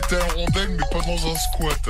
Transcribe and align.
péter 0.00 0.16
un 0.16 0.34
rondelle, 0.34 0.70
mais 0.70 0.84
pas 0.90 1.06
dans 1.06 1.32
un 1.32 1.36
squat. 1.36 1.88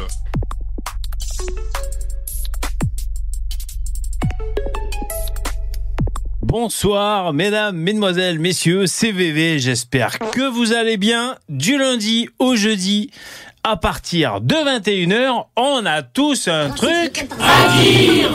Bonsoir, 6.43 7.33
mesdames, 7.33 7.77
mesdemoiselles, 7.77 8.39
messieurs, 8.39 8.87
c'est 8.87 9.11
VV. 9.11 9.59
J'espère 9.59 10.19
que 10.19 10.49
vous 10.49 10.73
allez 10.73 10.97
bien. 10.97 11.37
Du 11.49 11.79
lundi 11.79 12.29
au 12.39 12.55
jeudi, 12.55 13.11
à 13.65 13.77
partir 13.77 14.41
de 14.41 14.55
21h, 14.55 15.47
on 15.57 15.85
a 15.85 16.03
tous 16.03 16.47
un 16.49 16.71
truc 16.71 17.27
à 17.41 17.83
dire. 17.83 18.31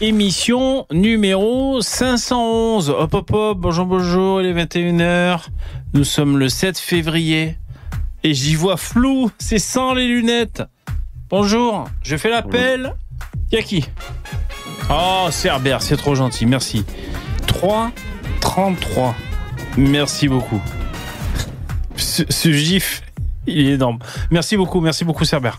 Émission 0.00 0.86
numéro 0.92 1.80
511. 1.80 2.90
Hop 2.90 3.14
hop 3.14 3.30
hop, 3.32 3.58
bonjour 3.58 3.84
bonjour, 3.84 4.40
il 4.40 4.46
est 4.46 4.64
21h. 4.64 5.46
Nous 5.92 6.04
sommes 6.04 6.38
le 6.38 6.48
7 6.48 6.78
février. 6.78 7.58
Et 8.22 8.32
j'y 8.32 8.54
vois 8.54 8.76
flou, 8.76 9.32
c'est 9.38 9.58
sans 9.58 9.94
les 9.94 10.06
lunettes. 10.06 10.62
Bonjour, 11.28 11.88
je 12.04 12.16
fais 12.16 12.30
l'appel. 12.30 12.94
Y'a 13.50 13.62
qui? 13.62 13.88
Oh, 14.88 15.26
Cerbère, 15.32 15.82
c'est 15.82 15.96
trop 15.96 16.14
gentil, 16.14 16.46
merci. 16.46 16.84
3, 17.48 17.90
33. 18.40 19.16
Merci 19.76 20.28
beaucoup. 20.28 20.60
Ce, 21.96 22.22
ce 22.28 22.52
gif, 22.52 23.02
il 23.48 23.66
est 23.66 23.72
énorme. 23.72 23.98
Merci 24.30 24.56
beaucoup, 24.56 24.80
merci 24.80 25.04
beaucoup, 25.04 25.24
Cerbère. 25.24 25.58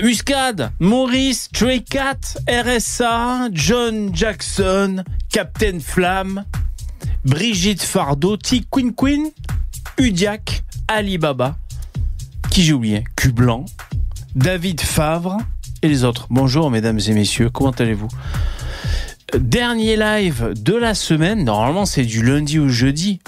Muscade, 0.00 0.72
Maurice, 0.80 1.50
Stray 1.52 1.82
Cat, 1.82 2.38
RSA, 2.48 3.50
John 3.52 4.08
Jackson, 4.14 5.04
Captain 5.30 5.80
Flamme, 5.80 6.44
Brigitte 7.26 7.82
Fardeau, 7.82 8.38
Queen 8.70 8.94
Queen, 8.94 9.30
Udiac, 9.98 10.64
Alibaba, 10.88 11.58
qui 12.50 12.62
j'ai 12.62 12.72
oublié, 12.72 13.04
Q 13.16 13.32
Blanc, 13.32 13.66
David 14.34 14.80
Favre 14.80 15.36
et 15.82 15.88
les 15.88 16.04
autres. 16.04 16.26
Bonjour 16.30 16.70
mesdames 16.70 17.00
et 17.06 17.12
messieurs, 17.12 17.50
comment 17.50 17.70
allez-vous? 17.72 18.08
Dernier 19.38 19.96
live 19.96 20.54
de 20.56 20.74
la 20.74 20.94
semaine, 20.94 21.44
normalement 21.44 21.84
c'est 21.84 22.04
du 22.04 22.22
lundi 22.22 22.58
au 22.58 22.68
jeudi. 22.68 23.20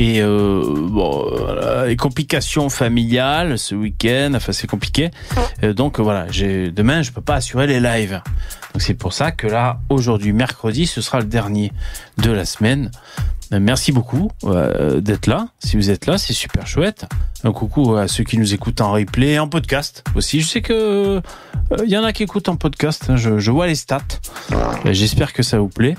Et 0.00 0.22
euh, 0.22 0.62
bon, 0.76 1.26
complications 1.98 2.68
familiales 2.68 3.58
ce 3.58 3.74
week-end, 3.74 4.30
enfin 4.36 4.52
c'est 4.52 4.68
compliqué. 4.68 5.10
Euh, 5.64 5.72
donc 5.74 5.98
voilà, 5.98 6.26
demain 6.26 7.02
je 7.02 7.10
peux 7.10 7.20
pas 7.20 7.34
assurer 7.34 7.66
les 7.66 7.80
lives. 7.80 8.22
Donc 8.72 8.80
c'est 8.80 8.94
pour 8.94 9.12
ça 9.12 9.32
que 9.32 9.48
là 9.48 9.80
aujourd'hui 9.88 10.32
mercredi 10.32 10.86
ce 10.86 11.00
sera 11.00 11.18
le 11.18 11.26
dernier 11.26 11.72
de 12.18 12.30
la 12.30 12.44
semaine. 12.44 12.92
Euh, 13.52 13.58
Merci 13.60 13.90
beaucoup 13.90 14.30
euh, 14.44 15.00
d'être 15.00 15.26
là. 15.26 15.48
Si 15.58 15.76
vous 15.76 15.90
êtes 15.90 16.06
là, 16.06 16.16
c'est 16.16 16.32
super 16.32 16.66
chouette. 16.66 17.06
Un 17.42 17.52
coucou 17.52 17.96
à 17.96 18.06
ceux 18.06 18.22
qui 18.22 18.38
nous 18.38 18.54
écoutent 18.54 18.80
en 18.80 18.92
replay 18.92 19.32
et 19.32 19.38
en 19.38 19.48
podcast 19.48 20.04
aussi. 20.14 20.40
Je 20.40 20.46
sais 20.46 20.62
que 20.62 21.20
il 21.84 21.90
y 21.90 21.98
en 21.98 22.04
a 22.04 22.12
qui 22.12 22.22
écoutent 22.22 22.48
en 22.48 22.56
podcast. 22.56 23.06
hein. 23.08 23.16
Je, 23.16 23.50
vois 23.50 23.66
les 23.66 23.74
stats. 23.74 24.00
Euh, 24.52 24.92
J'espère 24.92 25.32
que 25.32 25.42
ça 25.42 25.58
vous 25.58 25.68
plaît. 25.68 25.96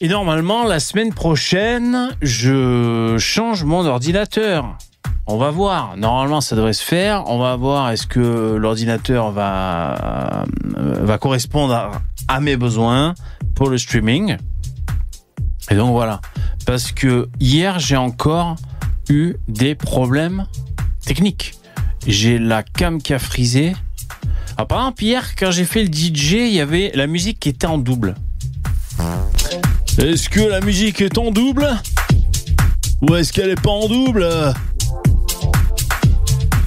Et 0.00 0.06
normalement, 0.06 0.62
la 0.62 0.78
semaine 0.78 1.12
prochaine, 1.12 2.10
je 2.22 3.16
change 3.18 3.64
mon 3.64 3.84
ordinateur. 3.84 4.78
On 5.26 5.38
va 5.38 5.50
voir. 5.50 5.96
Normalement, 5.96 6.40
ça 6.40 6.54
devrait 6.54 6.72
se 6.72 6.84
faire. 6.84 7.24
On 7.26 7.40
va 7.40 7.56
voir 7.56 7.90
est-ce 7.90 8.06
que 8.06 8.54
l'ordinateur 8.54 9.32
va 9.32 10.44
euh, 10.76 10.94
va 11.00 11.18
correspondre 11.18 12.00
à, 12.28 12.40
mes 12.40 12.56
besoins 12.56 13.14
pour 13.56 13.70
le 13.70 13.76
streaming. 13.76 14.36
Et 15.68 15.74
donc 15.74 15.90
voilà. 15.90 16.20
Parce 16.64 16.92
que 16.92 17.28
hier, 17.40 17.80
j'ai 17.80 17.96
encore 17.96 18.54
eu 19.08 19.34
des 19.48 19.74
problèmes 19.74 20.46
techniques. 21.04 21.56
J'ai 22.06 22.38
la 22.38 22.62
cam 22.62 23.02
qui 23.02 23.14
a 23.14 23.18
frisé. 23.18 23.74
Par 24.68 24.78
exemple, 24.78 25.02
hier, 25.02 25.34
quand 25.34 25.50
j'ai 25.50 25.64
fait 25.64 25.82
le 25.82 25.92
DJ, 25.92 26.34
il 26.34 26.54
y 26.54 26.60
avait 26.60 26.92
la 26.94 27.08
musique 27.08 27.40
qui 27.40 27.48
était 27.48 27.66
en 27.66 27.78
double. 27.78 28.14
Est-ce 29.98 30.28
que 30.28 30.40
la 30.40 30.60
musique 30.60 31.00
est 31.00 31.18
en 31.18 31.32
double 31.32 31.68
Ou 33.02 33.16
est-ce 33.16 33.32
qu'elle 33.32 33.50
est 33.50 33.60
pas 33.60 33.70
en 33.70 33.88
double? 33.88 34.28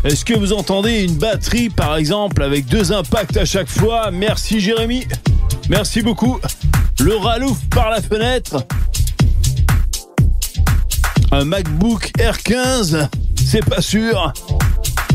Est-ce 0.03 0.25
que 0.25 0.34
vous 0.34 0.52
entendez 0.52 1.03
une 1.03 1.16
batterie, 1.16 1.69
par 1.69 1.96
exemple, 1.96 2.44
avec 2.44 2.66
deux 2.66 2.92
impacts 2.92 3.38
à 3.38 3.46
chaque 3.46 3.69
fois? 3.69 4.12
Merci 4.12 4.59
Jérémy. 4.59 5.08
Merci 5.69 6.02
beaucoup. 6.02 6.42
Le 7.00 7.16
ralouf 7.16 7.58
par 7.69 7.90
la 7.90 8.02
fenêtre. 8.02 8.66
Un 11.31 11.46
MacBook 11.46 12.12
R15, 12.18 13.08
c'est 13.46 13.63
pas 13.63 13.81
sûr. 13.81 14.34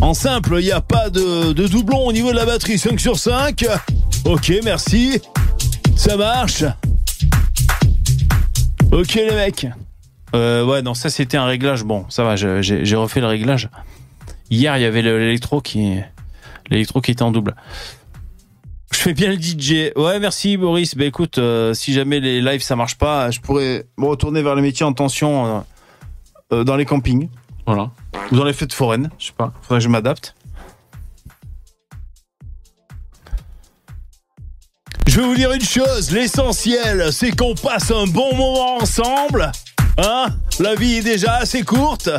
En 0.00 0.15
simple, 0.15 0.56
il 0.59 0.65
n'y 0.65 0.72
a 0.72 0.81
pas 0.81 1.10
de, 1.10 1.53
de 1.53 1.66
doublon 1.69 2.06
au 2.06 2.12
niveau 2.12 2.31
de 2.31 2.37
la 2.37 2.47
batterie. 2.47 2.78
5 2.78 2.98
sur 2.98 3.19
5. 3.19 3.66
Ok, 4.25 4.53
merci. 4.65 5.21
Ça 5.97 6.16
marche. 6.16 6.65
Ok 8.92 9.14
les 9.14 9.30
mecs. 9.34 9.66
Euh, 10.34 10.64
ouais, 10.64 10.82
non, 10.82 10.94
ça 10.94 11.10
c'était 11.10 11.36
un 11.36 11.44
réglage. 11.47 11.84
Bon, 11.84 12.06
ça 12.08 12.24
va, 12.24 12.36
j'ai 12.36 12.97
refait 12.97 13.20
le 13.20 13.26
réglage. 13.26 13.69
Hier, 14.50 14.76
il 14.76 14.82
y 14.82 14.84
avait 14.84 15.02
le- 15.02 15.19
l'électro 15.19 15.60
qui, 15.60 15.98
l'électro 16.70 17.00
qui 17.00 17.10
était 17.10 17.22
en 17.22 17.30
double. 17.32 17.54
Je 18.92 18.98
fais 18.98 19.12
bien 19.14 19.28
le 19.30 19.36
DJ. 19.36 19.92
Ouais, 19.97 20.19
merci 20.20 20.56
Boris. 20.56 20.94
Bah 20.94 21.04
écoute, 21.04 21.38
euh, 21.38 21.74
si 21.74 21.92
jamais 21.92 22.20
les 22.20 22.41
lives 22.41 22.62
ça 22.62 22.76
marche 22.76 22.97
pas, 22.97 23.30
je 23.30 23.41
pourrais 23.41 23.86
me 23.98 24.06
retourner 24.06 24.42
vers 24.42 24.54
les 24.54 24.62
métiers 24.62 24.86
en 24.86 24.92
tension 24.92 25.47
euh, 25.47 25.60
euh, 26.53 26.64
dans 26.64 26.76
les 26.76 26.84
campings. 26.84 27.28
Voilà. 27.66 27.91
Ou 28.30 28.36
dans 28.36 28.44
les 28.44 28.53
fêtes 28.53 28.72
foraines. 28.72 29.10
Je 29.18 29.26
sais 29.26 29.32
pas. 29.36 29.53
Faudrait 29.62 29.78
que 29.80 29.84
je 29.84 29.88
m'adapte. 29.88 30.35
Je 35.16 35.22
vais 35.22 35.28
vous 35.28 35.34
dire 35.34 35.50
une 35.50 35.62
chose, 35.62 36.10
l'essentiel, 36.10 37.10
c'est 37.10 37.31
qu'on 37.31 37.54
passe 37.54 37.91
un 37.91 38.06
bon 38.06 38.37
moment 38.37 38.77
ensemble. 38.77 39.50
Hein? 39.97 40.27
La 40.60 40.75
vie 40.75 40.97
est 40.97 41.03
déjà 41.03 41.37
assez 41.37 41.62
courte 41.62 42.10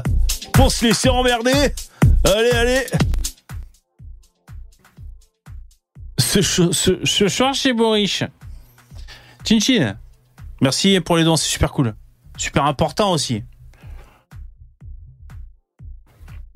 pour 0.52 0.72
se 0.72 0.84
laisser 0.84 1.08
emmerder. 1.08 1.76
Allez, 2.24 2.50
allez. 2.50 2.86
Ce, 6.18 6.42
ce 6.42 7.28
soir 7.28 7.54
chez 7.54 7.72
Boris. 7.72 8.24
Chin 9.48 9.60
Chin. 9.60 9.96
Merci 10.60 11.00
pour 11.00 11.18
les 11.18 11.24
dons, 11.24 11.36
c'est 11.36 11.50
super 11.50 11.72
cool. 11.74 11.94
Super 12.36 12.66
important 12.66 13.12
aussi. 13.12 13.44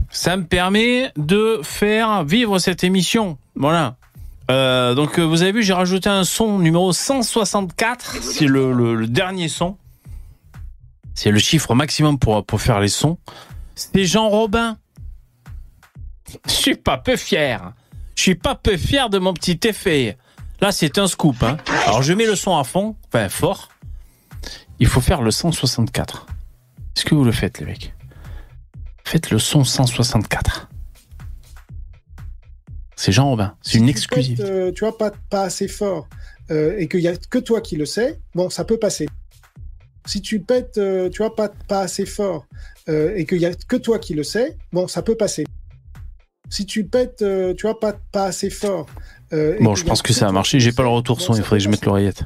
Ça 0.10 0.38
me 0.38 0.48
permet 0.48 1.12
de 1.18 1.60
faire 1.62 2.24
vivre 2.24 2.58
cette 2.58 2.84
émission. 2.84 3.38
Voilà. 3.54 3.96
Euh, 4.52 4.96
donc 4.96 5.18
euh, 5.18 5.24
vous 5.24 5.44
avez 5.44 5.54
vu, 5.54 5.64
j'ai 5.64 5.74
rajouté 5.74 6.10
un 6.10 6.26
son 6.26 6.60
numéro 6.60 6.92
164. 6.92 8.18
C'est 8.22 8.46
le, 8.46 9.08
dernier 9.08 9.48
son. 9.48 9.78
C'est 11.16 11.32
le 11.32 11.40
chiffre 11.40 11.74
maximum 11.74 12.20
pour, 12.20 12.46
pour 12.46 12.62
faire 12.62 12.80
les 12.80 12.90
sons. 12.90 13.18
C'est 13.76 14.04
Jean 14.04 14.30
Robin. 14.30 14.78
Je 16.46 16.52
suis 16.52 16.76
pas 16.76 16.98
peu 16.98 17.16
fier. 17.16 17.72
Je 18.16 18.22
suis 18.24 18.36
pas 18.36 18.56
peu 18.56 18.76
fier 18.76 19.10
de 19.10 19.20
mon 19.20 19.34
petit 19.34 19.60
effet. 19.64 20.18
Là, 20.60 20.72
c'est 20.72 20.98
un 20.98 21.08
scoop. 21.08 21.42
Hein. 21.44 21.58
Alors, 21.88 22.04
je 22.04 22.14
mets 22.14 22.26
le 22.26 22.36
son 22.36 22.58
à 22.58 22.64
fond, 22.64 22.96
enfin 23.08 23.30
fort. 23.30 23.70
Il 24.80 24.88
faut 24.88 25.02
faire 25.02 25.22
le 25.22 25.32
164. 25.32 26.28
Est-ce 26.96 27.06
que 27.06 27.16
vous 27.16 27.24
le 27.24 27.32
faites, 27.32 27.60
les 27.60 27.66
mecs? 27.66 27.94
Faites 29.06 29.32
le 29.32 29.40
son 29.40 29.64
164. 29.64 30.71
C'est 33.02 33.12
Jean 33.12 33.30
Robin. 33.32 33.56
C'est 33.64 33.80
une 33.80 33.86
Si 33.88 33.94
tu 33.94 33.98
exclusive. 33.98 34.38
pètes, 34.38 34.46
euh, 34.48 34.72
tu 34.72 34.82
vois, 34.86 34.96
pas, 34.96 35.12
pas 35.32 35.42
assez 35.42 35.68
fort 35.68 36.08
euh, 36.52 36.76
et 36.78 36.88
qu'il 36.88 37.00
y 37.00 37.08
a 37.08 37.16
que 37.16 37.40
toi 37.40 37.60
qui 37.60 37.76
le 37.76 37.88
sais, 37.88 38.20
bon, 38.36 38.52
ça 38.52 38.64
peut 38.64 38.78
passer. 38.78 39.08
Si 40.06 40.22
tu 40.22 40.40
pètes, 40.40 40.78
euh, 40.78 41.10
tu 41.10 41.18
vois, 41.24 41.36
pas, 41.36 41.50
pas 41.68 41.80
assez 41.82 42.06
fort 42.06 42.46
et 42.88 43.26
qu'il 43.26 43.40
y 43.40 43.46
a 43.48 43.54
que 43.56 43.76
toi 43.78 43.98
qui 43.98 44.14
le 44.14 44.24
sais, 44.24 44.56
bon, 44.72 44.88
ça 44.88 45.02
peut 45.02 45.16
passer. 45.16 45.46
Si 46.50 46.68
tu 46.68 46.84
pètes, 46.84 47.24
tu 47.58 47.62
vois, 47.66 47.80
pas, 47.80 47.94
pas 48.12 48.26
assez 48.26 48.52
fort. 48.52 48.86
Bon, 49.32 49.74
je 49.74 49.84
pense 49.84 50.04
que 50.04 50.14
ça 50.14 50.28
a 50.28 50.32
marché. 50.32 50.60
J'ai 50.60 50.72
pas 50.72 50.84
le 50.84 50.90
retour 50.90 51.18
bon, 51.18 51.24
son. 51.24 51.34
Il 51.34 51.42
faudrait 51.42 51.58
que 51.58 51.64
je 51.64 51.70
mette 51.70 51.86
l'oreillette. 51.86 52.24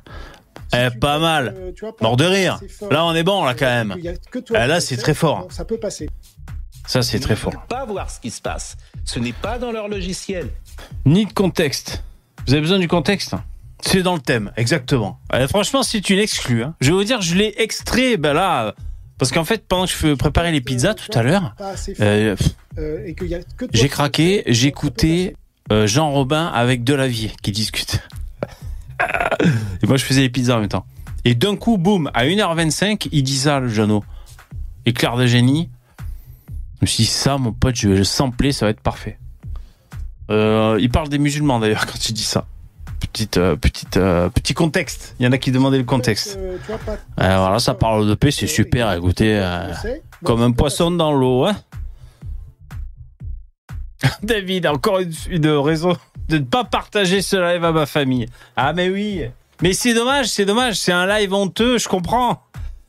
Eh, 0.74 0.90
pas 1.00 1.14
pètes, 1.14 1.22
mal. 1.22 1.56
tu 1.74 1.86
vois, 1.86 1.96
pas- 1.96 2.04
Mort 2.04 2.18
de 2.18 2.26
rire. 2.26 2.60
Là, 2.92 3.06
on 3.06 3.14
est 3.16 3.24
bon, 3.24 3.46
là, 3.46 3.54
quand 3.54 3.66
même. 3.66 3.96
que 4.30 4.40
toi 4.40 4.60
qui 4.60 4.68
là, 4.68 4.82
c'est 4.82 4.98
très 4.98 5.14
fort. 5.14 5.44
bon, 5.44 5.50
ça 5.52 5.64
peut 5.64 5.78
passer. 5.78 6.10
Ça, 6.88 7.02
c'est 7.02 7.20
très 7.20 7.36
fort. 7.36 7.54
pas 7.68 7.86
voir 7.86 8.10
ce 8.10 8.20
qui 8.20 8.32
se 8.32 8.42
passe. 8.42 8.78
Ce 9.06 9.20
n'est 9.20 9.34
pas 9.34 9.58
dans 9.60 9.72
leur 9.72 9.88
logiciel. 9.88 10.50
Ni 11.06 11.26
de 11.26 11.34
contexte. 11.34 12.04
Vous 12.48 12.54
avez 12.54 12.62
besoin 12.62 12.80
du 12.80 12.88
contexte? 12.88 13.34
C'est 13.82 14.04
dans 14.04 14.14
le 14.16 14.22
thème, 14.22 14.52
exactement. 14.58 15.20
Euh, 15.34 15.48
franchement, 15.48 15.84
c'est 15.84 16.10
une 16.10 16.20
exclue. 16.20 16.64
hein. 16.64 16.76
Je 16.82 16.88
vais 16.88 16.94
vous 16.98 17.04
dire, 17.04 17.22
je 17.22 17.36
l'ai 17.36 17.54
extrait, 17.58 18.18
ben 18.18 18.34
là, 18.34 18.74
parce 19.18 19.32
qu'en 19.32 19.44
fait, 19.46 19.68
pendant 19.68 19.86
que 19.86 19.92
je 19.92 19.96
fais 19.96 20.16
préparer 20.16 20.52
les 20.52 20.62
pizzas 20.62 20.94
tout 20.94 21.16
à 21.18 21.24
l'heure, 21.24 21.56
euh, 22.00 22.36
euh, 22.78 23.14
j'ai 23.74 23.90
craqué, 23.90 24.44
j'écoutais 24.48 25.36
euh, 25.72 25.88
Jean 25.88 26.12
Robin 26.12 26.48
avec 26.48 26.84
Delavier 26.84 27.32
qui 27.42 27.52
discute. 27.52 28.00
Et 29.84 29.88
moi, 29.88 29.98
je 29.98 30.06
faisais 30.06 30.22
les 30.22 30.30
pizzas 30.30 30.58
en 30.58 30.60
même 30.62 30.70
temps. 30.70 30.86
Et 31.24 31.36
d'un 31.36 31.56
coup, 31.56 31.78
boum, 31.78 32.10
à 32.14 32.26
1h25, 32.26 33.10
il 33.12 33.24
dit 33.24 33.38
ça, 33.38 33.60
le 33.60 33.68
Jeannot. 33.68 34.04
Éclair 34.86 35.16
de 35.18 35.26
génie. 35.26 35.70
Je 36.76 36.86
me 36.86 36.88
suis 36.88 37.04
dit, 37.04 37.10
ça, 37.10 37.38
mon 37.38 37.52
pote, 37.54 37.76
je 37.76 37.90
vais 37.90 37.98
le 37.98 38.04
sampler, 38.04 38.52
ça 38.52 38.66
va 38.66 38.70
être 38.72 38.82
parfait. 38.82 39.18
Euh, 40.30 40.78
il 40.80 40.90
parle 40.90 41.10
des 41.10 41.20
musulmans 41.20 41.60
d'ailleurs 41.60 41.86
quand 41.92 42.10
il 42.10 42.14
dit 42.14 42.24
ça. 42.24 42.46
Petite, 43.00 43.38
euh, 43.38 43.56
petite, 43.56 43.98
euh, 43.98 44.30
petit 44.30 44.54
contexte. 44.54 45.16
Il 45.20 45.26
y 45.26 45.28
en 45.28 45.32
a 45.32 45.38
qui 45.38 45.52
demandaient 45.52 45.78
le 45.78 45.84
contexte. 45.84 46.38
Euh, 46.38 46.58
Euh, 47.22 47.38
voilà, 47.38 47.60
ça 47.60 47.74
parle 47.74 48.08
de 48.08 48.14
paix, 48.16 48.32
c'est 48.32 48.48
super. 48.48 48.92
Écoutez, 48.94 49.38
euh, 49.38 49.72
comme 50.24 50.42
un 50.42 50.52
poisson 50.52 50.92
dans 50.92 51.14
l'eau, 51.14 51.46
hein. 51.46 51.56
David, 54.24 54.68
encore 54.68 55.00
une, 55.00 55.14
une 55.30 55.48
raison 55.48 55.96
de 56.30 56.38
ne 56.40 56.44
pas 56.44 56.64
partager 56.64 57.22
ce 57.22 57.36
live 57.36 57.64
à 57.64 57.72
ma 57.72 57.86
famille. 57.86 58.28
Ah, 58.56 58.74
mais 58.74 58.90
oui. 58.90 59.24
Mais 59.62 59.74
c'est 59.74 59.94
dommage, 59.94 60.28
c'est 60.28 60.46
dommage. 60.46 60.76
C'est 60.76 60.92
un 60.92 61.06
live 61.06 61.34
honteux, 61.34 61.78
je 61.78 61.88
comprends. 61.88 62.42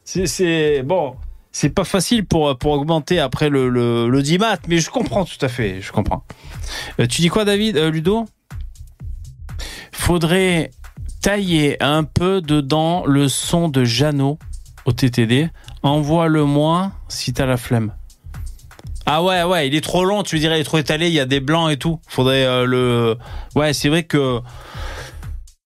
C'est, 0.04 0.26
c'est 0.26 0.82
bon. 0.82 1.16
C'est 1.58 1.70
pas 1.70 1.84
facile 1.84 2.26
pour, 2.26 2.58
pour 2.58 2.72
augmenter 2.72 3.18
après 3.18 3.48
le, 3.48 3.70
le, 3.70 4.10
le 4.10 4.22
10 4.22 4.36
mat, 4.40 4.60
mais 4.68 4.76
je 4.76 4.90
comprends 4.90 5.24
tout 5.24 5.38
à 5.40 5.48
fait. 5.48 5.80
Je 5.80 5.90
comprends. 5.90 6.22
Euh, 7.00 7.06
tu 7.06 7.22
dis 7.22 7.28
quoi, 7.28 7.46
David, 7.46 7.78
Euh, 7.78 7.90
Ludo? 7.90 8.26
Faudrait 9.90 10.70
tailler 11.22 11.82
un 11.82 12.04
peu 12.04 12.42
dedans 12.42 13.06
le 13.06 13.28
son 13.28 13.70
de 13.70 13.84
Jeannot 13.84 14.38
au 14.84 14.92
TTD. 14.92 15.48
Envoie-le-moi 15.82 16.92
si 17.08 17.32
t'as 17.32 17.46
la 17.46 17.56
flemme. 17.56 17.94
Ah 19.06 19.22
ouais, 19.22 19.42
ouais, 19.42 19.66
il 19.66 19.74
est 19.74 19.80
trop 19.80 20.04
long, 20.04 20.24
tu 20.24 20.38
dirais, 20.38 20.58
il 20.58 20.60
est 20.60 20.64
trop 20.64 20.76
étalé, 20.76 21.06
il 21.06 21.14
y 21.14 21.20
a 21.20 21.24
des 21.24 21.40
blancs 21.40 21.70
et 21.70 21.78
tout. 21.78 22.00
Faudrait 22.06 22.44
euh, 22.44 22.66
le... 22.66 23.16
Ouais, 23.54 23.72
c'est 23.72 23.88
vrai 23.88 24.02
que... 24.02 24.40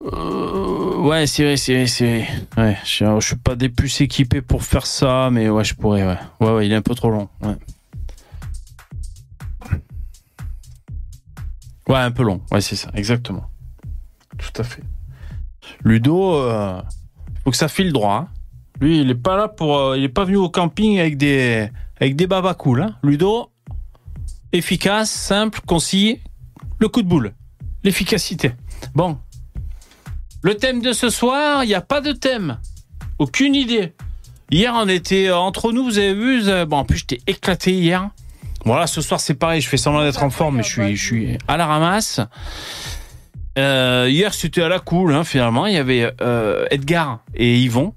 Euh, 0.02 0.96
ouais, 0.98 1.26
c'est 1.26 1.44
vrai, 1.44 1.56
c'est 1.56 1.74
vrai, 1.74 1.86
c'est 1.86 2.04
vrai. 2.06 2.28
Ouais, 2.56 2.78
je, 2.84 3.04
je 3.20 3.26
suis 3.26 3.36
pas 3.36 3.54
des 3.54 3.68
plus 3.68 4.00
équipé 4.00 4.40
pour 4.40 4.62
faire 4.64 4.86
ça, 4.86 5.28
mais 5.30 5.50
ouais, 5.50 5.64
je 5.64 5.74
pourrais, 5.74 6.06
ouais. 6.06 6.18
Ouais, 6.40 6.52
ouais, 6.52 6.66
il 6.66 6.72
est 6.72 6.76
un 6.76 6.82
peu 6.82 6.94
trop 6.94 7.10
long, 7.10 7.28
ouais. 7.42 7.56
Ouais, 11.88 11.98
un 11.98 12.10
peu 12.12 12.22
long, 12.22 12.40
ouais, 12.52 12.60
c'est 12.60 12.76
ça, 12.76 12.90
exactement. 12.94 13.44
Tout 14.38 14.60
à 14.60 14.64
fait. 14.64 14.82
Ludo, 15.84 16.34
euh, 16.36 16.80
faut 17.44 17.50
que 17.50 17.56
ça 17.56 17.68
file 17.68 17.92
droit. 17.92 18.14
hein. 18.14 18.28
Lui, 18.80 19.00
il 19.00 19.10
est 19.10 19.14
pas 19.14 19.36
là 19.36 19.48
pour... 19.48 19.76
euh, 19.76 19.98
il 19.98 20.04
est 20.04 20.08
pas 20.08 20.24
venu 20.24 20.36
au 20.36 20.48
camping 20.48 20.98
avec 20.98 21.18
des 21.18 21.68
avec 22.00 22.16
des 22.16 22.26
babas 22.26 22.54
cool. 22.54 22.82
Hein. 22.82 22.96
Ludo, 23.02 23.50
efficace, 24.52 25.10
simple, 25.10 25.60
concis, 25.66 26.20
le 26.78 26.88
coup 26.88 27.02
de 27.02 27.08
boule, 27.08 27.34
l'efficacité. 27.84 28.52
Bon, 28.94 29.18
le 30.42 30.54
thème 30.54 30.82
de 30.82 30.92
ce 30.92 31.10
soir, 31.10 31.64
il 31.64 31.68
n'y 31.68 31.74
a 31.74 31.80
pas 31.80 32.00
de 32.00 32.12
thème, 32.12 32.58
aucune 33.18 33.54
idée. 33.54 33.92
Hier, 34.50 34.72
on 34.74 34.88
était 34.88 35.28
euh, 35.28 35.36
entre 35.36 35.72
nous, 35.72 35.84
vous 35.84 35.98
avez 35.98 36.14
vu, 36.14 36.48
euh, 36.48 36.66
bon, 36.66 36.78
en 36.78 36.84
plus, 36.84 36.98
j'étais 36.98 37.20
éclaté 37.26 37.72
hier. 37.72 38.10
Voilà, 38.64 38.86
ce 38.86 39.00
soir, 39.00 39.20
c'est 39.20 39.34
pareil, 39.34 39.60
je 39.60 39.68
fais 39.68 39.76
semblant 39.76 40.02
d'être 40.02 40.22
en 40.22 40.30
forme, 40.30 40.56
mais 40.56 40.62
je 40.62 40.68
suis, 40.68 40.96
je 40.96 41.04
suis 41.04 41.38
à 41.48 41.56
la 41.56 41.66
ramasse. 41.66 42.20
Euh, 43.58 44.08
hier, 44.10 44.34
c'était 44.34 44.62
à 44.62 44.68
la 44.68 44.80
cool, 44.80 45.14
hein, 45.14 45.24
finalement. 45.24 45.66
Il 45.66 45.74
y 45.74 45.78
avait 45.78 46.12
Edgar 46.70 47.20
et 47.34 47.58
Yvon. 47.60 47.94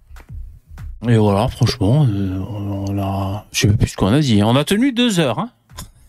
Et 1.08 1.18
voilà, 1.18 1.48
franchement, 1.50 2.08
euh, 2.10 2.40
on 2.40 2.98
a, 2.98 3.46
je 3.52 3.62
sais 3.62 3.68
plus 3.68 3.90
ce 3.90 3.98
qu'on 3.98 4.14
a 4.14 4.20
dit. 4.20 4.42
On 4.44 4.56
a 4.56 4.64
tenu 4.64 4.94
deux 4.94 5.20
heures. 5.20 5.40
Hein. 5.40 5.50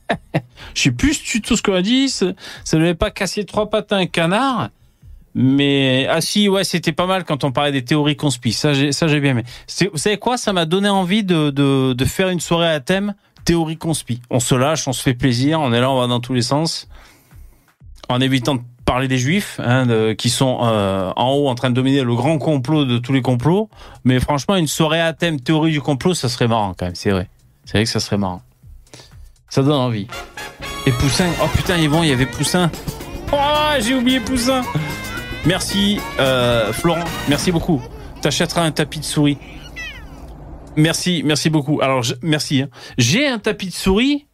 je 0.75 0.83
sais 0.83 0.91
plus 0.93 1.43
tout 1.43 1.57
ce 1.57 1.63
qu'on 1.63 1.75
a 1.75 1.83
dit. 1.83 2.09
Ça 2.09 2.27
ne 2.27 2.79
devait 2.79 2.95
pas 2.95 3.11
casser 3.11 3.45
trois 3.45 3.69
pattes 3.69 3.93
à 3.93 3.97
un 3.97 4.07
canard. 4.07 4.71
Mais 5.35 6.07
ah 6.09 6.21
si, 6.21 6.49
ouais, 6.49 6.63
c'était 6.63 6.93
pas 6.93 7.07
mal 7.07 7.25
quand 7.25 7.43
on 7.43 7.51
parlait 7.51 7.73
des 7.73 7.85
théories 7.85 8.17
conspi. 8.17 8.53
Ça, 8.53 8.73
j'ai, 8.73 8.93
ça 8.93 9.09
j'ai 9.09 9.21
bien 9.21 9.33
aimé. 9.33 9.45
Vous 9.93 9.99
savez 9.99 10.17
quoi? 10.17 10.37
Ça 10.37 10.53
m'a 10.53 10.65
donné 10.65 10.89
envie 10.89 11.25
de, 11.25 12.05
faire 12.07 12.29
une 12.29 12.41
soirée 12.41 12.71
à 12.71 12.81
thème 12.81 13.15
théorie 13.45 13.77
conspi. 13.77 14.21
On 14.31 14.41
se 14.41 14.55
lâche, 14.55 14.87
on 14.87 14.93
se 14.93 15.03
fait 15.03 15.15
plaisir, 15.15 15.61
on 15.61 15.73
est 15.73 15.81
là, 15.81 15.91
on 15.91 16.01
va 16.01 16.07
dans 16.07 16.21
tous 16.21 16.33
les 16.33 16.43
sens, 16.43 16.89
en 18.09 18.21
évitant 18.21 18.55
de 18.55 18.61
parler 18.87 19.09
des 19.09 19.19
juifs 19.19 19.61
hein, 19.63 20.15
qui 20.15 20.31
sont 20.31 20.61
euh, 20.63 21.13
en 21.17 21.33
haut 21.33 21.49
en 21.49 21.55
train 21.55 21.71
de 21.71 21.75
dominer 21.75 22.03
le 22.03 22.15
grand 22.15 22.39
complot 22.39 22.85
de 22.85 22.99
tous 22.99 23.13
les 23.13 23.23
complots. 23.23 23.69
Mais 24.05 24.21
franchement, 24.21 24.57
une 24.57 24.69
soirée 24.69 25.01
à 25.01 25.13
thème 25.13 25.41
théorie 25.41 25.73
du 25.73 25.81
complot, 25.81 26.15
ça 26.15 26.29
serait 26.29 26.49
marrant 26.49 26.75
quand 26.79 26.87
même, 26.87 26.95
c'est 26.95 27.11
vrai. 27.11 27.29
C'est 27.65 27.79
vrai 27.79 27.85
que 27.85 27.91
ça 27.91 28.01
serait 28.01 28.19
marrant. 28.19 28.43
Ça 29.49 29.63
donne 29.63 29.73
envie. 29.73 30.07
Et 30.87 30.93
Poussin, 30.93 31.29
oh 31.43 31.49
putain, 31.55 31.77
Yvon, 31.79 32.03
il 32.03 32.11
y 32.11 32.13
avait 32.13 32.27
Poussin. 32.27 32.71
Oh, 33.33 33.37
j'ai 33.81 33.95
oublié 33.95 34.21
Poussin. 34.21 34.63
Merci, 35.47 36.01
euh, 36.21 36.73
Florent, 36.73 37.05
merci 37.29 37.53
beaucoup. 37.53 37.83
T'achèteras 38.23 38.63
un 38.63 38.71
tapis 38.71 39.01
de 39.01 39.05
souris. 39.05 39.39
Merci, 40.77 41.23
merci 41.25 41.51
beaucoup. 41.51 41.81
Alors, 41.83 42.03
merci. 42.23 42.63
hein. 42.63 42.69
J'ai 42.97 43.27
un 43.29 43.39
tapis 43.39 43.67
de 43.69 43.73
souris. 43.75 44.27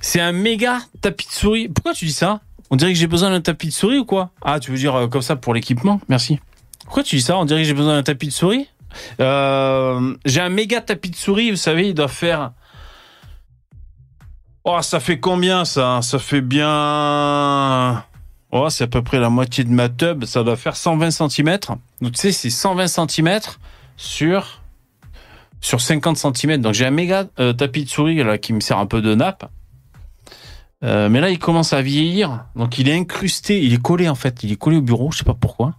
C'est 0.00 0.20
un 0.20 0.32
méga 0.32 0.80
tapis 1.00 1.26
de 1.26 1.32
souris. 1.32 1.68
Pourquoi 1.68 1.94
tu 1.94 2.04
dis 2.04 2.12
ça? 2.12 2.40
On 2.70 2.76
dirait 2.76 2.92
que 2.92 2.98
j'ai 2.98 3.06
besoin 3.06 3.30
d'un 3.30 3.40
tapis 3.40 3.68
de 3.68 3.72
souris 3.72 3.98
ou 3.98 4.04
quoi? 4.04 4.30
Ah, 4.44 4.60
tu 4.60 4.70
veux 4.70 4.76
dire 4.76 4.94
euh, 4.94 5.06
comme 5.08 5.22
ça 5.22 5.36
pour 5.36 5.54
l'équipement? 5.54 6.00
Merci. 6.08 6.38
Pourquoi 6.84 7.02
tu 7.02 7.16
dis 7.16 7.22
ça? 7.22 7.38
On 7.38 7.46
dirait 7.46 7.62
que 7.62 7.66
j'ai 7.66 7.74
besoin 7.74 7.94
d'un 7.96 8.02
tapis 8.02 8.26
de 8.26 8.32
souris 8.32 8.68
Euh, 9.20 10.14
J'ai 10.26 10.40
un 10.40 10.50
méga 10.50 10.80
tapis 10.82 11.10
de 11.10 11.16
souris, 11.16 11.50
vous 11.50 11.56
savez, 11.56 11.88
il 11.88 11.94
doit 11.94 12.08
faire... 12.08 12.52
Oh, 14.64 14.78
ça 14.82 15.00
fait 15.00 15.18
combien 15.18 15.64
ça? 15.64 16.00
Ça 16.02 16.18
fait 16.18 16.40
bien... 16.42 18.04
Oh, 18.56 18.70
c'est 18.70 18.84
à 18.84 18.86
peu 18.86 19.02
près 19.02 19.18
la 19.18 19.30
moitié 19.30 19.64
de 19.64 19.70
ma 19.70 19.88
tub. 19.88 20.24
Ça 20.26 20.44
doit 20.44 20.54
faire 20.54 20.76
120 20.76 21.10
cm. 21.10 21.58
Donc, 22.00 22.12
tu 22.12 22.20
sais, 22.20 22.30
c'est 22.30 22.50
120 22.50 22.86
cm 22.86 23.40
sur 23.96 24.62
sur 25.60 25.80
50 25.80 26.16
cm. 26.16 26.60
Donc 26.60 26.74
j'ai 26.74 26.86
un 26.86 26.90
méga 26.90 27.24
euh, 27.40 27.52
tapis 27.52 27.84
de 27.84 27.88
souris 27.88 28.22
qui 28.40 28.52
me 28.52 28.60
sert 28.60 28.78
un 28.78 28.86
peu 28.86 29.00
de 29.02 29.14
nappe. 29.14 29.50
Euh, 30.84 31.08
mais 31.08 31.20
là, 31.20 31.30
il 31.30 31.38
commence 31.38 31.72
à 31.72 31.82
vieillir. 31.82 32.44
Donc 32.54 32.78
il 32.78 32.88
est 32.88 32.94
incrusté, 32.94 33.60
il 33.60 33.72
est 33.72 33.82
collé 33.82 34.08
en 34.08 34.14
fait. 34.14 34.44
Il 34.44 34.52
est 34.52 34.56
collé 34.56 34.76
au 34.76 34.82
bureau, 34.82 35.10
je 35.10 35.18
sais 35.18 35.24
pas 35.24 35.34
pourquoi. 35.34 35.74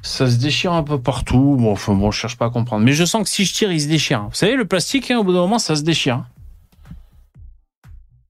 Ça 0.00 0.30
se 0.30 0.36
déchire 0.36 0.72
un 0.72 0.84
peu 0.84 0.98
partout. 0.98 1.56
Bon, 1.58 1.72
enfin, 1.72 1.92
bon, 1.92 2.10
je 2.10 2.18
cherche 2.18 2.38
pas 2.38 2.46
à 2.46 2.50
comprendre. 2.50 2.84
Mais 2.84 2.92
je 2.92 3.04
sens 3.04 3.24
que 3.24 3.28
si 3.28 3.44
je 3.44 3.52
tire, 3.52 3.72
il 3.72 3.80
se 3.80 3.88
déchire. 3.88 4.22
Vous 4.22 4.34
savez, 4.34 4.54
le 4.54 4.64
plastique, 4.64 5.10
hein, 5.10 5.18
au 5.18 5.24
bout 5.24 5.32
d'un 5.34 5.40
moment, 5.40 5.58
ça 5.58 5.76
se 5.76 5.82
déchire. 5.82 6.24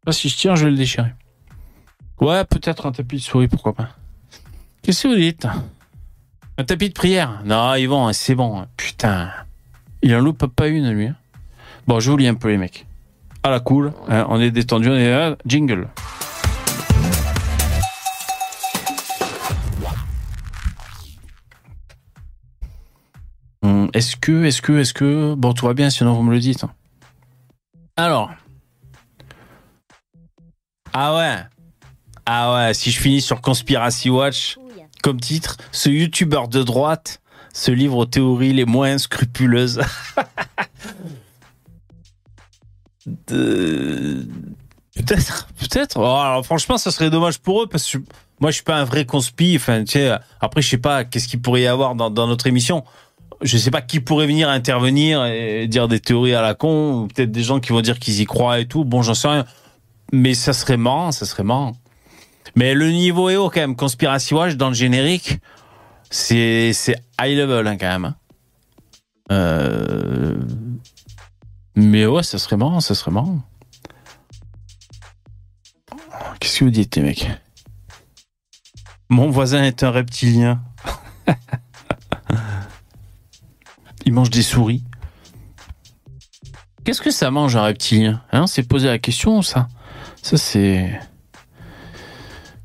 Là, 0.06 0.12
si 0.12 0.28
je 0.28 0.36
tire, 0.36 0.56
je 0.56 0.64
vais 0.64 0.70
le 0.70 0.76
déchirer. 0.76 1.12
Ouais, 2.20 2.44
peut-être 2.44 2.86
un 2.86 2.92
tapis 2.92 3.16
de 3.16 3.22
souris, 3.22 3.48
pourquoi 3.48 3.72
pas. 3.74 3.90
Qu'est-ce 4.82 5.04
que 5.04 5.08
vous 5.08 5.14
dites? 5.16 5.46
Un 6.56 6.64
tapis 6.64 6.88
de 6.88 6.94
prière? 6.94 7.40
Non, 7.44 7.74
Yvon, 7.74 8.12
c'est 8.12 8.34
bon. 8.34 8.66
Putain. 8.76 9.30
Il 10.02 10.14
en 10.14 10.20
loupe 10.20 10.46
pas 10.46 10.68
une, 10.68 10.90
lui. 10.90 11.06
hein. 11.06 11.16
Bon, 11.86 12.00
je 12.00 12.10
vous 12.10 12.16
lis 12.16 12.26
un 12.28 12.34
peu, 12.34 12.48
les 12.48 12.58
mecs. 12.58 12.86
À 13.44 13.50
la 13.50 13.60
cool, 13.60 13.92
hein, 14.08 14.26
on 14.28 14.40
est 14.40 14.50
détendu, 14.50 14.88
on 14.88 14.94
est. 14.94 15.36
Jingle. 15.46 15.88
Hum, 23.62 23.90
Est-ce 23.92 24.16
que, 24.16 24.44
est-ce 24.44 24.62
que, 24.62 24.72
est-ce 24.78 24.94
que... 24.94 25.34
Bon, 25.34 25.52
tout 25.52 25.66
va 25.66 25.74
bien, 25.74 25.90
sinon 25.90 26.14
vous 26.14 26.22
me 26.22 26.32
le 26.32 26.40
dites. 26.40 26.64
hein. 26.64 26.70
Alors. 27.96 28.30
Ah 30.92 31.16
ouais. 31.16 31.36
Ah 32.30 32.52
ouais, 32.52 32.74
si 32.74 32.90
je 32.90 33.00
finis 33.00 33.22
sur 33.22 33.40
Conspiracy 33.40 34.10
Watch, 34.10 34.58
comme 35.02 35.18
titre, 35.18 35.56
ce 35.72 35.88
youtubeur 35.88 36.48
de 36.48 36.62
droite 36.62 37.22
se 37.54 37.70
livre 37.70 37.96
aux 37.96 38.04
théories 38.04 38.52
les 38.52 38.66
moins 38.66 38.98
scrupuleuses. 38.98 39.80
Peut-être, 44.94 45.48
peut-être. 45.58 45.96
Oh, 45.96 46.04
alors, 46.04 46.44
franchement, 46.44 46.76
ça 46.76 46.90
serait 46.90 47.08
dommage 47.08 47.38
pour 47.38 47.62
eux 47.62 47.66
parce 47.66 47.90
que 47.90 47.96
moi, 48.40 48.50
je 48.50 48.56
suis 48.56 48.64
pas 48.64 48.76
un 48.76 48.84
vrai 48.84 49.06
conspi. 49.06 49.54
Enfin, 49.56 49.84
après, 50.42 50.60
je 50.60 50.68
sais 50.68 50.76
pas 50.76 51.04
qu'est-ce 51.04 51.28
qu'il 51.28 51.40
pourrait 51.40 51.62
y 51.62 51.66
avoir 51.66 51.94
dans, 51.94 52.10
dans 52.10 52.26
notre 52.26 52.46
émission. 52.46 52.84
Je 53.40 53.56
sais 53.56 53.70
pas 53.70 53.80
qui 53.80 54.00
pourrait 54.00 54.26
venir 54.26 54.50
intervenir 54.50 55.24
et 55.24 55.66
dire 55.66 55.88
des 55.88 56.00
théories 56.00 56.34
à 56.34 56.42
la 56.42 56.52
con, 56.52 57.08
peut-être 57.08 57.30
des 57.30 57.42
gens 57.42 57.60
qui 57.60 57.72
vont 57.72 57.80
dire 57.80 57.98
qu'ils 57.98 58.20
y 58.20 58.26
croient 58.26 58.58
et 58.58 58.66
tout. 58.66 58.84
Bon, 58.84 59.00
j'en 59.00 59.14
sais 59.14 59.28
rien. 59.28 59.46
Mais 60.12 60.34
ça 60.34 60.52
serait 60.52 60.76
marrant, 60.76 61.10
ça 61.10 61.24
serait 61.24 61.44
marrant. 61.44 61.74
Mais 62.58 62.74
le 62.74 62.90
niveau 62.90 63.30
est 63.30 63.36
haut 63.36 63.50
quand 63.50 63.60
même. 63.60 63.76
Conspiracy 63.76 64.34
Watch 64.34 64.54
dans 64.54 64.66
le 64.66 64.74
générique, 64.74 65.38
c'est 66.10 66.72
high 67.20 67.38
level 67.38 67.68
hein, 67.68 67.76
quand 67.78 67.86
même. 67.86 68.04
hein. 68.06 68.16
Euh... 69.30 70.34
Mais 71.76 72.04
ouais, 72.04 72.24
ça 72.24 72.36
serait 72.36 72.56
marrant, 72.56 72.80
ça 72.80 72.96
serait 72.96 73.12
marrant. 73.12 73.38
Qu'est-ce 76.40 76.58
que 76.58 76.64
vous 76.64 76.70
dites, 76.72 76.96
les 76.96 77.02
mecs? 77.02 77.30
Mon 79.08 79.30
voisin 79.30 79.62
est 79.62 79.84
un 79.84 79.92
reptilien. 79.92 80.60
Il 84.04 84.12
mange 84.12 84.30
des 84.30 84.42
souris. 84.42 84.82
Qu'est-ce 86.84 87.02
que 87.02 87.12
ça 87.12 87.30
mange 87.30 87.54
un 87.54 87.62
reptilien? 87.62 88.20
Hein 88.32 88.48
C'est 88.48 88.64
poser 88.64 88.88
la 88.88 88.98
question, 88.98 89.42
ça 89.42 89.68
Ça, 90.22 90.36
c'est. 90.36 90.98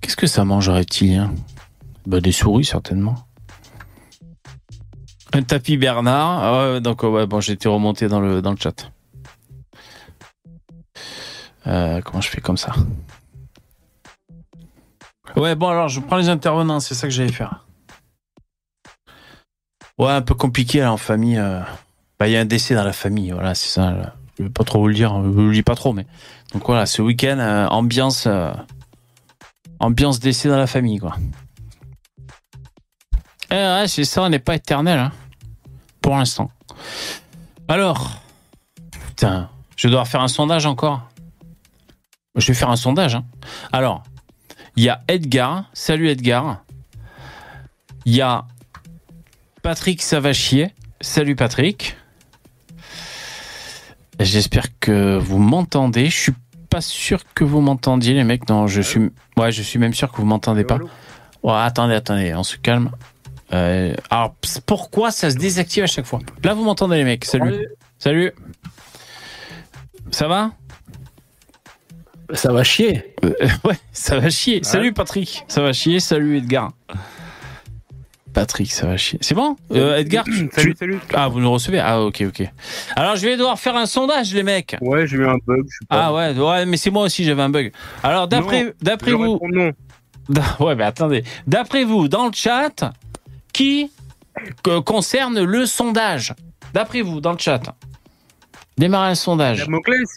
Qu'est-ce 0.04 0.18
que 0.18 0.28
ça 0.28 0.44
mange 0.44 0.68
un 0.68 0.74
reptilien? 0.74 1.34
Bah, 2.06 2.20
Des 2.20 2.34
souris, 2.34 2.66
certainement. 2.66 3.16
Un 5.32 5.44
tapis 5.44 5.78
Bernard. 5.78 6.74
Ouais, 6.74 6.82
donc 6.82 7.04
ouais, 7.04 7.26
bon, 7.26 7.40
été 7.40 7.70
remonté 7.70 8.10
dans 8.10 8.20
le 8.20 8.42
dans 8.42 8.52
le 8.52 8.58
chat. 8.58 8.92
Euh, 11.66 12.02
comment 12.02 12.20
je 12.20 12.28
fais 12.28 12.42
comme 12.42 12.58
ça? 12.58 12.74
Ouais, 15.38 15.56
bon 15.56 15.70
alors 15.70 15.88
je 15.88 16.02
prends 16.02 16.18
les 16.18 16.28
intervenants, 16.28 16.82
c'est 16.82 16.96
ça 16.96 17.08
que 17.08 17.14
j'allais 17.14 17.32
faire. 17.32 17.66
Ouais, 19.98 20.12
un 20.12 20.22
peu 20.22 20.36
compliqué 20.36 20.82
là, 20.82 20.92
en 20.92 20.98
famille. 20.98 21.38
euh. 21.38 21.62
Bah, 22.20 22.28
il 22.28 22.34
y 22.34 22.38
a 22.38 22.42
un 22.42 22.46
décès 22.46 22.76
dans 22.76 22.84
la 22.84 22.94
famille, 22.94 23.32
voilà, 23.32 23.56
c'est 23.56 23.70
ça. 23.70 24.14
Je 24.38 24.44
vais 24.44 24.50
pas 24.50 24.66
trop 24.66 24.80
vous 24.80 24.88
le 24.90 24.94
dire, 24.94 25.16
je 25.24 25.30
vous 25.30 25.48
le 25.48 25.54
dis 25.54 25.64
pas 25.64 25.76
trop, 25.76 25.94
mais 25.94 26.06
donc 26.54 26.66
voilà, 26.66 26.86
ce 26.86 27.02
week-end, 27.02 27.38
euh, 27.40 27.68
ambiance, 27.68 28.26
euh, 28.28 28.52
ambiance 29.84 30.20
décès 30.20 30.50
dans 30.50 30.58
la 30.58 30.68
famille, 30.68 31.00
quoi. 31.00 31.16
Eh 33.52 33.56
ouais, 33.56 33.86
c'est 33.88 34.06
ça, 34.06 34.28
n'est 34.30 34.40
pas 34.40 34.56
éternel, 34.56 34.98
hein, 34.98 35.12
pour 36.02 36.16
l'instant. 36.16 36.50
Alors, 37.68 38.12
putain, 38.92 39.50
je 39.76 39.88
dois 39.90 40.06
faire 40.06 40.22
un 40.22 40.28
sondage 40.28 40.66
encore. 40.66 41.02
Je 42.36 42.48
vais 42.48 42.54
faire 42.54 42.70
un 42.70 42.76
sondage. 42.76 43.16
hein. 43.16 43.26
Alors, 43.72 44.04
il 44.76 44.84
y 44.84 44.90
a 44.90 45.04
Edgar. 45.08 45.66
Salut 45.74 46.10
Edgar. 46.10 46.64
Il 48.06 48.16
y 48.16 48.22
a 48.22 48.46
Patrick 49.62 50.02
Savachier. 50.02 50.74
Salut 51.00 51.36
Patrick. 51.36 51.96
J'espère 54.20 54.80
que 54.80 55.18
vous 55.18 55.38
m'entendez. 55.38 56.10
Je 56.10 56.18
suis 56.18 56.34
pas 56.74 56.82
sûr 56.82 57.20
que 57.36 57.44
vous 57.44 57.62
m'entendiez, 57.62 58.16
les 58.16 58.24
mecs. 58.24 58.50
Non, 58.50 58.66
je 58.66 58.82
suis. 58.82 59.12
Ouais, 59.38 59.52
je 59.52 59.62
suis 59.62 59.78
même 59.78 59.94
sûr 59.94 60.12
que 60.12 60.18
vous 60.18 60.26
m'entendez 60.26 60.64
pas. 60.64 60.80
Ouais, 61.44 61.54
attendez, 61.54 61.94
attendez, 61.94 62.34
on 62.34 62.42
se 62.44 62.58
calme. 62.58 62.90
Euh, 63.54 63.94
alors, 64.10 64.34
pourquoi 64.66 65.12
ça 65.12 65.30
se 65.30 65.36
désactive 65.36 65.84
à 65.84 65.88
chaque 65.88 66.06
fois? 66.06 66.20
Là, 66.44 66.56
vous 66.56 66.64
m'entendez, 66.64 66.96
les 66.96 67.04
mecs. 67.04 67.26
Salut. 67.26 67.68
Salut. 68.00 68.32
Ça 70.10 70.28
va? 70.28 70.52
Ça 72.34 72.52
va 72.52 72.64
chier. 72.64 73.14
Euh, 73.24 73.34
Ouais, 73.64 73.78
ça 73.92 74.18
va 74.18 74.32
chier. 74.32 74.64
Salut 74.64 74.94
Patrick. 74.94 75.46
Ça 75.48 75.62
va 75.62 75.74
chier. 75.74 76.00
Salut 76.00 76.38
Edgar. 76.40 76.72
Patrick, 78.34 78.72
ça 78.72 78.88
va 78.88 78.98
chier. 78.98 79.20
C'est 79.22 79.36
bon 79.36 79.56
Euh, 79.72 79.98
Edgar, 79.98 80.24
tu, 80.26 80.50
Salut, 80.52 80.74
tu- 80.74 80.78
salut. 80.78 81.00
Ah, 81.14 81.28
vous 81.28 81.40
nous 81.40 81.52
recevez? 81.52 81.80
Ah, 81.80 82.02
ok, 82.02 82.24
ok. 82.28 82.48
Alors, 82.96 83.16
je 83.16 83.26
vais 83.28 83.38
devoir 83.38 83.60
faire 83.60 83.76
un 83.76 83.86
sondage, 83.86 84.34
les 84.34 84.44
mecs. 84.44 84.76
Ouais, 84.82 85.06
j'ai 85.06 85.18
eu 85.18 85.28
un 85.28 85.36
bug. 85.46 85.64
Je 85.68 85.78
sais 85.78 85.86
pas. 85.88 86.06
Ah 86.08 86.14
ouais, 86.14 86.34
ouais, 86.38 86.66
mais 86.66 86.78
c'est 86.78 86.90
moi 86.90 87.04
aussi, 87.04 87.24
j'avais 87.24 87.42
un 87.44 87.50
bug. 87.50 87.72
Alors, 88.02 88.28
d'après 88.28 88.74
vous... 89.14 89.40
non. 89.52 89.72
Ouais, 90.60 90.74
mais 90.76 90.84
attendez. 90.86 91.24
D'après 91.46 91.84
vous, 91.84 92.08
dans 92.08 92.26
le 92.28 92.32
chat, 92.34 92.94
qui 93.52 93.92
que- 94.64 94.80
concerne 94.80 95.44
le 95.44 95.66
sondage? 95.66 96.34
D'après 96.74 97.02
vous, 97.02 97.20
dans 97.22 97.34
le 97.34 97.38
chat. 97.38 97.62
Démarrez 98.78 99.10
le 99.10 99.16
sondage. 99.16 99.60
Damoclès 99.60 100.10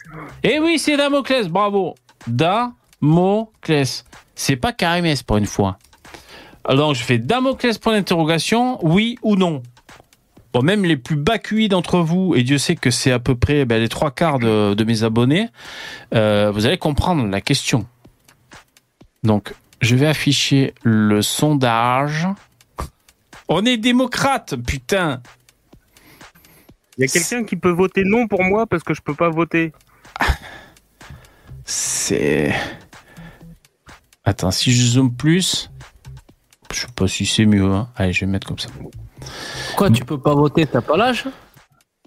Eh 0.43 0.59
oui, 0.61 0.79
c'est 0.79 0.97
Damoclès, 0.97 1.49
bravo. 1.49 1.95
Damoclès. 2.27 4.05
C'est 4.35 4.57
pas 4.57 4.73
Karimès 4.73 5.23
pour 5.23 5.37
une 5.39 5.47
fois. 5.47 5.77
Alors, 6.69 6.95
je 6.95 7.03
fais 7.05 7.19
Damoclès 7.19 7.79
pour 7.79 7.93
l'interrogation, 7.93 8.85
oui 8.85 9.19
ou 9.23 9.37
non 9.37 9.63
Bon, 10.53 10.63
même 10.63 10.85
les 10.85 10.97
plus 10.97 11.23
QI 11.23 11.69
d'entre 11.69 12.01
vous, 12.01 12.35
et 12.35 12.43
Dieu 12.43 12.59
sait 12.59 12.75
que 12.75 12.91
c'est 12.91 13.13
à 13.13 13.21
peu 13.21 13.37
près 13.37 13.65
ben, 13.65 13.81
les 13.81 13.89
trois 13.89 14.11
quarts 14.11 14.41
de, 14.41 14.75
de 14.75 14.85
mes 14.85 15.05
abonnés, 15.05 15.49
euh, 16.15 16.51
vous 16.53 16.67
allez 16.67 16.79
comprendre 16.79 17.27
la 17.27 17.41
question. 17.41 17.87
Donc, 19.23 19.55
je 19.81 19.95
vais 19.95 20.07
afficher 20.07 20.75
le 20.83 21.23
sondage. 21.23 22.27
On 23.49 23.65
est 23.65 23.77
démocrate, 23.77 24.57
putain 24.57 25.21
Il 26.99 27.03
y 27.03 27.05
a 27.05 27.09
quelqu'un 27.09 27.45
qui 27.45 27.55
peut 27.55 27.71
voter 27.71 28.03
non 28.05 28.27
pour 28.27 28.43
moi 28.43 28.67
parce 28.67 28.83
que 28.83 28.95
je 28.95 29.03
peux 29.03 29.15
pas 29.15 29.29
voter. 29.29 29.73
C'est. 31.65 32.53
Attends, 34.25 34.51
si 34.51 34.73
je 34.73 34.83
zoome 34.83 35.15
plus. 35.15 35.71
Je 36.73 36.81
sais 36.81 36.87
pas 36.95 37.07
si 37.09 37.25
c'est 37.27 37.47
mieux. 37.47 37.65
hein. 37.65 37.89
Allez, 37.97 38.13
je 38.13 38.21
vais 38.21 38.31
mettre 38.31 38.47
comme 38.47 38.59
ça. 38.59 38.69
Pourquoi 39.69 39.91
tu 39.91 40.05
peux 40.05 40.19
pas 40.19 40.35
voter? 40.35 40.67
T'as 40.67 40.81
pas 40.81 40.97
l'âge? 40.97 41.25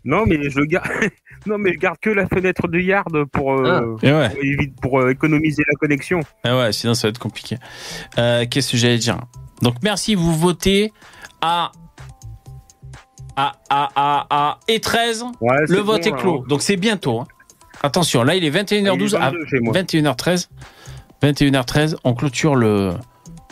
Non, 0.05 0.23
mais 0.25 0.49
je 0.49 0.61
garde. 0.61 0.87
non, 1.45 1.57
mais 1.57 1.73
je 1.73 1.79
garde 1.79 1.97
que 2.01 2.09
la 2.09 2.27
fenêtre 2.27 2.67
de 2.67 2.79
yard 2.79 3.25
pour, 3.31 3.53
euh, 3.53 3.95
ouais, 4.03 4.29
pour 4.29 4.43
éviter- 4.43 4.73
pour, 4.81 4.99
euh, 5.01 5.09
économiser 5.11 5.63
la 5.67 5.75
connexion. 5.75 6.19
eh 6.45 6.49
ouais, 6.51 6.71
sinon 6.71 6.93
ça 6.93 7.07
va 7.07 7.09
être 7.09 7.19
compliqué. 7.19 7.57
Euh, 8.17 8.45
Qu'est-ce 8.49 8.71
que 8.71 8.77
j'allais 8.77 8.97
dire? 8.97 9.17
Donc 9.61 9.75
merci, 9.83 10.15
vous 10.15 10.35
votez 10.37 10.91
à. 11.41 11.71
À, 13.35 13.53
à, 13.69 13.89
à, 13.95 14.27
à 14.29 14.59
et 14.67 14.81
13, 14.81 15.23
Ouais, 15.39 15.55
le 15.69 15.77
vote 15.79 16.03
bon, 16.03 16.09
est 16.09 16.19
clos. 16.19 16.35
là. 16.41 16.43
Donc 16.49 16.61
c'est 16.61 16.75
bientôt. 16.75 17.21
hein. 17.21 17.27
Attention, 17.81 18.23
là 18.23 18.35
il 18.35 18.43
est 18.43 18.49
21h12 18.49 19.11
Il 19.11 19.13
est 19.13 19.15
à 19.15 19.29
22 19.31 19.45
chez 19.45 19.59
moi. 19.61 19.73
21h13. 19.73 20.49
21h13, 21.23 21.95
on 22.03 22.13
clôture 22.15 22.55
le, 22.55 22.91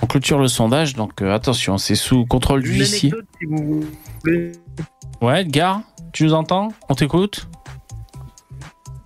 on 0.01 0.07
clôture 0.07 0.39
le 0.39 0.47
sondage. 0.47 0.95
Donc 0.95 1.21
euh, 1.21 1.33
attention, 1.33 1.77
c'est 1.77 1.95
sous 1.95 2.25
contrôle 2.25 2.65
si 2.85 3.11
vous 3.47 3.83
voulez. 4.23 4.51
Ouais, 5.21 5.41
Edgar, 5.41 5.81
tu 6.13 6.23
nous 6.23 6.33
entends? 6.33 6.69
On 6.89 6.95
t'écoute? 6.95 7.47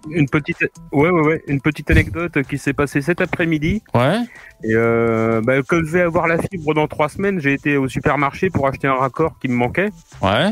Une 0.10 0.28
petite, 0.28 0.58
ouais, 0.92 1.10
ouais, 1.10 1.22
ouais, 1.22 1.44
une 1.48 1.62
petite 1.62 1.92
anecdote 1.92 2.42
qui 2.50 2.58
s'est 2.58 2.74
passée 2.74 3.02
cet 3.02 3.22
après-midi. 3.22 3.84
Ouais. 3.94 4.18
Et 4.64 4.74
euh, 4.74 5.42
bah, 5.42 5.62
comme 5.62 5.86
je 5.86 5.92
vais 5.92 6.02
avoir 6.02 6.28
la 6.28 6.40
fibre 6.40 6.74
dans 6.74 6.88
trois 6.88 7.08
semaines, 7.08 7.40
j'ai 7.40 7.54
été 7.54 7.78
au 7.78 7.88
supermarché 7.88 8.50
pour 8.50 8.68
acheter 8.68 8.88
un 8.88 8.96
raccord 8.96 9.38
qui 9.40 9.48
me 9.48 9.54
manquait. 9.54 9.92
Ouais. 10.22 10.50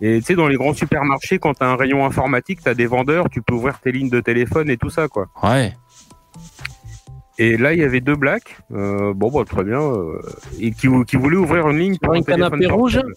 Et 0.00 0.18
tu 0.20 0.24
sais, 0.24 0.34
dans 0.34 0.48
les 0.48 0.56
grands 0.56 0.72
supermarchés, 0.72 1.38
quand 1.38 1.52
tu 1.54 1.62
as 1.62 1.68
un 1.68 1.76
rayon 1.76 2.06
informatique, 2.06 2.62
tu 2.62 2.68
as 2.70 2.74
des 2.74 2.86
vendeurs, 2.86 3.28
tu 3.28 3.42
peux 3.42 3.52
ouvrir 3.52 3.78
tes 3.80 3.92
lignes 3.92 4.08
de 4.08 4.20
téléphone 4.20 4.70
et 4.70 4.78
tout 4.78 4.88
ça, 4.88 5.08
quoi. 5.08 5.26
Ouais. 5.42 5.76
Et 7.40 7.56
là, 7.56 7.72
il 7.72 7.78
y 7.78 7.84
avait 7.84 8.02
deux 8.02 8.16
blacks, 8.16 8.58
euh, 8.70 9.14
bon, 9.14 9.30
bah, 9.30 9.46
très 9.46 9.64
bien, 9.64 9.80
euh, 9.80 10.20
et 10.60 10.72
qui, 10.72 10.88
qui 11.06 11.16
voulaient 11.16 11.38
ouvrir 11.38 11.70
une 11.70 11.78
ligne 11.78 11.96
pour 11.96 12.12
Un 12.12 12.20
canapé 12.20 12.66
rouge 12.66 13.00
portable. 13.00 13.14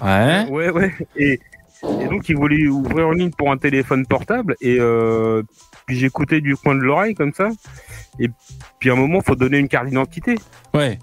Ouais. 0.00 0.46
Ouais, 0.48 0.70
ouais. 0.70 0.94
Et, 1.16 1.40
et 1.82 2.06
donc, 2.06 2.28
ils 2.28 2.36
voulaient 2.36 2.68
ouvrir 2.68 3.10
une 3.10 3.18
ligne 3.18 3.30
pour 3.30 3.50
un 3.50 3.56
téléphone 3.56 4.06
portable. 4.06 4.54
Et 4.60 4.76
euh, 4.78 5.42
puis, 5.86 5.96
j'écoutais 5.98 6.40
du 6.40 6.54
coin 6.54 6.76
de 6.76 6.82
l'oreille, 6.82 7.14
comme 7.14 7.32
ça. 7.32 7.48
Et 8.20 8.30
puis, 8.78 8.90
à 8.90 8.92
un 8.92 8.96
moment, 8.96 9.20
faut 9.22 9.34
donner 9.34 9.58
une 9.58 9.66
carte 9.66 9.86
d'identité. 9.86 10.36
Ouais. 10.72 10.96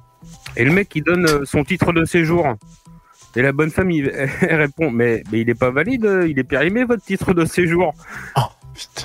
Et 0.55 0.63
le 0.63 0.71
mec, 0.71 0.95
il 0.95 1.03
donne 1.03 1.45
son 1.45 1.65
titre 1.65 1.91
de 1.91 2.05
séjour. 2.05 2.55
Et 3.35 3.41
la 3.41 3.51
bonne 3.51 3.69
femme, 3.69 3.91
il, 3.91 4.09
elle 4.41 4.55
répond 4.55 4.91
Mais, 4.91 5.23
mais 5.29 5.41
il 5.41 5.49
est 5.49 5.59
pas 5.59 5.71
valide, 5.71 6.09
il 6.25 6.39
est 6.39 6.45
périmé, 6.45 6.85
votre 6.85 7.03
titre 7.03 7.33
de 7.33 7.43
séjour. 7.43 7.93
Putain. 8.33 8.56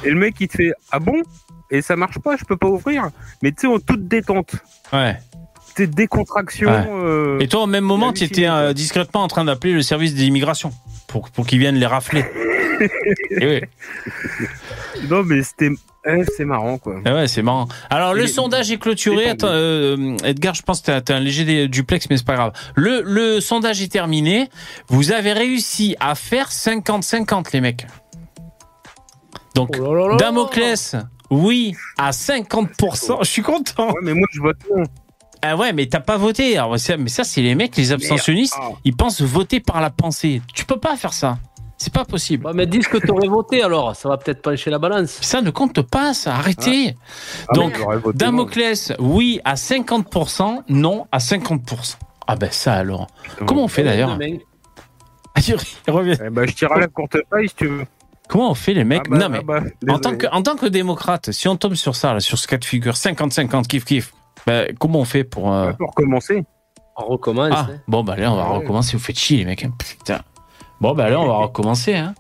Et 0.05 0.11
le 0.11 0.17
mec, 0.17 0.35
il 0.41 0.49
te 0.49 0.57
fait 0.57 0.73
Ah 0.91 0.99
bon? 0.99 1.23
Et 1.71 1.81
ça 1.83 1.97
marche 1.97 2.19
pas, 2.19 2.37
je 2.37 2.45
peux 2.45 2.57
pas 2.57 2.69
ouvrir. 2.69 3.09
Mais 3.43 3.51
tu 3.53 3.63
sais, 3.63 3.67
en 3.67 3.79
toute 3.79 4.07
détente. 4.07 4.55
Ouais. 4.93 5.17
Tu 5.75 5.85
sais, 5.85 5.87
décontraction. 5.87 6.69
Ouais. 6.71 6.87
euh, 6.91 7.39
Et 7.41 7.49
toi, 7.49 7.63
au 7.63 7.67
même 7.67 7.85
moment, 7.85 8.13
tu 8.13 8.25
étais 8.25 8.45
quoi. 8.47 8.75
discrètement 8.75 9.23
en 9.23 9.29
train 9.29 9.45
d'appeler 9.45 9.73
le 9.73 9.81
service 9.83 10.15
des 10.15 10.25
immigrations 10.27 10.73
pour, 11.07 11.31
pour 11.31 11.47
qu'ils 11.47 11.59
viennent 11.61 11.77
les 11.77 11.87
rafler. 11.87 12.25
Et 13.31 13.47
oui. 13.47 13.61
Non, 15.09 15.23
mais 15.23 15.43
c'était. 15.43 15.71
eh, 16.07 16.25
c'est 16.37 16.45
marrant, 16.45 16.79
quoi. 16.79 17.01
Ah 17.05 17.15
ouais, 17.15 17.29
c'est 17.29 17.43
marrant. 17.43 17.69
Alors, 17.91 18.13
le 18.15 18.27
sondage 18.27 18.71
est 18.71 18.79
clôturé. 18.79 19.31
Attends, 19.31 19.47
euh, 19.51 20.17
Edgar, 20.25 20.55
je 20.55 20.63
pense 20.63 20.81
que 20.83 20.99
t'as 20.99 21.15
as 21.15 21.17
un 21.17 21.21
léger 21.21 21.69
duplex, 21.69 22.09
mais 22.11 22.17
c'est 22.19 22.27
pas 22.27 22.35
grave. 22.35 22.53
Le, 22.75 23.03
le 23.05 23.41
sondage 23.41 23.81
est 23.83 23.91
terminé. 23.93 24.49
Vous 24.89 25.13
avez 25.13 25.33
réussi 25.33 25.97
à 26.01 26.15
faire 26.15 26.51
50-50, 26.51 27.47
les 27.53 27.61
mecs. 27.61 27.87
Donc, 29.55 29.77
Oh 29.81 29.95
là 29.95 30.03
là 30.03 30.09
là. 30.11 30.17
Damoclès, 30.17 30.97
oui, 31.31 31.75
à 31.99 32.11
50%. 32.11 33.19
Je 33.21 33.25
suis 33.29 33.43
content. 33.43 33.89
Ouais, 33.89 34.01
mais 34.03 34.15
moi, 34.15 34.27
je 34.33 34.41
vote 34.41 34.57
non. 34.75 34.83
Ah 35.45 35.57
ouais, 35.57 35.73
mais 35.73 35.87
t'as 35.87 36.01
pas 36.01 36.17
voté. 36.17 36.57
Alors, 36.57 36.77
mais 36.99 37.09
ça, 37.09 37.25
c'est 37.25 37.43
les 37.43 37.55
mecs, 37.57 37.77
les 37.77 37.91
abstentionnistes. 37.91 38.55
Ah. 38.61 38.71
Ils 38.85 38.95
pensent 38.95 39.21
voter 39.21 39.59
par 39.59 39.81
la 39.81 39.91
pensée. 39.91 40.41
Tu 40.55 40.65
peux 40.65 40.79
pas 40.79 40.97
faire 40.97 41.13
ça. 41.13 41.39
C'est 41.79 41.93
pas 41.93 42.05
possible. 42.05 42.45
Bah, 42.45 42.53
mais 42.55 42.65
dis 42.67 42.81
ce 42.81 42.89
que 42.89 42.99
t'aurais 42.99 43.27
voté 43.27 43.61
alors, 43.61 43.97
ça 43.97 44.09
va 44.09 44.17
peut-être 44.17 44.41
pencher 44.41 44.71
la 44.71 44.79
balance. 44.79 45.19
Ça 45.21 45.43
ne 45.43 45.51
compte 45.51 45.83
pas, 45.83 46.15
ça. 46.15 46.37
Arrêtez. 46.37 46.95
Ah, 47.49 47.55
Donc, 47.55 47.77
j'aurais 47.77 47.97
voté 47.97 48.19
Damoclès, 48.19 48.93
oui 49.01 49.41
à 49.45 49.55
50%, 49.55 50.63
non 50.69 51.09
à 51.11 51.19
50%. 51.19 51.97
Ah 52.29 52.37
ben 52.37 52.51
ça 52.53 52.75
alors. 52.75 53.09
Comment 53.47 53.65
on 53.65 53.69
fait 53.69 53.83
d'ailleurs. 53.83 54.17
Il 54.21 55.55
revient. 55.89 56.17
Eh 56.25 56.31
ben, 56.31 56.47
je 56.49 56.55
tire 56.55 56.71
à 56.71 56.79
la 56.79 56.87
courte 56.87 57.17
paille 57.29 57.49
si 57.49 57.55
tu 57.57 57.67
veux. 57.67 57.85
Comment 58.33 58.51
on 58.51 58.55
fait 58.55 58.73
les 58.73 58.85
mecs 58.85 59.03
Ah 59.07 59.11
bah, 59.11 59.19
Non 59.19 59.29
mais 59.29 59.39
ah 59.41 59.61
bah, 59.83 59.93
en 59.95 59.99
tant 59.99 60.17
que 60.17 60.27
en 60.33 60.43
tant 60.43 60.57
que 60.57 60.65
démocrate, 60.67 61.31
si 61.33 61.47
on 61.49 61.57
tombe 61.57 61.75
sur 61.75 61.95
ça, 61.95 62.15
là, 62.15 62.21
sur 62.21 62.39
ce 62.39 62.49
cas 62.49 62.57
de 62.57 62.65
figure, 62.65 62.95
50-50, 62.95 63.67
kiff 63.67 63.85
kiff. 63.85 64.13
Ben, 64.47 64.75
comment 64.81 65.01
on 65.01 65.05
fait 65.05 65.23
pour 65.25 65.53
euh, 65.53 65.73
Pour 65.75 65.95
commencer. 65.95 66.43
On 66.97 67.05
recommence. 67.07 67.51
Ah 67.53 67.67
hein. 67.71 67.77
bon 67.89 68.03
bah 68.03 68.15
allez, 68.15 68.27
on 68.27 68.35
va 68.37 68.51
Ouais. 68.51 68.57
recommencer. 68.59 68.97
Vous 68.97 69.03
faites 69.03 69.19
chier 69.19 69.37
les 69.39 69.45
mecs. 69.45 69.65
hein. 69.65 69.73
Putain. 69.79 70.21
Bon 70.81 70.95
bah 70.95 71.05
allez, 71.05 71.17
on 71.17 71.27
va 71.27 71.35
recommencer. 71.35 71.95
Hein. 71.95 72.15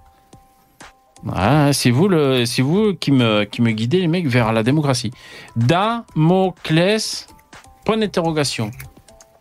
Ah, 1.35 1.73
c'est 1.73 1.90
vous 1.90 2.09
le, 2.09 2.45
c'est 2.47 2.62
vous 2.62 2.95
qui 2.95 3.11
me 3.12 3.45
qui 3.45 3.62
me 3.62 3.71
guidez 3.71 4.00
les 4.00 4.09
mecs 4.09 4.26
vers 4.26 4.52
la 4.52 4.62
démocratie. 4.62 5.12
Damoclès. 5.57 7.26
Point 7.85 7.97
d'interrogation. 7.99 8.71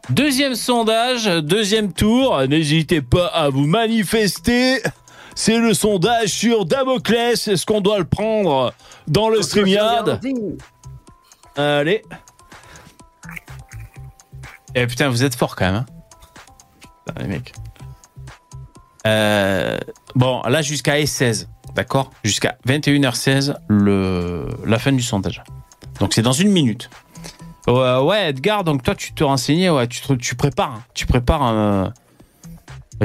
Deuxième 0.10 0.56
sondage, 0.56 1.25
deuxième 1.44 1.94
tour. 1.94 2.42
N'hésitez 2.48 3.01
pas 3.01 3.28
à 3.28 3.50
vous 3.50 3.66
manifester. 3.68 4.82
C'est 5.35 5.57
le 5.57 5.73
sondage 5.73 6.29
sur 6.29 6.65
Damoclès. 6.65 7.47
Est-ce 7.47 7.65
qu'on 7.65 7.81
doit 7.81 8.00
le 8.00 8.05
prendre 8.05 8.73
dans 9.07 9.29
le 9.29 9.41
StreamYard 9.41 10.19
Allez. 11.55 12.03
Eh 14.75 14.88
putain, 14.88 15.09
vous 15.09 15.23
êtes 15.23 15.35
fort 15.35 15.55
quand 15.55 15.65
même. 15.65 15.75
Hein 15.75 15.85
Putain, 17.05 17.21
les 17.21 17.27
mecs. 17.27 17.53
Euh, 19.07 19.77
bon, 20.15 20.41
là 20.43 20.61
jusqu'à 20.61 21.00
S16, 21.00 21.47
d'accord? 21.75 22.11
Jusqu'à 22.23 22.57
21h16, 22.67 23.55
le, 23.67 24.47
la 24.65 24.79
fin 24.79 24.91
du 24.91 25.01
sondage. 25.01 25.41
Donc 26.00 26.13
c'est 26.13 26.21
dans 26.21 26.31
une 26.33 26.51
minute. 26.51 26.89
Ouais, 27.67 27.97
ouais, 27.97 28.29
Edgar, 28.29 28.63
donc 28.63 28.83
toi 28.83 28.95
tu 28.95 29.13
te 29.13 29.23
renseignais, 29.23 29.69
ouais, 29.69 29.88
tu, 29.88 30.01
te- 30.01 30.13
tu 30.13 30.35
prépares, 30.35 30.71
hein. 30.75 30.83
tu 30.93 31.05
prépares, 31.05 31.47
euh, 31.47 31.88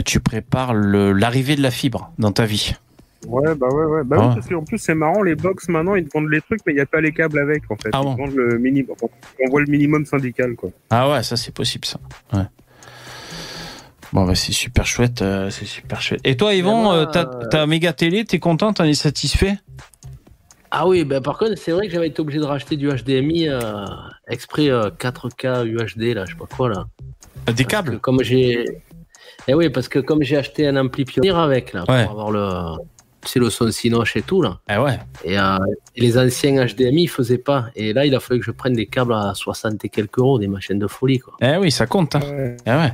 tu 0.03 0.21
prépares 0.21 0.75
l'arrivée 0.75 1.57
de 1.57 1.63
la 1.63 1.71
fibre 1.71 2.13
dans 2.19 2.33
ta 2.33 2.45
vie. 2.45 2.75
Ouais, 3.27 3.55
bah 3.55 3.69
ouais, 3.69 3.85
ouais. 3.85 4.05
Bah 4.05 4.17
oui, 4.21 4.35
parce 4.35 4.49
qu'en 4.49 4.63
plus, 4.63 4.79
c'est 4.79 4.95
marrant, 4.95 5.23
les 5.23 5.35
box 5.35 5.69
maintenant, 5.69 5.95
ils 5.95 6.05
te 6.05 6.13
vendent 6.13 6.31
les 6.31 6.41
trucs, 6.41 6.61
mais 6.67 6.73
il 6.73 6.77
n'y 6.77 6.83
a 6.83 6.87
pas 6.87 7.01
les 7.01 7.13
câbles 7.13 7.39
avec, 7.39 7.63
en 7.71 7.77
fait. 7.77 7.91
Ah 7.93 8.01
ils 8.03 8.05
bon 8.05 8.15
te 8.15 8.21
vendent 8.21 8.37
le 8.37 8.59
minimum. 8.59 8.95
On 9.03 9.51
voit 9.51 9.61
le 9.61 9.71
minimum 9.71 10.05
syndical, 10.07 10.55
quoi. 10.55 10.71
Ah 10.91 11.11
ouais, 11.11 11.23
ça 11.23 11.37
c'est 11.37 11.53
possible 11.53 11.85
ça. 11.85 11.99
Ouais. 12.33 12.45
Bon 14.13 14.25
bah 14.25 14.37
c'est 14.37 14.53
super 14.53 14.87
chouette, 14.87 15.21
euh, 15.23 15.51
c'est 15.51 15.65
super 15.65 16.01
chouette. 16.01 16.21
Et 16.23 16.37
toi 16.37 16.55
Yvon, 16.55 16.93
euh, 16.93 17.07
ta, 17.07 17.29
euh, 17.55 17.67
méga 17.67 17.93
télé, 17.93 18.25
t'es 18.25 18.39
content, 18.39 18.73
t'en 18.73 18.85
es 18.85 18.95
satisfait? 18.95 19.59
Ah 20.71 20.87
oui, 20.87 21.05
ben 21.05 21.21
par 21.21 21.39
contre, 21.39 21.55
c'est 21.57 21.73
vrai 21.73 21.87
que 21.87 21.93
j'avais 21.93 22.09
été 22.09 22.21
obligé 22.21 22.39
de 22.39 22.45
racheter 22.45 22.77
du 22.77 22.89
HDMI 22.89 23.49
euh, 23.49 23.85
exprès 24.29 24.69
euh, 24.71 24.91
4K 24.91 25.67
UHD, 25.67 26.15
là, 26.15 26.25
je 26.25 26.33
sais 26.33 26.39
pas 26.39 26.47
quoi, 26.47 26.69
là. 26.69 26.87
Des 27.47 27.53
Parce 27.53 27.57
que 27.59 27.63
câbles 27.65 27.99
Comme 27.99 28.23
j'ai. 28.23 28.65
Eh 29.49 29.55
oui, 29.55 29.71
parce 29.71 29.89
que 29.89 29.99
comme 30.01 30.23
j'ai 30.23 30.37
acheté 30.37 30.67
un 30.67 30.77
ampli 30.77 31.05
Pioneer 31.05 31.37
avec, 31.37 31.73
là, 31.73 31.83
pour 31.85 31.95
Ouais. 31.95 32.03
avoir 32.03 32.31
le. 32.31 32.83
C'est 33.25 33.41
le 33.41 33.51
son 33.51 33.69
Sinoche 33.73 34.17
et 34.17 34.23
tout, 34.23 34.41
là. 34.41 34.61
Ouais. 34.69 35.01
Et, 35.25 35.37
euh, 35.37 35.57
et 35.97 36.01
les 36.01 36.17
anciens 36.17 36.65
HDMI, 36.65 37.03
ils 37.05 37.09
faisaient 37.09 37.39
pas. 37.39 37.67
Et 37.75 37.93
là, 37.93 38.07
il 38.07 38.15
a 38.15 38.21
fallu 38.21 38.39
que 38.39 38.47
je 38.47 38.53
prenne 38.53 38.75
des 38.75 38.87
câbles 38.87 39.15
à 39.15 39.33
60 39.35 39.85
et 39.85 39.89
quelques 39.89 40.19
euros, 40.19 40.39
des 40.39 40.47
machines 40.47 40.79
de 40.79 40.87
folie, 40.87 41.19
quoi. 41.19 41.35
Eh 41.41 41.57
oui, 41.57 41.73
ça 41.73 41.87
compte. 41.87 42.15
Hein. 42.15 42.55
Ah 42.65 42.79
ouais. 42.79 42.93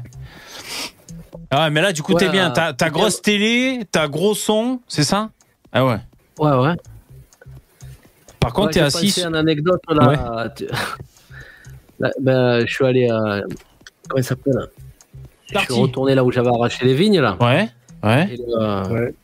Ah 1.50 1.64
ouais, 1.64 1.70
mais 1.70 1.82
là 1.82 1.92
du 1.92 2.02
coup 2.02 2.14
Ouais, 2.14 2.18
t'es 2.20 2.30
bien. 2.30 2.48
euh, 2.50 2.54
T'as 2.54 2.72
t'as 2.72 2.88
grosse 2.88 3.20
télé, 3.20 3.80
t'as 3.92 4.08
gros 4.08 4.34
son, 4.34 4.80
c'est 4.88 5.02
ça? 5.04 5.28
Ah 5.70 5.84
ouais. 5.84 5.98
Ouais, 6.38 6.50
ouais. 6.56 6.76
Par 8.40 8.54
contre 8.54 8.68
Ouais, 8.68 8.72
t'es 8.72 8.80
assis. 8.80 9.22
à 9.22 9.28
une 9.28 9.36
anecdote, 9.36 9.82
là. 9.90 10.48
Là, 12.00 12.10
ben, 12.20 12.66
je 12.66 12.72
suis 12.72 12.86
allé 12.86 13.08
à. 13.10 13.42
Comment 14.08 14.18
il 14.20 14.24
s'appelle? 14.24 14.66
Je 15.60 15.72
suis 15.72 15.80
retourné 15.82 16.14
là 16.14 16.24
où 16.24 16.32
j'avais 16.32 16.48
arraché 16.48 16.84
les 16.84 16.94
vignes, 16.94 17.20
là. 17.20 17.36
Ouais. 17.40 17.68
Ouais. 18.02 18.28
Et 18.32 18.36
le, 18.36 18.92
Ouais. 18.92 19.14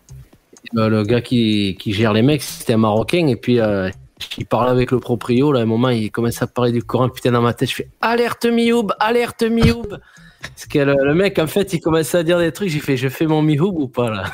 le- 0.72 0.88
le 0.88 1.02
gars 1.04 1.20
qui, 1.20 1.76
qui 1.80 1.92
gère 1.92 2.12
les 2.12 2.22
mecs, 2.22 2.42
c'était 2.42 2.74
un 2.74 2.78
Marocain. 2.78 3.26
Et 3.26 3.36
puis, 3.36 3.60
euh, 3.60 3.90
il 4.36 4.46
parlait 4.46 4.70
avec 4.70 4.90
le 4.90 5.00
proprio. 5.00 5.52
Là, 5.52 5.60
à 5.60 5.62
un 5.62 5.66
moment, 5.66 5.88
il 5.90 6.10
commence 6.10 6.40
à 6.42 6.46
parler 6.46 6.72
du 6.72 6.82
Coran. 6.82 7.08
Putain, 7.08 7.32
dans 7.32 7.42
ma 7.42 7.54
tête, 7.54 7.70
je 7.70 7.74
fais 7.76 7.88
Alerte 8.00 8.46
Mioub, 8.46 8.92
alerte 9.00 9.42
Mioub. 9.42 9.98
Parce 10.40 10.66
que 10.66 10.78
le, 10.78 10.94
le 11.04 11.14
mec, 11.14 11.38
en 11.40 11.48
fait, 11.48 11.72
il 11.72 11.80
commençait 11.80 12.18
à 12.18 12.22
dire 12.22 12.38
des 12.38 12.52
trucs. 12.52 12.68
J'ai 12.68 12.78
fait 12.78 12.96
Je 12.96 13.08
fais 13.08 13.26
mon 13.26 13.42
Mioub 13.42 13.74
ou 13.76 13.88
pas, 13.88 14.10
là? 14.10 14.24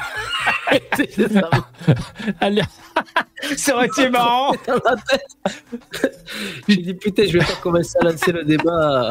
C'est 0.96 1.32
ça, 1.32 1.48
aurait 3.76 3.86
été 3.86 4.08
marrant. 4.10 4.52
dans 4.66 4.74
ma 4.74 4.96
tête. 4.96 6.12
J'ai 6.68 6.76
dit 6.76 6.94
Putain, 6.94 7.24
je 7.26 7.38
vais 7.38 7.44
pas 7.44 7.54
commencer 7.62 7.96
à 8.00 8.04
lancer 8.04 8.32
le 8.32 8.44
débat. 8.44 9.10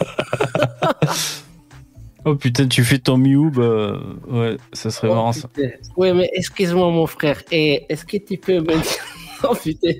Oh 2.24 2.34
putain, 2.36 2.68
tu 2.68 2.84
fais 2.84 2.98
ton 2.98 3.16
Mioub. 3.16 3.58
euh, 3.58 3.98
Ouais, 4.28 4.56
ça 4.72 4.90
serait 4.90 5.08
Oh, 5.10 5.14
marrant 5.14 5.32
ça. 5.32 5.48
putain. 5.48 5.68
Ouais, 5.96 6.12
mais 6.14 6.30
excuse-moi, 6.34 6.90
mon 6.90 7.06
frère. 7.06 7.42
Et 7.50 7.84
est-ce 7.88 8.04
que 8.04 8.16
tu 8.16 8.36
peux 8.38 8.60
me 8.60 8.66
dire. 8.74 8.82
Oh 9.44 9.56
putain. 9.56 9.90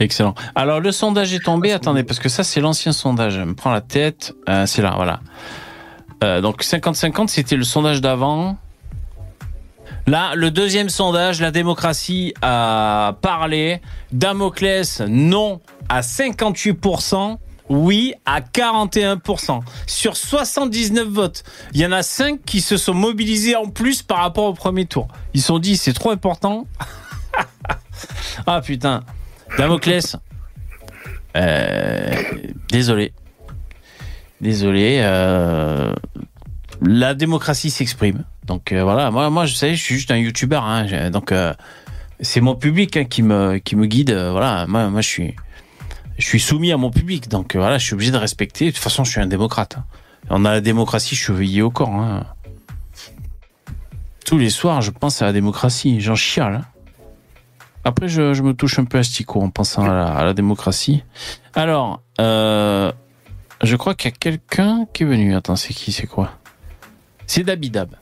Excellent. 0.00 0.34
Alors 0.56 0.80
le 0.80 0.90
sondage 0.90 1.32
est 1.32 1.38
tombé. 1.44 1.70
Attendez, 1.70 2.02
parce 2.02 2.18
que 2.18 2.28
ça 2.28 2.42
c'est 2.42 2.60
l'ancien 2.60 2.90
sondage. 2.90 3.34
Je 3.34 3.40
me 3.42 3.54
prends 3.54 3.70
la 3.70 3.80
tête. 3.80 4.34
Euh, 4.48 4.66
c'est 4.66 4.82
là, 4.82 4.94
voilà. 4.96 5.20
Euh, 6.24 6.40
donc 6.40 6.64
50-50, 6.64 7.28
c'était 7.28 7.54
le 7.54 7.62
sondage 7.62 8.00
d'avant. 8.00 8.56
Là, 10.08 10.34
le 10.34 10.50
deuxième 10.50 10.88
sondage, 10.88 11.40
la 11.40 11.52
démocratie 11.52 12.34
a 12.42 13.16
parlé. 13.22 13.80
Damoclès, 14.10 15.00
non 15.06 15.60
à 15.88 16.00
58%. 16.00 17.38
Oui 17.68 18.14
à 18.26 18.40
41%. 18.40 19.60
Sur 19.86 20.16
79 20.16 21.08
votes, 21.08 21.44
il 21.72 21.80
y 21.80 21.86
en 21.86 21.92
a 21.92 22.02
5 22.02 22.40
qui 22.44 22.60
se 22.60 22.76
sont 22.76 22.94
mobilisés 22.94 23.56
en 23.56 23.66
plus 23.66 24.02
par 24.02 24.18
rapport 24.18 24.44
au 24.44 24.54
premier 24.54 24.86
tour. 24.86 25.08
Ils 25.34 25.40
se 25.40 25.46
sont 25.48 25.58
dit, 25.58 25.76
c'est 25.76 25.92
trop 25.92 26.10
important. 26.10 26.66
ah 28.46 28.60
putain. 28.60 29.04
Damoclès. 29.56 30.16
Euh, 31.36 32.14
désolé. 32.70 33.12
Désolé. 34.40 34.98
euh, 35.02 35.94
la 36.80 37.14
démocratie 37.14 37.70
s'exprime. 37.70 38.24
Donc 38.46 38.72
euh, 38.72 38.82
voilà, 38.82 39.10
moi, 39.10 39.46
je 39.46 39.54
sais, 39.54 39.74
je 39.74 39.82
suis 39.82 39.94
juste 39.94 40.10
un 40.10 40.16
youtubeur. 40.16 40.64
Hein, 40.64 41.10
donc 41.10 41.32
c'est 42.20 42.40
mon 42.40 42.54
public 42.54 42.96
hein, 42.96 43.04
qui 43.04 43.22
me 43.22 43.86
guide. 43.86 44.12
voilà, 44.12 44.66
moi, 44.66 45.00
je 45.00 45.08
suis 45.08 45.36
je 46.22 46.28
suis 46.28 46.40
soumis 46.40 46.70
à 46.72 46.76
mon 46.76 46.90
public. 46.90 47.28
Donc 47.28 47.54
euh, 47.54 47.58
voilà, 47.58 47.78
je 47.78 47.84
suis 47.84 47.94
obligé 47.94 48.12
de 48.12 48.16
respecter. 48.16 48.66
De 48.66 48.70
toute 48.70 48.78
façon, 48.82 49.02
je 49.04 49.10
suis 49.10 49.20
un 49.20 49.26
démocrate. 49.26 49.76
hein. 49.78 49.84
On 50.30 50.44
a 50.44 50.52
la 50.52 50.60
démocratie 50.60 51.16
chevillée 51.16 51.62
au 51.62 51.70
corps. 51.70 51.90
hein. 51.90 52.24
Tous 54.24 54.38
les 54.38 54.50
soirs, 54.50 54.80
je 54.82 54.92
pense 54.92 55.20
à 55.20 55.26
la 55.26 55.32
démocratie. 55.32 56.00
J'en 56.00 56.14
chiale. 56.14 56.54
hein. 56.54 56.64
Après, 57.84 58.06
je, 58.08 58.40
me 58.40 58.54
touche 58.54 58.78
un 58.78 58.84
peu 58.84 58.98
à 58.98 59.02
Stico 59.02 59.42
en 59.42 59.50
pensant 59.50 59.82
à 59.84 59.88
la, 59.92 60.06
à 60.06 60.24
la 60.24 60.32
démocratie. 60.32 61.02
Alors, 61.54 62.00
euh, 62.20 62.92
je 63.64 63.74
crois 63.74 63.94
qu'il 63.96 64.08
y 64.08 64.14
a 64.14 64.16
quelqu'un 64.16 64.86
qui 64.92 65.02
est 65.02 65.06
venu. 65.06 65.34
Attends, 65.34 65.56
c'est 65.56 65.74
qui 65.74 65.90
C'est 65.90 66.06
quoi? 66.06 66.30
C'est 67.26 67.42
Dabidab. 67.42 67.96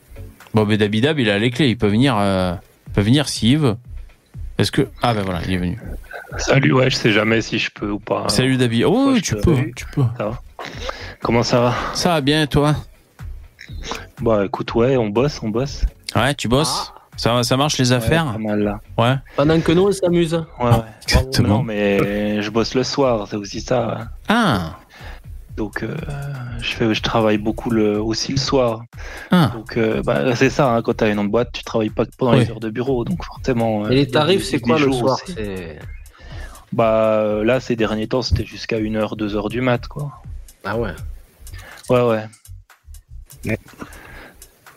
Bon, 0.52 0.66
mais 0.66 0.76
Dabidab, 0.76 1.18
il 1.18 1.30
a 1.30 1.38
les 1.38 1.50
clés. 1.50 1.70
Il 1.70 1.78
peut 1.78 1.88
venir, 1.88 2.16
euh, 2.18 2.52
il 2.88 2.92
peut 2.92 3.00
venir 3.00 3.30
s'il 3.30 3.56
veut. 3.56 3.76
Est-ce 4.60 4.72
que 4.72 4.86
ah 5.00 5.14
ben 5.14 5.22
voilà, 5.22 5.40
il 5.46 5.54
est 5.54 5.56
venu. 5.56 5.80
Salut, 6.36 6.74
ouais, 6.74 6.90
je 6.90 6.96
sais 6.96 7.12
jamais 7.12 7.40
si 7.40 7.58
je 7.58 7.70
peux 7.70 7.92
ou 7.92 7.98
pas. 7.98 8.28
Salut 8.28 8.58
Dabi. 8.58 8.84
Oh, 8.84 9.12
oui, 9.12 9.22
tu 9.22 9.34
peux, 9.36 9.56
tu 9.74 9.86
peux. 9.86 10.02
Comment 11.22 11.42
ça 11.42 11.60
va? 11.60 11.74
Ça 11.94 12.10
va 12.10 12.20
bien, 12.20 12.42
et 12.42 12.46
toi? 12.46 12.76
Bah 14.20 14.44
écoute, 14.44 14.74
ouais, 14.74 14.98
on 14.98 15.08
bosse, 15.08 15.40
on 15.42 15.48
bosse. 15.48 15.86
Ouais, 16.14 16.34
tu 16.34 16.46
bosses? 16.46 16.92
Ça, 17.16 17.42
ça 17.42 17.56
marche 17.56 17.78
les 17.78 17.92
affaires? 17.92 18.26
Ouais, 18.26 18.32
pas 18.32 18.38
mal 18.38 18.60
là. 18.62 18.80
Ouais. 18.98 19.14
Pendant 19.34 19.58
que 19.60 19.72
nous, 19.72 19.88
on 19.88 19.92
s'amuse. 19.92 20.34
Ouais, 20.34 20.66
ouais. 20.66 20.72
Exactement. 21.04 21.48
Non, 21.48 21.62
mais 21.62 22.42
je 22.42 22.50
bosse 22.50 22.74
le 22.74 22.82
soir, 22.82 23.28
c'est 23.30 23.36
aussi 23.36 23.62
ça. 23.62 24.08
Ah, 24.28 24.76
Donc 25.56 25.82
euh, 25.82 25.94
je 26.60 26.70
fais, 26.74 26.94
je 26.94 27.02
travaille 27.02 27.36
beaucoup 27.38 27.70
le, 27.70 28.00
aussi 28.00 28.32
le 28.32 28.38
soir. 28.38 28.82
ah. 29.30 29.50
Donc 29.54 29.76
euh, 29.76 30.02
bah, 30.02 30.34
c'est 30.36 30.48
ça, 30.50 30.72
hein, 30.74 30.82
quand 30.82 30.94
t'as 30.94 31.10
une 31.10 31.18
autre 31.18 31.28
boîte, 31.28 31.50
tu 31.52 31.62
travailles 31.64 31.90
pas 31.90 32.04
pendant 32.16 32.32
Oui. 32.32 32.40
les 32.44 32.50
heures 32.50 32.60
de 32.60 32.70
bureau, 32.70 33.04
donc 33.04 33.24
forcément. 33.24 33.84
euh, 33.84 33.90
Et 33.90 33.96
les 33.96 34.06
tarifs, 34.08 34.44
c'est 34.44 34.60
quoi 34.60 34.78
le 34.78 34.90
soir 34.92 35.18
Bah 36.72 37.42
là, 37.44 37.60
ces 37.60 37.76
derniers 37.76 38.06
temps, 38.06 38.22
c'était 38.22 38.44
jusqu'à 38.46 38.78
1h, 38.78 39.16
2h 39.16 39.50
du 39.50 39.60
mat, 39.60 39.86
quoi. 39.88 40.22
Ah 40.64 40.78
ouais. 40.78 40.92
Ouais, 41.88 42.02
ouais. 42.02 43.58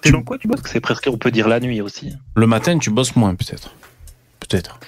C'est 0.04 0.12
dans 0.12 0.24
quoi 0.24 0.38
tu 0.38 0.48
bosses? 0.48 0.62
C'est 0.66 0.80
presque, 0.82 1.08
on 1.12 1.18
peut 1.18 1.32
dire 1.32 1.48
la 1.48 1.60
nuit 1.60 1.82
aussi. 1.82 2.14
Le 2.36 2.48
matin, 2.48 2.78
tu 2.80 2.90
bosses 2.90 3.16
moins, 3.16 3.36
peut-être. 3.36 3.74
Peut-être. 4.40 4.80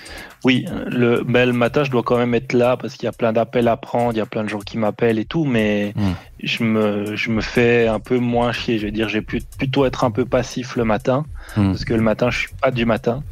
Oui, 0.45 0.63
le, 0.88 1.23
mais 1.27 1.45
le 1.45 1.53
matin, 1.53 1.84
je 1.84 1.89
dois 1.89 2.03
quand 2.03 2.17
même 2.17 2.36
être 2.36 2.53
là 2.53 2.77
parce 2.77 2.93
qu'il 2.93 3.05
y 3.05 3.08
a 3.08 3.12
plein 3.12 3.34
d'appels 3.34 3.67
à 3.67 3.77
prendre, 3.77 4.13
il 4.13 4.17
y 4.17 4.21
a 4.21 4.27
plein 4.27 4.43
de 4.43 4.49
gens 4.49 4.60
qui 4.60 4.77
m'appellent 4.77 5.17
et 5.19 5.25
tout, 5.25 5.43
mais 5.43 5.91
Mm. 5.95 6.12
je, 6.43 6.63
me, 6.63 7.15
je 7.15 7.31
me 7.31 7.41
fais 7.41 7.88
un 7.88 7.99
peu 7.99 8.19
moins 8.19 8.51
chier. 8.51 8.77
Je 8.77 8.86
veux 8.86 8.91
dire, 8.91 9.10
j'ai 9.10 9.21
pu 9.23 9.41
plutôt 9.58 9.86
être 9.86 10.03
un 10.03 10.12
peu 10.12 10.23
passif 10.23 10.75
le 10.75 10.86
matin 10.86 11.25
Mm. 11.58 11.69
parce 11.71 11.84
que 11.84 11.93
le 11.95 12.01
matin, 12.01 12.29
je 12.29 12.38
suis 12.39 12.53
pas 12.62 12.69
du 12.71 12.86
matin. 12.86 13.23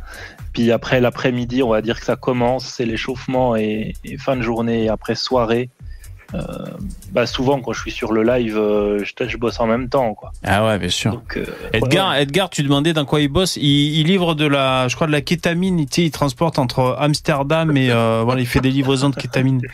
Puis 0.53 0.71
après 0.71 0.99
l'après-midi, 1.01 1.61
on 1.63 1.69
va 1.69 1.81
dire 1.83 1.99
que 1.99 2.05
ça 2.05 2.15
commence, 2.15 2.65
c'est 2.65 2.85
l'échauffement 2.85 3.55
et, 3.55 3.93
et 4.05 4.17
fin 4.17 4.35
de 4.35 4.41
journée 4.41 4.85
et 4.85 4.89
après 4.89 5.15
soirée. 5.15 5.69
Euh, 6.33 6.39
bah 7.11 7.25
souvent, 7.25 7.59
quand 7.61 7.73
je 7.73 7.81
suis 7.81 7.91
sur 7.91 8.11
le 8.11 8.23
live, 8.23 8.57
euh, 8.57 9.03
je, 9.03 9.27
je 9.27 9.37
bosse 9.37 9.59
en 9.59 9.67
même 9.67 9.89
temps, 9.89 10.13
quoi. 10.13 10.31
Ah 10.43 10.65
ouais, 10.65 10.79
bien 10.79 10.89
sûr. 10.89 11.11
Donc, 11.13 11.37
euh, 11.37 11.45
Edgar, 11.73 12.11
ouais, 12.11 12.23
Edgar, 12.23 12.49
tu 12.49 12.63
demandais 12.63 12.93
dans 12.93 13.05
quoi 13.05 13.21
il 13.21 13.27
bosse. 13.27 13.55
Il, 13.57 13.63
il 13.99 14.07
livre 14.07 14.33
de 14.35 14.45
la, 14.45 14.87
je 14.87 14.95
crois 14.95 15.07
de 15.07 15.11
la 15.11 15.21
kétamine. 15.21 15.85
Sais, 15.89 16.03
il 16.03 16.11
transporte 16.11 16.57
entre 16.59 16.97
Amsterdam 16.99 17.75
et 17.77 17.87
voilà, 18.23 18.39
il 18.41 18.47
fait 18.47 18.61
des 18.61 18.71
livraisons 18.71 19.09
de 19.09 19.15
kétamine. 19.15 19.61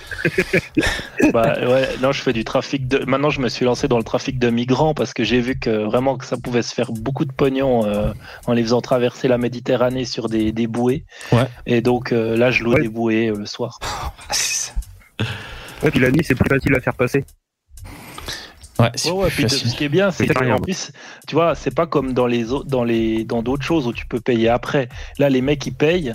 Bah, 1.33 1.55
ouais, 1.59 1.87
non, 2.01 2.11
je 2.11 2.21
fais 2.21 2.33
du 2.33 2.43
trafic 2.43 2.87
de. 2.87 3.03
Maintenant, 3.05 3.29
je 3.29 3.39
me 3.41 3.49
suis 3.49 3.65
lancé 3.65 3.87
dans 3.87 3.97
le 3.97 4.03
trafic 4.03 4.39
de 4.39 4.49
migrants 4.49 4.93
parce 4.93 5.13
que 5.13 5.23
j'ai 5.23 5.41
vu 5.41 5.59
que 5.59 5.69
vraiment 5.85 6.17
que 6.17 6.25
ça 6.25 6.37
pouvait 6.37 6.61
se 6.61 6.73
faire 6.73 6.91
beaucoup 6.91 7.25
de 7.25 7.31
pognon 7.31 7.85
euh, 7.85 8.11
en 8.47 8.53
les 8.53 8.63
faisant 8.63 8.81
traverser 8.81 9.27
la 9.27 9.37
Méditerranée 9.37 10.05
sur 10.05 10.27
des, 10.29 10.51
des 10.51 10.67
bouées. 10.67 11.03
Ouais. 11.31 11.47
Et 11.65 11.81
donc 11.81 12.11
euh, 12.11 12.35
là, 12.37 12.51
je 12.51 12.63
loue 12.63 12.73
Ouais. 12.73 12.81
des 12.81 12.89
bouées 12.89 13.27
euh, 13.29 13.35
le 13.37 13.45
soir. 13.45 13.79
Ouais, 15.83 15.91
puis 15.91 15.99
la 15.99 16.11
nuit, 16.11 16.23
c'est 16.23 16.35
plus 16.35 16.49
facile 16.49 16.75
à 16.75 16.81
faire 16.81 16.93
passer. 16.95 17.23
Ouais, 18.79 18.89
c'est 18.95 19.09
Ouais, 19.11 19.23
ouais, 19.23 19.29
puis 19.29 19.49
ce 19.49 19.75
qui 19.75 19.83
est 19.83 19.89
bien, 19.89 20.09
c'est 20.11 20.25
C'est 20.27 20.33
que 20.33 20.39
rien. 20.39 20.55
en 20.55 20.59
plus, 20.59 20.91
tu 21.27 21.35
vois, 21.35 21.53
c'est 21.55 21.73
pas 21.73 21.85
comme 21.85 22.13
dans 22.13 22.27
les 22.27 22.45
dans 22.65 22.83
les 22.85 23.25
dans 23.25 23.41
d'autres 23.43 23.63
choses 23.63 23.87
où 23.87 23.93
tu 23.93 24.05
peux 24.05 24.21
payer 24.21 24.47
après. 24.49 24.87
Là, 25.17 25.29
les 25.29 25.41
mecs 25.41 25.65
ils 25.65 25.73
payent, 25.73 26.13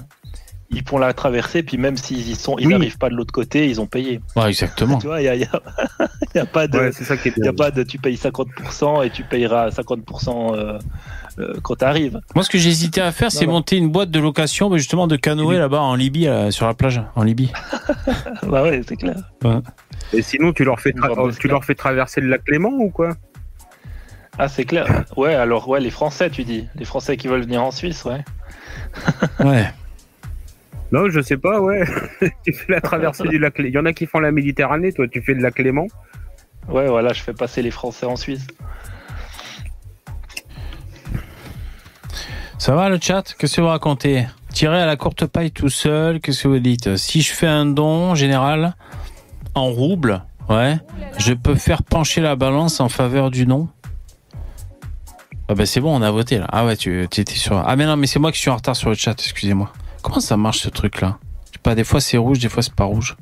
ils 0.71 0.83
font 0.83 0.97
la 0.97 1.13
traversée, 1.13 1.63
puis 1.63 1.77
même 1.77 1.99
s'ils 1.99 2.27
y 2.31 2.35
sont, 2.35 2.57
ils 2.59 2.67
Oui. 2.67 2.73
n'arrivent 2.73 2.97
pas 2.97 3.11
de 3.11 3.15
l'autre 3.17 3.33
côté, 3.35 3.69
ils 3.69 3.83
ont 3.83 3.87
payé. 3.87 4.21
Ouais, 4.35 4.49
exactement. 4.49 4.99
Tu 4.99 5.07
vois, 5.09 5.21
il 5.21 5.25
y 6.35 6.39
a, 6.39 6.47
pas 6.53 6.67
de, 6.67 6.79
Ouais, 6.79 6.93
c'est 6.93 7.05
ça 7.05 7.19
qui 7.19 7.29
est 7.29 7.35
il 7.37 7.45
y 7.45 7.49
a 7.49 7.53
pas 7.53 7.71
de, 7.71 7.83
tu 7.83 7.99
payes 7.99 8.17
50% 8.17 9.05
et 9.07 9.11
tu 9.11 9.25
payeras 9.25 9.69
50% 9.69 10.57
euh, 10.57 10.79
euh, 11.39 11.55
quand 11.63 11.77
t'arrives. 11.77 12.21
Moi, 12.35 12.45
ce 12.45 12.51
que 12.51 12.59
j'hésitais 12.59 13.01
à 13.01 13.13
faire, 13.13 13.31
c'est 13.33 13.47
monter 13.47 13.77
une 13.77 13.89
boîte 13.91 14.11
de 14.11 14.21
location, 14.21 14.71
mais 14.71 14.79
justement 14.79 15.07
de 15.07 15.17
canoë 15.17 15.59
là-bas 15.59 15.81
en 15.81 15.95
Libye, 15.95 16.29
sur 16.51 16.67
la 16.67 16.75
plage, 16.75 17.01
en 17.17 17.23
Libye. 17.23 17.53
bah 18.45 18.63
ouais, 18.63 18.81
c'est 18.87 18.97
clair. 18.97 19.17
Et 20.13 20.23
sinon, 20.23 20.53
tu 20.53 20.65
leur 20.65 20.81
fais, 20.81 20.93
tu 21.39 21.49
leur 21.49 21.65
fais 21.65 21.75
traverser 21.75 22.21
le 22.21 22.29
lac 22.29 22.43
Léman 22.49 22.71
ou 22.79 22.91
quoi? 22.91 23.11
Ah, 24.39 24.49
c'est 24.49 24.65
clair. 24.65 25.05
Ouais, 25.17 25.35
alors 25.35 25.69
ouais, 25.69 25.81
les 25.81 25.91
Français, 25.91 26.29
tu 26.31 26.43
dis, 26.45 26.67
les 26.75 26.85
Français 26.85 27.17
qui 27.17 27.29
veulent 27.29 27.43
venir 27.43 27.63
en 27.63 27.71
Suisse, 27.71 28.05
ouais. 28.05 28.25
Ouais. 29.41 29.67
Non, 30.93 31.09
je 31.09 31.21
sais 31.21 31.37
pas, 31.37 31.61
ouais. 31.61 31.85
tu 32.45 32.53
fais 32.53 32.73
la 32.73 32.81
traversée 32.81 33.25
du 33.29 33.39
lac. 33.39 33.59
Lé- 33.59 33.69
Il 33.69 33.75
y 33.75 33.79
en 33.79 33.87
a 33.87 33.93
qui 33.93 34.07
font 34.07 34.19
la 34.21 34.31
Méditerranée, 34.33 34.93
toi, 34.93 35.07
tu 35.09 35.23
fais 35.23 35.35
le 35.35 35.41
lac 35.41 35.59
Léman? 35.59 35.87
Ouais, 36.69 36.87
voilà, 36.87 37.13
je 37.13 37.23
fais 37.23 37.33
passer 37.33 37.63
les 37.63 37.71
Français 37.71 38.07
en 38.07 38.17
Suisse. 38.17 38.47
Ça 42.59 42.75
va 42.75 42.89
le 42.89 42.99
chat? 43.01 43.35
Qu'est-ce 43.39 43.57
que 43.57 43.61
vous 43.61 43.69
racontez? 43.69 44.27
Tirer 44.53 44.81
à 44.81 44.87
la 44.87 44.97
courte 44.97 45.27
paille 45.27 45.51
tout 45.51 45.69
seul, 45.69 46.21
qu'est-ce 46.21 46.45
que 46.45 46.49
vous 46.49 46.59
dites? 46.61 46.97
Si 46.97 47.21
je 47.21 47.33
fais 47.33 47.47
un 47.49 47.67
don 47.67 48.15
général 48.15 48.75
en 49.55 49.67
rouble, 49.67 50.23
ouais, 50.49 50.79
je 51.19 51.35
peux 51.35 51.57
faire 51.57 51.83
pencher 51.83 52.21
la 52.21 52.37
balance 52.37 52.81
en 52.81 52.89
faveur 52.89 53.31
du 53.31 53.47
non 53.47 53.69
Ah 55.49 55.55
bah 55.55 55.67
c'est 55.67 55.81
bon, 55.81 55.95
on 55.95 56.03
a 56.03 56.11
voté 56.11 56.39
là. 56.39 56.47
Ah 56.53 56.65
ouais, 56.65 56.77
tu 56.77 57.07
tu 57.11 57.21
étais 57.21 57.35
sur. 57.35 57.57
Ah 57.59 57.77
mais 57.77 57.85
non, 57.85 57.97
mais 57.97 58.07
c'est 58.07 58.21
moi 58.21 58.31
qui 58.33 58.39
suis 58.39 58.51
en 58.51 58.57
retard 58.57 58.77
sur 58.77 58.89
le 58.89 58.95
chat, 58.95 59.13
excusez-moi. 59.21 59.73
Comment 60.03 60.21
ça 60.21 60.37
marche 60.37 60.61
ce 60.61 60.69
truc 60.69 61.01
là 61.01 61.19
Je 61.47 61.53
sais 61.55 61.59
pas, 61.63 61.75
des 61.75 61.85
fois 61.85 62.01
c'est 62.01 62.17
rouge, 62.17 62.39
des 62.39 62.49
fois 62.49 62.63
c'est 62.63 62.75
pas 62.75 62.85
rouge. 62.85 63.17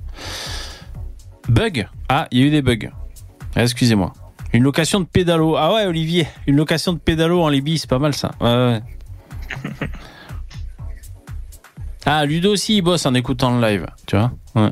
Bug? 1.48 1.88
Ah, 2.08 2.28
il 2.30 2.40
y 2.40 2.42
a 2.42 2.46
eu 2.46 2.50
des 2.50 2.62
bugs. 2.62 2.90
Ah, 3.56 3.62
excusez-moi. 3.62 4.12
Une 4.52 4.62
location 4.62 5.00
de 5.00 5.06
pédalo. 5.06 5.56
Ah 5.56 5.72
ouais, 5.72 5.86
Olivier, 5.86 6.28
une 6.46 6.56
location 6.56 6.92
de 6.92 6.98
pédalo 6.98 7.42
en 7.42 7.48
Libye, 7.48 7.78
c'est 7.78 7.88
pas 7.88 7.98
mal 7.98 8.14
ça. 8.14 8.32
Ouais, 8.40 8.48
ouais. 8.54 8.82
Ah, 12.04 12.24
Ludo 12.26 12.52
aussi, 12.52 12.76
il 12.78 12.82
bosse 12.82 13.06
en 13.06 13.14
écoutant 13.14 13.58
le 13.58 13.66
live, 13.66 13.86
tu 14.06 14.16
vois. 14.16 14.32
Ouais. 14.54 14.70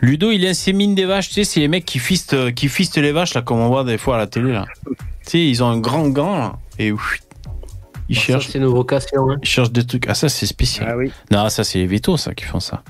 Ludo, 0.00 0.30
il 0.30 0.46
insémine 0.46 0.94
des 0.94 1.04
vaches, 1.06 1.28
tu 1.28 1.34
sais, 1.34 1.44
c'est 1.44 1.60
les 1.60 1.68
mecs 1.68 1.84
qui 1.84 1.98
fistent, 1.98 2.34
euh, 2.34 2.50
qui 2.50 2.68
fistent 2.68 2.98
les 2.98 3.12
vaches, 3.12 3.34
là, 3.34 3.42
comme 3.42 3.58
on 3.58 3.68
voit 3.68 3.84
des 3.84 3.98
fois 3.98 4.16
à 4.16 4.18
la 4.18 4.26
télé, 4.26 4.52
là. 4.52 4.64
Tu 4.86 4.94
sais, 5.22 5.46
ils 5.46 5.62
ont 5.62 5.68
un 5.68 5.78
grand 5.78 6.08
gant, 6.08 6.36
là, 6.36 6.52
et 6.78 6.92
ouf, 6.92 7.18
ils 8.08 8.16
Ça, 8.16 8.22
cherchent, 8.22 8.48
c'est 8.48 8.58
une 8.58 8.66
vocation. 8.66 9.30
hein. 9.30 9.36
ils 9.42 9.48
cherchent 9.48 9.70
des 9.72 9.86
trucs. 9.86 10.06
Ah, 10.08 10.14
ça, 10.14 10.28
c'est 10.28 10.46
spécial. 10.46 10.88
Ah 10.90 10.96
oui. 10.96 11.12
Non, 11.30 11.48
ça, 11.48 11.62
c'est 11.64 11.78
les 11.78 11.86
vétos, 11.86 12.16
ça, 12.16 12.34
qui 12.34 12.44
font 12.44 12.60
ça. 12.60 12.82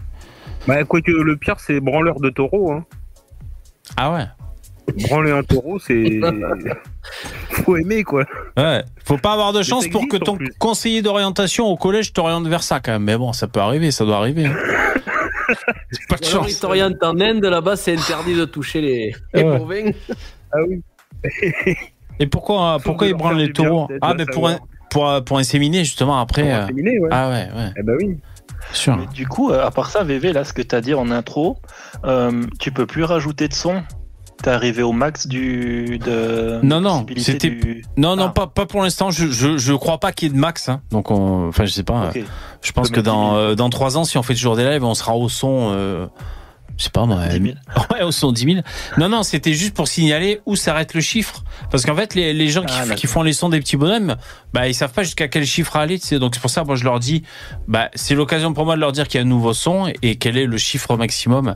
Bah, 0.67 0.83
quoique 0.85 1.11
le 1.11 1.37
pire, 1.37 1.57
c'est 1.61 1.81
branleur 1.81 2.19
de 2.21 2.31
taureau. 2.31 2.73
Hein. 2.73 2.85
Ah 3.97 4.13
ouais 4.13 4.27
Branler 5.09 5.31
un 5.31 5.43
taureau, 5.43 5.79
c'est. 5.79 6.21
Faut 7.51 7.77
aimer, 7.77 8.03
quoi. 8.03 8.25
Ouais, 8.57 8.83
faut 9.05 9.19
pas 9.19 9.33
avoir 9.33 9.53
de 9.53 9.63
chance 9.63 9.87
pour 9.89 10.09
que 10.09 10.17
ton 10.17 10.39
conseiller 10.59 11.03
d'orientation 11.03 11.67
au 11.67 11.77
collège 11.77 12.13
t'oriente 12.13 12.47
vers 12.49 12.63
ça 12.63 12.81
quand 12.81 12.93
même. 12.93 13.05
Mais 13.05 13.17
bon, 13.17 13.33
ça 13.33 13.47
peut 13.47 13.61
arriver, 13.61 13.91
ça 13.91 14.05
doit 14.05 14.17
arriver. 14.17 14.47
hein. 14.47 14.55
C'est 15.91 16.09
pas 16.09 16.17
de 16.17 16.27
alors, 16.27 16.45
ils 16.47 16.51
chance. 16.53 16.61
t'orientent 16.61 17.03
en 17.03 17.21
Inde, 17.21 17.45
là-bas, 17.45 17.77
c'est 17.77 17.93
interdit 17.97 18.35
de 18.35 18.45
toucher 18.47 18.81
les, 18.81 19.15
les 19.35 19.43
Ouais. 19.43 19.59
bovins. 19.59 19.91
Ah 20.53 20.57
oui. 20.67 20.83
Et 22.19 22.27
pourquoi, 22.27 22.79
Faut 22.79 22.91
pourquoi 22.91 23.07
ils 23.09 23.15
branlent 23.15 23.37
les 23.37 23.49
bien, 23.49 23.65
taureaux? 23.65 23.89
Ah, 24.01 24.15
mais 24.17 24.25
pour, 24.25 24.49
un- 24.49 24.59
pour, 24.91 25.23
pour 25.25 25.39
inséminer 25.39 25.85
justement 25.85 26.19
après. 26.21 26.43
Pour 26.43 26.51
euh, 26.53 26.63
inséminer, 26.65 26.99
ouais. 27.01 27.09
Ah 27.13 27.29
ouais, 27.29 27.49
ouais, 27.55 27.71
Eh 27.77 27.83
bah 27.83 27.93
oui. 27.99 28.17
sûr. 28.73 28.97
Mais 28.97 29.07
du 29.13 29.27
coup, 29.27 29.51
euh, 29.51 29.65
à 29.67 29.71
part 29.71 29.91
ça, 29.91 30.05
VV, 30.05 30.33
là, 30.33 30.45
ce 30.45 30.53
que 30.55 30.63
tu 30.63 30.75
as 30.75 30.81
dit 30.81 30.95
en 30.95 31.11
intro, 31.11 31.59
euh, 32.05 32.45
tu 32.59 32.73
peux 32.73 32.87
plus 32.87 33.05
rajouter 33.05 33.49
de 33.49 33.55
son. 33.55 33.83
T'es 34.43 34.51
arrivé 34.51 34.83
au 34.83 34.93
max 34.93 35.27
du. 35.27 35.99
De 36.05 36.59
Non, 36.63 36.81
non, 36.81 37.07
c'était- 37.17 37.51
du- 37.51 37.85
Non, 37.97 38.17
non, 38.17 38.25
Ah. 38.25 38.29
pas, 38.31 38.47
pas 38.49 38.67
pour 38.67 38.83
l'instant. 38.83 39.11
Je, 39.11 39.29
je, 39.31 39.57
je 39.57 39.73
crois 39.73 39.99
pas 39.99 40.13
qu'il 40.13 40.29
y 40.29 40.31
ait 40.31 40.35
de 40.35 40.39
max. 40.41 40.69
hein. 40.69 40.81
Donc, 40.91 41.11
on, 41.11 41.49
enfin, 41.49 41.65
je 41.65 41.71
sais 41.73 41.85
pas. 41.85 42.11
Je 42.61 42.73
pense 42.73 42.91
que 42.91 43.01
dans, 43.01 43.31
10 43.33 43.35
000. 43.37 43.37
euh, 43.39 43.55
dans 43.55 43.71
trois 43.71 43.97
ans, 43.97 44.05
si 44.05 44.19
on 44.19 44.23
fait 44.23 44.35
toujours 44.35 44.57
des 44.57 44.65
lives, 44.65 44.85
on 44.85 44.95
sera 44.95 45.15
au 45.17 45.29
son. 45.29 45.71
Euh, 45.73 46.07
je 46.77 46.85
sais 46.85 46.91
pas 46.91 47.05
moi. 47.07 47.27
10 47.29 47.41
000. 47.43 47.55
Ouais, 47.93 48.03
au 48.03 48.11
son 48.11 48.33
10 48.33 48.45
000. 48.55 48.57
Non, 48.99 49.09
non, 49.09 49.23
c'était 49.23 49.53
juste 49.53 49.75
pour 49.75 49.87
signaler 49.87 50.41
où 50.47 50.57
s'arrête 50.57 50.95
le 50.95 51.01
chiffre. 51.01 51.45
Parce 51.71 51.85
qu'en 51.87 51.95
fait, 51.95 52.15
les, 52.17 52.33
les 52.33 52.49
gens 52.49 52.65
qui, 52.65 52.75
Ah, 52.77 52.95
qui 52.95 53.07
font 53.07 53.23
les 53.23 53.33
sons 53.35 53.49
des 53.49 53.61
petits 53.61 53.77
bonhommes, 53.77 54.17
bah, 54.53 54.67
ils 54.67 54.75
savent 54.75 54.93
pas 54.93 55.03
jusqu'à 55.05 55.29
quel 55.29 55.45
chiffre 55.47 55.77
aller. 55.77 56.01
tu 56.01 56.07
sais. 56.07 56.19
Donc, 56.19 56.35
c'est 56.35 56.41
pour 56.41 56.51
ça, 56.51 56.65
moi, 56.65 56.75
je 56.75 56.83
leur 56.85 56.99
dis, 56.99 57.23
bah, 57.69 57.91
c'est 57.95 58.15
l'occasion 58.17 58.55
pour 58.55 58.65
moi 58.65 58.75
de 58.75 58.81
leur 58.81 58.91
dire 58.93 59.07
qu'il 59.07 59.21
y 59.21 59.23
a 59.23 59.27
un 59.27 59.29
nouveau 59.29 59.53
son 59.53 59.93
et 60.03 60.17
quel 60.17 60.37
est 60.37 60.47
le 60.47 60.57
chiffre 60.59 60.97
maximum. 60.97 61.55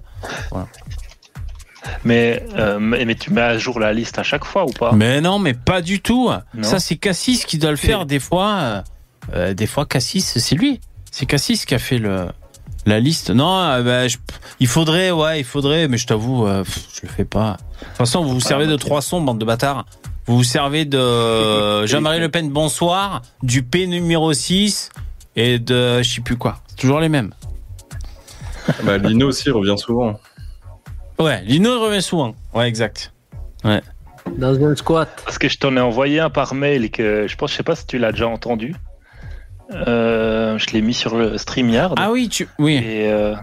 Mais, 2.05 2.45
euh, 2.57 2.79
mais 2.81 3.05
mais 3.05 3.15
tu 3.15 3.33
mets 3.33 3.41
à 3.43 3.59
jour 3.59 3.79
la 3.79 3.93
liste 3.93 4.19
à 4.19 4.23
chaque 4.23 4.45
fois 4.45 4.65
ou 4.65 4.71
pas? 4.71 4.93
Mais 4.93 5.21
non, 5.21 5.39
mais 5.39 5.55
pas 5.55 5.81
du 5.83 6.01
tout. 6.01 6.31
Non. 6.55 6.63
Ça, 6.63 6.79
c'est 6.81 6.97
Cassis 6.97 7.45
qui 7.45 7.59
doit 7.59 7.71
le 7.71 7.77
faire 7.77 8.07
des 8.07 8.19
fois. 8.19 8.55
euh, 8.55 8.83
euh, 9.35 9.55
des 9.55 9.67
fois, 9.67 9.87
Cassis, 9.87 10.39
c'est 10.39 10.55
lui. 10.55 10.81
C'est 11.11 11.27
Cassis 11.27 11.65
qui 11.65 11.75
a 11.75 11.79
fait 11.79 11.99
le, 11.99 12.27
la 12.87 12.99
liste. 13.01 13.31
Non, 13.31 13.59
euh, 13.61 13.83
bah, 13.83 14.09
je- 14.09 14.17
il 14.61 14.67
faudrait, 14.67 15.11
ouais, 15.11 15.41
il 15.41 15.45
faudrait, 15.45 15.87
mais 15.89 15.97
je 15.99 16.07
t'avoue, 16.07 16.47
euh, 16.47 16.65
je 16.95 17.03
le 17.03 17.09
fais 17.09 17.25
pas. 17.25 17.57
De 17.81 17.87
toute 17.87 17.97
façon, 17.99 18.23
vous 18.25 18.35
vous 18.35 18.41
servez 18.41 18.67
de 18.67 18.75
ok. 18.75 18.81
trois 18.81 19.03
sons, 19.03 19.21
bande 19.21 19.39
de 19.39 19.45
bâtards. 19.45 19.85
Vous 20.27 20.37
vous 20.39 20.45
servez 20.45 20.85
de 20.87 21.87
Jean-Marie 21.87 22.19
Le 22.21 22.29
Pen, 22.29 22.51
bonsoir, 22.51 23.23
du 23.43 23.63
P 23.63 23.87
numéro 23.87 24.33
6 24.33 24.89
et 25.37 25.59
de 25.61 26.03
je 26.03 26.09
sais 26.15 26.21
plus 26.21 26.37
quoi. 26.37 26.59
C'est 26.69 26.77
toujours 26.77 26.99
les 27.01 27.09
mêmes. 27.09 27.33
Bah, 28.83 28.99
Lino 28.99 29.29
aussi 29.29 29.51
revient 29.51 29.77
souvent. 29.79 30.19
Ouais, 31.19 31.43
Lino 31.45 31.71
il 31.77 31.79
revient 31.83 32.03
souvent. 32.03 32.35
Ouais, 32.55 32.69
exact. 32.69 33.13
Dans 34.39 34.65
un 34.65 34.75
squat. 34.77 35.09
Parce 35.25 35.39
que 35.39 35.49
je 35.49 35.59
t'en 35.59 35.77
ai 35.77 35.81
envoyé 35.81 36.21
un 36.21 36.31
par 36.31 36.55
mail 36.55 36.85
et 36.85 36.89
que 36.91 37.27
je 37.29 37.37
pense, 37.37 37.53
je 37.53 37.57
sais 37.57 37.63
pas 37.63 37.77
si 37.77 37.87
tu 37.87 37.99
l'as 37.99 38.13
déjà 38.13 38.29
entendu. 38.29 38.75
Euh, 39.73 40.59
je 40.59 40.67
l'ai 40.73 40.81
mis 40.83 40.95
sur 40.95 41.17
le 41.17 41.39
StreamYard. 41.39 41.95
Ah 41.97 42.11
oui, 42.13 42.29
tu, 42.29 42.49
oui. 42.59 42.75
Et 42.77 43.11
euh, 43.11 43.35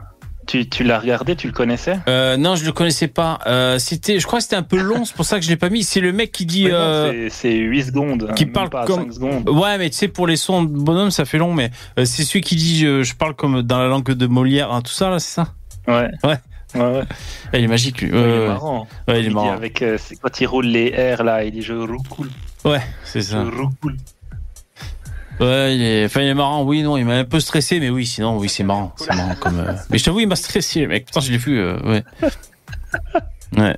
tu, 0.48 0.70
tu 0.70 0.84
l'as 0.84 1.00
regardé, 1.00 1.36
tu 1.36 1.48
le 1.48 1.54
connaissais? 1.54 2.00
Euh, 2.08 2.38
non, 2.38 2.56
je 2.56 2.64
le 2.66 2.72
connaissais 2.72 3.08
pas. 3.10 3.40
Euh, 3.46 3.78
c'était, 3.80 4.20
je 4.20 4.26
crois 4.28 4.40
que 4.40 4.44
c'était 4.44 4.56
un 4.56 4.64
peu 4.64 4.78
long, 4.82 5.04
c'est 5.04 5.16
pour 5.16 5.26
ça 5.26 5.38
que 5.40 5.44
je 5.46 5.50
l'ai 5.50 5.58
pas 5.58 5.70
mis. 5.70 5.84
C'est 5.84 6.00
le 6.00 6.14
mec 6.14 6.32
qui 6.32 6.46
dit. 6.46 6.66
Ouais, 6.66 6.72
non, 6.72 6.78
euh, 6.78 7.12
c'est- 7.12 7.30
C'est 7.30 7.56
8 7.58 7.84
secondes. 7.86 8.32
qui 8.36 8.44
hein, 8.46 8.50
parle 8.54 8.70
pas 8.70 8.86
comme- 8.86 9.04
5 9.04 9.14
secondes. 9.14 9.50
Ouais, 9.50 9.78
mais 9.78 9.90
tu 9.90 9.98
sais, 9.98 10.08
pour 10.08 10.28
les 10.28 10.38
sons 10.38 10.64
de 10.64 10.70
bonhomme, 10.70 11.12
ça 11.12 11.26
fait 11.26 11.38
long, 11.38 11.54
mais 11.54 11.72
euh, 12.00 12.06
c'est 12.06 12.24
celui 12.24 12.42
qui 12.42 12.56
dit 12.56 12.80
je, 12.80 13.04
je 13.04 13.16
parle 13.16 13.34
comme 13.36 13.62
dans 13.62 13.80
la 13.80 13.88
langue 13.88 14.06
de 14.12 14.28
Molière, 14.28 14.72
hein, 14.72 14.82
tout 14.82 14.92
ça, 14.94 15.10
là, 15.10 15.20
c'est 15.20 15.34
ça? 15.34 15.48
Ouais. 15.88 16.08
Ouais. 16.24 16.38
Ouais, 16.76 16.82
ouais. 16.82 17.04
Ah, 17.54 17.58
Il 17.58 17.64
est 17.66 17.68
magique, 17.68 18.02
lui. 18.02 18.12
Ouais, 18.12 18.20
il 18.22 18.30
est 18.44 18.48
marrant. 18.48 18.88
Ouais, 19.08 19.14
il 19.14 19.16
est 19.16 19.20
Il 19.24 19.28
dit 19.30 19.34
marrant. 19.36 19.52
avec, 19.54 19.82
euh, 19.82 19.98
c'est 20.00 20.16
quand 20.16 20.40
il 20.42 20.46
roule 20.48 20.66
les 20.66 20.92
airs 20.96 21.24
là, 21.24 21.44
il 21.44 21.52
dit 21.52 21.62
je 21.62 21.74
roucoule. 21.74 22.30
Ouais, 22.66 22.82
c'est 23.04 23.20
Je 23.22 23.26
ça. 23.26 23.44
roucoule. 23.44 23.98
Ouais, 25.40 25.76
il 25.76 25.82
est, 25.82 26.06
enfin, 26.06 26.22
il 26.22 26.28
est 26.28 26.34
marrant, 26.36 26.64
oui, 26.64 26.84
non, 26.84 26.96
il 26.96 27.06
m'a 27.06 27.16
un 27.16 27.26
peu 27.26 27.40
stressé, 27.40 27.80
mais 27.80 27.90
oui, 27.90 28.06
sinon, 28.06 28.38
oui, 28.38 28.48
c'est 28.50 28.64
marrant. 28.64 28.94
C'est 28.98 29.14
marrant 29.16 29.36
comme. 29.40 29.60
euh, 29.60 29.74
Mais 29.90 29.98
je 29.98 30.04
t'avoue, 30.06 30.20
il 30.20 30.28
m'a 30.28 30.36
stressé, 30.36 30.86
mec. 30.86 31.08
Putain, 31.08 31.22
je 31.22 31.32
l'ai 31.32 31.38
vu, 31.38 31.60
euh, 31.60 31.80
ouais. 31.84 32.04
Ouais. 33.58 33.78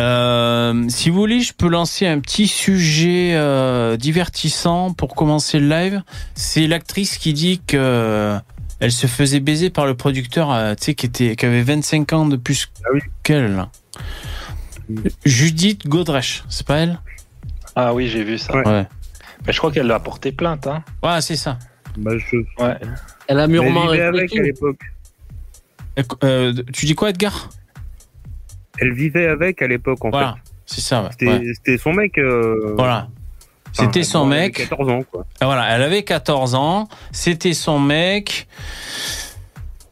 Euh, 0.00 0.84
si 0.88 1.10
vous 1.10 1.18
voulez, 1.18 1.40
je 1.40 1.52
peux 1.52 1.68
lancer 1.68 2.06
un 2.06 2.20
petit 2.20 2.46
sujet 2.46 3.32
euh, 3.34 3.96
divertissant 3.96 4.92
pour 4.92 5.14
commencer 5.16 5.58
le 5.58 5.68
live. 5.68 6.02
C'est 6.34 6.66
l'actrice 6.68 7.18
qui 7.18 7.32
dit 7.32 7.60
que 7.66 8.38
elle 8.80 8.92
se 8.92 9.06
faisait 9.06 9.40
baiser 9.40 9.70
par 9.70 9.86
le 9.86 9.94
producteur, 9.94 10.50
euh, 10.52 10.74
tu 10.74 10.84
sais, 10.84 10.94
qui 10.94 11.06
était, 11.06 11.36
qui 11.36 11.46
avait 11.46 11.62
25 11.62 12.12
ans 12.12 12.26
de 12.26 12.36
plus 12.36 12.70
Ah 12.84 12.88
oui. 12.94 13.00
qu'elle. 13.22 13.66
Judith 15.24 15.86
Godrèche, 15.86 16.44
c'est 16.48 16.66
pas 16.66 16.78
elle? 16.78 17.00
Ah 17.76 17.94
oui, 17.94 18.08
j'ai 18.08 18.24
vu 18.24 18.38
ça. 18.38 18.54
Ouais. 18.56 18.66
Ouais. 18.66 18.86
Mais 19.46 19.52
je 19.52 19.58
crois 19.58 19.70
qu'elle 19.70 19.90
a 19.90 20.00
porté 20.00 20.32
plainte. 20.32 20.66
Hein. 20.66 20.82
Ouais, 21.02 21.20
c'est 21.20 21.36
ça. 21.36 21.58
Bah, 21.96 22.12
je... 22.18 22.36
Ouais. 22.62 22.76
Elle 23.28 23.38
a 23.38 23.44
Elle 23.44 23.50
mûrement 23.50 23.88
vivait 23.90 24.02
avec 24.02 24.30
réfléchi. 24.32 24.38
à 24.38 24.42
l'époque. 24.42 24.80
Euh, 26.24 26.52
tu 26.72 26.86
dis 26.86 26.94
quoi, 26.94 27.10
Edgar? 27.10 27.50
Elle 28.78 28.92
vivait 28.94 29.26
avec 29.26 29.60
à 29.62 29.66
l'époque, 29.68 30.04
en 30.04 30.10
Voilà, 30.10 30.36
c'est 30.66 30.80
ça. 30.80 31.02
ouais. 31.02 31.08
fait. 31.18 31.42
C'était 31.54 31.72
Ouais. 31.72 31.78
son 31.78 31.92
mec. 31.92 32.18
euh, 32.18 32.74
Voilà. 32.76 33.08
C'était 33.72 34.02
son 34.02 34.26
elle 34.30 34.38
avait 34.38 34.46
mec. 34.46 34.68
14 34.68 34.88
ans, 34.90 35.02
quoi. 35.10 35.24
Et 35.40 35.44
Voilà, 35.44 35.68
elle 35.74 35.82
avait 35.82 36.02
14 36.02 36.54
ans. 36.54 36.88
C'était 37.12 37.52
son 37.54 37.78
mec. 37.78 38.48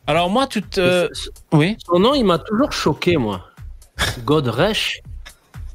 Alors 0.07 0.31
moi, 0.31 0.47
toute... 0.47 0.79
euh, 0.79 1.09
Ce- 1.13 1.29
Oui. 1.53 1.77
Son 1.87 1.99
nom, 1.99 2.15
il 2.15 2.25
m'a 2.25 2.39
toujours 2.39 2.73
choqué, 2.73 3.17
moi. 3.17 3.45
Godresh. 4.25 5.01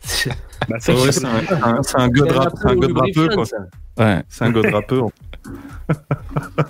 Bah, 0.70 0.78
c'est- 0.80 0.94
un- 0.94 1.12
c'est 1.12 1.26
un 1.26 1.84
c'est 1.84 1.98
un 2.00 2.08
god 2.08 2.32
rappeux, 2.32 3.28
quoi. 3.36 3.44
Ouais. 3.98 4.24
C'est 4.30 4.46
un 4.46 4.52
god 4.52 4.66
rappeux. 4.74 5.02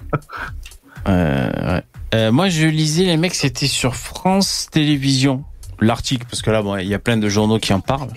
Euh, 1.08 1.76
ouais. 1.76 1.84
Euh, 2.16 2.32
moi, 2.32 2.48
je 2.50 2.66
lisais 2.66 3.04
les 3.04 3.18
mecs, 3.18 3.34
c'était 3.36 3.68
sur 3.68 3.96
France 3.96 4.68
Télévisions. 4.72 5.44
L'article, 5.84 6.26
parce 6.30 6.42
que 6.42 6.50
là, 6.52 6.62
bon, 6.62 6.78
il 6.78 6.88
y 6.88 6.94
a 6.94 7.00
plein 7.00 7.18
de 7.18 7.30
journaux 7.30 7.60
qui 7.60 7.74
en 7.74 7.80
parlent. 7.80 8.10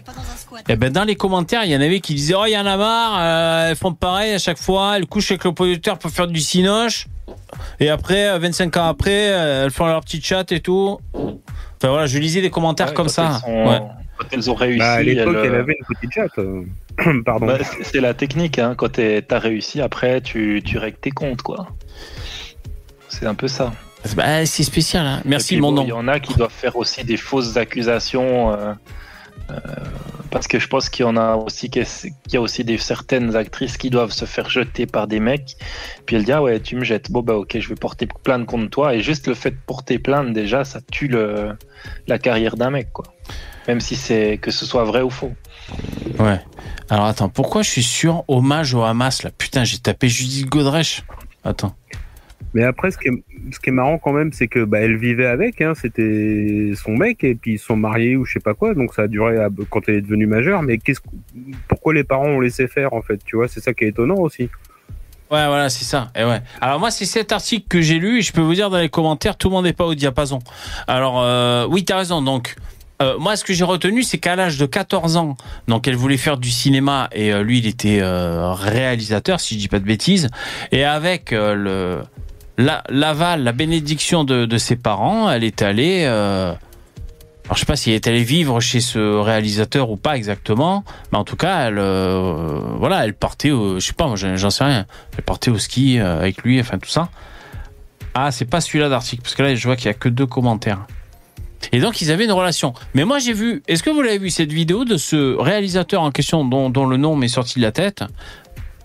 Et 0.69 0.77
ben 0.77 0.91
dans 0.93 1.05
les 1.05 1.17
commentaires, 1.17 1.65
il 1.65 1.71
y 1.71 1.77
en 1.77 1.81
avait 1.81 2.01
qui 2.01 2.15
disaient, 2.15 2.35
oh, 2.37 2.45
il 2.47 2.53
y 2.53 2.59
en 2.59 2.67
a 2.67 2.77
marre, 2.77 3.17
euh, 3.19 3.71
elles 3.71 3.77
font 3.77 3.93
pareil 3.93 4.33
à 4.33 4.39
chaque 4.39 4.59
fois, 4.59 4.97
elles 4.97 5.07
couchent 5.07 5.31
avec 5.33 5.45
le 5.45 5.53
producteur 5.53 5.99
pour 5.99 6.11
faire 6.11 6.27
du 6.27 6.41
cinoche. 6.41 7.07
Et 7.81 7.91
après, 7.91 8.29
euh, 8.29 8.39
25 8.39 8.77
ans 8.79 8.87
après, 8.89 9.31
euh, 9.33 9.65
elles 9.65 9.71
font 9.71 9.87
leur 9.87 10.01
petit 10.01 10.21
chat 10.23 10.51
et 10.53 10.61
tout. 10.61 10.99
Enfin 11.15 11.89
voilà, 11.89 12.07
je 12.07 12.19
lisais 12.19 12.41
des 12.41 12.51
commentaires 12.51 12.89
Ouais, 12.89 12.95
comme 12.95 13.09
ça. 13.09 13.41
elles 13.47 13.51
sont- 13.53 13.69
Ouais. 13.71 13.81
Quand 14.19 14.27
elles 14.33 14.51
ont 14.51 14.55
réussi, 14.55 14.79
Bah, 14.79 14.93
à 14.95 15.03
l'époque, 15.03 15.35
elles, 15.41 15.45
elle 15.47 15.55
euh, 15.57 15.61
avait 15.61 15.77
une 15.79 15.95
petite 15.95 16.13
chatte. 16.13 16.39
euh, 16.39 16.63
Pardon. 17.27 17.47
bah, 17.47 17.59
c'est- 17.83 18.01
la 18.01 18.15
technique, 18.15 18.59
hein. 18.59 18.75
quand 18.77 18.93
t'as 18.93 19.39
réussi, 19.39 19.83
après 19.83 20.23
tu, 20.23 20.63
tu 20.65 20.79
règles 20.79 20.97
tes 20.99 21.11
comptes, 21.11 21.43
quoi. 21.43 21.69
C'est 23.09 23.27
un 23.27 23.35
peu 23.35 23.49
ça. 23.49 23.73
Bah, 24.15 24.47
c'est 24.47 24.63
spécial. 24.63 25.07
Hein. 25.07 25.23
Merci 25.25 25.57
mon 25.57 25.73
nom. 25.73 25.83
Il 25.83 25.89
y 25.89 25.93
en 25.93 26.09
a 26.09 26.21
qui 26.21 26.35
doivent 26.35 26.51
faire 26.51 26.77
aussi 26.77 27.05
des 27.05 27.17
fausses 27.17 27.57
accusations. 27.57 28.53
euh, 28.53 28.73
euh, 29.51 29.59
parce 30.31 30.49
que 30.49 30.59
je 30.59 30.67
pense 30.67 30.89
qu'il 30.89 31.05
y 31.05 31.09
en 31.09 31.17
a 31.17 31.37
aussi 31.37 31.71
qu'il 31.71 31.87
y 32.33 32.37
a 32.37 32.41
aussi 32.41 32.65
des 32.65 32.79
certaines 32.79 33.37
actrices 33.37 33.77
qui 33.77 33.91
doivent 33.91 34.11
se 34.11 34.25
faire 34.25 34.51
jeter 34.51 34.87
par 34.87 35.07
des 35.07 35.21
mecs. 35.21 35.57
Puis 36.05 36.17
elle 36.17 36.25
dit 36.25 36.33
ah 36.33 36.43
ouais 36.43 36.61
tu 36.61 36.77
me 36.77 36.85
jettes. 36.85 37.11
Bon 37.11 37.23
bah 37.23 37.35
ok 37.35 37.59
je 37.59 37.69
vais 37.69 37.75
porter 37.75 38.09
plainte 38.25 38.47
contre 38.47 38.69
toi. 38.71 38.95
Et 38.95 39.03
juste 39.03 39.29
le 39.29 39.35
fait 39.35 39.53
de 39.53 39.59
porter 39.67 39.99
plainte 39.99 40.33
déjà 40.33 40.65
ça 40.65 40.81
tue 40.91 41.09
le, 41.09 41.57
la 42.07 42.19
carrière 42.19 42.57
d'un 42.57 42.71
mec 42.71 42.93
quoi. 42.93 43.05
Même 43.69 43.81
si 43.81 43.97
c'est 43.97 44.39
que 44.39 44.51
ce 44.51 44.67
soit 44.67 44.85
vrai 44.85 45.03
ou 45.03 45.11
faux. 45.11 45.33
Ouais. 46.19 46.41
Alors 46.91 47.07
attends, 47.07 47.29
pourquoi 47.29 47.63
je 47.63 47.71
suis 47.71 47.83
sur 47.83 48.25
hommage 48.29 48.75
au 48.75 48.83
Hamas 48.83 49.23
là 49.23 49.31
Putain, 49.37 49.65
j'ai 49.65 49.79
tapé 49.79 50.09
Judith 50.09 50.47
Godrèche. 50.47 51.03
Attends. 51.45 51.75
Mais 52.57 52.65
après, 52.65 52.91
ce 52.91 52.97
qui 52.97 53.09
est, 53.09 53.71
marrant 53.71 53.99
quand 53.99 54.15
même, 54.15 54.33
c'est 54.33 54.49
que 54.49 54.65
bah, 54.65 54.81
elle 54.81 54.97
vivait 54.97 55.27
avec, 55.27 55.61
hein, 55.61 55.75
c'était 55.75 56.73
son 56.75 56.97
mec, 56.97 57.23
et 57.23 57.35
puis 57.35 57.53
ils 57.53 57.59
sont 57.59 57.77
mariés 57.77 58.17
ou 58.17 58.25
je 58.25 58.33
sais 58.33 58.41
pas 58.41 58.55
quoi, 58.55 58.73
donc 58.73 58.95
ça 58.95 59.03
a 59.03 59.09
duré 59.09 59.37
quand 59.69 59.87
elle 59.89 59.97
est 59.97 60.01
devenue 60.01 60.25
majeure. 60.25 60.63
Mais 60.63 60.79
qu'est-ce, 60.79 61.01
que- 61.01 61.07
pourquoi 61.69 61.93
les 61.93 62.03
parents 62.03 62.29
ont 62.29 62.41
laissé 62.41 62.67
faire 62.67 62.95
en 62.95 63.03
fait, 63.03 63.21
tu 63.27 63.37
vois? 63.37 63.47
C'est 63.47 63.61
ça 63.61 63.75
qui 63.75 63.85
est 63.85 63.89
étonnant 63.89 64.15
aussi. 64.15 64.45
Ouais, 65.31 65.47
voilà, 65.47 65.69
c'est 65.69 65.85
ça. 65.85 66.11
Et 66.17 66.25
ouais. 66.25 66.41
Alors 66.63 66.81
moi, 66.81 66.91
c'est 66.91 67.05
cet 67.05 67.31
article 67.31 67.67
que 67.69 67.83
j'ai 67.83 67.99
lu 67.99 68.21
et 68.21 68.23
je 68.23 68.33
peux 68.33 68.41
vous 68.41 68.55
dire 68.55 68.71
dans 68.71 68.79
les 68.79 68.89
commentaires, 68.89 69.37
tout 69.37 69.51
le 69.51 69.53
monde 69.57 69.67
n'est 69.67 69.75
pas 69.75 69.85
au 69.85 69.95
diapason. 69.95 70.39
Alors 70.87 71.21
euh, 71.23 71.67
oui, 71.69 71.85
t'as 71.85 71.99
raison. 71.99 72.23
Donc 72.23 72.57
euh, 73.03 73.19
moi, 73.19 73.37
ce 73.37 73.45
que 73.45 73.53
j'ai 73.53 73.65
retenu, 73.65 74.03
c'est 74.03 74.17
qu'à 74.17 74.35
l'âge 74.35 74.57
de 74.57 74.65
14 74.65 75.19
ans, 75.19 75.37
donc 75.69 75.87
elle 75.87 75.97
voulait 75.97 76.17
faire 76.17 76.39
du 76.39 76.51
cinéma 76.51 77.11
et 77.13 77.35
euh, 77.35 77.43
lui, 77.43 77.59
il 77.59 77.67
était 77.67 77.99
euh, 78.01 78.53
réalisateur, 78.53 79.41
si 79.41 79.57
je 79.57 79.61
dis 79.61 79.69
pas 79.69 79.79
de 79.79 79.85
bêtises. 79.85 80.29
Et 80.73 80.85
avec 80.85 81.33
le 81.33 82.01
la- 82.59 82.83
l'aval, 82.89 83.43
la 83.43 83.53
bénédiction 83.53 84.25
de, 84.25 84.59
ses 84.59 84.77
parents, 84.77 85.31
elle 85.31 85.45
est 85.45 85.63
allée. 85.63 86.05
Euh, 86.05 86.53
alors 87.45 87.55
je 87.55 87.61
sais 87.61 87.67
pas 87.67 87.77
si 87.77 87.91
elle 87.91 87.97
est 87.97 88.07
allée 88.09 88.25
vivre 88.25 88.61
chez 88.61 88.81
ce 88.81 88.99
réalisateur 88.99 89.91
ou 89.91 89.97
pas 89.97 90.17
exactement, 90.17 90.83
mais 91.13 91.19
en 91.19 91.25
tout 91.25 91.37
cas, 91.37 91.69
elle, 91.69 91.79
euh, 91.79 92.59
voilà, 92.79 93.05
elle 93.05 93.15
partait, 93.15 93.53
au, 93.53 93.79
je 93.79 93.87
sais 93.87 93.93
pas, 93.93 94.07
moi 94.09 94.17
j'en 94.17 94.51
sais 94.51 94.65
rien. 94.65 94.87
Elle 95.17 95.23
partait 95.23 95.51
au 95.51 95.59
ski 95.59 95.99
euh, 95.99 96.19
avec 96.19 96.43
lui, 96.43 96.61
enfin 96.61 96.79
tout 96.79 96.89
ça. 96.89 97.09
Ah, 98.15 98.33
c'est 98.33 98.47
pas 98.47 98.61
celui-là 98.61 98.89
d'article, 98.89 99.23
parce 99.23 99.35
que 99.35 99.43
là, 99.43 99.55
je 99.55 99.65
vois 99.65 99.77
qu'il 99.77 99.87
y 99.87 99.91
a 99.91 99.95
que 99.95 100.09
deux 100.09 100.27
commentaires. 100.27 100.87
Et 101.73 101.81
donc, 101.81 102.01
ils 102.01 102.11
avaient 102.11 102.25
une 102.25 102.33
relation. 102.33 102.75
Mais 102.95 103.05
moi, 103.05 103.19
j'ai 103.19 103.33
vu. 103.33 103.63
Est-ce 103.69 103.83
que 103.83 103.91
vous 103.91 104.01
l'avez 104.03 104.19
vu 104.19 104.31
cette 104.31 104.53
vidéo 104.53 104.85
de 104.85 104.97
ce 104.97 105.37
réalisateur 105.37 106.03
en 106.03 106.11
question, 106.11 106.45
dont 106.45 106.87
le 106.87 106.97
nom 106.97 107.17
m'est 107.17 107.29
sorti 107.29 107.59
de 107.59 107.65
la 107.65 107.73
tête 107.73 108.05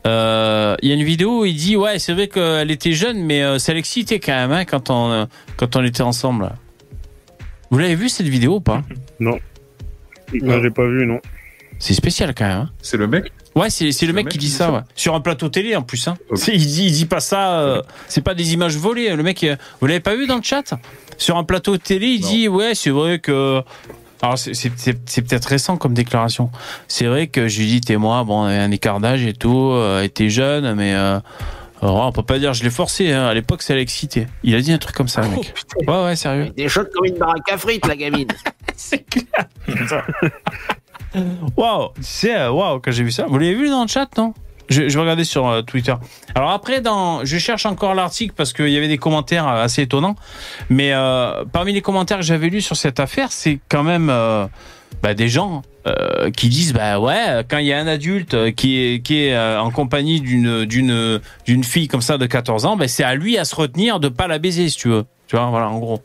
Euh, 0.08 0.76
Il 0.82 0.90
y 0.90 0.92
a 0.92 0.96
une 0.96 1.04
vidéo 1.04 1.42
où 1.42 1.46
il 1.46 1.56
dit 1.56 1.76
ouais, 1.76 2.00
c'est 2.00 2.14
vrai 2.14 2.28
qu'elle 2.28 2.72
était 2.72 2.94
jeune, 2.94 3.24
mais 3.24 3.44
euh, 3.44 3.60
ça 3.60 3.74
l'excitait 3.74 4.20
quand 4.20 4.32
même 4.34 4.52
hein, 4.52 4.66
quand 4.66 4.90
on 4.90 5.12
euh, 5.12 5.26
quand 5.58 5.76
on 5.76 5.84
était 5.84 6.02
ensemble. 6.02 6.52
Vous 7.70 7.78
l'avez 7.78 7.96
vu 7.96 8.10
cette 8.10 8.28
vidéo 8.28 8.56
ou 8.56 8.62
pas? 8.62 8.82
Non, 9.20 9.38
Non. 10.34 10.62
j'ai 10.62 10.72
pas 10.72 10.86
vu, 10.88 11.06
non. 11.06 11.20
C'est 11.78 11.94
spécial 11.94 12.34
quand 12.36 12.48
même. 12.48 12.58
hein. 12.58 12.70
C'est 12.82 12.98
le 12.98 13.08
mec? 13.08 13.32
Ouais, 13.56 13.70
c'est 13.70 13.92
c'est 13.92 14.06
le 14.06 14.14
mec 14.14 14.30
qui 14.30 14.38
dit 14.38 14.50
ça, 14.50 14.72
ouais. 14.72 14.80
Sur 14.96 15.14
un 15.14 15.20
plateau 15.22 15.50
télé 15.50 15.76
en 15.76 15.82
plus. 15.84 16.08
Hein. 16.08 16.16
Il, 16.48 16.66
dit, 16.66 16.86
il 16.86 16.92
dit 16.92 17.06
pas 17.06 17.20
ça. 17.20 17.60
euh, 17.60 17.82
c'est 18.08 18.22
pas 18.22 18.34
des 18.34 18.54
images 18.54 18.78
volées. 18.78 19.16
Le 19.16 19.24
mec, 19.24 19.44
euh, 19.44 19.56
vous 19.80 19.88
l'avez 19.88 20.00
pas 20.00 20.16
vu 20.16 20.26
dans 20.26 20.38
le 20.38 20.42
chat? 20.44 20.74
Sur 21.18 21.38
un 21.38 21.44
plateau 21.44 21.78
télé, 21.78 22.08
il 22.08 22.22
Non. 22.22 22.28
dit 22.30 22.48
ouais, 22.48 22.74
c'est 22.76 22.90
vrai 22.92 23.20
que. 23.20 23.62
Alors 24.22 24.38
c'est- 24.38 24.54
c'est 24.54 24.72
c'est- 24.78 25.10
c'est 25.10 25.22
peut-être 25.24 25.46
récent 25.46 25.78
comme 25.78 25.94
déclaration. 25.94 26.50
C'est 26.88 27.06
vrai 27.06 27.28
que 27.28 27.48
Judith 27.48 27.90
et 27.90 27.98
moi, 27.98 28.24
bon, 28.24 28.42
on 28.42 28.46
avait 28.46 28.58
un 28.58 28.72
écart 28.72 29.00
d'âge 29.00 29.26
et 29.26 29.34
tout, 29.34 29.72
euh, 29.72 30.04
était 30.04 30.30
jeune, 30.30 30.76
mais 30.76 30.94
euh, 30.94 31.20
alors, 31.82 32.06
on 32.08 32.12
peut 32.12 32.22
pas 32.22 32.38
dire 32.38 32.54
je 32.54 32.64
l'ai 32.64 32.70
forcé. 32.70 33.12
Hein. 33.12 33.26
À 33.26 33.34
l'époque, 33.34 33.64
ça 33.64 33.74
l'excitait. 33.74 34.28
Il 34.44 34.54
a 34.56 34.62
dit 34.62 34.72
un 34.72 34.78
truc 34.78 34.96
comme 34.96 35.08
ça, 35.08 35.22
mec. 35.24 35.54
Ouais, 35.88 36.04
ouais, 36.06 36.16
sérieux. 36.16 36.50
Des 36.56 36.70
choses 36.70 36.86
comme 36.94 37.06
une 37.06 37.18
baraque 37.18 37.52
à 37.52 37.58
frites, 37.58 37.88
la 37.88 37.96
gamine. 37.96 38.28
C'est 38.76 39.04
clair. 39.10 39.48
Waouh, 41.58 41.90
c'est 42.00 42.36
euh, 42.36 42.52
waouh 42.52 42.80
quand 42.80 42.92
j'ai 42.92 43.04
vu 43.04 43.12
ça. 43.12 43.26
Vous 43.28 43.38
l'avez 43.38 43.54
vu 43.54 43.70
dans 43.70 43.82
le 43.82 43.88
chat, 43.90 44.08
non? 44.18 44.34
Je, 44.72 44.90
je 44.90 44.96
vais 44.96 45.02
regarder 45.02 45.24
sur 45.24 45.48
euh, 45.48 45.62
Twitter. 45.62 45.94
Alors 46.34 46.52
après, 46.52 46.82
dans, 46.82 47.24
je 47.24 47.38
cherche 47.38 47.66
encore 47.66 47.94
l'article 47.94 48.34
parce 48.36 48.54
qu'il 48.54 48.70
y 48.70 48.78
avait 48.78 48.88
des 48.88 48.98
commentaires 48.98 49.48
euh, 49.48 49.64
assez 49.64 49.84
étonnants. 49.84 50.16
Mais 50.70 50.92
euh, 50.94 51.46
parmi 51.52 51.74
les 51.74 51.82
commentaires 51.82 52.18
que 52.18 52.24
j'avais 52.24 52.50
lus 52.50 52.62
sur 52.62 52.76
cette 52.76 53.00
affaire, 53.00 53.32
c'est 53.32 53.60
quand 53.70 53.84
même 53.84 54.10
euh, 54.10 54.48
bah, 55.04 55.14
des 55.14 55.30
gens 55.30 55.62
euh, 55.88 56.30
qui 56.32 56.50
disent 56.50 56.74
bah 56.74 57.00
ouais, 57.00 57.44
quand 57.50 57.58
il 57.58 57.66
y 57.68 57.74
a 57.74 57.80
un 57.80 57.88
adulte 57.88 58.54
qui 58.56 58.78
est 58.78 59.02
qui 59.02 59.26
est 59.26 59.34
euh, 59.34 59.60
en 59.62 59.72
compagnie 59.72 60.22
d'une 60.22 60.66
d'une 60.66 61.20
d'une 61.46 61.64
fille 61.64 61.88
comme 61.88 62.02
ça 62.02 62.18
de 62.18 62.26
14 62.26 62.66
ans, 62.66 62.76
bah, 62.78 62.88
c'est 62.88 63.04
à 63.04 63.16
lui 63.16 63.38
à 63.38 63.46
se 63.46 63.56
retenir 63.56 64.00
de 64.00 64.10
pas 64.10 64.28
la 64.28 64.38
baiser 64.40 64.70
si 64.70 64.78
tu 64.78 64.90
veux. 64.90 65.06
Tu 65.28 65.36
vois, 65.36 65.46
voilà, 65.48 65.70
en 65.70 65.80
gros. 65.80 66.02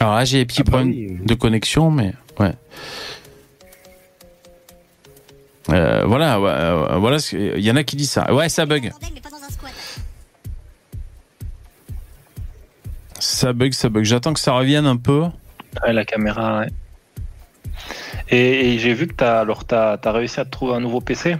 Alors 0.00 0.14
là, 0.16 0.24
j'ai 0.24 0.38
des 0.38 0.44
petits 0.46 0.60
Ah 0.62 0.64
bah 0.64 0.70
problèmes 0.78 0.90
oui. 0.90 1.16
de 1.24 1.34
connexion, 1.34 1.90
mais 1.90 2.12
ouais. 2.40 2.52
Euh, 5.70 6.04
voilà, 6.06 6.40
ouais, 6.40 6.50
euh, 6.50 6.96
voilà, 6.98 7.18
il 7.32 7.60
y 7.60 7.70
en 7.70 7.76
a 7.76 7.84
qui 7.84 7.96
disent 7.96 8.10
ça. 8.10 8.32
Ouais, 8.32 8.48
ça 8.48 8.66
bug. 8.66 8.92
Ça 13.18 13.52
bug, 13.52 13.72
ça 13.72 13.88
bug. 13.88 14.04
J'attends 14.04 14.32
que 14.34 14.40
ça 14.40 14.52
revienne 14.52 14.86
un 14.86 14.96
peu. 14.96 15.22
Ouais, 15.82 15.92
la 15.92 16.04
caméra, 16.04 16.60
ouais. 16.60 16.68
Et, 18.28 18.74
et 18.74 18.78
j'ai 18.78 18.94
vu 18.94 19.06
que 19.06 19.14
t'as 19.14 19.40
alors 19.40 19.64
t'as 19.64 19.98
as 20.02 20.12
réussi 20.12 20.40
à 20.40 20.44
te 20.44 20.50
trouver 20.50 20.74
un 20.74 20.80
nouveau 20.80 21.00
PC. 21.00 21.36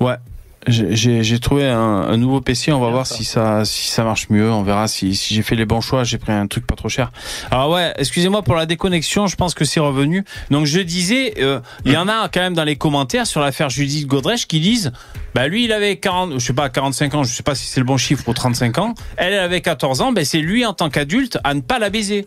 J'ai- 0.00 0.18
J'ai 0.66 1.22
j'ai 1.22 1.38
trouvé 1.40 1.66
un, 1.66 1.78
un 1.78 2.16
nouveau 2.16 2.40
PC. 2.40 2.72
On 2.72 2.80
va 2.80 2.90
voir 2.90 3.06
si 3.06 3.24
ça, 3.24 3.64
si 3.64 3.88
ça 3.88 4.04
marche 4.04 4.30
mieux. 4.30 4.50
On 4.50 4.62
verra 4.62 4.88
si, 4.88 5.14
si 5.14 5.34
j'ai 5.34 5.42
fait 5.42 5.56
les 5.56 5.66
bons 5.66 5.80
choix. 5.80 6.04
J'ai 6.04 6.18
pris 6.18 6.32
un 6.32 6.46
truc 6.46 6.66
pas 6.66 6.74
trop 6.76 6.88
cher. 6.88 7.12
Alors 7.50 7.70
ouais, 7.70 7.92
excusez-moi 7.98 8.42
pour 8.42 8.54
la 8.54 8.66
déconnexion. 8.66 9.26
Je 9.26 9.36
pense 9.36 9.54
que 9.54 9.64
c'est 9.64 9.80
revenu. 9.80 10.24
Donc 10.50 10.66
je 10.66 10.80
disais, 10.80 11.34
euh, 11.38 11.60
il 11.84 11.92
y 11.92 11.96
en 11.96 12.08
a 12.08 12.28
quand 12.28 12.40
même 12.40 12.54
dans 12.54 12.64
les 12.64 12.76
commentaires 12.76 13.26
sur 13.26 13.40
l'affaire 13.40 13.68
Judith 13.68 14.06
Godrèche 14.06 14.46
qui 14.46 14.60
disent, 14.60 14.92
bah 15.34 15.48
lui 15.48 15.64
il 15.64 15.72
avait 15.72 15.96
40, 15.96 16.34
je 16.34 16.38
sais 16.38 16.52
pas 16.52 16.68
45 16.68 17.14
ans. 17.14 17.24
Je 17.24 17.32
sais 17.32 17.42
pas 17.42 17.54
si 17.54 17.66
c'est 17.66 17.80
le 17.80 17.86
bon 17.86 17.96
chiffre 17.96 18.24
pour 18.24 18.34
35 18.34 18.78
ans. 18.78 18.94
Elle, 19.16 19.32
elle 19.32 19.40
avait 19.40 19.60
14 19.60 20.00
ans. 20.00 20.12
Ben 20.12 20.24
c'est 20.24 20.40
lui 20.40 20.64
en 20.64 20.72
tant 20.72 20.88
qu'adulte 20.90 21.38
à 21.44 21.54
ne 21.54 21.60
pas 21.60 21.78
la 21.78 21.90
baiser. 21.90 22.26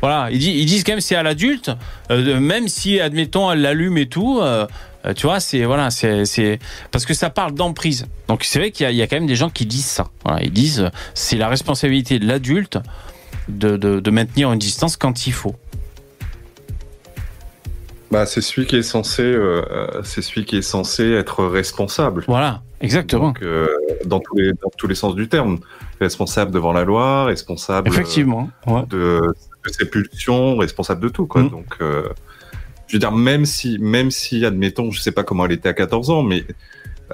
Voilà, 0.00 0.28
ils 0.30 0.38
disent, 0.38 0.56
ils 0.56 0.64
disent 0.64 0.84
quand 0.84 0.92
même 0.92 1.00
c'est 1.00 1.14
à 1.14 1.22
l'adulte, 1.22 1.70
euh, 2.10 2.40
même 2.40 2.68
si 2.68 3.00
admettons 3.00 3.52
elle 3.52 3.60
l'allume 3.60 3.98
et 3.98 4.06
tout, 4.06 4.40
euh, 4.40 4.66
euh, 5.06 5.14
tu 5.14 5.26
vois, 5.26 5.40
c'est 5.40 5.64
voilà, 5.64 5.90
c'est 5.90 6.24
c'est 6.24 6.58
parce 6.90 7.06
que 7.06 7.14
ça 7.14 7.30
parle 7.30 7.52
d'emprise. 7.54 8.06
Donc 8.28 8.44
c'est 8.44 8.58
vrai 8.58 8.70
qu'il 8.70 8.84
y, 8.84 8.86
a- 8.86 8.90
il 8.92 8.96
y 8.96 9.02
a 9.02 9.06
quand 9.06 9.16
même 9.16 9.26
des 9.26 9.36
gens 9.36 9.50
qui 9.50 9.66
disent 9.66 9.86
ça. 9.86 10.08
Voilà, 10.24 10.42
ils 10.42 10.52
disent 10.52 10.90
c'est 11.14 11.36
la 11.36 11.48
responsabilité 11.48 12.18
de 12.18 12.26
l'adulte 12.26 12.78
de, 13.48 13.76
de, 13.76 14.00
de 14.00 14.10
maintenir 14.10 14.52
une 14.52 14.58
distance 14.58 14.96
quand 14.96 15.26
il 15.26 15.32
faut. 15.32 15.56
Bah, 18.10 18.26
c'est 18.26 18.40
celui 18.40 18.66
qui 18.66 18.76
est 18.76 18.82
censé, 18.82 19.22
euh, 19.22 19.62
c'est 20.02 20.20
celui 20.20 20.44
qui 20.44 20.56
est 20.56 20.62
censé 20.62 21.12
être 21.12 21.44
responsable. 21.44 22.24
Voilà, 22.26 22.60
exactement. 22.80 23.28
Donc, 23.28 23.42
euh, 23.42 23.68
dans 24.04 24.18
tous 24.18 24.34
les 24.36 24.48
dans 24.52 24.70
tous 24.76 24.88
les 24.88 24.96
sens 24.96 25.14
du 25.14 25.28
terme, 25.28 25.60
responsable 26.00 26.50
devant 26.50 26.72
la 26.72 26.82
loi, 26.84 27.24
responsable 27.26 27.86
Effectivement. 27.88 28.50
Ouais. 28.66 28.82
de, 28.90 29.20
de 29.64 29.70
ses 29.70 29.84
pulsions, 29.88 30.56
responsable 30.56 31.00
de 31.02 31.08
tout 31.08 31.26
quoi. 31.26 31.42
Mm. 31.42 31.50
Donc, 31.50 31.76
je 32.90 32.96
veux 32.96 32.98
dire 32.98 33.12
même 33.12 33.44
si 33.46 33.78
même 33.78 34.10
si 34.10 34.44
admettons, 34.44 34.90
je 34.90 35.00
sais 35.00 35.12
pas 35.12 35.22
comment 35.22 35.46
elle 35.46 35.52
était 35.52 35.68
à 35.68 35.74
14 35.74 36.10
ans, 36.10 36.22
mais 36.24 36.44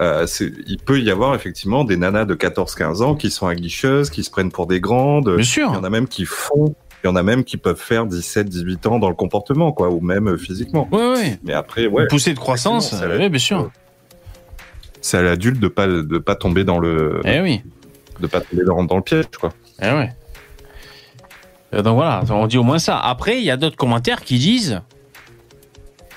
euh, 0.01 0.27
il 0.67 0.79
peut 0.79 0.99
y 1.01 1.11
avoir 1.11 1.35
effectivement 1.35 1.85
des 1.85 1.99
nanas 1.99 2.25
de 2.25 2.35
14-15 2.35 3.03
ans 3.03 3.15
qui 3.15 3.31
sont 3.31 3.47
aguicheuses, 3.47 4.09
qui 4.09 4.25
se 4.25 4.31
prennent 4.31 4.51
pour 4.51 4.67
des 4.67 4.81
grandes. 4.81 5.27
Bien 5.27 5.37
Il 5.37 5.41
y 5.43 5.45
sûr. 5.45 5.71
en 5.71 5.85
a 5.85 5.91
même 5.91 6.09
qui 6.09 6.25
font, 6.25 6.75
il 7.05 7.07
y 7.07 7.11
en 7.11 7.17
a 7.17 7.23
même 7.23 7.45
qui 7.45 7.59
peuvent 7.59 7.79
faire 7.81 8.07
17-18 8.07 8.89
ans 8.89 8.99
dans 8.99 9.11
le 9.11 9.15
comportement, 9.15 9.73
quoi, 9.73 9.91
ou 9.91 10.01
même 10.01 10.29
euh, 10.29 10.37
physiquement. 10.39 10.89
Ouais, 10.93 11.09
ouais. 11.13 11.39
Mais 11.45 11.53
après, 11.53 11.87
ouais, 11.87 12.05
Une 12.05 12.09
poussée 12.09 12.33
de 12.33 12.39
croissance. 12.39 12.91
Ça 12.91 13.07
Oui, 13.09 13.29
bien 13.29 13.39
sûr. 13.39 13.71
c'est 15.03 15.19
à 15.19 15.23
l'adulte 15.23 15.61
de 15.61 15.69
pas 15.69 15.87
de 15.87 16.19
pas 16.19 16.37
tomber 16.37 16.65
dans 16.65 16.79
le 16.79 17.21
Eh 17.25 17.41
oui. 17.43 17.63
de 18.21 18.27
pas 18.27 18.41
tomber 18.41 18.65
dans, 18.65 18.83
dans 18.85 18.97
le 18.97 19.03
piège, 19.03 19.27
quoi. 19.39 19.51
Eh 19.83 19.87
ouais. 19.93 20.11
Euh, 21.75 21.83
Donc 21.83 21.97
voilà, 21.97 22.23
on 22.31 22.47
dit 22.47 22.59
au 22.59 22.63
moins 22.63 22.79
ça. 22.79 22.99
Après, 22.99 23.39
il 23.39 23.45
y 23.45 23.51
a 23.51 23.57
d'autres 23.57 23.77
commentaires 23.77 24.23
qui 24.23 24.39
disent. 24.39 24.81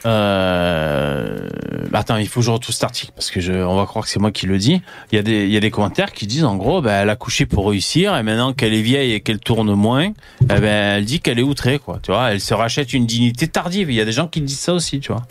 Euh, 0.06 1.50
attends, 1.94 2.18
il 2.18 2.28
faut 2.28 2.40
que 2.40 2.46
je 2.46 2.52
retrouve 2.52 2.74
cet 2.74 2.84
article 2.84 3.12
parce 3.16 3.32
que 3.32 3.42
je, 3.42 3.52
on 3.54 3.76
va 3.76 3.86
croire 3.86 4.06
que 4.06 4.12
c'est 4.12 4.20
moi 4.20 4.32
qui 4.32 4.46
le 4.48 4.58
dis. 4.58 4.82
Il 5.12 5.16
y 5.16 5.20
a 5.20 5.22
des, 5.22 5.46
il 5.46 5.52
y 5.52 5.58
a 5.58 5.60
des 5.60 5.72
commentaires 5.72 6.12
qui 6.12 6.28
disent 6.28 6.46
en 6.46 6.56
gros, 6.56 6.82
bah, 6.82 6.94
elle 6.94 7.10
a 7.10 7.16
couché 7.16 7.46
pour 7.46 7.70
réussir 7.70 8.16
et 8.16 8.24
maintenant 8.24 8.54
qu'elle 8.54 8.74
est 8.74 8.82
vieille 8.82 9.14
et 9.14 9.20
qu'elle 9.20 9.40
tourne 9.40 9.74
moins, 9.74 10.12
eh 10.44 10.46
ben, 10.46 10.64
elle 10.98 11.06
dit 11.06 11.20
qu'elle 11.20 11.40
est 11.40 11.44
outrée, 11.44 11.80
quoi. 11.80 12.00
Tu 12.02 12.12
vois, 12.12 12.32
elle 12.32 12.42
se 12.42 12.54
rachète 12.54 12.94
une 12.94 13.06
dignité 13.06 13.48
tardive. 13.48 13.92
Il 13.92 13.96
y 13.96 14.02
a 14.02 14.06
des 14.06 14.12
gens 14.12 14.28
qui 14.28 14.42
disent 14.42 14.60
ça 14.60 14.74
aussi, 14.74 15.00
tu 15.00 15.12
vois. 15.12 15.24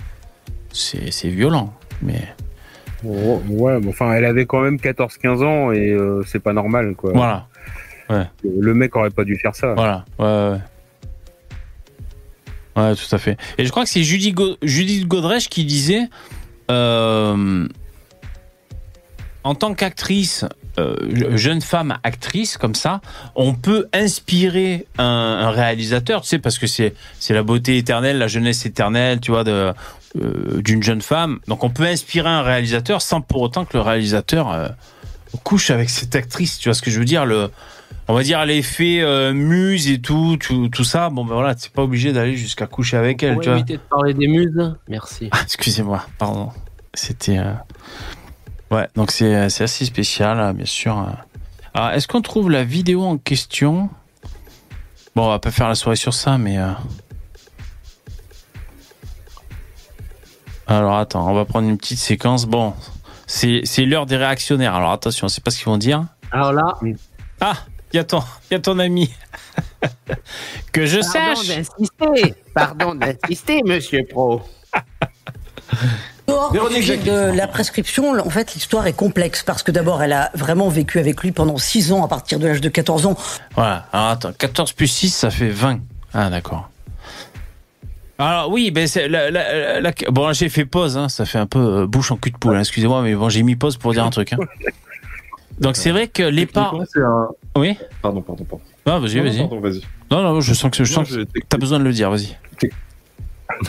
C'est, 0.72 1.28
violent, 1.28 1.72
mais 2.02 2.20
Oh, 3.06 3.40
ouais, 3.48 3.78
mais 3.80 3.88
enfin, 3.88 4.12
elle 4.12 4.24
avait 4.24 4.44
quand 4.44 4.60
même 4.60 4.76
14-15 4.76 5.44
ans 5.44 5.72
et 5.72 5.92
euh, 5.92 6.22
c'est 6.26 6.40
pas 6.40 6.52
normal, 6.52 6.94
quoi. 6.96 7.12
voilà, 7.14 7.46
Le 8.44 8.74
mec 8.74 8.94
aurait 8.96 9.10
pas 9.10 9.24
dû 9.24 9.36
faire 9.36 9.54
ça. 9.54 9.74
voilà, 9.74 10.04
ouais, 10.18 10.52
ouais. 10.52 10.58
Ouais, 12.78 12.94
tout 12.94 13.14
à 13.14 13.18
fait. 13.18 13.36
Et 13.58 13.64
je 13.64 13.70
crois 13.70 13.82
que 13.84 13.90
c'est 13.90 14.02
Go- 14.32 14.56
Judith 14.62 15.08
Godrèche 15.08 15.48
qui 15.48 15.64
disait, 15.64 16.08
euh, 16.70 17.66
en 19.42 19.54
tant 19.56 19.74
qu'actrice, 19.74 20.44
euh, 20.78 21.36
jeune 21.36 21.60
femme 21.60 21.98
actrice 22.04 22.56
comme 22.56 22.76
ça, 22.76 23.00
on 23.34 23.54
peut 23.54 23.88
inspirer 23.92 24.86
un, 24.96 25.50
réalisateur, 25.50 26.20
tu 26.20 26.28
sais, 26.28 26.38
parce 26.38 26.58
que 26.58 26.68
c'est 26.68 26.94
la 27.30 27.42
beauté 27.42 27.78
éternelle, 27.78 28.18
la 28.18 28.28
jeunesse 28.28 28.64
éternelle, 28.64 29.18
tu 29.20 29.32
vois, 29.32 29.44
euh, 29.48 29.72
d'une 30.14 30.82
jeune 30.82 31.02
femme. 31.02 31.40
Donc 31.48 31.64
on 31.64 31.70
peut 31.70 31.86
inspirer 31.86 32.28
un 32.28 32.42
réalisateur 32.42 33.02
sans 33.02 33.20
pour 33.22 33.42
autant 33.42 33.64
que 33.64 33.76
le 33.76 33.82
réalisateur 33.82 34.72
couche 35.42 35.70
avec 35.70 35.90
cette 35.90 36.14
actrice. 36.14 36.58
Tu 36.58 36.68
vois 36.68 36.74
ce 36.74 36.82
que 36.82 36.90
je 36.92 36.98
veux 37.00 37.04
dire 37.04 37.26
le 37.26 37.50
on 38.08 38.14
va 38.14 38.22
dire 38.22 38.44
l'effet 38.46 39.00
euh, 39.00 39.32
muse 39.32 39.88
et 39.88 40.00
tout, 40.00 40.36
tout, 40.40 40.68
tout 40.68 40.84
ça. 40.84 41.10
Bon 41.10 41.24
ben 41.24 41.34
voilà, 41.34 41.54
t'es 41.54 41.68
pas 41.68 41.82
obligé 41.82 42.12
d'aller 42.12 42.36
jusqu'à 42.36 42.66
coucher 42.66 42.96
avec 42.96 43.22
elle, 43.22 43.34
Pour 43.34 43.42
tu 43.42 43.48
vois. 43.48 43.58
éviter 43.58 43.74
de 43.76 43.82
parler 43.82 44.14
des 44.14 44.26
muses. 44.28 44.74
Merci. 44.88 45.28
Ah, 45.32 45.40
Excusez-moi, 45.42 46.04
pardon. 46.18 46.50
C'était. 46.94 47.38
euh, 47.38 47.52
Ouais, 48.70 48.86
donc 48.96 49.10
c'est 49.12 49.48
c'est 49.48 49.64
assez 49.64 49.84
spécial, 49.86 50.38
hein, 50.38 50.52
bien 50.52 50.66
sûr. 50.66 51.06
Alors, 51.72 51.90
est-ce 51.90 52.06
qu'on 52.06 52.20
trouve 52.20 52.50
la 52.50 52.64
vidéo 52.64 53.02
en 53.02 53.16
question? 53.16 53.88
Bon, 55.16 55.24
on 55.24 55.28
va 55.30 55.38
pas 55.38 55.50
faire 55.50 55.68
la 55.68 55.74
soirée 55.74 55.96
sur 55.96 56.12
ça, 56.12 56.36
mais. 56.36 56.58
euh, 56.58 56.72
Alors, 60.66 60.96
attends, 60.96 61.26
on 61.30 61.34
va 61.34 61.44
prendre 61.46 61.66
une 61.68 61.78
petite 61.78 61.98
séquence. 61.98 62.44
Bon, 62.46 62.74
c'est 63.26 63.62
c'est 63.64 63.86
l'heure 63.86 64.04
des 64.06 64.16
réactionnaires. 64.16 64.74
Alors, 64.74 64.92
attention, 64.92 65.24
on 65.26 65.28
sait 65.28 65.40
pas 65.40 65.50
ce 65.50 65.56
qu'ils 65.58 65.66
vont 65.66 65.78
dire. 65.78 66.04
Alors 66.30 66.52
là, 66.52 66.78
Ah, 67.40 67.54
il 67.92 67.96
y, 67.96 68.00
a 68.00 68.04
ton- 68.04 68.22
y 68.50 68.54
a 68.54 68.58
ton 68.58 68.78
ami. 68.78 69.10
que 70.72 70.86
je 70.86 71.00
Pardon 71.00 71.36
sache. 71.36 71.48
d'insister, 71.48 72.34
pardon 72.54 72.94
d'insister, 72.94 73.62
monsieur 73.64 74.04
Pro. 74.04 74.42
Sujet 76.70 76.98
de 76.98 77.32
la 77.36 77.46
prescription, 77.48 78.12
en 78.18 78.30
fait, 78.30 78.54
l'histoire 78.54 78.86
est 78.86 78.92
complexe 78.92 79.42
parce 79.42 79.62
que 79.62 79.70
d'abord, 79.72 80.02
elle 80.02 80.12
a 80.12 80.30
vraiment 80.34 80.68
vécu 80.68 80.98
avec 80.98 81.22
lui 81.22 81.32
pendant 81.32 81.56
6 81.56 81.92
ans 81.92 82.04
à 82.04 82.08
partir 82.08 82.38
de 82.38 82.46
l'âge 82.46 82.60
de 82.60 82.68
14 82.68 83.06
ans. 83.06 83.16
Voilà. 83.54 83.86
Alors 83.92 84.08
attends, 84.08 84.32
14 84.32 84.72
plus 84.72 84.88
6, 84.88 85.10
ça 85.10 85.30
fait 85.30 85.48
20. 85.48 85.80
Ah 86.12 86.28
d'accord. 86.30 86.68
Alors 88.18 88.50
oui, 88.50 88.70
ben 88.70 88.86
c'est 88.86 89.08
la, 89.08 89.30
la- 89.30 89.80
la- 89.80 89.92
bon 90.10 90.26
là, 90.26 90.32
j'ai 90.32 90.48
fait 90.48 90.64
pause, 90.64 90.96
hein, 90.98 91.08
ça 91.08 91.24
fait 91.24 91.38
un 91.38 91.46
peu 91.46 91.58
euh, 91.82 91.86
bouche 91.86 92.10
en 92.10 92.16
cul 92.16 92.30
de 92.32 92.36
poule. 92.36 92.56
hein, 92.56 92.60
Excusez-moi, 92.60 93.00
mais 93.02 93.14
bon 93.14 93.28
j'ai 93.28 93.42
mis 93.44 93.54
pause 93.56 93.76
pour 93.76 93.92
dire 93.92 94.04
un 94.04 94.10
truc. 94.10 94.32
hein. 94.32 94.38
Donc 95.60 95.76
c'est 95.76 95.90
vrai 95.90 96.08
que 96.08 96.22
les 96.22 96.46
parents. 96.46 96.82
Un- 96.96 97.28
Oui. 97.56 97.76
Pardon, 98.02 98.22
pardon, 98.22 98.44
pardon. 98.44 98.64
Ah 98.86 98.98
vas-y, 98.98 99.20
vas-y. 99.20 99.40
Non 100.10 100.22
non, 100.22 100.40
je 100.40 100.54
sens 100.54 100.70
que 100.70 100.84
je 100.84 100.90
Non, 100.94 101.04
sens 101.04 101.08
je- 101.12 101.20
que 101.22 101.40
t'as 101.48 101.58
besoin 101.58 101.78
de 101.78 101.84
le 101.84 101.92
dire. 101.92 102.10
Vas-y. 102.10 102.36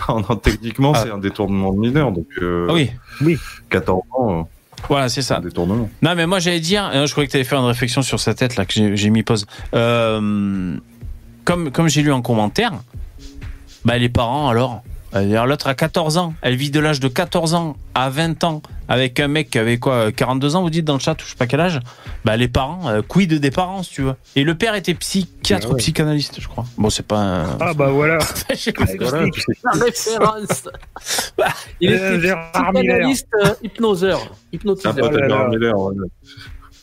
Non, 0.08 0.19
non, 0.30 0.36
techniquement, 0.36 0.91
Ah. 0.95 1.02
c'est 1.04 1.12
un 1.12 1.17
détournement 1.17 1.73
de 1.73 1.80
mineur, 1.80 2.12
donc 2.12 2.28
euh, 2.41 2.67
Ah 2.69 2.73
oui. 3.21 3.38
14 3.69 4.02
ans, 4.12 4.41
euh, 4.41 4.43
Voilà, 4.88 5.10
c'est 5.10 5.21
c'est 5.23 5.34
un 5.34 5.38
ça. 5.38 5.41
détournement. 5.41 5.89
Non 6.04 6.13
mais 6.15 6.28
moi 6.28 6.38
j'allais 6.39 6.60
dire, 6.60 6.91
euh, 6.93 7.08
je 7.08 7.12
croyais 7.12 7.28
que 7.28 7.32
t'allais 7.32 7.43
faire 7.43 7.60
une 7.60 7.65
réflexion 7.65 8.02
sur 8.04 8.19
sa 8.19 8.34
tête 8.36 8.56
là 8.56 8.65
que 8.65 8.73
j'ai- 8.73 8.95
j'ai 8.95 9.10
mis 9.10 9.23
pause. 9.23 9.45
Euh, 9.73 10.75
comme 11.43 11.71
comme 11.71 11.88
j'ai 11.89 12.04
lu 12.04 12.12
en 12.12 12.21
commentaire, 12.21 12.73
bah 13.84 13.97
les 13.97 14.10
parents 14.10 14.49
alors. 14.49 14.84
Alors, 15.12 15.48
L'autre 15.48 15.67
a 15.67 15.74
14 15.74 16.17
ans, 16.17 16.34
elle 16.41 16.56
vit 16.56 16.69
de 16.72 16.80
l'âge 16.80 17.00
de 17.00 17.08
14 17.08 17.54
ans 17.56 17.76
à 17.95 18.10
20 18.10 18.43
ans 18.43 18.62
avec 18.88 19.19
un 19.19 19.28
mec 19.28 19.50
qui 19.50 19.58
avait 19.60 19.78
quoi 19.78 20.12
42 20.12 20.56
ans 20.56 20.62
vous 20.62 20.69
dites 20.69 20.86
dans 20.86 20.93
le 20.93 21.00
chat, 21.00 21.13
ou 21.13 21.26
je 21.26 21.30
sais 21.32 21.36
pas 21.36 21.48
quel 21.48 21.60
âge. 21.60 21.80
Bah 22.26 22.38
les 22.38 22.48
parents, 22.48 22.88
euh, 22.89 23.02
quid 23.02 23.34
des 23.34 23.52
parents 23.52 23.82
si 23.84 23.91
tu 23.95 24.02
veux. 24.04 24.13
Et 24.36 24.43
le 24.43 24.56
père 24.56 24.76
était 24.76 24.93
psychiatre 24.95 25.65
Ah 25.65 25.69
ouais. 25.69 25.74
ou 25.76 25.78
psychanalyste 25.78 26.39
je 26.39 26.48
crois. 26.48 26.65
Bon 26.78 26.89
c'est 26.89 27.06
pas 27.06 27.17
un... 27.19 27.58
Ah 27.60 27.74
bah 27.74 27.89
voilà. 27.89 28.19
Sais 28.56 28.72
pas. 28.74 28.86
Voilà, 29.00 29.26
la 29.63 29.72
référence. 29.86 30.69
Il 31.82 31.91
Euh, 31.91 32.15
était 32.17 32.22
Gérard 32.28 32.74
Miller. 32.74 32.84
psychanalyste 32.84 33.28
euh, 33.45 33.50
hypnoseur. 33.63 34.19
Un 34.22 34.28
Hypnotiseur. 34.54 34.95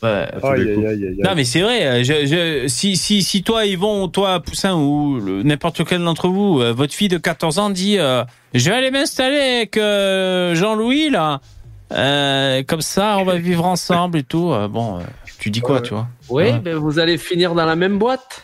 Ouais. 0.03 0.09
Aïe, 0.43 0.61
aïe, 0.61 0.85
aïe. 0.87 1.17
Non 1.23 1.31
mais 1.35 1.43
c'est 1.43 1.61
vrai, 1.61 1.85
euh, 1.85 2.03
je, 2.03 2.25
je- 2.27 2.67
si, 2.67 2.95
si, 2.97 3.23
si 3.23 3.41
toi 3.43 3.65
Yvon, 3.65 4.07
toi 4.09 4.39
Poussin 4.39 4.75
ou 4.75 5.19
n'importe 5.43 5.79
lequel 5.79 6.03
d'entre 6.03 6.27
vous, 6.27 6.61
euh, 6.61 6.71
votre 6.73 6.93
fille 6.93 7.07
de 7.07 7.17
14 7.17 7.57
ans 7.59 7.69
dit 7.71 7.97
euh, 7.97 8.23
je 8.53 8.69
vais 8.69 8.75
aller 8.75 8.91
m'installer 8.91 9.37
avec 9.37 9.77
euh, 9.77 10.53
Jean-Louis 10.55 11.09
là, 11.09 11.41
Euh, 11.93 12.63
comme 12.67 12.81
ça 12.81 13.17
on 13.17 13.23
va 13.23 13.37
vivre 13.37 13.65
ensemble 13.65 14.17
et 14.19 14.23
tout, 14.23 14.51
euh, 14.51 14.67
bon, 14.67 14.97
euh, 14.97 15.01
tu 15.39 15.49
dis 15.49 15.61
quoi 15.61 15.77
Ouais. 15.77 15.81
tu 15.81 15.93
vois 15.93 16.07
Oui, 16.29 16.43
Ouais. 16.43 16.59
ben 16.59 16.75
vous 16.75 16.99
allez 16.99 17.17
finir 17.17 17.55
dans 17.55 17.65
la 17.65 17.75
même 17.77 17.97
boîte. 17.97 18.43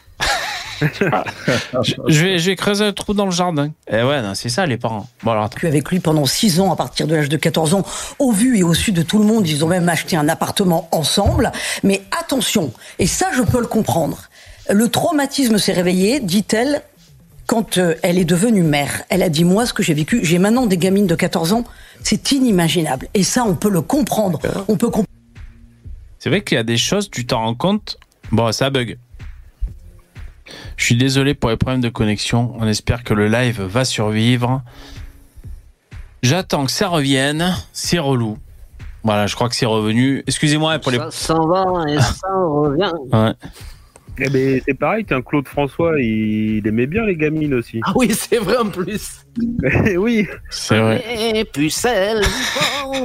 Je, 0.82 1.94
je 2.08 2.24
vais, 2.24 2.38
je 2.38 2.50
vais 2.50 2.56
creuser 2.56 2.86
un 2.86 2.94
trou 2.94 3.14
dans 3.14 3.26
le 3.26 3.32
jardin. 3.32 3.72
Et 3.90 4.04
ouais, 4.04 4.22
non, 4.22 4.34
c'est 4.34 4.50
ça 4.50 4.66
les 4.66 4.78
parents. 4.78 5.08
Bon 5.24 5.32
alors 5.32 5.46
attends. 5.46 5.56
vécu 5.56 5.68
avec 5.68 5.90
lui 5.90 6.00
pendant 6.00 6.26
6 6.26 6.60
ans 6.60 6.72
à 6.72 6.76
partir 6.76 7.08
de 7.08 7.16
l'âge 7.16 7.30
de 7.30 7.38
14 7.38 7.74
ans, 7.74 7.84
au 8.20 8.32
vu 8.32 8.58
et 8.58 8.64
au 8.64 8.74
su 8.74 8.92
de 8.92 9.02
tout 9.02 9.20
le 9.20 9.26
monde. 9.26 9.48
Ils 9.48 9.64
ont 9.64 9.68
même 9.68 9.90
acheté 9.90 10.16
un 10.16 10.30
appartement 10.30 10.88
ensemble. 10.92 11.52
Mais 11.84 12.02
attention, 12.20 12.72
et 13.00 13.08
ça 13.08 13.28
je 13.36 13.42
peux 13.42 13.60
le 13.60 13.68
comprendre, 13.68 14.30
le 14.70 14.88
traumatisme 14.90 15.58
s'est 15.58 15.74
réveillé, 15.74 16.20
dit-elle, 16.20 16.82
quand 17.48 17.78
euh, 17.78 17.96
elle 18.02 18.18
est 18.18 18.26
devenue 18.26 18.64
mère. 18.64 19.04
Elle 19.10 19.22
a 19.22 19.30
dit, 19.30 19.44
moi 19.44 19.66
ce 19.66 19.74
que 19.74 19.84
j'ai 19.84 19.94
vécu, 19.94 20.24
j'ai 20.24 20.40
maintenant 20.40 20.66
des 20.66 20.78
gamines 20.78 21.08
de 21.08 21.16
14 21.16 21.54
ans, 21.54 21.64
c'est 22.02 22.32
inimaginable. 22.32 23.08
Et 23.14 23.24
ça 23.24 23.44
on 23.46 23.56
peut 23.56 23.70
le 23.70 23.82
comprendre. 23.82 24.40
On 24.68 24.78
peut 24.78 24.88
comprendre. 24.88 25.08
C'est 26.20 26.30
vrai 26.30 26.42
qu'il 26.42 26.56
y 26.56 26.60
a 26.60 26.64
des 26.64 26.78
choses, 26.78 27.10
tu 27.10 27.26
t'en 27.26 27.40
rends 27.40 27.56
compte. 27.56 27.98
Bon, 28.32 28.50
ça 28.54 28.70
bug. 28.70 28.98
Je 30.78 30.86
suis 30.86 30.96
désolé 30.96 31.34
pour 31.34 31.50
les 31.50 31.58
problèmes 31.58 31.82
de 31.82 31.90
connexion. 31.90 32.54
On 32.60 32.68
espère 32.68 33.04
que 33.04 33.14
le 33.14 33.28
live 33.28 33.62
va 33.62 33.86
survivre. 33.86 34.62
J'attends 36.22 36.66
que 36.66 36.72
ça 36.72 36.88
revienne. 36.88 37.54
C'est 37.74 38.00
relou. 38.00 38.38
Voilà, 39.04 39.28
je 39.28 39.36
crois 39.36 39.50
que 39.50 39.56
c'est 39.56 39.66
revenu. 39.66 40.24
Excusez-moi 40.28 40.80
pour 40.80 40.92
les. 40.92 40.98
Ça 40.98 41.12
s'en 41.12 41.48
va 41.48 41.66
et 41.90 42.00
ça 42.00 42.28
revient. 42.34 42.94
Ouais. 43.12 43.34
Eh 44.20 44.30
ben, 44.30 44.62
c'est 44.64 44.76
pareil, 44.76 45.06
tiens, 45.06 45.24
Claude 45.24 45.48
François, 45.48 46.00
il, 46.00 46.58
il 46.58 46.68
aimait 46.68 46.86
bien 46.86 47.04
les 47.04 47.16
gamines 47.16 47.56
aussi. 47.56 47.82
Ah 47.84 47.94
oui, 47.96 48.14
c'est 48.14 48.38
vrai 48.38 48.58
en 48.58 48.70
plus. 48.70 49.26
Eh 49.86 49.98
oui. 49.98 50.28
C'est 50.52 50.80
vrai. 50.80 51.04
Et 51.36 51.46
pucelle, 51.46 52.24
soirée. 52.24 53.04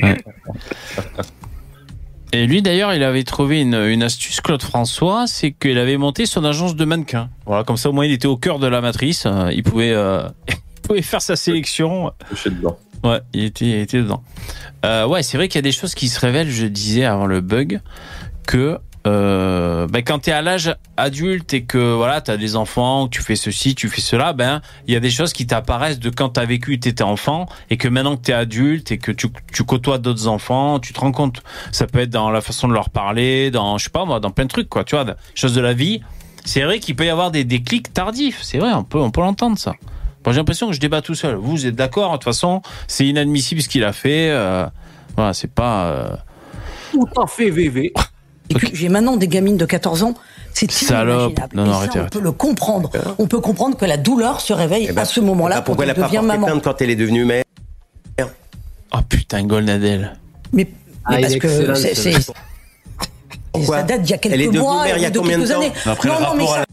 Et 2.32 2.46
lui 2.46 2.60
d'ailleurs, 2.60 2.92
il 2.92 3.02
avait 3.02 3.24
trouvé 3.24 3.60
une, 3.62 3.74
une 3.74 4.02
astuce, 4.02 4.40
Claude 4.42 4.62
François, 4.62 5.26
c'est 5.26 5.52
qu'il 5.52 5.78
avait 5.78 5.96
monté 5.96 6.26
son 6.26 6.44
agence 6.44 6.76
de 6.76 6.84
mannequins. 6.84 7.30
Voilà, 7.46 7.64
comme 7.64 7.76
ça 7.78 7.88
au 7.88 7.92
moins 7.92 8.04
il 8.04 8.12
était 8.12 8.26
au 8.28 8.36
cœur 8.36 8.58
de 8.58 8.66
la 8.66 8.80
matrice. 8.82 9.24
euh, 9.26 9.50
Il 9.52 9.62
pouvait, 9.62 9.92
euh, 9.92 10.28
il 10.48 10.80
pouvait 10.82 11.02
faire 11.02 11.22
sa 11.22 11.36
sélection. 11.36 12.12
Couché 12.28 12.50
dedans. 12.50 12.78
Ouais, 13.02 13.20
il 13.32 13.44
était, 13.44 13.64
il 13.64 13.74
était 13.76 13.98
dedans. 13.98 14.22
Euh, 14.84 15.06
ouais, 15.06 15.22
c'est 15.22 15.36
vrai 15.38 15.48
qu'il 15.48 15.56
y 15.56 15.60
a 15.60 15.62
des 15.62 15.72
choses 15.72 15.94
qui 15.94 16.08
se 16.08 16.20
révèlent, 16.20 16.50
je 16.50 16.66
disais 16.66 17.04
avant 17.04 17.26
le 17.26 17.40
bug, 17.40 17.80
que 18.46 18.78
euh, 19.08 19.86
ben, 19.88 20.02
quand 20.02 20.18
tu 20.20 20.30
es 20.30 20.32
à 20.32 20.42
l'âge 20.42 20.74
adulte 20.96 21.54
et 21.54 21.64
que 21.64 21.94
voilà, 21.94 22.20
tu 22.20 22.30
as 22.30 22.36
des 22.36 22.56
enfants, 22.56 23.06
que 23.06 23.10
tu 23.10 23.22
fais 23.22 23.36
ceci, 23.36 23.74
tu 23.74 23.88
fais 23.88 24.00
cela, 24.00 24.32
ben 24.32 24.60
il 24.86 24.92
y 24.92 24.96
a 24.96 25.00
des 25.00 25.10
choses 25.10 25.32
qui 25.32 25.46
t'apparaissent 25.46 25.98
de 25.98 26.10
quand 26.10 26.30
tu 26.30 26.40
as 26.40 26.44
vécu, 26.44 26.78
tu 26.78 26.88
étais 26.88 27.02
enfant, 27.02 27.46
et 27.70 27.76
que 27.76 27.88
maintenant 27.88 28.16
que 28.16 28.22
tu 28.22 28.30
es 28.30 28.34
adulte 28.34 28.92
et 28.92 28.98
que 28.98 29.10
tu, 29.12 29.28
côtoies 29.64 29.98
d'autres 29.98 30.28
enfants, 30.28 30.78
tu 30.78 30.92
te 30.92 31.00
rends 31.00 31.12
compte. 31.12 31.42
Ça 31.72 31.86
peut 31.86 32.00
être 32.00 32.10
dans 32.10 32.30
la 32.30 32.40
façon 32.40 32.68
de 32.68 32.74
leur 32.74 32.90
parler, 32.90 33.50
dans, 33.50 33.78
je 33.78 33.84
sais 33.84 33.90
pas 33.90 34.04
dans 34.20 34.30
plein 34.30 34.44
de 34.44 34.50
trucs, 34.50 34.68
quoi, 34.68 34.84
tu 34.84 34.94
vois, 34.94 35.04
des 35.04 35.12
choses 35.34 35.54
de 35.54 35.60
la 35.60 35.72
vie. 35.72 36.00
C'est 36.44 36.62
vrai 36.62 36.78
qu'il 36.78 36.94
peut 36.96 37.06
y 37.06 37.10
avoir 37.10 37.30
des 37.30 37.44
déclics 37.44 37.92
tardifs, 37.92 38.40
c'est 38.42 38.58
vrai, 38.58 38.72
on 38.72 38.84
peut, 38.84 38.98
on 39.00 39.10
peut 39.10 39.20
l'entendre 39.20 39.58
ça. 39.58 39.74
Bon, 40.24 40.32
j'ai 40.32 40.38
l'impression 40.38 40.66
que 40.68 40.72
je 40.74 40.80
débat 40.80 41.00
tout 41.02 41.14
seul. 41.14 41.36
Vous, 41.36 41.50
vous 41.52 41.66
êtes 41.66 41.76
d'accord 41.76 42.10
De 42.12 42.16
toute 42.16 42.24
façon, 42.24 42.60
c'est 42.88 43.06
inadmissible 43.06 43.62
ce 43.62 43.68
qu'il 43.68 43.84
a 43.84 43.92
fait. 43.92 44.30
euh, 44.30 44.66
voilà, 45.16 45.32
c'est 45.32 45.52
pas. 45.52 45.86
euh, 45.86 46.16
Tout 46.92 47.08
à 47.20 47.26
fait 47.26 47.50
VV. 47.50 47.92
Vécu. 48.54 48.70
J'ai 48.76 48.88
maintenant 48.88 49.16
des 49.16 49.28
gamines 49.28 49.56
de 49.56 49.64
14 49.64 50.02
ans. 50.02 50.14
C'est 50.54 50.70
Salope. 50.70 51.32
inimaginable. 51.32 51.56
Non, 51.56 51.64
Et 51.64 51.66
non, 51.66 51.72
ça, 51.72 51.78
arrêtez, 51.78 51.98
on 51.98 52.00
arrêtez. 52.02 52.18
peut 52.18 52.24
le 52.24 52.32
comprendre. 52.32 52.90
On 53.18 53.26
peut 53.26 53.40
comprendre 53.40 53.76
que 53.76 53.84
la 53.84 53.96
douleur 53.96 54.40
se 54.40 54.52
réveille 54.52 54.86
Eh 54.88 54.92
ben, 54.92 55.02
à 55.02 55.04
ce 55.04 55.20
moment-là 55.20 55.56
Bah, 55.56 55.60
quand 55.60 55.64
pourquoi 55.66 55.84
elle 55.84 55.90
elle 55.90 55.96
a 55.96 56.00
pas 56.00 56.06
devient 56.08 56.16
porté 56.18 56.26
maman. 56.32 56.46
plainte 56.46 56.62
quand 56.64 56.82
elle 56.82 56.90
est 56.90 56.96
devenue 56.96 57.24
mère 57.24 57.44
Oh 58.92 58.98
putain, 59.08 59.44
Golnadel. 59.44 60.16
Mais, 60.52 60.64
mais 60.64 60.70
Ah, 61.04 61.20
il 61.20 61.22
parce 61.22 61.36
que 61.36 61.74
c'est, 61.74 61.94
ça 61.94 63.82
date 63.82 64.02
d'il 64.02 64.10
y 64.10 64.14
a 64.14 64.18
quelques 64.18 64.34
Elle 64.34 64.40
est 64.40 64.46
devenue 64.46 64.60
mois 64.60 64.84
mère 64.84 64.96
il 64.96 65.02
y 65.02 65.04
a 65.04 65.08
ou 65.08 65.12
de 65.12 65.18
combien 65.18 65.38
de 65.38 65.44
quelques 65.44 65.54
temps 65.54 65.60
années. 65.60 65.72
Après, 65.86 66.08
non, 66.08 66.14
le 66.18 66.22
non, 66.24 66.34
mais 66.36 66.46
ça, 66.46 66.64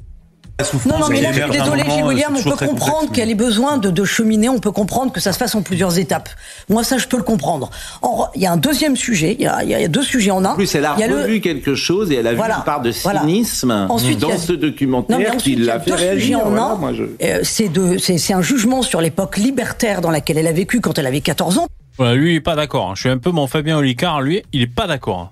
Non, 0.86 1.00
non, 1.00 1.08
mais 1.10 1.20
là, 1.22 1.34
je 1.34 1.42
suis 1.42 1.52
désolé, 1.52 1.84
Gilles 1.90 2.04
William, 2.06 2.34
on 2.38 2.42
peut 2.42 2.56
comprendre 2.66 3.12
qu'elle 3.12 3.30
ait 3.30 3.36
besoin 3.36 3.78
de, 3.78 3.90
de 3.92 4.04
cheminer, 4.06 4.48
on 4.48 4.60
peut 4.60 4.72
comprendre 4.72 5.12
que 5.12 5.20
ça 5.20 5.34
se 5.34 5.38
fasse 5.38 5.54
en 5.54 5.62
plusieurs 5.62 6.00
étapes. 6.00 6.30
Moi, 6.70 6.86
ça, 6.86 6.98
je 6.98 7.08
peux 7.08 7.18
le 7.18 7.24
comprendre. 7.24 7.70
Or, 8.02 8.32
il 8.36 8.42
y 8.42 8.46
a 8.46 8.54
un 8.54 8.58
deuxième 8.58 8.96
sujet, 8.96 9.36
il 9.38 9.44
y 9.44 9.48
a, 9.48 9.64
il 9.64 9.70
y 9.70 9.76
a 9.76 9.88
deux 9.90 10.02
sujets 10.02 10.32
en 10.32 10.46
un. 10.46 10.52
En 10.52 10.56
plus, 10.56 10.74
elle 10.74 10.86
a 10.86 10.96
Il 10.98 11.06
y 11.06 11.10
le- 11.10 11.16
revu 11.24 11.42
quelque 11.42 11.76
chose 11.76 12.10
et 12.10 12.16
elle 12.16 12.28
a 12.28 12.34
Voilà, 12.34 12.54
vu 12.56 12.60
une 12.62 12.66
part 12.66 12.82
de 12.82 12.92
voilà. 13.04 13.20
cynisme 13.22 13.72
Ensuite, 13.90 14.12
il 14.12 14.18
y 14.18 14.22
dans 14.22 14.30
a- 14.30 14.38
ce 14.38 14.54
Non, 14.54 14.60
mais 14.62 14.70
documentaire 14.70 15.18
ensuite, 15.28 15.42
qui 15.42 15.54
il 15.54 15.60
y 15.66 15.70
a 15.70 15.74
l'a 15.74 15.80
fait 15.82 15.92
deux 15.92 15.98
sujets 15.98 16.10
réagir. 16.12 16.40
en 16.46 16.50
Voilà, 16.78 16.96
je- 16.96 17.04
Euh, 17.22 17.98
c'est 18.18 18.34
un 18.34 18.42
jugement 18.42 18.82
sur 18.82 19.02
l'époque 19.02 19.36
libertaire 19.38 20.00
dans 20.00 20.12
laquelle 20.12 20.38
elle 20.38 20.48
a 20.48 20.54
vécu 20.54 20.80
quand 20.80 20.98
elle 20.98 21.08
avait 21.08 21.20
14 21.22 21.58
ans. 21.58 21.68
Voilà, 21.98 22.16
lui, 22.16 22.32
il 22.32 22.36
est 22.38 22.42
pas 22.42 22.56
d'accord. 22.56 22.92
hein. 22.92 22.94
Je 22.96 23.02
suis 23.02 23.10
un 23.10 23.18
peu 23.18 23.32
mon 23.32 23.48
Fabien 23.48 23.78
Olicard. 23.78 24.22
Lui, 24.22 24.42
il 24.54 24.62
est 24.62 24.68
pas 24.74 24.88
d'accord. 24.88 25.32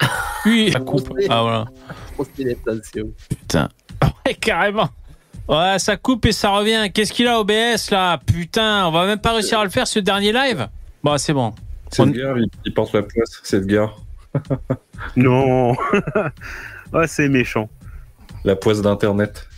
hein. 0.00 0.06
Lui, 0.46 0.66
il 0.68 0.78
coupe. 0.80 1.10
Ah 1.28 1.42
voilà. 1.42 1.64
Putain. 3.28 3.68
Ouais, 4.26 4.34
carrément. 4.34 4.88
Ouais, 5.48 5.78
ça 5.78 5.96
coupe 5.96 6.26
et 6.26 6.32
ça 6.32 6.50
revient. 6.50 6.90
Qu'est-ce 6.92 7.12
qu'il 7.12 7.26
a 7.26 7.40
OBS 7.40 7.90
là? 7.90 8.18
Putain, 8.24 8.86
on 8.86 8.90
va 8.90 9.06
même 9.06 9.18
pas 9.18 9.32
réussir 9.32 9.58
à 9.58 9.64
le 9.64 9.70
faire 9.70 9.86
ce 9.86 9.98
dernier 9.98 10.32
live? 10.32 10.68
Bon, 11.02 11.18
c'est 11.18 11.32
bon. 11.32 11.52
C'est 11.90 12.04
Edgar, 12.04 12.38
il, 12.38 12.48
il 12.64 12.72
porte 12.72 12.92
la 12.94 13.02
poisse, 13.02 13.40
c'est 13.42 13.58
Edgar. 13.58 13.96
Non. 15.16 15.76
ah, 16.92 17.06
c'est 17.06 17.28
méchant. 17.28 17.68
La 18.44 18.56
poisse 18.56 18.80
d'internet. 18.80 19.48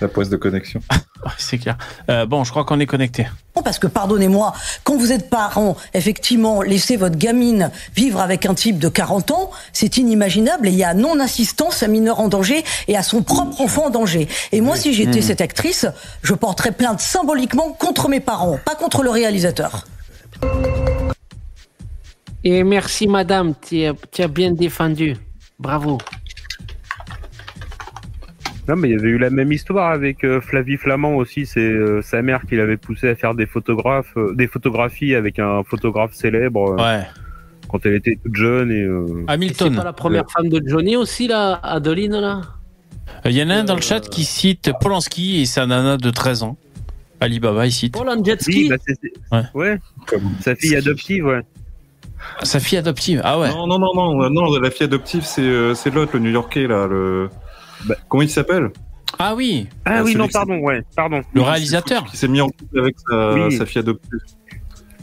La 0.00 0.08
poisse 0.08 0.30
de 0.30 0.36
connexion. 0.36 0.80
C'est 1.38 1.58
clair. 1.58 1.76
Euh, 2.08 2.24
bon, 2.24 2.44
je 2.44 2.50
crois 2.50 2.64
qu'on 2.64 2.80
est 2.80 2.86
connecté. 2.86 3.26
Parce 3.62 3.78
que, 3.78 3.86
pardonnez-moi, 3.86 4.54
quand 4.84 4.96
vous 4.96 5.12
êtes 5.12 5.28
parent, 5.28 5.76
effectivement, 5.92 6.62
laisser 6.62 6.96
votre 6.96 7.16
gamine 7.16 7.70
vivre 7.94 8.20
avec 8.20 8.46
un 8.46 8.54
type 8.54 8.78
de 8.78 8.88
40 8.88 9.32
ans, 9.32 9.50
c'est 9.74 9.98
inimaginable 9.98 10.68
et 10.68 10.70
il 10.70 10.78
y 10.78 10.84
a 10.84 10.94
non-assistance 10.94 11.82
à 11.82 11.88
mineur 11.88 12.20
en 12.20 12.28
danger 12.28 12.64
et 12.88 12.96
à 12.96 13.02
son 13.02 13.22
propre 13.22 13.60
enfant 13.60 13.86
en 13.86 13.90
danger. 13.90 14.28
Et 14.52 14.62
moi, 14.62 14.76
si 14.76 14.94
j'étais 14.94 15.20
Mmh. 15.20 15.22
cette 15.22 15.40
actrice, 15.40 15.86
je 16.22 16.34
porterais 16.34 16.72
plainte 16.72 17.00
symboliquement 17.00 17.72
contre 17.72 18.08
mes 18.08 18.20
parents, 18.20 18.58
pas 18.64 18.74
contre 18.74 19.02
le 19.02 19.10
réalisateur. 19.10 19.84
Et 22.44 22.64
merci 22.64 23.06
madame, 23.06 23.54
tu 23.60 23.84
as 23.84 24.28
bien 24.28 24.52
défendu. 24.52 25.16
Bravo. 25.58 25.98
Non, 28.68 28.76
mais 28.76 28.88
il 28.88 28.92
y 28.92 28.94
avait 28.94 29.08
eu 29.08 29.18
la 29.18 29.30
même 29.30 29.50
histoire 29.52 29.90
avec 29.90 30.22
euh, 30.24 30.40
Flavie 30.40 30.76
Flamand 30.76 31.16
aussi. 31.16 31.46
C'est 31.46 31.60
euh, 31.60 32.02
sa 32.02 32.22
mère 32.22 32.42
qui 32.48 32.56
l'avait 32.56 32.76
poussé 32.76 33.08
à 33.08 33.14
faire 33.14 33.34
des 33.34 33.46
photographes, 33.46 34.12
euh, 34.16 34.34
des 34.34 34.46
photographies 34.46 35.14
avec 35.14 35.38
un 35.38 35.62
photographe 35.64 36.12
célèbre. 36.14 36.72
euh, 36.72 36.76
Ouais. 36.76 37.04
Quand 37.68 37.84
elle 37.86 37.94
était 37.94 38.18
toute 38.22 38.34
jeune 38.34 38.70
et. 38.70 38.82
euh, 38.82 39.24
Hamilton. 39.28 39.70
C'est 39.72 39.76
pas 39.78 39.84
la 39.84 39.92
première 39.92 40.30
femme 40.30 40.48
de 40.48 40.60
Johnny 40.66 40.96
aussi, 40.96 41.28
là, 41.28 41.54
Adeline, 41.62 42.18
là? 42.20 42.40
Il 43.24 43.32
y 43.32 43.42
en 43.42 43.50
a 43.50 43.54
un 43.56 43.64
dans 43.64 43.74
le 43.74 43.80
chat 43.82 44.00
qui 44.08 44.24
cite 44.24 44.70
Polanski 44.80 45.40
et 45.40 45.46
sa 45.46 45.66
nana 45.66 45.96
de 45.96 46.10
13 46.10 46.42
ans. 46.44 46.56
Alibaba, 47.20 47.66
il 47.66 47.72
cite. 47.72 47.94
Jet 48.24 48.40
Oui, 48.46 48.70
bah, 48.70 48.76
Ouais. 49.32 49.42
ouais. 49.54 49.78
Sa 50.40 50.54
fille 50.54 50.74
adoptive, 50.76 51.26
ouais. 51.26 51.40
Sa 52.42 52.60
fille 52.60 52.78
adoptive. 52.78 53.20
Ah 53.24 53.38
ouais. 53.38 53.48
Non, 53.50 53.66
non, 53.66 53.78
non, 53.78 53.94
non, 53.94 54.30
non, 54.30 54.58
la 54.58 54.70
fille 54.70 54.84
adoptive, 54.84 55.22
c'est 55.24 55.74
c'est 55.74 55.92
l'autre, 55.94 56.12
le 56.14 56.20
New-Yorkais, 56.20 56.66
là. 56.66 56.86
Le... 56.86 57.28
Comment 58.08 58.22
il 58.22 58.30
s'appelle? 58.30 58.70
Ah 59.18 59.34
oui. 59.34 59.66
Ah 59.84 59.96
Ah, 59.98 60.02
oui, 60.04 60.14
non, 60.14 60.28
pardon, 60.28 60.58
ouais, 60.60 60.82
pardon. 60.96 61.20
Le 61.34 61.42
réalisateur. 61.42 62.04
Qui 62.04 62.16
s'est 62.16 62.28
mis 62.28 62.40
en 62.40 62.48
couple 62.48 62.78
avec 62.80 62.96
sa, 63.08 63.32
Oui. 63.34 63.56
sa 63.56 63.66
fille 63.66 63.80
adoptive. 63.80 64.18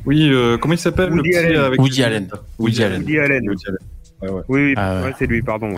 Oui, 0.05 0.30
euh, 0.32 0.57
comment 0.57 0.73
il 0.73 0.78
s'appelle 0.80 1.11
Woody 1.11 1.30
le 1.32 1.38
Allen. 1.38 1.57
avec 1.57 1.80
Woody 1.82 2.03
Allen. 2.03 2.30
Woody 2.59 2.82
Allen. 2.84 3.01
Woody 3.01 3.19
Allen. 3.19 3.49
Woody 3.49 3.63
Allen. 3.67 3.78
Ouais, 4.21 4.30
ouais. 4.30 4.41
Oui, 4.47 4.61
oui, 4.67 4.73
Ah 4.78 5.01
ouais. 5.03 5.13
c'est 5.19 5.28
lui, 5.28 5.41
pardon. 5.41 5.75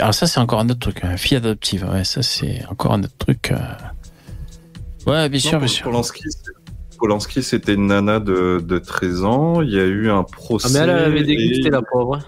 Alors 0.00 0.14
ça, 0.14 0.26
c'est 0.26 0.38
encore 0.40 0.60
un 0.60 0.68
autre 0.68 0.78
truc. 0.78 1.00
hein. 1.02 1.16
Fille 1.16 1.36
adoptive. 1.36 1.84
Ouais, 1.92 2.04
ça, 2.04 2.22
c'est 2.22 2.64
encore 2.70 2.92
un 2.92 3.00
autre 3.02 3.16
truc. 3.18 3.50
euh. 3.50 3.56
Ouais, 5.10 5.28
bien 5.28 5.40
sûr, 5.40 5.52
Non, 5.54 5.58
bien 5.58 5.66
sûr. 5.66 5.84
Polanski, 5.84 6.22
Polanski, 6.98 7.42
c'était 7.42 7.74
une 7.74 7.88
nana 7.88 8.20
de, 8.20 8.62
de 8.64 8.78
13 8.78 9.24
ans. 9.24 9.60
Il 9.62 9.70
y 9.70 9.80
a 9.80 9.84
eu 9.84 10.08
un 10.08 10.22
procès. 10.22 10.68
Ah, 10.70 10.72
mais 10.72 10.78
elle, 10.78 10.90
elle 10.90 11.04
avait 11.12 11.24
dégusté 11.24 11.66
et, 11.66 11.70
la 11.70 11.82
pauvre. 11.82 12.20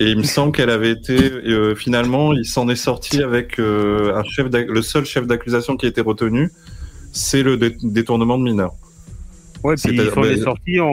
Et 0.00 0.10
il 0.10 0.18
me 0.18 0.22
semble 0.22 0.52
qu'elle 0.52 0.70
avait 0.70 0.90
été. 0.92 1.16
euh, 1.32 1.74
finalement, 1.74 2.32
il 2.32 2.44
s'en 2.44 2.68
est 2.68 2.76
sorti 2.76 3.22
avec 3.22 3.58
euh, 3.58 4.14
un 4.16 4.22
chef. 4.24 4.46
Le 4.52 4.82
seul 4.82 5.04
chef 5.04 5.26
d'accusation 5.26 5.76
qui 5.76 5.86
a 5.86 5.88
été 5.88 6.00
retenu, 6.00 6.50
c'est 7.12 7.42
le 7.42 7.56
dé- 7.56 7.76
détournement 7.82 8.38
de 8.38 8.44
mineurs. 8.44 8.72
Ouais, 9.64 9.74
puis 9.74 9.90
il 9.90 9.96
C'est-à-dire- 9.96 10.14
s'en 10.14 10.22
est 10.24 10.36
bah, 10.36 10.42
sorti 10.44 10.80
en... 10.80 10.86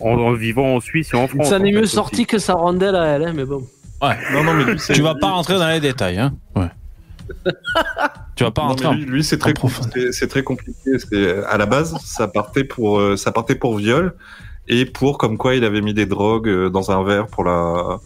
En... 0.00 0.18
en 0.18 0.32
vivant 0.32 0.74
en 0.76 0.80
Suisse 0.80 1.10
et 1.14 1.16
en 1.16 1.28
France. 1.28 1.48
Ça 1.48 1.58
n'est 1.60 1.70
mieux 1.70 1.82
aussi. 1.82 1.94
sorti 1.94 2.26
que 2.26 2.38
sa 2.38 2.54
rondelle 2.54 2.96
à 2.96 3.04
elle, 3.06 3.22
hein, 3.24 3.32
mais 3.36 3.44
bon. 3.44 3.62
Ouais. 4.02 4.16
Non, 4.32 4.42
non, 4.42 4.54
mais 4.54 4.64
lui, 4.64 4.80
Tu 4.92 5.00
vas 5.00 5.14
pas 5.14 5.30
rentrer 5.30 5.54
dans 5.58 5.68
les 5.68 5.78
détails, 5.78 6.18
hein. 6.18 6.34
Ouais. 6.56 6.66
tu 8.36 8.42
vas 8.44 8.50
pas 8.50 8.62
rentrer. 8.62 8.94
lui, 8.96 9.04
lui, 9.04 9.24
c'est 9.24 9.38
très, 9.38 9.54
c'est- 10.10 10.26
très 10.26 10.42
compliqué. 10.42 10.80
C'est- 10.98 11.44
À 11.44 11.56
la 11.56 11.66
base, 11.66 11.94
ça 12.04 12.26
partait 12.26 12.64
pour, 12.64 12.98
euh, 12.98 13.16
ça 13.16 13.30
partait 13.30 13.54
pour 13.54 13.76
viol 13.76 14.14
et 14.68 14.84
pour 14.86 15.18
comme 15.18 15.36
quoi 15.38 15.54
il 15.54 15.64
avait 15.64 15.80
mis 15.80 15.94
des 15.94 16.06
drogues 16.06 16.48
euh, 16.48 16.70
dans 16.70 16.90
un 16.90 17.02
verre 17.04 17.26
pour 17.26 17.44
la. 17.44 17.98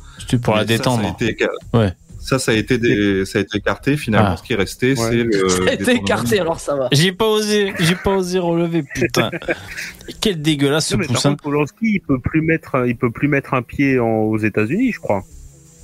Pour 0.43 0.55
la 0.55 0.63
Mais 0.63 0.67
ça, 0.69 0.77
détendre. 0.79 1.03
Ça, 1.03 1.09
a 1.25 1.29
été, 1.29 1.47
Ouais. 1.75 1.93
ça, 2.19 2.39
ça 2.39 2.53
a 2.53 2.55
été, 2.55 2.79
des... 2.79 3.25
ça 3.27 3.39
a 3.39 3.43
été 3.43 3.59
écarté. 3.59 3.97
Finalement, 3.97 4.31
Ah. 4.33 4.37
ce 4.37 4.43
qui 4.43 4.53
est 4.55 4.57
resté, 4.57 4.89
Ouais. 4.91 4.95
c'est 4.97 5.23
le. 5.23 5.49
Ça 5.49 5.63
a 5.69 5.73
été 5.73 5.93
écarté, 5.93 6.41
alors 6.41 6.59
ça 6.61 6.75
va. 6.75 6.89
J'ai 6.93 7.13
pas 7.13 7.27
osé, 7.27 7.73
j'ai 7.79 7.95
pas 7.95 8.17
osé 8.17 8.39
relever, 8.39 8.83
putain. 8.95 9.31
Quel 10.21 10.41
dégueulasse 10.41 10.87
ce 10.89 10.95
Non, 10.97 11.01
par 11.07 11.09
poussin. 11.17 11.31
contre, 11.31 11.43
Polanski, 11.45 11.77
il 11.95 12.01
peut 12.01 12.19
plus 12.21 12.41
mettre, 12.43 12.85
il 12.87 12.97
peut 12.97 13.11
plus 13.11 13.29
mettre 13.29 13.55
un 13.55 13.63
pied 13.63 13.99
en- 13.99 14.23
aux 14.23 14.39
États-Unis, 14.39 14.93
je 14.93 15.01
crois. 15.01 15.23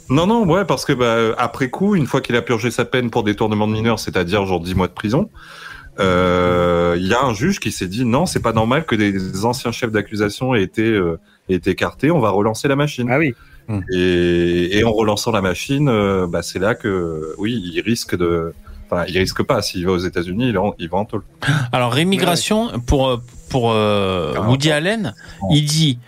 Non, 0.08 0.26
non, 0.26 0.46
ouais, 0.46 0.64
parce 0.64 0.84
que 0.84 0.92
bah, 0.92 1.34
après 1.38 1.70
coup, 1.70 1.94
une 1.94 2.06
fois 2.06 2.20
qu'il 2.20 2.36
a 2.36 2.42
purgé 2.42 2.70
sa 2.70 2.84
peine 2.84 3.10
pour 3.10 3.22
détournement 3.22 3.66
de 3.66 3.72
mineurs, 3.72 3.98
c'est-à-dire 3.98 4.44
genre 4.46 4.60
10 4.60 4.74
mois 4.74 4.88
de 4.88 4.92
prison, 4.92 5.30
euh, 6.02 6.96
il 6.98 7.06
y 7.06 7.14
a 7.14 7.22
un 7.22 7.32
juge 7.32 7.60
qui 7.60 7.72
s'est 7.72 7.86
dit 7.86 8.04
non, 8.04 8.26
c'est 8.26 8.42
pas 8.42 8.52
normal 8.52 8.84
que 8.84 8.94
des 8.94 9.44
anciens 9.44 9.72
chefs 9.72 9.92
d'accusation 9.92 10.54
aient 10.54 10.62
été, 10.62 10.82
euh, 10.82 11.18
aient 11.48 11.54
été 11.54 11.70
écartés, 11.70 12.10
on 12.10 12.20
va 12.20 12.30
relancer 12.30 12.68
la 12.68 12.76
machine. 12.76 13.08
Ah 13.10 13.18
oui. 13.18 13.34
Et, 13.92 14.78
et 14.78 14.84
en 14.84 14.92
relançant 14.92 15.30
la 15.30 15.40
machine, 15.40 15.88
euh, 15.88 16.26
bah, 16.26 16.42
c'est 16.42 16.58
là 16.58 16.74
que, 16.74 17.34
oui, 17.38 17.60
il 17.74 17.80
risque 17.80 18.16
de. 18.16 18.54
Enfin, 18.90 19.04
il 19.08 19.16
risque 19.16 19.42
pas. 19.42 19.62
S'il 19.62 19.86
va 19.86 19.92
aux 19.92 19.98
États-Unis, 19.98 20.52
il, 20.78 20.88
va 20.88 20.98
en 20.98 21.04
taule. 21.04 21.22
Alors, 21.72 21.92
rémigration, 21.92 22.70
pour, 22.86 23.08
euh, 23.08 23.16
pour 23.48 23.72
euh, 23.72 24.34
Woody 24.46 24.70
Allen, 24.70 25.14
il 25.50 25.64
dit. 25.64 25.98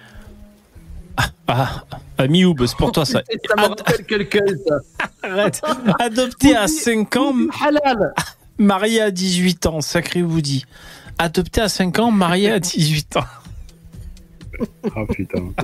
Ah, 1.17 1.25
ah, 1.47 1.85
ah, 2.19 2.27
Mioub, 2.27 2.67
c'est 2.67 2.77
pour 2.77 2.91
toi 2.91 3.05
ça. 3.05 3.23
Ça 3.49 3.57
me 3.57 3.69
rappelle 3.69 4.05
quelqu'un, 4.05 4.45
ça. 4.67 4.81
Arrête. 5.23 5.63
Adopté 6.01 6.57
à 6.57 6.67
5 6.67 7.17
ans, 7.17 7.35
Halal. 7.65 8.13
Marié 8.59 9.01
à 9.01 9.11
18 9.11 9.67
ans, 9.67 9.81
sacré 9.81 10.23
Woody. 10.23 10.65
Adopté 11.19 11.61
à 11.61 11.69
5 11.69 11.99
ans, 12.01 12.11
marié 12.11 12.51
à 12.51 12.59
18 12.61 13.17
ans. 13.19 13.25
Ah 14.97 15.01
putain. 15.11 15.41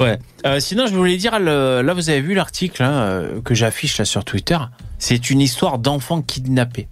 Ouais. 0.00 0.18
Euh, 0.46 0.60
sinon, 0.60 0.86
je 0.86 0.94
voulais 0.94 1.16
dire, 1.16 1.38
le- 1.40 1.82
là, 1.82 1.92
vous 1.92 2.08
avez 2.08 2.20
vu 2.20 2.34
l'article 2.34 2.82
hein, 2.84 2.92
euh, 2.92 3.40
que 3.42 3.54
j'affiche 3.54 3.98
là 3.98 4.04
sur 4.04 4.24
Twitter. 4.24 4.56
C'est 4.98 5.30
une 5.30 5.40
histoire 5.40 5.78
d'enfant 5.78 6.22
kidnappé. 6.22 6.86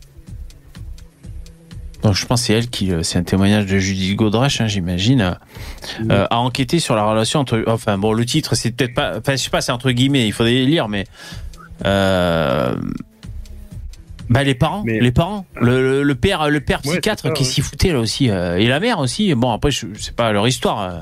Donc, 2.03 2.15
je 2.15 2.27
pense 2.27 2.41
que 2.41 2.47
c'est 2.49 2.53
elle 2.55 2.69
qui. 2.69 2.91
euh, 2.93 3.03
C'est 3.05 3.19
un 3.19 3.23
témoignage 3.23 3.67
de 3.67 3.79
Judith 3.79 4.17
Godrèche, 4.17 4.61
hein, 4.61 4.67
j'imagine. 4.67 5.39
euh, 6.11 6.27
a 6.31 6.39
enquêté 6.41 6.81
sur 6.81 6.97
la 6.97 7.05
relation 7.05 7.41
entre. 7.41 7.63
Enfin, 7.69 7.97
bon, 7.97 8.13
le 8.13 8.25
titre, 8.27 8.57
c'est 8.57 8.73
peut-être 8.73 8.95
pas. 8.95 9.19
Enfin, 9.19 9.33
je 9.33 9.37
sais 9.43 9.51
pas, 9.51 9.61
c'est 9.61 9.73
entre 9.73 9.91
guillemets. 9.93 10.27
Il 10.27 10.33
faudrait 10.33 10.53
lire, 10.65 10.89
mais. 10.89 11.05
Euh, 11.85 12.75
bah 14.29 14.43
les 14.43 14.55
parents, 14.55 14.83
Mais- 14.85 14.99
les 15.01 15.13
parents, 15.13 15.47
le, 15.61 15.81
le- 15.83 16.03
le 16.03 16.15
père, 16.15 16.49
le 16.51 16.61
père 16.61 16.81
Ouais, 16.85 16.93
psychiatre 16.93 17.23
ça, 17.25 17.31
qui 17.31 17.43
ouais. 17.45 17.49
s'y 17.49 17.61
foutait 17.61 17.93
là 17.93 18.01
aussi, 18.01 18.29
euh, 18.31 18.57
et 18.59 18.67
la 18.67 18.81
mère 18.81 18.99
aussi. 18.99 19.33
Bon 19.35 19.53
après, 19.53 19.71
je, 19.71 19.87
je 19.95 20.01
sais 20.01 20.13
pas 20.13 20.33
leur 20.33 20.47
histoire. 20.49 20.81
euh. 20.83 21.01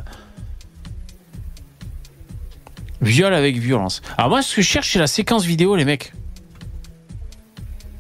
Viol 3.00 3.34
avec 3.34 3.56
violence. 3.58 4.00
Alors 4.16 4.30
moi, 4.30 4.42
ce 4.42 4.56
que 4.56 4.62
je 4.62 4.66
cherche, 4.66 4.92
c'est 4.92 4.98
la 4.98 5.06
séquence 5.06 5.44
vidéo, 5.44 5.76
les 5.76 5.84
mecs. 5.84 6.12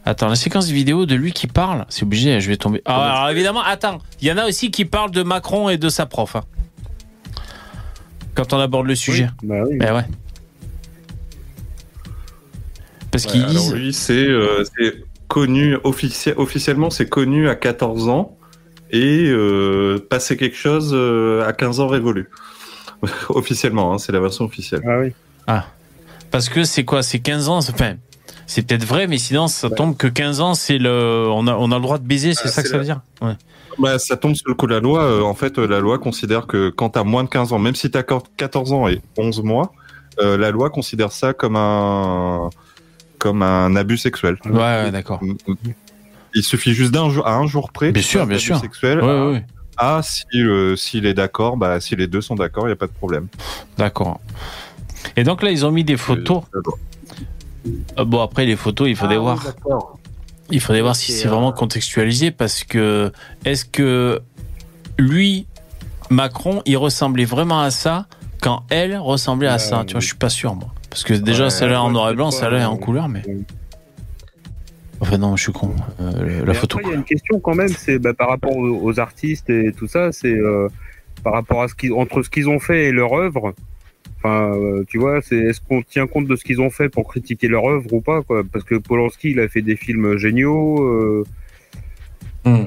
Attends, 0.06 0.28
la 0.28 0.36
séquence 0.36 0.68
vidéo 0.68 1.06
de 1.06 1.14
lui 1.14 1.32
qui 1.32 1.46
parle, 1.46 1.86
c'est 1.88 2.02
obligé, 2.04 2.40
je 2.40 2.48
vais 2.48 2.56
tomber. 2.56 2.82
Ah, 2.84 3.12
alors 3.20 3.30
évidemment, 3.30 3.62
attends, 3.62 3.98
il 4.20 4.28
y 4.28 4.32
en 4.32 4.36
a 4.38 4.46
aussi 4.46 4.70
qui 4.70 4.84
parlent 4.84 5.10
de 5.10 5.22
Macron 5.22 5.68
et 5.70 5.78
de 5.78 5.88
sa 5.88 6.06
prof. 6.06 6.36
hein. 6.36 6.44
Quand 8.34 8.52
on 8.52 8.58
aborde 8.58 8.86
le 8.86 8.94
sujet. 8.94 9.28
Bah 9.42 9.62
oui. 9.66 9.78
Ben 9.78 9.94
ouais. 9.94 10.04
Parce 13.10 13.24
Ouais, 13.26 13.30
qu'ils 13.32 13.42
alors 13.42 13.52
disent. 13.54 13.74
lui, 13.74 13.92
c'est 13.94 14.12
euh, 14.26 14.64
c'est 14.76 14.94
connu 15.28 15.76
officie- 15.84 16.34
officiellement, 16.36 16.90
c'est 16.90 17.08
connu 17.08 17.48
à 17.48 17.54
14 17.54 18.08
ans 18.08 18.36
et 18.90 19.26
euh, 19.28 19.98
passer 20.08 20.36
quelque 20.36 20.56
chose 20.56 20.90
euh, 20.94 21.46
à 21.46 21.52
15 21.52 21.80
ans 21.80 21.88
révolu. 21.88 22.30
officiellement, 23.28 23.92
hein, 23.94 23.98
c'est 23.98 24.12
la 24.12 24.20
version 24.20 24.44
officielle. 24.44 24.82
Ah 24.86 24.98
oui. 25.00 25.12
Ah. 25.46 25.66
Parce 26.30 26.48
que 26.48 26.64
c'est 26.64 26.84
quoi? 26.84 27.02
C'est 27.02 27.18
15 27.20 27.48
ans? 27.48 27.58
Enfin, 27.58 27.94
c'est 28.46 28.66
peut-être 28.66 28.84
vrai, 28.84 29.06
mais 29.06 29.18
sinon, 29.18 29.46
ça 29.46 29.70
tombe 29.70 29.96
que 29.96 30.06
15 30.06 30.40
ans, 30.40 30.54
c'est 30.54 30.78
le. 30.78 31.26
On 31.30 31.46
a, 31.46 31.54
on 31.54 31.70
a 31.70 31.76
le 31.76 31.82
droit 31.82 31.98
de 31.98 32.06
baiser, 32.06 32.34
c'est 32.34 32.46
Ah, 32.46 32.50
ça 32.50 32.62
que 32.62 32.68
ça 32.68 32.78
veut 32.78 32.84
dire? 32.84 33.00
Ouais. 33.22 33.34
Bah, 33.78 33.98
ça 33.98 34.16
tombe 34.16 34.34
sur 34.34 34.48
le 34.48 34.54
coup 34.54 34.66
de 34.66 34.74
la 34.74 34.80
loi. 34.80 35.02
Euh, 35.02 35.22
en 35.22 35.34
fait, 35.34 35.58
euh, 35.58 35.66
la 35.66 35.80
loi 35.80 35.98
considère 35.98 36.46
que 36.46 36.70
quand 36.70 36.90
tu 36.90 36.98
as 36.98 37.04
moins 37.04 37.24
de 37.24 37.28
15 37.28 37.52
ans, 37.52 37.58
même 37.58 37.74
si 37.74 37.90
tu 37.90 37.98
as 37.98 38.02
14 38.04 38.72
ans 38.72 38.88
et 38.88 39.00
11 39.16 39.42
mois, 39.42 39.72
euh, 40.20 40.36
la 40.36 40.50
loi 40.50 40.70
considère 40.70 41.10
ça 41.12 41.32
comme 41.34 41.56
un 41.56 42.50
comme 43.24 43.42
un 43.42 43.74
abus 43.74 43.96
sexuel. 43.96 44.36
Ouais, 44.44 44.52
ouais, 44.52 44.90
d'accord. 44.90 45.18
Il 46.34 46.42
suffit 46.42 46.74
juste 46.74 46.92
d'un 46.92 47.08
jour, 47.08 47.26
à 47.26 47.34
un 47.36 47.46
jour 47.46 47.72
près. 47.72 47.90
Bien 47.90 48.02
sûr, 48.02 48.26
bien 48.26 48.36
sûr. 48.38 48.58
Sexuel. 48.60 49.00
Ouais, 49.00 49.08
à- 49.10 49.26
ouais. 49.30 49.46
Ah, 49.78 50.00
si 50.02 50.24
le- 50.34 50.76
s'il 50.76 51.06
est 51.06 51.14
d'accord, 51.14 51.56
bah, 51.56 51.80
si 51.80 51.96
les 51.96 52.06
deux 52.06 52.20
sont 52.20 52.34
d'accord, 52.34 52.64
il 52.64 52.66
n'y 52.66 52.72
a 52.74 52.76
pas 52.76 52.86
de 52.86 52.92
problème. 52.92 53.28
D'accord. 53.78 54.20
Et 55.16 55.24
donc 55.24 55.42
là, 55.42 55.50
ils 55.50 55.64
ont 55.64 55.70
mis 55.70 55.84
des 55.84 55.96
photos. 55.96 56.42
Euh, 57.98 58.04
Bon, 58.04 58.20
après, 58.20 58.44
les 58.44 58.56
photos, 58.56 58.88
il 58.90 58.94
faudrait 58.96 59.16
Ah 59.16 59.20
voir. 59.20 59.42
d'accord. 59.42 59.98
Il 60.50 60.60
faudrait 60.60 60.82
voir 60.82 60.94
si 60.96 61.12
C'est, 61.12 61.20
c'est 61.20 61.28
euh, 61.28 61.30
vraiment 61.30 61.52
contextualisé 61.52 62.30
parce 62.30 62.62
que 62.62 63.10
est-ce 63.46 63.64
que 63.64 64.20
lui, 64.98 65.46
Macron, 66.10 66.60
il 66.66 66.76
ressemblait 66.76 67.24
vraiment 67.24 67.62
à 67.62 67.70
ça 67.70 68.06
quand 68.42 68.64
elle 68.68 68.98
ressemblait 68.98 69.48
à 69.48 69.58
ça? 69.58 69.84
Tu 69.86 69.92
vois, 69.92 70.00
je 70.00 70.06
suis 70.08 70.16
pas 70.16 70.28
sûr 70.28 70.54
moi. 70.54 70.73
Parce 70.94 71.02
que 71.02 71.14
déjà, 71.14 71.44
Ouais, 71.44 71.50
celle-là 71.50 71.82
en 71.82 71.88
ouais, 71.88 71.92
noir 71.92 72.10
et 72.12 72.14
blanc, 72.14 72.30
pas, 72.30 72.36
celle-là 72.36 72.60
est 72.60 72.64
en 72.66 72.76
couleur, 72.76 73.08
mais. 73.08 73.22
Enfin, 75.00 75.18
non, 75.18 75.34
je 75.36 75.42
suis 75.42 75.52
con. 75.52 75.74
Euh, 76.00 76.44
la 76.44 76.54
photo. 76.54 76.78
Il 76.84 76.88
y 76.88 76.92
a 76.92 76.94
une 76.94 77.02
question 77.02 77.40
quand 77.40 77.56
même, 77.56 77.66
c'est 77.68 77.98
bah, 77.98 78.14
par 78.14 78.28
rapport 78.28 78.56
aux, 78.56 78.80
aux 78.80 79.00
artistes 79.00 79.50
et 79.50 79.72
tout 79.76 79.88
ça, 79.88 80.12
c'est 80.12 80.32
euh, 80.32 80.68
par 81.24 81.32
rapport 81.32 81.62
à 81.62 81.68
ce 81.68 81.74
qu'ils 81.74 81.92
entre 81.92 82.22
ce 82.22 82.30
qu'ils 82.30 82.48
ont 82.48 82.60
fait 82.60 82.84
et 82.84 82.92
leur 82.92 83.12
œuvre. 83.12 83.54
Enfin, 84.18 84.52
euh, 84.54 84.84
tu 84.86 84.98
vois, 84.98 85.20
c'est 85.20 85.36
est-ce 85.36 85.60
qu'on 85.60 85.82
tient 85.82 86.06
compte 86.06 86.28
de 86.28 86.36
ce 86.36 86.44
qu'ils 86.44 86.60
ont 86.60 86.70
fait 86.70 86.88
pour 86.88 87.08
critiquer 87.08 87.48
leur 87.48 87.64
œuvre 87.68 87.92
ou 87.92 88.00
pas 88.00 88.22
quoi? 88.22 88.42
Parce 88.52 88.64
que 88.64 88.76
Polanski, 88.76 89.32
il 89.32 89.40
a 89.40 89.48
fait 89.48 89.62
des 89.62 89.74
films 89.76 90.16
géniaux. 90.16 90.80
euh, 90.84 91.24
Hmm. 92.46 92.66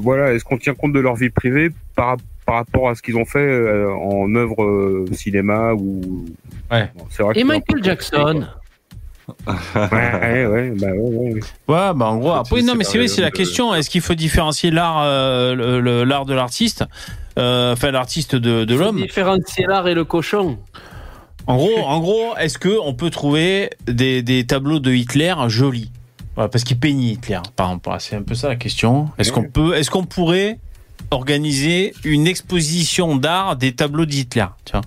voilà, 0.00 0.32
est-ce 0.34 0.44
qu'on 0.44 0.58
tient 0.58 0.74
compte 0.74 0.92
de 0.92 0.98
leur 0.98 1.14
vie 1.14 1.30
privée 1.30 1.70
par, 1.94 2.16
par 2.50 2.56
rapport 2.56 2.88
à 2.88 2.96
ce 2.96 3.02
qu'ils 3.02 3.16
ont 3.16 3.24
fait 3.24 3.38
euh, 3.38 3.88
en 3.94 4.34
œuvre 4.34 4.64
euh, 4.64 5.04
cinéma 5.12 5.72
ou 5.72 6.24
Ouais. 6.68 6.90
Bon, 6.96 7.04
c'est 7.08 7.22
vrai 7.22 7.34
Et 7.36 7.44
Michael 7.44 7.84
Jackson 7.84 8.44
Ouais, 9.46 9.54
ouais, 9.92 10.46
ouais, 10.46 10.70
bah 10.70 10.88
ouais, 10.88 10.98
ouais, 10.98 11.32
ouais. 11.34 11.40
Ouais, 11.68 11.94
bah 11.94 12.06
en 12.06 12.16
gros, 12.16 12.32
après, 12.32 12.60
c'est 12.60 12.66
non, 12.66 12.74
mais 12.74 12.82
c'est 12.82 12.98
vrai, 12.98 13.06
c'est 13.06 13.20
la 13.20 13.30
question. 13.30 13.72
Est-ce 13.72 13.88
qu'il 13.88 14.00
faut 14.00 14.14
différencier 14.16 14.72
l'art, 14.72 15.02
euh, 15.04 16.04
l'art 16.04 16.26
de 16.26 16.34
l'artiste, 16.34 16.84
euh, 17.38 17.74
enfin 17.74 17.92
l'artiste 17.92 18.34
de, 18.34 18.64
de 18.64 18.74
l'homme? 18.74 19.00
Différencier 19.00 19.66
l'art 19.68 19.86
et 19.86 19.94
le 19.94 20.04
cochon. 20.04 20.58
En 21.46 21.56
gros, 21.56 21.78
en 21.78 22.00
gros, 22.00 22.36
est-ce 22.40 22.58
que 22.58 22.76
on 22.82 22.94
peut 22.94 23.10
trouver 23.10 23.70
des, 23.86 24.22
des 24.22 24.44
tableaux 24.44 24.80
de 24.80 24.90
Hitler 24.90 25.34
jolis? 25.46 25.92
Voilà, 26.34 26.48
Parce 26.48 26.64
qu'il 26.64 26.80
peignait 26.80 27.12
Hitler, 27.12 27.38
par 27.54 27.68
exemple. 27.68 27.90
C'est 28.00 28.16
un 28.16 28.22
peu 28.22 28.34
ça 28.34 28.48
la 28.48 28.56
question. 28.56 29.08
Est-ce 29.18 29.30
qu'on 29.30 29.44
peut, 29.44 29.76
est-ce 29.76 29.92
qu'on 29.92 30.04
pourrait 30.04 30.58
organiser 31.10 31.92
une 32.04 32.26
exposition 32.26 33.16
d'art 33.16 33.56
des 33.56 33.72
tableaux 33.72 34.06
d'Hitler 34.06 34.46
Tu 34.64 34.72
vois, 34.72 34.82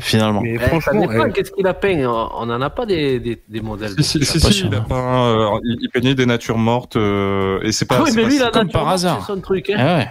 finalement. 0.00 0.40
Mais 0.40 0.54
Eh, 0.54 0.58
franchement, 0.58 1.08
eh, 1.12 1.32
qu'est-ce 1.32 1.52
qu'il 1.52 1.66
a 1.66 1.74
peint? 1.74 2.04
On 2.34 2.46
n'en 2.46 2.60
a 2.60 2.70
pas 2.70 2.86
des, 2.86 3.20
des, 3.20 3.40
des 3.48 3.60
modèles. 3.60 3.92
Si, 3.98 4.02
si, 4.04 4.18
de 4.20 4.24
si, 4.24 4.40
pas 4.40 4.46
si, 4.48 4.52
sûr, 4.54 4.68
il, 4.70 4.74
a 4.74 4.80
peint, 4.80 5.24
euh, 5.26 5.58
il, 5.64 5.76
il 5.82 5.90
peignait 5.90 6.14
des 6.14 6.26
natures 6.26 6.58
mortes 6.58 6.96
euh, 6.96 7.60
et 7.62 7.72
c'est 7.72 7.84
pas. 7.84 7.96
Ah 7.98 8.02
oui, 8.04 8.10
c'est 8.10 8.16
mais 8.16 8.22
pas- 8.22 8.28
lui, 8.28 8.38
la 8.38 8.50
comme 8.50 8.62
nature 8.62 8.72
par 8.72 8.82
morte, 8.84 8.94
hasard. 8.94 9.20
c'est 9.26 9.32
son 9.32 9.40
truc. 9.40 9.70
Hein. 9.70 9.76
Ah 9.78 9.96
ouais. 9.98 10.08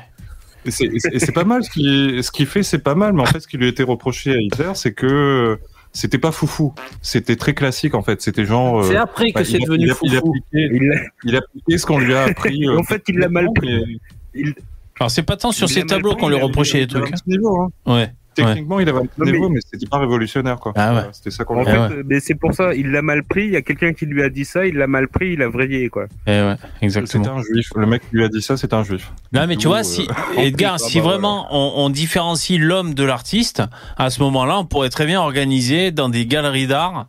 Et 0.63 0.69
c'est- 0.69 1.31
pas 1.33 1.43
mal 1.43 1.63
ce 1.63 1.71
qui, 1.71 2.21
ce 2.21 2.29
qu'il 2.31 2.45
fait, 2.45 2.61
c'est 2.61 2.77
pas 2.79 2.93
mal, 2.93 3.13
mais 3.13 3.21
en 3.23 3.25
fait, 3.25 3.39
ce 3.39 3.47
qui 3.47 3.57
lui 3.57 3.65
a 3.65 3.69
été 3.69 3.81
reproché 3.81 4.31
à 4.33 4.37
Hitler, 4.39 4.71
c'est 4.75 4.93
que 4.93 5.57
c'était 5.91 6.19
pas 6.19 6.31
foufou. 6.31 6.75
C'était 7.01 7.35
très 7.35 7.55
classique, 7.55 7.95
en 7.95 8.03
fait. 8.03 8.21
C'était 8.21 8.45
genre. 8.45 8.81
euh, 8.81 8.87
C'est 8.87 8.95
après 8.95 9.31
que 9.31 9.39
bah, 9.39 9.43
c'est 9.43 9.57
devenu 9.57 9.85
il 9.85 9.91
a- 9.91 9.95
foufou. 9.95 10.33
il 10.53 11.35
a 11.35 11.39
appliqué 11.39 11.77
ce 11.79 11.85
qu'on 11.87 11.97
lui 11.97 12.13
a 12.13 12.25
appris. 12.25 12.63
euh, 12.67 12.77
en 12.77 12.83
fait, 12.83 13.01
il 13.07 13.17
l'a 13.17 13.27
mal 13.29 13.47
pris. 13.55 13.73
mais 13.73 13.95
Il- 14.35 14.53
Alors 15.01 15.11
c'est 15.11 15.23
pas 15.23 15.35
tant 15.37 15.51
sur 15.51 15.67
ces 15.67 15.79
mal 15.81 15.87
tableaux 15.87 16.15
qu'on 16.15 16.29
lui 16.29 16.39
reprochait 16.39 16.77
avait 16.79 16.87
trucs. 16.87 17.07
un 17.07 17.11
petit 17.11 17.23
niveau, 17.29 17.61
hein. 17.61 17.69
hein. 17.87 17.93
Ouais. 17.95 18.13
Techniquement, 18.33 18.79
il 18.79 18.87
avait 18.87 18.99
un 18.99 19.05
petit 19.07 19.11
mais- 19.17 19.31
niveau, 19.33 19.49
mais 19.49 19.59
c'était 19.69 19.85
pas 19.87 19.97
révolutionnaire, 19.97 20.55
quoi. 20.57 20.71
Ah 20.77 20.93
ouais. 20.95 21.01
C'était 21.11 21.31
ça 21.31 21.43
qu'on 21.43 21.57
En 21.57 21.63
lui 21.63 21.67
Eh 21.67 21.71
a 21.75 21.89
fait, 21.89 21.95
ouais. 21.97 22.03
mais 22.05 22.19
c'est 22.21 22.35
pour 22.35 22.53
ça, 22.53 22.73
il 22.73 22.89
l'a 22.91 23.01
mal 23.01 23.23
pris. 23.25 23.43
Il 23.45 23.51
y 23.51 23.57
a 23.57 23.61
quelqu'un 23.61 23.91
qui 23.91 24.05
lui 24.05 24.23
a 24.23 24.29
dit 24.29 24.45
ça, 24.45 24.65
il 24.65 24.75
l'a 24.75 24.87
mal 24.87 25.09
pris, 25.09 25.33
il 25.33 25.41
a 25.41 25.49
vrillé 25.49 25.89
quoi. 25.89 26.05
Eh 26.27 26.29
ouais, 26.31 26.55
C'était 26.75 26.85
exactement. 26.85 27.37
un 27.39 27.41
juif. 27.43 27.67
Le 27.75 27.85
mec 27.87 28.01
qui 28.09 28.15
lui 28.15 28.23
a 28.23 28.29
dit 28.29 28.41
ça, 28.41 28.55
c'est 28.55 28.73
un 28.73 28.83
juif. 28.85 29.11
Non 29.33 29.45
mais 29.47 29.57
tu 29.57 29.67
vois, 29.67 29.79
euh, 29.79 29.83
si 29.83 30.07
en 30.37 30.41
Edgar, 30.41 30.75
plus, 30.77 30.83
ah 30.85 30.87
si 30.89 30.97
bah, 30.99 31.03
vraiment 31.03 31.47
on, 31.51 31.83
on 31.83 31.89
différencie 31.89 32.57
l'homme 32.57 32.93
de 32.93 33.03
l'artiste, 33.03 33.63
à 33.97 34.09
ce 34.09 34.21
moment-là, 34.21 34.59
on 34.59 34.65
pourrait 34.65 34.89
très 34.89 35.05
bien 35.05 35.19
organiser 35.19 35.91
dans 35.91 36.07
des 36.07 36.25
galeries 36.25 36.67
d'art 36.67 37.07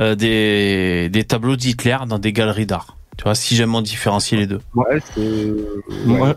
euh, 0.00 0.14
des, 0.14 1.10
des 1.10 1.24
tableaux 1.24 1.56
d'Hitler 1.56 1.98
dans 2.08 2.18
des 2.18 2.32
galeries 2.32 2.64
d'art. 2.66 2.96
Tu 3.22 3.28
vois, 3.28 3.36
si 3.36 3.54
jamais 3.54 3.76
on 3.76 3.82
différencie 3.82 4.36
les 4.36 4.48
deux. 4.48 4.60
Ouais. 4.74 4.98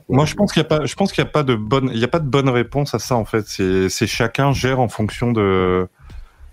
Moi, 0.07 0.25
je 0.25 0.35
pense 0.35 0.53
qu'il 0.53 0.61
y 0.61 0.65
a 0.65 0.67
pas, 0.67 0.85
je 0.85 0.93
pense 0.93 1.11
qu'il 1.11 1.23
y 1.23 1.27
a 1.27 1.29
pas 1.29 1.41
de 1.41 1.55
bonne, 1.55 1.89
il 1.91 1.97
y 1.99 2.03
a 2.03 2.07
pas 2.07 2.19
de 2.19 2.27
bonne 2.29 2.47
réponse 2.47 2.93
à 2.93 2.99
ça 2.99 3.15
en 3.15 3.25
fait. 3.25 3.43
C'est, 3.47 3.89
c'est 3.89 4.05
chacun 4.05 4.53
gère 4.53 4.79
en 4.79 4.87
fonction 4.87 5.31
de 5.31 5.87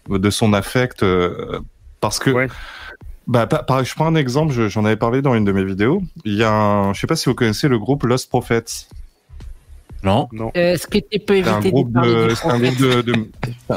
de 0.08 0.30
son 0.30 0.54
affect, 0.54 1.02
euh, 1.02 1.60
parce 2.00 2.18
que. 2.18 2.30
Ouais. 2.30 2.46
Bah, 3.26 3.46
par, 3.46 3.66
par- 3.66 3.84
je 3.84 3.94
prends 3.94 4.06
un 4.06 4.14
exemple, 4.14 4.54
je- 4.54 4.68
j'en 4.68 4.86
avais 4.86 4.96
parlé 4.96 5.20
dans 5.20 5.34
une 5.34 5.44
de 5.44 5.52
mes 5.52 5.64
vidéos. 5.66 6.02
Il 6.24 6.32
y 6.34 6.42
a 6.42 6.50
un, 6.50 6.94
je 6.94 7.00
sais 7.00 7.06
pas 7.06 7.14
si 7.14 7.28
vous 7.28 7.34
connaissez 7.34 7.68
le 7.68 7.78
groupe 7.78 8.04
Lost 8.04 8.30
Prophets. 8.30 8.86
Non 10.02 10.28
Non. 10.32 10.50
Est-ce 10.54 10.86
que 10.86 10.96
tu 10.98 11.18
peux 11.20 11.42
C'est 11.42 11.48
un 11.50 11.60
groupe 11.60 11.92
parler 11.92 12.10
de, 12.14 12.28
du 12.28 12.34
c'est 12.36 12.48
un 12.48 12.58
groupe 12.58 12.76
de, 12.78 13.02
de... 13.02 13.12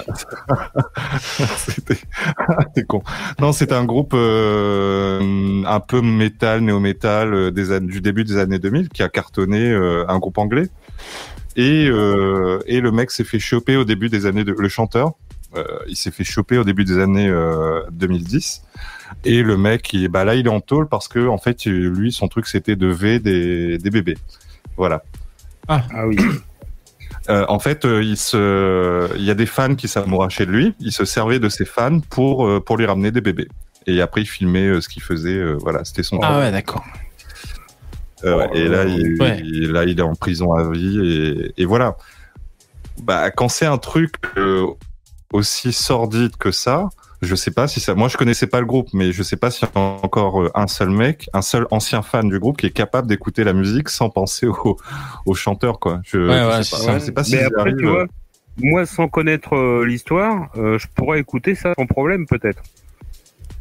C'était- 1.57 1.97
T'es 2.75 2.83
con. 2.83 3.01
Non, 3.39 3.51
c'est 3.51 3.71
un 3.71 3.85
groupe 3.85 4.13
euh, 4.13 5.63
un 5.65 5.79
peu 5.79 6.01
métal, 6.01 6.61
néo-métal 6.61 7.33
euh, 7.33 7.51
des 7.51 7.71
années, 7.71 7.87
du 7.91 8.01
début 8.01 8.23
des 8.23 8.37
années 8.37 8.59
2000 8.59 8.89
qui 8.89 9.03
a 9.03 9.09
cartonné 9.09 9.71
euh, 9.71 10.05
un 10.07 10.19
groupe 10.19 10.37
anglais. 10.37 10.69
Et 11.55 11.87
euh, 11.89 12.59
et 12.65 12.81
le 12.81 12.91
mec 12.91 13.11
s'est 13.11 13.23
fait 13.23 13.39
choper 13.39 13.77
au 13.77 13.85
début 13.85 14.09
des 14.09 14.25
années 14.25 14.43
de, 14.43 14.53
le 14.57 14.67
chanteur, 14.69 15.13
euh, 15.55 15.63
il 15.87 15.95
s'est 15.95 16.11
fait 16.11 16.25
choper 16.25 16.57
au 16.57 16.65
début 16.65 16.83
des 16.83 16.99
années 16.99 17.29
euh, 17.29 17.79
2010. 17.91 18.61
Et 19.23 19.41
le 19.41 19.55
mec, 19.55 19.93
il, 19.93 20.09
bah 20.09 20.25
là, 20.25 20.35
il 20.35 20.47
est 20.47 20.49
en 20.49 20.59
tôle 20.59 20.89
parce 20.89 21.07
que 21.07 21.27
en 21.27 21.37
fait, 21.37 21.63
lui, 21.65 22.11
son 22.11 22.27
truc, 22.27 22.47
c'était 22.47 22.75
de 22.75 22.87
V 22.87 23.19
des, 23.19 23.77
des 23.77 23.89
bébés. 23.89 24.17
Voilà. 24.75 25.01
Ah 25.93 26.05
oui. 26.07 26.17
Euh, 27.29 27.45
en 27.49 27.57
fait, 27.59 27.85
euh, 27.85 28.03
il 28.03 28.17
se, 28.17 29.09
il 29.17 29.23
y 29.23 29.31
a 29.31 29.33
des 29.33 29.45
fans 29.47 29.73
qui 29.75 29.87
s'amourachaient 29.87 30.45
de 30.45 30.51
lui. 30.51 30.75
Il 30.79 30.91
se 30.91 31.05
servait 31.05 31.39
de 31.39 31.49
ses 31.49 31.65
fans 31.65 31.99
pour 31.99 32.45
euh, 32.47 32.59
pour 32.59 32.77
lui 32.77 32.85
ramener 32.85 33.11
des 33.11 33.21
bébés. 33.21 33.47
Et 33.87 34.01
après, 34.01 34.21
il 34.21 34.25
filmait 34.27 34.67
euh, 34.67 34.81
ce 34.81 34.89
qu'il 34.89 35.01
faisait. 35.01 35.33
euh, 35.37 35.57
voilà, 35.59 35.83
c'était 35.85 36.03
son. 36.03 36.19
Ah 36.21 36.39
ouais, 36.39 36.51
d'accord. 36.51 36.83
Euh, 38.23 38.37
ouais, 38.37 38.49
et 38.53 38.67
là, 38.67 38.85
il, 38.85 39.21
Ouais. 39.21 39.39
il- 39.43 39.71
là, 39.71 39.83
il 39.85 39.99
est 39.99 40.03
en 40.03 40.15
prison 40.15 40.53
à 40.53 40.69
vie. 40.71 40.99
Et, 41.57 41.61
et 41.61 41.65
voilà. 41.65 41.97
Bah, 43.03 43.29
quand 43.31 43.49
c'est 43.49 43.65
un 43.65 43.77
truc 43.77 44.15
euh, 44.37 44.65
aussi 45.33 45.73
sordide 45.73 46.35
que 46.37 46.51
ça, 46.51 46.89
je 47.21 47.35
sais 47.35 47.51
pas 47.51 47.67
si 47.67 47.79
ça. 47.79 47.95
Moi, 47.95 48.07
je 48.07 48.17
connaissais 48.17 48.47
pas 48.47 48.59
le 48.59 48.65
groupe, 48.65 48.89
mais 48.93 49.11
je 49.11 49.23
sais 49.23 49.37
pas 49.37 49.51
s'il 49.51 49.67
y 49.67 49.77
a 49.77 49.79
encore 49.79 50.41
euh, 50.43 50.51
un 50.55 50.67
seul 50.67 50.89
mec, 50.89 51.29
un 51.33 51.41
seul 51.41 51.65
ancien 51.71 52.01
fan 52.01 52.27
du 52.29 52.39
groupe 52.39 52.57
qui 52.57 52.65
est 52.67 52.71
capable 52.71 53.07
d'écouter 53.07 53.43
la 53.43 53.53
musique 53.53 53.89
sans 53.89 54.09
penser 54.09 54.47
au, 54.47 54.77
au 55.25 55.33
chanteur, 55.33 55.79
quoi. 55.79 56.01
Je, 56.03 56.17
Ouais, 56.19 56.25
je 56.39 56.47
ouais, 56.47 56.63
sais 56.63 56.63
c'est 56.63 56.85
pas. 56.85 56.91
ça. 56.93 56.99
Je 56.99 57.05
sais 57.05 57.11
pas 57.11 57.23
si 57.23 57.31
Mais 57.33 57.39
j'y 57.39 57.45
après, 57.45 57.61
arrive, 57.61 57.77
tu 57.77 57.85
euh, 57.87 57.91
vois, 57.91 58.05
moi, 58.57 58.85
sans 58.85 59.07
connaître 59.07 59.55
euh, 59.55 59.85
l'histoire, 59.85 60.49
euh, 60.57 60.77
je 60.77 60.87
pourrais 60.95 61.19
écouter 61.19 61.55
ça 61.55 61.73
sans 61.77 61.85
problème, 61.85 62.25
peut-être. 62.25 62.61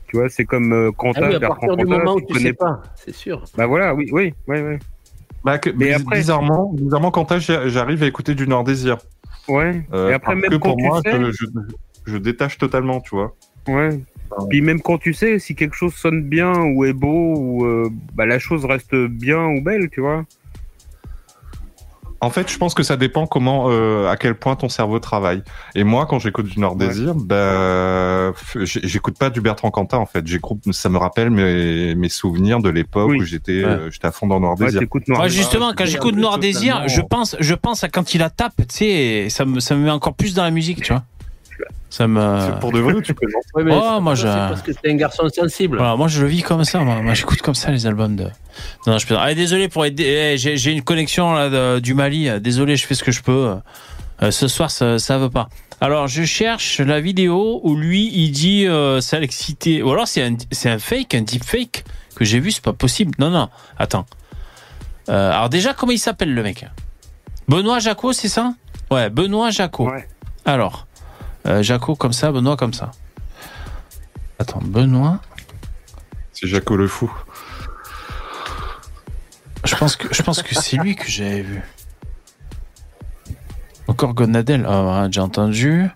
Tu 0.09 0.17
vois, 0.17 0.29
c'est 0.29 0.45
comme 0.45 0.73
euh, 0.73 0.91
Ah 0.91 0.97
Quentin, 0.97 1.29
oui, 1.29 1.35
à 1.35 1.41
partir 1.41 1.77
du 1.77 1.85
moment 1.85 2.15
où 2.15 2.21
tu 2.21 2.27
tu 2.27 2.33
connais 2.35 2.45
sais 2.47 2.53
pas, 2.53 2.81
c'est 3.05 3.15
sûr. 3.15 3.43
Bah 3.57 3.67
voilà, 3.67 3.95
oui, 3.95 4.09
oui, 4.13 4.33
oui, 4.47 4.61
oui. 4.61 4.77
Bah, 5.45 5.59
que, 5.59 5.71
Mais 5.71 5.93
après- 5.93 6.19
bizarrement, 6.19 6.73
bizarrement, 6.73 7.13
j'ai- 7.39 7.69
j'arrive 7.69 8.03
à 8.03 8.07
écouter 8.07 8.35
du 8.35 8.47
Nord 8.47 8.65
Désir. 8.65 8.99
Ouais. 9.49 9.85
Euh, 9.93 10.11
Et 10.11 10.15
après, 10.15 10.33
parce 10.33 10.41
même 10.43 10.51
que 10.51 10.57
quand 10.57 10.69
pour 10.71 10.77
tu 10.79 10.85
moi, 10.85 11.01
sais, 11.05 11.13
je, 11.13 11.33
je, 11.33 11.47
je 12.07 12.17
détache 12.17 12.59
totalement, 12.59 13.01
tu 13.01 13.15
vois. 13.15 13.35
ouais. 13.69 14.01
Puis 14.49 14.63
même 14.63 14.81
quand 14.81 14.99
tu 14.99 15.15
sais 15.15 15.39
si 15.39 15.55
quelque 15.55 15.77
chose 15.77 15.95
sonne 15.95 16.23
bien 16.23 16.53
ou 16.61 16.85
est 16.85 16.93
beau 16.93 17.35
ou 17.37 17.65
euh, 17.67 17.89
bah, 18.15 18.27
la 18.27 18.39
chose 18.41 18.65
reste 18.65 18.95
bien 18.95 19.45
ou 19.45 19.61
belle, 19.63 19.89
tu 19.91 20.01
vois. 20.01 20.25
En 22.21 22.31
fait, 22.31 22.51
je 22.51 22.57
pense 22.57 22.73
que 22.73 22.83
ça 22.83 22.97
dépend 22.97 23.27
comment, 23.27 23.67
euh, 23.69 24.09
à 24.09 24.17
quel 24.17 24.35
point 24.35 24.57
ton 24.57 24.71
cerveau 24.71 24.99
travaille. 24.99 25.43
Et 25.75 25.85
moi, 25.85 26.07
quand 26.07 26.19
j'écoute 26.19 26.47
du 26.47 26.59
Nord 26.59 26.75
Ouais. 26.77 26.89
Désir, 26.89 27.15
bah, 27.15 28.31
f- 28.33 28.65
j'ai- 28.65 28.81
j'écoute 28.83 29.19
pas 29.19 29.29
du 29.29 29.43
Bertrand 29.43 29.71
Cantat 29.71 29.99
en 29.99 30.07
fait. 30.07 30.27
J'écoute, 30.27 30.61
ça 30.73 30.89
me 30.89 30.97
rappelle 30.97 31.29
mes, 31.29 31.95
mes 31.95 32.09
souvenirs 32.09 32.61
de 32.61 32.71
l'époque 32.71 33.11
Oui. 33.11 33.19
où 33.21 33.25
j'étais, 33.25 33.63
Ouais. 33.63 33.71
euh, 33.71 33.91
j'étais 33.91 34.07
à 34.07 34.13
fond 34.13 34.27
dans 34.27 34.41
Nord 34.41 34.59
Ouais, 34.59 34.67
Désir. 34.67 34.81
Noir 35.07 35.19
Moi, 35.21 35.29
justement, 35.29 35.73
quand 35.77 35.85
c'est 35.85 35.91
j'écoute 35.93 36.17
Noir 36.17 36.39
Désir, 36.39 36.73
totalement- 36.77 36.89
je 36.89 37.01
pense, 37.03 37.37
je 37.41 37.55
pense 37.55 37.85
à 37.85 37.89
quand 37.89 38.15
il 38.15 38.23
a 38.23 38.31
tape, 38.31 38.55
tu 38.57 38.65
sais, 38.71 39.27
ça 39.29 39.45
me, 39.45 39.61
ça 39.61 39.77
me 39.77 39.85
met 39.85 39.91
encore 39.91 40.15
plus 40.15 40.33
dans 40.35 40.45
la 40.45 40.51
musique, 40.51 40.81
tu 40.83 40.93
vois. 40.95 41.03
Ça 41.91 42.09
me. 42.09 42.39
C'est 42.41 42.59
Pour 42.61 42.73
de 42.73 42.81
vrai, 42.81 43.01
tu 43.03 43.15
peux. 43.15 43.27
Ouais, 43.55 43.65
Oh, 43.73 43.81
c'est- 43.95 44.01
moi, 44.01 44.15
je- 44.15 44.25
parce 44.25 44.63
que 44.63 44.73
c'est 44.73 44.91
un 44.91 44.97
garçon 44.97 45.29
sensible. 45.29 45.77
Voilà, 45.79 45.95
moi 45.97 46.09
je 46.09 46.21
le 46.23 46.27
vis 46.29 46.43
comme 46.43 46.65
ça, 46.65 46.81
moi, 46.81 47.01
Moi, 47.03 47.15
j'écoute 47.15 47.41
comme 47.43 47.55
ça 47.55 47.71
les 47.71 47.87
albums 47.87 48.17
de. 48.17 48.27
Non, 48.87 48.99
je 48.99 49.07
peux. 49.07 49.17
Allez, 49.17 49.35
désolé 49.35 49.69
pour 49.69 49.85
être. 49.87 49.99
eh, 50.01 50.37
J'ai 50.37 50.73
une 50.73 50.83
connexion 50.83 51.33
là 51.35 51.49
de- 51.49 51.79
du 51.81 51.95
Mali. 51.95 52.29
Désolé, 52.41 52.77
je 52.77 52.87
fais 52.87 52.95
ce 52.95 53.05
que 53.05 53.13
je 53.13 53.23
peux. 53.23 53.55
Euh, 54.23 54.31
ce 54.31 54.49
soir, 54.49 54.71
ça, 54.71 54.99
ça 54.99 55.19
veut 55.19 55.31
pas. 55.31 55.49
Alors, 55.81 56.07
je 56.07 56.23
cherche 56.25 56.81
la 56.81 57.01
vidéo 57.01 57.61
où 57.65 57.77
lui 57.77 58.11
il 58.15 58.31
dit 58.31 58.67
euh, 58.67 59.01
ça 59.01 59.19
l'excité. 59.21 59.83
Ou 59.83 59.91
alors 59.91 60.07
c'est 60.09 60.23
un, 60.23 60.37
c'est 60.53 60.71
un 60.71 60.79
fake, 60.79 61.15
un 61.15 61.23
deep 61.23 61.45
fake 61.45 61.85
que 62.17 62.25
j'ai 62.25 62.39
vu. 62.41 62.51
C'est 62.53 62.63
pas 62.65 62.73
possible. 62.73 63.13
Non, 63.19 63.31
non. 63.31 63.49
Attends. 63.79 64.07
Euh, 65.11 65.31
alors 65.33 65.49
déjà, 65.49 65.75
comment 65.75 65.93
il 65.93 65.99
s'appelle 65.99 66.33
le 66.33 66.43
mec? 66.43 66.65
Benoît 67.49 67.79
Jacot, 67.79 68.13
c'est 68.13 68.29
ça? 68.29 68.55
Ouais, 68.91 69.11
Benoît 69.11 69.51
Jacot. 69.51 69.89
Ouais. 69.91 70.09
Alors, 70.47 70.87
euh, 71.47 71.63
Jacot 71.63 71.97
comme 71.97 72.13
ça, 72.13 72.33
Benoît 72.33 72.57
comme 72.57 72.75
ça. 72.75 72.91
Attends, 74.39 74.61
Benoît. 74.63 75.21
C'est 76.33 76.49
Jaco 76.49 76.77
le 76.77 76.89
fou. 76.89 77.13
Je 79.65 79.77
pense 79.77 79.97
que, 79.97 80.13
je 80.13 80.23
pense 80.23 80.43
que 80.43 80.55
c'est 80.55 80.77
lui 80.77 80.95
que 80.95 81.09
j'avais 81.09 81.43
vu. 81.43 81.63
Encore 83.87 84.15
Gonadel. 84.15 84.67
Ah, 84.69 85.03
ouais, 85.03 85.09
j'ai 85.11 85.21
entendu. 85.21 85.89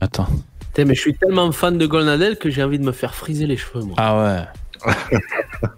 Attends. 0.00 0.28
Putain, 0.60 0.84
mais 0.86 0.94
je 0.94 1.00
suis 1.00 1.14
tellement 1.14 1.52
fan 1.52 1.76
de 1.76 1.86
Golnadel 1.86 2.38
que 2.38 2.50
j'ai 2.50 2.62
envie 2.62 2.78
de 2.78 2.84
me 2.84 2.92
faire 2.92 3.14
friser 3.14 3.46
les 3.46 3.56
cheveux, 3.56 3.84
moi. 3.84 3.94
Ah 3.98 4.46
ouais. 4.84 4.94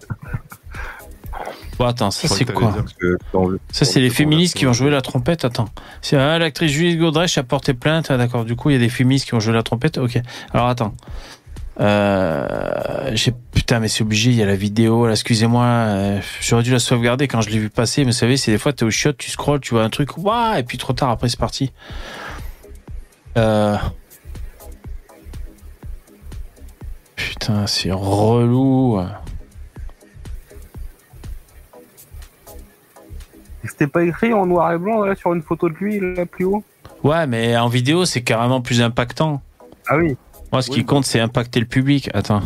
Bon, 1.77 1.85
attends, 1.85 2.11
ça 2.11 2.27
c'est 2.27 2.45
quoi 2.45 2.73
Ça, 3.71 3.85
c'est 3.85 3.99
les 3.99 4.09
féministes 4.09 4.55
qui 4.55 4.65
vont 4.65 4.73
jouer 4.73 4.89
la 4.89 5.01
trompette. 5.01 5.43
Attends. 5.43 5.67
C'est 6.01 6.15
ah, 6.15 6.39
l'actrice 6.39 6.71
Julie 6.71 6.95
Godrèche 6.95 7.37
a 7.37 7.43
porté 7.43 7.73
plainte. 7.73 8.07
Ah, 8.09 8.17
D'accord. 8.17 8.45
Du 8.45 8.55
coup, 8.55 8.69
il 8.69 8.73
y 8.73 8.75
a 8.77 8.79
des 8.79 8.89
féministes 8.89 9.25
qui 9.25 9.31
vont 9.31 9.39
jouer 9.39 9.53
la 9.53 9.63
trompette. 9.63 9.97
Ok. 9.97 10.17
Alors, 10.53 10.67
attends. 10.67 10.93
Euh, 11.81 13.13
putain, 13.53 13.79
mais 13.81 13.89
c'est 13.89 14.03
obligé. 14.03 14.31
Il 14.31 14.37
y 14.37 14.43
a 14.43 14.45
la 14.45 14.55
vidéo. 14.55 15.05
Là, 15.05 15.11
excusez-moi. 15.11 15.65
euh, 15.65 16.21
J'aurais 16.39 16.63
dû 16.63 16.71
la 16.71 16.79
sauvegarder 16.79 17.27
quand 17.27 17.41
je 17.41 17.49
l'ai 17.49 17.59
vu 17.59 17.69
passer. 17.69 18.01
Mais 18.05 18.11
vous 18.11 18.17
savez, 18.17 18.37
c'est 18.37 18.51
des 18.51 18.57
fois, 18.57 18.71
t'es 18.71 18.85
au 18.85 18.91
shot, 18.91 19.13
tu 19.13 19.29
scrolls, 19.29 19.59
tu 19.59 19.73
vois 19.73 19.83
un 19.83 19.89
truc. 19.89 20.17
Waouh 20.17 20.57
Et 20.57 20.63
puis 20.63 20.77
trop 20.77 20.93
tard. 20.93 21.09
Après, 21.09 21.27
c'est 21.27 21.39
parti. 21.39 21.73
Euh... 23.37 23.75
Putain, 27.17 27.67
c'est 27.67 27.91
relou. 27.91 29.01
C'était 33.67 33.87
pas 33.87 34.03
écrit 34.03 34.33
en 34.33 34.45
noir 34.45 34.71
et 34.73 34.77
blanc 34.77 35.03
là, 35.03 35.15
sur 35.15 35.33
une 35.33 35.41
photo 35.41 35.69
de 35.69 35.75
lui 35.75 35.99
là 35.99 36.25
plus 36.25 36.45
haut 36.45 36.63
Ouais, 37.03 37.27
mais 37.27 37.55
en 37.57 37.67
vidéo, 37.67 38.05
c'est 38.05 38.21
carrément 38.21 38.61
plus 38.61 38.81
impactant. 38.81 39.41
Ah 39.87 39.97
oui. 39.97 40.17
Moi, 40.51 40.61
ce 40.61 40.71
qui 40.71 40.85
compte, 40.85 41.05
c'est 41.05 41.19
impacter 41.19 41.59
le 41.59 41.65
public. 41.65 42.09
Attends. 42.13 42.41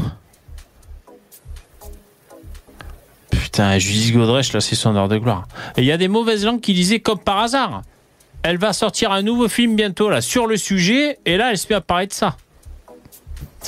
Putain, 3.30 3.78
Judith 3.78 4.14
Godrèche, 4.14 4.54
là, 4.54 4.62
c'est 4.62 4.76
son 4.76 4.96
heure 4.96 5.08
de 5.08 5.18
gloire. 5.18 5.48
Et 5.78 5.82
il 5.82 5.86
y 5.86 5.92
a 5.92 5.98
des 5.98 6.08
mauvaises 6.08 6.46
langues 6.46 6.62
qui 6.62 6.74
disaient 6.74 7.00
comme 7.00 7.20
par 7.20 7.38
hasard. 7.38 7.84
Elle 8.44 8.58
va 8.58 8.74
sortir 8.74 9.12
un 9.12 9.22
nouveau 9.22 9.48
film 9.48 9.76
bientôt, 9.76 10.10
là, 10.10 10.22
sur 10.22 10.48
le 10.48 10.58
sujet, 10.58 11.20
et 11.26 11.38
là, 11.38 11.52
elle 11.52 11.58
se 11.58 11.68
met 11.70 11.76
à 11.76 11.82
parler 11.82 12.08
de 12.08 12.14
ça. 12.14 12.36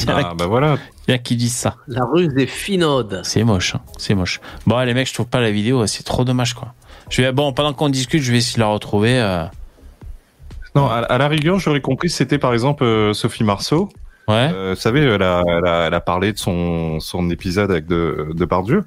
Ah, 0.07 0.33
bah 0.35 0.47
voilà. 0.47 0.77
Il 1.07 1.11
y 1.11 1.13
a 1.13 1.17
qui 1.17 1.35
disent 1.35 1.55
ça. 1.55 1.75
La 1.87 2.05
ruse 2.05 2.33
des 2.33 2.47
finaudes. 2.47 3.21
C'est 3.23 3.43
moche, 3.43 3.75
hein, 3.75 3.81
c'est 3.97 4.15
moche. 4.15 4.39
Bon, 4.65 4.79
les 4.79 4.93
mecs, 4.93 5.07
je 5.07 5.13
trouve 5.13 5.27
pas 5.27 5.41
la 5.41 5.51
vidéo, 5.51 5.85
c'est 5.87 6.03
trop 6.03 6.23
dommage, 6.23 6.53
quoi. 6.53 6.73
Je 7.11 7.21
vais, 7.21 7.31
bon, 7.31 7.53
pendant 7.53 7.73
qu'on 7.73 7.89
discute, 7.89 8.21
je 8.23 8.31
vais 8.31 8.39
essayer 8.39 8.55
de 8.55 8.61
la 8.61 8.67
retrouver. 8.67 9.19
euh. 9.19 9.43
Non, 10.75 10.87
à, 10.87 10.99
à 10.99 11.17
la 11.17 11.27
rigueur, 11.27 11.59
j'aurais 11.59 11.81
compris 11.81 12.09
c'était 12.09 12.37
par 12.39 12.53
exemple 12.53 12.83
euh, 12.83 13.13
Sophie 13.13 13.43
Marceau. 13.43 13.89
Ouais. 14.27 14.49
Euh, 14.53 14.73
vous 14.75 14.79
savez, 14.81 15.01
elle 15.01 15.21
a, 15.21 15.43
elle, 15.45 15.65
a, 15.67 15.87
elle 15.87 15.93
a 15.93 15.99
parlé 16.01 16.31
de 16.31 16.37
son, 16.37 16.99
son 17.01 17.29
épisode 17.29 17.69
avec 17.69 17.85
de, 17.87 18.29
de 18.33 18.45
Bardieu. 18.45 18.83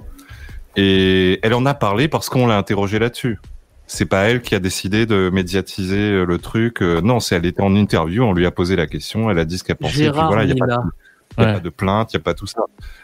Et 0.76 1.38
elle 1.42 1.54
en 1.54 1.66
a 1.66 1.74
parlé 1.74 2.08
parce 2.08 2.28
qu'on 2.28 2.46
l'a 2.46 2.56
interrogée 2.56 2.98
là-dessus. 2.98 3.38
C'est 3.86 4.06
pas 4.06 4.22
elle 4.30 4.40
qui 4.40 4.54
a 4.54 4.58
décidé 4.60 5.04
de 5.04 5.28
médiatiser 5.30 6.24
le 6.24 6.38
truc. 6.38 6.80
euh, 6.80 7.02
Non, 7.02 7.20
c'est 7.20 7.36
elle 7.36 7.44
était 7.44 7.62
en 7.62 7.76
interview, 7.76 8.22
on 8.24 8.32
lui 8.32 8.46
a 8.46 8.50
posé 8.50 8.74
la 8.76 8.86
question, 8.86 9.30
elle 9.30 9.38
a 9.38 9.44
dit 9.44 9.58
ce 9.58 9.64
qu'elle 9.64 9.76
pensait. 9.76 9.92
puis 9.92 10.02
Gérard 10.04 10.28
voilà, 10.28 10.46
n'y 10.46 10.52
a, 10.52 10.54
pas, 10.54 10.66
de- 10.66 10.80
il 11.36 11.42
y 11.42 11.44
a 11.44 11.48
Ouais. 11.48 11.54
pas 11.54 11.60
de 11.60 11.68
plainte, 11.70 12.12
il 12.12 12.16
n'y 12.16 12.20
a 12.20 12.24
pas 12.24 12.34
tout 12.34 12.46
ça. 12.46 12.62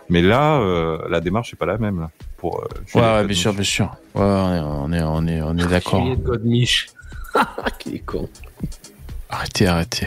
Mais 0.09 0.22
là, 0.22 0.59
euh, 0.61 0.99
la 1.09 1.20
démarche 1.20 1.53
n'est 1.53 1.57
pas 1.57 1.66
la 1.66 1.78
même. 1.78 2.01
Là, 2.01 2.11
pour, 2.37 2.61
euh, 2.62 2.99
Ouais, 2.99 3.24
bien 3.24 3.37
sûr, 3.37 3.53
bien 3.53 3.62
sûr. 3.64 3.87
Ouais, 4.14 4.22
on 4.22 4.53
est, 4.55 4.61
on 4.61 4.93
est, 4.93 5.03
on 5.03 5.26
est, 5.26 5.43
on 5.43 5.57
est 5.59 5.66
d'accord. 5.66 6.05
Godemiche. 6.16 6.89
Qui 7.78 7.97
est 7.97 7.99
con. 8.01 8.28
Arrêtez, 9.28 9.66
arrêtez. 9.66 10.07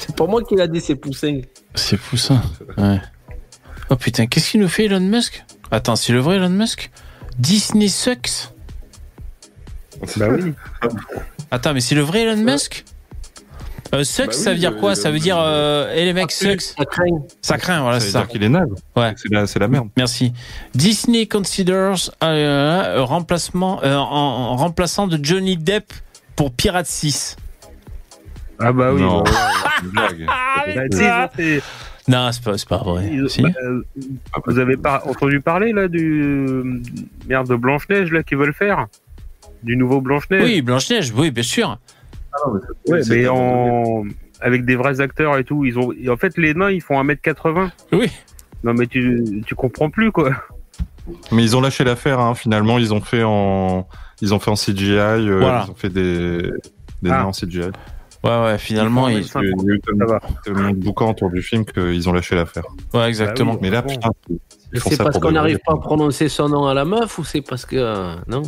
C'est 0.00 0.14
pour 0.16 0.28
moi 0.28 0.42
qu'il 0.42 0.60
a 0.60 0.66
dit 0.66 0.80
ses 0.80 0.94
poussins. 0.96 1.40
C'est 1.74 1.98
ça. 2.16 2.40
Ouais. 2.78 3.00
Oh 3.90 3.96
putain, 3.96 4.26
qu'est-ce 4.26 4.50
qu'il 4.52 4.60
nous 4.60 4.68
fait 4.68 4.86
Elon 4.86 5.00
Musk? 5.00 5.44
Attends, 5.70 5.96
c'est 5.96 6.12
le 6.12 6.18
vrai 6.20 6.36
Elon 6.36 6.48
Musk? 6.50 6.90
Disney 7.38 7.88
sucks? 7.88 8.48
Bah 10.16 10.28
oui. 10.30 10.54
Attends, 11.50 11.74
mais 11.74 11.80
c'est 11.80 11.94
le 11.94 12.00
vrai 12.02 12.22
Elon 12.22 12.42
Musk? 12.42 12.84
Euh, 13.94 14.04
Sucks, 14.04 14.26
Bah 14.26 14.32
oui, 14.36 14.42
ça 14.42 14.50
veut 14.52 14.58
dire 14.58 14.76
quoi 14.76 14.94
Ça 14.94 15.10
veut 15.10 15.18
dire 15.18 15.38
euh, 15.38 15.94
et 15.94 16.04
les 16.04 16.12
mecs 16.12 16.30
sucks 16.30 16.60
Ça 16.60 16.84
craint. 16.84 17.04
Ça 17.40 17.56
craint, 17.58 17.80
voilà, 17.82 18.00
Ça 18.00 18.00
c'est 18.00 18.06
veut 18.06 18.12
ça. 18.12 18.18
dire 18.20 18.28
qu'il 18.28 18.42
est 18.42 18.48
naze. 18.48 18.68
Ouais. 18.96 19.14
C'est 19.46 19.58
la, 19.58 19.68
merde. 19.68 19.88
Merci. 19.96 20.32
Disney 20.74 21.26
considers 21.26 22.10
euh, 22.22 23.02
remplacement 23.02 23.82
euh, 23.82 23.96
en, 23.96 24.02
en 24.52 24.56
remplaçant 24.56 25.06
de 25.06 25.18
Johnny 25.22 25.56
Depp 25.56 25.92
pour 26.36 26.52
Pirate 26.52 26.86
6. 26.86 27.36
Ah 28.60 28.72
bah 28.72 28.92
oui. 28.92 29.00
Non, 29.02 29.18
bon, 29.18 29.24
c'est 29.78 29.84
une 29.84 29.90
blague. 29.90 30.26
Ah, 30.28 30.64
Bah, 30.74 30.82
ont 31.24 31.28
fait- 31.36 31.62
Non, 32.08 32.30
c'est 32.32 32.42
pas, 32.68 32.78
vrai. 32.78 33.08
ils 33.12 33.24
ont- 33.24 33.28
Si 33.28 33.42
bah, 33.42 33.50
euh, 33.62 33.82
vous 34.46 34.58
avez 34.58 34.76
pas 34.76 35.02
entendu 35.06 35.40
parler 35.40 35.72
là 35.72 35.86
du 35.88 36.82
merde 37.28 37.48
de 37.48 37.54
Blanche 37.56 37.88
Neige 37.88 38.10
là 38.12 38.22
qu'ils 38.22 38.38
veulent 38.38 38.54
faire? 38.54 38.86
Du 39.62 39.76
nouveau 39.76 40.00
Blanche 40.00 40.28
Neige. 40.30 40.42
Oui, 40.44 40.62
Blanche-Neige, 40.62 41.12
oui, 41.16 41.30
bien 41.32 41.42
sûr. 41.42 41.78
Ouais, 42.86 43.02
C'est 43.02 43.16
mais 43.16 43.24
pas- 43.24 43.32
en 43.32 44.04
avec 44.40 44.64
des 44.64 44.76
vrais 44.76 45.00
acteurs 45.00 45.36
et 45.38 45.44
tout, 45.44 45.64
ils 45.64 45.78
ont 45.78 45.92
et 45.92 46.08
en 46.08 46.16
fait 46.16 46.36
les 46.38 46.54
nains 46.54 46.70
ils 46.70 46.80
font 46.82 47.00
1m80. 47.02 47.70
Oui. 47.92 48.10
Non 48.64 48.74
mais 48.74 48.86
tu 48.86 49.42
tu 49.46 49.54
comprends 49.54 49.90
plus 49.90 50.12
quoi. 50.12 50.30
Mais 51.32 51.42
ils 51.42 51.56
ont 51.56 51.60
lâché 51.62 51.84
l'affaire, 51.84 52.20
hein. 52.20 52.34
finalement, 52.34 52.78
ils 52.78 52.92
ont 52.92 53.00
fait 53.00 53.22
en, 53.24 53.88
ils 54.20 54.34
ont 54.34 54.38
fait 54.38 54.50
en 54.50 54.56
CGI, 54.56 54.92
euh, 54.98 55.38
Voilà. 55.40 55.64
ils 55.66 55.70
ont 55.70 55.74
fait 55.74 55.88
des, 55.88 56.42
des 57.02 57.10
Ah. 57.10 57.18
nains 57.20 57.24
en 57.24 57.32
CGI. 57.32 57.70
Ouais, 58.24 58.42
ouais, 58.42 58.58
finalement, 58.58 59.08
Ils 59.08 59.20
il... 59.20 59.24
y 59.24 59.70
a 59.70 59.74
eu 59.74 59.80
tellement 60.44 60.70
de 60.70 60.74
boucan 60.76 61.10
autour 61.10 61.30
du 61.30 61.40
film 61.40 61.64
qu'ils 61.64 62.08
ont 62.08 62.12
lâché 62.12 62.34
l'affaire. 62.34 62.64
ouais, 62.92 63.08
exactement. 63.08 63.54
Bah 63.54 63.58
Mais 63.62 63.70
là, 63.70 63.80
putain, 63.82 64.10
c'est 64.74 64.98
parce 64.98 65.18
qu'on 65.18 65.30
n'arrive 65.32 65.60
pas 65.64 65.72
à 65.74 65.76
prononcer 65.78 66.28
son 66.28 66.48
nom 66.50 66.66
à 66.66 66.74
la 66.74 66.84
meuf 66.84 67.16
ou 67.18 67.24
c'est 67.24 67.40
parce 67.42 67.64
que. 67.64 67.76
euh, 67.76 68.14
non? 68.26 68.42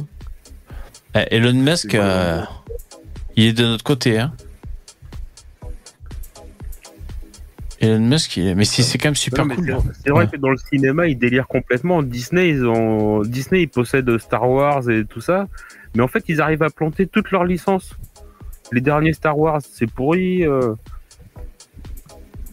Eh, 1.14 1.36
Elon 1.36 1.54
Musk, 1.54 1.94
euh, 1.94 2.42
il 3.36 3.46
est 3.46 3.52
de 3.52 3.64
notre 3.64 3.84
côté. 3.84 4.18
Hein. 4.18 4.32
Elon 7.80 8.00
Musk, 8.00 8.36
il 8.36 8.46
est... 8.48 8.54
mais 8.54 8.64
c'est 8.66 8.82
c'est 8.82 8.98
quand 8.98 9.08
même 9.08 9.14
super 9.14 9.46
Non, 9.46 9.54
cool. 9.54 9.64
c'est- 9.66 10.02
C'est 10.04 10.10
vrai 10.10 10.24
Ouais. 10.24 10.30
que 10.30 10.36
dans 10.36 10.50
le 10.50 10.58
cinéma, 10.58 11.06
ils 11.06 11.16
délirent 11.16 11.48
complètement. 11.48 12.02
Disney, 12.02 12.50
ils 12.50 12.66
ont 12.66 13.22
Disney, 13.22 13.62
ils 13.62 13.68
possèdent 13.68 14.18
Star 14.18 14.48
Wars 14.50 14.88
et 14.90 15.04
tout 15.06 15.22
ça, 15.22 15.46
mais 15.94 16.02
en 16.02 16.08
fait, 16.08 16.24
ils 16.28 16.40
arrivent 16.42 16.62
à 16.62 16.68
planter 16.70 17.06
toutes 17.06 17.30
leurs 17.30 17.44
licences. 17.44 17.94
Les 18.72 18.82
derniers 18.82 19.14
Star 19.14 19.38
Wars, 19.38 19.60
c'est 19.62 19.90
pourri. 19.90 20.44
euh. 20.46 20.74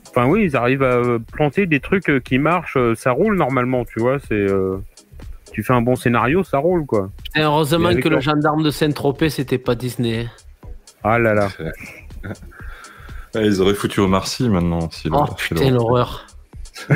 Enfin 0.09 0.28
oui, 0.28 0.45
ils 0.45 0.55
arrivent 0.55 0.82
à 0.84 0.95
euh, 0.95 1.19
planter 1.19 1.65
des 1.67 1.80
trucs 1.82 2.09
euh, 2.09 2.19
qui 2.21 2.39
marchent. 2.39 2.78
euh, 2.78 2.95
Ça 2.95 3.11
roule 3.11 3.36
normalement, 3.36 3.84
tu 3.84 3.99
vois. 3.99 4.17
C'est 4.19 4.34
euh, 4.34 4.78
tu 5.51 5.61
fais 5.61 5.73
un 5.73 5.82
bon 5.82 5.95
scénario, 5.97 6.43
ça 6.45 6.57
roule 6.59 6.86
quoi. 6.86 7.11
Et 7.36 7.41
heureusement 7.41 7.89
Et 7.89 7.99
que 7.99 8.07
le 8.09 8.19
gendarme 8.21 8.63
de 8.63 8.71
Saint-Tropez, 8.71 9.30
c'était 9.30 9.57
pas 9.57 9.75
Disney. 9.75 10.28
Ah 11.03 11.19
là 11.19 11.33
là. 11.33 11.49
Ouais, 13.35 13.45
ils 13.45 13.61
auraient 13.61 13.73
foutu 13.73 13.99
au 13.99 14.07
Marcy 14.07 14.49
maintenant. 14.49 14.89
si 14.89 15.09
Oh 15.11 15.25
putain, 15.37 15.69
l'horreur. 15.71 16.27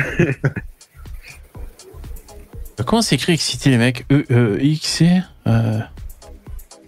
Comment 2.86 3.02
s'écrit 3.02 3.32
excité 3.34 3.70
les 3.70 3.78
mecs? 3.78 4.04
E 4.10 4.24
E 4.30 4.58
X 4.60 4.86
C 4.86 5.22
euh... 5.46 5.80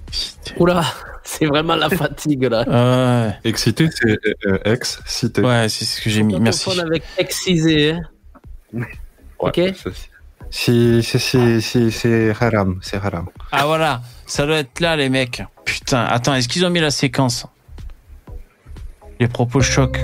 excité. 0.08 0.54
Oula, 0.58 0.82
c'est 1.22 1.46
vraiment 1.46 1.76
la 1.76 1.88
fatigue 1.88 2.44
là. 2.44 2.64
Ouais. 3.26 3.34
Excité, 3.44 3.88
c'est 3.90 4.18
euh, 4.46 4.58
ex, 4.64 5.00
cité. 5.06 5.42
Ouais, 5.42 5.68
c'est 5.68 5.84
ce 5.84 6.00
que 6.00 6.10
j'ai 6.10 6.22
mis. 6.22 6.38
Merci. 6.40 6.64
Confondre 6.64 6.86
avec 6.86 7.04
excisé. 7.18 7.92
Hein. 7.92 8.82
Ok. 9.38 9.60
Si, 10.50 11.02
si, 11.02 11.18
si, 11.18 11.60
si, 11.62 11.90
c'est 11.90 12.32
haram, 12.40 12.78
c'est 12.82 12.96
haram. 12.96 13.28
Ah 13.50 13.66
voilà, 13.66 14.02
ça 14.26 14.46
doit 14.46 14.58
être 14.58 14.80
là 14.80 14.96
les 14.96 15.08
mecs. 15.08 15.42
Putain, 15.64 16.04
attends, 16.04 16.34
est-ce 16.34 16.48
qu'ils 16.48 16.64
ont 16.64 16.70
mis 16.70 16.80
la 16.80 16.90
séquence 16.90 17.46
Les 19.20 19.28
propos 19.28 19.60
choc. 19.60 19.98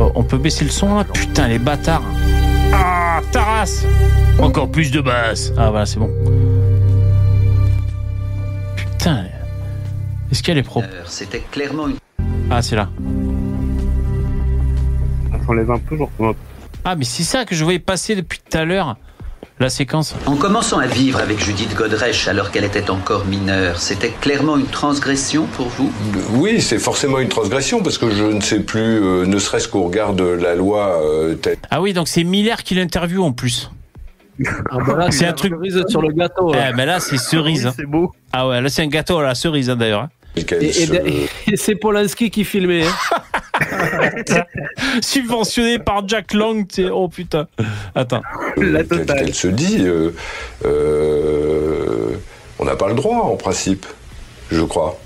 Oh, 0.00 0.12
on 0.14 0.24
peut 0.24 0.38
baisser 0.38 0.64
le 0.64 0.70
son 0.70 0.96
là 0.96 1.04
Putain, 1.04 1.48
les 1.48 1.58
bâtards. 1.58 2.02
Ah, 2.72 3.20
Taras 3.32 3.84
Encore 4.40 4.70
plus 4.70 4.90
de 4.90 5.00
basse. 5.00 5.52
Ah 5.56 5.70
voilà, 5.70 5.86
c'est 5.86 5.98
bon. 5.98 6.10
Putain. 8.76 9.26
Est-ce 10.30 10.42
qu'il 10.42 10.48
y 10.48 10.52
a 10.52 10.54
les 10.54 10.62
propos 10.62 10.86
C'était 11.06 11.42
clairement 11.50 11.88
une 11.88 11.96
Ah, 12.50 12.60
c'est 12.62 12.76
là. 12.76 12.88
On 15.32 15.46
s'enlève 15.46 15.70
un 15.70 15.78
peu, 15.78 15.96
genre. 15.96 16.10
Ah, 16.84 16.96
mais 16.96 17.04
c'est 17.04 17.22
ça 17.22 17.44
que 17.44 17.54
je 17.54 17.62
voyais 17.64 17.78
passer 17.78 18.16
depuis 18.16 18.40
tout 18.40 18.58
à 18.58 18.64
l'heure. 18.64 18.96
La 19.60 19.70
séquence. 19.70 20.16
En 20.26 20.34
commençant 20.34 20.78
à 20.78 20.86
vivre 20.86 21.20
avec 21.20 21.38
Judith 21.38 21.74
Godrèche 21.76 22.26
alors 22.26 22.50
qu'elle 22.50 22.64
était 22.64 22.90
encore 22.90 23.24
mineure, 23.24 23.78
c'était 23.80 24.08
clairement 24.10 24.56
une 24.56 24.66
transgression 24.66 25.46
pour 25.46 25.68
vous? 25.68 25.92
Oui, 26.32 26.60
c'est 26.60 26.80
forcément 26.80 27.20
une 27.20 27.28
transgression 27.28 27.80
parce 27.80 27.96
que 27.96 28.10
je 28.10 28.24
ne 28.24 28.40
sais 28.40 28.58
plus, 28.60 28.80
euh, 28.80 29.26
ne 29.26 29.38
serait-ce 29.38 29.68
qu'au 29.68 29.84
regard 29.84 30.12
de 30.14 30.24
la 30.24 30.56
loi 30.56 31.00
euh, 31.04 31.34
telle. 31.36 31.58
Ah 31.70 31.80
oui, 31.80 31.92
donc 31.92 32.08
c'est 32.08 32.24
Miller 32.24 32.64
qui 32.64 32.74
l'interviewe 32.74 33.22
en 33.22 33.30
plus. 33.32 33.70
Ah 34.70 34.78
bah 34.84 35.06
C'est 35.10 35.26
un 35.26 35.32
truc- 35.32 35.52
cerise 35.54 35.84
sur 35.88 36.02
le 36.02 36.12
gâteau. 36.12 36.50
Eh 36.52 36.56
là. 36.56 36.72
ben 36.72 36.84
là, 36.86 36.98
c'est 36.98 37.16
cerise. 37.18 37.66
hein. 37.66 37.74
C'est 37.76 37.86
beau. 37.86 38.10
Ah 38.32 38.48
ouais, 38.48 38.60
là, 38.60 38.68
c'est 38.68 38.82
un 38.82 38.88
gâteau 38.88 39.18
à 39.18 39.22
la 39.22 39.36
cerise 39.36 39.70
hein, 39.70 39.76
d'ailleurs. 39.76 40.00
hein. 40.00 40.10
et 41.46 41.56
c'est 41.56 41.76
Polanski 41.76 42.28
qui 42.32 42.42
filmait. 42.44 42.84
hein. 42.84 42.90
Subventionné 45.02 45.78
par 45.78 46.06
Jack 46.08 46.32
Lang, 46.34 46.66
tu 46.66 46.84
sais. 46.84 46.90
Oh 46.90 47.08
putain. 47.08 47.46
Attends. 47.94 48.22
La 48.56 48.84
totale. 48.84 49.18
qu'elle 49.18 49.34
se 49.34 49.48
dit, 49.48 49.78
euh, 49.80 50.10
euh, 50.64 52.10
on 52.58 52.64
n'a 52.64 52.76
pas 52.76 52.88
le 52.88 52.94
droit 52.94 53.16
en 53.18 53.36
principe, 53.36 53.86
je 54.50 54.62
crois. 54.62 54.98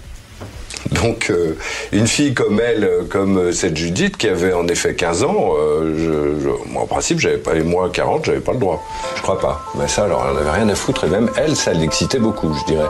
Donc, 0.92 1.28
euh, 1.30 1.54
une 1.92 2.06
fille 2.06 2.34
comme 2.34 2.60
elle, 2.60 2.88
comme 3.10 3.52
cette 3.52 3.76
Judith, 3.76 4.16
qui 4.16 4.28
avait 4.28 4.52
en 4.52 4.66
effet 4.68 4.94
15 4.94 5.24
ans, 5.24 5.50
euh, 5.58 5.94
je- 5.98 6.40
je- 6.44 6.70
moi 6.72 6.82
en 6.82 6.86
principe, 6.86 7.18
j'avais 7.18 7.36
pas, 7.38 7.54
et 7.54 7.62
moi 7.62 7.90
40, 7.92 8.24
j'avais 8.24 8.40
pas 8.40 8.52
le 8.52 8.58
droit. 8.58 8.82
Je 9.16 9.22
crois 9.22 9.40
pas. 9.40 9.60
Mais 9.78 9.88
ça, 9.88 10.04
alors, 10.04 10.24
elle 10.28 10.36
n'avait 10.36 10.50
rien 10.50 10.68
à 10.68 10.74
foutre, 10.74 11.04
et 11.04 11.08
même 11.08 11.28
elle, 11.36 11.56
ça 11.56 11.72
l'excitait 11.72 12.20
beaucoup, 12.20 12.54
je 12.54 12.72
dirais. 12.72 12.86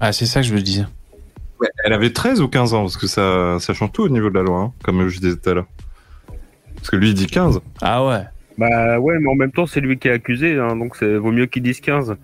Ah, 0.00 0.12
c'est 0.12 0.26
ça 0.26 0.40
que 0.40 0.46
je 0.46 0.54
me 0.54 0.60
disais. 0.62 0.84
Ouais, 1.60 1.68
elle 1.84 1.92
avait 1.92 2.12
13 2.12 2.40
ou 2.42 2.48
15 2.48 2.74
ans, 2.74 2.82
parce 2.82 2.96
que 2.96 3.06
ça, 3.06 3.58
ça 3.60 3.72
change 3.74 3.92
tout 3.92 4.02
au 4.02 4.08
niveau 4.08 4.28
de 4.28 4.34
la 4.34 4.42
loi, 4.42 4.60
hein, 4.60 4.72
comme 4.84 5.08
je 5.08 5.18
disais 5.20 5.36
tout 5.36 5.48
à 5.50 5.54
l'heure. 5.54 5.66
Parce 6.76 6.90
que 6.90 6.96
lui, 6.96 7.08
il 7.08 7.14
dit 7.14 7.26
15. 7.26 7.60
Ah 7.80 8.04
ouais. 8.06 8.22
Bah 8.58 8.98
ouais, 8.98 9.14
mais 9.20 9.28
en 9.30 9.34
même 9.34 9.52
temps, 9.52 9.66
c'est 9.66 9.80
lui 9.80 9.98
qui 9.98 10.08
est 10.08 10.12
accusé, 10.12 10.58
hein, 10.58 10.76
donc 10.76 10.96
c'est 10.96 11.16
vaut 11.16 11.32
mieux 11.32 11.46
qu'il 11.46 11.62
dise 11.62 11.80
15. 11.80 12.16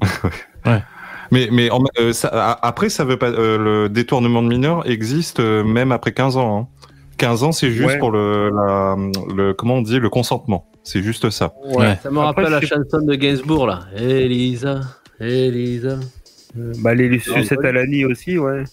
Mais, 1.30 1.48
mais 1.50 1.70
en- 1.70 1.82
euh, 1.98 2.12
ça- 2.12 2.58
après, 2.62 2.90
ça 2.90 3.04
veut 3.04 3.16
pas. 3.16 3.30
euh, 3.30 3.58
le 3.58 3.88
détournement 3.88 4.42
de 4.42 4.46
mineurs 4.48 4.88
existe 4.88 5.40
euh, 5.40 5.64
même 5.64 5.90
après 5.90 6.12
15 6.12 6.36
ans. 6.36 6.58
hein. 6.60 6.86
15 7.16 7.42
ans, 7.44 7.50
c'est 7.52 7.70
juste 7.70 7.88
Ouais. 7.88 7.98
pour 7.98 8.10
le, 8.12 8.50
la- 8.50 8.96
le. 9.34 9.52
Comment 9.54 9.76
on 9.76 9.82
dit 9.82 9.98
Le 9.98 10.10
consentement. 10.10 10.66
C'est 10.84 11.02
juste 11.02 11.30
ça. 11.30 11.52
Ouais, 11.64 11.96
ça 12.02 12.10
me 12.10 12.18
Après, 12.20 12.44
rappelle 12.44 12.50
la 12.52 12.60
chanson 12.60 13.00
de 13.04 13.14
Gainsbourg, 13.14 13.66
là. 13.66 13.80
Elisa, 13.96 14.80
Elisa. 15.18 15.96
Bah 16.54 16.94
les 16.94 17.18
sucettes 17.18 17.64
à 17.64 17.72
l'année 17.72 18.04
aussi, 18.04 18.38
ouais. 18.38 18.64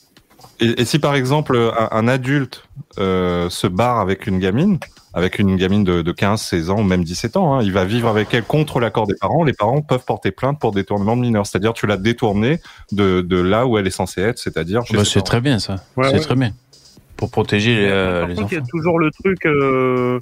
Et, 0.60 0.82
et 0.82 0.86
si 0.86 1.00
par 1.00 1.16
exemple 1.16 1.56
un, 1.56 1.88
un 1.92 2.08
adulte 2.08 2.64
euh, 3.00 3.50
se 3.50 3.68
barre 3.68 4.00
avec 4.00 4.28
une 4.28 4.40
gamine, 4.40 4.78
avec 5.14 5.40
une 5.40 5.56
gamine 5.56 5.84
de, 5.84 6.02
de 6.02 6.12
15, 6.12 6.42
16 6.42 6.70
ans 6.70 6.80
ou 6.80 6.84
même 6.84 7.04
17 7.04 7.38
ans, 7.38 7.56
hein, 7.56 7.64
il 7.64 7.72
va 7.72 7.86
vivre 7.86 8.08
avec 8.08 8.34
elle 8.34 8.44
contre 8.44 8.80
l'accord 8.80 9.08
des 9.08 9.16
parents. 9.20 9.44
Les 9.44 9.54
parents 9.54 9.82
peuvent 9.82 10.06
porter 10.06 10.32
plainte 10.32 10.60
pour 10.60 10.72
détournement 10.72 11.16
de 11.18 11.22
mineur, 11.22 11.46
c'est-à-dire 11.46 11.74
tu 11.74 11.86
l'as 11.88 11.98
détournée 11.98 12.60
de, 12.92 13.22
de 13.22 13.40
là 13.40 13.66
où 13.68 13.78
elle 13.78 13.88
est 13.88 13.92
censée 13.92 14.22
être, 14.22 14.40
c'est-à-dire 14.40 14.86
chez 14.86 14.96
Bah, 14.98 15.06
c'est 15.06 15.22
très 15.22 15.42
bien 15.42 15.60
ça. 15.60 15.76
Ouais, 15.98 16.06
c'est 16.10 16.14
ouais. 16.14 16.20
très 16.20 16.36
bien. 16.36 16.52
Pour 17.18 17.30
protéger 17.30 17.76
les, 17.76 17.88
euh, 17.88 18.20
Par 18.22 18.30
les 18.30 18.36
contre, 18.36 18.52
il 18.52 18.56
y 18.56 18.58
enfants. 18.58 18.66
a 18.66 18.70
toujours 18.70 19.00
le 19.00 19.12
truc. 19.12 19.46
euh, 19.46 20.20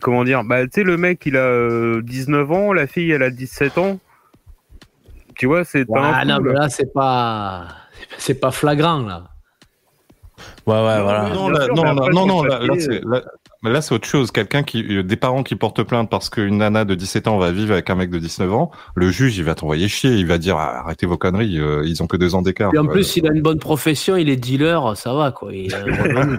Comment 0.00 0.24
dire 0.24 0.42
Bah, 0.44 0.64
tu 0.64 0.70
sais, 0.74 0.82
le 0.82 0.96
mec, 0.96 1.22
il 1.26 1.36
a 1.36 1.40
euh, 1.44 2.02
19 2.02 2.50
ans, 2.50 2.72
la 2.72 2.86
fille, 2.88 3.10
elle 3.12 3.22
a 3.22 3.30
17 3.30 3.78
ans. 3.78 4.00
Tu 5.36 5.46
vois, 5.46 5.64
c'est 5.64 5.84
pas 5.84 6.00
Ah 6.02 6.20
un 6.20 6.24
non, 6.24 6.38
mais 6.40 6.52
là. 6.52 6.60
là, 6.60 6.68
c'est 6.68 6.92
pas. 6.92 7.66
C'est 8.18 8.34
pas 8.40 8.50
flagrant, 8.50 9.00
là. 9.00 9.24
Ouais, 10.66 10.74
ouais, 10.74 11.02
voilà. 11.02 11.30
Non, 11.34 11.48
Bien 11.50 11.58
là, 11.58 11.64
sûr, 11.66 11.74
non, 11.74 12.26
non, 12.26 12.42
là, 12.42 12.58
là, 12.60 12.74
c'est 12.78 13.04
là, 13.04 13.22
mais 13.62 13.70
là, 13.70 13.80
c'est 13.80 13.94
autre 13.94 14.06
chose. 14.06 14.30
Quelqu'un 14.30 14.62
qui, 14.62 14.98
euh, 14.98 15.02
des 15.02 15.16
parents 15.16 15.42
qui 15.42 15.56
portent 15.56 15.82
plainte 15.84 16.10
parce 16.10 16.28
qu'une 16.28 16.58
nana 16.58 16.84
de 16.84 16.94
17 16.94 17.28
ans 17.28 17.38
va 17.38 17.50
vivre 17.50 17.72
avec 17.72 17.88
un 17.88 17.94
mec 17.94 18.10
de 18.10 18.18
19 18.18 18.52
ans, 18.52 18.70
le 18.94 19.10
juge, 19.10 19.38
il 19.38 19.44
va 19.44 19.54
t'envoyer 19.54 19.88
chier. 19.88 20.10
Il 20.12 20.26
va 20.26 20.36
dire, 20.38 20.56
ah, 20.58 20.80
arrêtez 20.80 21.06
vos 21.06 21.16
conneries, 21.16 21.58
euh, 21.58 21.82
ils 21.86 22.02
ont 22.02 22.06
que 22.06 22.16
deux 22.18 22.34
ans 22.34 22.42
d'écart. 22.42 22.70
Puis 22.70 22.78
en 22.78 22.86
plus, 22.86 23.16
il 23.16 23.26
a 23.26 23.32
une 23.32 23.42
bonne 23.42 23.58
profession, 23.58 24.16
il 24.16 24.28
est 24.28 24.36
dealer, 24.36 24.96
ça 24.96 25.14
va, 25.14 25.32
quoi. 25.32 25.52
Il 25.54 25.74
revenu. 25.74 26.36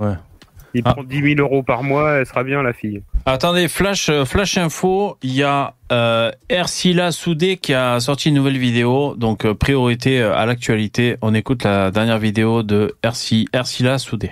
Il 0.74 0.82
Ah. 0.84 0.92
prend 0.92 1.02
10 1.02 1.22
000 1.22 1.40
euros 1.40 1.62
par 1.62 1.82
mois, 1.82 2.12
elle 2.18 2.26
sera 2.26 2.44
bien, 2.44 2.62
la 2.62 2.72
fille. 2.74 3.02
Attendez, 3.24 3.68
flash, 3.68 4.10
euh, 4.10 4.24
flash 4.24 4.58
info. 4.58 5.16
Il 5.22 5.34
y 5.34 5.42
a 5.42 5.74
euh, 5.90 6.30
Ersila 6.50 7.10
Soudé 7.10 7.56
qui 7.56 7.72
a 7.72 7.98
sorti 8.00 8.28
une 8.28 8.34
nouvelle 8.34 8.58
vidéo. 8.58 9.14
Donc, 9.16 9.46
euh, 9.46 9.54
priorité 9.54 10.20
à 10.20 10.44
l'actualité. 10.46 11.16
On 11.22 11.32
écoute 11.34 11.64
la 11.64 11.90
dernière 11.90 12.18
vidéo 12.18 12.62
de 12.62 12.94
Ersi, 13.02 13.46
Ersila 13.54 13.98
Soudé. 13.98 14.30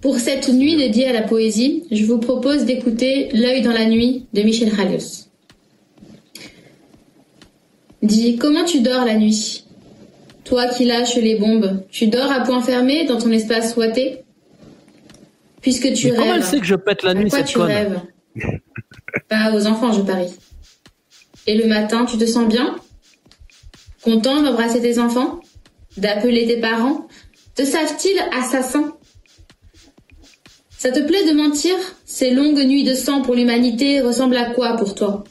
Pour 0.00 0.16
cette 0.16 0.48
nuit 0.48 0.76
dédiée 0.76 1.08
à 1.08 1.12
la 1.12 1.22
poésie, 1.22 1.84
je 1.90 2.06
vous 2.06 2.18
propose 2.18 2.64
d'écouter 2.64 3.28
L'œil 3.34 3.60
dans 3.60 3.72
la 3.72 3.84
nuit 3.84 4.26
de 4.32 4.40
Michel 4.42 4.70
Halios. 4.80 5.26
Dis, 8.02 8.36
comment 8.38 8.64
tu 8.64 8.80
dors 8.80 9.04
la 9.04 9.16
nuit? 9.16 9.64
Toi 10.44 10.68
qui 10.68 10.86
lâches 10.86 11.16
les 11.16 11.36
bombes, 11.38 11.84
tu 11.90 12.06
dors 12.06 12.32
à 12.32 12.40
point 12.40 12.62
fermé 12.62 13.04
dans 13.06 13.18
ton 13.18 13.30
espace 13.30 13.76
ouaté? 13.76 14.20
Puisque 15.60 15.92
tu 15.92 16.10
Mais 16.10 16.16
comment 16.16 16.34
elle 16.34 16.40
rêves. 16.40 16.44
sait 16.50 16.60
que 16.60 16.66
je 16.66 16.74
pète 16.74 17.02
la 17.02 17.10
à 17.10 17.14
nuit, 17.14 17.28
quoi 17.30 17.38
cette 17.38 17.48
tu 17.48 17.58
conne 17.58 17.66
rêves 17.66 18.00
Pas 19.28 19.52
aux 19.54 19.66
enfants, 19.66 19.92
je 19.92 20.00
parie. 20.00 20.32
Et 21.46 21.56
le 21.56 21.66
matin, 21.66 22.04
tu 22.06 22.16
te 22.18 22.26
sens 22.26 22.48
bien? 22.48 22.76
Content 24.02 24.42
d'embrasser 24.42 24.80
tes 24.80 24.98
enfants? 24.98 25.40
D'appeler 25.96 26.46
tes 26.46 26.60
parents? 26.60 27.08
Te 27.54 27.64
savent-ils 27.64 28.18
assassins? 28.38 28.94
Ça 30.78 30.90
te 30.90 31.00
plaît 31.00 31.26
de 31.26 31.32
mentir? 31.32 31.74
Ces 32.06 32.30
longues 32.30 32.64
nuits 32.64 32.84
de 32.84 32.94
sang 32.94 33.20
pour 33.22 33.34
l'humanité 33.34 34.00
ressemblent 34.00 34.36
à 34.36 34.50
quoi 34.50 34.76
pour 34.76 34.94
toi? 34.94 35.24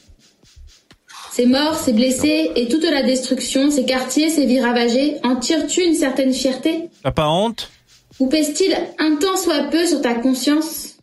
Ces 1.32 1.46
morts, 1.46 1.76
ces 1.76 1.94
blessés 1.94 2.52
et 2.56 2.68
toute 2.68 2.84
la 2.84 3.02
destruction, 3.02 3.72
ces 3.72 3.86
quartiers, 3.86 4.30
ces 4.30 4.46
vies 4.46 4.60
ravagées, 4.60 5.16
en 5.24 5.38
tires-tu 5.38 5.82
une 5.84 5.96
certaine 5.96 6.34
fierté? 6.34 6.90
T'as 7.04 7.12
pas 7.12 7.30
honte? 7.30 7.72
Ou 8.20 8.28
pèse-t-il 8.28 8.76
un 9.00 9.16
tant 9.16 9.38
soit 9.38 9.64
peu 9.72 9.86
sur 9.86 10.02
ta 10.02 10.14
conscience? 10.16 10.98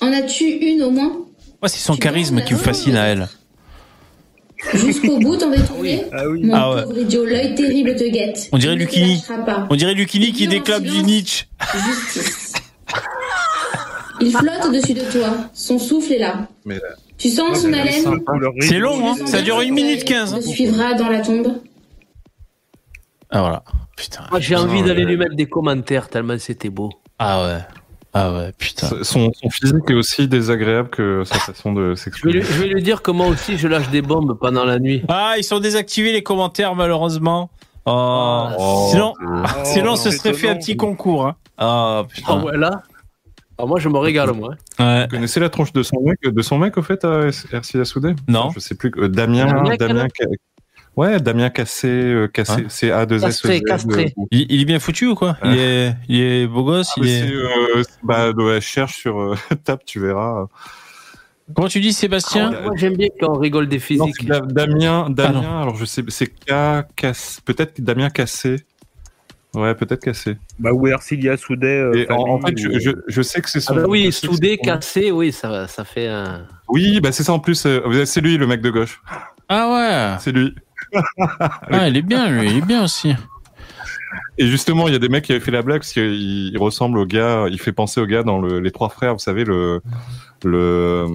En 0.00 0.12
as-tu 0.12 0.44
une 0.44 0.82
au 0.82 0.90
moins? 0.90 1.12
Moi, 1.62 1.68
c'est 1.68 1.78
son 1.78 1.96
charisme 1.96 2.42
qui 2.44 2.52
me 2.54 2.58
fascine 2.58 2.96
à 2.96 3.04
elle. 3.06 3.28
Jusqu'au 4.74 5.18
bout 5.18 5.36
t'en 5.36 5.50
détourner 5.50 6.04
Mon 6.12 6.54
Ah 6.54 6.74
ouais. 6.74 6.82
pauvre 6.84 6.98
idiot, 6.98 7.24
l'œil 7.24 7.54
terrible 7.54 7.94
te 7.96 8.04
guette. 8.08 8.48
On 8.52 8.58
dirait 8.58 8.76
pas. 9.44 9.66
On 9.70 9.76
dirait 9.76 9.94
Lucini 9.94 10.32
qui 10.32 10.48
déclame 10.48 10.82
du 10.84 11.02
Nietzsche. 11.02 11.46
Justice. 11.86 12.52
Il 14.20 14.30
flotte 14.30 14.64
au-dessus 14.68 14.94
de 14.94 15.02
toi. 15.12 15.36
Son 15.52 15.78
souffle 15.78 16.12
est 16.14 16.18
là. 16.18 16.48
Mais 16.64 16.80
Tu 17.18 17.28
sens 17.30 17.60
son 17.62 17.72
haleine 17.72 18.04
C'est 18.60 18.78
long, 18.78 19.10
hein 19.12 19.16
Ça 19.26 19.42
dure 19.42 19.60
une 19.60 19.74
minute 19.74 20.04
quinze. 20.04 20.32
hein. 20.32 20.38
te 20.40 20.48
suivra 20.48 20.94
dans 20.94 21.08
la 21.08 21.20
tombe. 21.20 21.60
Ah 23.30 23.40
voilà. 23.40 23.64
Moi, 24.30 24.40
j'ai 24.40 24.56
envie 24.56 24.82
d'aller 24.82 25.04
lui 25.04 25.16
mettre 25.16 25.34
des 25.36 25.46
commentaires 25.46 26.08
tellement 26.08 26.36
c'était 26.38 26.70
beau. 26.70 26.90
Ah 27.18 27.44
ouais. 27.44 27.58
Ah 28.16 28.32
ouais, 28.32 28.52
putain. 28.56 28.88
Son, 29.02 29.32
son 29.32 29.50
physique 29.50 29.88
est 29.90 29.94
aussi 29.94 30.28
désagréable 30.28 30.88
que 30.88 31.24
sa 31.24 31.34
façon 31.36 31.72
de 31.72 31.82
Je 31.82 31.88
vais, 31.90 31.96
s'exprimer. 31.96 32.32
lui, 32.34 32.42
je 32.42 32.52
vais 32.62 32.66
lui 32.68 32.82
dire 32.82 33.02
que 33.02 33.10
moi 33.10 33.26
aussi 33.26 33.58
je 33.58 33.66
lâche 33.66 33.88
des 33.90 34.02
bombes 34.02 34.38
pendant 34.40 34.64
la 34.64 34.78
nuit. 34.78 35.02
Ah, 35.08 35.34
ils 35.36 35.42
sont 35.42 35.58
désactivés 35.58 36.12
les 36.12 36.22
commentaires 36.22 36.76
malheureusement. 36.76 37.50
Oh. 37.86 38.46
Oh. 38.56 38.88
sinon, 38.90 39.14
Oh, 39.20 39.42
sinon, 39.64 39.96
c'est 39.96 40.12
serait 40.12 40.32
fait 40.32 40.48
un 40.48 40.56
petit 40.56 40.76
concours. 40.76 41.26
Hein. 41.26 41.36
Ah 41.58 42.04
putain. 42.08 42.38
Ah 42.40 42.44
ouais, 42.44 42.56
là 42.56 42.82
Ah, 43.58 43.66
Moi 43.66 43.80
je 43.80 43.88
me 43.88 43.98
régale, 43.98 44.32
moi. 44.32 44.54
Ouais. 44.78 45.02
Vous 45.02 45.08
connaissez 45.08 45.40
la 45.40 45.48
tronche 45.50 45.72
de 45.72 45.82
son 45.82 46.00
mec, 46.02 46.20
de 46.22 46.42
son 46.42 46.56
mec 46.58 46.78
au 46.78 46.82
fait, 46.82 47.04
à 47.04 47.28
Ercilla 47.52 47.84
Soudé 47.84 48.14
Non. 48.28 48.50
Je 48.54 48.60
sais 48.60 48.76
plus. 48.76 48.92
euh, 48.96 49.08
Damien, 49.08 49.46
Damien, 49.46 49.76
Damien, 49.76 50.06
ouais, 50.96 51.20
Damien 51.20 51.50
Cassé, 51.50 51.88
euh, 51.88 52.28
Cassé, 52.28 52.52
Hein 52.62 52.66
c'est 52.68 52.90
A 52.90 53.06
2 53.06 53.16
S. 53.16 53.22
Castré, 53.22 53.60
castré. 53.62 54.14
Il, 54.30 54.46
il 54.52 54.60
est 54.62 54.64
bien 54.64 54.78
foutu 54.78 55.06
ou 55.06 55.14
quoi? 55.14 55.36
Il, 55.44 55.58
est, 55.58 55.94
il 56.08 56.20
est 56.20 56.46
beau 56.46 56.64
gosse 56.64 56.90
il 56.96 57.08
est... 57.08 57.30
Euh, 57.30 57.82
bah, 58.02 58.30
ouais, 58.30 58.60
cherche 58.60 58.96
sur 58.96 59.18
euh, 59.20 59.36
tape, 59.64 59.84
tu 59.84 60.00
verras. 60.00 60.46
Comment 61.54 61.68
tu 61.68 61.80
dis 61.80 61.92
Sébastien? 61.92 62.50
Moi 62.62 62.72
j'aime 62.76 62.96
bien 62.96 63.08
quand 63.20 63.36
on 63.36 63.38
rigole 63.38 63.68
des 63.68 63.78
physiques. 63.78 64.26
Damien, 64.26 65.10
Damien. 65.10 65.60
alors 65.62 65.76
je 65.76 65.84
sais, 65.84 66.02
c'est 66.08 66.26
K, 66.28 66.86
Cass- 66.96 67.40
peut-être 67.44 67.80
Damien 67.80 68.08
Cassé. 68.08 68.64
Ouais, 69.54 69.74
peut-être 69.74 70.02
Cassé. 70.02 70.36
Bah, 70.58 70.72
ou 70.72 70.88
Ercilia 70.88 71.36
Soudet. 71.36 71.66
euh, 71.78 71.94
Et 71.94 72.10
en, 72.10 72.16
en 72.16 72.40
fait, 72.40 72.58
je, 72.58 72.68
ou- 72.68 72.80
je, 72.80 72.90
je 73.06 73.22
sais 73.22 73.40
que 73.40 73.48
c'est 73.48 73.58
Ah 73.58 73.60
son. 73.60 73.74
bah 73.76 73.84
oui, 73.86 74.10
son- 74.10 74.34
cassé, 74.64 75.10
oui, 75.12 75.30
ça, 75.32 75.68
ça 75.68 75.84
fait 75.84 76.08
un. 76.08 76.46
Oui, 76.68 77.00
bah 77.00 77.12
c'est 77.12 77.22
ça 77.22 77.32
en 77.34 77.38
plus. 77.38 77.64
euh, 77.66 78.04
c'est 78.04 78.20
lui 78.20 78.36
le 78.36 78.46
mec 78.46 78.60
de 78.62 78.70
gauche. 78.70 79.00
Ah 79.48 80.18
C'est 80.20 80.32
lui. 80.32 80.54
Ah, 81.18 81.88
il 81.88 81.96
est 81.96 82.02
bien 82.02 82.28
lui, 82.30 82.50
il 82.50 82.56
est 82.58 82.66
bien 82.66 82.84
aussi. 82.84 83.14
Et 84.38 84.46
justement, 84.46 84.86
il 84.88 84.92
y 84.92 84.96
a 84.96 85.00
des 85.00 85.08
mecs 85.08 85.24
qui 85.24 85.32
avaient 85.32 85.40
fait 85.40 85.50
la 85.50 85.62
blague 85.62 85.80
parce 85.80 85.92
qu'il 85.92 86.50
il 86.52 86.58
ressemble 86.58 86.98
au 86.98 87.06
gars, 87.06 87.46
il 87.50 87.60
fait 87.60 87.72
penser 87.72 88.00
au 88.00 88.06
gars 88.06 88.22
dans 88.22 88.40
le, 88.40 88.60
les 88.60 88.70
trois 88.70 88.88
frères, 88.88 89.12
vous 89.12 89.18
savez 89.20 89.44
le 89.44 89.80
le 90.44 91.06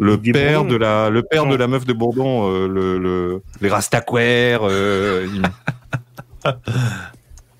le 0.00 0.16
Guy 0.16 0.32
père 0.32 0.60
Bourdon. 0.62 0.72
de 0.72 0.76
la 0.78 1.10
le 1.10 1.22
père 1.22 1.46
de 1.46 1.54
la 1.54 1.66
meuf 1.68 1.84
de 1.84 1.92
Bourdon, 1.92 2.48
euh, 2.50 2.68
le, 2.68 2.98
le 2.98 3.42
les 3.60 3.68
Rastaquaires, 3.68 4.60
euh, 4.64 5.26
il, 5.32 5.42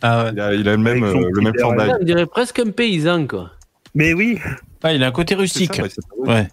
Ah 0.02 0.24
ouais. 0.24 0.30
il 0.32 0.40
a, 0.40 0.54
il 0.54 0.68
a 0.68 0.72
le 0.72 0.78
même 0.82 1.02
euh, 1.04 1.28
le 1.32 1.40
même. 1.40 1.54
On 2.00 2.04
dirait 2.04 2.26
presque 2.26 2.58
un 2.58 2.70
paysan, 2.70 3.26
quoi. 3.26 3.50
Mais 3.94 4.12
oui, 4.14 4.38
Ah, 4.82 4.92
il 4.92 5.02
a 5.04 5.06
un 5.06 5.12
côté 5.12 5.34
rustique. 5.34 5.74
Ça, 5.76 5.82
ouais, 6.18 6.48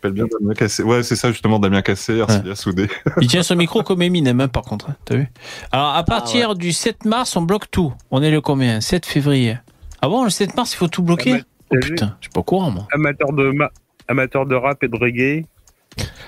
s'appelle 0.00 0.12
bien 0.12 0.24
Damien 0.40 0.54
Cassé. 0.54 0.82
Ouais, 0.82 1.02
c'est 1.02 1.16
ça 1.16 1.30
justement 1.30 1.58
Damien 1.58 1.82
Cassé, 1.82 2.16
Ercilia 2.18 2.54
Soudé. 2.54 2.88
Il 3.20 3.28
tient 3.28 3.42
son 3.42 3.56
micro 3.56 3.82
comme 3.82 4.02
Eminem, 4.02 4.40
hein, 4.40 4.48
par 4.48 4.62
contre. 4.62 4.90
hein, 4.90 4.96
T'as 5.04 5.16
vu? 5.16 5.28
Alors, 5.72 5.94
à 5.94 6.02
partir 6.04 6.54
du 6.54 6.72
7 6.72 7.04
mars, 7.04 7.36
on 7.36 7.42
bloque 7.42 7.70
tout. 7.70 7.92
On 8.10 8.22
est 8.22 8.30
le 8.30 8.40
combien? 8.40 8.80
7 8.80 9.04
février. 9.06 9.58
Ah 10.02 10.08
bon, 10.08 10.24
le 10.24 10.30
7 10.30 10.56
mars, 10.56 10.72
il 10.72 10.76
faut 10.76 10.88
tout 10.88 11.02
bloquer? 11.02 11.34
Ah 11.40 11.44
Oh 11.72 11.76
putain, 11.80 12.16
je 12.20 12.24
suis 12.24 12.30
pas 12.32 12.40
au 12.40 12.42
courant, 12.42 12.70
moi. 12.70 12.88
amateur 12.92 13.32
de, 13.32 13.50
ma- 13.52 13.70
amateur 14.08 14.44
de 14.44 14.56
rap 14.56 14.82
et 14.82 14.88
de 14.88 14.96
reggae, 14.96 15.44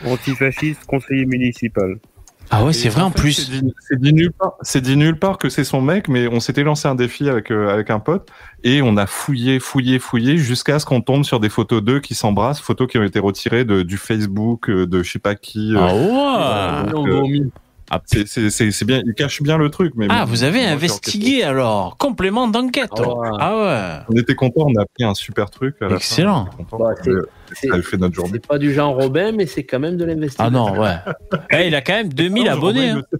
antifasciste, 0.05 0.85
conseiller 0.87 1.27
municipal. 1.27 1.97
Ah 2.55 2.64
ouais, 2.64 2.72
c'est 2.74 2.90
vrai 2.90 3.00
en 3.03 3.11
fait, 3.11 3.18
plus. 3.18 3.50
C'est 3.80 3.98
dit, 3.98 4.12
nulle 4.12 4.30
part. 4.30 4.53
C'est 4.61 4.82
dit 4.82 4.96
nulle 4.96 5.18
part 5.18 5.38
que 5.38 5.48
c'est 5.48 5.64
son 5.64 5.80
mec, 5.80 6.07
mais 6.09 6.28
on 6.28 6.38
s'était 6.38 6.62
lancé 6.62 6.86
un 6.86 6.94
défi 6.94 7.28
avec 7.30 7.50
euh, 7.50 7.72
avec 7.72 7.88
un 7.90 7.98
pote 7.98 8.28
et 8.62 8.82
on 8.82 8.96
a 8.98 9.07
fouillé, 9.07 9.59
fouillé, 9.59 9.98
fouillé 9.98 10.36
jusqu'à 10.36 10.78
ce 10.78 10.84
qu'on 10.84 11.00
tombe 11.00 11.24
sur 11.24 11.40
des 11.40 11.48
photos 11.48 11.82
d'eux 11.82 12.00
qui 12.00 12.14
s'embrassent, 12.14 12.61
photos 12.61 12.88
qui 12.88 12.98
ont 12.98 13.03
été 13.05 13.18
retirées 13.18 13.64
de, 13.64 13.82
du 13.82 13.96
Facebook 13.96 14.68
euh, 14.68 14.86
de 14.86 15.03
je 15.03 15.11
sais 15.12 15.18
pas 15.18 15.34
qui. 15.34 15.74
euh, 15.74 15.80
Ah 15.80 16.84
ouais. 16.84 16.92
donc, 16.92 17.09
euh, 17.09 17.50
c'est- 18.07 18.26
c'est 18.26 18.51
c'est- 18.51 18.70
c'est 18.70 18.84
bien, 18.84 19.03
il 19.05 19.14
cache 19.14 19.43
bien 19.43 19.59
le 19.59 19.68
truc. 19.70 19.93
Mais 19.97 20.07
Ah, 20.09 20.24
vous 20.24 20.45
avez 20.45 20.64
investigué 20.64 21.43
alors. 21.43 21.97
Complément 21.99 22.49
d'enquête. 22.49 22.90
Ah 23.38 23.57
ouais. 23.59 24.05
On 24.14 24.20
était 24.20 24.34
content, 24.34 24.66
on 24.68 24.80
a 24.80 24.84
pris 24.86 25.05
un 25.05 25.14
super 25.14 25.51
truc. 25.51 25.76
à 25.80 25.84
la 25.84 25.90
fin. 25.90 25.97
Excellent. 25.97 26.49
Bah, 26.78 26.95
c'est- 27.03 27.68
ça 27.68 27.76
a 27.76 27.82
fait 27.82 27.97
notre 27.99 28.14
journée. 28.14 28.32
C'est 28.34 28.47
pas 28.47 28.59
du 28.59 28.72
genre 28.72 28.95
Robin, 28.97 29.32
mais 29.32 29.47
c'est 29.47 29.64
quand 29.64 29.78
même 29.80 29.97
de 29.97 30.05
l'investissement. 30.05 30.47
Ah 30.47 30.51
non, 30.51 30.78
ouais. 30.80 30.97
Eh, 31.53 31.68
il 31.68 31.74
a 31.74 31.80
quand 31.82 31.93
même 31.95 32.12
2000 32.12 32.45
Non, 32.47 32.53
abonnés. 32.53 32.90
Romain, 32.93 33.03
hein. 33.12 33.18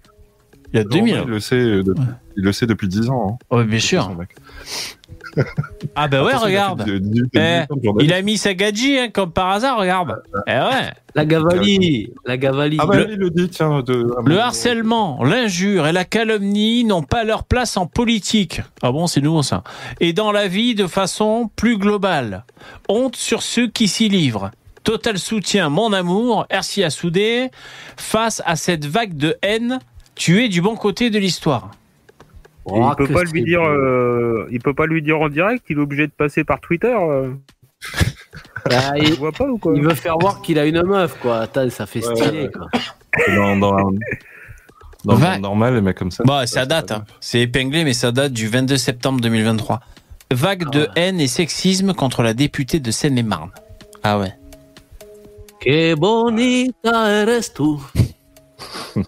Il 0.73 0.79
a 0.79 0.83
2000. 0.83 1.21
Il 1.25 1.29
le 1.29 1.39
sait, 1.39 1.55
depuis- 1.83 2.01
il 2.37 2.43
le 2.43 2.51
sait 2.51 2.65
depuis 2.65 2.87
10 2.87 3.07
ans. 3.09 3.37
hein. 3.51 3.55
Ouais, 3.57 3.63
bien 3.65 3.79
sûr. 3.79 4.11
Ah 5.95 6.07
bah 6.07 6.23
ouais, 6.23 6.29
Attention, 6.31 6.47
il 6.47 6.57
a 6.57 6.67
regarde. 6.69 6.83
fait 6.83 6.91
de- 6.91 6.97
de- 6.99 7.09
de- 7.09 7.21
de- 7.21 7.99
Eh, 7.99 8.03
il 8.03 8.13
a 8.13 8.21
mis 8.21 8.37
sa 8.37 8.53
gadji, 8.53 8.97
hein, 8.97 9.09
comme 9.11 9.31
par 9.31 9.49
hasard, 9.49 9.77
regarde. 9.77 10.21
Eh 10.47 10.51
ouais. 10.51 10.91
La 11.15 11.25
Gavali, 11.25 12.11
la 12.25 12.37
Gavali. 12.37 12.77
Ah 12.79 12.85
bah 12.87 12.97
Le- 12.99 13.29
dit, 13.29 13.49
tiens. 13.49 13.81
De... 13.83 14.07
Le 14.25 14.39
harcèlement, 14.39 15.23
l'injure 15.23 15.85
et 15.87 15.91
la 15.91 16.05
calomnie 16.05 16.83
n'ont 16.85 17.03
pas 17.03 17.23
leur 17.23 17.43
place 17.43 17.77
en 17.77 17.85
politique. 17.85 18.61
Ah 18.81 18.91
bon, 18.91 19.05
c'est 19.07 19.21
nouveau 19.21 19.43
ça. 19.43 19.63
Et 19.99 20.13
dans 20.13 20.31
la 20.31 20.47
vie 20.47 20.73
de 20.75 20.87
façon 20.87 21.49
plus 21.55 21.77
globale. 21.77 22.45
Honte 22.89 23.15
sur 23.15 23.43
ceux 23.43 23.67
qui 23.67 23.87
s'y 23.87 24.09
livrent. 24.09 24.49
Total 24.83 25.17
soutien, 25.17 25.69
mon 25.69 25.93
amour, 25.93 26.45
Ersi 26.49 26.83
Soudé, 26.91 27.51
face 27.95 28.41
à 28.45 28.55
cette 28.55 28.85
vague 28.85 29.15
de 29.15 29.35
haine, 29.41 29.79
tu 30.15 30.43
es 30.43 30.49
du 30.49 30.61
bon 30.61 30.75
côté 30.75 31.09
de 31.09 31.19
l'histoire. 31.19 31.71
Il 32.65 32.95
peut 32.97 33.07
pas 33.07 33.23
lui 33.23 33.43
dire, 33.43 33.61
euh, 33.63 34.47
il 34.51 34.59
peut 34.59 34.73
pas 34.73 34.85
lui 34.85 35.01
dire 35.01 35.19
en 35.19 35.29
direct. 35.29 35.65
Il 35.69 35.77
est 35.77 35.81
obligé 35.81 36.07
de 36.07 36.11
passer 36.11 36.43
par 36.43 36.59
Twitter. 36.59 36.95
euh. 36.95 37.31
Ah, 38.71 38.93
il, 38.97 39.13
voit 39.15 39.33
pas 39.33 39.45
ou 39.45 39.57
quoi 39.57 39.73
il 39.75 39.83
veut 39.83 39.93
faire 39.93 40.17
voir 40.17 40.41
qu'il 40.41 40.57
a 40.57 40.65
une 40.65 40.81
meuf, 40.83 41.19
quoi. 41.21 41.39
Attends, 41.39 41.69
ça 41.69 41.85
fait 41.85 41.99
Ouais, 42.07 42.15
stylé, 42.15 42.43
ouais. 42.43 42.49
quoi. 42.51 42.67
Dans, 43.35 43.57
dans, 43.57 43.91
normal, 45.39 45.75
les 45.75 45.81
mecs 45.81 45.97
comme 45.97 46.11
ça. 46.11 46.23
Bah, 46.25 46.47
ça 46.47 46.65
date, 46.65 46.91
hein. 46.91 47.03
c'est 47.19 47.41
épinglé, 47.41 47.83
mais 47.83 47.91
ça 47.91 48.13
date 48.13 48.31
du 48.31 48.47
22 48.47 48.77
septembre 48.77 49.19
2023. 49.19 49.81
Vague 50.31 50.69
de 50.71 50.87
haine 50.95 51.19
et 51.19 51.27
sexisme 51.27 51.93
contre 51.93 52.23
la 52.23 52.33
députée 52.33 52.79
de 52.79 52.89
Seine-et-Marne. 52.89 53.51
Ah 54.01 54.17
ouais. 54.17 54.33
Que 55.59 55.93
bonita 55.95 57.09
eres 57.21 57.53
tú. 57.53 57.81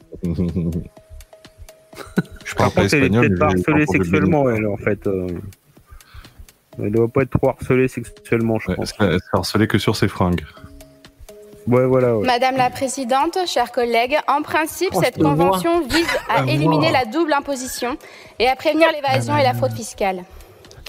Je 2.46 2.54
Par 2.56 2.72
parle 2.72 2.74
pas 2.74 2.82
contre, 2.84 2.94
elle 2.94 3.04
est 3.04 3.10
peut-être 3.10 3.42
harcelée 3.44 3.86
sexuellement, 3.88 4.50
elle, 4.50 4.68
en 4.68 4.78
fait. 4.78 5.06
euh. 5.08 5.28
Elle 6.82 6.92
doit 6.92 7.08
pas 7.08 7.22
être 7.24 7.32
trop 7.38 7.50
harcelée 7.50 7.88
sexuellement, 7.88 8.60
je 8.60 8.70
Ouais, 8.70 8.76
pense. 8.76 8.94
Elle 9.00 9.14
s'est 9.20 9.26
harcelée 9.34 9.68
que 9.68 9.78
sur 9.78 9.96
ses 9.96 10.08
fringues. 10.08 10.46
Ouais, 11.68 11.86
voilà. 11.86 12.16
ouais. 12.16 12.26
Madame 12.28 12.58
la 12.58 12.70
Présidente, 12.70 13.40
chers 13.48 13.72
collègues, 13.72 14.18
en 14.28 14.44
principe, 14.44 14.90
Oh, 14.94 15.02
cette 15.04 15.18
convention 15.18 15.82
vise 15.88 16.08
à 16.30 16.42
Ah, 16.42 16.44
éliminer 16.48 16.92
la 16.92 17.06
double 17.06 17.34
imposition 17.34 17.98
et 18.38 18.48
à 18.48 18.56
prévenir 18.56 18.88
l'évasion 18.94 19.36
et 19.36 19.42
la 19.44 19.54
fraude 19.56 19.72
fiscale. 19.74 20.24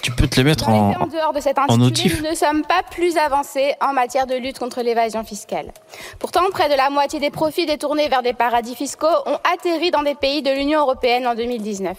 Tu 0.02 0.12
peux 0.12 0.28
te 0.28 0.36
les 0.36 0.44
mettre 0.44 0.68
en, 0.68 0.92
En 0.92 1.06
dehors 1.06 1.32
de 1.32 1.40
cet 1.40 1.58
en 1.58 1.62
intitulé, 1.62 1.84
notif. 1.84 2.22
nous 2.22 2.30
ne 2.30 2.34
sommes 2.34 2.62
pas 2.62 2.82
plus 2.90 3.16
avancés 3.16 3.74
en 3.80 3.92
matière 3.92 4.26
de 4.26 4.34
lutte 4.34 4.58
contre 4.58 4.82
l'évasion 4.82 5.24
fiscale. 5.24 5.72
Pourtant, 6.18 6.42
près 6.52 6.68
de 6.68 6.74
la 6.74 6.90
moitié 6.90 7.18
des 7.18 7.30
profits 7.30 7.66
détournés 7.66 8.08
vers 8.08 8.22
des 8.22 8.32
paradis 8.32 8.76
fiscaux 8.76 9.06
ont 9.26 9.38
atterri 9.52 9.90
dans 9.90 10.02
des 10.02 10.14
pays 10.14 10.42
de 10.42 10.50
l'Union 10.50 10.80
européenne 10.80 11.26
en 11.26 11.34
2019. 11.34 11.96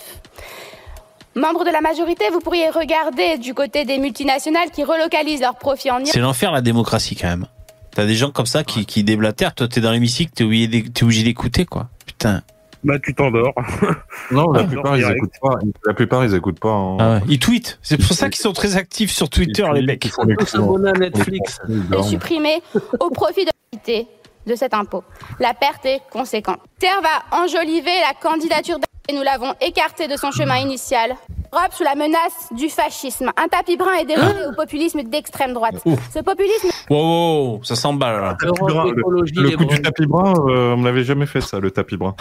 Membres 1.36 1.66
de 1.66 1.70
la 1.70 1.82
majorité, 1.82 2.26
vous 2.32 2.40
pourriez 2.40 2.70
regarder 2.70 3.38
du 3.38 3.54
côté 3.54 3.86
des 3.86 4.00
multinationales 4.00 4.72
qui 4.72 4.84
relocalisent 4.84 5.42
leurs 5.42 5.56
profits 5.58 5.92
en 5.92 6.00
C'est 6.06 6.20
l'enfer 6.20 6.52
la 6.52 6.62
démocratie 6.62 7.16
quand 7.16 7.28
même. 7.28 7.46
T'as 7.94 8.06
des 8.06 8.16
gens 8.16 8.32
comme 8.32 8.46
ça 8.46 8.64
qui, 8.64 8.86
qui 8.86 9.04
déblatèrent, 9.04 9.54
toi 9.54 9.68
t'es 9.68 9.82
dans 9.82 9.92
l'hémicycle, 9.92 10.32
t'es 10.34 10.44
obligé 11.04 11.24
d'écouter 11.24 11.66
quoi. 11.66 11.90
Putain. 12.06 12.42
Bah, 12.84 13.00
tu 13.00 13.14
t'endors. 13.14 13.54
Non, 14.32 14.52
la 14.52 14.62
Ah, 14.62 14.64
plupart, 14.66 14.96
ils 14.98 15.00
direct. 15.00 15.18
écoutent 15.18 15.40
pas. 15.42 15.56
La 15.86 15.94
plupart, 15.94 16.26
ils 16.26 16.36
écoutent 16.36 16.60
pas. 16.60 16.70
hein. 16.72 16.98
Ah 17.00 17.14
ouais. 17.16 17.22
Ils 17.30 17.40
tweetent. 17.40 17.80
C'est 17.82 17.98
pour 17.98 18.12
ça 18.14 18.30
qu'ils 18.30 18.42
sont 18.42 18.52
très 18.54 18.76
actifs 18.76 19.12
sur 19.12 19.30
Twitter 19.30 19.66
les 19.74 19.82
mecs. 19.82 20.04
Ils 20.06 20.12
font 20.12 20.24
les 20.24 20.36
cons. 20.36 20.46
s'abonner 20.46 20.90
à 20.90 20.94
Netflix. 20.94 21.60
Dorment. 21.68 22.04
supprimée 22.08 22.62
au 23.00 23.10
profit 23.10 23.46
de 23.46 23.52
l'unité 23.72 24.08
de 24.46 24.56
cet 24.56 24.74
impôt. 24.74 25.04
La 25.40 25.54
perte 25.54 25.86
est 25.86 26.02
conséquente. 26.12 26.60
Terre 26.80 27.00
va 27.02 27.38
enjoliver 27.44 27.92
la 28.08 28.14
candidature 28.22 28.80
d'A- 28.80 28.86
et 29.08 29.14
nous 29.14 29.24
l'avons 29.24 29.54
écarté 29.62 30.08
de 30.08 30.16
son 30.18 30.32
chemin 30.32 30.58
initial. 30.58 31.16
Europe 31.54 31.72
sous 31.74 31.84
la 31.84 31.96
menace 31.96 32.50
du 32.52 32.70
fascisme. 32.70 33.32
Un 33.38 33.48
tapis 33.48 33.78
brun 33.78 33.94
est 33.94 34.06
déroulé 34.06 34.46
au 34.50 34.54
populisme 34.54 35.04
d'extrême 35.04 35.54
droite. 35.54 35.76
Ouf. 35.86 36.00
Ce 36.14 36.20
populisme 36.20 36.70
Wow, 36.90 36.98
wow, 36.98 37.52
wow, 37.56 37.64
ça 37.64 37.76
s'emballe 37.76 38.22
là. 38.22 38.38
Le, 38.42 38.48
le 38.48 39.58
coup 39.58 39.66
du 39.66 39.82
tapis 39.82 40.06
brun, 40.06 40.34
euh, 40.50 40.74
on 40.74 40.78
me 40.78 40.86
l'avait 40.86 41.04
jamais 41.06 41.26
fait 41.26 41.42
ça, 41.42 41.60
le 41.60 41.72
tapis 41.72 41.96
brun. 41.98 42.16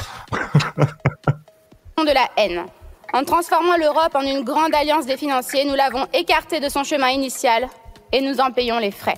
de 1.98 2.14
la 2.14 2.28
haine. 2.36 2.66
En 3.12 3.24
transformant 3.24 3.76
l'Europe 3.78 4.14
en 4.14 4.20
une 4.22 4.44
grande 4.44 4.74
alliance 4.74 5.06
des 5.06 5.16
financiers, 5.16 5.64
nous 5.64 5.74
l'avons 5.74 6.06
écarté 6.12 6.60
de 6.60 6.68
son 6.68 6.84
chemin 6.84 7.08
initial 7.08 7.68
et 8.12 8.20
nous 8.20 8.40
en 8.40 8.50
payons 8.52 8.78
les 8.78 8.90
frais. 8.90 9.16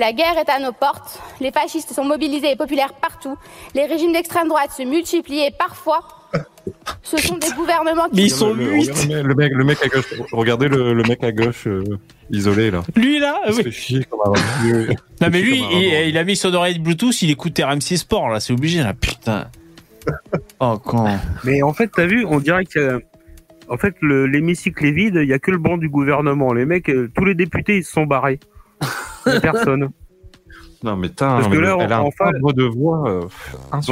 La 0.00 0.12
guerre 0.14 0.38
est 0.38 0.48
à 0.50 0.58
nos 0.58 0.72
portes, 0.72 1.20
les 1.42 1.52
fascistes 1.52 1.92
sont 1.92 2.04
mobilisés 2.04 2.52
et 2.52 2.56
populaires 2.56 2.94
partout, 2.94 3.36
les 3.74 3.84
régimes 3.84 4.12
d'extrême 4.14 4.48
droite 4.48 4.70
se 4.74 4.82
multiplient 4.82 5.44
et 5.44 5.50
parfois, 5.50 6.00
ce 7.02 7.18
sont 7.18 7.36
des 7.36 7.50
gouvernements 7.50 8.08
qui... 8.08 8.16
le, 8.30 8.54
le- 8.54 8.80
regardez 8.80 9.22
le 9.22 9.34
mec, 9.34 9.52
le 9.52 9.64
mec 9.64 9.78
à 9.84 9.88
gauche. 9.88 10.14
Regardez 10.32 10.68
le, 10.68 10.94
le 10.94 11.02
mec 11.02 11.22
à 11.22 11.32
gauche 11.32 11.66
euh, 11.66 11.84
isolé 12.30 12.70
là. 12.70 12.82
Lui 12.96 13.18
là 13.18 13.40
Il 13.46 13.52
se 13.52 13.58
oui. 13.58 13.64
fait 13.64 13.70
chier 13.70 14.04
comme. 14.04 14.20
Non 15.20 15.28
mais 15.30 15.42
lui, 15.42 15.62
il, 16.08 16.16
a 16.16 16.24
mis 16.24 16.34
son 16.36 16.54
oreille 16.54 16.78
Bluetooth, 16.78 17.20
il 17.20 17.30
écoute 17.30 17.60
RMC 17.62 17.96
Sport 17.98 18.30
là, 18.30 18.40
c'est 18.40 18.54
obligé 18.54 18.82
là, 18.82 18.94
putain. 18.94 19.48
Oh 20.60 20.78
con. 20.82 21.06
Mais 21.44 21.62
en 21.62 21.74
fait, 21.74 21.88
t'as 21.94 22.06
vu, 22.06 22.24
on 22.24 22.38
dirait 22.40 22.64
que. 22.64 23.02
En 23.68 23.76
fait, 23.76 23.94
le- 24.00 24.26
l'hémicycle 24.26 24.86
est 24.86 24.92
vide, 24.92 25.18
il 25.22 25.28
y 25.28 25.32
a 25.34 25.38
que 25.38 25.50
le 25.50 25.58
banc 25.58 25.76
du 25.76 25.90
gouvernement. 25.90 26.54
Les 26.54 26.64
mecs, 26.64 26.88
euh, 26.88 27.10
tous 27.14 27.26
les 27.26 27.34
députés, 27.34 27.76
ils 27.76 27.84
se 27.84 27.92
sont 27.92 28.04
barrés. 28.06 28.40
Personne. 29.40 29.88
Non 30.82 30.96
mais 30.96 31.10
tain, 31.10 31.36
Parce 31.36 31.48
que 31.48 31.58
là, 31.58 31.76
elle 31.78 31.92
a 31.92 32.02
en- 32.02 32.06
un 32.06 32.10
face- 32.10 32.32
timbre 32.32 32.54
de 32.54 32.62
voix. 32.64 33.06
euh, 33.06 33.20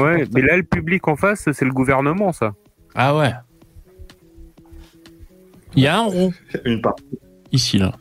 Ouais, 0.01 0.24
mais 0.33 0.41
là, 0.41 0.57
le 0.57 0.62
public 0.62 1.07
en 1.07 1.16
face, 1.16 1.47
c'est 1.53 1.64
le 1.66 1.70
gouvernement, 1.72 2.33
ça. 2.33 2.55
Ah 2.95 3.14
ouais. 3.14 3.35
Il 5.74 5.83
y 5.83 5.87
a 5.87 5.99
un 5.99 6.05
rond 6.05 6.33
Une 6.64 6.81
part. 6.81 6.95
ici 7.53 7.76
là. 7.76 7.93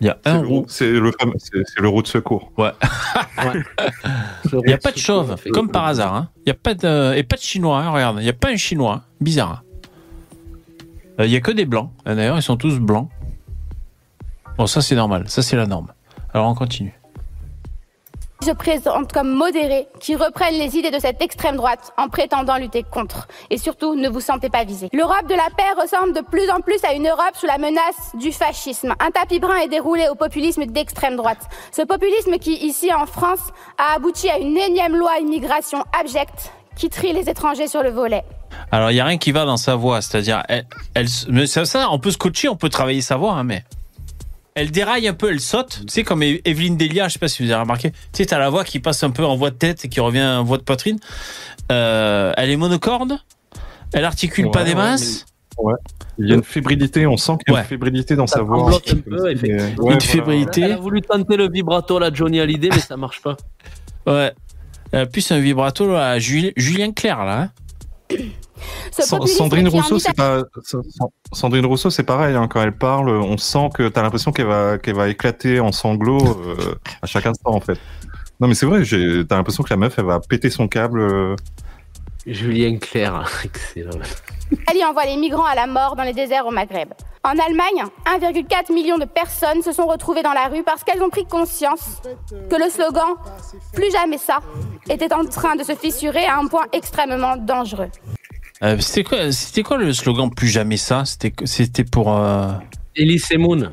Il 0.00 0.06
y 0.06 0.10
a 0.10 0.18
C'est 0.22 0.30
un 0.30 0.42
le, 0.42 0.46
rond. 0.46 0.54
roue- 0.60 0.64
c'est 0.68 0.88
le, 0.92 1.10
fameux- 1.18 1.32
c'est 1.38 1.58
c'est 1.66 1.80
le 1.80 1.88
roue 1.88 2.02
de 2.02 2.06
secours. 2.06 2.52
Ouais. 2.58 2.70
Il 4.52 4.58
n'y 4.66 4.72
a 4.72 4.78
pas 4.78 4.92
de 4.92 4.98
chauve, 4.98 5.34
comme 5.52 5.68
par 5.70 5.86
hasard. 5.86 6.14
Hein. 6.14 6.28
Il 6.44 6.50
y 6.50 6.52
a 6.52 6.54
pas 6.54 6.74
de 6.74 7.12
et 7.16 7.24
pas 7.24 7.34
de 7.36 7.40
chinois. 7.42 7.80
hein, 7.80 7.90
regarde, 7.90 8.18
il 8.20 8.22
n'y 8.22 8.28
a 8.28 8.34
pas 8.34 8.50
un 8.50 8.56
chinois. 8.56 9.02
Bizarre. 9.20 9.64
Euh, 11.18 11.26
Il 11.26 11.32
y 11.32 11.36
a 11.36 11.40
que 11.40 11.50
des 11.50 11.64
blancs. 11.64 11.90
Euh, 12.06 12.14
D'ailleurs, 12.14 12.36
ils 12.38 12.42
sont 12.42 12.56
tous 12.56 12.78
blancs. 12.78 13.08
Bon, 14.58 14.66
ça 14.66 14.80
c'est 14.80 14.94
normal. 14.94 15.24
Ça 15.28 15.42
c'est 15.42 15.56
la 15.56 15.66
norme. 15.66 15.88
Alors 16.32 16.48
on 16.48 16.54
continue. 16.54 16.94
se 18.42 18.50
présentent 18.52 19.12
comme 19.12 19.30
modérés, 19.30 19.88
qui 20.00 20.14
reprennent 20.14 20.54
les 20.54 20.76
idées 20.76 20.90
de 20.90 20.98
cette 20.98 21.20
extrême 21.20 21.56
droite 21.56 21.92
en 21.96 22.08
prétendant 22.08 22.56
lutter 22.56 22.82
contre. 22.82 23.26
Et 23.50 23.58
surtout, 23.58 23.94
ne 23.94 24.08
vous 24.08 24.20
sentez 24.20 24.48
pas 24.50 24.64
visés. 24.64 24.88
L'Europe 24.92 25.26
de 25.28 25.34
la 25.34 25.48
paix 25.56 25.80
ressemble 25.80 26.14
de 26.14 26.20
plus 26.20 26.48
en 26.50 26.60
plus 26.60 26.82
à 26.84 26.94
une 26.94 27.08
Europe 27.08 27.34
sous 27.34 27.46
la 27.46 27.58
menace 27.58 28.12
du 28.14 28.32
fascisme. 28.32 28.94
Un 29.00 29.10
tapis 29.10 29.40
brun 29.40 29.56
est 29.56 29.68
déroulé 29.68 30.06
au 30.10 30.14
populisme 30.14 30.64
d'extrême 30.66 31.16
droite. 31.16 31.48
Ce 31.72 31.82
populisme 31.82 32.38
qui, 32.38 32.54
ici 32.54 32.92
en 32.94 33.06
France, 33.06 33.40
a 33.78 33.96
abouti 33.96 34.28
à 34.30 34.38
une 34.38 34.56
énième 34.56 34.96
loi 34.96 35.18
immigration 35.20 35.84
abjecte 35.98 36.52
qui 36.76 36.88
trie 36.90 37.12
les 37.12 37.28
étrangers 37.28 37.68
sur 37.68 37.82
le 37.82 37.90
volet. 37.90 38.22
Alors 38.70 38.90
il 38.90 38.96
y 38.96 39.00
a 39.00 39.04
rien 39.04 39.18
qui 39.18 39.32
va 39.32 39.44
dans 39.44 39.56
sa 39.56 39.74
voix, 39.74 40.02
c'est-à-dire 40.02 40.42
elle, 40.48 41.06
mais 41.28 41.46
ça, 41.46 41.64
ça, 41.64 41.88
on 41.90 41.98
peut 41.98 42.10
se 42.10 42.18
coacher, 42.18 42.48
on 42.48 42.56
peut 42.56 42.68
travailler 42.68 43.00
sa 43.00 43.16
voix, 43.16 43.32
hein, 43.32 43.44
mais 43.44 43.64
elle 44.56 44.70
déraille 44.72 45.06
un 45.06 45.14
peu, 45.14 45.30
elle 45.30 45.38
saute. 45.40 45.82
Tu 45.86 45.92
sais 45.92 46.02
comme 46.02 46.22
Evelyne 46.22 46.76
Delia, 46.76 47.06
je 47.06 47.12
sais 47.12 47.18
pas 47.20 47.28
si 47.28 47.44
vous 47.44 47.50
avez 47.52 47.60
remarqué. 47.60 47.90
Tu 47.92 47.98
sais, 48.14 48.26
t'as 48.26 48.38
la 48.38 48.48
voix 48.50 48.64
qui 48.64 48.80
passe 48.80 49.04
un 49.04 49.10
peu 49.10 49.24
en 49.24 49.36
voix 49.36 49.50
de 49.50 49.56
tête 49.56 49.84
et 49.84 49.88
qui 49.88 50.00
revient 50.00 50.22
en 50.24 50.42
voix 50.42 50.56
de 50.58 50.62
poitrine. 50.62 50.98
Euh, 51.70 52.32
elle 52.36 52.50
est 52.50 52.56
monocorde. 52.56 53.18
Elle 53.92 54.04
articule 54.04 54.50
pas 54.50 54.64
des 54.64 54.74
masses. 54.74 55.26
Ouais. 55.58 55.74
Il 56.18 56.28
y 56.28 56.32
a 56.32 56.34
une 56.36 56.42
fébrilité, 56.42 57.06
on 57.06 57.16
sent 57.16 57.32
qu'il 57.44 57.54
y 57.54 57.56
a 57.56 57.60
une 57.60 57.66
fébrilité 57.66 58.16
dans 58.16 58.26
Ça 58.26 58.36
sa 58.38 58.42
voix. 58.42 58.74
un 58.74 58.96
peu, 58.96 59.30
effectivement. 59.30 59.68
Une 59.68 59.74
voilà. 59.76 60.00
fébrilité. 60.00 60.60
Elle 60.62 60.72
a 60.72 60.76
voulu 60.76 61.00
tenter 61.02 61.36
le 61.36 61.48
vibrato 61.50 61.96
à 61.98 62.00
la 62.00 62.12
Johnny 62.12 62.40
Hallyday, 62.40 62.68
mais 62.72 62.80
ça 62.80 62.96
marche 62.96 63.22
pas. 63.22 63.36
Ouais. 64.06 64.32
Elle 64.92 65.00
a 65.00 65.06
plus 65.06 65.30
un 65.32 65.38
vibrato 65.38 65.90
là, 65.92 66.10
à 66.10 66.18
Juli- 66.18 66.52
Julien 66.56 66.92
Clerc 66.92 67.24
là. 67.24 67.50
hein. 68.10 68.16
Sandrine 69.36 69.68
Rousseau, 69.68 69.98
c'est 69.98 70.16
pas. 70.16 70.42
Sa- 70.62 70.78
Sa- 70.82 71.06
Sandrine 71.32 71.66
Rousseau, 71.66 71.90
c'est 71.90 72.02
pareil. 72.04 72.34
hein, 72.36 72.48
quand 72.48 72.62
elle 72.62 72.76
parle, 72.76 73.10
on 73.10 73.36
sent 73.36 73.68
que 73.74 73.88
t'as 73.88 74.02
l'impression 74.02 74.32
qu'elle 74.32 74.46
va, 74.46 74.78
qu'elle 74.78 74.94
va 74.96 75.08
éclater 75.08 75.60
en 75.60 75.72
sanglots 75.72 76.18
euh, 76.46 76.74
à 77.02 77.06
chaque 77.06 77.26
instant, 77.26 77.50
en 77.54 77.60
fait. 77.60 77.78
Non, 78.40 78.48
mais 78.48 78.54
c'est 78.54 78.66
vrai, 78.66 78.84
j'ai- 78.84 79.26
t'as 79.26 79.36
l'impression 79.36 79.62
que 79.62 79.70
la 79.70 79.76
meuf, 79.76 79.98
elle 79.98 80.04
va 80.04 80.20
péter 80.20 80.50
son 80.50 80.68
câble. 80.68 81.00
euh. 81.00 81.36
Julien 82.26 82.76
Clerc, 82.78 83.24
excellent. 83.44 83.98
Elle 84.70 84.76
y 84.78 84.84
envoie 84.84 85.04
les 85.04 85.16
migrants 85.16 85.44
à 85.44 85.54
la 85.54 85.66
mort 85.66 85.94
dans 85.96 86.02
les 86.02 86.12
déserts 86.12 86.46
au 86.46 86.50
Maghreb. 86.50 86.88
En 87.24 87.30
Allemagne, 87.30 87.84
1,4 88.04 88.72
million 88.72 88.98
de 88.98 89.04
personnes 89.04 89.62
se 89.62 89.72
sont 89.72 89.86
retrouvées 89.86 90.22
dans 90.22 90.32
la 90.32 90.46
rue 90.48 90.62
parce 90.62 90.84
qu'elles 90.84 91.02
ont 91.02 91.08
pris 91.08 91.24
conscience 91.24 92.00
que 92.48 92.56
le 92.56 92.70
slogan 92.70 93.14
Plus 93.72 93.90
jamais 93.90 94.18
ça 94.18 94.38
était 94.88 95.12
en 95.12 95.24
train 95.24 95.56
de 95.56 95.64
se 95.64 95.74
fissurer 95.74 96.24
à 96.26 96.38
un 96.38 96.46
point 96.46 96.66
extrêmement 96.72 97.36
dangereux. 97.36 97.90
Euh, 98.62 98.78
c'était 98.80 99.04
quoi, 99.04 99.32
c'était 99.32 99.62
quoi 99.62 99.76
le 99.76 99.92
slogan 99.92 100.30
plus 100.30 100.48
jamais 100.48 100.76
ça? 100.76 101.04
C'était, 101.04 101.32
c'était 101.44 101.84
pour. 101.84 102.12
euh, 102.16 102.52
Elise 102.94 103.26
et 103.30 103.36
Moon, 103.36 103.72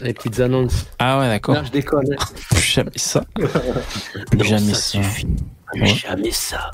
les 0.00 0.12
petites 0.12 0.40
annonces. 0.40 0.86
Ah 0.98 1.18
ouais, 1.18 1.28
d'accord. 1.28 1.54
Non, 1.54 1.64
je 1.64 1.70
déconne. 1.70 2.14
Plus 2.50 2.60
jamais 2.60 2.90
ça. 2.96 3.24
Plus 4.30 4.44
jamais 4.44 4.74
ça. 4.74 4.98
Plus 5.00 5.80
Ouais. 5.80 5.86
jamais 5.86 6.30
ça. 6.32 6.70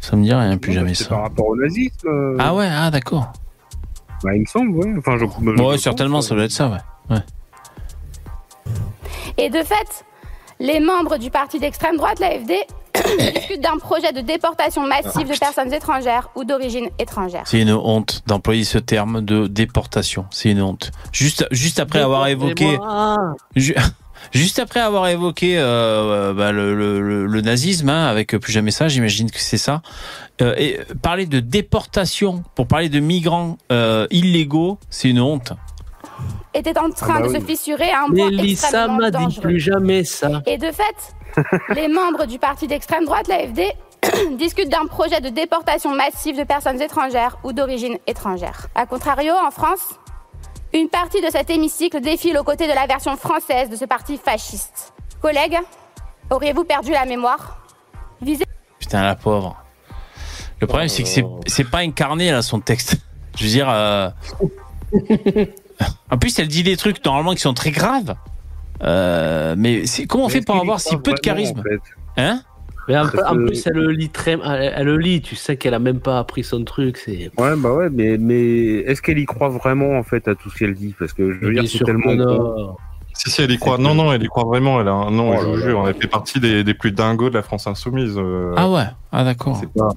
Ça 0.00 0.14
me 0.16 0.22
dit 0.22 0.32
rien, 0.32 0.56
plus 0.58 0.72
jamais 0.72 0.94
C'est 0.94 1.04
ça. 1.04 1.10
par 1.10 1.22
rapport 1.22 1.48
au 1.48 1.56
nazisme. 1.56 2.06
euh, 2.08 2.36
Ah 2.38 2.54
ouais, 2.54 2.68
ah 2.70 2.90
d'accord. 2.90 3.32
Bah, 4.22 4.32
il 4.34 4.40
me 4.42 4.46
semble, 4.46 4.70
ouais. 4.76 4.94
Enfin, 4.96 5.16
je, 5.18 5.24
je- 5.26 5.62
Ouais, 5.62 5.76
certainement, 5.76 6.18
pense, 6.18 6.28
ça 6.28 6.34
doit 6.36 6.44
être 6.44 6.52
ça, 6.52 6.68
ouais. 6.70 6.78
ouais. 7.16 7.22
Et 9.36 9.50
de 9.50 9.58
fait, 9.62 10.04
les 10.60 10.80
membres 10.80 11.18
du 11.18 11.30
parti 11.30 11.58
d'extrême 11.58 11.96
droite, 11.96 12.18
l'AFD, 12.20 12.52
discutent 13.34 13.60
d'un 13.60 13.78
projet 13.78 14.12
de 14.12 14.20
déportation 14.20 14.86
massive 14.86 15.28
de 15.28 15.38
personnes 15.38 15.72
étrangères 15.72 16.30
ou 16.34 16.44
d'origine 16.44 16.88
étrangère. 16.98 17.42
C'est 17.46 17.60
une 17.60 17.72
honte 17.72 18.22
d'employer 18.26 18.64
ce 18.64 18.78
terme 18.78 19.20
de 19.20 19.46
déportation. 19.46 20.26
C'est 20.30 20.50
une 20.50 20.62
honte. 20.62 20.90
Juste, 21.12 21.46
juste 21.52 21.78
après 21.78 22.00
avoir 22.00 22.26
évoqué, 22.26 22.76
Ju- 23.56 23.76
juste 24.32 24.58
après 24.58 24.80
avoir 24.80 25.06
évoqué 25.08 25.54
euh, 25.58 26.32
bah, 26.34 26.50
le, 26.50 26.74
le- 26.74 27.00
le- 27.00 27.26
le 27.26 27.40
nazisme, 27.40 27.88
hein, 27.88 28.06
avec 28.08 28.36
plus 28.36 28.52
jamais 28.52 28.72
ça, 28.72 28.88
j'imagine 28.88 29.30
que 29.30 29.38
c'est 29.40 29.58
ça. 29.58 29.80
Euh, 30.42 30.54
et 30.56 30.80
parler 31.02 31.26
de 31.26 31.38
déportation 31.40 32.42
pour 32.56 32.66
parler 32.66 32.88
de 32.88 32.98
migrants 33.00 33.58
euh, 33.70 34.06
illégaux, 34.10 34.78
c'est 34.90 35.08
une 35.10 35.20
honte. 35.20 35.52
Était 36.54 36.78
en 36.78 36.90
train 36.90 37.16
Ah 37.18 37.20
bah 37.22 37.28
de 37.28 37.34
se 37.34 37.40
fissurer 37.44 37.90
à 37.90 38.02
un 38.02 38.06
point 38.06 38.30
Mélissa 38.30 38.68
extrêmement 38.68 39.04
dit 39.06 39.10
dangereux. 39.12 39.42
plus 39.42 39.60
jamais 39.60 40.04
ça. 40.04 40.42
Et 40.46 40.58
de 40.58 40.70
fait, 40.72 41.14
les 41.74 41.88
membres 41.88 42.26
du 42.26 42.38
parti 42.38 42.66
d'extrême 42.66 43.04
droite, 43.04 43.28
l'AFD, 43.28 43.62
discutent 44.38 44.70
d'un 44.70 44.86
projet 44.86 45.20
de 45.20 45.28
déportation 45.28 45.94
massive 45.94 46.36
de 46.38 46.44
personnes 46.44 46.80
étrangères 46.80 47.38
ou 47.44 47.52
d'origine 47.52 47.98
étrangère. 48.06 48.68
A 48.74 48.86
contrario, 48.86 49.32
en 49.46 49.50
France, 49.50 49.98
une 50.72 50.88
partie 50.88 51.20
de 51.20 51.30
cet 51.30 51.50
hémicycle 51.50 52.00
défile 52.00 52.38
aux 52.38 52.44
côtés 52.44 52.66
de 52.68 52.72
la 52.74 52.86
version 52.86 53.16
française 53.16 53.70
de 53.70 53.76
ce 53.76 53.84
parti 53.84 54.16
fasciste. 54.22 54.92
Collègues, 55.20 55.58
auriez-vous 56.30 56.64
perdu 56.64 56.92
la 56.92 57.04
mémoire? 57.06 57.58
Visez 58.22 58.44
Putain, 58.78 59.02
la 59.02 59.14
pauvre. 59.16 59.56
Le 60.60 60.66
problème, 60.66 60.88
c'est 60.88 61.02
que 61.02 61.08
c'est, 61.08 61.24
c'est 61.46 61.68
pas 61.68 61.78
incarné, 61.78 62.30
là, 62.30 62.42
son 62.42 62.60
texte. 62.60 62.96
Je 63.36 63.44
veux 63.44 63.50
dire. 63.50 63.68
euh, 63.70 64.10
En 66.10 66.18
plus, 66.18 66.38
elle 66.38 66.48
dit 66.48 66.62
des 66.62 66.76
trucs 66.76 67.04
normalement 67.04 67.32
qui 67.34 67.40
sont 67.40 67.54
très 67.54 67.70
graves. 67.70 68.14
Euh, 68.82 69.54
mais 69.58 69.86
c'est, 69.86 70.06
comment 70.06 70.24
on 70.24 70.26
Mais 70.28 70.34
fait 70.34 70.40
pour 70.44 70.56
avoir 70.56 70.80
si 70.80 70.96
peu 70.96 71.12
de 71.12 71.18
charisme 71.20 71.58
en 71.58 71.62
fait 71.62 71.80
Hein 72.16 72.42
Mais 72.88 72.96
en, 72.96 73.02
Parce 73.08 73.30
en 73.30 73.34
que- 73.34 73.46
plus, 73.46 73.66
elle 73.66 73.72
le 73.74 73.90
lit 73.90 74.08
très, 74.08 74.32
elle, 74.32 74.72
elle 74.76 74.86
le 74.86 74.96
lit. 74.98 75.20
Tu 75.20 75.36
sais 75.36 75.56
qu'elle 75.56 75.74
a 75.74 75.78
même 75.78 76.00
pas 76.00 76.18
appris 76.18 76.42
son 76.44 76.64
truc. 76.64 76.96
C'est. 76.96 77.30
Ouais, 77.38 77.54
bah 77.56 77.72
ouais, 77.72 77.88
mais, 77.90 78.16
mais 78.18 78.76
est-ce 78.86 79.02
qu'elle 79.02 79.18
y 79.18 79.26
croit 79.26 79.48
vraiment 79.50 79.98
en 79.98 80.02
fait 80.02 80.26
à 80.28 80.34
tout 80.34 80.48
ce 80.50 80.56
qu'elle 80.58 80.74
dit? 80.74 80.94
Parce 80.98 81.12
que 81.12 81.32
je 81.32 81.38
veux 81.38 81.52
dire, 81.52 81.64
c'est 81.68 81.84
tellement. 81.84 82.14
gros. 82.14 82.76
Si, 83.14 83.30
si, 83.30 83.42
elle 83.42 83.50
y 83.50 83.58
croit. 83.58 83.78
Non, 83.78 83.94
non, 83.94 84.12
elle 84.12 84.22
y 84.22 84.28
croit 84.28 84.44
vraiment. 84.44 84.80
Elle 84.80 84.86
a 84.88 84.92
un... 84.92 85.10
Non, 85.10 85.34
Oh 85.36 85.40
je 85.42 85.46
vous 85.48 85.56
jure, 85.58 85.88
elle 85.88 85.96
fait 85.96 86.06
partie 86.06 86.38
des, 86.38 86.62
des 86.62 86.74
plus 86.74 86.92
dingos 86.92 87.30
de 87.30 87.34
la 87.34 87.42
France 87.42 87.66
Insoumise. 87.66 88.14
euh. 88.16 88.54
Ah 88.56 88.70
ouais, 88.70 88.84
ah 89.10 89.24
d'accord. 89.24 89.56
C'est 89.60 89.72
pas. 89.72 89.88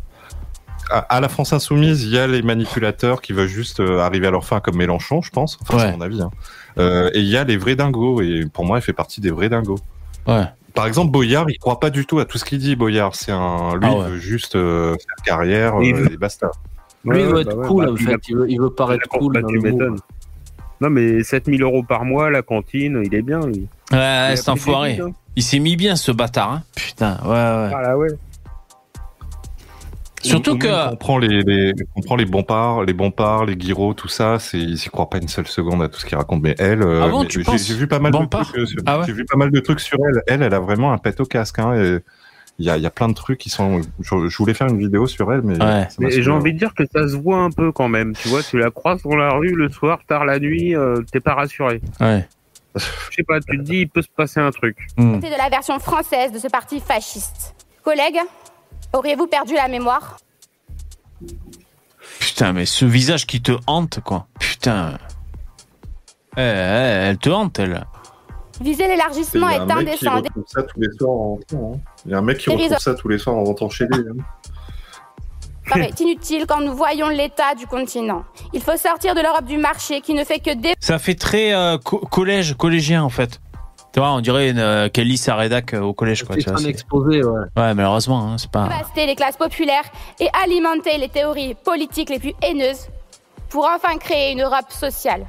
À, 0.92 1.00
à 1.00 1.20
la 1.22 1.30
France 1.30 1.54
Insoumise, 1.54 2.04
il 2.04 2.10
y 2.12 2.18
a 2.20 2.28
les 2.28 2.42
manipulateurs 2.42 3.22
qui 3.22 3.34
veulent 3.34 3.48
juste 3.48 3.80
euh, 3.80 4.00
arriver 4.00 4.28
à 4.28 4.32
leur 4.32 4.46
fin, 4.46 4.60
comme 4.60 4.76
Mélenchon, 4.78 5.22
je 5.22 5.30
pense. 5.32 5.58
Enfin, 5.62 5.76
Ouais. 5.78 5.84
c'est 5.92 5.98
mon 5.98 6.02
avis. 6.02 6.22
hein. 6.22 6.30
Euh, 6.78 7.10
et 7.14 7.20
il 7.20 7.28
y 7.28 7.38
a 7.38 7.44
les 7.44 7.58
vrais 7.58 7.76
dingos. 7.76 8.22
Et 8.22 8.46
pour 8.52 8.66
moi, 8.66 8.78
elle 8.78 8.84
fait 8.84 8.94
partie 8.94 9.22
des 9.22 9.32
vrais 9.32 9.50
dingos. 9.50 9.80
Ouais. 10.28 10.44
Par 10.74 10.88
exemple, 10.88 11.12
Boyard, 11.12 11.50
il 11.50 11.58
croit 11.58 11.80
pas 11.80 11.90
du 11.90 12.06
tout 12.06 12.20
à 12.20 12.26
tout 12.26 12.38
ce 12.38 12.46
qu'il 12.46 12.60
dit. 12.60 12.76
Boyard, 12.76 13.16
c'est 13.16 13.32
un. 13.32 13.76
Lui, 13.76 13.88
Ah 13.90 13.94
il 14.08 14.12
veut 14.14 14.18
juste 14.20 14.56
euh, 14.56 14.92
faire 14.94 15.26
carrière 15.26 15.74
il 15.82 15.94
euh, 15.94 15.98
veut- 15.98 16.14
et 16.14 16.18
basta. 16.18 16.50
Lui, 17.04 17.20
il 17.22 17.26
veut 17.26 17.34
bah 17.34 17.42
être 17.42 17.58
ouais, 17.58 17.68
cool 17.68 17.86
bah, 17.88 17.92
en 17.94 17.96
fait. 17.98 18.18
Il 18.30 18.36
veut, 18.38 18.46
il 18.50 18.60
veut 18.62 18.70
paraître 18.70 19.08
cool. 19.10 19.34
bah, 19.34 19.42
dans 19.42 19.48
tu 19.48 19.58
le. 19.60 19.96
Non, 20.82 20.90
mais 20.90 21.24
7000 21.24 21.62
euros 21.62 21.84
par 21.84 22.06
mois, 22.06 22.30
la 22.32 22.42
cantine, 22.42 23.02
il 23.06 23.14
est 23.14 23.22
bien, 23.22 23.40
lui. 23.46 23.68
Ouais, 23.92 24.34
c'est 24.36 24.50
enfoiré. 24.50 25.00
Il 25.36 25.44
s'est 25.44 25.60
mis 25.60 25.76
bien, 25.76 25.96
ce 25.96 26.12
bâtard. 26.12 26.52
Hein. 26.54 26.64
Putain, 26.76 27.18
ouais, 27.24 27.30
ouais. 27.30 27.72
Ah 27.76 27.82
là, 27.82 27.98
ouais. 27.98 28.08
Surtout 30.24 30.52
Ou- 30.52 30.56
ou 30.56 30.60
que. 30.60 30.92
On 30.92 30.96
prend 30.96 31.18
les, 31.18 31.42
les, 31.44 31.74
on 31.96 32.02
prend 32.02 32.16
les 32.16 32.26
bons 32.26 32.44
parts, 32.44 32.84
les 32.84 32.94
bons 32.94 33.12
parts, 33.12 33.46
les 33.46 33.56
Guiraud, 33.56 33.94
tout 33.94 34.08
ça, 34.08 34.40
c'est, 34.40 34.58
ils 34.60 34.76
y 34.76 34.90
croient 34.90 35.10
pas 35.10 35.18
une 35.18 35.28
seule 35.28 35.48
seconde 35.48 35.82
à 35.82 35.88
tout 35.88 36.00
ce 36.00 36.06
qu'ils 36.06 36.18
racontent. 36.18 36.42
Mais 36.44 36.56
elle, 36.60 36.82
euh, 36.84 37.04
Ah 37.04 37.08
bon, 37.10 37.26
j'ai, 37.28 37.40
vu 37.76 37.88
pas 37.88 38.00
mal 38.00 38.12
de 38.12 38.18
Bompard 38.18 38.46
trucs, 38.48 38.60
euh, 38.60 38.66
sur- 38.66 38.82
Ah 38.86 39.00
ouais 39.00 39.06
j'ai 39.08 39.14
vu 39.14 39.26
pas 39.26 39.38
mal 39.38 39.52
de 39.52 39.60
trucs 39.60 39.80
sur 39.80 39.98
elle. 40.08 40.22
Elle, 40.28 40.44
elle 40.44 40.54
a 40.54 40.60
vraiment 40.60 40.92
un 40.94 40.98
pet 40.98 41.20
au 41.20 41.26
casque, 41.26 41.60
hein, 41.60 41.74
et 41.76 42.00
il 42.60 42.66
y 42.66 42.70
a, 42.70 42.78
il 42.78 42.84
y 42.84 42.86
a 42.86 42.92
plein 42.92 43.08
de 43.08 43.14
trucs 43.14 43.40
qui 43.40 43.50
sont, 43.50 43.82
je, 44.02 44.28
je 44.28 44.38
voulais 44.38 44.54
faire 44.54 44.68
une 44.68 44.78
vidéo 44.78 45.08
sur 45.08 45.32
elle, 45.34 45.42
mais, 45.42 45.62
Ouais. 45.64 45.88
Mais 46.00 46.12
j'ai 46.12 46.30
envie 46.32 46.54
de 46.54 46.60
dire 46.60 46.74
que 46.76 46.84
ça 46.86 47.08
se 47.08 47.16
voit 47.16 47.40
un 47.40 47.50
peu 47.50 47.72
quand 47.72 47.88
même. 47.88 48.14
Tu 48.16 48.28
vois, 48.28 48.44
tu 48.44 48.60
la 48.60 48.70
croises 48.70 49.02
dans 49.04 49.16
la 49.16 49.32
rue 49.34 49.56
le 49.56 49.70
soir, 49.70 50.00
tard 50.08 50.26
la 50.26 50.38
nuit, 50.40 50.76
euh, 50.76 51.02
t'es 51.12 51.20
pas 51.20 51.34
rassuré. 51.34 51.82
Ouais. 52.00 52.28
Je 52.76 53.16
sais 53.16 53.24
pas, 53.24 53.40
tu 53.40 53.58
te 53.58 53.62
dis, 53.64 53.80
il 53.82 53.90
peut 53.90 54.02
se 54.02 54.08
passer 54.16 54.40
un 54.40 54.52
truc. 54.52 54.78
Hmm. 54.98 55.20
de 55.20 55.38
la 55.38 55.50
version 55.50 55.78
française 55.80 56.32
de 56.32 56.38
ce 56.40 56.48
parti 56.48 56.80
fasciste. 56.80 57.56
Collègues, 57.84 58.20
auriez-vous 58.94 59.28
perdu 59.28 59.54
la 59.56 59.68
mémoire? 59.68 60.18
Putain, 62.20 62.54
mais 62.54 62.66
ce 62.66 62.86
visage 62.86 63.26
qui 63.28 63.42
te 63.42 63.52
hante, 63.68 64.00
quoi. 64.02 64.28
Putain. 64.40 64.98
Eh, 66.38 66.42
eh, 66.42 66.42
elle 67.10 67.18
te 67.18 67.30
hante, 67.30 67.60
elle. 67.60 67.86
Viser 68.62 68.88
l'élargissement 68.88 69.50
Il 69.50 69.56
y 69.56 69.60
a 69.60 69.66
est 69.66 69.72
un 69.72 69.76
mec 69.82 69.98
qui 69.98 70.08
indécent. 70.08 70.16
retrouve 70.18 70.44
ça 70.48 70.64
tous 70.64 70.80
les 70.80 70.90
soirs 70.98 71.12
en 71.12 71.30
rentrant. 71.30 71.72
hein. 71.76 71.80
Il 72.06 72.12
y 72.12 72.14
a 72.14 72.18
un 72.18 72.22
mec 72.22 72.38
qui 72.38 72.50
retrouve 72.50 72.78
ça 72.78 72.94
tous 72.96 73.08
les 73.08 73.18
soirs 73.18 73.36
en 73.36 73.44
rentrant 73.44 73.70
chez 73.70 73.86
lui. 73.86 74.04
hein. 74.10 75.82
est 75.82 76.00
inutile 76.00 76.46
quand 76.48 76.60
nous 76.62 76.76
voyons 76.76 77.10
l'état 77.10 77.56
du 77.56 77.66
continent. 77.68 78.24
Il 78.54 78.62
faut 78.62 78.78
sortir 78.78 79.16
de 79.16 79.22
l'Europe 79.22 79.46
du 79.46 79.58
marché 79.58 80.02
qui 80.02 80.14
ne 80.14 80.24
fait 80.24 80.40
que 80.40 80.54
dé... 80.54 80.74
Ça 80.80 81.00
fait 81.00 81.16
très 81.16 81.54
euh, 81.54 81.78
co- 81.80 82.00
collège, 82.00 82.56
collégien, 82.56 83.04
en 83.04 83.10
fait. 83.10 83.42
Tu 83.94 84.00
vois, 84.00 84.14
on 84.14 84.22
dirait 84.22 84.50
une, 84.50 84.60
euh, 84.60 84.88
qu'elle 84.90 85.08
lit 85.08 85.18
sa 85.18 85.36
rédac 85.36 85.74
euh, 85.74 85.82
au 85.82 85.94
collège, 85.94 86.24
quoi. 86.24 86.36
C'est 86.36 86.44
tu 86.44 86.50
vois, 86.50 86.62
un 86.62 86.66
exposé, 86.66 87.24
ouais. 87.24 87.42
ouais, 87.58 87.74
malheureusement, 87.74 88.24
hein, 88.24 88.38
c'est 88.38 88.50
pas. 88.50 88.70
dévaster 88.70 89.06
les 89.06 89.16
classes 89.16 89.36
populaires 89.36 89.84
et 90.20 90.30
alimenter 90.44 90.98
les 90.98 91.10
théories 91.10 91.56
politiques 91.56 92.10
les 92.10 92.20
plus 92.20 92.34
haineuses 92.42 92.88
pour 93.50 93.66
enfin 93.66 93.98
créer 93.98 94.32
une 94.32 94.42
Europe 94.44 94.72
sociale. 94.72 95.26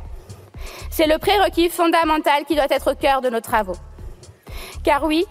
C'est 0.90 1.08
le 1.08 1.18
prérequis 1.18 1.70
fondamental 1.70 2.44
qui 2.46 2.54
doit 2.54 2.68
être 2.70 2.92
au 2.92 2.94
cœur 2.94 3.20
de 3.20 3.30
nos 3.30 3.40
travaux. 3.40 3.74
Car 4.84 5.02
oui, 5.04 5.24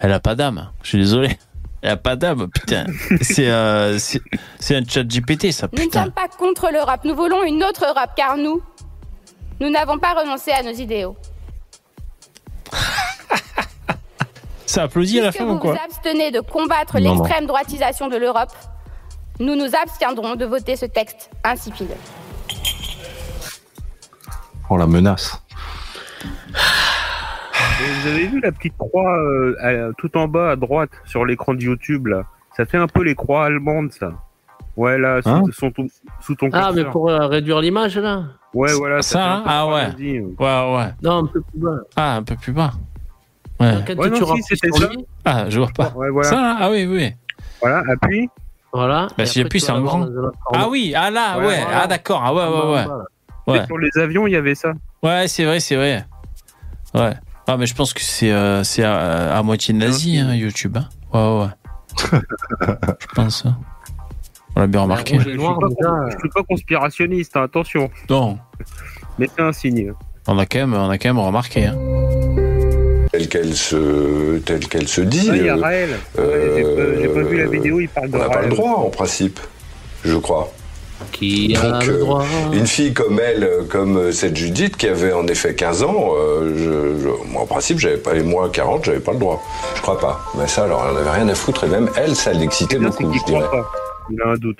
Elle 0.00 0.12
a 0.12 0.20
pas 0.20 0.34
d'âme. 0.34 0.70
Je 0.82 0.88
suis 0.88 0.98
désolé. 0.98 1.38
Elle 1.80 1.92
a 1.92 1.96
pas 1.96 2.16
d'âme, 2.16 2.48
putain. 2.50 2.84
c'est, 3.22 3.48
euh, 3.50 3.98
c'est, 3.98 4.20
c'est 4.58 4.76
un 4.76 4.82
chat 4.86 5.04
GPT, 5.04 5.52
ça, 5.52 5.68
nous 5.72 5.78
ne 5.78 5.84
putain. 5.84 6.04
sommes 6.04 6.12
pas 6.12 6.28
contre 6.28 6.70
l'Europe, 6.70 7.00
nous 7.04 7.14
voulons 7.14 7.44
une 7.44 7.62
autre 7.64 7.84
Europe 7.86 8.10
car 8.16 8.36
nous, 8.36 8.62
nous 9.60 9.70
n'avons 9.70 9.98
pas 9.98 10.12
renoncé 10.14 10.50
à 10.50 10.62
nos 10.62 10.72
idéaux. 10.72 11.16
Ça 14.66 14.84
applaudit 14.84 15.20
à 15.20 15.24
la 15.24 15.32
fin 15.32 15.44
vous 15.44 15.54
ou 15.54 15.58
quoi 15.58 15.72
vous 15.74 15.78
abstenez 15.84 16.30
de 16.30 16.40
combattre 16.40 16.98
l'extrême 16.98 17.46
droitisation 17.46 18.08
de 18.08 18.16
l'Europe, 18.16 18.52
nous 19.38 19.54
nous 19.56 19.70
abstiendrons 19.80 20.34
de 20.36 20.44
voter 20.44 20.76
ce 20.76 20.86
texte 20.86 21.30
insipide. 21.44 21.90
Oh 24.70 24.76
la 24.76 24.86
menace. 24.86 25.40
Vous 26.52 28.08
avez 28.08 28.26
vu 28.26 28.40
la 28.40 28.50
petite 28.52 28.76
croix 28.78 29.16
euh, 29.18 29.92
tout 29.98 30.16
en 30.16 30.26
bas 30.28 30.52
à 30.52 30.56
droite 30.56 30.90
sur 31.04 31.24
l'écran 31.24 31.54
de 31.54 31.60
YouTube 31.62 32.06
là? 32.06 32.22
Ça 32.56 32.64
fait 32.64 32.78
un 32.78 32.86
peu 32.86 33.02
les 33.02 33.14
croix 33.14 33.46
allemandes, 33.46 33.92
ça. 33.92 34.12
Ouais, 34.76 34.96
là, 34.98 35.20
sous, 35.22 35.28
Hein? 35.28 35.42
sous 35.52 35.70
ton, 35.70 35.86
sous 36.20 36.34
ton 36.36 36.48
Ah, 36.52 36.70
mais 36.74 36.84
pour 36.84 37.08
euh, 37.10 37.26
réduire 37.26 37.60
l'image, 37.60 37.98
là? 37.98 38.24
Ouais, 38.54 38.72
voilà. 38.74 39.02
Ça, 39.02 39.24
un 39.24 39.36
hein 39.38 39.42
Ah 39.46 39.66
ouais. 39.66 39.72
paradis. 39.86 40.20
Ouais, 40.20 40.28
ouais. 40.38 40.94
Non, 41.02 41.18
un 41.18 41.26
peu 41.26 41.40
plus 41.40 41.58
bas. 41.60 41.76
Ah, 41.96 42.16
un 42.16 42.22
peu 42.22 42.36
plus 42.36 42.52
bas. 42.52 42.72
Ouais. 43.60 43.74
Quand 43.86 43.94
Ouais, 43.96 44.10
tu 44.10 44.20
non, 44.20 44.26
rappuies 44.26 44.42
si, 44.42 44.56
c'était 44.56 44.70
ça. 44.78 44.88
Ah, 45.24 45.44
je 45.50 45.58
vois 45.60 45.70
pas. 45.76 45.92
Ouais, 45.96 46.10
voilà. 46.10 46.28
Ça, 46.28 46.36
là 46.36 46.56
Ah 46.60 46.70
oui, 46.70 46.86
oui. 46.86 47.12
Voilà, 47.60 47.82
appuie. 47.90 48.28
Voilà. 48.72 49.06
Bah, 49.16 49.26
si 49.26 49.40
j'appuie, 49.42 49.60
c'est 49.60 49.72
grand. 49.72 50.02
un 50.02 50.06
autre 50.06 50.32
Ah 50.52 50.68
oui, 50.68 50.92
ah 50.96 51.10
là, 51.10 51.38
ouais. 51.38 51.46
Ouais, 51.46 51.60
voilà. 51.62 51.80
Ah 51.82 51.86
d'accord, 51.86 52.22
ah 52.24 52.34
ouais, 52.34 52.42
ouais, 52.46 52.74
ouais. 52.74 52.86
Ouais, 53.60 53.66
Sur 53.66 53.78
les 53.78 53.90
avions, 54.00 54.26
il 54.26 54.32
y 54.32 54.36
avait 54.36 54.54
ça. 54.54 54.72
ouais 55.02 55.28
c'est 55.28 55.44
vrai, 55.44 55.60
c'est 55.60 55.76
vrai. 55.76 56.04
Ouais. 56.94 57.12
Ah, 57.46 57.56
mais 57.56 57.66
je 57.66 57.74
pense 57.74 57.92
que 57.92 58.00
c'est 58.00 58.32
euh, 58.32 58.64
c'est 58.64 58.82
à, 58.82 59.36
à 59.36 59.42
moitié 59.42 59.74
nazi, 59.74 60.18
hein, 60.18 60.34
YouTube. 60.34 60.76
Hein. 60.78 60.88
Ouais, 61.12 61.44
ouais. 61.44 62.18
je 63.00 63.06
pense. 63.14 63.44
hein. 63.46 63.56
On 64.56 64.60
l'a 64.60 64.66
bien 64.66 64.82
remarqué. 64.82 65.14
rouge 65.14 65.24
Je 65.24 65.30
et 65.30 65.32
suis, 65.32 65.40
pas, 65.40 65.68
déjà. 65.68 66.10
je 66.10 66.18
suis 66.18 66.28
pas 66.28 66.42
conspirationniste, 66.42 67.36
hein, 67.36 67.42
attention. 67.42 67.90
Non, 68.10 68.38
Mais 69.18 69.28
c'est 69.34 69.42
un 69.42 69.52
signe. 69.52 69.92
on 70.28 70.38
a 70.38 70.46
quand 70.46 70.58
même, 70.58 70.74
on 70.74 70.90
a 70.90 70.98
quand 70.98 71.08
même 71.08 71.18
remarqué. 71.18 71.66
Hein. 71.66 71.76
telle 73.12 73.28
qu'elle 73.28 73.54
se, 73.54 74.38
telle 74.40 74.66
qu'elle 74.68 74.88
se 74.88 75.00
dit. 75.00 75.28
Il 75.32 75.44
y 75.44 75.48
a 75.48 75.54
euh, 75.56 75.60
Raël. 75.60 75.90
Ouais, 76.18 76.24
j'ai 77.00 77.08
pas- 77.08 77.14
pas 77.14 77.22
vu 77.22 77.36
la 77.38 77.46
vidéo, 77.50 77.80
il 77.80 77.88
parle 77.88 78.10
de 78.10 78.16
On 78.16 78.18
n'a 78.20 78.28
pas 78.28 78.42
le 78.42 78.48
droit, 78.48 78.70
en 78.70 78.90
principe, 78.90 79.38
je 80.04 80.16
crois. 80.16 80.52
Qui 81.12 81.54
a 81.56 81.70
Donc, 81.72 81.86
le 81.86 82.02
euh, 82.02 82.52
une 82.52 82.66
fille 82.66 82.92
comme 82.94 83.20
elle, 83.20 83.44
euh, 83.44 83.64
comme 83.68 83.96
euh, 83.98 84.12
cette 84.12 84.36
Judith, 84.36 84.76
qui 84.76 84.88
avait 84.88 85.12
en 85.12 85.26
effet 85.26 85.54
15 85.54 85.82
ans, 85.82 86.12
euh, 86.16 86.54
je, 86.56 87.02
je- 87.02 87.30
moi, 87.32 87.42
en 87.42 87.46
principe, 87.46 87.78
j'avais 87.78 87.98
pas, 87.98 88.14
et 88.16 88.22
moi, 88.22 88.48
40, 88.50 88.84
j'avais 88.84 89.00
pas 89.00 89.12
le 89.12 89.18
droit. 89.18 89.42
Je 89.76 89.82
crois 89.82 89.98
pas. 89.98 90.20
Mais 90.38 90.46
ça, 90.46 90.64
alors, 90.64 90.84
elle 90.88 90.94
n'avait 90.94 91.10
rien 91.10 91.28
à 91.28 91.34
foutre, 91.34 91.64
et 91.64 91.68
même 91.68 91.90
elle, 91.96 92.14
ça 92.16 92.32
l'excitait 92.32 92.78
beaucoup, 92.78 93.12
je 93.12 93.24
dirais. 93.26 93.44
pas. 93.50 93.70
Il 94.10 94.20
a 94.22 94.28
un 94.30 94.34
doute. 94.36 94.58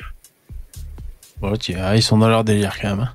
Bon, 1.40 1.54
tiens, 1.56 1.94
ils 1.94 2.02
sont 2.02 2.18
dans 2.18 2.28
leur 2.28 2.44
délire 2.44 2.76
quand 2.80 2.90
même. 2.90 3.00
hein. 3.00 3.12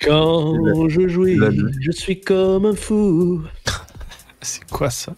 Quand 0.00 0.88
je 0.88 1.06
jouis, 1.08 1.38
je 1.80 1.90
suis 1.92 2.20
comme 2.20 2.66
un 2.66 2.74
fou. 2.74 3.42
C'est 4.40 4.68
quoi 4.68 4.90
ça? 4.90 5.14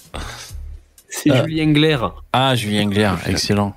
C'est 1.08 1.30
Ah. 1.30 1.44
Julien 1.46 1.72
Glaire. 1.72 2.22
Ah, 2.32 2.54
Julien 2.54 2.86
Glaire, 2.88 3.16
excellent. 3.26 3.74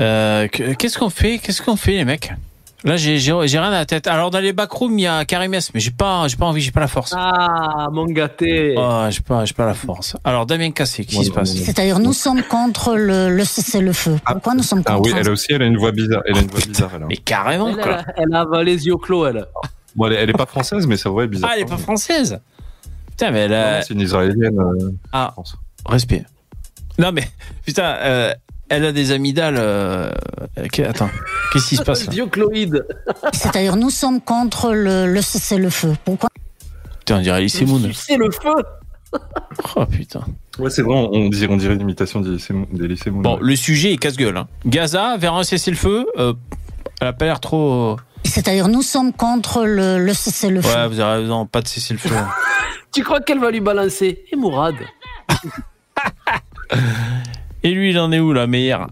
Euh, 0.00 0.48
que- 0.48 0.74
Qu'est-ce 0.74 0.98
qu'on 0.98 1.10
fait? 1.10 1.38
Qu'est-ce 1.38 1.62
qu'on 1.62 1.76
fait, 1.76 1.92
les 1.92 2.04
mecs? 2.04 2.32
Là, 2.86 2.96
j'ai 2.96 3.16
rien 3.18 3.62
à 3.64 3.70
la 3.70 3.84
tête. 3.84 4.06
Alors, 4.06 4.30
dans 4.30 4.38
les 4.38 4.52
backrooms, 4.52 4.96
il 4.96 5.02
y 5.02 5.06
a 5.08 5.24
Karimès, 5.24 5.74
mais 5.74 5.80
j'ai 5.80 5.90
pas, 5.90 6.28
j'ai 6.28 6.36
pas 6.36 6.46
envie, 6.46 6.60
j'ai 6.60 6.70
pas 6.70 6.78
la 6.80 6.86
force. 6.86 7.12
Ah, 7.16 7.88
mon 7.92 8.04
gâté. 8.06 8.74
Oh, 8.78 9.06
j'ai 9.10 9.20
pas, 9.22 9.66
la 9.66 9.74
force. 9.74 10.16
Alors, 10.22 10.46
Damien 10.46 10.70
Cassé, 10.70 11.04
qu'est-ce 11.04 11.18
qui 11.18 11.24
se 11.26 11.30
passe? 11.32 11.52
C'est-à-dire, 11.52 11.98
nous 11.98 12.12
sommes 12.12 12.42
contre 12.44 12.94
le, 12.94 13.28
le 13.28 13.44
cessez-le-feu. 13.44 14.18
Pourquoi 14.24 14.54
nous 14.54 14.62
sommes 14.62 14.82
Ah 14.86 14.94
contre 14.94 15.10
oui, 15.10 15.16
elle 15.18 15.28
aussi, 15.30 15.48
elle 15.52 15.62
a 15.62 15.66
une 15.66 15.76
voix 15.78 15.90
bizarre. 15.90 16.22
Elle 16.26 16.36
a 16.36 16.40
une 16.42 16.46
voix 16.46 16.60
bizarre, 16.64 16.90
elle. 16.94 17.02
hein. 17.02 17.06
Mais 17.08 17.16
carrément, 17.16 17.68
Elle, 17.70 17.76
quoi. 17.76 17.92
a- 17.94 18.04
elle 18.18 18.32
a 18.32 18.40
avalé 18.42 18.76
les 18.76 18.86
yeux 18.86 18.96
clos, 18.96 19.26
elle. 19.26 19.44
Bon, 19.96 20.06
elle, 20.06 20.12
est- 20.12 20.16
elle 20.22 20.30
est 20.30 20.34
pas 20.34 20.46
française, 20.46 20.86
mais 20.86 20.96
sa 20.96 21.10
voix 21.10 21.24
est 21.24 21.28
bizarre. 21.28 21.50
Ah, 21.52 21.56
elle 21.56 21.62
est 21.64 21.68
pas 21.68 21.78
française 21.78 22.38
Putain, 23.10 23.32
mais 23.32 23.40
elle 23.40 23.54
a... 23.54 23.82
C'est 23.82 23.94
une 23.94 24.00
israélienne. 24.02 24.60
euh, 24.60 24.90
Ah, 25.12 25.34
respire. 25.86 26.24
Non, 27.00 27.10
mais, 27.12 27.28
putain, 27.64 27.96
euh, 28.00 28.32
elle 28.68 28.84
a 28.84 28.92
des 28.92 29.12
amygdales. 29.12 29.56
euh, 29.58 30.10
Attends, 30.88 31.10
qu'est-ce 31.52 31.68
qui 31.68 31.76
se 31.76 31.82
passe 31.82 32.06
cloïdes. 32.30 32.84
C'est-à-dire, 33.32 33.76
nous 33.76 33.90
sommes 33.90 34.20
contre 34.20 34.72
le, 34.72 35.06
le 35.06 35.22
cessez-le-feu. 35.22 35.94
Pourquoi 36.04 36.28
Putain, 37.00 37.18
on 37.18 37.22
dirait 37.22 37.40
Elise 37.40 37.62
Moon. 37.62 37.80
C'est 37.92 38.16
le 38.16 38.30
feu. 38.30 38.54
Oh 39.76 39.86
putain. 39.86 40.20
Ouais, 40.58 40.68
c'est 40.70 40.82
vrai, 40.82 40.94
on, 40.94 41.28
dirait, 41.28 41.52
on 41.52 41.56
dirait 41.56 41.74
une 41.74 41.80
imitation 41.82 42.20
d'Elysée 42.20 43.10
Moon-. 43.10 43.22
Bon, 43.22 43.38
le 43.40 43.54
sujet 43.56 43.92
est 43.92 43.96
casse-gueule. 43.98 44.36
hein. 44.36 44.48
Gaza, 44.66 45.16
vers 45.16 45.34
un 45.34 45.44
cessez-le-feu, 45.44 46.06
euh, 46.18 46.32
elle 47.00 47.08
a 47.08 47.12
pas 47.12 47.26
l'air 47.26 47.40
trop. 47.40 47.96
C'est-à-dire, 48.24 48.66
nous 48.68 48.82
sommes 48.82 49.12
contre 49.12 49.64
le, 49.64 49.98
le 50.04 50.12
cessez-le-feu. 50.12 50.68
Ouais, 50.68 50.88
vous 50.88 50.98
avez 51.00 51.22
raison, 51.22 51.46
pas 51.46 51.60
de 51.62 51.68
cessez-le-feu. 51.68 52.10
Tu 52.92 53.04
crois 53.04 53.20
qu'elle 53.20 53.38
va 53.40 53.50
lui 53.50 53.60
balancer? 53.60 54.24
Et 54.32 54.36
Mourad 54.36 54.74
Et 57.66 57.72
lui, 57.72 57.90
il 57.90 57.98
en 57.98 58.12
est 58.12 58.20
où, 58.20 58.32
là, 58.32 58.46
meilleur 58.46 58.86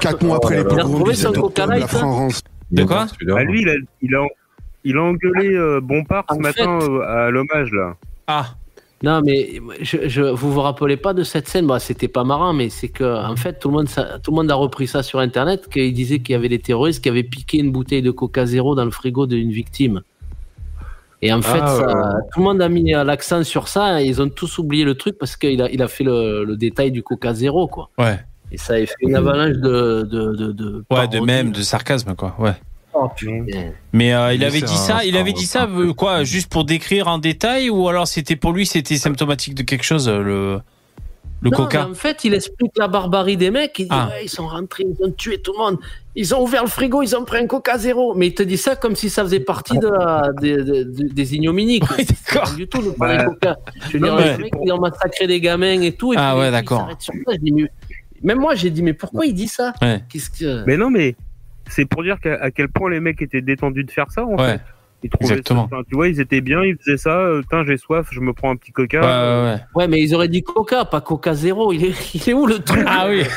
Quatre 0.00 0.24
mois 0.24 0.36
après 0.36 0.54
les 0.56 0.60
Il 0.62 0.66
a 0.66 0.68
pogroms 0.68 0.90
retrouvé 0.92 1.12
du 1.12 1.16
son 1.18 1.28
7 1.34 1.38
octobre, 1.38 1.48
coca 1.68 1.78
la. 1.78 1.86
France. 1.86 2.40
De 2.70 2.84
quoi 2.84 3.06
Bah, 3.26 3.42
lui, 3.44 3.60
il 3.60 3.68
a, 3.68 3.74
il 4.00 4.14
a, 4.14 4.26
il 4.84 4.96
a 4.96 5.02
engueulé 5.02 5.54
euh, 5.54 5.80
Bompard 5.82 6.24
ce 6.30 6.34
En 6.34 6.38
matin 6.40 6.80
fait- 6.80 6.88
euh, 6.90 7.00
à 7.26 7.30
l'hommage, 7.30 7.70
là. 7.72 7.94
Ah 8.26 8.46
Non, 9.02 9.20
mais 9.22 9.60
je, 9.82 10.08
je, 10.08 10.22
vous 10.22 10.50
vous 10.50 10.62
rappelez 10.62 10.96
pas 10.96 11.12
de 11.12 11.22
cette 11.24 11.46
scène? 11.46 11.66
Bah, 11.66 11.78
C'était 11.78 12.08
pas 12.08 12.24
marrant, 12.24 12.54
mais 12.54 12.70
c'est 12.70 12.88
que 12.88 13.04
en 13.04 13.36
fait, 13.36 13.58
tout 13.58 13.68
le 13.68 13.74
monde, 13.74 13.88
ça- 13.88 14.18
tout 14.18 14.30
le 14.30 14.36
monde 14.36 14.50
a 14.50 14.54
repris 14.54 14.86
ça 14.86 15.02
sur 15.02 15.18
Internet, 15.18 15.68
qu'il 15.70 15.92
disait 15.92 16.20
qu'il 16.20 16.32
y 16.32 16.36
avait 16.36 16.48
des 16.48 16.58
terroristes 16.58 17.02
qui 17.02 17.10
avaient 17.10 17.22
piqué 17.22 17.58
une 17.58 17.70
bouteille 17.70 18.02
de 18.02 18.10
Coca 18.12 18.46
Zéro 18.46 18.74
dans 18.74 18.86
le 18.86 18.90
frigo 18.90 19.26
d'une 19.26 19.50
victime. 19.50 20.00
Et 21.22 21.32
en 21.32 21.40
fait, 21.42 21.58
Ah, 21.62 21.66
ça- 21.66 21.86
ouais. 21.86 22.20
tout 22.32 22.40
le 22.40 22.44
monde 22.44 22.60
a 22.62 22.68
mis 22.68 22.94
euh, 22.94 23.02
l'accent 23.04 23.42
sur 23.42 23.68
ça. 23.68 24.02
Et 24.02 24.06
ils 24.06 24.20
ont 24.20 24.28
tous 24.28 24.58
oublié 24.58 24.84
le 24.84 24.94
truc 24.94 25.16
parce 25.18 25.36
qu'il 25.36 25.60
a, 25.62 25.70
il 25.70 25.82
a 25.82 25.88
fait 25.88 26.04
le, 26.04 26.44
le 26.44 26.56
détail 26.56 26.90
du 26.92 27.02
Coca 27.02 27.32
Zéro, 27.34 27.66
quoi. 27.68 27.88
Ouais. 27.98 28.18
Et 28.52 28.58
ça 28.58 28.74
a 28.74 28.78
fait 28.86 28.94
une 29.00 29.16
avalanche 29.16 29.56
de, 29.56 30.02
de, 30.02 30.34
de, 30.36 30.52
de 30.52 30.84
Ouais, 30.90 31.08
de 31.08 31.18
même, 31.20 31.52
de 31.52 31.62
sarcasme, 31.62 32.14
quoi. 32.14 32.34
Ouais. 32.38 32.52
Oh. 32.98 33.10
Mais 33.92 34.14
euh, 34.14 34.32
il 34.32 34.42
avait 34.44 34.60
dit 34.62 34.76
ça, 34.76 35.04
il 35.04 35.16
avait 35.18 35.32
dit 35.34 35.44
ça, 35.44 35.64
euh, 35.68 35.92
quoi, 35.92 36.24
juste 36.24 36.50
pour 36.50 36.64
décrire 36.64 37.08
en 37.08 37.18
détail, 37.18 37.68
ou 37.68 37.88
alors 37.88 38.06
c'était 38.06 38.36
pour 38.36 38.52
lui, 38.52 38.64
c'était 38.64 38.96
symptomatique 38.96 39.54
de 39.54 39.62
quelque 39.62 39.82
chose, 39.84 40.08
le, 40.08 40.60
le 41.42 41.50
Non, 41.50 41.56
coca 41.58 41.84
mais 41.84 41.90
en 41.90 41.94
fait, 41.94 42.24
il 42.24 42.32
explique 42.34 42.72
la 42.78 42.88
barbarie 42.88 43.36
des 43.36 43.50
mecs. 43.50 43.78
Il 43.78 43.84
dit 43.84 43.88
Ah. 43.92 44.08
ouais, 44.10 44.24
ils 44.24 44.28
sont 44.28 44.46
rentrés, 44.48 44.84
ils 44.88 45.04
ont 45.04 45.10
tué 45.12 45.38
tout 45.38 45.52
le 45.52 45.58
monde. 45.58 45.78
Ils 46.14 46.34
ont 46.34 46.42
ouvert 46.42 46.62
le 46.64 46.70
frigo, 46.70 47.02
ils 47.02 47.14
ont 47.14 47.24
pris 47.26 47.38
un 47.38 47.46
coca 47.46 47.76
zéro. 47.76 48.14
Mais 48.14 48.28
il 48.28 48.34
te 48.34 48.42
dit 48.42 48.56
ça 48.56 48.74
comme 48.74 48.96
si 48.96 49.10
ça 49.10 49.22
faisait 49.22 49.40
partie 49.40 49.78
de 49.78 49.86
la- 49.86 50.32
des, 50.40 51.34
ignominies. 51.34 51.80
C'est 51.98 52.38
pas 52.40 52.50
du 52.56 52.66
tout 52.66 52.80
le 52.80 52.94
Bah, 52.98 53.24
coca. 53.26 53.56
Je 53.90 53.98
veux 53.98 54.06
non, 54.06 54.16
dire, 54.16 54.24
mais 54.26 54.36
les 54.38 54.42
mecs, 54.44 54.52
ils 54.64 54.72
ont 54.72 54.80
massacré 54.80 55.26
des 55.26 55.40
gamins 55.40 55.82
et 55.82 55.92
tout. 55.92 56.14
Et 56.14 56.16
Ah 56.18 56.30
puis, 56.32 56.40
ouais, 56.40 56.50
d'accord. 56.50 56.88
Même 58.22 58.38
moi, 58.38 58.54
j'ai 58.54 58.70
dit, 58.70 58.82
mais 58.82 58.94
pourquoi 58.94 59.26
il 59.26 59.34
dit 59.34 59.48
ça? 59.48 59.72
Ouais. 59.82 60.02
Qu'est-ce 60.08 60.30
que. 60.30 60.64
Mais 60.64 60.76
non, 60.78 60.90
mais 60.90 61.16
c'est 61.68 61.84
pour 61.84 62.02
dire 62.02 62.18
qu'à 62.18 62.34
à 62.36 62.50
quel 62.50 62.68
point 62.68 62.88
les 62.90 63.00
mecs 63.00 63.20
étaient 63.20 63.42
détendus 63.42 63.84
de 63.84 63.90
faire 63.90 64.10
ça, 64.10 64.24
en 64.24 64.36
Ouais. 64.38 64.52
fait. 64.54 64.60
Ils 65.06 65.10
trouvaient 65.10 65.34
Exactement. 65.34 65.68
ça- 65.70 65.78
tu 65.88 65.94
vois, 65.94 66.08
ils 66.08 66.20
étaient 66.20 66.40
bien, 66.40 66.62
ils 66.62 66.76
faisaient 66.76 66.96
ça. 66.96 67.16
euh, 67.18 67.40
Putain, 67.42 67.64
j'ai 67.64 67.76
soif, 67.76 68.08
je 68.10 68.20
me 68.20 68.32
prends 68.32 68.50
un 68.50 68.56
petit 68.56 68.72
coca. 68.72 69.00
Ouais, 69.00 69.06
ouais, 69.06 69.52
ouais. 69.54 69.60
Ouais, 69.74 69.88
mais 69.88 70.00
ils 70.00 70.14
auraient 70.14 70.28
dit 70.28 70.42
coca, 70.42 70.84
pas 70.84 71.00
coca 71.00 71.34
zéro. 71.34 71.72
Il 71.72 71.84
est, 71.84 71.94
il 72.14 72.28
est 72.28 72.32
où 72.34 72.46
le 72.46 72.58
truc 72.58 72.84
Ah 72.86 73.06
oui. 73.08 73.22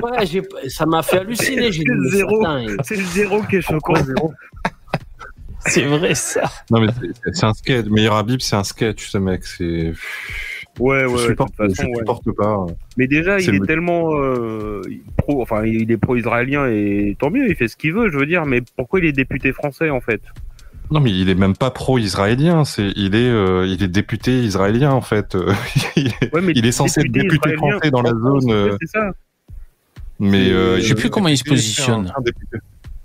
Pas- 0.00 0.26
Ça 0.68 0.86
m'a 0.86 1.02
fait 1.02 1.18
halluciner. 1.18 1.70
C'est 1.72 1.84
le 1.84 2.08
zéro. 2.10 2.44
C'est 2.82 2.96
le 2.96 3.04
zéro 3.04 3.42
qui 3.42 3.56
est 3.56 3.60
choquant. 3.60 3.94
C'est 5.66 5.84
vrai, 5.84 6.14
ça. 6.14 6.42
Non, 6.70 6.80
mais 6.80 6.86
c'est- 6.98 7.32
c'est 7.34 7.44
un 7.46 7.52
sketch. 7.52 7.86
Meilleur 7.86 8.14
Habib, 8.16 8.40
c'est 8.40 8.56
un 8.56 8.64
sketch, 8.64 9.08
ce 9.08 9.18
mec. 9.18 9.44
C'est. 9.44 9.92
Ouais, 10.80 11.00
Je 11.02 11.06
ouais, 11.06 11.26
supporte, 11.26 11.52
de 11.60 11.66
toute 11.66 11.76
façon, 11.76 11.82
je 11.88 11.88
ouais. 11.90 11.96
supporte 11.98 12.30
pas. 12.32 12.66
Mais 12.96 13.06
déjà, 13.06 13.38
il 13.38 13.48
est 13.48 13.58
le- 13.58 13.66
tellement 13.66 14.10
euh, 14.18 14.80
pro, 15.18 15.42
enfin, 15.42 15.64
il 15.64 15.90
est 15.92 15.96
pro-israélien 15.96 16.66
et 16.68 17.16
tant 17.18 17.30
mieux, 17.30 17.48
il 17.48 17.54
fait 17.54 17.68
ce 17.68 17.76
qu'il 17.76 17.92
veut, 17.92 18.10
je 18.10 18.16
veux 18.18 18.26
dire. 18.26 18.46
Mais 18.46 18.62
pourquoi 18.76 18.98
il 19.00 19.04
est 19.06 19.12
député 19.12 19.52
français 19.52 19.90
en 19.90 20.00
fait? 20.00 20.20
Non, 20.90 20.98
mais 20.98 21.12
il 21.12 21.28
est 21.28 21.34
même 21.36 21.54
pas 21.54 21.70
pro-israélien. 21.70 22.64
C'est, 22.64 22.90
il 22.96 23.14
est, 23.14 23.28
euh, 23.28 23.64
il 23.68 23.80
est 23.82 23.88
député 23.88 24.40
israélien 24.42 24.90
en 24.90 25.00
fait. 25.02 25.36
Il, 25.96 26.08
est, 26.08 26.34
Ouais, 26.34 26.40
mais 26.40 26.52
il 26.56 26.66
est 26.66 26.72
censé 26.72 27.00
être 27.02 27.12
député 27.12 27.54
français 27.54 27.90
dans 27.92 28.02
la 28.02 28.10
zone. 28.10 28.50
euh, 28.50 28.76
C'est 28.80 28.88
ça. 28.88 29.12
mais 30.18 30.50
euh, 30.50 30.78
Je 30.80 30.88
sais 30.88 30.94
plus 30.94 31.10
comment 31.10 31.28
il 31.28 31.38
se 31.38 31.44
positionne. 31.44 32.06
c'est 32.06 32.12
un- 32.12 32.18
un 32.18 32.22
député. 32.22 32.56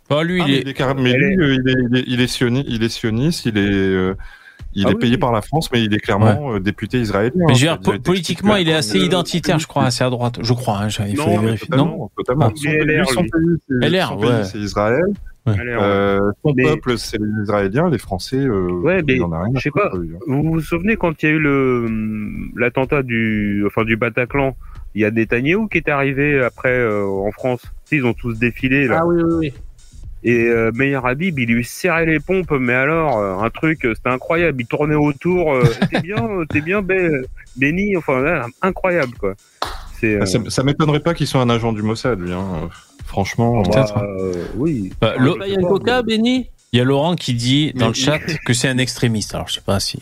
Oh, 0.10 0.22
lui, 0.24 0.42
Ah, 0.42 0.46
il 0.48 0.52
mais 0.52 0.58
est. 0.58 0.62
il 0.62 0.68
est 0.70 0.74
carré- 0.74 0.94
mais 1.02 1.14
lui, 1.14 1.34
il 1.36 1.70
est, 1.70 1.74
il 1.90 1.98
est, 1.98 2.04
il 2.08 2.22
est 2.22 2.26
sioni- 2.32 2.66
il 2.68 2.84
est 2.84 2.90
sioniste, 2.90 3.46
il 3.46 3.58
est, 3.58 3.62
euh, 3.72 4.16
il 4.76 4.86
Ah 4.86 4.90
est 4.90 4.94
oui, 4.94 5.00
payé 5.00 5.14
oui. 5.14 5.18
par 5.20 5.32
la 5.32 5.42
France, 5.42 5.72
mais 5.72 5.84
il 5.84 5.94
est 5.94 6.00
clairement 6.00 6.54
euh, 6.54 6.60
député 6.60 7.00
israélien. 7.00 7.32
Mais 7.36 7.54
je 7.56 7.60
veux 7.62 7.66
dire, 7.66 7.72
a 7.74 7.78
po- 7.78 8.00
politiquement, 8.00 8.56
il 8.58 8.68
est 8.70 8.74
assez 8.74 9.00
Euh, 9.00 9.06
identitaire, 9.06 9.58
je 9.60 9.68
crois, 9.68 9.86
assez 9.86 10.04
à 10.04 10.10
droite. 10.10 10.40
Je 10.42 10.54
crois, 10.54 10.80
hein, 10.82 10.88
il 11.08 11.16
faut 11.18 11.30
Non, 11.30 11.40
vérifier. 11.40 11.68
Totalement, 11.68 11.98
Non 11.98 12.10
totalement. 12.18 12.46
Ah. 12.48 12.52
Son, 12.56 12.70
LR, 12.70 14.18
pays, 14.18 14.30
c'est, 14.44 14.58
ouais. 14.58 14.64
Israël. 14.64 15.04
Ouais. 15.48 15.54
Euh, 15.60 16.20
son 16.44 16.54
Mais- 16.56 16.64
peuple, 16.64 16.98
c'est 16.98 17.20
les 17.20 17.44
Israéliens. 17.44 17.90
Les 17.92 18.00
Français, 18.00 18.38
euh, 18.38 18.68
Ouais, 18.82 19.04
mais 19.06 19.14
ils 19.18 19.22
en 19.24 19.32
ont 19.32 19.38
rien 19.40 19.52
à 19.54 19.58
je 19.58 19.60
sais 19.62 19.70
foutre, 19.70 19.92
pas. 19.92 19.96
eux. 19.98 20.18
Vous 20.28 20.42
vous 20.44 20.60
souvenez 20.60 20.96
quand 20.96 21.22
il 21.22 21.26
y 21.28 21.30
a 21.30 21.32
eu 21.36 21.40
le 21.40 21.86
hum, 21.88 22.52
l'attentat 22.58 23.04
du, 23.04 23.64
enfin 23.68 23.84
du 23.84 23.96
Bataclan, 23.96 24.56
il 24.96 25.02
y 25.02 25.06
a 25.06 25.12
Netanyahou 25.12 25.68
qui 25.68 25.78
est 25.78 25.90
arrivé 25.90 26.42
après 26.44 26.72
euh, 26.76 27.06
en 27.06 27.32
France. 27.32 27.62
Ils 27.92 28.06
ont 28.06 28.14
tous 28.14 28.40
défilé 28.40 28.88
là. 28.88 29.02
Ah 29.04 29.06
oui, 29.06 29.22
oui, 29.24 29.34
oui. 29.40 29.54
Et 30.28 30.46
euh, 30.48 30.72
Meyer 30.74 31.00
Habib, 31.04 31.38
il 31.38 31.50
lui 31.50 31.64
serrait 31.64 32.08
les 32.08 32.20
pompes, 32.20 32.50
mais 32.52 32.74
alors, 32.74 33.20
euh, 33.20 33.38
un 33.38 33.50
truc, 33.52 33.86
euh, 33.86 33.94
c'était 33.96 34.10
incroyable. 34.10 34.60
Il 34.60 34.66
tournait 34.66 34.96
autour, 34.96 35.54
euh, 35.54 35.64
t'es 35.92 36.02
bien, 36.02 36.18
t'es 36.50 36.62
bien 36.62 36.82
bé- 36.82 37.22
béni, 37.56 37.96
enfin, 37.96 38.20
incroyable, 38.64 39.14
quoi. 39.20 39.36
Euh, 40.04 40.20
Ah, 40.22 40.26
Ça, 40.26 40.40
ça 40.50 40.64
m'étonnerait 40.64 41.00
pas 41.00 41.14
qu'il 41.14 41.28
soit 41.28 41.42
un 41.42 41.50
agent 41.50 41.72
du 41.74 41.84
Mossad, 41.84 42.20
lui. 42.20 42.34
Hein. 42.34 42.70
Franchement, 43.06 43.62
bah, 43.62 43.86
euh, 43.98 44.34
euh, 44.36 44.46
oui. 44.58 44.92
Bah, 45.00 45.14
Ah, 45.16 45.22
là, 45.38 45.46
il 45.48 45.54
y 45.54 45.56
a 45.56 45.60
Il 46.74 46.78
y 46.80 46.82
Laurent 46.84 47.16
qui 47.16 47.34
dit 47.36 47.72
dans 47.74 47.86
Mais- 47.86 47.88
le 47.90 47.94
chat 47.94 48.20
que 48.20 48.54
c'est 48.54 48.68
un 48.68 48.78
extrémiste. 48.80 49.34
Alors, 49.36 49.48
je 49.48 49.54
sais 49.54 49.62
pas 49.66 49.80
si. 49.80 50.00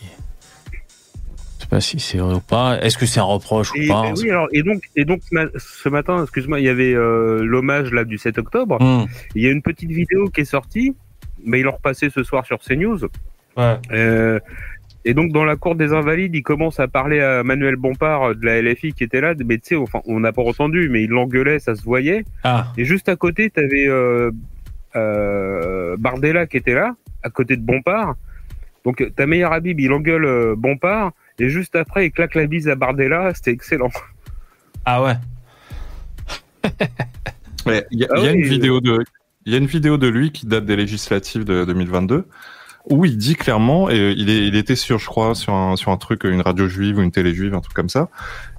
Je 1.64 1.70
sais 1.70 1.76
pas 1.76 1.80
si 1.80 1.98
c'est 1.98 2.18
vrai 2.18 2.34
ou 2.34 2.40
pas. 2.40 2.78
Est-ce 2.82 2.98
que 2.98 3.06
c'est 3.06 3.20
un 3.20 3.24
reproche 3.24 3.72
ou 3.72 3.88
pas 3.88 4.06
et 4.06 4.12
oui, 4.12 4.30
alors, 4.30 4.48
et 4.52 4.62
donc, 4.62 4.82
et 4.96 5.04
donc 5.06 5.22
ce 5.56 5.88
matin, 5.88 6.22
excuse-moi, 6.22 6.60
il 6.60 6.66
y 6.66 6.68
avait 6.68 6.94
euh, 6.94 7.42
l'hommage 7.42 7.90
là 7.90 8.04
du 8.04 8.18
7 8.18 8.38
octobre. 8.38 8.80
Hum. 8.80 9.06
Il 9.34 9.42
y 9.42 9.46
a 9.46 9.50
une 9.50 9.62
petite 9.62 9.90
vidéo 9.90 10.26
qui 10.26 10.42
est 10.42 10.44
sortie, 10.44 10.94
mais 11.44 11.60
ils 11.60 11.62
l'ont 11.62 11.72
repassée 11.72 12.10
ce 12.10 12.22
soir 12.22 12.44
sur 12.44 12.58
CNews. 12.58 12.98
Ouais. 13.56 13.78
Euh, 13.92 14.38
et 15.06 15.14
donc 15.14 15.32
dans 15.32 15.44
la 15.44 15.56
cour 15.56 15.74
des 15.74 15.92
Invalides, 15.92 16.34
il 16.34 16.42
commence 16.42 16.80
à 16.80 16.88
parler 16.88 17.20
à 17.20 17.42
Manuel 17.42 17.76
Bompard 17.76 18.30
euh, 18.30 18.34
de 18.34 18.46
la 18.46 18.60
LFI 18.62 18.92
qui 18.92 19.04
était 19.04 19.20
là, 19.20 19.34
mais 19.44 19.58
tu 19.58 19.68
sais, 19.68 19.76
enfin, 19.76 20.00
on 20.06 20.20
n'a 20.20 20.32
pas 20.32 20.42
entendu, 20.42 20.88
mais 20.90 21.02
il 21.02 21.10
l'engueulait, 21.10 21.58
ça 21.58 21.74
se 21.74 21.82
voyait. 21.82 22.24
Ah, 22.42 22.72
Et 22.76 22.84
juste 22.84 23.08
à 23.08 23.16
côté, 23.16 23.50
tu 23.50 23.60
avais 23.60 23.86
euh, 23.86 24.30
euh, 24.96 25.96
Bardella 25.98 26.46
qui 26.46 26.56
était 26.56 26.74
là, 26.74 26.94
à 27.22 27.30
côté 27.30 27.56
de 27.56 27.62
Bompard. 27.62 28.16
Donc 28.84 29.02
ta 29.16 29.26
meilleure 29.26 29.52
Habib, 29.52 29.80
il 29.80 29.92
engueule 29.92 30.54
Bompard, 30.56 31.12
et 31.38 31.48
juste 31.48 31.76
après, 31.76 32.06
il 32.06 32.12
claque 32.12 32.34
la 32.34 32.46
bise 32.46 32.68
à 32.68 32.74
Bardella, 32.74 33.32
c'était 33.34 33.50
excellent. 33.52 33.90
ah 34.84 35.02
ouais. 35.02 35.14
Ouais, 37.66 37.86
Il 37.90 37.98
y 38.00 38.04
a, 38.04 38.08
Ah 38.10 38.18
il 38.18 38.24
y 38.24 38.28
a 38.28 38.32
oui, 38.32 38.38
une 38.38 38.46
vidéo 38.46 38.80
de, 38.80 38.98
il 39.46 39.52
y 39.52 39.54
a 39.54 39.58
une 39.58 39.66
vidéo 39.66 39.96
de 39.96 40.06
lui 40.06 40.32
qui 40.32 40.46
date 40.46 40.66
des 40.66 40.76
législatives 40.76 41.44
de 41.44 41.64
2022 41.64 42.26
où 42.90 43.06
il 43.06 43.16
dit 43.16 43.34
clairement, 43.34 43.88
et 43.90 44.12
il, 44.14 44.28
est, 44.28 44.46
il 44.46 44.56
était 44.56 44.76
sur, 44.76 44.98
je 44.98 45.06
crois, 45.06 45.34
sur 45.34 45.54
un, 45.54 45.74
sur 45.76 45.90
un 45.90 45.96
truc, 45.96 46.24
une 46.24 46.42
radio 46.42 46.68
juive 46.68 46.98
ou 46.98 47.02
une 47.02 47.12
télé 47.12 47.34
juive, 47.34 47.54
un 47.54 47.60
truc 47.60 47.72
comme 47.72 47.88
ça. 47.88 48.10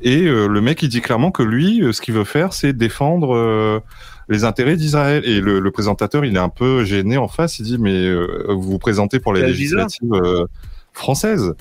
Et 0.02 0.24
euh, 0.24 0.48
le 0.48 0.62
mec, 0.62 0.82
il 0.82 0.90
dit 0.90 1.02
clairement 1.02 1.30
que 1.30 1.44
lui, 1.44 1.84
euh, 1.84 1.92
ce 1.92 2.02
qu'il 2.02 2.16
veut 2.16 2.24
faire, 2.24 2.52
c'est 2.52 2.74
défendre 2.74 3.36
euh, 3.36 3.80
les 4.28 4.44
intérêts 4.44 4.78
d'Israël. 4.78 5.24
Et 5.26 5.42
le, 5.42 5.60
le 5.60 5.72
présentateur, 5.72 6.26
il 6.26 6.36
est 6.36 6.40
un 6.40 6.50
peu 6.50 6.84
gêné 6.86 7.18
en 7.18 7.28
face. 7.28 7.60
Il 7.60 7.64
dit, 7.66 7.78
mais 7.78 7.94
euh, 7.94 8.46
vous 8.50 8.64
vous 8.64 8.80
présentez 8.80 9.20
pour 9.20 9.32
les 9.32 9.44
législatives 9.44 10.12
euh, 10.14 10.46
françaises. 10.94 11.54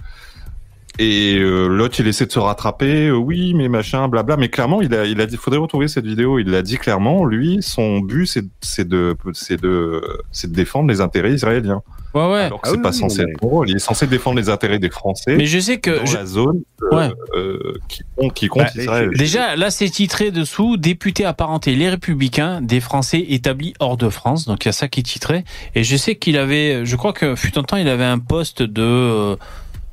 Et 1.01 1.37
euh, 1.39 1.67
l'autre, 1.67 1.99
il 1.99 2.07
essaie 2.07 2.27
de 2.27 2.31
se 2.33 2.39
rattraper. 2.39 3.09
euh, 3.09 3.17
oui, 3.17 3.53
mais 3.55 3.69
machin, 3.69 4.07
blabla. 4.09 4.37
Mais 4.37 4.49
clairement, 4.49 4.81
il 4.81 4.95
a, 4.95 5.05
il 5.07 5.21
a 5.21 5.27
dit, 5.27 5.37
faudrait 5.37 5.59
retrouver 5.59 5.89
cette 5.89 6.07
vidéo. 6.07 6.39
Il 6.39 6.51
l'a 6.51 6.63
dit 6.63 6.79
clairement. 6.79 7.25
Lui, 7.25 7.59
son 7.63 7.99
but, 8.01 8.27
c'est, 8.27 8.45
c'est 8.61 8.87
de, 8.87 9.17
c'est 9.33 9.61
de, 9.61 10.01
c'est 10.31 10.51
de 10.51 10.55
défendre 10.57 10.89
les 10.89 11.01
intérêts 11.01 11.33
israéliens. 11.33 11.83
Ouais, 12.15 12.31
ouais. 12.31 12.41
Alors 12.43 12.61
que 12.61 12.69
c'est 12.69 12.81
pas 12.81 12.93
censé 12.93 13.23
être 13.23 13.39
pour 13.41 13.63
eux. 13.63 13.67
Il 13.69 13.75
est 13.75 13.81
censé 13.81 14.07
défendre 14.07 14.37
les 14.39 14.49
intérêts 14.49 14.79
des 14.79 14.89
Français. 14.91 15.35
Mais 15.37 15.47
je 15.47 15.59
sais 15.59 15.79
que 15.81 15.99
dans 15.99 16.07
je- 16.07 16.17
la 16.17 16.27
zone 16.27 16.61
euh, 16.85 16.97
Ouais. 16.97 17.11
euh, 17.35 17.75
qui 17.89 18.03
compte, 18.17 18.35
qui 18.35 18.47
compte 18.47 18.63
Bah, 18.63 18.81
Israël. 18.83 19.11
Déjà, 19.17 19.57
là, 19.57 19.73
c'est 19.73 19.89
titré 19.91 20.31
dessous 20.31 20.77
député 20.77 21.25
apparenté 21.25 21.75
les 21.75 21.89
Républicains 21.89 22.61
des 22.61 22.79
Français 22.79 23.25
établis 23.31 23.75
hors 23.81 23.97
de 23.97 24.09
France. 24.11 24.45
Donc 24.47 24.65
il 24.65 24.69
y 24.69 24.71
a 24.71 24.73
ça 24.73 24.87
qui 24.87 25.01
est 25.01 25.03
titré. 25.03 25.43
Et 25.75 25.83
je 25.83 25.97
sais 25.97 26.15
qu'il 26.15 26.39
avait, 26.39 26.87
je 26.87 26.95
crois 26.95 27.13
que 27.13 27.35
fut 27.35 27.59
un 27.59 27.65
temps, 27.65 27.79
il 27.79 27.89
avait 27.89 28.05
un 28.05 28.21
poste 28.21 28.63
de 28.63 29.37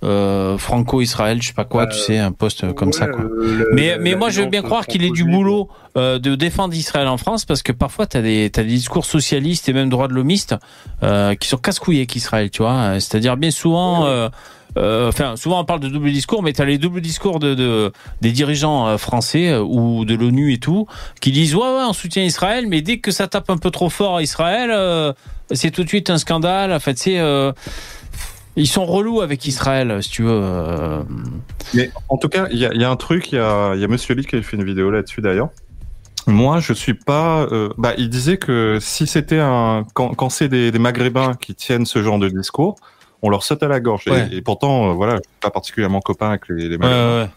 euh, 0.04 0.12
euh, 0.12 0.58
franco-israël, 0.58 1.42
je 1.42 1.48
sais 1.48 1.54
pas 1.54 1.66
quoi, 1.66 1.88
tu 1.88 1.98
sais, 1.98 2.18
un 2.18 2.32
poste 2.32 2.74
comme 2.74 2.92
ça. 2.92 3.08
Quoi. 3.08 3.26
mais 3.74 3.98
mais 4.00 4.16
moi, 4.16 4.30
je 4.30 4.42
veux 4.42 4.48
bien 4.50 4.62
croire 4.62 4.86
qu'il 4.88 5.04
ait 5.04 5.12
du 5.12 5.24
boulot 5.24 5.70
euh, 5.98 6.20
de 6.20 6.36
défendre 6.36 6.74
Israël 6.74 7.08
en 7.08 7.18
France, 7.18 7.46
parce 7.46 7.62
que 7.64 7.72
parfois, 7.72 8.08
tu 8.08 8.18
as 8.18 8.22
des, 8.22 8.50
t'as 8.52 8.64
des 8.64 8.70
discours 8.70 9.06
socialistes 9.06 9.70
et 9.70 9.74
même 9.74 9.90
droits 9.90 10.08
de 10.08 10.14
l'homiste 10.14 10.56
euh, 11.04 11.36
qui 11.36 11.48
sont 11.48 11.58
casse-couillés 11.58 12.00
avec 12.00 12.16
Israël, 12.16 12.50
tu 12.50 12.64
vois. 12.64 13.00
C'est-à-dire 13.00 13.38
bien 13.38 13.52
souvent... 13.52 14.06
euh, 14.06 14.30
euh, 14.78 15.10
enfin, 15.10 15.36
souvent 15.36 15.60
on 15.60 15.66
parle 15.66 15.82
de 15.82 15.90
double 15.90 16.12
discours, 16.14 16.44
mais 16.44 16.54
tu 16.54 16.62
as 16.62 16.66
les 16.66 16.78
doubles 16.78 17.02
discours 17.02 17.40
de, 17.40 17.56
de 17.56 17.92
des 18.22 18.32
dirigeants 18.32 18.88
euh, 18.88 18.98
français 18.98 19.50
euh, 19.50 19.62
ou 19.62 20.06
de 20.06 20.16
l'ONU 20.16 20.54
et 20.54 20.60
tout, 20.60 20.88
qui 21.20 21.34
disent 21.34 21.56
ouais 21.56 21.62
ouais 21.62 21.84
on 21.90 21.92
soutient 21.92 22.24
Israël, 22.24 22.68
mais 22.70 22.82
dès 22.82 23.00
que 23.00 23.12
ça 23.12 23.28
tape 23.28 23.50
un 23.50 23.58
peu 23.58 23.70
trop 23.70 23.90
fort 23.90 24.16
à 24.18 24.24
Israël, 24.24 24.70
euh, 24.72 25.12
c'est 25.52 25.72
tout 25.72 25.84
de 25.84 25.90
suite 25.90 26.10
un 26.10 26.18
scandale. 26.18 26.72
En 26.72 26.80
fait, 26.80 26.98
c'est 26.98 27.20
euh, 27.20 27.52
ils 28.56 28.68
sont 28.68 28.86
relous 28.86 29.22
avec 29.22 29.46
Israël, 29.46 29.98
si 30.02 30.10
tu 30.10 30.24
veux. 30.24 30.32
euh. 30.44 31.04
Mais 31.74 31.90
en 32.10 32.18
tout 32.18 32.30
cas, 32.30 32.48
il 32.52 32.58
y 32.60 32.66
a, 32.66 32.74
il 32.74 32.82
y 32.82 32.84
a 32.84 32.90
un 32.90 32.96
truc, 32.96 33.32
il 33.32 33.36
y 33.36 33.40
a, 33.40 33.76
y 33.76 33.84
a 33.84 33.88
Monsieur 33.88 34.14
Lee 34.16 34.26
qui 34.26 34.36
a 34.36 34.42
fait 34.42 34.58
une 34.58 34.64
vidéo 34.66 34.92
là-dessus 34.92 35.22
d'ailleurs. 35.22 35.50
Moi, 36.28 36.60
je 36.60 36.74
suis 36.74 36.94
pas. 36.94 37.48
euh, 37.52 37.70
bah, 37.78 37.94
il 37.98 38.10
disait 38.10 38.38
que 38.38 38.78
si 38.80 39.08
c'était 39.08 39.40
un, 39.40 39.86
quand, 39.94 40.10
quand 40.14 40.30
c'est 40.30 40.50
des, 40.50 40.72
des 40.72 40.80
Maghrébins 40.80 41.34
qui 41.34 41.56
tiennent 41.56 41.86
ce 41.86 42.04
genre 42.04 42.20
de 42.20 42.30
discours, 42.30 42.76
on 43.24 43.30
leur 43.30 43.44
saute 43.44 43.64
à 43.64 43.68
la 43.68 43.80
gorge. 43.80 44.04
Et- 44.08 44.12
Ouais. 44.12 44.28
Et, 44.32 44.42
pourtant, 44.42 44.90
euh, 44.92 44.94
voilà, 44.94 45.14
je 45.16 45.22
suis 45.22 45.40
pas 45.42 45.50
particulièrement 45.50 46.00
copain 46.02 46.30
avec 46.30 46.48
les, 46.50 46.78
Maghrébins. 46.78 47.24
ouais. 47.24 47.30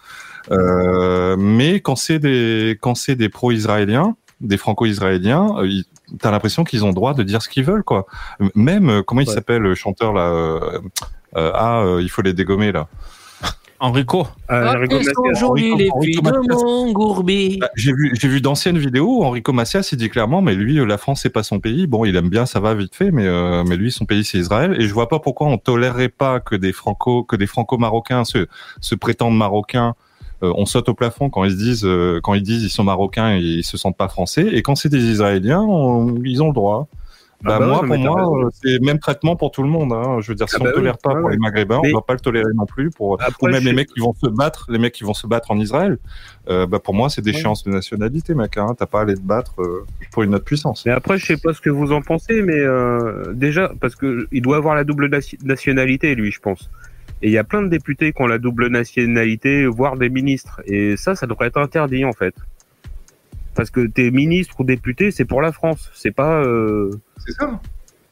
Euh, 0.50 1.36
mais 1.38 1.80
quand 1.80 1.96
c'est 1.96 2.18
des 2.18 2.76
quand 2.80 2.94
c'est 2.94 3.14
des 3.16 3.30
pro-israéliens, 3.30 4.14
des 4.42 4.58
franco-israéliens, 4.58 5.54
ils- 5.64 5.84
t'as 6.20 6.30
l'impression 6.30 6.64
qu'ils 6.64 6.84
ont 6.84 6.88
le 6.88 6.94
droit 6.94 7.14
de 7.14 7.22
dire 7.22 7.42
ce 7.42 7.48
qu'ils 7.48 7.64
veulent, 7.64 7.84
quoi. 7.84 8.06
Même 8.54 8.88
euh, 8.88 9.02
comment 9.02 9.20
il 9.20 9.28
s'appelle 9.28 9.62
le 9.62 9.74
chanteur 9.74 10.12
là 10.12 10.28
euh, 10.28 10.80
euh, 11.36 11.52
Ah, 11.54 11.80
euh, 11.80 12.02
il 12.02 12.08
faut 12.08 12.22
les 12.22 12.32
dégommer 12.32 12.72
là. 12.72 12.88
Enrico. 13.80 14.26
J'ai 17.76 17.92
vu, 17.92 18.16
j'ai 18.18 18.28
vu 18.28 18.40
d'anciennes 18.40 18.78
vidéos. 18.78 19.18
où 19.18 19.24
Enrico 19.24 19.52
Macias, 19.52 19.88
il 19.92 19.98
dit 19.98 20.08
clairement, 20.08 20.40
mais 20.40 20.54
lui, 20.54 20.84
la 20.86 20.96
France, 20.96 21.20
c'est 21.22 21.30
pas 21.30 21.42
son 21.42 21.60
pays. 21.60 21.86
Bon, 21.86 22.04
il 22.04 22.16
aime 22.16 22.30
bien, 22.30 22.46
ça 22.46 22.60
va 22.60 22.74
vite 22.74 22.94
fait, 22.94 23.10
mais 23.10 23.26
euh, 23.26 23.62
mais 23.66 23.76
lui, 23.76 23.92
son 23.92 24.06
pays, 24.06 24.24
c'est 24.24 24.38
Israël. 24.38 24.76
Et 24.80 24.88
je 24.88 24.94
vois 24.94 25.08
pas 25.08 25.18
pourquoi 25.18 25.48
on 25.48 25.58
tolérerait 25.58 26.08
pas 26.08 26.40
que 26.40 26.54
des 26.56 26.72
franco, 26.72 27.24
que 27.24 27.36
des 27.36 27.46
franco-marocains 27.46 28.24
se, 28.24 28.46
se 28.80 28.94
prétendent 28.94 29.36
marocains. 29.36 29.94
Euh, 30.42 30.52
on 30.56 30.66
saute 30.66 30.88
au 30.88 30.94
plafond 30.94 31.30
quand 31.30 31.44
ils 31.44 31.52
se 31.52 31.56
disent, 31.56 31.84
euh, 31.86 32.20
quand 32.22 32.34
ils 32.34 32.42
disent, 32.42 32.64
ils 32.64 32.68
sont 32.70 32.84
marocains 32.84 33.36
et 33.36 33.40
ils 33.40 33.64
se 33.64 33.76
sentent 33.76 33.96
pas 33.96 34.08
français. 34.08 34.46
Et 34.52 34.62
quand 34.62 34.74
c'est 34.74 34.88
des 34.88 35.04
Israéliens, 35.04 35.60
on- 35.62 36.16
ils 36.24 36.42
ont 36.42 36.48
le 36.48 36.54
droit. 36.54 36.86
Bah, 37.42 37.56
Ah 37.56 37.58
bah 37.58 37.66
moi, 37.66 37.82
ouais, 37.82 37.88
pour 37.88 37.98
moi, 37.98 38.46
euh, 38.46 38.48
c'est 38.54 38.72
le 38.72 38.78
même 38.80 38.98
traitement 38.98 39.36
pour 39.36 39.50
tout 39.50 39.62
le 39.62 39.68
monde. 39.68 39.92
Hein. 39.92 40.18
Je 40.20 40.28
veux 40.28 40.34
dire, 40.34 40.48
si 40.48 40.56
Ah 40.56 40.62
on 40.62 40.64
bah 40.64 40.70
ne 40.70 40.74
oui, 40.76 40.80
tolère 40.80 40.96
pas 40.98 41.12
ouais, 41.12 41.20
pour 41.20 41.28
les 41.30 41.36
Maghrébins, 41.36 41.80
Mais- 41.82 41.92
on 41.92 41.96
va 41.96 42.02
pas 42.02 42.14
le 42.14 42.20
tolérer 42.20 42.50
non 42.54 42.64
plus 42.64 42.88
pour, 42.90 43.20
Après, 43.20 43.34
ou 43.48 43.50
même 43.50 43.62
les 43.64 43.74
mecs 43.74 43.88
qui 43.88 44.00
vont 44.00 44.14
se 44.14 44.28
battre, 44.28 44.66
les 44.70 44.78
mecs 44.78 44.94
qui 44.94 45.04
vont 45.04 45.12
se 45.12 45.26
battre 45.26 45.50
en 45.50 45.58
Israël. 45.58 45.98
Euh, 46.48 46.66
bah 46.66 46.78
pour 46.78 46.94
moi, 46.94 47.10
c'est 47.10 47.20
déchéance 47.20 47.62
de 47.64 47.70
nationalité, 47.70 48.34
mec. 48.34 48.56
Hein. 48.56 48.74
T'as 48.78 48.86
pas 48.86 49.00
à 49.00 49.02
aller 49.02 49.14
te 49.14 49.20
battre 49.20 49.52
euh, 49.60 49.84
pour 50.10 50.22
une 50.22 50.34
autre 50.34 50.44
puissance. 50.44 50.86
Mais 50.86 50.92
après, 50.92 51.18
je 51.18 51.26
sais 51.26 51.36
pas 51.36 51.52
ce 51.52 51.60
que 51.60 51.68
vous 51.70 51.92
en 51.92 52.00
pensez, 52.00 52.40
mais 52.40 52.58
euh, 52.58 53.34
déjà, 53.34 53.70
parce 53.78 53.94
que 53.94 54.26
il 54.32 54.40
doit 54.40 54.56
avoir 54.56 54.74
la 54.74 54.84
double 54.84 55.08
nation- 55.10 55.36
nationalité, 55.44 56.14
lui, 56.14 56.30
je 56.30 56.40
pense. 56.40 56.70
Et 57.24 57.28
il 57.28 57.32
y 57.32 57.38
a 57.38 57.44
plein 57.44 57.62
de 57.62 57.68
députés 57.68 58.12
qui 58.12 58.20
ont 58.20 58.26
la 58.26 58.36
double 58.38 58.68
nationalité, 58.68 59.64
voire 59.66 59.96
des 59.96 60.10
ministres. 60.10 60.60
Et 60.66 60.96
ça, 60.98 61.14
ça 61.16 61.26
devrait 61.26 61.46
être 61.48 61.56
interdit, 61.56 62.04
en 62.04 62.12
fait. 62.12 62.34
Parce 63.54 63.70
que 63.70 63.86
t'es 63.86 64.10
ministre 64.10 64.56
ou 64.60 64.64
député, 64.64 65.10
c'est 65.10 65.24
pour 65.24 65.40
la 65.40 65.50
France. 65.50 65.90
C'est 65.94 66.10
pas. 66.10 66.42
euh, 66.42 66.90
C'est 67.26 67.32
ça. 67.32 67.60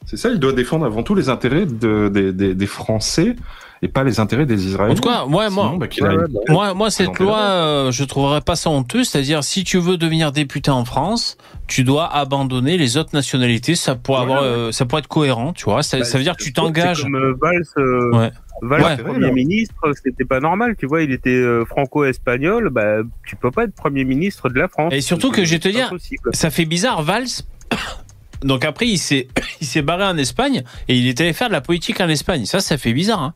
C'est 0.05 0.17
ça. 0.17 0.29
Il 0.31 0.39
doit 0.39 0.53
défendre 0.53 0.85
avant 0.85 1.03
tout 1.03 1.13
les 1.15 1.29
intérêts 1.29 1.65
de, 1.67 2.09
des, 2.09 2.33
des, 2.33 2.55
des 2.55 2.65
Français 2.67 3.35
et 3.83 3.87
pas 3.87 4.03
les 4.03 4.19
intérêts 4.19 4.45
des 4.45 4.65
Israéliens. 4.65 4.93
En 4.93 4.95
tout 4.95 5.07
cas, 5.07 5.25
ouais, 5.25 5.49
moi, 5.49 5.49
Sinon, 5.49 5.77
bah, 5.77 5.87
aille- 6.01 6.17
moi, 6.49 6.73
moi, 6.73 6.89
cette 6.89 7.19
loi, 7.19 7.37
euh, 7.39 7.91
je 7.91 8.03
trouverais 8.05 8.41
pas 8.41 8.55
ça 8.55 8.69
honteux. 8.69 9.03
C'est-à-dire, 9.03 9.43
si 9.43 9.63
tu 9.63 9.77
veux 9.77 9.97
devenir 9.97 10.31
député 10.31 10.71
en 10.71 10.85
France, 10.85 11.37
tu 11.67 11.83
dois 11.83 12.07
abandonner 12.13 12.77
les 12.77 12.97
autres 12.97 13.11
nationalités. 13.13 13.75
Ça 13.75 13.95
pourrait 13.95 14.21
avoir, 14.21 14.41
euh, 14.43 14.71
ça 14.71 14.85
pourrait 14.85 14.99
être 15.01 15.07
cohérent, 15.07 15.53
tu 15.53 15.65
vois. 15.65 15.83
Ça, 15.83 15.99
bah, 15.99 16.03
ça 16.05 16.17
veut 16.17 16.23
dire 16.23 16.35
que 16.37 16.43
tu 16.43 16.51
t'engages. 16.53 17.03
Comme 17.03 17.15
euh, 17.15 18.29
Valls, 18.61 18.81
Ouais. 18.81 18.95
Valls, 18.95 19.05
Ouais. 19.05 19.11
Premier 19.13 19.31
ministre, 19.31 19.93
c'était 20.03 20.25
pas 20.25 20.39
normal, 20.39 20.75
tu 20.77 20.85
vois. 20.85 21.01
Il 21.03 21.11
était 21.11 21.31
euh, 21.31 21.65
franco-espagnol. 21.65 22.69
Bah, 22.69 22.97
tu 23.25 23.35
peux 23.35 23.51
pas 23.51 23.63
être 23.65 23.73
Premier 23.75 24.03
ministre 24.05 24.49
de 24.49 24.59
la 24.59 24.67
France. 24.67 24.93
Et 24.93 25.01
surtout 25.01 25.31
que 25.31 25.43
je 25.43 25.51
vais 25.51 25.59
te 25.59 25.67
dire, 25.69 25.87
impossible. 25.87 26.29
ça 26.33 26.49
fait 26.49 26.65
bizarre, 26.65 27.01
Valls. 27.03 27.25
Donc 28.43 28.65
après, 28.65 28.87
il 28.87 28.97
s'est, 28.97 29.27
il 29.61 29.67
s'est 29.67 29.81
barré 29.81 30.03
en 30.05 30.17
Espagne 30.17 30.63
et 30.87 30.97
il 30.97 31.07
est 31.07 31.19
allé 31.21 31.33
faire 31.33 31.47
de 31.47 31.53
la 31.53 31.61
politique 31.61 31.99
en 32.01 32.09
Espagne. 32.09 32.45
Ça, 32.45 32.59
ça 32.59 32.77
fait 32.77 32.93
bizarre. 32.93 33.21
Hein. 33.23 33.33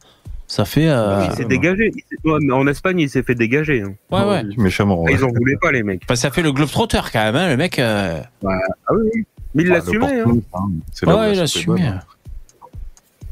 Ça 0.49 0.63
fait. 0.63 0.87
euh, 0.87 1.25
Il 1.29 1.35
s'est 1.35 1.45
dégagé. 1.45 1.91
Il 1.93 2.03
s'est- 2.09 2.29
ouais, 2.29 2.39
mais 2.41 2.53
en 2.53 2.65
Espagne, 2.67 2.99
il 2.99 3.09
s'est 3.09 3.23
fait 3.23 3.35
dégager. 3.35 3.81
hein. 3.81 3.93
Ouais, 4.11 4.23
ouais. 4.29 4.43
Méchamment. 4.57 5.05
Ils 5.09 5.23
en 5.25 5.29
voulaient 5.29 5.57
pas, 5.61 5.71
les 5.73 5.83
mecs. 5.83 6.01
Enfin, 6.05 6.15
ça 6.15 6.31
fait 6.31 6.41
le 6.41 6.53
globetrotter 6.53 7.01
quand 7.11 7.19
même, 7.23 7.35
hein, 7.35 7.49
le 7.49 7.57
mec. 7.57 7.79
euh, 7.79 8.21
Ah 8.45 8.49
oui, 8.93 9.09
oui. 9.13 9.25
Mais 9.55 9.63
il 9.63 9.71
Ah, 9.71 9.75
l'assumait. 9.75 10.21
Hein. 10.21 10.25
hein. 10.53 10.67
Ouais, 11.05 11.31
il 11.33 11.37
la 11.37 11.43
a 11.43 11.47
soupe 11.47 11.67
est 11.67 11.71
assumé. 11.71 11.81
bonne. 11.89 11.99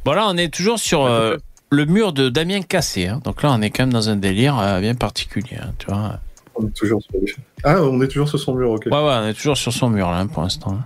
Bon, 0.03 0.13
là, 0.13 0.25
on 0.27 0.37
est 0.37 0.53
toujours 0.53 0.77
sur 0.79 1.05
euh, 1.05 1.37
le 1.75 1.85
mur 1.85 2.13
de 2.13 2.29
Damien 2.29 2.61
Cassé. 2.61 3.07
hein. 3.07 3.19
Donc 3.23 3.43
là, 3.43 3.51
on 3.51 3.61
est 3.61 3.69
quand 3.69 3.83
même 3.83 3.93
dans 3.93 4.09
un 4.09 4.15
délire 4.15 4.57
euh, 4.59 4.79
bien 4.79 4.95
particulier. 4.95 5.57
hein, 5.61 5.71
tu 5.77 5.87
vois. 5.87 6.19
On 6.55 6.65
est 6.65 6.71
toujours 6.75 7.01
sur 7.01 7.11
les- 7.21 7.33
Ah, 7.63 7.81
on 7.81 8.01
est 8.01 8.07
toujours 8.07 8.29
sur 8.29 8.39
son 8.39 8.55
mur, 8.55 8.71
ok. 8.71 8.85
Ouais, 8.85 8.91
ouais, 8.91 8.97
on 9.23 9.27
est 9.27 9.33
toujours 9.33 9.57
sur 9.57 9.73
son 9.73 9.89
mur 9.89 10.09
là 10.09 10.19
hein, 10.19 10.27
pour 10.27 10.41
l'instant. 10.43 10.77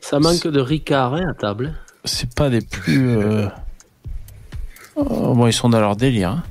Ça 0.00 0.20
manque 0.20 0.46
de 0.46 0.60
Ricard 0.60 1.14
hein, 1.14 1.28
à 1.28 1.34
table. 1.34 1.74
C'est 2.04 2.32
pas 2.34 2.48
des 2.50 2.60
plus. 2.60 3.16
euh, 3.16 3.48
oh, 4.94 5.34
bon, 5.34 5.46
ils 5.48 5.52
sont 5.52 5.68
dans 5.68 5.80
leur 5.80 5.96
délire. 5.96 6.30
hein. 6.30 6.42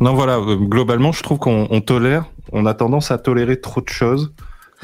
Non, 0.00 0.14
voilà. 0.14 0.36
euh, 0.38 0.56
globalement, 0.56 1.12
je 1.12 1.22
trouve 1.22 1.38
qu'on 1.38 1.68
on 1.70 1.80
tolère, 1.80 2.24
on 2.52 2.64
a 2.66 2.74
tendance 2.74 3.10
à 3.10 3.18
tolérer 3.18 3.60
trop 3.60 3.80
de 3.80 3.88
choses. 3.88 4.32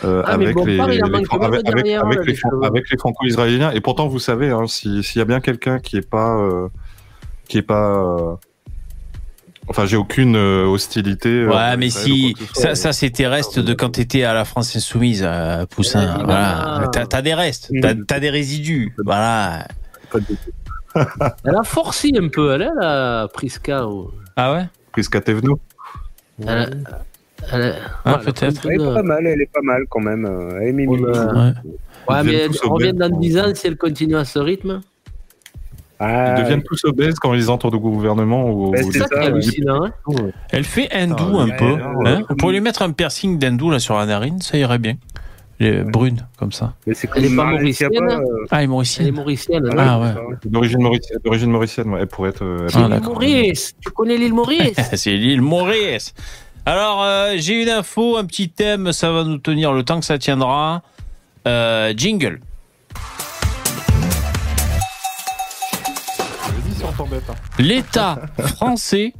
euh, 0.05 0.23
Ah, 0.27 0.33
avec, 0.33 0.57
les, 0.67 0.79
avec, 0.81 1.27
derrière, 1.65 2.05
avec 2.05 2.27
avec 2.63 2.99
franco-israéliens. 2.99 3.71
Et 3.73 3.81
pourtant, 3.81 4.09
vous 4.09 4.19
savez, 4.19 4.51
hein, 4.51 4.67
si- 4.67 5.03
s'il 5.03 5.19
y 5.19 5.23
a 5.23 5.25
bien 5.27 5.41
quelqu'un 5.41 5.79
qui 5.79 5.97
est 5.99 6.09
pas, 6.09 6.37
euh, 6.39 6.69
qui 7.51 7.59
est 7.59 7.63
pas, 7.63 7.91
euh, 7.91 8.35
enfin, 9.69 9.85
j'ai 9.87 9.97
aucune 9.97 10.37
euh, 10.37 10.65
hostilité. 10.67 11.29
euh, 11.29 11.49
Ouais, 11.51 11.77
mais 11.77 11.91
si. 11.91 12.35
Ça, 12.55 12.75
ça 12.75 12.93
c'est 12.93 13.11
tes 13.11 13.27
restes 13.27 13.59
de 13.59 13.75
quand 13.75 13.91
t'étais 13.91 14.23
à 14.23 14.33
la 14.33 14.45
France 14.45 14.75
Insoumise, 14.77 15.29
Poussin. 15.71 16.19
Ouais, 16.19 16.25
voilà. 16.25 16.89
T'as 16.93 17.07
t'as 17.07 17.23
des 17.23 17.35
restes, 17.35 17.71
t'as 17.83 17.95
t'as 18.07 18.21
des 18.21 18.31
résidus. 18.31 18.95
Voilà. 19.05 19.67
Elle 21.45 21.55
a 21.57 21.63
forcé 21.63 22.11
un 22.21 22.29
peu, 22.29 22.53
elle, 22.53 22.63
elle 22.63 22.85
a 22.85 23.29
Priska. 23.33 23.87
ou- 23.87 24.11
Ah 24.37 24.53
ouais? 24.53 24.65
Priska 24.93 25.21
Tevno. 25.21 25.61
Elle 26.43 26.49
a- 26.49 26.67
elle 27.53 27.63
a- 27.63 27.75
Ah, 28.05 28.17
ouais, 28.19 28.25
peut-être. 28.25 28.67
Elle 28.69 28.81
est 28.81 28.95
pas 28.95 29.03
mal, 29.03 29.25
elle 29.27 29.41
est 29.41 29.51
pas 29.53 29.61
mal 29.63 29.83
quand 29.89 30.01
même. 30.01 30.27
Elle 30.61 30.69
est 30.69 30.73
mimi. 30.73 30.99
On 31.01 31.05
a- 31.13 31.33
Ouais. 31.49 31.53
Ouais, 32.09 32.23
mais 32.25 32.35
elle 32.35 32.51
revient 32.65 32.93
dans 32.93 33.09
10 33.09 33.39
ans 33.39 33.53
si 33.55 33.67
elle 33.69 33.77
continue 33.77 34.17
à 34.17 34.25
ce 34.25 34.41
rythme. 34.41 34.81
Ah, 36.03 36.35
Ils 36.37 36.43
deviennent 36.43 36.63
tous 36.63 36.83
obèses 36.87 37.17
quand 37.19 37.35
ils 37.35 37.51
entrent 37.51 37.67
au 37.75 37.79
gouvernement 37.79 38.49
ou. 38.51 38.71
Ouais, 38.71 38.83
ou- 38.83 38.91
C'est 38.91 39.01
ça 39.01 39.05
qui 39.09 39.15
est 39.15 39.19
ouais. 39.19 39.27
hallucinant. 39.27 39.85
Hein 39.85 39.93
Elle 40.51 40.65
fait 40.65 40.91
hindou 40.93 41.37
Ah, 41.39 41.43
un 41.43 41.47
ouais, 41.49 41.57
peu. 41.59 41.73
ouais, 41.73 41.83
hein. 41.83 41.95
ouais. 41.97 42.25
On 42.31 42.35
pourrait 42.37 42.55
lui 42.55 42.61
mettre 42.63 42.81
un 42.83 42.91
piercing 42.91 43.39
d'hindou 43.39 43.71
là 43.71 43.79
sur 43.79 43.97
la 43.99 44.07
narine, 44.07 44.41
ça 44.41 44.57
irait 44.57 44.79
bien. 44.79 44.95
Les 45.59 45.83
brunes, 45.83 46.27
comme 46.39 46.53
ça. 46.53 46.73
Mais 46.87 46.95
c'est 46.95 47.07
Elle 47.15 47.25
est 47.25 47.29
comme 47.29 47.37
pas 47.37 47.45
mauricienne, 47.45 47.91
euh, 48.01 48.17
Ah, 48.51 48.63
il 48.63 48.65
est 48.65 48.65
Elle 48.65 48.65
est 48.65 48.67
mauricien. 48.69 49.13
mauricienne. 49.13 49.67
hein. 49.67 49.75
Ah 49.79 50.01
ouais. 50.01 50.15
D'origine 50.47 50.81
mauricienne, 50.83 51.19
d'origine 51.23 51.51
mauricienne, 51.51 51.89
ouais, 51.91 52.01
elle 52.01 52.07
pourrait 52.07 52.31
être. 52.31 52.43
euh, 52.45 52.65
Ah, 52.65 52.71
C'est 52.71 52.79
l'île 52.79 52.89
d'accord. 52.89 53.13
Maurice. 53.13 53.75
Tu 53.85 53.91
connais 53.91 54.17
l'île 54.17 54.33
Maurice 54.33 54.77
C'est 54.95 55.11
l'île 55.17 55.43
Maurice. 55.43 56.15
Alors, 56.65 57.03
euh, 57.03 57.35
j'ai 57.37 57.63
une 57.63 57.69
info, 57.69 58.17
un 58.17 58.25
petit 58.25 58.49
thème, 58.49 58.93
ça 58.93 59.13
va 59.13 59.25
nous 59.25 59.37
tenir 59.37 59.75
le 59.75 59.83
temps 59.83 60.01
que 60.01 60.07
ça 60.07 60.17
tiendra. 60.17 60.81
Euh, 61.47 61.93
jingle. 61.95 62.41
L'État 67.59 68.21
français 68.39 69.13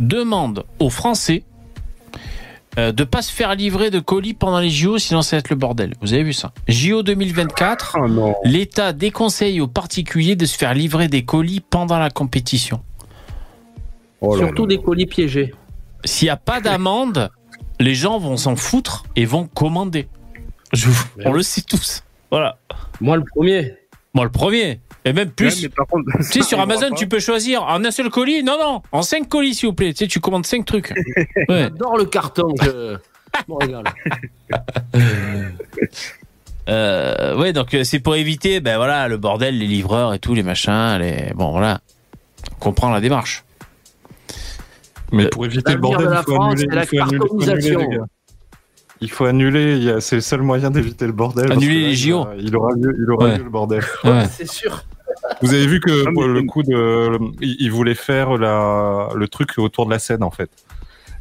demande 0.00 0.64
aux 0.78 0.90
Français 0.90 1.44
euh, 2.78 2.92
de 2.92 3.04
pas 3.04 3.22
se 3.22 3.32
faire 3.32 3.54
livrer 3.54 3.90
de 3.90 4.00
colis 4.00 4.34
pendant 4.34 4.60
les 4.60 4.68
JO, 4.68 4.98
sinon 4.98 5.22
ça 5.22 5.36
va 5.36 5.38
être 5.38 5.48
le 5.48 5.56
bordel. 5.56 5.94
Vous 6.02 6.12
avez 6.12 6.22
vu 6.22 6.34
ça? 6.34 6.52
JO 6.68 7.02
2024, 7.02 7.96
l'État 8.44 8.92
déconseille 8.92 9.60
aux 9.62 9.66
particuliers 9.68 10.36
de 10.36 10.44
se 10.44 10.56
faire 10.58 10.74
livrer 10.74 11.08
des 11.08 11.24
colis 11.24 11.60
pendant 11.60 11.98
la 11.98 12.10
compétition. 12.10 12.82
Surtout 14.36 14.66
des 14.66 14.78
colis 14.78 15.06
piégés. 15.06 15.54
S'il 16.04 16.26
n'y 16.26 16.30
a 16.30 16.36
pas 16.36 16.60
d'amende, 16.60 17.30
les 17.80 17.94
gens 17.94 18.18
vont 18.18 18.36
s'en 18.36 18.56
foutre 18.56 19.04
et 19.16 19.24
vont 19.24 19.46
commander. 19.46 20.08
Je 20.74 20.88
vous- 20.90 21.04
on 21.24 21.32
le 21.32 21.42
sait 21.42 21.62
tous. 21.62 22.02
Voilà. 22.30 22.58
Moi 23.00 23.16
le 23.16 23.24
premier. 23.24 23.74
Moi 24.16 24.24
le 24.24 24.30
premier. 24.30 24.80
Et 25.04 25.12
même 25.12 25.30
plus. 25.30 25.54
Ouais, 25.56 25.60
mais 25.64 25.68
par 25.68 25.86
contre, 25.86 26.04
Tu 26.18 26.24
sais, 26.24 26.42
sur 26.42 26.58
Amazon, 26.58 26.90
tu 26.96 27.06
peux 27.06 27.20
choisir 27.20 27.62
en 27.64 27.84
un 27.84 27.90
seul 27.90 28.08
colis. 28.08 28.42
Non, 28.42 28.56
non, 28.58 28.82
en 28.90 29.02
cinq 29.02 29.28
colis, 29.28 29.54
s'il 29.54 29.68
vous 29.68 29.74
plaît. 29.74 29.92
Tu 29.92 29.98
sais, 29.98 30.06
tu 30.08 30.20
commandes 30.20 30.46
cinq 30.46 30.64
trucs. 30.64 30.92
Ouais. 31.48 31.64
J'adore 31.64 31.98
le 31.98 32.06
carton. 32.06 32.48
Régale. 33.60 33.84
Euh, 36.68 37.36
ouais, 37.36 37.52
donc 37.52 37.74
euh, 37.74 37.84
c'est 37.84 38.00
pour 38.00 38.16
éviter, 38.16 38.60
ben 38.60 38.78
voilà, 38.78 39.06
le 39.06 39.18
bordel, 39.18 39.58
les 39.58 39.66
livreurs 39.66 40.14
et 40.14 40.18
tout, 40.18 40.34
les 40.34 40.42
machins, 40.42 40.96
les. 40.98 41.32
Bon, 41.34 41.50
voilà. 41.52 41.80
On 42.52 42.54
comprend 42.58 42.90
la 42.90 43.00
démarche. 43.02 43.44
Mais 45.12 45.28
pour 45.28 45.44
éviter 45.44 45.72
le 45.74 45.78
bordel, 45.78 46.06
de 46.08 46.12
la 46.12 46.20
il 46.20 46.24
faut 46.24 46.34
France, 46.34 46.52
annuler. 46.54 46.68
c'est 46.70 46.74
la 46.74 46.82
Il 46.82 46.88
faut 46.88 47.02
annuler, 47.02 47.18
il 47.22 47.44
faut 47.44 47.50
annuler, 47.50 47.70
cartonisation. 47.70 47.78
les 47.90 47.96
gars. 47.98 48.04
Il 49.00 49.10
faut 49.10 49.24
annuler. 49.26 49.96
C'est 50.00 50.16
le 50.16 50.20
seul 50.22 50.42
moyen 50.42 50.70
d'éviter 50.70 51.06
le 51.06 51.12
bordel. 51.12 51.52
Annuler 51.52 51.82
là, 51.82 51.86
les 51.88 51.92
il 51.92 51.96
JO. 51.96 52.26
Il 52.38 52.56
aura 52.56 52.72
lieu, 52.74 52.94
il 52.98 53.10
aura 53.10 53.24
Ouais. 53.26 53.38
lieu 53.38 53.44
le 53.44 53.50
bordel. 53.50 53.82
Ouais. 54.04 54.24
C'est 54.30 54.48
sûr. 54.48 54.84
Vous 55.42 55.52
avez 55.52 55.66
vu 55.66 55.80
que 55.80 56.04
Non, 56.04 56.12
pour 56.14 56.24
le 56.28 56.42
coup 56.42 56.62
de, 56.62 57.18
il, 57.40 57.70
voulait 57.70 57.94
faire 57.94 58.36
la, 58.38 59.08
le 59.14 59.28
truc 59.28 59.50
autour 59.58 59.86
de 59.86 59.90
la 59.90 59.98
scène 59.98 60.22
en 60.22 60.30
fait. 60.30 60.50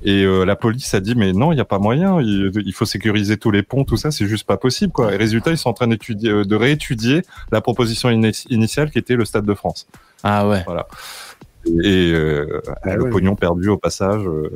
Et 0.04 0.24
euh, 0.24 0.44
la 0.44 0.56
police 0.56 0.94
a 0.94 1.00
dit 1.00 1.16
mais 1.16 1.34
non, 1.34 1.52
il 1.52 1.56
n'y 1.56 1.62
a 1.62 1.66
pas 1.66 1.80
moyen. 1.80 2.22
Il, 2.22 2.52
il 2.66 2.74
faut 2.74 2.86
sécuriser 2.86 3.38
tous 3.38 3.52
les 3.52 3.64
ponts, 3.64 3.84
tout 3.84 3.98
ça, 3.98 4.12
c'est 4.12 4.28
juste 4.28 4.46
pas 4.46 4.58
possible 4.58 4.92
quoi. 4.92 5.14
Et 5.14 5.18
résultat, 5.18 5.52
ils 5.52 5.58
sont 5.58 5.70
en 5.70 5.74
train 5.74 5.88
d'étudier, 5.88 6.30
euh, 6.30 6.44
de 6.46 6.56
réétudier 6.56 7.24
la 7.52 7.62
proposition 7.62 8.10
ini- 8.10 8.46
initiale 8.50 8.92
qui 8.92 9.00
était 9.00 9.16
le 9.16 9.26
Stade 9.26 9.46
de 9.46 9.54
France. 9.54 9.88
Ah 10.24 10.48
ouais. 10.48 10.64
Voilà. 10.66 10.88
Et 11.84 12.12
euh, 12.14 12.62
Ah 12.84 12.96
le 12.96 13.04
ouais. 13.04 13.10
pognon 13.10 13.36
perdu 13.36 13.70
au 13.70 13.78
passage. 13.78 14.22
euh, 14.28 14.52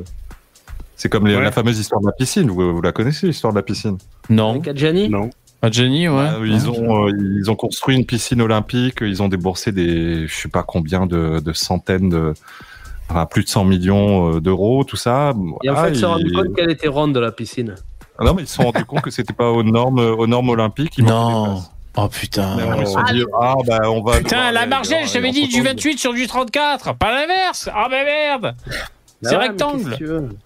c'est 1.00 1.08
comme 1.08 1.26
les- 1.26 1.34
Ouais. 1.36 1.42
la 1.42 1.50
fameuse 1.52 1.78
histoire 1.78 2.00
de 2.02 2.06
la 2.06 2.12
piscine. 2.12 2.50
Vous, 2.50 2.74
vous 2.74 2.82
la 2.82 2.92
connaissez 2.92 3.26
l'histoire 3.26 3.52
de 3.54 3.58
la 3.58 3.62
piscine? 3.62 3.96
Non. 4.28 4.50
Avec 4.50 4.68
Adjani? 4.68 5.08
Non. 5.08 5.30
Ah, 5.62 5.70
Jenny, 5.70 6.08
ouais. 6.08 6.14
bah, 6.16 6.38
ils 6.44 6.68
ont 6.70 7.06
euh, 7.06 7.12
ils 7.38 7.50
ont 7.50 7.54
construit 7.56 7.94
une 7.96 8.06
piscine 8.06 8.40
olympique. 8.40 8.98
Ils 9.02 9.22
ont 9.22 9.28
déboursé 9.28 9.72
des 9.72 10.26
je 10.26 10.34
sais 10.34 10.48
pas 10.48 10.62
combien 10.62 11.06
de, 11.06 11.40
de 11.40 11.52
centaines 11.52 12.08
de 12.08 12.32
enfin, 13.10 13.26
plus 13.26 13.44
de 13.44 13.48
100 13.48 13.64
millions 13.64 14.36
euh, 14.36 14.40
d'euros, 14.40 14.84
tout 14.84 14.96
ça. 14.96 15.34
Et 15.62 15.68
en 15.70 15.74
Voilà, 15.74 15.84
fait, 15.88 15.90
ils 15.90 15.94
se 15.96 16.00
sont 16.02 16.08
rendus 16.12 16.32
compte 16.32 16.54
qu'elle 16.56 16.70
était 16.70 16.88
ronde 16.88 17.16
la 17.16 17.30
piscine. 17.32 17.74
Ah 18.18 18.24
non, 18.24 18.34
mais 18.34 18.42
ils 18.42 18.48
se 18.48 18.54
sont 18.56 18.62
rendus 18.64 18.84
compte 18.86 19.02
que 19.02 19.10
c'était 19.10 19.32
pas 19.34 19.50
aux 19.50 19.62
normes 19.62 19.98
aux 19.98 20.26
normes 20.26 20.48
olympiques. 20.50 20.96
Ils 20.98 21.04
Non. 21.04 21.62
Oh 21.96 22.08
putain. 22.08 22.56
Ils 22.80 22.86
se 22.86 22.92
sont 22.92 23.02
dit 23.12 23.24
ah 23.38 23.54
bah 23.66 23.80
on 23.90 24.00
va 24.02 24.16
Putain, 24.18 24.52
la 24.52 24.64
margelle, 24.66 25.06
je 25.06 25.12
t'avais 25.12 25.30
dit 25.32 25.46
du 25.48 25.58
photo. 25.58 25.70
28 25.70 25.98
sur 25.98 26.14
du 26.14 26.26
34, 26.26 26.94
pas 26.94 27.12
l'inverse. 27.12 27.68
Ah 27.74 27.88
bah 27.90 28.04
merde. 28.04 28.54
C'est 29.22 29.34
Ah 29.34 29.38
ouais, 29.38 29.44
mais 29.44 29.48
rectangle. 29.50 29.96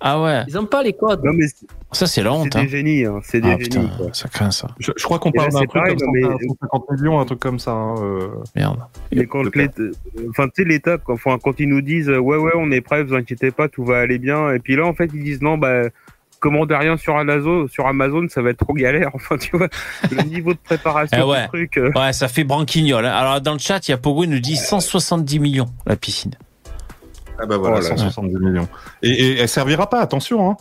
Ah 0.01 0.21
ouais. 0.23 0.43
Ils 0.49 0.59
ont 0.59 0.67
pas 0.67 0.83
les 0.83 0.93
codes. 0.95 1.23
Non, 1.25 1.33
mais 1.33 1.47
c'est 1.47 1.67
Ça, 1.93 2.07
c'est 2.09 2.23
la 2.23 2.33
honte. 2.33 2.49
c'est 2.53 2.59
Hein. 2.59 2.63
des 2.65 2.69
génies, 2.69 3.05
hein. 3.05 3.21
c'est 3.23 3.41
des 3.41 3.49
Ah 3.49 3.53
génies. 3.53 3.63
putain, 3.65 3.87
quoi. 3.97 4.07
ça 4.13 4.29
craint 4.29 4.51
ça. 4.51 4.69
Je, 4.81 4.91
je 4.97 5.05
crois 5.05 5.19
qu'on 5.21 5.31
parle 5.31 5.51
d'un 5.53 5.61
c'est 5.61 5.67
truc 5.67 5.83
pareil, 5.83 5.97
comme 5.97 6.11
mais- 6.13 6.23
150 6.23 6.91
millions, 6.91 7.21
un 7.21 7.25
truc 7.25 7.39
comme 7.39 7.59
ça. 7.61 7.71
hein, 7.71 7.95
euh. 8.03 8.29
Merde. 8.57 8.81
Mais 9.15 9.27
quand 9.27 9.43
enfin, 9.47 10.49
tu 10.49 10.53
sais, 10.57 10.65
l'État, 10.65 10.99
quand, 10.99 11.13
enfin, 11.15 11.39
quand 11.43 11.61
ils 11.61 11.69
nous 11.69 11.83
disent, 11.83 12.09
euh, 12.09 12.19
ouais, 12.19 12.37
ouais, 12.37 12.53
on 12.57 12.71
est 12.73 12.81
prêt, 12.81 13.05
vous 13.05 13.15
inquiétez 13.15 13.51
pas, 13.53 13.69
tout 13.69 13.85
va 13.85 13.99
aller 14.01 14.19
bien. 14.19 14.51
Et 14.53 14.59
puis 14.59 14.75
là, 14.77 14.85
en 14.87 14.95
fait, 14.95 15.09
ils 15.15 15.23
disent, 15.23 15.41
non, 15.41 15.57
bah, 15.57 15.83
commandez 16.41 16.75
rien 16.75 16.97
sur 16.97 17.17
Amazon, 17.17 17.69
sur 17.69 17.87
Amazon, 17.87 18.27
ça 18.29 18.43
va 18.43 18.51
être 18.51 18.59
trop 18.59 18.75
galère. 18.75 19.11
Enfin, 19.15 19.37
tu 19.39 19.57
vois, 19.57 19.69
le 20.11 20.23
niveau 20.25 20.53
de 20.53 20.59
préparation 20.59 21.17
Eh 21.21 21.23
ouais. 21.25 21.43
du 21.43 21.49
truc. 21.49 21.79
euh, 21.79 21.91
Ouais, 21.95 22.13
ça 22.13 22.27
fait 22.29 22.45
branquignol. 22.45 23.07
hein. 23.07 23.13
Alors, 23.13 23.41
dans 23.41 23.53
le 23.53 23.59
chat, 23.61 23.87
il 23.87 23.93
y 23.93 23.95
a 23.95 23.99
Pogo, 23.99 24.25
il 24.25 24.31
nous 24.31 24.41
dit 24.41 24.57
170 24.57 25.39
millions, 25.39 25.67
la 25.87 25.95
piscine. 25.97 26.33
Ah 27.39 27.47
bah 27.47 27.57
voilà, 27.57 27.79
Oh 27.79 27.83
là 27.83 27.89
là. 27.91 27.97
170 27.97 28.37
millions. 28.39 28.69
Et, 29.03 29.11
et 29.11 29.39
elle 29.41 29.49
servira 29.49 29.89
pas, 29.89 30.01
attention. 30.01 30.51
Hein. 30.51 30.57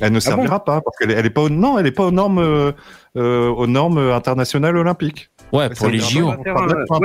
Elle 0.00 0.12
ne 0.12 0.20
servira 0.20 0.64
pas 0.64 0.80
parce 0.80 0.96
qu'elle 0.98 1.12
est, 1.12 1.14
elle 1.14 1.26
est 1.26 1.30
pas 1.30 1.42
aux, 1.42 1.48
non, 1.48 1.78
elle 1.78 1.86
est 1.86 1.92
pas 1.92 2.04
aux 2.06 2.10
normes 2.10 2.40
euh, 2.40 2.72
euh, 3.16 3.48
aux 3.48 3.68
normes 3.68 3.98
internationales 3.98 4.76
olympiques. 4.76 5.30
Ouais, 5.52 5.68
pour 5.70 5.88
les 5.88 6.00
JO. 6.00 6.30
Ouais, 6.30 6.36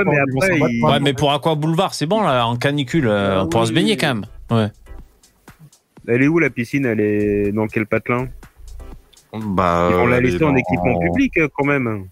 mais 0.04 0.68
ils. 0.68 0.84
Ouais, 0.84 1.12
pour 1.12 1.32
Aqua 1.32 1.54
Boulevard, 1.54 1.94
c'est 1.94 2.06
bon, 2.06 2.22
là, 2.22 2.46
en 2.46 2.56
canicule, 2.56 3.06
euh, 3.06 3.36
Ah 3.38 3.44
on 3.44 3.48
pourra 3.48 3.62
oui. 3.62 3.68
se 3.68 3.72
baigner 3.74 3.96
quand 3.96 4.08
même. 4.08 4.24
Ouais. 4.50 4.72
Elle 6.08 6.22
est 6.22 6.26
où 6.26 6.40
la 6.40 6.50
piscine? 6.50 6.84
Elle 6.84 7.00
est 7.00 7.52
dans 7.52 7.68
quel 7.68 7.86
patelin? 7.86 8.26
Bah, 9.32 9.90
vont 9.92 10.06
la 10.06 10.20
laisser 10.20 10.42
en 10.42 10.56
équipement 10.56 10.98
public 10.98 11.38
quand 11.56 11.64
même. 11.64 12.06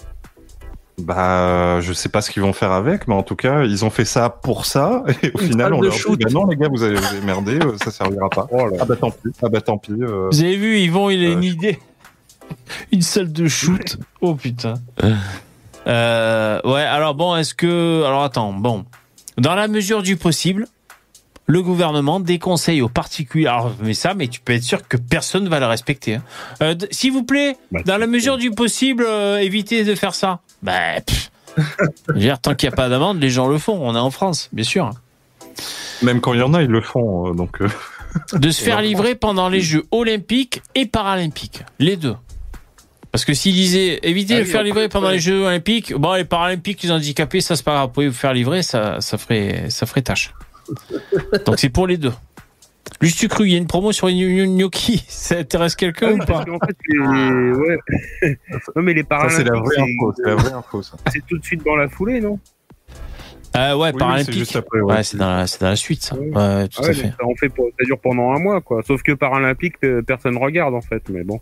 Bah, 0.98 1.80
je 1.80 1.92
sais 1.92 2.08
pas 2.08 2.20
ce 2.20 2.30
qu'ils 2.30 2.42
vont 2.42 2.52
faire 2.52 2.72
avec, 2.72 3.06
mais 3.08 3.14
en 3.14 3.22
tout 3.22 3.36
cas, 3.36 3.62
ils 3.64 3.84
ont 3.84 3.90
fait 3.90 4.04
ça 4.04 4.28
pour 4.30 4.66
ça. 4.66 5.04
Et 5.22 5.30
au 5.34 5.40
Une 5.40 5.48
final, 5.50 5.72
on 5.74 5.80
leur 5.80 5.92
dit, 5.92 5.98
shoot. 5.98 6.20
bah 6.20 6.28
non, 6.32 6.46
les 6.46 6.56
gars, 6.56 6.68
vous 6.68 6.82
avez, 6.82 6.96
vous 6.96 7.06
avez 7.06 7.20
merdé, 7.20 7.58
euh, 7.60 7.76
ça 7.82 7.90
servira 7.90 8.28
pas. 8.28 8.46
Oh 8.52 8.66
là. 8.66 8.76
Ah 8.80 8.84
bah 8.84 8.96
tant 8.96 9.10
pis, 9.10 9.28
ah 9.42 9.48
bah 9.48 9.60
tant 9.60 9.78
pis. 9.78 9.92
euh. 9.92 10.28
Vous 10.32 10.40
avez 10.42 10.56
vu, 10.56 10.78
Yvon, 10.78 11.10
il 11.10 11.24
a 11.24 11.28
une 11.30 11.44
idée. 11.44 11.78
Une 12.92 13.02
salle 13.02 13.30
de 13.32 13.46
shoot. 13.46 13.98
Oh 14.22 14.34
putain. 14.34 14.74
Euh, 15.86 16.60
ouais, 16.64 16.82
alors 16.82 17.14
bon, 17.14 17.36
est-ce 17.36 17.54
que. 17.54 18.02
Alors 18.04 18.22
attends, 18.24 18.52
bon. 18.52 18.84
Dans 19.36 19.54
la 19.54 19.68
mesure 19.68 20.02
du 20.02 20.16
possible, 20.16 20.66
le 21.46 21.62
gouvernement 21.62 22.20
déconseille 22.20 22.82
aux 22.82 22.88
particuliers. 22.88 23.46
Alors, 23.46 23.72
mais 23.82 23.94
ça, 23.94 24.14
mais 24.14 24.28
tu 24.28 24.40
peux 24.40 24.54
être 24.54 24.62
sûr 24.62 24.86
que 24.86 24.96
personne 24.96 25.44
ne 25.44 25.48
va 25.48 25.60
le 25.60 25.66
respecter. 25.66 26.16
hein. 26.16 26.22
Euh, 26.62 26.74
S'il 26.90 27.12
vous 27.12 27.22
plaît, 27.22 27.56
Bah, 27.70 27.80
dans 27.86 27.96
la 27.98 28.06
mesure 28.06 28.36
du 28.38 28.50
possible, 28.50 29.04
euh, 29.06 29.38
évitez 29.38 29.84
de 29.84 29.94
faire 29.94 30.14
ça. 30.14 30.40
Bah, 30.62 31.00
pff. 31.00 31.30
Je 32.08 32.12
veux 32.12 32.18
dire, 32.20 32.38
tant 32.40 32.54
qu'il 32.54 32.68
n'y 32.68 32.72
a 32.72 32.76
pas 32.76 32.88
d'amende, 32.88 33.20
les 33.20 33.30
gens 33.30 33.48
le 33.48 33.58
font. 33.58 33.78
On 33.80 33.94
est 33.94 33.98
en 33.98 34.10
France, 34.10 34.48
bien 34.52 34.64
sûr. 34.64 34.90
Même 36.02 36.20
quand 36.20 36.32
il 36.34 36.40
y 36.40 36.42
en 36.42 36.54
a, 36.54 36.62
ils 36.62 36.68
le 36.70 36.80
font. 36.80 37.30
euh, 37.30 37.34
donc, 37.34 37.60
euh, 37.60 37.68
de 38.34 38.50
se 38.50 38.62
faire 38.62 38.80
livrer 38.80 39.14
pendant 39.14 39.48
les 39.48 39.60
Jeux 39.60 39.84
olympiques 39.90 40.62
et 40.74 40.86
paralympiques. 40.86 41.62
Les 41.78 41.96
deux. 41.96 42.14
Parce 43.10 43.24
que 43.24 43.34
s'ils 43.34 43.54
disaient 43.54 43.98
évitez 44.02 44.34
Ah 44.34 44.38
de 44.40 44.44
oui, 44.44 44.50
faire 44.50 44.62
livrer 44.62 44.88
pendant 44.88 45.08
les 45.10 45.18
Jeux 45.18 45.42
olympiques, 45.42 45.94
bon, 45.94 46.12
les 46.14 46.24
paralympiques, 46.24 46.82
les 46.82 46.90
handicapés, 46.92 47.40
ça 47.40 47.56
c'est 47.56 47.64
pas 47.64 47.72
grave, 47.72 47.86
vous 47.88 47.92
pouvez 47.92 48.08
vous 48.08 48.14
faire 48.14 48.34
livrer, 48.34 48.62
ça, 48.62 49.00
ça, 49.00 49.16
ferait, 49.18 49.66
ça 49.70 49.86
ferait 49.86 50.02
tâche. 50.02 50.32
Donc 51.46 51.58
c'est 51.58 51.70
pour 51.70 51.86
les 51.86 51.96
deux. 51.96 52.12
Juste 53.00 53.18
tu 53.18 53.28
cru, 53.28 53.46
il 53.46 53.52
y 53.52 53.54
a 53.54 53.58
une 53.58 53.66
promo 53.66 53.92
sur 53.92 54.06
les 54.08 54.14
gno- 54.14 54.46
gnocchi, 54.56 55.04
ça 55.08 55.36
intéresse 55.38 55.76
quelqu'un 55.76 56.12
ou 56.12 56.18
pas 56.18 56.44
qu'en 56.44 56.58
fait, 56.66 56.76
les... 56.88 56.98
ouais. 56.98 57.78
non, 58.76 58.82
mais 58.82 58.94
les 58.94 59.04
paralympiques, 59.04 59.36
c'est 59.38 59.44
la 59.44 59.58
vraie 59.60 59.78
info. 59.78 60.12
C'est 60.16 60.26
la 60.26 60.34
vraie 60.34 60.52
info, 60.52 60.82
ça. 60.82 60.96
c'est 61.12 61.24
tout 61.26 61.38
de 61.38 61.44
suite 61.44 61.64
dans 61.64 61.76
la 61.76 61.88
foulée, 61.88 62.20
non? 62.20 62.38
Ah 63.54 63.76
ouais, 63.78 63.90
Oui, 63.92 63.98
paralympique. 63.98 64.32
c'est 64.34 64.38
juste 64.38 64.56
après, 64.56 64.80
ouais. 64.80 64.94
ouais, 64.96 65.02
c'est 65.02 65.16
dans, 65.16 65.30
la- 65.30 65.46
c'est 65.46 65.60
dans 65.60 65.68
la 65.70 65.76
suite, 65.76 66.02
ça. 66.02 66.16
Ouais. 66.16 66.28
Ouais, 66.34 66.68
tout 66.68 66.80
Ah 66.82 66.88
à 66.88 66.92
fait. 66.92 67.08
ça, 67.08 67.16
on 67.24 67.34
fait 67.36 67.48
pour- 67.48 67.68
ça 67.78 67.84
dure 67.84 67.98
pendant 68.00 68.32
un 68.32 68.38
mois, 68.38 68.60
quoi. 68.60 68.82
Sauf 68.82 69.02
que 69.02 69.12
paralympique, 69.12 69.74
euh, 69.84 70.02
personne 70.02 70.36
regarde, 70.36 70.74
en 70.74 70.80
fait. 70.82 71.02
Mais 71.08 71.24
bon. 71.24 71.40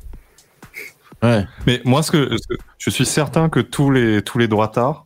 Ouais. 1.23 1.45
Mais 1.67 1.81
moi, 1.85 2.03
ce 2.03 2.11
que, 2.11 2.37
ce 2.37 2.47
que- 2.49 2.61
je 2.79 2.91
suis 2.91 3.07
certain 3.07 3.49
que 3.49 3.61
tous 3.61 3.91
les 3.91 4.21
tous 4.23 4.39
les 4.39 4.49
droitards 4.49 5.05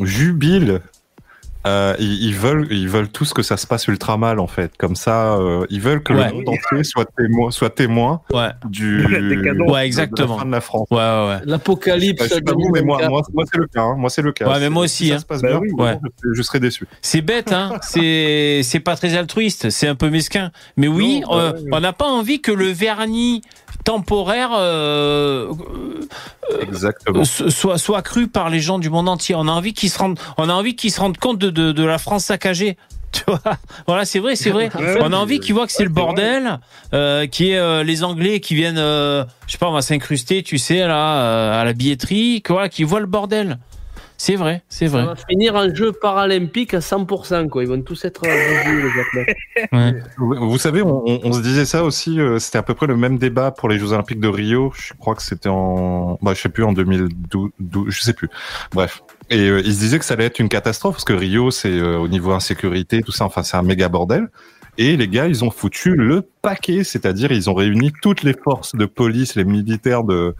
jubilent. 0.00 0.80
Euh, 1.66 1.94
ils, 1.98 2.24
ils 2.24 2.34
veulent 2.34 2.66
ils 2.70 2.88
veulent 2.88 3.08
tous 3.08 3.32
que 3.32 3.42
ça 3.42 3.56
se 3.56 3.66
passe 3.66 3.86
ultra 3.88 4.16
mal 4.16 4.40
en 4.40 4.46
fait. 4.46 4.72
Comme 4.78 4.96
ça, 4.96 5.34
euh, 5.34 5.64
ils 5.70 5.80
veulent 5.80 6.02
que 6.02 6.12
Ouais. 6.12 6.28
le 6.28 6.34
monde 6.34 6.48
entier 6.48 6.82
soit 6.84 7.06
témoin 7.16 7.50
soit 7.50 7.70
témoin 7.70 8.20
Ouais, 8.32 8.48
du. 8.68 9.04
Ouais, 9.68 9.86
exactement. 9.86 10.26
de 10.26 10.32
la 10.32 10.38
fin 10.40 10.46
de 10.46 10.50
la 10.52 10.60
France. 10.60 10.88
ouais, 10.90 10.96
ouais. 10.98 11.26
ouais. 11.28 11.40
L'apocalypse. 11.44 12.28
Bah, 12.44 12.52
vous, 12.54 12.70
mais 12.72 12.82
moi, 12.82 12.98
2024. 12.98 13.10
moi, 13.10 13.22
moi 13.34 13.44
c'est 13.52 13.58
le 13.58 13.66
cas. 13.66 13.82
hein. 13.82 13.94
Moi, 13.96 14.10
c'est 14.10 14.22
le 14.22 14.32
cas. 14.32 14.48
Ouais, 14.48 14.60
mais 14.60 14.70
moi 14.70 14.88
Si 14.88 15.04
aussi, 15.04 15.08
ça 15.10 15.14
hein. 15.16 15.18
se 15.20 15.24
passe 15.26 15.42
Bah 15.42 15.48
bien, 15.48 15.58
oui. 15.60 15.70
Ouais. 15.72 15.98
je, 16.24 16.32
je 16.34 16.42
serais 16.42 16.60
déçu. 16.60 16.86
C'est 17.00 17.22
bête, 17.22 17.52
hein. 17.52 17.72
C'est 17.82 18.60
c'est 18.62 18.80
pas 18.80 18.96
très 18.96 19.16
altruiste. 19.16 19.70
C'est 19.70 19.86
un 19.88 19.94
peu 19.94 20.10
mesquin. 20.10 20.50
Mais 20.76 20.88
oui, 20.88 21.20
Non, 21.20 21.38
euh, 21.38 21.52
ouais. 21.52 21.60
on 21.72 21.80
n'a 21.80 21.92
pas 21.92 22.06
envie 22.06 22.40
que 22.40 22.52
le 22.52 22.66
vernis 22.66 23.42
temporaire 23.84 24.50
euh, 24.54 25.52
Exactement. 26.60 27.20
euh, 27.20 27.50
soit 27.50 27.78
soit 27.78 28.02
cru 28.02 28.28
par 28.28 28.50
les 28.50 28.60
gens 28.60 28.78
du 28.78 28.90
monde 28.90 29.08
entier. 29.08 29.34
On 29.34 29.48
a 29.48 29.52
envie 29.52 29.74
qu'ils 29.74 29.90
se 29.90 29.98
rendent, 29.98 30.18
on 30.38 30.48
a 30.48 30.52
envie 30.52 30.76
qu'ils 30.76 30.92
se 30.92 31.00
rendent 31.00 31.18
compte 31.18 31.38
de, 31.38 31.50
de, 31.50 31.72
de 31.72 31.84
la 31.84 31.98
France 31.98 32.24
saccagée. 32.26 32.76
Tu 33.12 33.24
vois? 33.26 33.40
Voilà, 33.86 34.06
c'est 34.06 34.20
vrai, 34.20 34.36
c'est 34.36 34.48
vrai. 34.48 34.70
On 35.02 35.12
a 35.12 35.16
envie 35.18 35.38
qu'ils 35.38 35.52
voient 35.52 35.66
que 35.66 35.72
c'est 35.72 35.82
le 35.82 35.90
bordel, 35.90 36.60
euh, 36.94 37.26
qui 37.26 37.50
est 37.50 37.58
euh, 37.58 37.82
les 37.82 38.04
Anglais 38.04 38.40
qui 38.40 38.54
viennent, 38.54 38.78
euh, 38.78 39.26
je 39.46 39.52
sais 39.52 39.58
pas, 39.58 39.68
on 39.68 39.72
va 39.72 39.82
s'incruster, 39.82 40.42
tu 40.42 40.56
sais, 40.56 40.78
là, 40.78 41.16
euh, 41.16 41.60
à 41.60 41.64
la 41.66 41.74
billetterie, 41.74 42.40
que 42.40 42.54
voilà, 42.54 42.70
qui 42.70 42.84
voient 42.84 43.00
le 43.00 43.06
bordel. 43.06 43.58
C'est 44.24 44.36
vrai, 44.36 44.62
c'est 44.68 44.86
vrai. 44.86 45.04
va 45.04 45.16
finir 45.16 45.56
un 45.56 45.74
jeu 45.74 45.90
paralympique 45.90 46.74
à 46.74 46.78
100%, 46.78 47.48
quoi. 47.48 47.64
Ils 47.64 47.68
vont 47.68 47.82
tous 47.82 48.04
être 48.04 48.22
revus, 48.22 48.80
les 48.80 49.00
athlètes. 49.00 50.04
Vous, 50.16 50.58
savez, 50.58 50.80
on, 50.80 51.02
on- 51.04 51.20
on 51.24 51.32
se 51.32 51.40
disait 51.40 51.64
ça 51.64 51.82
aussi. 51.82 52.20
euh, 52.20 52.38
C'était 52.38 52.58
à 52.58 52.62
peu 52.62 52.74
près 52.74 52.86
le 52.86 52.96
même 52.96 53.18
débat 53.18 53.50
pour 53.50 53.68
les 53.68 53.80
Jeux 53.80 53.90
Olympiques 53.90 54.20
de 54.20 54.28
Rio. 54.28 54.72
Je 54.76 54.92
crois 54.96 55.16
que 55.16 55.22
c'était 55.22 55.48
en, 55.48 56.20
bah, 56.22 56.34
je 56.36 56.40
sais 56.40 56.50
plus 56.50 56.62
en 56.62 56.72
2012, 56.72 57.50
12, 57.58 57.86
je 57.92 58.00
sais 58.00 58.12
plus. 58.12 58.28
Bref. 58.72 59.02
Et 59.28 59.40
euh, 59.48 59.60
ils 59.64 59.74
se 59.74 59.80
disaient 59.80 59.98
que 59.98 60.04
ça 60.04 60.14
allait 60.14 60.26
être 60.26 60.38
une 60.38 60.48
catastrophe 60.48 60.94
parce 60.94 61.04
que 61.04 61.14
Rio, 61.14 61.50
c'est 61.50 61.72
euh, 61.76 61.98
au 61.98 62.06
niveau 62.06 62.30
insécurité, 62.30 63.02
tout 63.02 63.10
ça, 63.10 63.24
enfin, 63.24 63.42
c'est 63.42 63.56
un 63.56 63.62
méga 63.62 63.88
bordel. 63.88 64.28
Et 64.78 64.96
les 64.96 65.08
gars, 65.08 65.26
ils 65.26 65.42
ont 65.44 65.50
foutu 65.50 65.96
le 65.96 66.22
paquet, 66.42 66.84
c'est-à-dire 66.84 67.32
ils 67.32 67.50
ont 67.50 67.54
réuni 67.54 67.92
toutes 68.02 68.22
les 68.22 68.34
forces 68.34 68.76
de 68.76 68.86
police, 68.86 69.34
les 69.34 69.44
militaires 69.44 70.04
de 70.04 70.34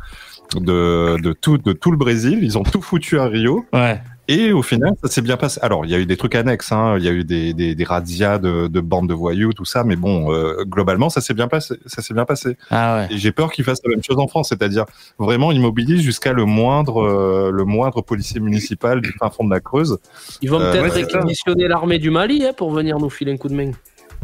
de, 0.57 1.17
de 1.21 1.33
tout 1.33 1.59
de 1.59 1.73
tout 1.73 1.91
le 1.91 1.97
Brésil. 1.97 2.41
Ils 2.43 2.59
ont 2.59 2.63
tout 2.63 2.83
foutu 2.83 3.19
à 3.19 3.27
Rio. 3.27 3.65
Ouais. 3.73 4.01
Et 4.29 4.53
au 4.53 4.63
final, 4.63 4.93
ça 5.03 5.11
s'est 5.11 5.21
bien 5.21 5.37
passé. 5.37 5.59
Alors, 5.63 5.85
il 5.85 5.91
y 5.91 5.97
a 5.97 5.99
eu 5.99 6.07
des 6.07 6.17
trucs 6.17 6.37
annexes, 6.37 6.71
hein. 6.71 6.95
il 6.97 7.05
y 7.05 7.09
a 7.09 7.11
eu 7.11 7.25
des, 7.25 7.53
des, 7.55 7.75
des 7.75 7.85
razzias 7.85 8.39
de, 8.39 8.69
de 8.69 8.81
bandes 8.81 9.09
de 9.09 9.15
voyous, 9.15 9.53
tout 9.53 9.65
ça, 9.65 9.83
mais 9.83 9.97
bon, 9.97 10.33
euh, 10.33 10.63
globalement, 10.65 11.11
ça 11.11 11.21
s'est 11.21 11.35
bien 11.35 11.49
passé. 11.49 11.75
Ça 11.87 12.03
s'est 12.03 12.15
bien 12.15 12.25
passé. 12.25 12.57
Ah 12.71 12.99
ouais. 12.99 13.15
Et 13.15 13.19
j'ai 13.19 13.33
peur 13.33 13.51
qu'ils 13.51 13.65
fassent 13.65 13.83
la 13.85 13.91
même 13.91 14.03
chose 14.03 14.19
en 14.21 14.29
France, 14.29 14.51
c'est-à-dire 14.51 14.85
vraiment 15.19 15.51
ils 15.51 15.61
mobilisent 15.61 16.03
jusqu'à 16.03 16.33
le 16.33 16.45
moindre, 16.45 17.03
euh, 17.03 17.51
le 17.51 17.65
moindre 17.65 18.01
policier 18.01 18.39
municipal 18.41 19.01
du 19.01 19.11
fin 19.11 19.29
fond 19.29 19.45
de 19.45 19.51
la 19.51 19.59
Creuse. 19.61 19.99
Ils 20.41 20.51
vont 20.51 20.61
Euh, 20.61 20.71
peut-être 20.71 20.95
ouais, 20.95 21.03
réquisitionner 21.03 21.67
l'armée 21.67 21.99
du 21.99 22.11
Mali 22.11 22.47
hein, 22.47 22.53
pour 22.57 22.71
venir 22.71 22.99
nous 23.01 23.11
filer 23.11 23.33
un 23.33 23.37
coup 23.37 23.49
de 23.49 23.55
main. 23.55 23.73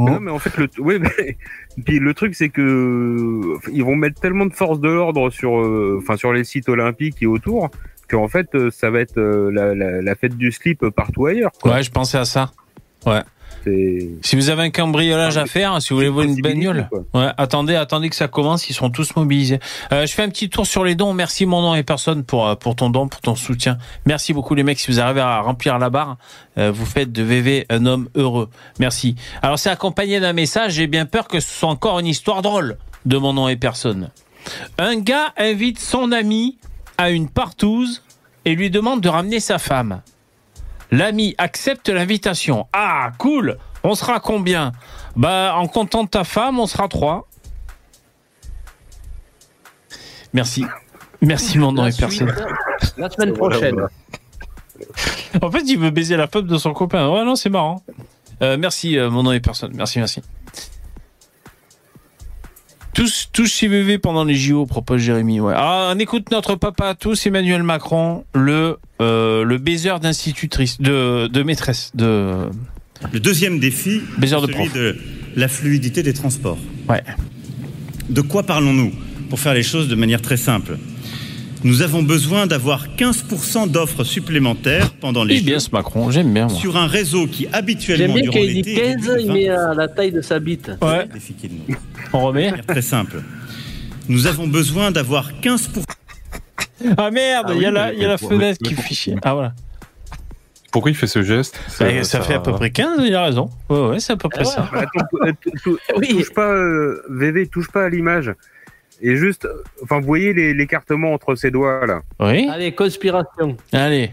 Non, 0.07 0.21
mais 0.21 0.31
en 0.31 0.39
fait, 0.39 0.57
le, 0.57 0.69
ouais, 0.79 0.99
mais- 1.01 1.37
puis 1.85 1.99
le 1.99 2.15
truc, 2.15 2.35
c'est 2.35 2.49
que 2.49 3.55
ils 3.73 3.85
vont 3.85 3.97
mettre 3.97 4.21
tellement 4.21 4.47
de 4.47 4.53
forces 4.55 4.81
de 4.81 4.89
l'ordre 4.89 5.31
sur, 5.31 5.59
euh, 5.61 5.99
enfin, 6.03 6.17
sur 6.17 6.33
les 6.33 6.45
sites 6.45 6.69
olympiques 6.69 7.23
et 7.23 7.27
autour, 7.27 7.71
qu'en 8.09 8.29
fait, 8.29 8.49
euh, 8.55 8.71
ça 8.71 8.91
va 8.91 9.01
être 9.01 9.19
euh, 9.19 9.51
la, 9.53 9.75
la, 9.75 10.01
la 10.03 10.15
fête 10.15 10.37
du 10.37 10.51
slip 10.53 10.89
partout 10.91 11.27
ailleurs. 11.27 11.53
Quoi. 11.61 11.75
Ouais, 11.75 11.83
je 11.83 11.91
pensais 11.91 12.19
à 12.19 12.25
ça. 12.25 12.51
Ouais. 13.07 13.21
C'est- 13.69 14.09
Si 14.29 14.37
vous 14.37 14.49
avez 14.51 14.63
un 14.63 14.71
cambriolage 14.71 15.37
à 15.37 15.47
faire, 15.47 15.81
si 15.83 15.91
vous 15.91 15.97
voulez 15.97 16.09
voir 16.09 16.25
une 16.25 16.41
bagnole, 16.41 16.89
ouais, 17.15 17.29
attendez, 17.37 17.75
attendez 17.75 18.09
que 18.11 18.17
ça 18.17 18.29
commence, 18.29 18.69
ils 18.71 18.75
seront 18.75 18.91
tous 18.91 19.15
mobilisés. 19.17 19.61
Euh, 19.93 20.07
je 20.07 20.13
fais 20.13 20.23
un 20.23 20.29
petit 20.29 20.49
tour 20.49 20.67
sur 20.67 20.85
les 20.85 20.95
dons. 20.95 21.13
Merci 21.15 21.47
mon 21.47 21.61
nom 21.63 21.75
et 21.75 21.83
personne 21.83 22.25
pour 22.25 22.47
euh, 22.49 22.55
pour 22.55 22.77
ton 22.77 22.91
don, 22.91 23.09
pour 23.09 23.21
ton 23.21 23.35
soutien. 23.35 23.79
Merci 24.07 24.33
beaucoup 24.33 24.55
les 24.55 24.63
mecs. 24.63 24.79
Si 24.79 24.91
vous 24.91 25.01
arrivez 25.01 25.21
à 25.21 25.41
remplir 25.41 25.79
la 25.79 25.91
barre, 25.91 26.17
euh, 26.59 26.71
vous 26.73 26.87
faites 26.87 27.13
de 27.13 27.23
VV 27.23 27.67
un 27.71 27.87
homme 27.87 28.09
heureux. 28.15 28.49
Merci. 28.79 29.15
Alors 29.43 29.59
c'est 29.59 29.71
accompagné 29.71 30.21
d'un 30.21 30.33
message. 30.33 30.73
J'ai 30.75 30.87
bien 30.87 31.07
peur 31.07 31.29
que 31.29 31.41
ce 31.41 31.51
soit 31.51 31.69
encore 31.69 31.99
une 31.99 32.07
histoire 32.07 32.43
drôle 32.43 32.77
de 33.07 33.17
mon 33.17 33.33
nom 33.33 33.49
et 33.49 33.57
personne. 33.57 34.11
Un 34.79 34.97
gars 34.97 35.33
invite 35.37 35.79
son 35.79 36.13
ami 36.13 36.59
à 36.97 37.11
une 37.11 37.29
partouze 37.29 38.03
et 38.45 38.55
lui 38.55 38.71
demande 38.71 39.01
de 39.01 39.09
ramener 39.09 39.41
sa 39.41 39.59
femme. 39.59 40.01
L'ami 40.91 41.35
accepte 41.39 41.89
l'invitation. 41.89 42.67
Ah, 42.73 43.13
cool 43.19 43.59
On 43.83 43.95
sera 43.95 44.21
combien? 44.21 44.73
Bah, 45.17 45.55
en 45.57 45.67
comptant 45.69 46.07
ta 46.07 46.25
femme, 46.25 46.59
on 46.59 46.67
sera 46.67 46.89
trois. 46.89 47.29
Merci. 50.33 50.65
Merci, 51.21 51.59
mon 51.59 51.73
nom 51.73 51.87
et 51.87 51.93
personne. 51.93 52.35
La 52.97 53.11
semaine 53.11 53.33
prochaine. 53.33 53.81
En 55.43 55.51
fait, 55.51 55.63
il 55.67 55.79
veut 55.79 55.91
baiser 55.91 56.17
la 56.17 56.27
femme 56.27 56.47
de 56.47 56.57
son 56.59 56.73
copain. 56.73 57.09
Ouais, 57.09 57.25
non, 57.25 57.35
c'est 57.35 57.51
marrant. 57.51 57.83
Euh, 58.43 58.57
merci, 58.57 58.97
euh, 58.97 59.11
mon 59.11 59.25
nom 59.25 59.33
et 59.33 59.41
personne. 59.41 59.73
Merci, 59.75 59.99
merci. 59.99 60.23
Tous, 62.99 63.29
tous 63.33 63.47
chez 63.47 63.69
VV 63.69 63.99
pendant 63.99 64.25
les 64.25 64.35
JO, 64.35 64.67
propose 64.67 65.01
Jérémy. 65.01 65.39
Ouais. 65.39 65.55
Ah, 65.57 65.93
on 65.95 65.99
écoute 66.01 66.33
notre 66.33 66.57
papa 66.57 66.89
à 66.89 66.95
tous, 66.97 67.27
Emmanuel 67.27 67.63
Macron, 67.63 68.25
le, 68.35 68.77
euh, 69.01 69.45
le 69.45 69.59
baiser 69.59 69.93
d'institutrice, 70.03 70.81
de, 70.81 71.29
de 71.29 71.43
maîtresse, 71.45 71.93
de. 71.95 72.49
Le 73.13 73.21
deuxième 73.21 73.61
défi, 73.61 74.01
Baiser 74.19 74.35
de 74.35 74.41
celui 74.41 74.55
prof. 74.55 74.73
de 74.73 74.97
la 75.37 75.47
fluidité 75.47 76.03
des 76.03 76.13
transports. 76.13 76.59
Ouais. 76.89 77.05
De 78.11 78.21
quoi 78.21 78.43
parlons-nous 78.43 78.93
Pour 79.31 79.39
faire 79.39 79.55
les 79.55 79.63
choses 79.63 79.87
de 79.87 79.95
manière 79.95 80.21
très 80.21 80.37
simple? 80.37 80.77
Nous 81.65 81.83
avons 81.83 82.03
besoin 82.03 82.47
d'avoir 82.47 82.87
15% 82.97 83.71
d'offres 83.71 84.05
supplémentaires 84.05 84.93
pendant 85.01 85.25
les 85.25 85.41
bien 85.41 85.59
ce 85.59 85.71
Macron, 85.73 86.11
j'aime 86.11 86.33
bien. 86.33 86.47
Moi. 86.47 86.55
sur 86.57 86.77
un 86.77 86.87
réseau 86.87 87.27
qui 87.27 87.45
J'aime 87.45 87.55
habituellement 87.55 88.15
bien 88.15 88.23
durant 88.23 88.35
quand 88.39 88.45
il 88.45 88.63
dit 88.63 88.63
l'été 88.63 88.73
est 88.91 88.95
15, 88.95 89.09
réduit 89.09 89.15
de 89.15 89.21
il 89.21 89.33
met 89.33 89.49
à 89.49 89.75
la 89.75 89.89
taille 89.89 90.13
de 90.13 90.21
sa 90.21 90.39
bite. 90.39 90.71
Ouais. 90.81 91.09
Défi 91.13 91.35
qui 91.35 91.47
est 91.47 91.49
de 91.49 91.55
nous. 91.55 91.77
On 92.13 92.21
remet. 92.27 92.53
Très 92.67 92.83
simple. 92.83 93.23
Nous 94.09 94.27
avons 94.27 94.47
besoin 94.47 94.91
d'avoir 94.93 95.33
15%. 95.43 95.83
Ah 96.97 97.11
merde, 97.11 97.47
Ah 97.49 97.55
il 97.55 97.63
y 97.63 97.67
a 97.67 97.69
oui, 97.71 97.75
la, 97.75 97.93
y 97.93 98.05
a 98.05 98.17
fenêtre 98.19 98.59
qui 98.63 98.75
fait 98.75 98.95
chier. 98.95 99.17
Ah 99.23 99.35
voilà. 99.35 99.53
Pourquoi 100.71 100.91
il 100.93 100.95
fait 100.95 101.07
ce 101.07 101.23
geste? 101.23 101.59
Ça, 101.67 102.21
fait 102.21 102.35
à 102.35 102.41
peu 102.41 102.53
près 102.53 102.71
15, 102.71 103.01
il 103.05 103.15
a 103.15 103.25
raison. 103.25 103.51
Ouais, 103.69 103.89
ouais, 103.89 104.01
c'est 104.01 104.13
à 104.13 104.17
peu 104.17 104.29
près 104.29 104.45
ça. 104.45 104.69
Attends, 104.73 104.89
euh, 105.25 105.33
tou- 105.65 105.79
touche 106.09 106.33
pas, 106.33 106.53
euh, 106.53 107.03
VV, 107.11 107.49
touche 107.49 107.69
pas 107.69 107.85
à 107.85 107.89
l'image. 107.89 108.33
Et 109.01 109.17
juste, 109.17 109.45
euh, 109.45 109.63
enfin, 109.83 110.01
vous 110.01 110.07
voyez 110.07 110.33
l'écartement 110.55 111.13
entre 111.13 111.35
ses 111.35 111.51
doigts 111.51 111.87
là. 111.87 112.03
Oui. 112.21 112.49
Allez, 112.53 112.75
conspiration. 112.75 113.57
Allez, 113.73 114.11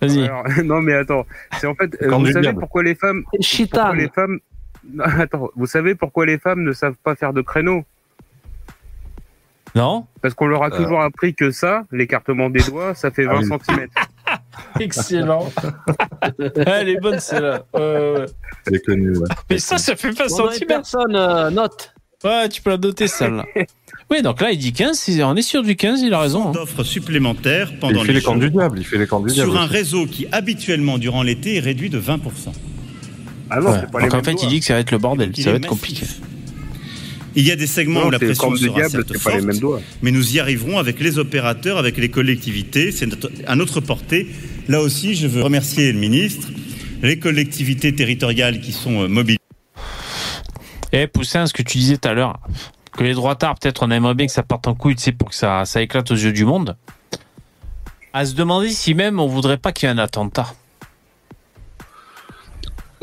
vas-y. 0.00 0.30
Non 0.64 0.80
mais 0.80 0.94
attends, 0.94 1.26
c'est 1.60 1.66
en 1.66 1.74
fait, 1.74 1.94
euh, 2.02 2.08
Quand 2.08 2.18
vous 2.20 2.26
savez 2.26 2.40
diable. 2.40 2.60
pourquoi 2.60 2.82
les 2.82 2.94
femmes, 2.94 3.24
pourquoi 3.30 3.94
les 3.94 4.08
femmes, 4.08 4.38
Non, 4.92 5.04
attends, 5.18 5.50
vous 5.56 5.66
savez 5.66 5.94
pourquoi 5.94 6.24
les 6.26 6.38
femmes 6.38 6.62
ne 6.62 6.72
savent 6.72 6.96
pas 7.02 7.14
faire 7.16 7.32
de 7.34 7.42
créneau 7.42 7.84
Non 9.74 10.06
Parce 10.22 10.34
qu'on 10.34 10.46
leur 10.46 10.62
a 10.62 10.68
Euh. 10.68 10.76
toujours 10.82 11.02
appris 11.02 11.34
que 11.34 11.50
ça, 11.50 11.84
l'écartement 11.92 12.48
des 12.48 12.62
doigts, 12.62 12.94
ça 12.94 13.10
fait 13.10 13.26
Ah 13.28 13.34
20 13.34 13.40
oui. 13.50 13.58
cm. 13.66 13.86
Excellent. 14.80 15.52
Elle 16.66 16.88
est 16.88 17.00
bonne 17.00 17.18
celle-là. 17.20 17.62
Elle 17.74 18.74
est 18.74 18.84
connue, 18.86 19.18
ouais. 19.18 19.28
Mais 19.50 19.58
ça, 19.58 19.76
ça 19.78 19.94
fait 19.96 20.12
pas 20.16 20.28
centimètres. 20.28 20.66
personne, 20.66 21.14
euh, 21.14 21.50
note. 21.50 21.92
Ouais, 22.24 22.48
tu 22.48 22.62
peux 22.62 22.70
la 22.70 22.78
noter 22.78 23.06
celle-là. 23.06 23.44
Oui, 24.10 24.22
donc 24.22 24.40
là, 24.40 24.50
il 24.52 24.58
dit 24.58 24.72
15. 24.72 24.98
c'est- 24.98 25.22
On 25.24 25.34
est 25.34 25.42
sur 25.42 25.62
du 25.62 25.76
15, 25.76 26.02
il 26.02 26.12
a 26.12 26.20
raison. 26.20 26.48
hein. 26.48 26.52
d'offres 26.52 26.84
supplémentaires 26.84 27.70
Il 27.72 27.78
pendant 27.78 28.00
fait 28.02 28.08
les 28.08 28.14
les 28.14 28.22
camps 28.22 28.36
du 28.36 28.50
diable, 28.50 28.78
il 28.78 28.84
fait 28.84 28.98
les 28.98 29.06
camps 29.06 29.20
du 29.20 29.32
diable. 29.32 29.50
sur 29.50 29.60
un 29.60 29.66
réseau 29.66 30.06
qui 30.06 30.26
habituellement 30.32 30.98
durant 30.98 31.22
l'été 31.22 31.56
est 31.56 31.60
réduit 31.60 31.90
de 31.90 31.98
20%. 31.98 32.52
Ah 33.50 33.60
non, 33.60 33.70
Ouais. 33.70 33.78
c'est 33.80 33.90
pas 33.90 33.98
les 34.00 34.04
Donc 34.06 34.12
en 34.14 34.16
mêmes 34.16 34.24
fait, 34.24 34.32
doigts. 34.32 34.40
il 34.44 34.48
dit 34.48 34.60
que 34.60 34.66
ça 34.66 34.74
va 34.74 34.80
être 34.80 34.90
le 34.90 34.98
bordel. 34.98 35.32
Il 35.36 35.42
Ça 35.42 35.50
va 35.50 35.56
être 35.56 35.66
compliqué. 35.66 36.06
Il 37.36 37.44
y 37.44 37.50
a 37.50 37.56
des 37.56 37.66
segments 37.66 38.00
Non, 38.02 38.06
où 38.06 38.10
la 38.10 38.18
pression 38.20 38.54
sera 38.54 38.74
diable, 38.74 38.90
certes 38.90 39.08
pas 39.08 39.14
les 39.14 39.18
forte, 39.18 39.42
mêmes 39.42 39.58
doigts. 39.58 39.80
mais 40.02 40.12
nous 40.12 40.36
y 40.36 40.38
arriverons 40.38 40.78
avec 40.78 41.00
les 41.00 41.18
opérateurs, 41.18 41.78
avec 41.78 41.96
les 41.96 42.08
collectivités. 42.08 42.92
C'est 42.92 43.08
à 43.46 43.56
notre 43.56 43.80
portée. 43.80 44.28
Là 44.68 44.80
aussi, 44.80 45.14
je 45.16 45.26
veux 45.26 45.42
remercier 45.42 45.90
le 45.92 45.98
ministre, 45.98 46.46
les 47.02 47.18
collectivités 47.18 47.92
territoriales 47.94 48.60
qui 48.60 48.70
sont 48.72 49.02
euh, 49.02 49.08
mobilisées. 49.08 49.38
Eh, 50.92 51.08
Poussin, 51.08 51.46
ce 51.46 51.52
que 51.52 51.62
tu 51.62 51.78
disais 51.78 51.96
tout 51.96 52.08
à 52.08 52.14
l'heure, 52.14 52.38
que 52.96 53.04
les 53.04 53.14
droits 53.14 53.36
tard, 53.36 53.56
peut-être 53.56 53.82
on 53.82 53.90
aimerait 53.90 54.14
bien 54.14 54.26
que 54.26 54.32
ça 54.32 54.42
parte 54.42 54.66
en 54.66 54.74
couille, 54.74 54.96
tu 54.96 55.02
sais, 55.02 55.12
pour 55.12 55.30
que 55.30 55.34
ça, 55.34 55.64
ça 55.64 55.82
éclate 55.82 56.10
aux 56.10 56.16
yeux 56.16 56.32
du 56.32 56.44
monde. 56.44 56.76
À 58.12 58.24
se 58.24 58.34
demander 58.34 58.70
si 58.70 58.94
même 58.94 59.18
on 59.18 59.26
voudrait 59.26 59.58
pas 59.58 59.72
qu'il 59.72 59.88
y 59.88 59.92
ait 59.92 59.94
un 59.94 59.98
attentat. 59.98 60.54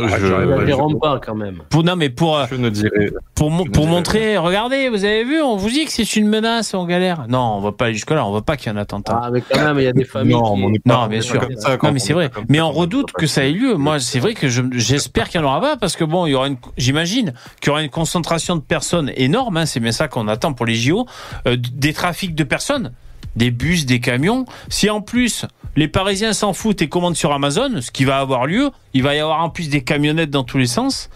Je, 0.08 0.52
Exagérons 0.52 0.96
pas 1.00 1.20
quand 1.24 1.36
même. 1.36 1.62
Pour, 1.70 1.84
non, 1.84 1.96
mais 1.96 2.10
pour, 2.10 2.46
je 2.50 2.56
ne 2.56 2.70
dirais. 2.70 3.12
pour, 3.36 3.50
mo- 3.52 3.64
je 3.64 3.70
ne 3.70 3.74
pour 3.74 3.84
dirais 3.86 3.96
montrer, 3.96 4.38
regardez, 4.38 4.90
vous 4.90 5.04
avez 5.06 5.24
vu, 5.24 5.42
on 5.42 5.56
vous 5.56 5.70
dit 5.70 5.86
que 5.86 5.92
c'est 5.92 6.16
une 6.16 6.28
menace, 6.28 6.74
on 6.74 6.86
galère. 6.86 7.26
Non, 7.30 7.56
on 7.58 7.60
va 7.60 7.72
pas 7.72 7.86
aller 7.86 7.94
jusque-là, 7.94 8.26
on 8.26 8.32
va 8.32 8.42
pas 8.42 8.58
qu'il 8.58 8.72
y 8.72 8.76
ait 8.76 8.78
un 8.78 8.82
attentat. 8.82 9.20
Ah, 9.24 9.30
mais 9.32 9.42
quand 9.42 9.60
même, 9.64 9.78
il 9.80 9.84
y 9.84 9.88
a 9.88 9.94
des 9.94 10.04
familles. 10.06 10.34
Non, 10.34 10.54
qui- 10.56 10.60
mais 10.60 10.66
on 10.66 10.70
n'est 10.72 10.80
pas, 10.80 10.94
Non, 10.94 11.00
on 11.04 11.08
bien 11.08 11.22
sûr. 11.22 11.42
ça. 11.58 11.72
Non, 11.72 11.78
mais 11.84 11.90
on 11.90 11.98
c'est 12.00 12.12
est 12.12 12.14
vrai. 12.14 12.32
Mais 12.50 12.62
on 12.62 12.72
redoute 12.72 13.12
que 13.12 13.28
ça 13.28 13.44
ait 13.46 13.52
lieu. 13.52 13.76
Moi, 13.76 14.00
c'est 14.00 14.20
vrai 14.20 14.34
que 14.34 14.48
je- 14.50 14.62
j'espère 14.72 15.30
qu'il 15.30 15.40
n'y 15.42 15.46
en 15.48 15.50
aura 15.50 15.62
pas 15.62 15.78
parce 15.78 15.96
que 15.96 16.04
bon, 16.04 16.26
il 16.26 16.32
y 16.32 16.36
aura 16.36 16.48
une, 16.48 16.58
j'imagine 16.78 17.34
qu'il 17.60 17.68
y 17.68 17.70
aura 17.72 17.82
une 17.84 17.90
concentration 17.90 18.56
de 18.56 18.62
personnes 18.62 19.12
énorme. 19.16 19.58
hein, 19.58 19.66
c'est 19.66 19.80
bien 19.80 19.92
ça 19.92 20.08
qu'on 20.08 20.28
attend 20.28 20.54
pour 20.54 20.66
les 20.66 20.76
JO. 20.76 21.06
euh, 21.48 21.56
des 21.58 21.94
trafics 21.94 22.36
de 22.36 22.44
personnes, 22.44 22.92
des 23.36 23.52
bus, 23.52 23.86
des 23.86 24.00
camions. 24.00 24.46
Si 24.70 24.90
en 24.90 25.02
plus 25.02 25.46
les 25.76 25.88
Parisiens 25.88 26.34
s'en 26.34 26.54
foutent 26.54 26.82
et 26.82 26.90
commandent 26.90 27.16
sur 27.16 27.32
Amazon, 27.32 27.80
ce 27.82 27.92
qui 27.92 28.04
va 28.06 28.20
avoir 28.20 28.46
lieu, 28.46 28.72
il 28.94 29.04
va 29.04 29.16
y 29.16 29.20
avoir 29.20 29.42
en 29.44 29.50
plus 29.50 29.70
des 29.70 29.82
camionnettes 29.82 30.30
dans 30.32 30.44
tous 30.44 30.58
les 30.58 30.66
sens. 30.68 31.10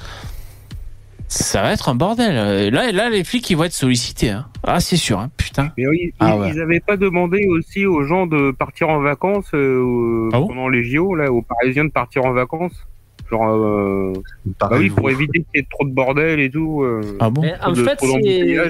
Ça 1.28 1.64
va 1.64 1.74
être 1.74 1.90
un 1.90 1.96
bordel. 1.96 2.72
Là, 2.72 2.92
là, 2.92 3.10
les 3.10 3.24
flics, 3.24 3.50
ils 3.50 3.58
vont 3.58 3.64
être 3.64 3.74
sollicités. 3.74 4.30
hein. 4.30 4.46
Ah, 4.64 4.80
c'est 4.80 4.96
sûr, 4.96 5.20
hein, 5.20 5.32
putain. 5.38 5.72
Mais 5.78 5.88
oui, 5.88 6.14
Ah 6.20 6.36
ils, 6.36 6.40
ouais. 6.40 6.52
ils 6.54 6.62
avaient 6.62 6.80
pas 6.80 6.98
demandé 6.98 7.46
aussi 7.48 7.86
aux 7.86 8.04
gens 8.04 8.28
de 8.28 8.52
partir 8.52 8.90
en 8.90 9.00
vacances 9.00 9.48
euh, 9.56 10.30
Ah 10.32 10.40
bon 10.40 10.48
pendant 10.48 10.70
les 10.70 10.84
JO, 10.84 11.16
là, 11.16 11.32
aux 11.32 11.42
Parisiens 11.42 11.86
de 11.86 11.90
partir 11.92 12.26
en 12.26 12.32
vacances. 12.32 12.86
Genre, 13.32 13.44
euh, 13.56 14.14
bah 14.60 14.70
oui, 14.74 14.92
pour 14.92 15.10
éviter 15.10 15.40
qu'il 15.40 15.48
y 15.56 15.60
ait 15.60 15.68
trop 15.70 15.84
de 15.86 15.92
bordel 15.94 16.40
et 16.40 16.52
tout. 16.52 16.84
euh, 16.84 17.18
Ah 17.20 17.32
bon 17.32 17.42
trop 17.60 17.70
en 17.70 17.74
de- 17.74 17.84
fait, 17.84 17.96
trop 17.96 18.08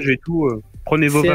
et 0.08 0.18
tout. 0.24 0.46
euh, 0.46 0.62
prenez 0.86 1.08
vos 1.08 1.20
c'est 1.20 1.28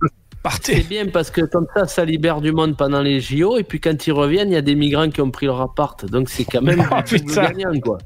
C'est 0.62 0.88
bien 0.88 1.06
parce 1.08 1.30
que 1.30 1.42
comme 1.42 1.66
ça, 1.74 1.86
ça 1.86 2.04
libère 2.04 2.40
du 2.40 2.52
monde 2.52 2.76
pendant 2.76 3.02
les 3.02 3.20
JO 3.20 3.58
et 3.58 3.62
puis 3.62 3.80
quand 3.80 4.06
ils 4.06 4.12
reviennent, 4.12 4.50
il 4.50 4.54
y 4.54 4.56
a 4.56 4.62
des 4.62 4.74
migrants 4.74 5.10
qui 5.10 5.20
ont 5.20 5.30
pris 5.30 5.46
leur 5.46 5.60
appart. 5.60 6.04
Donc 6.06 6.30
c'est 6.30 6.44
quand 6.44 6.62
même 6.62 6.82
Oh, 6.90 7.34
gagnant, 7.34 7.78
quoi. 7.80 7.98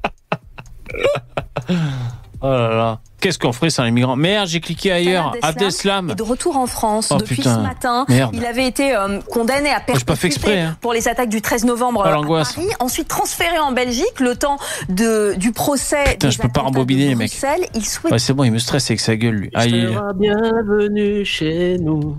Oh 2.46 2.50
là 2.50 2.68
là. 2.74 2.98
Qu'est-ce 3.20 3.38
qu'on 3.38 3.54
ferait 3.54 3.70
sans 3.70 3.84
les 3.84 3.90
migrants 3.90 4.16
Merde, 4.16 4.46
j'ai 4.48 4.60
cliqué 4.60 4.92
ailleurs. 4.92 5.32
Abdeslam. 5.40 6.10
est 6.10 6.14
de 6.14 6.22
retour 6.22 6.58
en 6.58 6.66
France 6.66 7.08
Oh, 7.10 7.16
depuis 7.16 7.36
putain. 7.36 7.54
ce 7.54 7.60
matin. 7.60 8.04
Merde. 8.10 8.34
Il 8.36 8.44
avait 8.44 8.66
été 8.66 8.94
euh, 8.94 9.18
condamné 9.32 9.70
à 9.70 9.80
j'ai 9.94 10.04
pas 10.04 10.14
fait 10.14 10.26
exprès, 10.26 10.48
perpétuité 10.48 10.60
hein. 10.60 10.76
pour 10.82 10.92
les 10.92 11.08
attaques 11.08 11.30
du 11.30 11.40
13 11.40 11.64
novembre 11.64 12.02
Oh, 12.04 12.06
euh, 12.06 12.10
à 12.10 12.12
l'angoisse. 12.12 12.52
Paris, 12.52 12.68
ensuite 12.80 13.08
transféré 13.08 13.58
en 13.58 13.72
Belgique 13.72 14.20
le 14.20 14.36
temps 14.36 14.58
de, 14.90 15.32
du 15.38 15.52
procès 15.52 16.04
Putain, 16.04 16.28
des 16.28 16.32
je 16.32 16.38
peux 16.38 16.50
pas 16.50 16.60
rembobiner 16.60 17.04
de 17.04 17.08
les 17.10 17.14
mecs. 17.14 17.30
Bruxelles. 17.30 17.66
Il 17.74 17.86
souhaite 17.86 18.12
Ouais, 18.12 18.18
c'est 18.18 18.34
bon, 18.34 18.44
il 18.44 18.52
me 18.52 18.58
stresse 18.58 18.90
avec 18.90 19.00
sa 19.00 19.16
gueule, 19.16 19.36
lui. 19.36 19.50
Ah, 19.54 19.64
il- 19.64 19.88
Sera 19.94 20.12
bienvenue 20.12 21.24
chez 21.24 21.78
nous. 21.78 22.18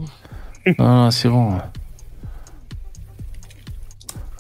Ah, 0.79 1.09
c'est 1.11 1.29
bon. 1.29 1.59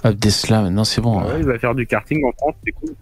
Abdeslam, 0.03 0.69
non, 0.69 0.83
c'est 0.83 1.01
bon. 1.01 1.19
Ah 1.19 1.25
ouais, 1.27 1.39
il 1.39 1.45
va 1.45 1.59
faire 1.59 1.75
du 1.75 1.85
karting 1.85 2.23
en 2.25 2.31
France, 2.37 2.55
c'est 2.65 2.71
cool. 2.71 2.95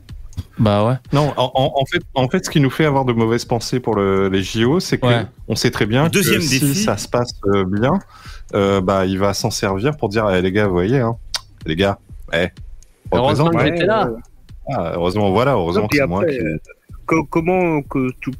Bah 0.59 0.85
ouais. 0.85 0.95
Non, 1.13 1.33
en, 1.35 1.51
en- 1.55 1.85
fait, 1.85 2.01
en 2.13 2.27
fait, 2.29 2.45
ce 2.45 2.49
qui 2.51 2.59
nous 2.59 2.69
fait 2.69 2.85
avoir 2.85 3.05
de 3.05 3.13
mauvaises 3.13 3.45
pensées 3.45 3.79
pour 3.79 3.95
le- 3.95 4.29
les 4.29 4.43
JO, 4.43 4.79
c'est 4.79 4.99
que 4.99 5.07
Ouais. 5.07 5.25
on 5.47 5.55
sait 5.55 5.71
très 5.71 5.85
bien 5.87 6.07
Deuxième 6.09 6.39
que 6.39 6.45
si 6.45 6.59
défi. 6.59 6.75
ça 6.75 6.95
se 6.97 7.07
passe 7.07 7.31
euh, 7.47 7.65
bien, 7.65 7.93
euh, 8.53 8.79
bah, 8.79 9.05
il 9.07 9.17
va 9.17 9.33
s'en 9.33 9.49
servir 9.49 9.97
pour 9.97 10.09
dire, 10.09 10.29
Eh, 10.29 10.41
les 10.43 10.51
gars, 10.51 10.67
vous 10.67 10.73
voyez, 10.73 10.99
hein, 10.99 11.15
les 11.65 11.75
gars, 11.75 11.97
eh, 12.33 12.49
Heureusement 13.11 13.49
que 13.49 13.63
j'étais 13.65 13.85
là. 13.85 14.09
Ah, 14.71 14.93
heureusement, 14.95 15.31
voilà, 15.31 15.53
heureusement 15.53 15.87
que 15.87 15.97
c'est 15.97 16.05
moi 16.07 16.23
qui. 16.25 16.37
euh, 16.39 16.57
co- 17.05 17.25
comment 17.25 17.81
que 17.81 18.11
tout... 18.21 18.31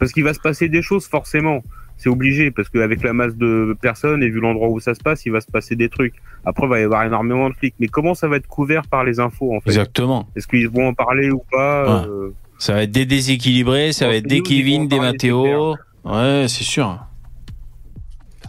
parce 0.00 0.12
qu'il 0.12 0.24
va 0.24 0.34
se 0.34 0.40
passer 0.40 0.68
des 0.68 0.82
choses 0.82 1.06
forcément 1.06 1.60
c'est 1.96 2.08
obligé 2.08 2.50
parce 2.50 2.68
qu'avec 2.68 3.02
la 3.02 3.12
masse 3.12 3.36
de 3.36 3.76
personnes 3.80 4.22
et 4.22 4.28
vu 4.28 4.40
l'endroit 4.40 4.68
où 4.68 4.80
ça 4.80 4.94
se 4.94 5.00
passe 5.00 5.24
il 5.26 5.32
va 5.32 5.40
se 5.40 5.50
passer 5.50 5.76
des 5.76 5.88
trucs 5.88 6.14
après 6.44 6.66
il 6.66 6.68
va 6.70 6.80
y 6.80 6.82
avoir 6.82 7.04
énormément 7.04 7.48
de 7.48 7.54
flics 7.54 7.74
mais 7.78 7.86
comment 7.88 8.14
ça 8.14 8.26
va 8.28 8.36
être 8.36 8.46
couvert 8.48 8.82
par 8.88 9.04
les 9.04 9.20
infos 9.20 9.54
en 9.54 9.60
fait? 9.60 9.70
Exactement. 9.70 10.28
est-ce 10.36 10.46
qu'ils 10.48 10.68
vont 10.68 10.88
en 10.88 10.94
parler 10.94 11.30
ou 11.30 11.42
pas 11.50 12.02
Ouais. 12.02 12.08
euh, 12.08 12.30
Ça 12.58 12.74
va 12.74 12.82
être 12.82 12.90
des 12.92 13.06
déséquilibrés, 13.06 13.92
ça 13.92 14.06
va 14.08 14.14
être 14.16 14.26
des 14.26 14.40
Kevin, 14.42 14.86
des 14.88 14.98
Matteo. 15.00 15.76
Ouais, 16.04 16.46
c'est 16.48 16.64
sûr. 16.64 16.98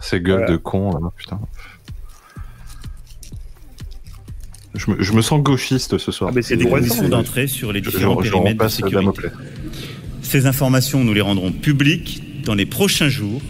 Ces 0.00 0.20
gueules 0.20 0.38
Voilà. 0.40 0.52
de 0.52 0.56
cons, 0.58 0.90
là, 0.92 1.10
putain. 1.16 1.40
Je 4.74 4.90
me, 4.90 5.02
je 5.02 5.12
me 5.14 5.22
sens 5.22 5.42
gauchiste 5.42 5.96
ce 5.96 6.12
soir. 6.12 6.30
Ah, 6.30 6.34
mais 6.36 6.42
c'est 6.42 6.56
des 6.56 6.66
conditions 6.68 7.08
d'entrée 7.08 7.46
sur 7.46 7.72
les 7.72 7.82
Je- 7.82 7.90
différents 7.90 8.20
je- 8.20 8.26
je 8.26 8.32
périmètres 8.32 8.62
de 8.62 8.68
sécurité. 8.68 9.28
Ces 10.20 10.46
informations, 10.46 11.02
nous 11.02 11.14
les 11.14 11.20
rendrons 11.22 11.50
publiques 11.52 12.22
dans 12.46 12.54
les 12.54 12.64
prochains 12.64 13.08
jours, 13.10 13.42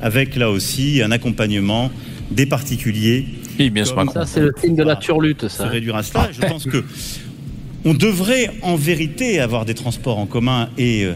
avec 0.00 0.36
là 0.36 0.50
aussi 0.50 1.02
un 1.02 1.10
accompagnement 1.10 1.90
des 2.30 2.46
particuliers. 2.46 3.26
Et 3.58 3.70
bien 3.70 3.84
sûr. 3.84 4.12
Ça, 4.12 4.26
c'est 4.26 4.40
le 4.40 4.52
signe 4.60 4.76
de 4.76 4.84
la 4.84 4.94
turlute, 4.96 5.42
se 5.42 5.48
ça. 5.48 5.66
réduire 5.68 5.96
à 5.96 6.02
cela. 6.02 6.28
Je 6.30 6.40
pense 6.42 6.66
que 6.66 6.84
on 7.84 7.94
devrait 7.94 8.50
en 8.62 8.76
vérité 8.76 9.40
avoir 9.40 9.64
des 9.64 9.74
transports 9.74 10.18
en 10.18 10.26
commun 10.26 10.68
et 10.76 11.04
euh, 11.04 11.14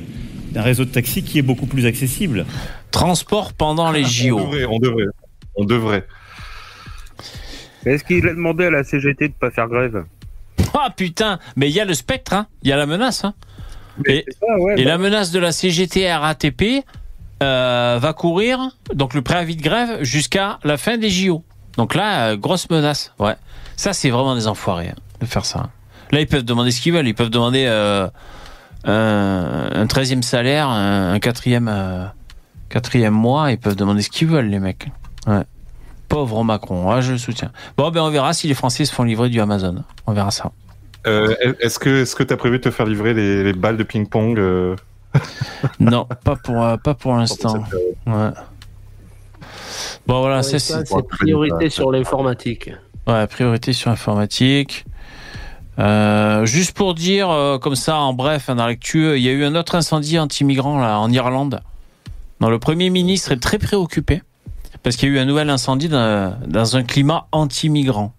un 0.57 0.63
réseau 0.63 0.85
de 0.85 0.91
taxis 0.91 1.23
qui 1.23 1.39
est 1.39 1.43
beaucoup 1.43 1.67
plus 1.67 1.85
accessible. 1.85 2.47
Transport 2.91 3.53
pendant 3.53 3.93
les 3.93 4.05
On 4.05 4.09
JO. 4.09 4.39
devrait, 4.41 4.65
on 4.65 4.79
devrait. 4.79 5.05
On 5.57 5.65
devrait. 5.65 6.07
est-ce 7.85 8.05
qu'il 8.05 8.27
a 8.27 8.31
demandé 8.31 8.65
à 8.65 8.71
la 8.71 8.85
CGT 8.85 9.29
de 9.29 9.35
pas 9.35 9.51
faire 9.51 9.69
grève? 9.69 10.05
Ah 10.73 10.91
putain, 10.97 11.39
mais 11.57 11.69
il 11.69 11.75
y 11.75 11.81
a 11.81 11.85
le 11.85 11.95
spectre, 11.95 12.33
hein. 12.33 12.47
Il 12.63 12.71
y 12.71 12.73
a 12.73 12.77
la 12.77 12.87
menace, 12.87 13.25
hein. 13.25 13.35
Et, 14.07 14.25
C'est 14.27 14.39
ça, 14.39 14.59
ouais, 14.59 14.75
et 14.81 14.85
bah, 14.85 14.91
la 14.91 14.99
menace 14.99 15.31
de 15.33 15.39
la 15.41 15.53
CGT 15.53 16.11
RATP 16.11 16.85
euh, 17.43 17.99
va 18.01 18.13
courir, 18.13 18.77
donc 18.95 19.15
le 19.15 19.23
préavis 19.23 19.57
de 19.57 19.63
grève, 19.63 20.03
jusqu'à 20.03 20.59
la 20.63 20.77
fin 20.77 20.99
des 20.99 21.11
JO. 21.11 21.45
Donc 21.77 21.95
là, 21.95 22.29
euh, 22.31 22.37
grosse 22.37 22.69
menace. 22.71 23.13
Ouais. 23.19 23.35
Ça, 23.77 23.93
c'est 23.93 24.11
vraiment 24.11 24.35
des 24.35 24.47
enfoirés 24.47 24.89
hein, 24.89 25.01
de 25.21 25.27
faire 25.27 25.45
ça. 25.45 25.71
Là, 26.13 26.21
ils 26.21 26.27
peuvent 26.27 26.45
demander 26.45 26.71
ce 26.71 26.81
qu'ils 26.81 26.93
veulent. 26.93 27.09
Ils 27.09 27.15
peuvent 27.15 27.31
demander 27.31 27.65
euh, 27.67 28.09
un, 28.85 29.71
un 29.73 29.87
13e 29.87 30.23
salaire, 30.23 30.69
un, 30.69 31.15
un 31.15 31.19
quatrième, 31.21 31.69
euh, 31.69 32.05
quatrième 32.69 33.15
mois. 33.15 33.53
Ils 33.53 33.59
peuvent 33.59 33.77
demander 33.77 34.03
ce 34.03 34.11
qu'ils 34.11 34.29
veulent, 34.29 34.49
les 34.49 34.59
mecs. 34.59 34.89
Ouais. 35.27 35.45
Pauvre 36.09 36.43
Macron. 36.43 36.93
Ouais, 36.93 37.01
je 37.01 37.13
le 37.13 37.19
soutiens. 37.19 37.53
Bon, 37.77 37.91
ben, 37.91 38.03
on 38.03 38.11
verra 38.11 38.33
si 38.33 38.49
les 38.49 38.55
Français 38.55 38.85
se 38.85 38.93
font 38.93 39.05
livrer 39.05 39.29
du 39.29 39.41
Amazon. 39.41 39.85
On 40.07 40.13
verra 40.13 40.33
ça. 40.33 40.51
Est-ce 41.07 41.79
que 41.79 42.05
que 42.15 42.23
t'as 42.25 42.37
prévu 42.37 42.59
de 42.59 42.65
te 42.65 42.71
faire 42.71 42.85
livrer 42.85 43.15
les, 43.15 43.43
les 43.43 43.53
balles 43.55 43.79
de 43.79 43.85
ping-pong 43.85 44.39
Non, 45.81 46.07
pas 46.25 46.37
pour, 46.37 46.63
euh, 46.63 46.77
pas 46.77 46.95
pour 46.95 47.15
l'instant. 47.15 47.65
Ouais. 48.07 48.31
Bon, 50.07 50.21
voilà, 50.21 50.37
Ouais, 50.37 50.43
ça, 50.43 50.59
ça, 50.59 50.81
c'est. 50.85 50.87
c'est 50.87 51.09
priorité 51.09 51.71
sur 51.71 51.91
l'informatique. 51.93 52.71
Ouais, 53.07 53.27
priorité 53.27 53.73
sur 53.73 53.91
informatique. 53.91 54.85
Euh, 55.79 56.45
juste 56.47 56.77
pour 56.77 56.95
dire, 56.95 57.31
euh, 57.31 57.59
comme 57.59 57.77
ça, 57.77 57.97
en 57.99 58.13
bref, 58.13 58.49
hein, 58.49 58.57
dans 58.57 58.67
l'actu, 58.67 59.17
il 59.17 59.23
y 59.23 59.29
a 59.29 59.33
eu 59.33 59.45
un 59.45 59.55
autre 59.55 59.75
incendie 59.75 60.19
anti-migrant 60.19 60.79
là, 60.79 60.99
en 60.99 61.11
Irlande. 61.11 61.61
dont 62.41 62.51
le 62.51 62.59
Premier 62.59 62.91
ministre 62.91 63.33
est 63.33 63.41
très 63.41 63.59
préoccupé 63.59 64.23
parce 64.83 64.97
qu'il 64.97 65.09
y 65.09 65.13
a 65.13 65.15
eu 65.17 65.19
un 65.19 65.25
nouvel 65.25 65.51
incendie 65.51 65.89
dans, 65.89 66.39
dans 66.47 66.77
un 66.77 66.83
climat 66.83 67.27
anti-migrant. 67.33 68.13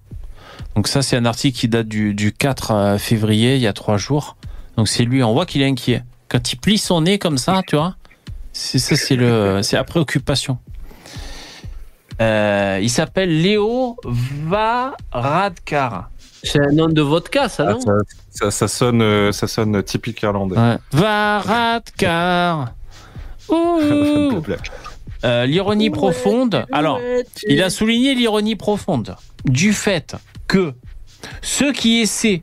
Donc 0.76 0.88
ça, 0.88 1.01
c'est 1.01 1.18
un 1.18 1.26
article 1.26 1.57
qui 1.57 1.68
date 1.68 1.88
du, 1.88 2.13
du 2.13 2.31
4 2.31 2.72
euh, 2.72 2.97
février, 2.97 3.55
il 3.55 3.61
y 3.61 3.68
a 3.68 3.73
trois 3.73 3.97
jours. 3.97 4.38
Donc 4.77 4.88
c'est 4.88 5.03
lui, 5.03 5.23
on 5.23 5.34
voit 5.34 5.45
qu'il 5.45 5.61
est 5.61 5.68
inquiet. 5.68 6.03
Quand 6.32 6.53
il 6.53 6.56
plie 6.56 6.78
son 6.78 7.02
nez 7.02 7.20
comme 7.20 7.38
ça, 7.38 7.62
tu 7.68 7.76
vois, 7.76 7.95
c'est 8.53 8.80
ça, 8.80 8.95
c'est 8.95 9.18
le, 9.18 9.60
c'est 9.64 9.76
la 9.76 9.84
préoccupation. 9.84 10.58
Euh, 12.22 12.80
il 12.82 12.90
s'appelle 12.90 13.41
Léo 13.41 13.98
Varadkar. 14.48 16.10
C'est 16.44 16.60
un 16.60 16.72
nom 16.72 16.88
de 16.88 17.02
vodka, 17.02 17.49
ça, 17.49 17.76
ah, 17.76 17.80
ça, 17.84 17.91
ça, 18.30 18.52
ça 18.52 18.68
sonne, 18.68 19.02
euh, 19.02 19.32
ça 19.34 19.48
sonne 19.48 19.84
typique 19.84 20.22
irlandais. 20.22 20.58
Ouais. 20.58 20.78
Varadkar. 20.94 22.74
Euh, 25.24 25.45
l'ironie 25.45 25.91
profonde. 25.91 26.66
Alors, 26.72 26.99
il 27.48 27.62
a 27.62 27.70
souligné 27.70 28.16
l'ironie 28.16 28.56
profonde 28.56 29.16
du 29.45 29.72
fait 29.72 30.16
que 30.48 30.74
ceux 31.44 31.74
qui 31.74 31.99
essaient 31.99 32.41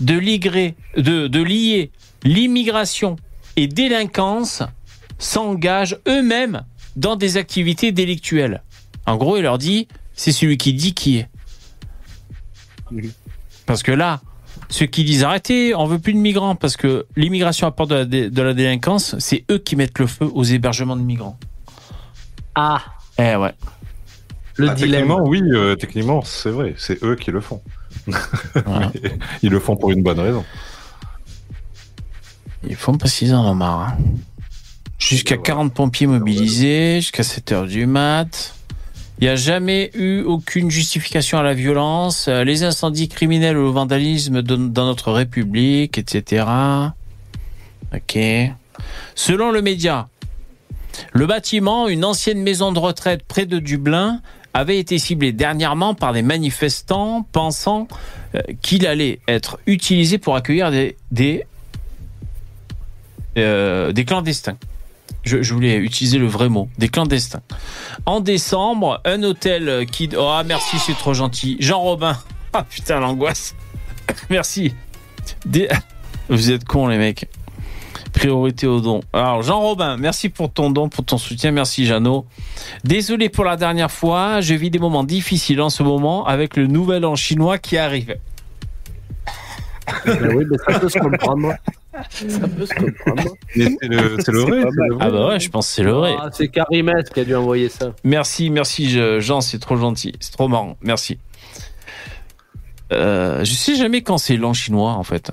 de, 0.00 0.12
ligrer- 0.18 0.74
de, 0.98 1.26
de 1.26 1.42
lier 1.42 1.90
l'immigration 2.24 3.16
et 3.58 3.66
délinquance 3.66 4.62
s'engagent 5.18 5.98
eux-mêmes 6.06 6.62
dans 6.96 7.16
des 7.16 7.36
activités 7.36 7.90
délictuelles. 7.92 8.62
En 9.06 9.16
gros, 9.16 9.36
il 9.36 9.42
leur 9.42 9.58
dit, 9.58 9.88
c'est 10.14 10.30
celui 10.32 10.56
qui 10.58 10.72
dit 10.74 10.94
qui 10.94 11.18
est. 11.18 11.28
Parce 13.66 13.82
que 13.82 13.92
là, 13.92 14.20
ceux 14.68 14.86
qui 14.86 15.02
disent 15.04 15.24
arrêtez, 15.24 15.74
on 15.74 15.86
veut 15.86 15.98
plus 15.98 16.12
de 16.14 16.18
migrants 16.18 16.54
parce 16.54 16.76
que 16.76 17.06
l'immigration 17.16 17.66
apporte 17.66 17.90
de 17.90 17.94
la, 17.96 18.04
dé- 18.04 18.30
de 18.30 18.42
la 18.42 18.54
délinquance, 18.54 19.16
c'est 19.18 19.44
eux 19.50 19.58
qui 19.58 19.76
mettent 19.76 19.98
le 19.98 20.06
feu 20.06 20.30
aux 20.32 20.44
hébergements 20.44 20.96
de 20.96 21.02
migrants. 21.02 21.38
Ah, 22.54 22.82
Eh 23.18 23.34
ouais. 23.36 23.52
le 24.56 24.70
Ah, 24.70 24.74
dilemme. 24.74 25.02
techniquement, 25.08 25.24
oui, 25.28 25.42
euh, 25.52 25.74
techniquement, 25.74 26.22
c'est 26.22 26.50
vrai, 26.50 26.74
c'est 26.78 27.02
eux 27.02 27.16
qui 27.16 27.30
le 27.32 27.40
font. 27.40 27.60
Voilà. 28.64 28.92
Ils 29.42 29.50
le 29.50 29.58
font 29.60 29.76
pour 29.76 29.90
une 29.90 30.02
bonne 30.02 30.20
raison. 30.20 30.44
Ils 32.66 32.74
font 32.76 32.96
pas 32.96 33.08
6 33.08 33.32
ans 33.34 33.44
en 33.44 33.50
ont 33.52 33.54
marre. 33.54 33.80
hein. 33.80 33.96
Jusqu'à 34.98 35.36
40 35.36 35.72
pompiers 35.72 36.06
mobilisés, 36.08 36.96
jusqu'à 37.00 37.22
7 37.22 37.52
heures 37.52 37.66
du 37.66 37.86
mat. 37.86 38.54
Il 39.20 39.24
n'y 39.24 39.28
a 39.30 39.36
jamais 39.36 39.90
eu 39.94 40.22
aucune 40.22 40.70
justification 40.70 41.38
à 41.38 41.42
la 41.42 41.54
violence, 41.54 42.26
euh, 42.28 42.44
les 42.44 42.62
incendies 42.62 43.08
criminels 43.08 43.56
ou 43.56 43.62
le 43.64 43.70
vandalisme 43.70 44.42
de- 44.42 44.56
dans 44.56 44.86
notre 44.86 45.10
République, 45.12 45.98
etc. 45.98 46.46
Ok. 47.94 48.18
Selon 49.14 49.50
le 49.50 49.62
média, 49.62 50.08
le 51.12 51.26
bâtiment, 51.26 51.88
une 51.88 52.04
ancienne 52.04 52.42
maison 52.42 52.70
de 52.72 52.78
retraite 52.78 53.22
près 53.26 53.46
de 53.46 53.58
Dublin, 53.58 54.20
avait 54.54 54.78
été 54.78 54.98
ciblé 54.98 55.32
dernièrement 55.32 55.94
par 55.94 56.12
des 56.12 56.22
manifestants 56.22 57.22
pensant 57.32 57.86
euh, 58.34 58.40
qu'il 58.62 58.86
allait 58.86 59.20
être 59.28 59.58
utilisé 59.66 60.18
pour 60.18 60.36
accueillir 60.36 60.70
des, 60.70 60.96
des, 61.12 61.44
euh, 63.42 63.92
des 63.92 64.04
clandestins. 64.04 64.56
Je, 65.24 65.52
voulais 65.52 65.76
utiliser 65.76 66.18
le 66.18 66.26
vrai 66.26 66.48
mot, 66.48 66.68
des 66.78 66.88
clandestins. 66.88 67.42
En 68.06 68.20
décembre, 68.20 69.00
un 69.04 69.22
hôtel 69.22 69.84
qui... 69.90 70.08
Oh, 70.16 70.26
ah, 70.28 70.42
merci, 70.44 70.78
c'est 70.78 70.96
trop 70.96 71.12
gentil. 71.14 71.56
Jean 71.60 71.80
Robin. 71.80 72.16
Ah 72.54 72.64
putain, 72.64 72.98
l'angoisse. 72.98 73.54
merci. 74.30 74.72
Vous 76.30 76.50
êtes 76.50 76.64
cons, 76.64 76.86
les 76.86 76.96
mecs. 76.96 77.28
Priorité 78.14 78.66
au 78.66 78.80
don. 78.80 79.02
Alors, 79.12 79.42
Jean 79.42 79.60
Robin, 79.60 79.98
merci 79.98 80.30
pour 80.30 80.50
ton 80.50 80.70
don, 80.70 80.88
pour 80.88 81.04
ton 81.04 81.18
soutien. 81.18 81.50
Merci, 81.50 81.84
Jeannot. 81.84 82.24
Désolé 82.84 83.28
pour 83.28 83.44
la 83.44 83.56
dernière 83.56 83.90
fois. 83.90 84.40
Je 84.40 84.54
vis 84.54 84.70
des 84.70 84.78
moments 84.78 85.04
difficiles 85.04 85.60
en 85.60 85.68
ce 85.68 85.82
moment 85.82 86.26
avec 86.26 86.56
le 86.56 86.66
nouvel 86.66 87.04
an 87.04 87.16
chinois 87.16 87.58
qui 87.58 87.76
arrive. 87.76 88.16
Ben 90.04 90.36
oui, 90.36 90.44
mais 90.50 90.58
ça 90.58 90.78
peut 90.78 90.88
se 90.88 90.98
comprendre. 90.98 91.54
Ça 92.10 92.48
peut 92.48 92.66
se 92.66 92.74
comprendre. 92.74 93.34
Mais 93.56 93.76
c'est 93.80 93.88
le, 93.88 94.16
c'est 94.20 94.32
le 94.32 94.38
vrai. 94.40 94.62
pas 94.62 94.68
c'est 94.70 94.86
le 94.88 94.94
vrai. 94.94 95.04
Ah 95.06 95.10
bah 95.10 95.28
ouais, 95.28 95.40
je 95.40 95.48
pense 95.50 95.66
que 95.68 95.72
c'est 95.74 95.82
le 95.82 95.92
vrai. 95.92 96.14
Ah, 96.18 96.28
c'est 96.32 96.48
Karimès 96.48 97.08
qui 97.10 97.20
a 97.20 97.24
dû 97.24 97.34
envoyer 97.34 97.68
ça. 97.68 97.92
Merci, 98.04 98.50
merci 98.50 98.90
je- 98.90 99.20
Jean, 99.20 99.40
c'est 99.40 99.58
trop 99.58 99.76
gentil, 99.76 100.12
c'est 100.20 100.32
trop 100.32 100.48
marrant, 100.48 100.76
merci. 100.82 101.18
Euh, 102.92 103.44
je 103.44 103.52
sais 103.52 103.74
jamais 103.76 104.00
quand 104.02 104.18
c'est 104.18 104.36
l'an 104.36 104.54
chinois 104.54 104.92
en 104.92 105.02
fait. 105.02 105.30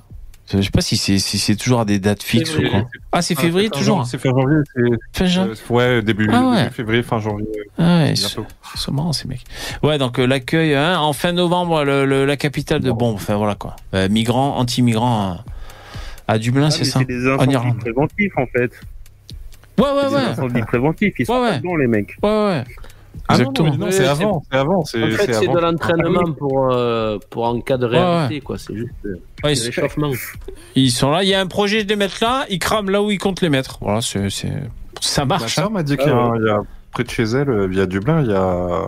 Je 0.52 0.62
sais 0.62 0.70
pas 0.70 0.80
si 0.82 0.96
c'est 0.96 1.18
si 1.18 1.38
c'est 1.40 1.56
toujours 1.56 1.80
à 1.80 1.84
des 1.84 1.98
dates 1.98 2.22
fixes 2.22 2.50
ou 2.52 2.58
Février. 2.58 2.70
quoi. 2.70 2.88
Ah 3.10 3.20
c'est 3.22 3.34
février 3.34 3.68
fin 3.68 3.78
toujours. 3.78 4.06
C'est 4.06 4.18
fin 4.18 4.28
janvier. 4.30 4.58
c'est- 4.76 5.18
Fin 5.18 5.26
janvier. 5.26 5.54
euh, 5.70 5.74
ouais, 5.74 6.02
début, 6.02 6.28
Ah 6.30 6.48
ouais. 6.50 6.62
début 6.64 6.74
février, 6.74 7.02
fin 7.02 7.18
janvier. 7.18 7.46
Ah 7.78 7.98
ouais, 7.98 8.12
c'est 8.14 8.26
bientôt. 8.36 8.46
c'est 8.76 8.90
marrant 8.92 9.12
ces 9.12 9.26
mecs. 9.26 9.42
Ouais 9.82 9.98
donc 9.98 10.20
euh, 10.20 10.26
l'accueil 10.26 10.74
hein, 10.74 11.00
en 11.00 11.12
fin 11.12 11.32
novembre 11.32 11.82
le, 11.82 12.04
le- 12.06 12.26
la 12.26 12.36
capitale 12.36 12.80
de 12.80 12.92
bon 12.92 13.12
enfin 13.14 13.34
voilà 13.36 13.56
quoi. 13.56 13.74
Euh, 13.94 14.08
migrants, 14.08 14.56
anti-migrants 14.58 15.20
à, 15.32 15.44
à 16.28 16.38
Dublin 16.38 16.66
Ah, 16.66 16.70
c'est 16.70 16.84
ça. 16.84 16.98
c'est 17.00 17.04
des 17.04 17.28
En 17.28 17.34
incendies 17.34 17.52
Irlande. 17.54 17.78
préventifs 17.78 18.32
en 18.36 18.46
fait 18.46 18.70
Ouais 19.78 19.84
ouais 19.92 20.08
des 20.08 20.14
ouais. 20.14 20.20
incendies 20.22 20.62
préventifs 20.62 21.14
ils 21.18 21.26
sont 21.26 21.34
Ouais, 21.34 21.40
ouais. 21.50 21.58
dedans 21.58 21.76
les 21.76 21.86
mecs 21.86 22.16
Ouais 22.22 22.28
ouais. 22.28 22.64
Ah 23.28 23.38
non, 23.38 23.50
Exactement. 23.50 23.68
non, 23.70 23.76
mais 23.78 23.84
non, 23.86 23.90
c'est 23.90 24.06
avant, 24.06 24.42
c'est 24.52 24.56
avant, 24.58 24.84
c'est 24.84 25.02
En 25.02 25.10
fait, 25.10 25.32
c'est 25.32 25.48
de 25.48 25.58
l'entraînement 25.58 26.32
pour, 26.34 26.70
euh, 26.70 27.18
pour 27.30 27.44
en 27.46 27.60
cas 27.62 27.78
de 27.78 27.86
Ouais, 27.86 27.98
réalité, 27.98 28.40
quoi. 28.42 28.58
C'est 28.58 28.76
juste 28.76 28.92
euh, 29.06 29.16
Ouais, 29.42 29.54
ils- 29.54 29.64
l'échauffement. 29.64 30.12
Ils 30.76 30.90
sont 30.90 31.10
là, 31.10 31.22
il 31.24 31.28
y 31.30 31.34
a 31.34 31.40
un 31.40 31.46
projet 31.46 31.82
de 31.82 31.88
les 31.88 31.96
mettre 31.96 32.18
là, 32.20 32.44
ils 32.50 32.58
crament 32.58 32.90
là 32.90 33.02
où 33.02 33.10
ils 33.10 33.16
comptent 33.18 33.40
les 33.40 33.48
mettre. 33.48 33.78
Voilà, 33.80 34.02
c'est, 34.02 34.28
ça 35.00 35.22
Ma 35.24 35.38
marche. 35.38 35.54
soeur 35.54 35.68
hein. 35.68 35.70
m'a 35.70 35.82
dit 35.82 35.96
qu'il 35.96 36.08
y, 36.08 36.10
un- 36.10 36.36
y 36.36 36.50
a 36.50 36.60
près 36.92 37.04
de 37.04 37.10
chez 37.10 37.22
elle, 37.24 37.48
euh, 37.48 37.66
via 37.66 37.86
Dublin, 37.86 38.20
il 38.22 38.30
y 38.30 38.34
a, 38.34 38.86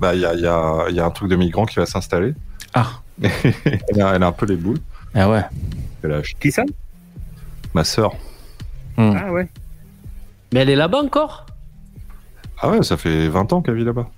bah, 0.00 0.14
il 0.14 0.20
y 0.20 0.24
a, 0.24 0.34
il 0.34 0.40
y 0.40 0.46
a, 0.46 0.84
il 0.88 0.94
y 0.94 1.00
a 1.00 1.04
un 1.04 1.10
truc 1.10 1.28
de 1.28 1.36
migrant 1.36 1.66
qui 1.66 1.76
va 1.76 1.86
s'installer. 1.86 2.34
Ah. 2.72 2.86
elle, 3.22 4.00
a, 4.00 4.14
elle 4.14 4.22
a 4.22 4.26
un 4.28 4.32
peu 4.32 4.46
les 4.46 4.56
boules. 4.56 4.78
Ah 5.14 5.28
ouais. 5.28 5.42
Elle 6.02 6.12
a 6.12 6.16
acheté- 6.18 6.36
Qui 6.40 6.52
ça? 6.52 6.64
Ma 7.74 7.84
soeur. 7.84 8.12
Hmm. 8.96 9.12
Ah 9.16 9.32
ouais. 9.32 9.48
Mais 10.52 10.60
elle 10.60 10.70
est 10.70 10.76
là-bas 10.76 10.98
encore? 10.98 11.46
Ah 12.60 12.70
ouais, 12.70 12.82
ça 12.82 12.96
fait 12.96 13.28
20 13.28 13.52
ans 13.52 13.62
qu'elle 13.62 13.74
vit 13.76 13.84
là-bas. 13.84 14.08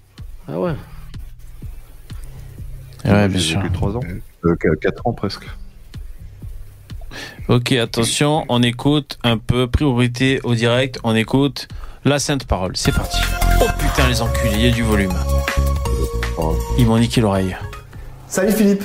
Ah 0.49 0.59
ouais. 0.59 0.75
Ouais, 3.05 3.29
bien 3.29 3.39
J'ai 3.39 3.39
sûr. 3.53 3.61
vécu 3.61 3.73
3 3.75 3.97
ans. 3.97 4.01
Euh, 4.45 4.57
4 4.81 5.07
ans 5.07 5.13
presque. 5.13 5.47
Ok, 7.49 7.73
attention, 7.73 8.45
on 8.49 8.63
écoute 8.63 9.19
un 9.25 9.37
peu, 9.39 9.67
priorité 9.67 10.41
au 10.45 10.55
direct, 10.55 11.01
on 11.03 11.15
écoute 11.17 11.67
la 12.05 12.19
sainte 12.19 12.47
parole. 12.47 12.77
C'est 12.77 12.93
parti. 12.95 13.19
Oh 13.61 13.67
putain, 13.79 14.09
les 14.09 14.23
enculés, 14.23 14.53
il 14.55 14.61
y 14.67 14.69
a 14.69 14.71
du 14.71 14.83
volume. 14.83 15.13
Ils 16.79 16.87
m'ont 16.87 16.99
niqué 16.99 17.21
l'oreille. 17.21 17.57
Salut 18.29 18.53
Philippe. 18.53 18.85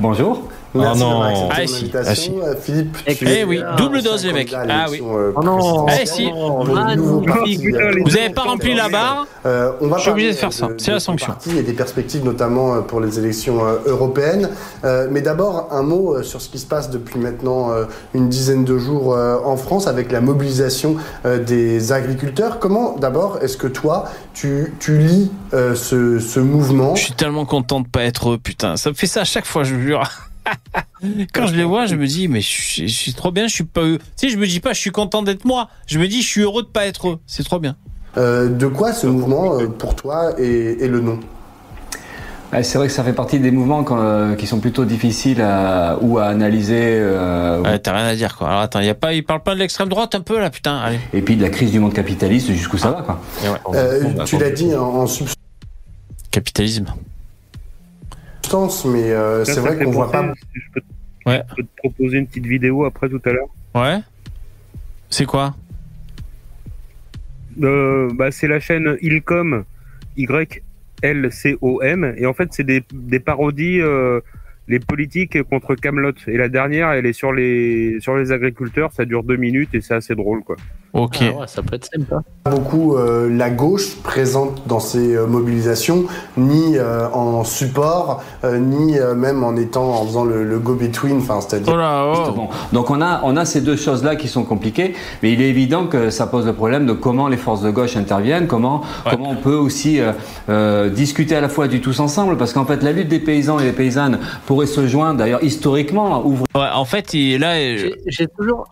Bonjour. 0.00 0.48
Merci 0.76 1.02
Oh 1.02 1.04
non. 1.04 1.10
d'avoir 1.20 1.26
accepté 1.58 1.62
Ah, 1.62 1.66
si, 1.66 1.92
ah, 1.94 2.14
si. 2.14 2.30
Euh, 2.40 2.54
Philippe, 2.60 2.96
Eh 3.06 3.14
tu 3.14 3.26
eh 3.28 3.44
oui, 3.44 3.60
double 3.76 4.02
dose, 4.02 4.24
les 4.26 4.32
mecs. 4.32 4.54
Ah 4.54 4.86
oui. 4.90 5.00
euh, 5.02 5.32
Oh 5.36 5.42
non. 5.42 5.86
Eh 5.88 6.06
si. 6.06 6.26
Ah 6.30 6.94
non. 6.96 7.22
euh, 7.26 7.92
Vous 8.04 8.16
avez 8.16 8.30
pas 8.30 8.42
rempli 8.42 8.74
la 8.74 8.86
euh, 8.86 8.88
barre 8.90 9.26
euh, 9.46 9.72
on 9.80 9.88
va 9.88 9.96
Je 9.96 10.02
suis 10.02 10.10
obligé 10.10 10.30
de 10.30 10.36
faire 10.36 10.52
ça. 10.52 10.68
C'est 10.78 10.90
la 10.92 11.00
sanction. 11.00 11.28
parti 11.28 11.56
et 11.56 11.62
des 11.62 11.72
perspectives 11.72 12.24
notamment 12.24 12.74
euh, 12.74 12.80
pour 12.80 13.00
les 13.00 13.18
élections 13.18 13.64
euh, 13.64 13.76
européennes. 13.86 14.50
Euh, 14.84 15.08
mais 15.10 15.20
d'abord, 15.22 15.68
un 15.72 15.82
mot 15.82 16.14
euh, 16.16 16.22
sur 16.22 16.40
ce 16.40 16.48
qui 16.48 16.58
se 16.58 16.66
passe 16.66 16.90
depuis 16.90 17.18
maintenant 17.18 17.70
euh, 17.72 17.84
une 18.14 18.28
dizaine 18.28 18.64
de 18.64 18.78
jours 18.78 19.14
euh, 19.14 19.36
en 19.44 19.56
France 19.56 19.86
avec 19.86 20.10
la 20.12 20.20
mobilisation 20.20 20.96
euh, 21.24 21.38
des 21.42 21.92
agriculteurs. 21.92 22.58
Comment, 22.58 22.96
d'abord, 22.98 23.38
est-ce 23.42 23.56
que 23.56 23.66
toi, 23.66 24.04
tu, 24.34 24.74
tu 24.80 24.98
lis 24.98 25.30
euh, 25.54 25.74
ce, 25.74 26.18
ce 26.18 26.40
mouvement? 26.40 26.94
Je 26.94 27.04
suis 27.04 27.12
tellement 27.14 27.44
content 27.44 27.80
de 27.80 27.86
pas 27.88 28.02
être 28.02 28.36
putain. 28.36 28.76
Ça 28.76 28.90
me 28.90 28.94
fait 28.94 29.06
ça 29.06 29.20
à 29.20 29.24
chaque 29.24 29.46
fois, 29.46 29.64
je 29.64 29.74
vous 29.74 29.80
jure. 29.82 30.02
Quand 31.32 31.46
je 31.46 31.54
les 31.54 31.64
vois, 31.64 31.86
je 31.86 31.94
me 31.94 32.06
dis, 32.06 32.28
mais 32.28 32.40
je 32.40 32.46
suis, 32.46 32.88
je 32.88 32.94
suis 32.94 33.12
trop 33.14 33.30
bien, 33.30 33.46
je 33.48 33.54
suis 33.54 33.64
pas 33.64 33.82
eux. 33.82 33.98
Tu 34.16 34.26
sais, 34.26 34.28
je 34.28 34.38
me 34.38 34.46
dis 34.46 34.60
pas, 34.60 34.72
je 34.72 34.80
suis 34.80 34.90
content 34.90 35.22
d'être 35.22 35.44
moi. 35.44 35.68
Je 35.86 35.98
me 35.98 36.08
dis, 36.08 36.22
je 36.22 36.26
suis 36.28 36.40
heureux 36.42 36.62
de 36.62 36.68
pas 36.68 36.86
être 36.86 37.08
eux. 37.08 37.18
C'est 37.26 37.44
trop 37.44 37.58
bien. 37.58 37.76
Euh, 38.16 38.48
de 38.48 38.66
quoi 38.66 38.92
ce 38.92 39.06
mouvement, 39.06 39.58
euh, 39.58 39.66
pour 39.66 39.94
toi, 39.94 40.32
est, 40.40 40.80
est 40.82 40.88
le 40.88 41.00
nom? 41.00 41.20
Ouais, 42.52 42.62
C'est 42.62 42.78
vrai 42.78 42.86
que 42.86 42.92
ça 42.92 43.02
fait 43.04 43.12
partie 43.12 43.40
des 43.40 43.50
mouvements 43.50 43.82
quand, 43.84 43.98
euh, 44.00 44.34
qui 44.36 44.46
sont 44.46 44.60
plutôt 44.60 44.84
difficiles 44.84 45.42
à, 45.42 45.98
ou 46.00 46.18
à 46.18 46.26
analyser. 46.26 46.78
euh, 46.80 47.60
Ouais, 47.60 47.78
t'as 47.78 47.92
rien 47.94 48.06
à 48.06 48.14
dire, 48.14 48.36
quoi. 48.36 48.48
Alors 48.48 48.60
attends, 48.60 48.80
y 48.80 48.88
a 48.88 48.94
pas, 48.94 49.12
il 49.12 49.24
parle 49.24 49.42
pas 49.42 49.52
de 49.54 49.58
l'extrême 49.58 49.88
droite 49.88 50.14
un 50.14 50.20
peu 50.20 50.38
là, 50.40 50.48
putain. 50.48 50.78
Allez. 50.78 51.00
Et 51.12 51.20
puis 51.22 51.36
de 51.36 51.42
la 51.42 51.50
crise 51.50 51.72
du 51.72 51.80
monde 51.80 51.92
capitaliste 51.92 52.50
jusqu'où 52.52 52.78
ça 52.78 52.90
va, 52.92 53.02
quoi. 53.02 53.20
Euh, 53.74 54.24
Tu 54.24 54.38
l'as 54.38 54.50
dit 54.50 54.74
en, 54.74 54.82
en 54.82 55.06
substance, 55.06 55.34
Capitalisme. 56.30 56.86
Mais 58.86 59.10
euh, 59.12 59.44
c'est 59.44 59.60
vrai 59.60 59.82
qu'on 59.82 59.90
voit 59.90 60.10
pas. 60.10 60.32
Je 60.54 60.60
peux, 60.72 60.80
Ouais. 61.26 61.42
je 61.50 61.54
peux 61.56 61.62
te 61.64 61.76
proposer 61.76 62.18
une 62.18 62.26
petite 62.26 62.46
vidéo 62.46 62.84
après 62.84 63.08
tout 63.08 63.20
à 63.24 63.30
l'heure. 63.32 63.48
Ouais. 63.74 63.98
C'est 65.10 65.26
quoi? 65.26 65.54
Euh, 67.62 68.08
bah, 68.14 68.30
c'est 68.30 68.46
la 68.48 68.60
chaîne 68.60 68.96
Ilcom, 69.02 69.64
Y-L-C-O-M, 71.02 72.14
et 72.16 72.26
en 72.26 72.32
fait, 72.34 72.48
c'est 72.52 72.64
des, 72.64 72.82
des 72.92 73.18
parodies, 73.20 73.80
euh, 73.80 74.20
les 74.68 74.78
politiques 74.78 75.42
contre 75.44 75.74
Camelot. 75.74 76.12
Et 76.28 76.36
la 76.36 76.48
dernière, 76.48 76.90
elle 76.92 77.06
est 77.06 77.12
sur 77.12 77.32
les, 77.32 77.98
sur 78.00 78.16
les 78.16 78.30
agriculteurs, 78.32 78.92
ça 78.92 79.04
dure 79.04 79.22
deux 79.22 79.36
minutes 79.36 79.74
et 79.74 79.80
c'est 79.80 79.94
assez 79.94 80.14
drôle, 80.14 80.42
quoi. 80.42 80.56
Ok. 80.96 81.18
Ah 81.20 81.40
ouais, 81.40 81.46
ça 81.46 81.62
peut 81.62 81.74
être 81.76 81.88
sympa. 81.94 82.22
beaucoup 82.50 82.96
euh, 82.96 83.28
la 83.30 83.50
gauche 83.50 83.96
présente 84.02 84.62
dans 84.66 84.80
ces 84.80 85.14
euh, 85.14 85.26
mobilisations, 85.26 86.04
ni 86.36 86.78
euh, 86.78 87.08
en 87.10 87.44
support, 87.44 88.22
euh, 88.44 88.58
ni 88.58 88.98
euh, 88.98 89.14
même 89.14 89.44
en 89.44 89.56
étant 89.56 89.84
en 89.84 90.06
faisant 90.06 90.24
le, 90.24 90.44
le 90.44 90.58
go-between, 90.58 91.18
enfin 91.18 91.40
c'est-à-dire. 91.40 91.74
Oh 91.76 92.14
Justement. 92.16 92.50
Donc 92.72 92.90
on 92.90 93.02
a, 93.02 93.20
on 93.24 93.36
a 93.36 93.44
ces 93.44 93.60
deux 93.60 93.76
choses-là 93.76 94.16
qui 94.16 94.28
sont 94.28 94.44
compliquées, 94.44 94.94
mais 95.22 95.32
il 95.32 95.42
est 95.42 95.48
évident 95.48 95.86
que 95.86 96.10
ça 96.10 96.26
pose 96.26 96.46
le 96.46 96.54
problème 96.54 96.86
de 96.86 96.92
comment 96.92 97.28
les 97.28 97.36
forces 97.36 97.62
de 97.62 97.70
gauche 97.70 97.96
interviennent, 97.96 98.46
comment, 98.46 98.82
comment 99.10 99.30
on 99.30 99.36
peut 99.36 99.54
aussi 99.56 100.00
euh, 100.00 100.12
euh, 100.48 100.88
discuter 100.88 101.36
à 101.36 101.40
la 101.40 101.48
fois 101.48 101.68
du 101.68 101.80
tous 101.80 102.00
ensemble, 102.00 102.36
parce 102.36 102.52
qu'en 102.52 102.64
fait 102.64 102.82
la 102.82 102.92
lutte 102.92 103.08
des 103.08 103.20
paysans 103.20 103.58
et 103.58 103.64
des 103.64 103.72
paysannes 103.72 104.18
pourrait 104.46 104.66
se 104.66 104.86
joindre, 104.86 105.18
d'ailleurs 105.18 105.42
historiquement, 105.44 106.24
ouvre. 106.24 106.44
Ouais, 106.54 106.68
en 106.74 106.84
fait, 106.84 107.12
il, 107.12 107.40
là, 107.40 107.54
j'ai 108.06 108.26
toujours, 108.38 108.64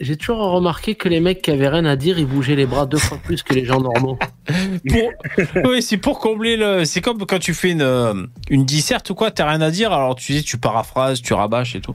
j'ai 0.00 0.16
toujours 0.16 0.38
remarqué 0.52 0.94
que 0.94 1.08
les 1.08 1.20
mecs 1.20 1.42
qui 1.42 1.50
avaient 1.50 1.68
rien 1.68 1.84
à 1.84 1.96
dire, 1.96 2.18
ils 2.18 2.26
bougeaient 2.26 2.56
les 2.56 2.66
bras 2.66 2.86
deux 2.86 2.98
fois 2.98 3.18
plus 3.18 3.42
que 3.42 3.54
les 3.54 3.64
gens 3.64 3.80
normaux. 3.80 4.18
pour... 4.88 5.70
oui, 5.70 5.82
c'est 5.82 5.96
pour 5.96 6.18
combler 6.18 6.56
le. 6.56 6.84
C'est 6.84 7.00
comme 7.00 7.18
quand 7.26 7.38
tu 7.38 7.54
fais 7.54 7.70
une, 7.70 7.82
euh, 7.82 8.26
une 8.50 8.64
disserte 8.64 9.10
ou 9.10 9.14
quoi, 9.14 9.30
t'as 9.30 9.48
rien 9.48 9.60
à 9.60 9.70
dire, 9.70 9.92
alors 9.92 10.14
tu 10.14 10.32
dis, 10.32 10.42
tu 10.42 10.58
paraphrases, 10.58 11.20
tu 11.20 11.34
rabâches 11.34 11.74
et 11.74 11.80
tout. 11.80 11.94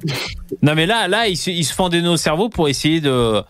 Non, 0.61 0.75
mais 0.75 0.85
là, 0.85 1.07
là, 1.07 1.27
ils 1.27 1.37
se, 1.37 1.49
ils 1.49 1.65
se 1.65 1.73
fendaient 1.73 2.01
nos 2.01 2.17
cerveaux 2.17 2.49
pour 2.49 2.67
essayer 2.69 3.01
de, 3.01 3.43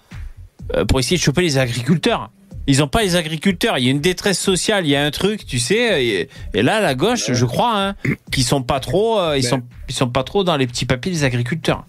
euh, 0.75 0.85
pour 0.87 0.99
essayer 0.99 1.17
de 1.17 1.21
choper 1.21 1.41
les 1.41 1.57
agriculteurs. 1.57 2.29
Ils 2.65 2.81
ont 2.81 2.87
pas 2.87 3.03
les 3.03 3.17
agriculteurs. 3.17 3.77
Il 3.77 3.85
y 3.85 3.87
a 3.89 3.91
une 3.91 3.99
détresse 3.99 4.39
sociale, 4.39 4.85
il 4.85 4.89
y 4.89 4.95
a 4.95 5.03
un 5.03 5.11
truc, 5.11 5.45
tu 5.45 5.59
sais. 5.59 6.05
Et, 6.05 6.29
et 6.53 6.61
là, 6.61 6.79
la 6.79 6.95
gauche, 6.95 7.33
je 7.33 7.45
crois, 7.45 7.77
hein, 7.77 7.95
qui 8.31 8.43
sont 8.43 8.63
pas 8.63 8.79
trop, 8.79 9.19
euh, 9.19 9.37
ils 9.37 9.41
Ben. 9.43 9.49
sont, 9.49 9.61
ils 9.89 9.95
sont 9.95 10.07
pas 10.09 10.23
trop 10.23 10.45
dans 10.45 10.55
les 10.55 10.65
petits 10.65 10.85
papiers 10.85 11.11
des 11.11 11.23
agriculteurs. 11.25 11.85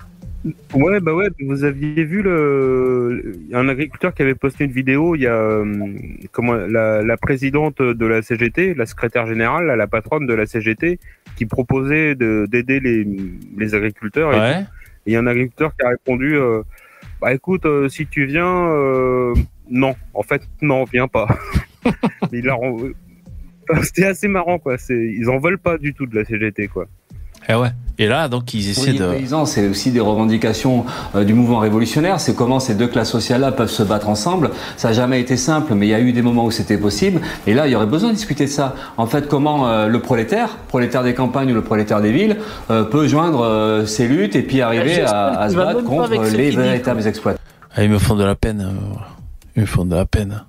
Ouais, 0.74 1.00
bah 1.00 1.14
ouais, 1.14 1.28
vous 1.40 1.64
aviez 1.64 2.04
vu 2.04 2.20
le 2.20 3.32
un 3.54 3.68
agriculteur 3.68 4.12
qui 4.12 4.22
avait 4.22 4.34
posté 4.34 4.64
une 4.64 4.72
vidéo, 4.72 5.14
il 5.14 5.22
y 5.22 5.26
a 5.26 5.34
euh, 5.34 5.64
comment 6.32 6.52
la, 6.52 7.02
la 7.02 7.16
présidente 7.16 7.80
de 7.80 8.06
la 8.06 8.20
CGT, 8.20 8.74
la 8.74 8.84
secrétaire 8.84 9.26
générale, 9.26 9.66
la 9.66 9.86
patronne 9.86 10.26
de 10.26 10.34
la 10.34 10.44
CGT, 10.44 10.98
qui 11.36 11.46
proposait 11.46 12.14
de 12.14 12.46
d'aider 12.50 12.80
les, 12.80 13.06
les 13.56 13.74
agriculteurs. 13.74 14.34
Et, 14.34 14.38
Ouais. 14.38 14.66
Et 15.06 15.10
il 15.10 15.12
y 15.12 15.16
a 15.16 15.20
un 15.20 15.26
agriculteur 15.26 15.74
qui 15.76 15.84
a 15.84 15.90
répondu, 15.90 16.36
euh, 16.36 16.62
bah 17.20 17.34
écoute, 17.34 17.66
euh, 17.66 17.88
si 17.88 18.06
tu 18.06 18.24
viens, 18.24 18.70
euh, 18.70 19.34
non, 19.68 19.94
en 20.14 20.22
fait, 20.22 20.42
non, 20.62 20.84
viens 20.84 21.08
pas. 21.08 21.26
Il 22.32 22.48
a 22.48 22.56
C'était 23.82 24.06
assez 24.06 24.28
marrant, 24.28 24.58
quoi. 24.58 24.78
C'est, 24.78 24.96
ils 24.96 25.28
en 25.28 25.38
veulent 25.38 25.58
pas 25.58 25.78
du 25.78 25.94
tout 25.94 26.06
de 26.06 26.14
la 26.16 26.24
CGT, 26.24 26.68
quoi. 26.68 26.86
Et 27.48 27.52
Eh 27.52 27.54
ouais. 27.54 27.70
Et 27.96 28.08
là, 28.08 28.28
donc, 28.28 28.54
ils 28.54 28.70
essaient 28.70 28.90
Oui, 28.90 28.98
de. 28.98 29.04
les 29.04 29.18
paysans, 29.18 29.46
c'est 29.46 29.68
aussi 29.68 29.92
des 29.92 30.00
revendications 30.00 30.84
euh, 31.14 31.22
du 31.22 31.32
mouvement 31.32 31.60
révolutionnaire. 31.60 32.18
C'est 32.18 32.34
comment 32.34 32.58
ces 32.58 32.74
deux 32.74 32.88
classes 32.88 33.10
sociales-là 33.10 33.52
peuvent 33.52 33.70
se 33.70 33.84
battre 33.84 34.08
ensemble. 34.08 34.50
Ça 34.76 34.88
n'a 34.88 34.94
jamais 34.94 35.20
été 35.20 35.36
simple, 35.36 35.74
mais 35.74 35.86
il 35.86 35.90
y 35.90 35.94
a 35.94 36.00
eu 36.00 36.12
des 36.12 36.22
moments 36.22 36.44
où 36.44 36.50
c'était 36.50 36.76
possible. 36.76 37.20
Et 37.46 37.54
là, 37.54 37.68
il 37.68 37.72
y 37.72 37.76
aurait 37.76 37.86
besoin 37.86 38.10
de 38.10 38.16
discuter 38.16 38.46
de 38.46 38.50
ça. 38.50 38.74
En 38.96 39.06
fait, 39.06 39.28
comment 39.28 39.68
euh, 39.68 39.86
le 39.86 40.00
prolétaire, 40.00 40.56
prolétaire 40.68 41.04
des 41.04 41.14
campagnes 41.14 41.52
ou 41.52 41.54
le 41.54 41.62
prolétaire 41.62 42.00
des 42.00 42.10
villes, 42.10 42.38
euh, 42.70 42.82
peut 42.82 43.06
joindre 43.06 43.44
euh, 43.44 43.86
ces 43.86 44.08
luttes 44.08 44.34
et 44.34 44.42
puis 44.42 44.60
arriver 44.60 45.02
à, 45.02 45.48
se 45.48 45.54
battre 45.54 45.84
contre 45.84 46.10
les 46.36 46.50
véritables 46.50 47.06
exploitants. 47.06 47.40
Ah, 47.76 47.84
ils 47.84 47.90
me 47.90 47.98
font 47.98 48.16
de 48.16 48.24
la 48.24 48.34
peine. 48.34 48.72
Ils 49.56 49.62
me 49.62 49.66
font 49.66 49.84
de 49.84 49.94
la 49.94 50.06
peine. 50.06 50.42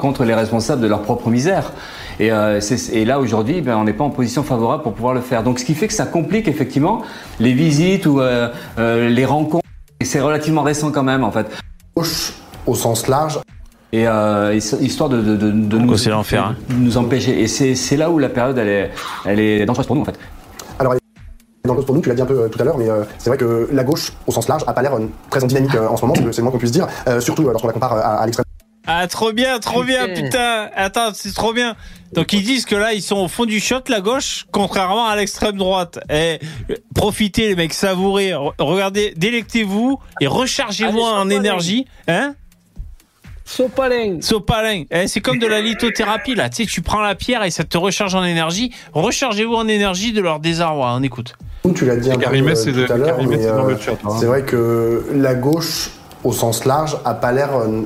Contre 0.00 0.24
les 0.24 0.34
responsables 0.34 0.80
de 0.82 0.86
leur 0.86 1.02
propre 1.02 1.30
misère. 1.30 1.72
Et, 2.20 2.30
euh, 2.30 2.60
et 2.92 3.04
là 3.04 3.18
aujourd'hui, 3.20 3.60
ben, 3.60 3.76
on 3.76 3.84
n'est 3.84 3.92
pas 3.92 4.04
en 4.04 4.10
position 4.10 4.42
favorable 4.42 4.82
pour 4.82 4.92
pouvoir 4.94 5.14
le 5.14 5.20
faire. 5.20 5.42
Donc 5.42 5.58
ce 5.58 5.64
qui 5.64 5.74
fait 5.74 5.88
que 5.88 5.92
ça 5.94 6.06
complique 6.06 6.46
effectivement 6.48 7.02
les 7.40 7.52
visites 7.52 8.06
ou 8.06 8.20
euh, 8.20 8.48
euh, 8.78 9.08
les 9.08 9.24
rencontres. 9.24 9.64
Et 10.00 10.04
c'est 10.04 10.20
relativement 10.20 10.62
récent 10.62 10.90
quand 10.92 11.02
même 11.02 11.24
en 11.24 11.30
fait. 11.32 11.46
Au 12.66 12.74
sens 12.74 13.08
large. 13.08 13.40
Et 13.92 14.08
euh, 14.08 14.54
his- 14.54 14.76
histoire 14.80 15.08
de, 15.08 15.20
de, 15.20 15.36
de, 15.36 15.50
de 15.52 15.78
nous, 15.78 15.96
c'est 15.96 16.10
l'enfer, 16.10 16.44
hein. 16.44 16.56
de 16.68 16.74
nous 16.74 16.96
empêcher. 16.96 17.40
Et 17.40 17.46
c'est 17.46 17.96
là 17.96 18.10
où 18.10 18.18
la 18.18 18.28
période 18.28 18.58
elle 18.58 18.68
est, 18.68 18.90
elle 19.24 19.38
est 19.38 19.64
dangereuse 19.66 19.86
pour 19.86 19.94
nous 19.96 20.02
en 20.02 20.04
fait. 20.04 20.18
Alors, 20.78 20.94
dans 21.64 21.74
le 21.74 21.82
pour 21.82 21.94
nous, 21.94 22.00
tu 22.02 22.08
l'as 22.08 22.14
dit 22.14 22.22
un 22.22 22.26
peu 22.26 22.40
euh, 22.40 22.48
tout 22.48 22.60
à 22.60 22.64
l'heure, 22.64 22.76
mais 22.76 22.90
euh, 22.90 23.04
c'est 23.18 23.30
vrai 23.30 23.38
que 23.38 23.68
la 23.72 23.84
gauche, 23.84 24.12
au 24.26 24.32
sens 24.32 24.48
large, 24.48 24.64
a 24.66 24.72
pas 24.72 24.82
l'air 24.82 24.94
euh, 24.94 25.08
très 25.30 25.42
en 25.42 25.46
dynamique 25.46 25.74
euh, 25.76 25.86
en 25.88 25.96
ce 25.96 26.02
moment, 26.04 26.14
c'est 26.14 26.36
le 26.38 26.42
moins 26.42 26.50
qu'on 26.52 26.58
puisse 26.58 26.72
dire, 26.72 26.86
euh, 27.08 27.20
surtout 27.20 27.42
euh, 27.42 27.52
lorsqu'on 27.52 27.68
la 27.68 27.72
compare 27.72 27.92
à, 27.92 28.16
à 28.16 28.26
l'extrême. 28.26 28.44
Ah, 28.86 29.06
trop 29.08 29.32
bien, 29.32 29.58
trop 29.60 29.82
bien, 29.82 30.08
Putain. 30.08 30.68
Attends, 30.74 31.12
c'est 31.14 31.32
trop 31.34 31.52
bien. 31.52 31.74
Donc 32.12 32.32
ils 32.32 32.42
disent 32.42 32.64
que 32.66 32.74
là, 32.76 32.92
ils 32.92 33.02
sont 33.02 33.16
au 33.16 33.28
fond 33.28 33.44
du 33.44 33.58
shot, 33.58 33.80
la 33.88 34.00
gauche, 34.00 34.46
contrairement 34.52 35.06
à 35.06 35.16
l'extrême 35.16 35.56
droite. 35.56 35.98
Et 36.10 36.38
profitez, 36.94 37.48
les 37.48 37.56
mecs, 37.56 37.72
savourez. 37.74 38.30
Re- 38.30 38.52
Regardez, 38.58 39.14
délectez-vous 39.16 39.98
et 40.20 40.26
rechargez-vous 40.26 41.00
en 41.00 41.28
énergie. 41.30 41.86
Hein 42.08 42.34
Sopalin. 43.44 44.18
Sopalin. 44.20 44.84
Eh, 44.90 45.06
c'est 45.08 45.20
comme 45.20 45.38
de 45.38 45.46
la 45.46 45.60
lithothérapie, 45.62 46.34
là. 46.34 46.48
Tu 46.48 46.64
sais, 46.64 46.68
tu 46.70 46.80
prends 46.82 47.00
la 47.02 47.14
pierre 47.14 47.42
et 47.44 47.50
ça 47.50 47.64
te 47.64 47.76
recharge 47.76 48.14
en 48.14 48.24
énergie. 48.24 48.72
Rechargez-vous 48.92 49.54
en 49.54 49.68
énergie 49.68 50.12
de 50.12 50.20
leur 50.20 50.40
désarroi. 50.40 50.94
On 50.96 51.02
écoute. 51.02 51.34
Tu 51.74 51.84
l'as 51.86 51.96
dit 51.96 52.10
un 52.10 52.14
peu 52.16 52.20
Karimé, 52.22 52.52
euh, 52.52 52.54
c'est 52.54 52.72
de- 52.72 52.86
tout 52.86 52.92
à 52.92 52.96
l'heure, 52.96 53.18
c'est 53.18 53.46
euh, 53.46 53.74
hein. 54.04 54.16
c'est 54.20 54.26
vrai 54.26 54.42
que 54.42 55.06
la 55.14 55.34
gauche, 55.34 55.90
au 56.22 56.32
sens 56.32 56.64
large, 56.66 56.96
a 57.06 57.14
pas 57.14 57.32
l'air 57.32 57.54
euh, 57.56 57.82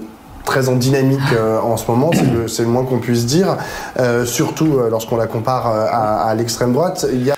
très 0.49 0.71
en 0.71 0.77
dynamique 0.77 1.21
euh, 1.35 1.61
en 1.61 1.77
ce 1.77 1.91
moment, 1.91 2.11
c'est 2.47 2.63
le, 2.63 2.69
moins 2.69 2.83
qu'on 2.87 3.01
puisse 3.01 3.27
dire. 3.27 3.59
Euh, 3.99 4.25
surtout 4.25 4.79
euh, 4.79 4.89
lorsqu'on 4.89 5.19
la 5.19 5.27
compare 5.27 5.67
euh, 5.69 5.85
à, 5.91 6.23
à 6.23 6.35
l'extrême 6.35 6.73
droite. 6.73 7.05
Il 7.13 7.23
y 7.23 7.31
a 7.31 7.37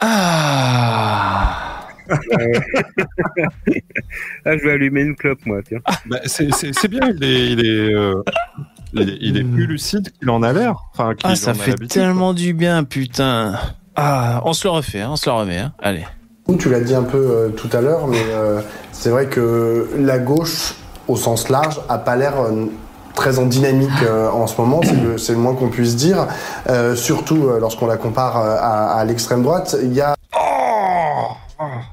Ah 0.00 1.88
Ah, 4.44 4.56
je 4.58 4.62
vais 4.64 4.72
allumer 4.72 5.00
une 5.00 5.16
clope, 5.16 5.38
moi, 5.46 5.60
tiens. 5.66 5.78
Bah, 6.04 6.18
c'est- 6.26 6.88
bien, 6.88 7.08
il 7.08 7.24
est, 7.24 7.52
il 7.52 7.64
est, 7.64 7.94
euh, 7.94 8.22
il 8.92 9.08
est, 9.08 9.16
il 9.22 9.36
est 9.38 9.44
plus 9.44 9.66
lucide 9.66 10.10
qu'il 10.18 10.28
en 10.28 10.42
a 10.42 10.52
l'air. 10.52 10.76
Enfin, 10.92 11.14
Ah, 11.24 11.34
ça 11.36 11.52
en 11.52 11.54
fait 11.54 11.74
tellement 11.88 12.34
du 12.34 12.52
bien, 12.52 12.84
putain. 12.84 13.54
Ah, 13.96 14.42
on 14.44 14.52
se 14.52 14.64
le 14.66 14.72
refait, 14.72 15.00
hein, 15.00 15.08
on 15.12 15.16
se 15.16 15.30
le 15.30 15.34
remet. 15.34 15.58
Hein. 15.58 15.72
Allez. 15.78 16.04
Tu 16.58 16.68
l'as 16.68 16.80
dit 16.80 16.94
un 16.94 17.04
peu 17.04 17.16
euh, 17.16 17.48
tout 17.48 17.70
à 17.72 17.80
l'heure, 17.80 18.06
mais 18.08 18.22
euh, 18.28 18.60
c'est 18.90 19.08
vrai 19.08 19.26
que 19.26 19.88
la 19.96 20.18
gauche, 20.18 20.74
au 21.08 21.16
sens 21.16 21.48
large, 21.48 21.80
a 21.88 21.98
pas 21.98 22.16
l'air 22.16 22.40
euh, 22.40 22.66
très 23.14 23.38
en 23.38 23.46
dynamique 23.46 23.90
euh, 24.02 24.30
en 24.30 24.46
ce 24.46 24.60
moment, 24.60 24.80
c'est 25.16 25.32
le, 25.32 25.38
moins 25.38 25.54
qu'on 25.54 25.68
puisse 25.68 25.96
dire. 25.96 26.26
Euh, 26.68 26.94
surtout 26.96 27.48
euh, 27.48 27.58
lorsqu'on 27.60 27.86
la 27.86 27.96
compare 27.96 28.38
euh, 28.38 28.56
à, 28.58 28.92
à 28.98 29.04
l'extrême 29.04 29.42
droite, 29.42 29.76
il 29.82 29.92
y 29.92 30.00
a 30.00 30.14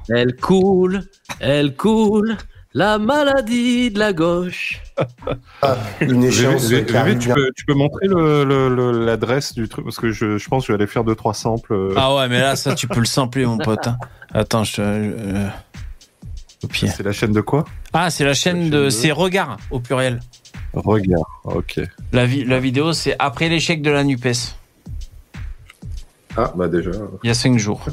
Elle 0.08 0.34
coule, 0.36 1.02
elle 1.38 1.76
coule, 1.76 2.36
la 2.74 2.98
maladie 2.98 3.90
de 3.90 3.98
la 3.98 4.12
gauche. 4.12 4.80
une 6.00 6.24
échéance 6.24 6.66
qui 6.68 6.84
tu, 7.18 7.28
peux, 7.30 7.50
tu 7.56 7.64
peux 7.64 7.74
montrer 7.74 8.06
l'adresse 8.08 9.54
du 9.54 9.68
truc 9.68 9.84
parce 9.84 9.98
que 9.98 10.10
je, 10.10 10.38
je 10.38 10.48
pense 10.48 10.62
que 10.62 10.68
je 10.68 10.72
vais 10.72 10.82
aller 10.82 10.86
faire 10.90 11.04
deux 11.04 11.14
trois 11.14 11.34
samples. 11.34 11.92
Ah 11.96 12.14
ouais, 12.14 12.28
mais 12.28 12.40
là, 12.40 12.56
ça, 12.56 12.74
tu 12.74 12.88
peux 12.88 12.98
le 13.00 13.06
sampler, 13.06 13.46
mon 13.46 13.58
pote. 13.58 13.86
hein. 13.86 13.96
Attends, 14.32 14.64
je. 14.64 14.80
euh. 14.82 15.48
C'est 16.72 17.02
la 17.02 17.12
chaîne 17.12 17.32
de 17.32 17.40
quoi? 17.40 17.64
Ah, 17.92 18.10
c'est 18.10 18.24
la 18.24 18.34
chaîne 18.34 18.68
de. 18.70 18.90
C'est 18.90 19.12
Regard, 19.12 19.56
au 19.70 19.80
pluriel. 19.80 20.20
Regarde, 20.72 21.24
ok. 21.44 21.80
La, 22.12 22.26
vi- 22.26 22.44
la 22.44 22.60
vidéo, 22.60 22.92
c'est 22.92 23.16
après 23.18 23.48
l'échec 23.48 23.82
de 23.82 23.90
la 23.90 24.04
NUPES, 24.04 24.54
Ah 26.36 26.52
bah 26.54 26.68
déjà. 26.68 26.90
il 27.24 27.26
y 27.26 27.30
a 27.30 27.34
5 27.34 27.58
jours. 27.58 27.84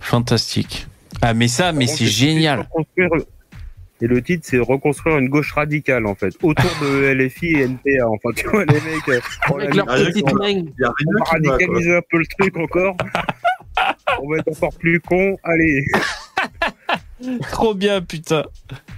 Fantastique. 0.00 0.86
Ah, 1.20 1.34
mais 1.34 1.48
ça, 1.48 1.72
mais 1.72 1.86
c'est 1.86 2.06
génial. 2.06 2.68
Et 4.02 4.06
le 4.06 4.22
titre, 4.22 4.46
c'est 4.48 4.58
reconstruire 4.58 5.18
une 5.18 5.28
gauche 5.28 5.52
radicale, 5.52 6.06
en 6.06 6.14
fait, 6.14 6.34
autour 6.42 6.70
de 6.80 7.12
LFI 7.12 7.46
et 7.48 7.60
NPA. 7.64 8.06
Enfin, 8.08 8.30
tu 8.36 8.48
vois, 8.48 8.64
les 8.64 8.80
mecs. 8.80 9.08
euh, 9.08 9.20
on 9.50 9.58
Avec 9.58 9.74
leur 9.74 9.84
petite 9.86 10.32
main. 10.32 10.62
On 11.18 11.24
radicaliser 11.24 11.96
un 11.96 12.00
peu 12.10 12.18
le 12.18 12.26
truc 12.38 12.56
encore. 12.56 12.96
on 14.22 14.30
va 14.30 14.38
être 14.38 14.48
encore 14.56 14.72
plus 14.78 15.00
con. 15.00 15.36
Allez. 15.44 15.84
Trop 17.52 17.74
bien, 17.74 18.00
putain. 18.00 18.44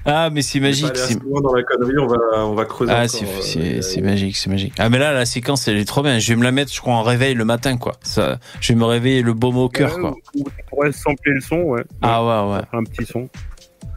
Ah, 0.05 0.31
mais 0.31 0.43
c'est 0.43 0.61
magique. 0.61 0.86
aller 0.86 0.99
c'est- 0.99 1.19
dans 1.43 1.55
la 1.55 1.62
connerie, 1.62 1.99
on 1.99 2.07
va, 2.07 2.16
on 2.47 2.55
va 2.55 2.65
creuser. 2.65 2.93
Ah, 2.94 3.09
c'est, 3.09 3.24
euh, 3.24 3.40
c'est, 3.40 3.82
c'est 3.82 4.01
magique, 4.01 4.36
c'est 4.36 4.51
magique. 4.51 4.74
Ah, 4.78 4.89
mais 4.89 4.99
là, 4.99 5.12
la 5.12 5.27
séquence, 5.27 5.66
elle 5.69 5.77
est 5.77 5.85
trop 5.85 6.03
bien. 6.03 6.19
Je 6.19 6.28
vais 6.28 6.36
me 6.36 6.44
la 6.44 6.53
mettre, 6.53 6.73
je 6.73 6.81
crois, 6.81 6.94
en 6.94 7.03
réveil 7.03 7.35
le 7.35 7.44
matin, 7.44 7.77
quoi. 7.77 7.94
Ça, 8.03 8.39
je 8.61 8.73
vais 8.73 8.78
me 8.78 8.85
réveiller 8.85 9.23
le 9.23 9.32
baume 9.35 9.59
au 9.59 9.69
cœur, 9.69 9.99
quoi. 9.99 10.15
tu 10.35 10.43
pourrais 10.69 10.93
sampler 10.93 11.32
le 11.35 11.40
son, 11.40 11.57
ouais. 11.62 11.85
Ah, 12.01 12.24
ouais, 12.49 12.55
ouais. 12.57 12.62
Un 12.73 12.85
petit 12.85 13.05
son. 13.07 13.28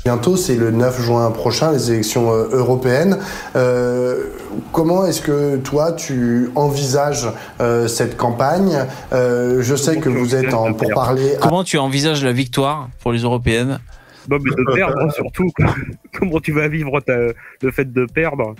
Bientôt, 0.03 0.37
c'est 0.37 0.55
le 0.55 0.69
9 0.69 1.01
juin 1.01 1.31
prochain, 1.31 1.71
les 1.71 1.91
élections 1.91 2.31
euh, 2.31 2.47
européennes. 2.51 3.17
Euh, 3.55 4.25
comment 4.71 5.03
est-ce 5.07 5.19
que 5.21 5.57
toi, 5.57 5.93
tu 5.93 6.51
envisages 6.53 7.27
euh, 7.59 7.87
cette 7.87 8.15
campagne? 8.15 8.85
Euh, 9.13 9.63
Je 9.63 9.75
sais 9.75 9.97
que 9.97 10.09
vous 10.09 10.35
êtes 10.35 10.53
en 10.53 10.73
pourparlers 10.73 11.37
Comment 11.41 11.63
tu 11.63 11.79
envisages 11.79 12.23
la 12.23 12.33
victoire 12.33 12.89
pour 13.01 13.13
les 13.13 13.21
européennes? 13.21 13.79
Non, 14.29 14.37
mais 14.41 14.51
de 14.51 14.73
perdre, 14.75 15.11
surtout. 15.13 15.49
quoi. 15.55 15.65
Comment 16.19 16.39
tu 16.39 16.51
vas 16.51 16.67
vivre 16.67 16.99
ta- 17.01 17.13
le 17.61 17.71
fait 17.71 17.91
de 17.91 18.05
perdre? 18.05 18.53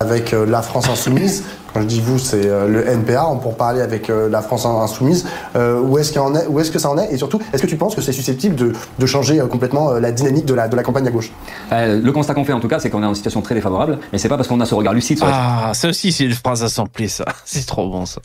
Avec 0.00 0.32
euh, 0.32 0.46
la 0.46 0.62
France 0.62 0.88
Insoumise. 0.88 1.42
Quand 1.74 1.80
je 1.80 1.86
dis 1.86 2.00
vous, 2.00 2.20
c'est 2.20 2.46
euh, 2.46 2.68
le 2.68 2.86
NPA, 2.88 3.26
on 3.26 3.36
pour 3.38 3.56
parler 3.56 3.80
avec 3.80 4.08
euh, 4.10 4.28
la 4.28 4.42
France 4.42 4.64
Insoumise. 4.64 5.26
Euh, 5.56 5.80
où 5.80 5.98
est-ce 5.98 6.12
qu'il 6.12 6.20
en 6.20 6.36
est 6.36 6.46
Où 6.46 6.60
est-ce 6.60 6.70
que 6.70 6.78
ça 6.78 6.88
en 6.88 6.96
est? 6.98 7.12
Et 7.12 7.16
surtout, 7.16 7.40
est-ce 7.52 7.62
que 7.62 7.66
tu 7.66 7.76
penses 7.76 7.96
que 7.96 8.00
c'est 8.00 8.12
susceptible 8.12 8.54
de, 8.54 8.72
de 8.96 9.06
changer 9.06 9.40
euh, 9.40 9.48
complètement 9.48 9.90
euh, 9.90 9.98
la 9.98 10.12
dynamique 10.12 10.44
de 10.44 10.54
la, 10.54 10.68
de 10.68 10.76
la 10.76 10.84
campagne 10.84 11.04
à 11.08 11.10
gauche? 11.10 11.32
Euh, 11.72 12.00
le 12.00 12.12
constat 12.12 12.34
qu'on 12.34 12.44
fait 12.44 12.52
en 12.52 12.60
tout 12.60 12.68
cas, 12.68 12.78
c'est 12.78 12.90
qu'on 12.90 13.02
est 13.02 13.06
en 13.06 13.14
situation 13.14 13.42
très 13.42 13.56
défavorable, 13.56 13.98
mais 14.12 14.18
c'est 14.18 14.28
pas 14.28 14.36
parce 14.36 14.46
qu'on 14.46 14.60
a 14.60 14.66
ce 14.66 14.74
regard 14.76 14.94
lucide 14.94 15.18
sur 15.18 15.26
la 15.26 15.32
Ah, 15.70 15.74
ça 15.74 15.88
aussi, 15.88 16.12
c'est 16.12 16.24
une 16.26 16.32
phrase 16.32 16.62
à 16.62 16.68
sampler, 16.68 17.08
ça. 17.08 17.24
C'est 17.44 17.66
trop 17.66 17.88
bon, 17.90 18.06
ça. 18.06 18.20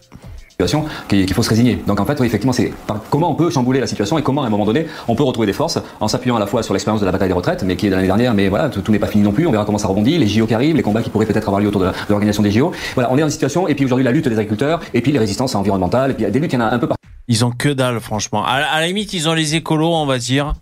Situation 0.53 0.85
qu'il 1.07 1.34
faut 1.34 1.43
se 1.43 1.49
résigner. 1.49 1.81
Donc 1.88 1.99
en 1.99 2.05
fait, 2.05 2.19
oui, 2.19 2.27
effectivement, 2.27 2.53
c'est 2.53 2.71
comment 3.09 3.31
on 3.31 3.35
peut 3.35 3.49
chambouler 3.49 3.80
la 3.80 3.88
situation 3.88 4.17
et 4.17 4.21
comment 4.21 4.43
à 4.43 4.47
un 4.47 4.49
moment 4.49 4.65
donné 4.65 4.85
on 5.07 5.15
peut 5.15 5.23
retrouver 5.23 5.47
des 5.47 5.53
forces 5.53 5.80
en 5.99 6.07
s'appuyant 6.07 6.35
à 6.35 6.39
la 6.39 6.45
fois 6.47 6.63
sur 6.63 6.73
l'expérience 6.73 7.01
de 7.01 7.05
la 7.05 7.11
bataille 7.11 7.27
des 7.27 7.34
retraites, 7.34 7.63
mais 7.63 7.75
qui 7.75 7.88
est 7.88 7.89
de 7.89 7.95
l'année 7.95 8.07
dernière, 8.07 8.34
mais 8.34 8.47
voilà, 8.49 8.69
tout, 8.69 8.81
tout 8.81 8.91
n'est 8.91 8.99
pas 8.99 9.07
fini 9.07 9.23
non 9.23 9.31
plus. 9.31 9.47
On 9.47 9.51
verra 9.51 9.65
comment 9.65 9.77
ça 9.77 9.88
rebondit, 9.88 10.17
les 10.17 10.27
JO 10.27 10.45
qui 10.47 10.53
arrivent, 10.53 10.75
les 10.75 10.84
combats 10.84 11.01
qui 11.01 11.09
pourraient 11.09 11.25
peut-être 11.25 11.47
avoir 11.47 11.59
lieu 11.61 11.67
autour 11.67 11.81
de 11.81 11.91
l'organisation 12.09 12.43
des 12.43 12.51
JO. 12.51 12.71
Voilà, 12.93 13.11
on 13.11 13.17
est 13.17 13.21
dans 13.21 13.27
une 13.27 13.31
situation 13.31 13.67
et 13.67 13.75
puis 13.75 13.85
aujourd'hui 13.85 14.05
la 14.05 14.11
lutte 14.11 14.27
des 14.27 14.38
agriculteurs 14.38 14.80
et 14.93 15.01
puis 15.01 15.11
les 15.11 15.19
résistances 15.19 15.55
environnementales 15.55 16.11
et 16.11 16.13
puis 16.13 16.25
des 16.31 16.39
luttes, 16.39 16.53
il 16.53 16.59
y 16.59 16.61
en 16.61 16.65
a 16.65 16.69
un 16.71 16.80
peu 16.80 16.88
partout. 16.88 17.01
Ils 17.27 17.43
ont 17.45 17.51
que 17.51 17.69
dalle, 17.69 17.99
franchement. 17.99 18.45
À, 18.45 18.59
la- 18.59 18.69
à 18.71 18.80
la 18.81 18.88
limite, 18.88 19.13
ils 19.13 19.27
ont 19.30 19.34
les 19.34 19.55
écolos, 19.55 19.93
on 19.93 20.05
va 20.05 20.17
dire. 20.19 20.53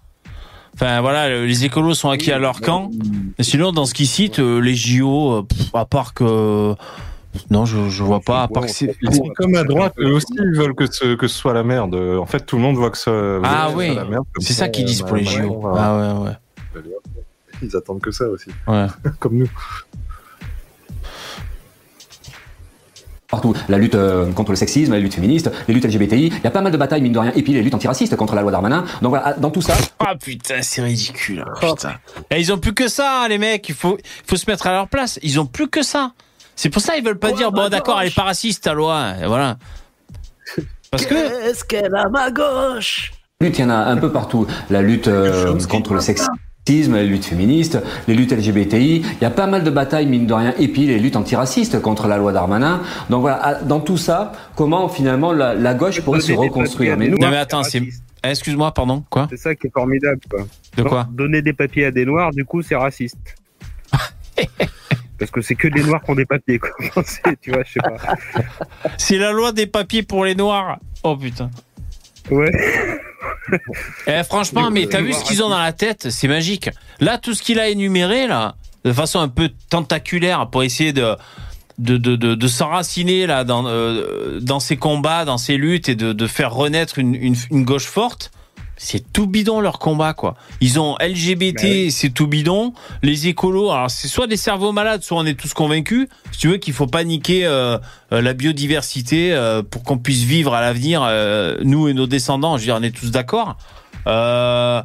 Enfin, 0.75 1.01
voilà, 1.01 1.27
le- 1.27 1.45
les 1.45 1.65
écolos 1.65 1.95
sont 1.95 2.09
acquis 2.09 2.31
à 2.31 2.37
leur 2.39 2.61
camp. 2.61 2.89
Sinon, 3.39 3.71
dans 3.71 3.85
ce 3.85 3.93
qu'ils 3.93 4.07
citent, 4.07 4.39
euh, 4.39 4.59
les 4.59 4.73
JO, 4.75 5.31
euh, 5.33 5.41
pff, 5.43 5.67
à 5.73 5.85
part 5.85 6.13
que. 6.13 6.75
Non, 7.49 7.65
je, 7.65 7.89
je 7.89 8.03
vois 8.03 8.19
pas, 8.19 8.43
à 8.43 8.47
part 8.47 8.63
que 8.65 8.71
c'est. 8.71 8.95
Ils 9.01 9.13
sont 9.15 9.29
comme 9.35 9.55
à 9.55 9.63
droite, 9.63 9.93
eux 9.99 10.11
aussi 10.13 10.27
ils 10.37 10.57
veulent 10.57 10.75
que 10.75 10.85
ce, 10.91 11.15
que 11.15 11.27
ce 11.27 11.35
soit 11.37 11.53
la 11.53 11.63
merde. 11.63 11.95
En 11.95 12.25
fait, 12.25 12.41
tout 12.45 12.57
le 12.57 12.61
monde 12.61 12.75
voit 12.75 12.89
que 12.91 12.97
ce, 12.97 13.41
Ah 13.43 13.65
que 13.67 13.71
ce 13.73 13.77
oui, 13.77 13.85
soit 13.93 13.95
la 14.03 14.09
merde. 14.09 14.23
c'est 14.39 14.53
ça 14.53 14.69
qu'ils 14.69 14.85
disent 14.85 15.01
pour 15.03 15.15
les 15.15 15.23
bah, 15.23 15.29
JO. 15.31 15.63
Ah 15.77 15.97
ouais, 16.23 16.29
ouais. 16.29 16.81
Ils 17.63 17.75
attendent 17.75 18.01
que 18.01 18.11
ça 18.11 18.25
aussi. 18.27 18.49
Ouais. 18.67 18.87
comme 19.19 19.37
nous. 19.37 19.49
Partout, 23.27 23.53
la 23.69 23.77
lutte 23.77 23.95
euh, 23.95 24.29
contre 24.33 24.49
le 24.51 24.57
sexisme, 24.57 24.91
la 24.91 24.99
lutte 24.99 25.13
féministe, 25.13 25.49
les 25.69 25.73
luttes 25.73 25.85
LGBTI, 25.85 26.25
il 26.27 26.43
y 26.43 26.47
a 26.47 26.51
pas 26.51 26.59
mal 26.59 26.69
de 26.73 26.77
batailles 26.77 27.01
mine 27.01 27.13
de 27.13 27.19
rien, 27.19 27.31
et 27.33 27.41
puis 27.43 27.53
les 27.53 27.61
luttes 27.61 27.73
antiracistes 27.73 28.13
contre 28.17 28.35
la 28.35 28.41
loi 28.41 28.51
Darmanin. 28.51 28.83
Donc 29.01 29.11
voilà, 29.11 29.31
dans 29.35 29.51
tout 29.51 29.61
ça, 29.61 29.73
Ah 29.99 30.15
putain, 30.21 30.61
c'est 30.61 30.81
ridicule. 30.81 31.45
hein, 31.47 31.53
putain. 31.61 31.93
Et 32.29 32.41
ils 32.41 32.51
ont 32.51 32.57
plus 32.57 32.73
que 32.73 32.89
ça, 32.89 33.25
les 33.29 33.37
mecs. 33.37 33.69
Il 33.69 33.75
faut, 33.75 33.97
il 33.97 34.29
faut 34.29 34.35
se 34.35 34.49
mettre 34.51 34.67
à 34.67 34.73
leur 34.73 34.89
place. 34.89 35.17
Ils 35.23 35.39
ont 35.39 35.45
plus 35.45 35.69
que 35.69 35.81
ça. 35.81 36.11
C'est 36.61 36.69
pour 36.69 36.83
ça 36.83 36.95
ils 36.95 37.03
veulent 37.03 37.17
pas 37.17 37.31
dire 37.31 37.51
bon 37.51 37.69
d'accord, 37.69 37.99
elle 37.99 38.09
est 38.09 38.15
pas 38.15 38.21
raciste 38.21 38.65
ta 38.65 38.73
loi. 38.73 39.13
Et 39.19 39.25
voilà. 39.25 39.57
Parce 40.91 41.07
que 41.07 41.15
Qu'est-ce 41.15 41.65
qu'elle 41.65 41.95
a 41.95 42.07
ma 42.07 42.29
gauche? 42.29 43.13
Lutte, 43.41 43.57
il 43.57 43.61
y 43.61 43.63
en 43.63 43.71
a 43.71 43.77
un 43.77 43.97
peu 43.97 44.11
partout. 44.11 44.45
La 44.69 44.83
lutte 44.83 45.07
euh, 45.07 45.57
contre 45.67 45.95
le 45.95 46.01
sexisme, 46.01 46.95
les 46.95 47.07
luttes 47.07 47.25
féministes, 47.25 47.79
les 48.07 48.13
luttes 48.13 48.31
LGBTI. 48.31 48.97
Il 48.97 49.21
y 49.23 49.25
a 49.25 49.31
pas 49.31 49.47
mal 49.47 49.63
de 49.63 49.71
batailles, 49.71 50.05
mine 50.05 50.27
de 50.27 50.33
rien. 50.35 50.53
Et 50.59 50.67
puis 50.67 50.85
les 50.85 50.99
luttes 50.99 51.15
antiracistes 51.15 51.81
contre 51.81 52.07
la 52.07 52.17
loi 52.17 52.31
Darmanin. 52.31 52.81
Donc 53.09 53.21
voilà, 53.21 53.55
dans 53.63 53.79
tout 53.79 53.97
ça, 53.97 54.31
comment 54.55 54.87
finalement 54.87 55.33
la, 55.33 55.55
la 55.55 55.73
gauche 55.73 56.01
pourrait 56.01 56.21
se 56.21 56.31
reconstruire 56.33 56.95
Mais 56.95 57.07
nous, 57.07 57.17
non 57.17 57.31
mais 57.31 57.37
attends, 57.37 57.63
c'est. 57.63 57.81
Excuse-moi, 58.23 58.71
pardon. 58.71 59.03
Quoi? 59.09 59.25
C'est 59.31 59.37
ça 59.37 59.55
qui 59.55 59.65
est 59.65 59.73
formidable, 59.73 60.21
quoi. 60.29 60.41
De 60.77 60.83
quoi? 60.83 61.07
Donner 61.11 61.41
des 61.41 61.53
papiers 61.53 61.85
à 61.85 61.91
des 61.91 62.05
noirs, 62.05 62.29
du 62.29 62.45
coup, 62.45 62.61
c'est 62.61 62.75
raciste. 62.75 63.17
Parce 65.21 65.29
que 65.29 65.41
c'est 65.41 65.53
que 65.53 65.67
des 65.67 65.83
noirs 65.83 66.01
qui 66.03 66.09
ont 66.09 66.15
des 66.15 66.25
papiers, 66.25 66.57
quoi. 66.57 66.71
C'est- 67.05 67.39
tu 67.39 67.51
vois, 67.51 67.61
je 67.63 67.73
sais 67.73 67.79
pas. 67.79 68.15
C'est 68.97 69.19
la 69.19 69.31
loi 69.31 69.51
des 69.51 69.67
papiers 69.67 70.01
pour 70.01 70.25
les 70.25 70.33
noirs. 70.33 70.79
Oh 71.03 71.15
putain. 71.15 71.51
Ouais. 72.31 72.51
Eh, 74.07 74.23
franchement, 74.23 74.71
mais 74.71 74.87
t'as 74.87 75.01
vu 75.01 75.13
ce 75.13 75.23
qu'ils 75.23 75.43
ont 75.43 75.49
dans 75.49 75.59
la 75.59 75.73
tête? 75.73 76.09
C'est 76.09 76.27
magique. 76.27 76.69
Là, 76.99 77.17
tout 77.17 77.33
ce 77.35 77.41
qu'il 77.43 77.59
a 77.59 77.67
énuméré, 77.69 78.25
là, 78.25 78.55
de 78.85 78.93
façon 78.93 79.19
un 79.19 79.27
peu 79.27 79.49
tentaculaire, 79.69 80.49
pour 80.49 80.63
essayer 80.63 80.91
de 80.93 81.15
de, 81.77 81.97
de, 81.97 82.15
de, 82.15 82.33
de 82.35 82.47
s'enraciner 82.47 83.27
là 83.27 83.43
dans 83.43 83.65
euh, 83.67 84.39
dans 84.41 84.59
ces 84.59 84.77
combats, 84.77 85.25
dans 85.25 85.37
ces 85.37 85.57
luttes 85.57 85.89
et 85.89 85.95
de, 85.95 86.13
de 86.13 86.27
faire 86.27 86.53
renaître 86.53 86.97
une, 86.97 87.13
une, 87.13 87.35
une 87.51 87.63
gauche 87.65 87.85
forte. 87.85 88.31
C'est 88.83 89.13
tout 89.13 89.27
bidon 89.27 89.61
leur 89.61 89.77
combat 89.77 90.15
quoi. 90.15 90.35
Ils 90.59 90.79
ont 90.79 90.97
LGBT, 90.99 91.91
c'est 91.91 92.09
tout 92.09 92.25
bidon. 92.25 92.73
Les 93.03 93.27
écolos, 93.27 93.69
alors 93.69 93.91
c'est 93.91 94.07
soit 94.07 94.25
des 94.25 94.37
cerveaux 94.37 94.71
malades, 94.71 95.03
soit 95.03 95.19
on 95.19 95.25
est 95.25 95.39
tous 95.39 95.53
convaincus. 95.53 96.07
Si 96.31 96.39
tu 96.39 96.47
veux 96.47 96.57
qu'il 96.57 96.73
faut 96.73 96.87
pas 96.87 97.03
niquer 97.03 97.45
euh, 97.45 97.77
euh, 98.11 98.21
la 98.21 98.33
biodiversité 98.33 99.33
euh, 99.33 99.61
pour 99.61 99.83
qu'on 99.83 99.99
puisse 99.99 100.23
vivre 100.23 100.55
à 100.55 100.61
l'avenir, 100.61 101.03
euh, 101.05 101.57
nous 101.61 101.89
et 101.89 101.93
nos 101.93 102.07
descendants. 102.07 102.57
Je 102.57 102.61
veux 102.61 102.65
dire, 102.65 102.77
on 102.79 102.83
est 102.83 102.95
tous 102.95 103.11
d'accord. 103.11 103.55
Ils, 104.07 104.83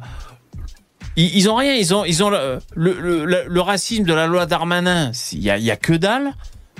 ils 1.35 1.49
ont 1.49 1.55
rien, 1.55 1.73
ils 1.73 1.95
ont, 1.95 2.05
ils 2.05 2.23
ont 2.23 2.29
le, 2.29 2.59
le, 2.75 3.25
le, 3.25 3.45
le 3.47 3.61
racisme 3.61 4.03
de 4.03 4.13
la 4.13 4.27
loi 4.27 4.45
Darmanin. 4.45 5.11
Il 5.31 5.41
y 5.41 5.49
a, 5.49 5.57
y 5.57 5.71
a 5.71 5.75
que 5.75 5.93
dalle. 5.93 6.33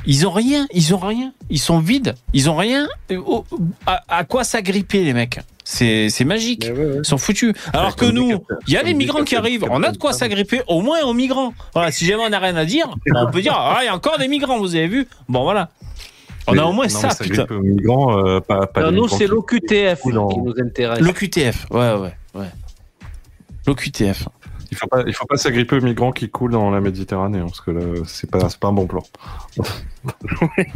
Ils 0.10 0.26
ont 0.26 0.32
rien, 0.32 0.66
ils 0.74 0.96
ont 0.96 1.00
rien, 1.00 1.34
ils 1.50 1.60
sont 1.60 1.80
vides, 1.80 2.16
ils 2.34 2.50
ont 2.50 2.56
rien. 2.56 2.88
À, 3.86 4.04
à 4.08 4.24
quoi 4.24 4.44
s'agripper 4.46 5.04
les 5.04 5.14
mecs? 5.14 5.40
C'est 5.66 6.10
c'est 6.10 6.24
magique, 6.24 6.66
ils 6.66 7.04
sont 7.06 7.18
foutus. 7.18 7.54
Alors 7.74 7.98
que 7.98 8.06
nous, 8.06 8.42
il 8.68 8.74
y 8.74 8.78
a 8.78 8.84
des 8.84 8.94
migrants 8.94 9.26
qui 9.26 9.36
arrivent, 9.36 9.66
on 9.70 9.84
a 9.84 9.92
de 9.92 9.98
quoi 9.98 10.14
s'agripper 10.14 10.62
au 10.68 10.82
moins 10.82 11.02
aux 11.04 11.14
migrants. 11.14 11.54
Voilà, 11.74 11.92
si 11.92 12.06
jamais 12.06 12.24
on 12.26 12.30
n'a 12.30 12.40
rien 12.40 12.56
à 12.56 12.64
dire, 12.64 12.88
on 13.14 13.30
peut 13.30 13.42
dire 13.42 13.54
ah 13.54 13.80
il 13.82 13.86
y 13.86 13.90
a 13.90 13.94
encore 13.96 14.18
des 14.18 14.30
migrants, 14.30 14.58
vous 14.60 14.76
avez 14.76 14.88
vu? 14.88 15.08
Bon 15.28 15.44
voilà, 15.44 15.70
on 16.48 16.54
Mais- 16.54 16.60
a 16.62 16.68
au 16.68 16.72
moins 16.72 16.86
non, 16.86 16.90
ça 16.90 17.10
putain. 17.22 17.46
aux 17.50 17.60
migrants, 17.60 18.18
euh, 18.26 18.40
pas, 18.40 18.66
pas 18.66 18.84
Non, 18.84 18.92
nous, 18.94 19.08
c'est 19.10 19.28
l'OQTF 19.28 20.02
qui 20.04 20.08
nous 20.14 20.54
intéresse. 20.58 21.02
L'OQTF, 21.02 21.66
ouais 21.72 21.94
ouais 21.96 22.14
ouais. 22.36 22.48
L'OQTF. 23.66 24.30
Il 24.70 24.76
faut 24.78 24.88
pas, 24.88 25.04
il 25.08 25.14
faut 25.14 25.26
pas 25.26 25.38
s'agripper 25.38 25.78
aux 25.78 25.82
migrants 25.82 26.12
qui 26.12 26.30
coulent 26.30 26.52
dans 26.52 26.70
la 26.72 26.82
Méditerranée, 26.82 27.40
hein, 27.40 27.46
parce 27.46 27.62
que 27.62 27.72
là, 27.72 27.82
c'est 28.06 28.30
pas, 28.30 28.40
un 28.68 28.74
bon 28.74 28.86
plan. 28.86 29.04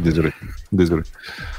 désolé, 0.00 0.32
désolé. 0.72 1.02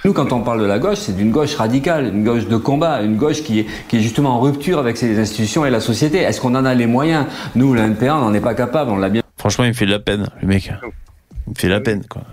Nous, 0.05 0.14
quand 0.14 0.31
on 0.34 0.41
parle 0.41 0.61
de 0.61 0.65
la 0.65 0.80
gauche, 0.80 0.97
c'est 0.99 1.15
d'une 1.15 1.31
gauche 1.31 1.55
radicale, 1.55 2.07
une 2.07 2.23
gauche 2.23 2.47
de 2.47 2.57
combat, 2.57 3.01
une 3.01 3.18
gauche 3.18 3.43
qui 3.43 3.60
est, 3.60 3.65
qui 3.88 3.97
est 3.97 4.01
justement 4.01 4.35
en 4.38 4.39
rupture 4.41 4.80
avec 4.80 4.97
ses 4.97 5.18
institutions 5.19 5.65
et 5.65 5.69
la 5.69 5.80
société. 5.80 6.18
Est-ce 6.19 6.41
qu'on 6.41 6.55
en 6.55 6.65
a 6.65 6.73
les 6.73 6.88
moyens? 6.88 7.26
Nous, 7.55 7.73
la 7.73 7.84
NPA, 7.88 8.15
on 8.18 8.22
n'en 8.22 8.34
est 8.34 8.41
pas 8.41 8.55
capable, 8.55 8.91
on 8.91 8.97
l'a 8.97 9.10
bien. 9.10 9.22
Franchement, 9.38 9.65
il 9.65 9.69
me 9.69 9.73
fait 9.73 9.85
de 9.85 9.91
la 9.91 9.99
peine, 9.99 10.30
le 10.41 10.47
mec. 10.47 10.72
Il 11.47 11.51
me 11.51 11.55
fait 11.55 11.68
de 11.68 11.73
la 11.73 11.81
peine, 11.81 12.03
quoi. 12.10 12.23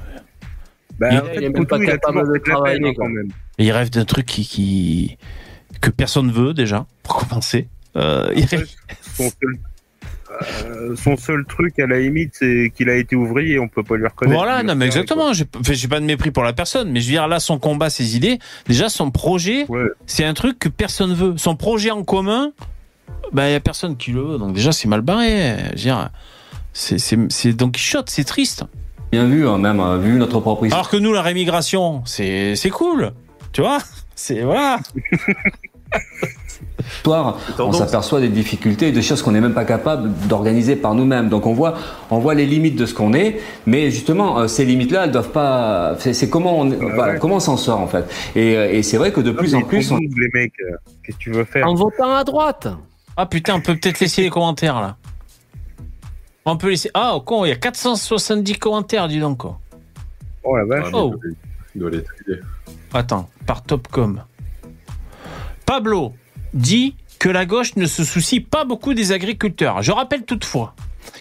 Bah, 0.99 1.09
Il- 1.13 1.19
en 1.19 1.25
fait, 1.25 1.37
il 1.37 1.45
est 1.45 1.49
même 1.51 1.67
pas 1.67 1.79
capable 1.79 2.33
de 2.33 2.39
travailler, 2.39 2.79
peine, 2.81 2.95
quand 2.97 3.09
même. 3.09 3.29
Il 3.59 3.71
rêve 3.73 3.91
d'un 3.91 4.05
truc 4.05 4.27
qui, 4.27 4.47
qui- 4.47 5.19
que 5.81 5.91
personne 5.91 6.31
veut 6.31 6.53
déjà, 6.55 6.87
pour 7.03 7.17
commencer. 7.17 7.69
Euh, 7.97 8.31
il 8.37 8.45
rêve- 8.45 8.67
Son 9.17 9.25
seul, 9.25 9.59
euh, 10.65 10.95
son 10.97 11.17
seul 11.17 11.45
truc, 11.47 11.79
à 11.79 11.87
la 11.87 11.99
limite, 12.01 12.31
c'est 12.35 12.73
qu'il 12.75 12.89
a 12.89 12.95
été 12.97 13.17
ouvrier, 13.17 13.59
on 13.59 13.69
peut 13.69 13.83
pas 13.83 13.97
lui 13.97 14.07
reconnaître. 14.07 14.37
Voilà, 14.37 14.63
non, 14.63 14.75
mais 14.75 14.87
exactement. 14.87 15.33
J'ai 15.33 15.45
pas 15.89 16.01
de 16.01 16.05
mépris 16.05 16.31
pour 16.31 16.43
la 16.43 16.53
personne, 16.53 16.91
mais 16.91 17.01
je 17.01 17.07
veux 17.07 17.13
dire, 17.13 17.29
là, 17.29 17.41
son 17.41 17.59
combat, 17.59 17.91
ses 17.91 18.17
idées, 18.17 18.39
déjà, 18.67 18.89
son 18.89 19.11
projet, 19.11 19.67
c'est 20.07 20.25
un 20.25 20.35
truc 20.35 20.59
que 20.59 20.69
personne 20.69 21.15
veut. 21.15 21.35
Son 21.37 21.57
projet 21.57 21.91
en 21.91 22.03
commun, 22.05 22.53
bah, 23.33 23.49
il 23.49 23.53
y 23.53 23.57
a 23.57 23.61
personne 23.61 23.97
qui 23.97 24.13
le 24.13 24.23
veut. 24.23 24.39
Donc, 24.39 24.55
déjà, 24.55 24.73
c'est 24.73 24.89
mal 24.89 25.01
barré. 25.01 25.57
Je 25.71 25.71
veux 25.71 25.75
dire, 25.77 26.11
c'est- 26.73 27.53
Don 27.53 27.71
Quichotte, 27.71 28.11
c'est 28.11 28.25
triste. 28.25 28.65
Bien 29.13 29.27
vu, 29.27 29.49
hein, 29.49 29.59
même 29.59 29.81
euh, 29.81 29.99
vu 29.99 30.13
notre 30.13 30.39
propre 30.39 30.67
histoire. 30.67 30.81
Alors 30.83 30.91
que 30.91 30.97
nous, 30.97 31.13
la 31.13 31.23
rémigration, 31.23 32.03
c'est 32.07 32.55
c'est 32.55 32.71
cool. 32.71 33.13
Tu 33.53 33.61
vois 33.61 33.79
C'est 34.15 34.43
voilà. 34.43 34.79
histoire, 36.97 37.39
on 37.59 37.73
s'aperçoit 37.73 38.21
des 38.21 38.29
difficultés 38.29 38.89
et 38.89 38.93
de 38.93 39.01
choses 39.01 39.23
qu'on 39.23 39.33
n'est 39.33 39.41
même 39.41 39.55
pas 39.55 39.65
capable 39.65 40.11
d'organiser 40.29 40.77
par 40.77 40.95
nous-mêmes. 40.95 41.29
Donc 41.29 41.47
on 41.47 41.53
voit, 41.53 41.75
on 42.11 42.19
voit 42.19 42.35
les 42.35 42.47
limites 42.47 42.77
de 42.77 42.87
ce 42.87 42.95
qu'on 42.95 43.13
est, 43.15 43.41
mais 43.67 43.91
justement 43.91 44.39
euh, 44.39 44.47
ces 44.49 44.65
limites-là, 44.65 45.05
elles 45.05 45.13
doivent 45.13 45.31
pas. 45.31 45.97
C'est 45.99 46.29
comment 46.29 46.61
on, 46.61 46.69
voilà, 46.69 47.19
comment 47.19 47.41
s'en 47.41 47.57
sort 47.57 47.81
en 47.81 47.87
fait. 47.87 48.05
Et, 48.35 48.57
euh, 48.57 48.73
et 48.73 48.83
c'est 48.83 48.97
vrai 48.97 49.13
que 49.13 49.21
de 49.21 49.31
plus 49.31 49.55
en 49.55 49.63
plus, 49.63 49.91
on... 49.93 49.99
les 49.99 50.31
mecs, 50.35 50.53
euh, 50.61 50.77
qu'est-ce 51.05 51.17
que 51.17 51.23
tu 51.23 51.31
veux 51.31 51.45
faire 51.45 51.67
En 51.67 51.75
votant 51.75 52.15
à 52.15 52.25
droite. 52.25 52.69
Ah 53.17 53.27
putain, 53.27 53.55
on 53.55 53.61
peut 53.61 53.75
peut-être 53.77 54.01
laisser 54.01 54.23
les 54.23 54.31
commentaires 54.31 54.81
là. 54.81 54.97
On 56.45 56.57
peut 56.57 56.71
laisser. 56.71 56.91
Ah, 56.95 57.15
au 57.15 57.21
con, 57.21 57.45
il 57.45 57.49
y 57.51 57.53
a 57.53 57.57
470 57.57 58.55
commentaires, 58.59 59.09
dis 59.09 59.21
donc. 59.21 59.39
quoi. 59.39 59.59
Oh 60.43 60.57
la 60.57 60.65
vache. 60.65 60.89
Oh. 60.93 61.15
Il 61.75 61.81
doit 61.81 61.91
les 61.91 62.03
trier. 62.03 62.41
Attends, 62.93 63.29
par 63.47 63.63
Topcom. 63.63 64.23
Pablo 65.67 66.13
dit 66.55 66.95
que 67.19 67.29
la 67.29 67.45
gauche 67.47 67.77
ne 67.77 67.87
se 67.87 68.05
soucie 68.05 68.41
pas 68.41 68.65
beaucoup 68.65 68.95
des 68.95 69.13
agriculteurs. 69.13 69.83
Je 69.83 69.93
rappelle 69.93 70.25
toutefois 70.25 70.75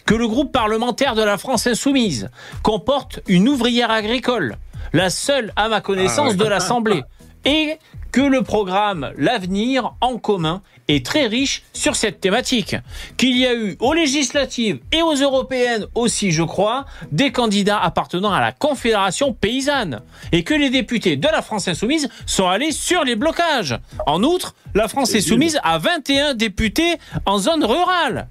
que 0.06 0.14
le 0.15 0.27
groupe 0.27 0.51
parlementaire 0.51 1.15
de 1.15 1.22
la 1.22 1.38
France 1.38 1.68
insoumise 1.68 2.30
comporte 2.64 3.19
une 3.27 3.47
ouvrière 3.49 3.91
agricole, 3.91 4.57
la 4.93 5.10
seule 5.10 5.51
à 5.56 5.69
ma 5.69 5.81
connaissance 5.81 6.30
Ah 6.30 6.31
ouais. 6.31 6.35
de 6.38 6.45
l'Assemblée, 6.45 7.03
et 7.45 7.77
que 8.11 8.22
le 8.22 8.41
programme 8.41 9.11
L'avenir 9.18 9.93
en 10.01 10.18
commun 10.18 10.61
est 10.89 11.05
très 11.05 11.27
riche 11.27 11.63
sur 11.73 11.95
cette 11.95 12.19
thématique. 12.19 12.75
Qu'il 13.17 13.37
y 13.37 13.45
a 13.45 13.53
eu 13.53 13.77
aux 13.79 13.93
législatives 13.93 14.79
et 14.91 15.01
aux 15.01 15.15
européennes 15.15 15.85
aussi, 15.95 16.31
je 16.31 16.43
crois, 16.43 16.85
des 17.11 17.31
candidats 17.31 17.79
appartenant 17.79 18.31
à 18.31 18.41
la 18.41 18.51
Confédération 18.51 19.33
paysanne. 19.33 20.01
Et 20.31 20.43
que 20.43 20.53
les 20.53 20.69
députés 20.69 21.15
de 21.15 21.27
la 21.27 21.41
France 21.41 21.67
insoumise 21.67 22.09
sont 22.25 22.47
allés 22.47 22.71
sur 22.71 23.03
les 23.03 23.15
blocages. 23.15 23.77
En 24.05 24.23
outre, 24.23 24.55
la 24.73 24.87
France 24.87 25.13
insoumise 25.15 25.59
a 25.63 25.77
21 25.77 26.33
députés 26.33 26.97
en 27.25 27.37
zone 27.37 27.63
rurale. 27.63 28.27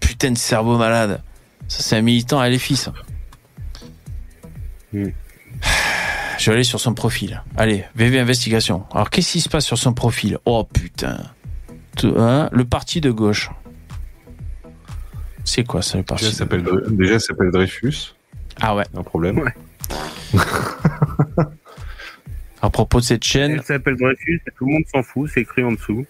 Putain 0.00 0.32
de 0.32 0.38
cerveau 0.38 0.76
malade. 0.76 1.22
Ça, 1.68 1.82
c'est 1.82 1.96
un 1.96 2.02
militant 2.02 2.40
à 2.40 2.48
LFI, 2.48 2.76
ça. 2.76 2.92
Je 4.92 6.50
vais 6.50 6.52
aller 6.52 6.64
sur 6.64 6.80
son 6.80 6.94
profil. 6.94 7.42
Allez, 7.56 7.84
VV 7.94 8.20
Investigation. 8.20 8.84
Alors, 8.92 9.10
qu'est-ce 9.10 9.32
qui 9.32 9.40
se 9.40 9.48
passe 9.48 9.64
sur 9.64 9.78
son 9.78 9.92
profil? 9.92 10.38
Oh 10.44 10.64
putain. 10.64 11.18
Hein, 12.04 12.48
le 12.52 12.64
parti 12.64 13.00
de 13.00 13.10
gauche. 13.10 13.50
C'est 15.44 15.64
quoi 15.64 15.82
ça, 15.82 15.98
le 15.98 16.04
parti 16.04 16.24
Déjà, 16.24 16.34
il 16.34 16.36
s'appelle 16.38 16.62
Dre- 16.62 16.96
déjà, 16.96 17.14
il 17.14 17.20
s'appelle 17.20 17.50
Dreyfus. 17.50 18.14
Ah 18.60 18.74
ouais. 18.74 18.84
Un 18.96 19.02
problème. 19.02 19.44
À 22.62 22.70
propos 22.70 22.98
de 23.00 23.04
cette 23.04 23.24
chaîne. 23.24 23.50
Elle 23.52 23.62
s'appelle 23.62 23.96
Dreyfus, 23.96 24.40
et 24.46 24.50
tout 24.56 24.64
le 24.64 24.72
monde 24.72 24.84
s'en 24.92 25.02
fout, 25.02 25.30
c'est 25.32 25.42
écrit 25.42 25.62
en 25.64 25.72
dessous. 25.72 26.06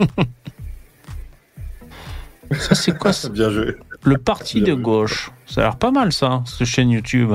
Ça, 2.58 2.74
c'est 2.76 2.96
quoi 2.96 3.12
ça? 3.12 3.28
Bien 3.28 3.50
joué. 3.50 3.74
Le 4.04 4.18
parti 4.18 4.60
de 4.62 4.72
gauche. 4.74 5.30
Ça 5.46 5.60
a 5.62 5.64
l'air 5.64 5.76
pas 5.76 5.90
mal, 5.90 6.12
ça, 6.12 6.42
cette 6.46 6.66
chaîne 6.66 6.90
YouTube. 6.90 7.32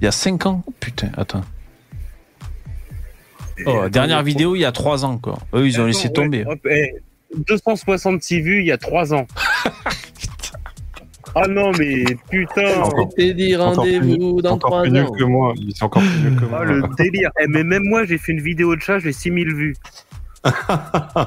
Il 0.00 0.04
y 0.04 0.06
a 0.06 0.12
5 0.12 0.44
ans? 0.46 0.62
Putain, 0.80 1.08
attends. 1.16 1.42
Oh, 3.64 3.88
dernière 3.88 4.22
vidéo, 4.22 4.54
il 4.54 4.60
y 4.60 4.64
a 4.64 4.72
3 4.72 5.04
ans, 5.04 5.18
quoi. 5.18 5.38
Eux, 5.54 5.66
ils 5.66 5.80
ont 5.80 5.86
laissé 5.86 6.10
tomber. 6.12 6.44
ouais, 6.44 6.52
hop, 6.52 6.66
eh, 6.70 6.94
266 7.48 8.40
vues 8.40 8.60
il 8.60 8.66
y 8.66 8.72
a 8.72 8.78
3 8.78 9.14
ans. 9.14 9.26
ah 11.34 11.48
non, 11.48 11.72
mais 11.78 12.04
putain! 12.30 12.84
C'était 13.10 13.34
dit 13.34 13.56
rendez-vous 13.56 14.42
dans 14.42 14.52
encore 14.52 14.70
3 14.70 14.82
plus 14.82 14.92
nul 14.92 15.02
ans. 15.04 15.12
que 15.12 15.24
moi. 15.24 15.54
Ils 15.56 15.74
sont 15.74 15.86
encore 15.86 16.02
plus 16.02 16.30
nuls 16.30 16.40
que 16.40 16.44
moi. 16.44 16.58
Ah, 16.62 16.64
le 16.64 16.82
délire! 16.96 17.30
Eh, 17.40 17.46
mais 17.48 17.64
même 17.64 17.84
moi, 17.84 18.04
j'ai 18.04 18.18
fait 18.18 18.32
une 18.32 18.40
vidéo 18.40 18.76
de 18.76 18.82
chat, 18.82 18.98
j'ai 18.98 19.12
6000 19.12 19.54
vues. 19.54 19.76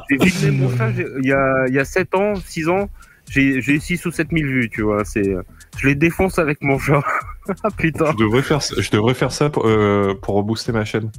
j'ai 0.10 0.30
filmé 0.30 0.58
mon 0.58 0.78
chat 0.78 0.92
il 0.92 1.28
y 1.28 1.34
a, 1.34 1.66
il 1.68 1.74
y 1.74 1.80
a 1.80 1.86
7 1.86 2.16
ans, 2.16 2.36
6 2.36 2.70
ans, 2.70 2.90
j'ai 3.30 3.62
j'ai 3.62 3.80
6 3.80 4.06
ou 4.06 4.12
7000 4.12 4.46
vues, 4.46 4.70
tu 4.70 4.82
vois. 4.84 5.04
c'est 5.04 5.36
Je 5.78 5.88
les 5.88 5.96
défonce 5.96 6.40
avec 6.40 6.62
mon 6.62 6.80
chat. 6.80 7.02
ah 7.64 7.70
putain! 7.76 8.12
Je 8.18 8.24
devrais 8.24 8.42
faire, 8.42 8.62
ça- 8.62 8.76
je 8.78 8.90
devrais 8.92 9.14
faire 9.14 9.32
ça 9.32 9.50
pour, 9.50 9.66
euh, 9.68 10.14
pour 10.22 10.36
rebooster 10.36 10.72
ma 10.72 10.86
chaîne. 10.86 11.12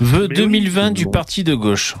Vœux 0.00 0.26
Mais 0.28 0.34
2020 0.34 0.88
oui, 0.88 0.92
du 0.94 1.06
parti 1.06 1.44
de 1.44 1.54
gauche. 1.54 1.94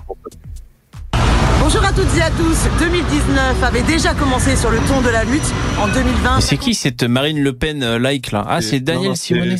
Bonjour 1.60 1.84
à 1.84 1.92
toutes 1.92 2.14
et 2.18 2.22
à 2.22 2.30
tous. 2.30 2.68
2019 2.78 3.62
avait 3.62 3.82
déjà 3.82 4.12
commencé 4.14 4.54
sur 4.56 4.70
le 4.70 4.78
ton 4.88 5.00
de 5.00 5.08
la 5.08 5.24
lutte. 5.24 5.42
En 5.80 5.86
2020, 5.88 6.36
Mais 6.36 6.40
c'est 6.42 6.56
qui 6.58 6.74
cette 6.74 7.02
Marine 7.04 7.42
Le 7.42 7.52
Pen 7.52 7.82
euh, 7.82 7.98
like 7.98 8.32
là 8.32 8.44
Ah, 8.46 8.60
c'est 8.60 8.80
Non, 8.80 8.84
Daniel 8.94 9.16
Simonet 9.16 9.56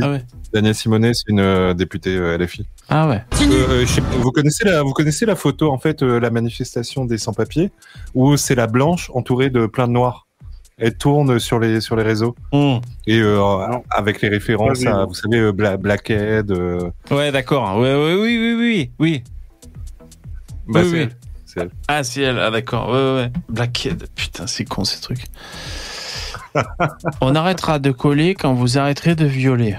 Ah 0.00 0.10
ouais. 0.10 0.24
Daniel 0.52 0.74
Simonet, 0.74 1.12
c'est 1.14 1.28
une 1.28 1.40
euh, 1.40 1.74
députée 1.74 2.16
euh, 2.16 2.38
LFI. 2.38 2.64
Ah 2.88 3.08
ouais. 3.08 3.22
Euh, 3.42 3.84
euh, 3.84 3.86
vous 4.20 4.30
connaissez 4.30 4.64
la, 4.64 4.82
vous 4.82 4.92
connaissez 4.92 5.26
la 5.26 5.36
photo 5.36 5.70
en 5.70 5.78
fait, 5.78 6.02
euh, 6.02 6.18
la 6.18 6.30
manifestation 6.30 7.04
des 7.04 7.18
sans-papiers 7.18 7.70
où 8.14 8.36
c'est 8.36 8.54
la 8.54 8.66
blanche 8.66 9.10
entourée 9.14 9.50
de 9.50 9.66
plein 9.66 9.86
de 9.86 9.92
noirs? 9.92 10.23
Elle 10.76 10.96
tourne 10.96 11.38
sur 11.38 11.60
les 11.60 11.80
sur 11.80 11.94
les 11.94 12.02
réseaux 12.02 12.34
Hmm. 12.52 12.78
et 13.06 13.20
euh, 13.20 13.40
avec 13.90 14.20
les 14.22 14.28
références 14.28 14.80
oui, 14.80 14.88
à, 14.88 15.04
vous 15.04 15.14
savez, 15.14 15.38
euh, 15.38 15.52
Bla- 15.52 15.76
Blackhead. 15.76 16.50
euh, 16.50 16.90
Ouais, 17.12 17.30
d'accord. 17.30 17.78
Ouais, 17.78 17.94
ouais, 17.94 18.14
oui, 18.20 18.36
oui, 18.38 18.54
oui, 18.58 18.90
oui. 18.98 19.22
bah, 20.66 20.80
Oui, 20.84 21.08
elle. 21.56 21.70
Ah, 21.86 22.02
c'est 22.02 22.22
elle. 22.22 22.40
Ah, 22.40 22.50
d'accord. 22.50 22.88
Ouais, 22.88 22.94
ouais, 22.96 23.14
ouais. 23.22 23.32
Blackhead. 23.48 24.08
Putain, 24.16 24.48
c'est 24.48 24.64
con 24.64 24.82
ces 24.84 25.00
trucs. 25.00 25.26
On 27.20 27.36
arrêtera 27.36 27.78
de 27.78 27.92
coller 27.92 28.34
quand 28.34 28.52
vous 28.54 28.76
arrêterez 28.76 29.14
de 29.14 29.24
violer. 29.26 29.76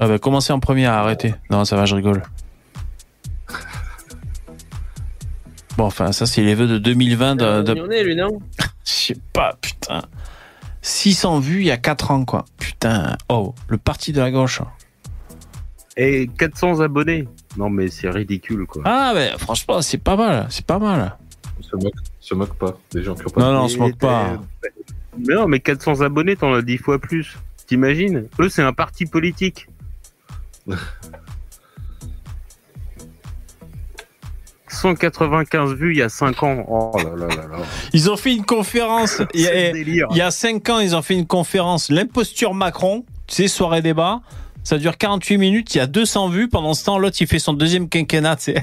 Ah 0.00 0.06
bah, 0.08 0.18
commencez 0.18 0.52
en 0.52 0.60
premier 0.60 0.84
à 0.84 0.98
arrêter. 1.00 1.34
Non, 1.50 1.64
ça 1.64 1.76
va, 1.76 1.86
je 1.86 1.94
rigole. 1.94 2.22
Bon, 5.78 5.84
enfin, 5.84 6.10
ça, 6.10 6.26
c'est 6.26 6.42
les 6.42 6.56
vœux 6.56 6.66
de 6.66 6.76
2020 6.78 7.36
de... 7.36 7.62
de- 7.62 7.74
Il 7.76 7.82
en 7.82 7.90
est, 7.90 8.02
lui, 8.02 8.16
non? 8.16 8.40
Je 8.88 8.94
sais 8.94 9.16
pas, 9.34 9.54
putain. 9.60 10.02
600 10.80 11.40
vues 11.40 11.60
il 11.60 11.66
y 11.66 11.70
a 11.70 11.76
4 11.76 12.10
ans, 12.10 12.24
quoi. 12.24 12.46
Putain. 12.58 13.18
Oh, 13.28 13.54
le 13.68 13.76
parti 13.76 14.12
de 14.12 14.20
la 14.20 14.30
gauche. 14.30 14.62
Et 15.98 16.26
400 16.38 16.80
abonnés! 16.80 17.28
Non, 17.58 17.68
mais 17.68 17.88
c'est 17.88 18.08
ridicule, 18.08 18.64
quoi. 18.66 18.82
Ah, 18.86 19.12
mais 19.14 19.36
franchement, 19.36 19.82
c'est 19.82 19.98
pas 19.98 20.16
mal. 20.16 20.46
C'est 20.48 20.64
pas 20.64 20.78
mal. 20.78 21.18
Se 21.60 21.76
moque, 21.76 21.92
se 22.18 22.34
moque 22.34 22.54
pas 22.54 22.78
des 22.90 23.02
gens 23.02 23.14
qui 23.14 23.26
ont 23.26 23.30
pas. 23.30 23.40
Non, 23.42 23.52
non, 23.52 23.64
on 23.64 23.68
se 23.68 23.76
moque 23.76 23.98
pas. 23.98 24.40
Mais 25.18 25.34
non, 25.34 25.46
mais 25.48 25.60
400 25.60 26.00
abonnés, 26.00 26.36
t'en 26.36 26.54
as 26.54 26.62
10 26.62 26.78
fois 26.78 26.98
plus. 26.98 27.36
T'imagines? 27.66 28.26
Eux, 28.40 28.48
c'est 28.48 28.62
un 28.62 28.72
parti 28.72 29.04
politique. 29.04 29.68
«195 34.70 35.74
vues 35.74 35.92
il 35.92 35.98
y 35.98 36.02
a 36.02 36.08
5 36.08 36.42
ans. 36.42 36.64
Oh 36.68 36.92
là 36.96 37.10
là 37.16 37.26
là 37.28 37.48
là. 37.48 37.58
Ils 37.92 38.10
ont 38.10 38.16
fait 38.16 38.34
une 38.34 38.44
conférence. 38.44 39.22
il, 39.34 39.40
y 39.40 39.48
a, 39.48 39.70
il 39.70 40.16
y 40.16 40.20
a 40.20 40.30
5 40.30 40.68
ans, 40.70 40.80
ils 40.80 40.94
ont 40.94 41.02
fait 41.02 41.14
une 41.14 41.26
conférence. 41.26 41.90
L'imposture 41.90 42.54
Macron, 42.54 43.04
tu 43.26 43.34
sais, 43.34 43.48
soirée 43.48 43.82
débat. 43.82 44.20
Ça 44.64 44.78
dure 44.78 44.98
48 44.98 45.38
minutes. 45.38 45.74
Il 45.74 45.78
y 45.78 45.80
a 45.80 45.86
200 45.86 46.28
vues. 46.28 46.48
Pendant 46.48 46.74
ce 46.74 46.84
temps, 46.84 46.98
l'autre, 46.98 47.16
il 47.20 47.26
fait 47.26 47.38
son 47.38 47.54
deuxième 47.54 47.88
quinquennat, 47.88 48.36
tu 48.36 48.52
sais. 48.52 48.62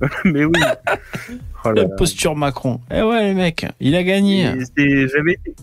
Mais 0.24 0.44
oui. 0.44 0.60
Oh 1.64 1.70
là 1.70 1.74
là. 1.74 1.82
L'imposture 1.82 2.36
Macron. 2.36 2.80
Eh 2.90 3.02
ouais, 3.02 3.28
les 3.28 3.34
mecs, 3.34 3.66
il 3.80 3.94
a 3.94 4.02
gagné. 4.02 4.52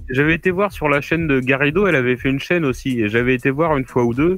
J'avais 0.10 0.34
été 0.34 0.52
voir 0.52 0.72
sur 0.72 0.90
la 0.90 1.02
chaîne 1.02 1.28
de 1.28 1.40
Garrido, 1.40 1.88
elle 1.88 1.96
avait 1.96 2.18
fait 2.18 2.30
une 2.30 2.40
chaîne 2.40 2.66
aussi. 2.66 3.02
Et 3.02 3.10
j'avais 3.10 3.36
été 3.36 3.50
voir 3.50 3.78
une 3.78 3.86
fois 3.86 4.04
ou 4.04 4.14
deux. 4.14 4.36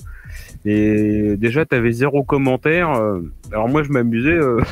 Et 0.66 1.36
déjà, 1.38 1.66
t'avais 1.66 1.92
zéro 1.92 2.24
commentaire. 2.24 2.92
euh, 2.94 3.20
Alors 3.52 3.68
moi, 3.70 3.84
je 3.84 3.90
m'amusais. 3.90 4.30
euh, 4.32 4.60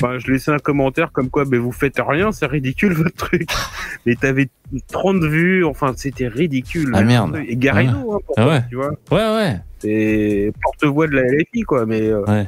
Bah, 0.00 0.18
je 0.18 0.30
laissais 0.30 0.52
un 0.52 0.58
commentaire 0.58 1.10
comme 1.10 1.30
quoi, 1.30 1.44
mais 1.44 1.58
vous 1.58 1.72
faites 1.72 1.98
rien, 1.98 2.30
c'est 2.30 2.46
ridicule 2.46 2.92
votre 2.92 3.16
truc. 3.16 3.50
mais 4.06 4.14
t'avais 4.14 4.48
30 4.92 5.24
vues, 5.24 5.64
enfin 5.64 5.92
c'était 5.96 6.28
ridicule. 6.28 6.92
Ah, 6.94 7.02
merde. 7.02 7.40
Et 7.48 7.56
Garrido, 7.56 7.98
Ouais. 7.98 8.14
hein, 8.14 8.18
Ah 8.36 8.42
toi, 8.44 8.52
ouais. 8.52 8.60
tu 8.70 8.76
vois. 8.76 8.90
Ouais, 9.10 9.34
ouais. 9.36 9.56
C'est 9.80 10.52
porte-voix 10.62 11.08
de 11.08 11.16
la 11.16 11.22
LFI, 11.22 11.62
quoi. 11.62 11.86
Mais 11.86 12.02
euh, 12.02 12.22
Ouais. 12.24 12.46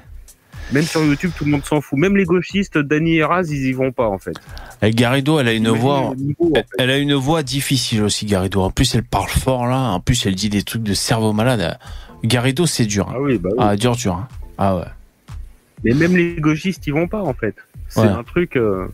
même 0.73 0.85
sur 0.85 1.03
YouTube, 1.05 1.33
tout 1.37 1.45
le 1.45 1.51
monde 1.51 1.65
s'en 1.65 1.81
fout. 1.81 1.99
Même 1.99 2.17
les 2.17 2.25
gauchistes, 2.27 2.79
Dany 2.79 3.17
et 3.17 3.25
Raz, 3.25 3.49
ils 3.51 3.67
y 3.67 3.73
vont 3.73 3.91
pas, 3.91 4.07
en 4.07 4.19
fait. 4.19 4.37
Et 4.81 4.91
Garrido, 4.93 5.41
elle 5.41 5.49
a 5.49 5.53
une 5.53 5.69
voix, 5.69 6.13
le 6.17 6.23
niveau, 6.25 6.53
en 6.53 6.55
fait. 6.55 6.67
elle 6.79 6.91
a 6.91 6.99
une 6.99 7.15
voix 7.15 7.43
difficile 7.43 8.03
aussi, 8.05 8.25
Garrido. 8.25 8.61
En 8.63 8.71
plus, 8.71 8.95
elle 8.95 9.03
parle 9.03 9.29
fort 9.29 9.67
là. 9.67 9.91
En 9.91 9.99
plus, 9.99 10.27
elle 10.27 10.37
dit 10.37 10.49
des 10.49 10.63
trucs 10.63 10.85
de 10.85 10.95
cerveau 10.95 11.33
malade. 11.33 11.77
Garrido, 12.25 12.67
c'est 12.67 12.87
dur. 12.87 13.09
hein. 13.09 13.15
Ah 13.17 13.21
oui, 13.21 13.39
bah 13.39 13.51
oui. 13.53 13.59
Ah, 13.61 13.77
dur, 13.77 13.97
dur. 13.97 14.15
hein. 14.15 14.29
Ah 14.59 14.77
ouais. 14.77 14.85
Mais 15.85 15.95
même 15.95 16.17
les 16.17 16.37
gauchistes, 16.37 16.87
ils 16.87 16.93
vont 16.93 17.09
pas, 17.09 17.21
en 17.23 17.35
fait. 17.35 17.57
C'est 17.89 18.01
Ouais. 18.03 18.09
un 18.09 18.23
truc. 18.23 18.57
euh, 18.57 18.87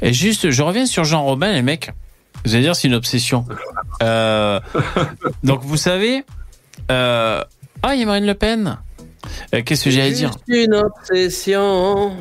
Et 0.00 0.12
juste, 0.12 0.50
je 0.50 0.62
reviens 0.62 0.86
sur 0.86 1.04
Jean 1.04 1.24
Robin, 1.24 1.52
les 1.52 1.62
mecs. 1.62 1.90
Vous 2.44 2.54
allez 2.54 2.62
dire, 2.62 2.76
c'est 2.76 2.88
une 2.88 2.94
obsession. 2.94 3.44
Euh, 4.00 4.60
donc, 5.42 5.62
vous 5.64 5.76
savez. 5.76 6.24
euh, 6.92 7.42
ah, 7.82 7.94
il 7.96 8.00
y 8.00 8.02
a 8.04 8.06
Marine 8.06 8.26
Le 8.26 8.34
Pen. 8.34 8.78
Euh, 9.52 9.62
Qu'est-ce 9.64 9.86
que 9.86 9.90
j'allais 9.90 10.12
dire? 10.12 10.30
Une 10.46 10.72
obsession. 10.72 12.12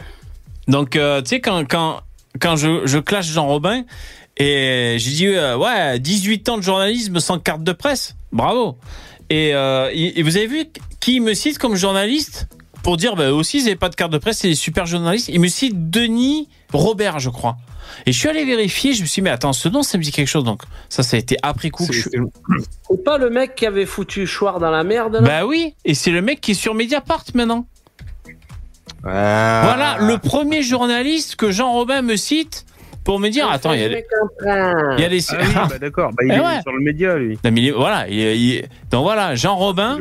Donc, 0.67 0.95
euh, 0.95 1.21
tu 1.21 1.29
sais, 1.29 1.39
quand, 1.39 1.63
quand, 1.69 2.01
quand 2.41 2.55
je, 2.55 2.87
je 2.87 2.97
clash 2.97 3.27
Jean 3.27 3.45
Robin, 3.45 3.83
et 4.39 4.95
j'ai 4.99 5.11
dit, 5.11 5.27
euh, 5.27 5.57
ouais, 5.57 5.99
18 5.99 6.49
ans 6.49 6.57
de 6.57 6.63
journalisme 6.63 7.19
sans 7.19 7.39
carte 7.39 7.63
de 7.63 7.71
presse, 7.71 8.15
bravo. 8.31 8.77
Et, 9.29 9.53
euh, 9.53 9.89
et 9.93 10.21
vous 10.23 10.37
avez 10.37 10.47
vu 10.47 10.65
qui 10.99 11.19
me 11.19 11.33
cite 11.33 11.57
comme 11.57 11.75
journaliste 11.75 12.47
pour 12.83 12.95
dire, 12.97 13.15
bah, 13.15 13.25
eux 13.29 13.33
aussi, 13.33 13.57
ils 13.59 13.63
n'avaient 13.65 13.75
pas 13.75 13.89
de 13.89 13.95
carte 13.95 14.11
de 14.11 14.17
presse, 14.17 14.37
c'est 14.39 14.47
des 14.49 14.55
super 14.55 14.85
journalistes. 14.85 15.27
Il 15.29 15.39
me 15.41 15.47
cite 15.47 15.89
Denis 15.89 16.47
Robert, 16.71 17.19
je 17.19 17.29
crois. 17.29 17.57
Et 18.05 18.11
je 18.11 18.17
suis 18.19 18.29
allé 18.29 18.45
vérifier, 18.45 18.93
je 18.93 19.01
me 19.01 19.07
suis 19.07 19.21
dit, 19.21 19.23
mais 19.23 19.29
attends, 19.29 19.53
ce 19.53 19.67
nom, 19.69 19.81
ça 19.83 19.97
me 19.97 20.03
dit 20.03 20.11
quelque 20.11 20.27
chose. 20.27 20.43
Donc, 20.43 20.61
ça, 20.87 21.03
ça 21.03 21.17
a 21.17 21.19
été 21.19 21.35
après 21.41 21.69
coup. 21.69 21.85
je- 21.91 22.01
C'est 22.89 23.03
pas 23.03 23.17
le 23.17 23.29
mec 23.29 23.55
qui 23.55 23.65
avait 23.65 23.85
foutu 23.85 24.27
Chouard 24.27 24.59
dans 24.59 24.71
la 24.71 24.83
merde 24.83 25.15
là 25.15 25.21
Bah 25.21 25.45
oui, 25.45 25.73
et 25.83 25.93
c'est 25.93 26.11
le 26.11 26.21
mec 26.21 26.39
qui 26.41 26.51
est 26.51 26.53
sur 26.53 26.73
Mediapart 26.75 27.23
maintenant. 27.33 27.65
Voilà, 29.03 29.97
le 30.01 30.17
premier 30.17 30.61
journaliste 30.61 31.35
que 31.35 31.51
Jean 31.51 31.71
Robin 31.73 32.01
me 32.01 32.15
cite 32.15 32.65
pour 33.07 33.21
me 33.21 33.29
dire, 33.29 33.49
attends, 33.49 33.71
il 33.71 33.79
y 33.79 33.83
a, 33.85 33.87
des- 33.87 34.05
il 34.41 34.99
y 35.01 35.05
a 35.05 35.07
des... 35.07 35.23
Ah 35.31 35.37
oui, 35.39 35.53
bah 35.69 35.79
d'accord. 35.79 36.11
Bah, 36.11 36.23
il 36.25 36.31
Eh 36.33 36.35
est 36.35 36.39
ouais. 36.41 36.61
sur 36.61 36.73
le 36.73 36.81
média, 36.81 37.15
lui. 37.15 37.39
Non, 37.41 37.51
mais 37.51 37.61
il 37.61 37.67
est- 37.69 37.71
voilà, 37.71 38.05
il 38.09 38.19
est- 38.19 38.37
il 38.37 38.55
est- 38.55 38.69
donc 38.91 39.03
voilà, 39.03 39.33
Jean 39.33 39.55
Robin 39.55 39.97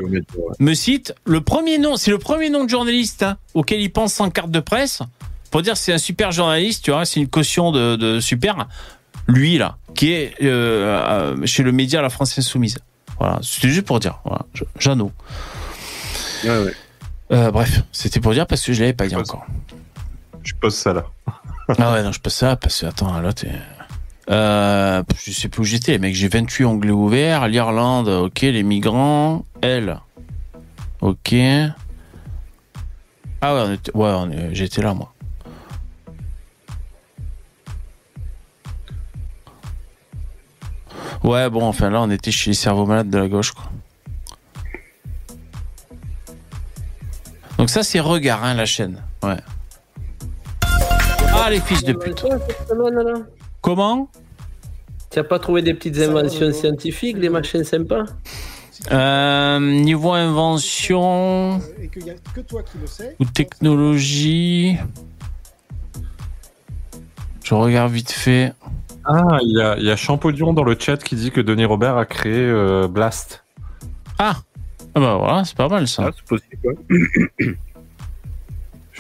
me 0.59 0.75
cite 0.75 1.15
le 1.25 1.41
premier 1.41 1.79
nom, 1.79 1.95
c'est 1.97 2.11
le 2.11 2.19
premier 2.19 2.51
nom 2.51 2.65
de 2.65 2.69
journaliste 2.69 3.23
hein, 3.23 3.37
auquel 3.55 3.81
il 3.81 3.93
pense 3.93 4.13
sans 4.13 4.29
carte 4.31 4.51
de 4.51 4.59
presse 4.59 5.03
pour 5.53 5.63
dire 5.63 5.77
c'est 5.77 5.93
un 5.93 5.99
super 5.99 6.33
journaliste, 6.33 6.85
tu 6.85 6.91
vois, 6.91 7.05
c'est 7.05 7.21
une 7.21 7.29
caution 7.29 7.71
de, 7.71 7.95
de 7.95 8.19
super. 8.19 8.67
Lui 9.29 9.57
là, 9.57 9.77
qui 9.95 10.11
est 10.13 10.35
euh, 10.43 11.37
euh, 11.37 11.47
chez 11.47 11.63
le 11.63 11.71
média 11.71 12.03
La 12.03 12.11
France 12.11 12.37
Insoumise. 12.37 12.79
Voilà, 13.21 13.39
c'était 13.41 13.69
juste 13.69 13.87
pour 13.87 14.01
dire. 14.01 14.19
Voilà, 14.25 14.45
Je- 14.53 14.65
Jeannot. 14.81 15.13
Euh, 16.45 17.51
bref, 17.53 17.83
c'était 17.93 18.19
pour 18.19 18.33
dire 18.33 18.49
parce 18.49 18.65
que 18.65 18.73
je 18.73 18.81
l'avais 18.81 18.93
pas 18.95 19.07
dit 19.07 19.15
encore. 19.15 19.47
Je 20.43 20.55
pose 20.61 20.75
ça 20.75 20.93
là. 20.93 21.05
Ah 21.69 21.93
ouais, 21.93 22.03
non, 22.03 22.13
je 22.13 22.21
passe 22.21 22.37
ça 22.37 22.57
parce 22.57 22.81
que, 22.81 22.87
attends, 22.87 23.21
là, 23.21 23.33
t'es. 23.33 23.51
Euh, 24.31 25.03
je 25.25 25.31
sais 25.33 25.49
plus 25.49 25.63
où 25.63 25.65
j'étais, 25.65 25.99
mec. 25.99 26.15
J'ai 26.15 26.29
28 26.29 26.65
onglets 26.65 26.91
ouverts. 26.91 27.49
L'Irlande, 27.49 28.09
ok. 28.09 28.43
Les 28.43 28.63
migrants, 28.63 29.45
elle. 29.63 29.99
Ok. 31.01 31.35
Ah 33.41 33.55
ouais, 33.55 33.79
ouais 33.95 34.51
j'étais 34.53 34.83
là, 34.83 34.95
moi. 34.95 35.13
Ouais, 41.23 41.51
bon, 41.51 41.65
enfin 41.65 41.91
là, 41.91 42.03
on 42.03 42.11
était 42.11 42.31
chez 42.31 42.51
les 42.51 42.55
cerveaux 42.55 42.87
malades 42.87 43.11
de 43.11 43.19
la 43.19 43.29
gauche, 43.29 43.51
quoi. 43.53 43.65
Donc 47.59 47.71
ça, 47.71 47.83
c'est 47.83 48.01
Regard, 48.01 48.45
hein, 48.45 48.55
la 48.55 48.67
chaîne. 48.67 49.03
Ouais. 49.23 49.39
Ah, 51.39 51.51
les 51.51 51.61
fils 51.61 51.85
de 51.85 51.93
pute. 51.93 52.25
Comment 53.61 54.11
Tu 55.11 55.19
as 55.19 55.25
pas 55.25 55.39
trouvé 55.39 55.63
des 55.63 55.75
petites 55.75 55.99
inventions 55.99 56.53
scientifiques, 56.53 57.19
des 57.21 57.29
machines 57.29 57.65
sympas 57.65 58.05
Euh, 58.93 59.59
niveau 59.59 60.13
invention 60.13 61.59
Et 61.81 61.89
qu'il 61.89 62.05
n'y 62.05 62.11
a 62.11 62.15
que 62.35 62.41
toi 62.41 62.63
qui 62.63 62.79
le 62.79 62.87
sais. 62.87 63.17
ou 63.19 63.25
technologie, 63.25 64.77
je 67.43 67.55
regarde 67.55 67.91
vite 67.93 68.13
fait. 68.13 68.53
Ah, 69.05 69.39
il 69.43 69.57
y 69.57 69.61
a, 69.63 69.79
y 69.79 69.91
a 69.91 69.97
Champollion 69.97 70.53
dans 70.53 70.63
le 70.65 70.77
chat 70.79 70.99
qui 70.99 71.17
dit 71.17 71.31
que 71.31 71.41
Denis 71.41 71.65
Robert 71.65 71.97
a 71.97 72.05
créé 72.07 72.33
euh, 72.39 72.87
Blast. 72.87 73.45
Ah, 74.19 74.37
ah 74.95 75.01
bah 75.01 75.17
voilà, 75.17 75.45
c'est 75.45 75.57
pas 75.57 75.69
mal 75.69 75.89
ça. 75.89 76.11
c'est 76.15 76.25
possible. 76.25 77.57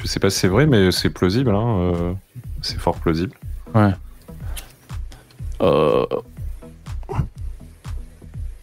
Je 0.02 0.06
sais 0.06 0.20
pas 0.20 0.30
si 0.30 0.38
c'est 0.40 0.48
vrai, 0.48 0.66
mais 0.66 0.90
c'est 0.92 1.10
plausible. 1.10 1.50
hein, 1.50 1.78
euh, 1.94 2.12
c'est 2.62 2.78
fort 2.78 2.96
plausible. 2.96 3.32
Ouais. 3.74 3.92
Euh... 5.62 6.04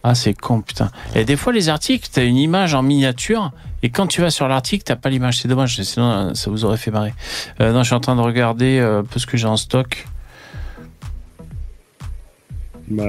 Ah, 0.06 0.16
c'est 0.16 0.34
con, 0.34 0.62
putain. 0.62 0.92
Et 1.16 1.24
des 1.24 1.38
fois, 1.38 1.54
les 1.54 1.70
articles, 1.70 2.10
t'as 2.12 2.26
une 2.26 2.36
image 2.36 2.74
en 2.74 2.84
miniature, 2.84 3.52
et 3.84 3.90
quand 3.90 4.06
tu 4.06 4.20
vas 4.20 4.30
sur 4.32 4.48
l'article, 4.50 4.84
t'as 4.84 4.98
pas 4.98 5.10
l'image. 5.10 5.40
C'est 5.42 5.48
dommage, 5.48 5.82
sinon 5.82 6.36
ça 6.36 6.50
vous 6.52 6.66
aurait 6.66 6.78
fait 6.78 6.92
marrer. 6.92 7.14
Euh, 7.62 7.72
non, 7.72 7.80
je 7.80 7.86
suis 7.88 7.96
en 7.96 8.00
train 8.02 8.16
de 8.18 8.22
regarder 8.22 8.80
euh, 8.80 9.00
un 9.00 9.04
peu 9.06 9.18
ce 9.20 9.26
que 9.26 9.38
j'ai 9.38 9.48
en 9.48 9.56
stock. 9.58 10.06
Bah, 12.90 13.06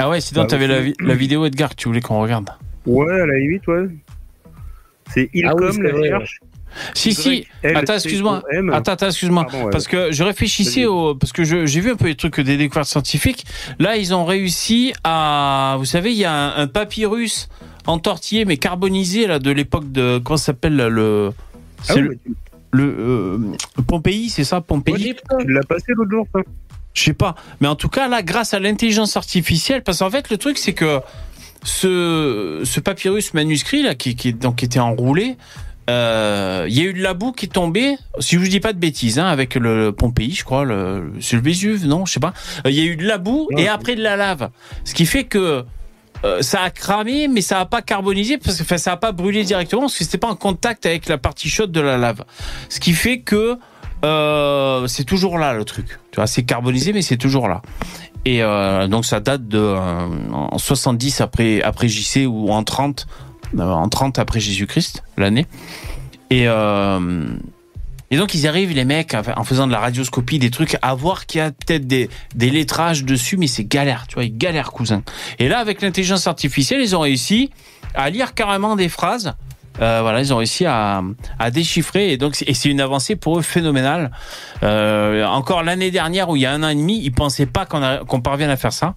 Ah 0.00 0.08
ouais, 0.10 0.20
sinon 0.20 0.42
Bah, 0.42 0.48
t'avais 0.48 0.66
la, 0.66 0.80
vi- 0.80 0.94
la 1.00 1.14
vidéo 1.14 1.46
Edgar 1.46 1.70
que 1.70 1.76
tu 1.76 1.86
voulais 1.86 2.00
qu'on 2.00 2.20
regarde. 2.20 2.50
Ouais, 2.84 3.20
à 3.20 3.26
la 3.26 3.38
limite, 3.38 3.64
ouais. 3.68 3.86
C'est 5.14 5.30
Ilcom, 5.34 5.58
Ah 5.62 5.70
oui, 5.72 5.82
la 5.82 5.90
vrai, 5.90 6.12
recherche. 6.14 6.38
Si, 6.94 7.12
si. 7.12 7.46
Attends, 7.62 7.94
excuse-moi. 7.94 8.42
Attends, 8.72 8.92
attends, 8.92 9.06
excuse-moi. 9.08 9.46
Ouais. 9.52 9.70
Parce 9.70 9.86
que 9.86 10.10
je 10.10 10.22
réfléchissais 10.24 10.86
au. 10.86 11.14
Parce 11.14 11.32
que 11.32 11.44
j'ai 11.44 11.80
vu 11.80 11.90
un 11.90 11.96
peu 11.96 12.06
les 12.06 12.14
trucs 12.14 12.40
des 12.40 12.56
découvertes 12.56 12.88
scientifiques. 12.88 13.44
Là, 13.78 13.96
ils 13.98 14.14
ont 14.14 14.24
réussi 14.24 14.94
à. 15.04 15.76
Vous 15.78 15.84
savez, 15.84 16.12
il 16.12 16.18
y 16.18 16.24
a 16.24 16.32
un, 16.32 16.62
un 16.62 16.66
papyrus 16.66 17.48
entortillé, 17.86 18.44
mais 18.46 18.56
carbonisé, 18.56 19.26
là, 19.26 19.38
de 19.38 19.50
l'époque 19.50 19.92
de. 19.92 20.18
Comment 20.24 20.38
ça 20.38 20.46
s'appelle, 20.46 20.76
le. 20.76 21.32
Ah 21.80 21.82
C'est 21.82 21.94
oui, 21.94 22.00
le. 22.00 22.14
tu- 22.16 22.34
le, 22.74 22.84
euh, 22.84 23.38
Pompéi, 23.86 24.30
c'est 24.30 24.44
ça, 24.44 24.62
Pompéi? 24.62 25.14
Tu 25.40 25.52
l'as 25.52 25.60
passé 25.64 25.84
l'autre 25.88 26.10
jour, 26.10 26.26
ça 26.34 26.40
Je 26.94 27.02
sais 27.02 27.12
pas. 27.12 27.34
Mais 27.60 27.68
en 27.68 27.76
tout 27.76 27.90
cas, 27.90 28.08
là, 28.08 28.22
grâce 28.22 28.54
à 28.54 28.60
l'intelligence 28.60 29.14
artificielle, 29.18 29.82
parce 29.82 29.98
qu'en 29.98 30.08
fait, 30.08 30.30
le 30.30 30.38
truc, 30.38 30.56
c'est 30.56 30.72
que 30.72 31.00
ce, 31.64 32.62
ce 32.64 32.80
papyrus 32.80 33.34
manuscrit, 33.34 33.82
là, 33.82 33.94
qui, 33.94 34.16
qui, 34.16 34.32
donc, 34.32 34.56
qui 34.56 34.64
était 34.64 34.80
enroulé, 34.80 35.36
euh, 35.90 36.66
il 36.68 36.76
y 36.76 36.80
a 36.80 36.84
eu 36.84 36.92
de 36.92 37.02
la 37.02 37.14
boue 37.14 37.32
qui 37.32 37.46
est 37.46 37.48
tombée, 37.48 37.96
si 38.20 38.36
je 38.36 38.40
vous 38.40 38.48
dis 38.48 38.60
pas 38.60 38.72
de 38.72 38.78
bêtises, 38.78 39.18
hein, 39.18 39.26
avec 39.26 39.54
le 39.56 39.92
Pompéi, 39.92 40.32
je 40.32 40.44
crois, 40.44 40.64
le, 40.64 41.12
c'est 41.20 41.36
le 41.36 41.42
Vésuve, 41.42 41.86
non, 41.86 42.06
je 42.06 42.14
sais 42.14 42.20
pas. 42.20 42.32
Euh, 42.66 42.70
Il 42.70 42.78
y 42.78 42.80
a 42.80 42.84
eu 42.84 42.96
de 42.96 43.06
la 43.06 43.18
boue 43.18 43.48
et 43.56 43.68
après 43.68 43.96
de 43.96 44.02
la 44.02 44.16
lave. 44.16 44.50
Ce 44.84 44.94
qui 44.94 45.06
fait 45.06 45.24
que 45.24 45.64
euh, 46.24 46.40
ça 46.40 46.62
a 46.62 46.70
cramé, 46.70 47.26
mais 47.26 47.40
ça 47.40 47.58
a 47.58 47.66
pas 47.66 47.82
carbonisé 47.82 48.38
parce 48.38 48.58
que 48.58 48.62
enfin, 48.62 48.78
ça 48.78 48.92
a 48.92 48.96
pas 48.96 49.10
brûlé 49.10 49.42
directement 49.42 49.82
parce 49.82 49.98
que 49.98 50.04
c'était 50.04 50.18
pas 50.18 50.28
en 50.28 50.36
contact 50.36 50.86
avec 50.86 51.08
la 51.08 51.18
partie 51.18 51.48
chaude 51.48 51.72
de 51.72 51.80
la 51.80 51.98
lave. 51.98 52.24
Ce 52.68 52.78
qui 52.78 52.92
fait 52.92 53.20
que 53.20 53.58
c'est 54.86 55.04
toujours 55.04 55.38
là 55.38 55.52
le 55.52 55.64
truc. 55.64 55.98
Tu 56.10 56.16
vois, 56.16 56.26
c'est 56.26 56.42
carbonisé, 56.42 56.92
mais 56.92 57.02
c'est 57.02 57.16
toujours 57.16 57.48
là. 57.48 57.62
Et 58.24 58.42
euh, 58.42 58.86
donc 58.86 59.04
ça 59.04 59.20
date 59.20 59.48
de 59.48 59.58
euh, 59.58 60.06
en 60.32 60.58
70 60.58 61.20
après 61.20 61.62
après 61.62 61.88
JC 61.88 62.26
ou 62.26 62.50
en 62.50 62.62
30 62.62 63.06
euh, 63.58 63.62
en 63.62 63.88
30 63.88 64.18
après 64.18 64.40
Jésus-Christ 64.40 65.02
l'année. 65.16 65.46
Et 66.30 66.46
et 68.10 68.18
donc 68.18 68.34
ils 68.34 68.46
arrivent 68.46 68.72
les 68.72 68.84
mecs 68.84 69.14
en 69.14 69.44
faisant 69.44 69.66
de 69.66 69.72
la 69.72 69.80
radioscopie 69.80 70.38
des 70.38 70.50
trucs 70.50 70.76
à 70.82 70.94
voir 70.94 71.26
qu'il 71.26 71.38
y 71.38 71.42
a 71.42 71.50
peut-être 71.50 71.86
des 71.86 72.08
des 72.34 72.50
lettrages 72.50 73.04
dessus 73.04 73.36
mais 73.36 73.46
c'est 73.46 73.64
galère, 73.64 74.06
tu 74.06 74.14
vois, 74.14 74.24
ils 74.24 74.36
galèrent 74.36 74.72
cousin. 74.72 75.02
Et 75.38 75.48
là 75.48 75.58
avec 75.58 75.82
l'intelligence 75.82 76.26
artificielle, 76.26 76.80
ils 76.80 76.94
ont 76.94 77.00
réussi 77.00 77.50
à 77.94 78.08
lire 78.08 78.34
carrément 78.34 78.76
des 78.76 78.88
phrases 78.88 79.34
euh, 79.80 80.00
voilà, 80.02 80.20
ils 80.20 80.32
ont 80.34 80.36
réussi 80.36 80.66
à, 80.66 81.02
à 81.38 81.50
déchiffrer 81.50 82.12
et 82.12 82.16
donc 82.18 82.34
c'est- 82.36 82.64
une 82.66 82.80
avancée 82.80 83.16
pour 83.16 83.38
eux 83.38 83.42
phénoménale. 83.42 84.10
Euh, 84.62 85.24
encore 85.24 85.62
l'année 85.62 85.90
dernière 85.90 86.28
où 86.28 86.36
il 86.36 86.42
y 86.42 86.46
a 86.46 86.52
un 86.52 86.62
an 86.62 86.68
et 86.68 86.74
demi, 86.74 87.00
ils 87.02 87.12
pensaient 87.12 87.46
pas 87.46 87.64
qu'on 87.66 88.20
parvienne 88.20 88.50
à 88.50 88.56
faire 88.56 88.72
ça. 88.72 88.94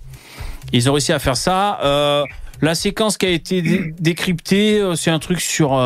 Ils 0.73 0.89
ont 0.89 0.93
réussi 0.93 1.13
à 1.13 1.19
faire 1.19 1.37
ça. 1.37 1.79
Euh, 1.83 2.23
la 2.61 2.75
séquence 2.75 3.17
qui 3.17 3.25
a 3.25 3.29
été 3.29 3.61
dé- 3.61 3.93
décryptée, 3.99 4.81
c'est 4.95 5.11
un 5.11 5.19
truc 5.19 5.39
sur 5.41 5.79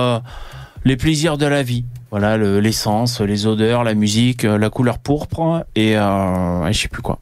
les 0.86 0.98
plaisirs 0.98 1.38
de 1.38 1.46
la 1.46 1.62
vie. 1.64 1.86
Voilà, 2.12 2.38
le- 2.38 2.60
l'essence, 2.60 3.22
les 3.22 3.46
odeurs, 3.46 3.84
la 3.84 3.94
musique, 3.94 4.44
la 4.44 4.70
couleur 4.72 4.98
pourpre 4.98 5.66
et, 5.76 5.94
je 5.94 6.72
sais 6.74 6.88
plus 6.88 7.02
quoi. 7.04 7.20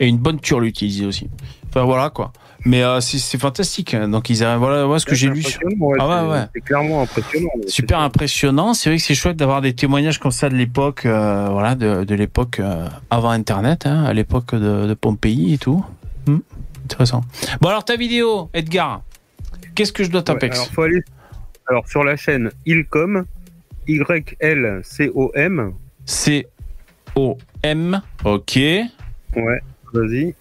Et 0.00 0.06
une 0.08 0.18
bonne 0.18 0.40
turlute, 0.40 0.82
ils 0.82 1.06
aussi. 1.06 1.28
Enfin, 1.68 1.84
voilà 1.84 2.10
quoi. 2.10 2.32
Mais 2.66 2.82
euh, 2.82 3.00
c'est 3.00 3.38
fantastique. 3.38 3.94
hein. 3.94 4.08
Donc 4.08 4.28
ils 4.28 4.38
voilà, 4.38 4.84
voilà 4.86 4.98
ce 4.98 5.06
que 5.06 5.14
j'ai 5.14 5.28
lu. 5.28 5.40
Ouais, 5.78 5.96
Ah 6.00 6.08
ouais, 6.08 6.14
c'est- 6.16 6.26
ouais. 6.32 6.46
C'est 6.54 6.60
clairement 6.62 7.02
impressionnant. 7.02 7.48
Super 7.68 8.00
impressionnant. 8.00 8.74
C'est 8.74 8.90
vrai 8.90 8.96
que 8.98 9.04
c'est 9.04 9.14
chouette 9.14 9.36
d'avoir 9.36 9.60
des 9.60 9.72
témoignages 9.72 10.18
comme 10.18 10.32
ça 10.32 10.48
de 10.48 10.56
l'époque, 10.56 11.06
euh, 11.06 11.48
voilà, 11.50 11.76
de, 11.76 12.02
de 12.02 12.14
l'époque 12.16 12.58
euh, 12.58 12.88
avant 13.08 13.30
Internet, 13.30 13.86
hein, 13.86 14.02
à 14.04 14.12
l'époque 14.12 14.52
de, 14.54 14.86
de 14.88 14.94
Pompéi 14.94 15.54
et 15.54 15.58
tout. 15.58 15.84
Hmm, 16.26 16.38
intéressant. 16.84 17.22
Bon 17.60 17.68
alors 17.68 17.84
ta 17.84 17.94
vidéo, 17.96 18.50
Edgar. 18.52 19.02
Qu'est-ce 19.76 19.92
que 19.92 20.02
je 20.02 20.10
dois 20.10 20.22
taper? 20.22 20.46
Ouais, 20.48 20.52
alors, 20.54 20.66
faut 20.68 20.82
aller 20.82 21.02
alors, 21.68 21.86
sur 21.88 22.02
la 22.02 22.16
chaîne 22.16 22.50
Ilcom, 22.66 23.24
Y-L-C-O-M. 23.86 25.72
C-O-M. 26.04 28.00
Ok. 28.24 28.56
Ouais, 28.56 29.60
vas-y. 29.92 30.34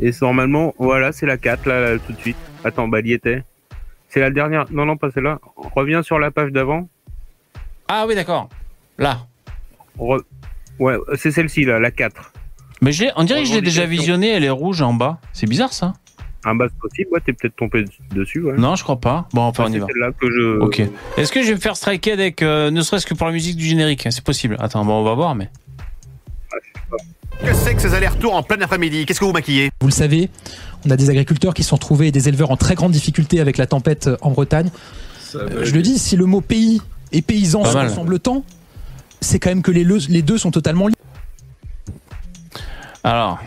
Et 0.00 0.10
normalement, 0.20 0.74
voilà, 0.78 1.12
c'est 1.12 1.26
la 1.26 1.36
4, 1.36 1.66
là, 1.66 1.80
là, 1.92 1.98
tout 1.98 2.12
de 2.12 2.18
suite. 2.18 2.36
Attends, 2.64 2.88
bah, 2.88 2.98
elle 3.00 3.06
y 3.06 3.12
était. 3.12 3.42
C'est 4.08 4.20
la 4.20 4.30
dernière. 4.30 4.66
Non, 4.70 4.84
non, 4.84 4.96
pas 4.96 5.10
celle-là. 5.10 5.38
Reviens 5.56 6.02
sur 6.02 6.18
la 6.18 6.30
page 6.30 6.50
d'avant. 6.52 6.88
Ah 7.88 8.04
oui, 8.08 8.14
d'accord. 8.14 8.48
Là. 8.98 9.18
Re- 9.98 10.22
Ouais, 10.78 10.96
c'est 11.16 11.30
celle-ci, 11.30 11.64
là, 11.64 11.78
la 11.78 11.90
4. 11.90 12.32
Mais 12.80 12.90
je 12.92 13.04
on 13.16 13.22
dirait 13.24 13.42
que 13.42 13.48
je 13.48 13.54
l'ai 13.54 13.60
déjà 13.60 13.86
visionné. 13.86 14.30
Elle 14.30 14.42
est 14.44 14.50
rouge 14.50 14.82
en 14.82 14.92
bas. 14.94 15.18
C'est 15.32 15.46
bizarre 15.48 15.72
ça. 15.72 15.92
Ah, 16.44 16.52
bah, 16.54 16.66
c'est 16.68 16.78
possible. 16.80 17.08
Ouais, 17.12 17.20
t'es 17.20 17.32
peut-être 17.32 17.54
tombé 17.54 17.84
dessus, 18.10 18.42
ouais. 18.42 18.54
Non, 18.58 18.74
je 18.74 18.82
crois 18.82 18.98
pas. 18.98 19.28
Bon, 19.32 19.42
enfin, 19.42 19.64
Ouais, 19.64 19.68
on 19.68 19.72
y 19.72 19.74
c'est 19.74 19.78
va. 19.80 19.86
celle-là 19.86 20.10
que 20.18 20.28
je. 20.30 20.58
Ok. 20.60 20.82
Est-ce 21.16 21.30
que 21.30 21.42
je 21.42 21.48
vais 21.48 21.54
me 21.54 21.60
faire 21.60 21.76
striker 21.76 22.10
avec, 22.10 22.42
euh, 22.42 22.70
ne 22.72 22.80
serait-ce 22.82 23.06
que 23.06 23.14
pour 23.14 23.26
la 23.28 23.32
musique 23.32 23.56
du 23.56 23.64
générique? 23.66 24.08
C'est 24.10 24.24
possible. 24.24 24.56
Attends, 24.58 24.84
bon, 24.84 24.94
on 25.00 25.04
va 25.04 25.14
voir, 25.14 25.34
mais. 25.36 25.50
Que 27.40 27.52
c'est 27.54 27.74
que 27.74 27.80
ces 27.80 27.92
allers-retours 27.94 28.34
en 28.34 28.42
plein 28.42 28.60
après-midi? 28.60 29.04
Qu'est-ce 29.04 29.18
que 29.20 29.24
vous 29.24 29.32
maquillez? 29.32 29.70
Vous 29.80 29.88
le 29.88 29.92
savez, 29.92 30.30
on 30.86 30.90
a 30.90 30.96
des 30.96 31.10
agriculteurs 31.10 31.54
qui 31.54 31.62
se 31.64 31.70
sont 31.70 31.76
retrouvés 31.76 32.08
et 32.08 32.12
des 32.12 32.28
éleveurs 32.28 32.50
en 32.52 32.56
très 32.56 32.74
grande 32.76 32.92
difficulté 32.92 33.40
avec 33.40 33.58
la 33.58 33.66
tempête 33.66 34.08
en 34.20 34.30
Bretagne. 34.30 34.70
Euh, 35.34 35.64
je 35.64 35.72
le 35.72 35.82
dis, 35.82 35.98
si 35.98 36.16
le 36.16 36.26
mot 36.26 36.40
pays 36.40 36.80
et 37.10 37.20
paysan 37.22 37.64
se 37.64 37.76
ressemblent 37.76 38.20
tant, 38.20 38.44
c'est 39.20 39.38
quand 39.40 39.50
même 39.50 39.62
que 39.62 39.70
les, 39.72 39.82
le- 39.84 39.98
les 40.08 40.22
deux 40.22 40.38
sont 40.38 40.50
totalement 40.50 40.86
liés. 40.86 40.94
Alors. 43.02 43.40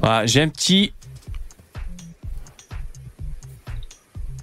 Voilà, 0.00 0.26
j'ai 0.26 0.42
un 0.42 0.48
petit. 0.48 0.92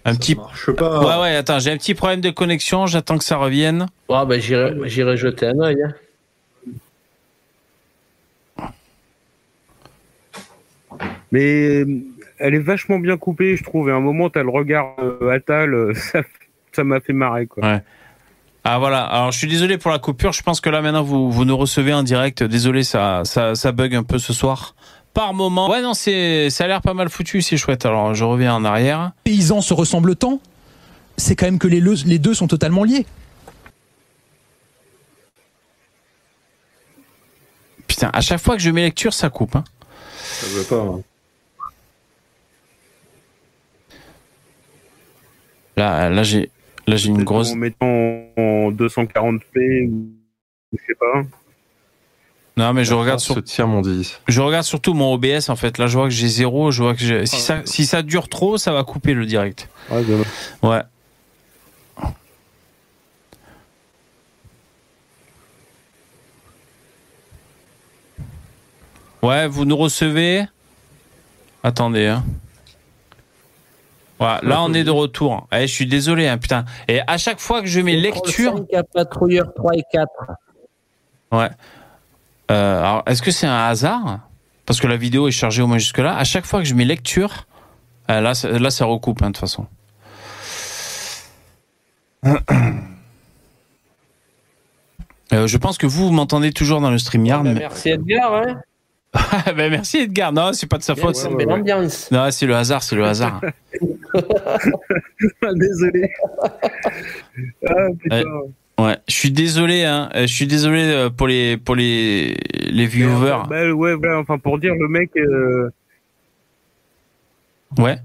Un 0.07 0.15
petit. 0.15 0.35
marche 0.35 0.71
pas. 0.71 0.99
Ouais, 0.99 1.21
ouais, 1.21 1.35
attends, 1.35 1.59
j'ai 1.59 1.71
un 1.71 1.77
petit 1.77 1.95
problème 1.95 2.21
de 2.21 2.29
connexion, 2.29 2.85
j'attends 2.85 3.17
que 3.17 3.23
ça 3.23 3.37
revienne. 3.37 3.87
Ouais, 4.07 4.25
bah, 4.25 4.37
j'irai 4.39 4.73
j'irai 4.87 5.17
jeter 5.17 5.47
un 5.47 5.59
œil. 5.59 5.83
hein. 5.83 5.93
Mais 11.31 11.81
elle 12.37 12.53
est 12.55 12.59
vachement 12.59 12.99
bien 12.99 13.17
coupée, 13.17 13.57
je 13.57 13.63
trouve. 13.63 13.89
Et 13.89 13.91
à 13.91 13.95
un 13.95 13.99
moment, 14.01 14.29
t'as 14.29 14.43
le 14.43 14.49
regard 14.49 14.95
euh, 14.99 15.29
Attal, 15.31 15.73
euh, 15.73 15.93
ça 15.95 16.21
ça 16.71 16.83
m'a 16.83 16.99
fait 16.99 17.13
marrer, 17.13 17.47
quoi. 17.47 17.63
Ouais. 17.65 17.81
Ah 18.67 18.79
voilà, 18.79 19.03
alors 19.03 19.31
je 19.31 19.37
suis 19.37 19.47
désolé 19.47 19.77
pour 19.77 19.91
la 19.91 19.99
coupure, 19.99 20.33
je 20.33 20.41
pense 20.41 20.59
que 20.59 20.71
là 20.71 20.81
maintenant 20.81 21.03
vous, 21.03 21.29
vous 21.31 21.45
nous 21.45 21.55
recevez 21.55 21.93
en 21.93 22.01
direct, 22.01 22.41
désolé 22.41 22.81
ça, 22.83 23.21
ça, 23.23 23.53
ça 23.53 23.71
bug 23.71 23.93
un 23.93 24.01
peu 24.01 24.17
ce 24.17 24.33
soir. 24.33 24.73
Par 25.15 25.33
moment. 25.33 25.69
Ouais 25.71 25.81
non, 25.81 25.93
c'est, 25.95 26.49
ça 26.51 26.65
a 26.65 26.67
l'air 26.67 26.81
pas 26.81 26.93
mal 26.93 27.09
foutu, 27.09 27.41
c'est 27.41 27.55
chouette, 27.57 27.85
alors 27.85 28.13
je 28.13 28.23
reviens 28.25 28.53
en 28.53 28.63
arrière. 28.65 29.13
Paysans 29.23 29.61
se 29.61 29.73
ressemblent 29.73 30.15
tant, 30.15 30.39
c'est 31.17 31.35
quand 31.37 31.45
même 31.47 31.57
que 31.57 31.67
les, 31.69 31.79
le- 31.79 31.95
les 32.05 32.19
deux 32.19 32.33
sont 32.35 32.47
totalement 32.47 32.83
liés. 32.83 33.05
Putain, 37.87 38.09
à 38.13 38.21
chaque 38.21 38.41
fois 38.41 38.55
que 38.57 38.61
je 38.61 38.69
mets 38.71 38.81
lecture, 38.81 39.13
ça 39.13 39.29
coupe. 39.29 39.55
Hein. 39.55 39.63
Ça 40.17 40.47
veut 40.47 40.63
pas. 40.63 40.81
hein. 40.81 41.01
Là, 45.77 46.09
là 46.09 46.23
j'ai, 46.23 46.49
là 46.87 46.95
j'ai 46.97 47.09
une 47.09 47.23
grosse... 47.23 47.51
En 47.51 47.55
mettant 47.55 47.85
en 47.85 48.71
240p 48.71 49.89
ou 49.89 50.07
je 50.73 50.77
sais 50.87 50.95
pas. 50.99 51.23
Non 52.57 52.71
mais 52.73 52.85
je 52.85 52.93
regarde 52.93 53.19
sur... 53.19 53.35
Se 53.35 53.39
tient 53.41 53.65
mon 53.65 53.81
10. 53.81 54.21
Je 54.27 54.41
regarde 54.41 54.63
surtout 54.63 54.93
mon 54.93 55.13
OBS 55.13 55.49
en 55.49 55.55
fait. 55.57 55.77
Là, 55.77 55.87
je 55.87 55.97
vois 55.97 56.05
que 56.07 56.13
j'ai 56.13 56.27
zéro. 56.29 56.71
Je 56.71 56.81
vois 56.83 56.93
que 56.93 57.01
j'ai- 57.01 57.25
si 57.25 57.41
ça 57.41 57.61
si 57.65 57.85
ça 57.85 58.01
dure 58.01 58.29
trop, 58.29 58.57
ça 58.57 58.71
va 58.71 58.83
couper 58.83 59.13
le 59.13 59.25
direct. 59.25 59.67
Ouais. 60.63 60.81
Ouais, 69.21 69.47
vous 69.47 69.65
nous 69.65 69.77
recevez? 69.77 70.45
Attendez. 71.63 72.07
Hein. 72.07 72.23
Voilà, 74.19 74.39
là 74.43 74.61
on 74.61 74.73
est 74.73 74.83
de 74.83 74.91
retour. 74.91 75.47
Eh, 75.51 75.61
je 75.67 75.73
suis 75.73 75.87
désolé, 75.87 76.27
hein, 76.27 76.37
putain. 76.37 76.63
Et 76.87 77.01
à 77.05 77.17
chaque 77.17 77.39
fois 77.39 77.61
que 77.61 77.67
je 77.67 77.81
mets 77.81 77.95
lecture, 77.97 78.51
Contrôle 78.53 78.67
5, 78.71 78.85
patrouilleur 78.93 79.53
3 79.55 79.73
et 79.75 79.83
4. 79.91 80.07
Ouais. 81.33 81.49
Euh, 82.51 82.79
alors, 82.79 83.03
est-ce 83.07 83.21
que 83.21 83.31
c'est 83.31 83.47
un 83.47 83.65
hasard? 83.67 84.19
Parce 84.65 84.79
que 84.79 84.87
la 84.87 84.97
vidéo 84.97 85.27
est 85.27 85.31
chargée 85.31 85.61
au 85.61 85.67
moins 85.67 85.77
jusque-là. 85.77 86.15
À 86.17 86.23
chaque 86.23 86.45
fois 86.45 86.59
que 86.61 86.65
je 86.67 86.73
mets 86.75 86.85
lecture, 86.85 87.45
euh, 88.09 88.21
là, 88.21 88.33
ça- 88.33 88.49
là, 88.49 88.69
ça 88.69 88.85
recoupe, 88.85 89.21
hein, 89.21 89.27
de 89.27 89.31
toute 89.33 89.39
façon. 89.41 89.67
Euh, 95.33 95.47
je 95.47 95.57
pense 95.57 95.77
que 95.79 95.87
vous, 95.87 96.05
vous 96.07 96.13
m'entendez 96.13 96.51
toujours 96.53 96.81
dans 96.81 96.91
le 96.91 96.97
StreamYard. 96.99 97.43
mais- 97.43 97.55
Merci 97.55 97.89
Edgar. 97.89 98.33
Hein. 98.35 98.61
Ben, 99.57 99.71
merci 99.71 99.97
Edgar. 99.97 100.31
Non, 100.31 100.53
c'est 100.53 100.67
pas 100.67 100.77
de 100.77 100.83
sa 100.83 100.93
Bien, 100.93 101.03
faute. 101.03 101.15
ouais, 101.15 101.21
c'est- 101.21 101.29
mais 101.29 101.45
l'ambiance. 101.45 102.11
Non, 102.11 102.29
c'est 102.31 102.45
le 102.45 102.55
hasard, 102.55 102.83
c'est 102.83 102.95
le 102.95 103.05
hasard. 103.05 103.41
Désolé. 105.55 106.11
ah 107.67 107.73
putain. 107.99 108.23
Ouais, 108.77 108.85
ouais. 108.85 108.97
je 109.07 109.13
suis 109.13 109.31
désolé. 109.31 109.83
Hein. 109.83 110.09
Euh, 110.15 110.21
Je 110.27 110.33
suis 110.33 110.47
désolé 110.47 110.81
euh, 110.83 111.09
pour 111.09 111.27
les 111.27 111.57
pour 111.57 111.75
les 111.75 112.35
les 112.51 112.85
viewers. 112.87 113.43
Bah, 113.49 113.71
ouais, 113.71 113.95
voilà, 113.95 114.19
enfin 114.19 114.37
pour 114.37 114.59
dire 114.59 114.73
le 114.75 114.87
mec. 114.87 115.11
euh, 115.17 115.69
Ouais. 117.77 117.97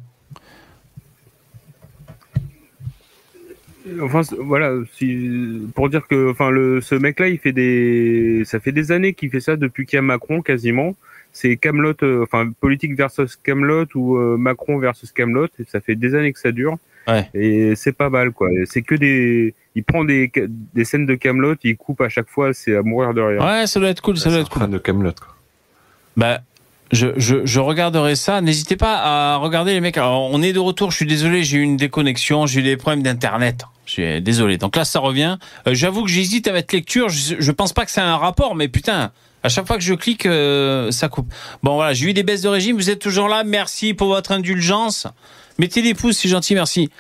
Enfin 4.03 4.21
voilà, 4.39 4.75
si, 4.95 5.63
pour 5.75 5.89
dire 5.89 6.07
que 6.07 6.31
enfin 6.31 6.51
le 6.51 6.81
ce 6.81 6.95
mec 6.95 7.19
là 7.19 7.29
il 7.29 7.39
fait 7.39 7.53
des 7.53 8.43
ça 8.45 8.61
fait 8.61 8.73
des 8.73 8.93
années 8.93 9.15
qu'il 9.15 9.31
fait 9.31 9.41
ça 9.41 9.57
depuis 9.57 9.87
qu'il 9.87 9.97
y 9.97 9.99
a 9.99 10.03
Macron 10.03 10.43
quasiment. 10.43 10.95
C'est 11.33 11.57
Camelot 11.57 11.95
enfin 12.23 12.51
politique 12.61 12.95
versus 12.97 13.37
Camelot 13.37 13.87
ou 13.95 14.17
euh, 14.17 14.37
Macron 14.37 14.79
versus 14.79 15.13
Camelot 15.13 15.49
ça 15.69 15.81
fait 15.81 15.95
des 15.97 16.15
années 16.15 16.33
que 16.33 16.39
ça 16.41 16.53
dure. 16.53 16.77
Ouais. 17.09 17.29
Et 17.35 17.75
c'est 17.75 17.93
pas 17.97 18.11
mal 18.11 18.33
quoi. 18.33 18.49
C'est 18.67 18.83
que 18.83 18.95
des 18.95 19.55
il 19.75 19.85
prend 19.85 20.05
des 20.05 20.31
des 20.75 20.85
scènes 20.85 21.07
de 21.07 21.15
Camelot, 21.15 21.55
il 21.63 21.77
coupe 21.77 22.01
à 22.01 22.09
chaque 22.09 22.29
fois, 22.29 22.53
c'est 22.53 22.77
à 22.77 22.83
mourir 22.83 23.15
de 23.15 23.21
rire. 23.21 23.43
Ouais, 23.43 23.67
ça 23.67 23.81
doit 23.81 23.89
être 23.89 24.01
cool, 24.03 24.19
ça 24.19 24.31
doit 24.31 24.41
être 24.41 24.51
cool. 24.51 24.69
de 24.71 24.79
Camelot. 24.79 25.13
Bah, 26.17 26.41
je, 26.93 27.09
je, 27.17 27.47
je 27.47 27.61
regarderai 27.61 28.17
ça. 28.17 28.41
N'hésitez 28.41 28.77
pas 28.77 28.97
à 28.99 29.37
regarder 29.37 29.73
les 29.73 29.81
mecs. 29.81 29.97
Alors, 29.97 30.29
on 30.33 30.43
est 30.43 30.53
de 30.53 30.59
retour. 30.59 30.91
Je 30.91 30.97
suis 30.97 31.07
désolé, 31.07 31.45
j'ai 31.45 31.59
eu 31.59 31.63
une 31.63 31.77
déconnexion, 31.77 32.47
j'ai 32.47 32.61
eu 32.61 32.63
des 32.65 32.77
problèmes 32.77 33.03
d'internet. 33.05 33.65
Je 33.87 33.93
suis 33.93 34.21
désolé. 34.23 34.59
Donc 34.59 34.77
là, 34.77 34.85
ça 34.85 34.99
revient. 34.99 35.39
Euh, 35.67 35.75
J'avoue 35.75 36.03
que 36.03 36.11
j'hésite 36.11 36.49
à 36.49 36.53
mettre 36.53 36.75
lecture. 36.75 37.09
Je, 37.09 37.37
je 37.39 37.53
pense 37.53 37.73
pas 37.73 37.85
que 37.85 37.91
c'est 37.93 38.01
un 38.01 38.17
rapport, 38.17 38.55
mais 38.57 38.69
putain. 38.69 39.13
À 39.43 39.49
chaque 39.49 39.67
fois 39.67 39.77
que 39.79 39.83
je 39.83 39.95
clique, 39.95 40.27
euh, 40.27 40.91
ça 40.91 41.09
coupe. 41.09 41.33
Bon 41.63 41.75
voilà, 41.75 41.95
j'ai 41.95 42.11
eu 42.11 42.13
des 42.13 42.23
baisses 42.23 42.43
de 42.43 42.49
régime. 42.49 42.77
Vous 42.77 42.91
êtes 42.91 42.99
toujours 42.99 43.29
là. 43.29 43.43
Merci 43.43 43.95
pour 43.95 44.09
votre 44.09 44.33
indulgence. 44.33 45.07
Mettez 45.59 45.81
des 45.81 45.95
pouces, 45.95 46.19
c'est 46.19 46.29
gentil, 46.29 46.55
merci. 46.55 46.91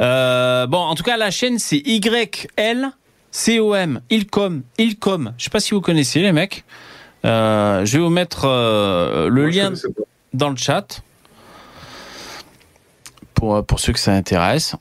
Euh, 0.00 0.66
bon, 0.66 0.78
en 0.78 0.94
tout 0.94 1.02
cas, 1.02 1.16
la 1.16 1.30
chaîne 1.30 1.58
c'est 1.58 1.78
YL 1.78 2.90
COM, 3.32 4.00
Ilcom, 4.10 4.62
Ilcom. 4.78 5.34
Je 5.38 5.44
sais 5.44 5.50
pas 5.50 5.60
si 5.60 5.74
vous 5.74 5.80
connaissez 5.80 6.20
les 6.20 6.32
mecs. 6.32 6.64
Euh, 7.24 7.84
je 7.84 7.98
vais 7.98 8.04
vous 8.04 8.10
mettre 8.10 8.46
euh, 8.46 9.28
le 9.28 9.46
lien 9.46 9.72
dans 10.32 10.48
le 10.48 10.56
chat 10.56 11.02
pour, 13.34 13.64
pour 13.64 13.78
ceux 13.78 13.92
que 13.92 13.98
ça 13.98 14.12
intéresse. 14.12 14.74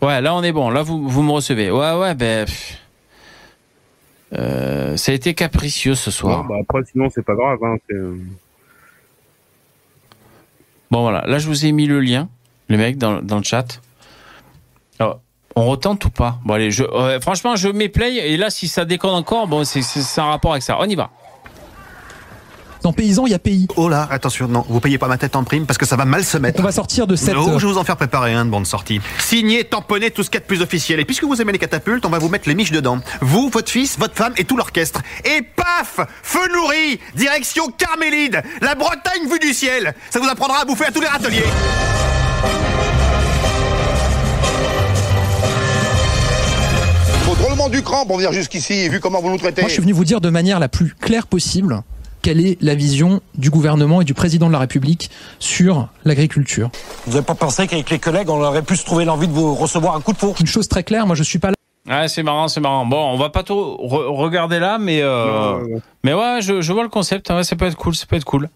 Ouais, 0.00 0.20
là 0.20 0.34
on 0.34 0.42
est 0.42 0.52
bon. 0.52 0.70
Là 0.70 0.82
vous, 0.82 1.08
vous 1.08 1.22
me 1.22 1.30
recevez. 1.30 1.70
Ouais, 1.70 1.92
ouais, 1.94 2.14
ben. 2.14 2.46
Euh, 4.34 4.96
ça 4.96 5.12
a 5.12 5.14
été 5.14 5.34
capricieux 5.34 5.94
ce 5.94 6.10
soir. 6.10 6.42
Ouais, 6.42 6.48
bah, 6.48 6.56
après 6.62 6.80
sinon 6.90 7.08
c'est 7.14 7.24
pas 7.24 7.34
grave. 7.34 7.58
Hein, 7.62 7.76
Bon 10.90 11.00
voilà, 11.02 11.24
là 11.26 11.38
je 11.38 11.46
vous 11.46 11.64
ai 11.64 11.72
mis 11.72 11.86
le 11.86 12.00
lien, 12.00 12.28
les 12.68 12.76
mecs, 12.76 12.98
dans, 12.98 13.20
dans 13.22 13.38
le 13.38 13.44
chat. 13.44 13.80
Alors, 14.98 15.20
on 15.56 15.66
retente 15.66 16.04
ou 16.04 16.10
pas? 16.10 16.38
Bon 16.44 16.54
allez, 16.54 16.70
je, 16.70 16.84
euh, 16.84 17.20
franchement 17.20 17.56
je 17.56 17.68
mets 17.68 17.88
play 17.88 18.16
et 18.16 18.36
là 18.38 18.48
si 18.48 18.68
ça 18.68 18.84
déconne 18.84 19.10
encore, 19.14 19.46
bon 19.46 19.64
c'est 19.64 19.82
un 20.18 20.24
rapport 20.24 20.52
avec 20.52 20.62
ça. 20.62 20.78
On 20.80 20.84
y 20.84 20.94
va. 20.94 21.10
dans 22.82 22.92
paysan, 22.92 23.26
il 23.26 23.32
y 23.32 23.34
a 23.34 23.38
pays. 23.38 23.68
Oh 23.76 23.88
là, 23.88 24.08
attention, 24.10 24.48
non, 24.48 24.64
vous 24.68 24.80
payez 24.80 24.96
pas 24.98 25.08
ma 25.08 25.18
tête 25.18 25.36
en 25.36 25.44
prime 25.44 25.66
parce 25.66 25.76
que 25.78 25.84
ça 25.86 25.96
va 25.96 26.04
mal 26.04 26.24
se 26.24 26.38
mettre. 26.38 26.60
On 26.60 26.62
va 26.62 26.72
sortir 26.72 27.06
de 27.06 27.16
cette. 27.16 27.34
Non, 27.34 27.58
je 27.58 27.66
vais 27.66 27.72
vous 27.72 27.78
en 27.78 27.84
faire 27.84 27.96
préparer 27.98 28.32
un 28.32 28.44
de 28.46 28.50
bande 28.50 28.66
sortie. 28.66 29.00
Signé, 29.18 29.64
tamponné, 29.64 30.10
tout 30.10 30.22
ce 30.22 30.30
qu'il 30.30 30.36
y 30.36 30.38
a 30.38 30.40
de 30.40 30.46
plus 30.46 30.62
officiel. 30.62 30.98
Et 31.00 31.04
puisque 31.04 31.24
vous 31.24 31.40
aimez 31.42 31.52
les 31.52 31.58
catapultes, 31.58 32.06
on 32.06 32.10
va 32.10 32.18
vous 32.18 32.28
mettre 32.30 32.48
les 32.48 32.54
miches 32.54 32.72
dedans. 32.72 32.98
Vous, 33.20 33.50
votre 33.50 33.70
fils, 33.70 33.98
votre 33.98 34.14
femme 34.14 34.32
et 34.38 34.44
tout 34.44 34.56
l'orchestre. 34.56 35.02
Et 35.24 35.42
paf 35.42 36.00
Feu 36.22 36.48
nourri 36.54 36.98
Direction 37.14 37.64
Carmélide 37.76 38.42
La 38.62 38.74
Bretagne 38.74 39.28
vue 39.30 39.38
du 39.38 39.52
ciel 39.52 39.94
Ça 40.10 40.18
vous 40.18 40.28
apprendra 40.28 40.62
à 40.62 40.64
bouffer 40.64 40.86
à 40.86 40.90
tous 40.90 41.00
les 41.00 41.08
râteliers 41.08 41.44
Faut 47.24 47.34
drôlement 47.36 47.68
du 47.68 47.82
cran 47.82 48.04
pour 48.06 48.16
venir 48.16 48.32
jusqu'ici, 48.32 48.88
vu 48.88 49.00
comment 49.00 49.20
vous 49.20 49.30
nous 49.30 49.38
traitez. 49.38 49.62
Moi, 49.62 49.68
je 49.68 49.74
suis 49.74 49.82
venu 49.82 49.92
vous 49.92 50.04
dire 50.04 50.20
de 50.20 50.30
manière 50.30 50.58
la 50.58 50.68
plus 50.68 50.94
claire 51.00 51.26
possible 51.26 51.82
quelle 52.20 52.44
est 52.44 52.56
la 52.62 52.74
vision 52.76 53.20
du 53.36 53.50
gouvernement 53.50 54.00
et 54.00 54.04
du 54.04 54.14
président 54.14 54.46
de 54.46 54.52
la 54.52 54.60
République 54.60 55.10
sur 55.40 55.88
l'agriculture. 56.04 56.70
Vous 57.06 57.14
n'avez 57.14 57.24
pas 57.24 57.34
pensé 57.34 57.66
qu'avec 57.66 57.90
les 57.90 57.98
collègues, 57.98 58.30
on 58.30 58.40
aurait 58.42 58.62
pu 58.62 58.76
se 58.76 58.84
trouver 58.84 59.04
l'envie 59.04 59.26
de 59.26 59.32
vous 59.32 59.54
recevoir 59.54 59.96
un 59.96 60.00
coup 60.00 60.12
de 60.12 60.18
faux 60.18 60.34
Une 60.38 60.46
chose 60.46 60.68
très 60.68 60.84
claire, 60.84 61.06
moi 61.06 61.16
je 61.16 61.22
suis 61.24 61.38
pas 61.40 61.48
là. 61.50 61.54
Ouais, 62.02 62.06
c'est 62.06 62.22
marrant, 62.22 62.46
c'est 62.46 62.60
marrant. 62.60 62.86
Bon, 62.86 62.96
on 63.12 63.16
va 63.16 63.28
pas 63.30 63.42
trop 63.42 63.76
re- 63.84 64.16
regarder 64.16 64.60
là, 64.60 64.78
mais 64.78 65.00
euh, 65.02 65.58
mais 66.04 66.14
ouais, 66.14 66.38
je, 66.40 66.60
je 66.60 66.72
vois 66.72 66.84
le 66.84 66.88
concept. 66.88 67.28
Ouais, 67.30 67.42
ça 67.42 67.56
peut 67.56 67.64
être 67.66 67.76
cool, 67.76 67.96
ça 67.96 68.06
peut 68.06 68.14
être 68.14 68.24
cool. 68.24 68.48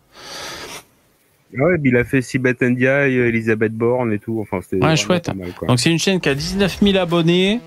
Ouais, 1.59 1.77
il 1.85 1.97
a 1.97 2.05
fait 2.05 2.23
Sibeth 2.23 2.63
India, 2.63 3.07
Elisabeth 3.09 3.73
Borne 3.73 4.13
et 4.13 4.19
tout. 4.19 4.39
Enfin, 4.41 4.61
c'était 4.63 4.85
Ouais, 4.85 4.97
chouette. 4.97 5.29
mal. 5.35 5.49
Donc 5.67 5.81
c'est 5.81 5.91
une 5.91 5.99
chaîne 5.99 6.21
qui 6.21 6.29
a 6.29 6.35
19 6.35 6.79
000 6.83 6.97
abonnés, 6.99 7.61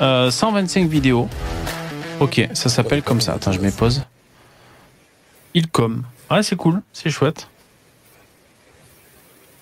euh, 0.00 0.30
125 0.30 0.88
vidéos. 0.88 1.28
Ok, 2.20 2.46
ça 2.52 2.68
s'appelle 2.68 3.02
comme 3.02 3.20
ça. 3.20 3.34
Attends, 3.34 3.52
je 3.52 3.60
mets 3.60 3.70
pause. 3.72 4.04
Ilcom. 5.54 6.04
Ouais, 6.30 6.42
c'est 6.42 6.56
cool, 6.56 6.82
c'est 6.92 7.10
chouette. 7.10 7.48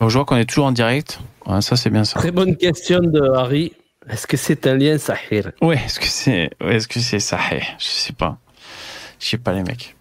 Donc, 0.00 0.08
je 0.10 0.16
vois 0.16 0.24
qu'on 0.24 0.36
est 0.36 0.44
toujours 0.46 0.66
en 0.66 0.72
direct. 0.72 1.20
Ouais, 1.46 1.60
ça 1.60 1.76
c'est 1.76 1.90
bien 1.90 2.04
ça. 2.04 2.18
Très 2.20 2.30
bonne 2.30 2.56
question 2.56 3.00
de 3.00 3.20
Harry. 3.34 3.72
Est-ce 4.08 4.26
que 4.26 4.36
c'est 4.36 4.66
un 4.66 4.76
lien 4.76 4.96
Sahir? 4.98 5.52
Ouais, 5.60 5.76
est-ce 5.84 6.00
que 6.00 6.06
c'est 6.06 6.50
ouais, 6.62 6.76
est-ce 6.76 6.88
que 6.88 7.00
c'est 7.00 7.18
ça 7.20 7.38
Je 7.78 7.84
sais 7.84 8.12
pas. 8.12 8.38
Je 9.18 9.26
sais 9.28 9.38
pas 9.38 9.52
les 9.52 9.62
mecs. 9.62 9.94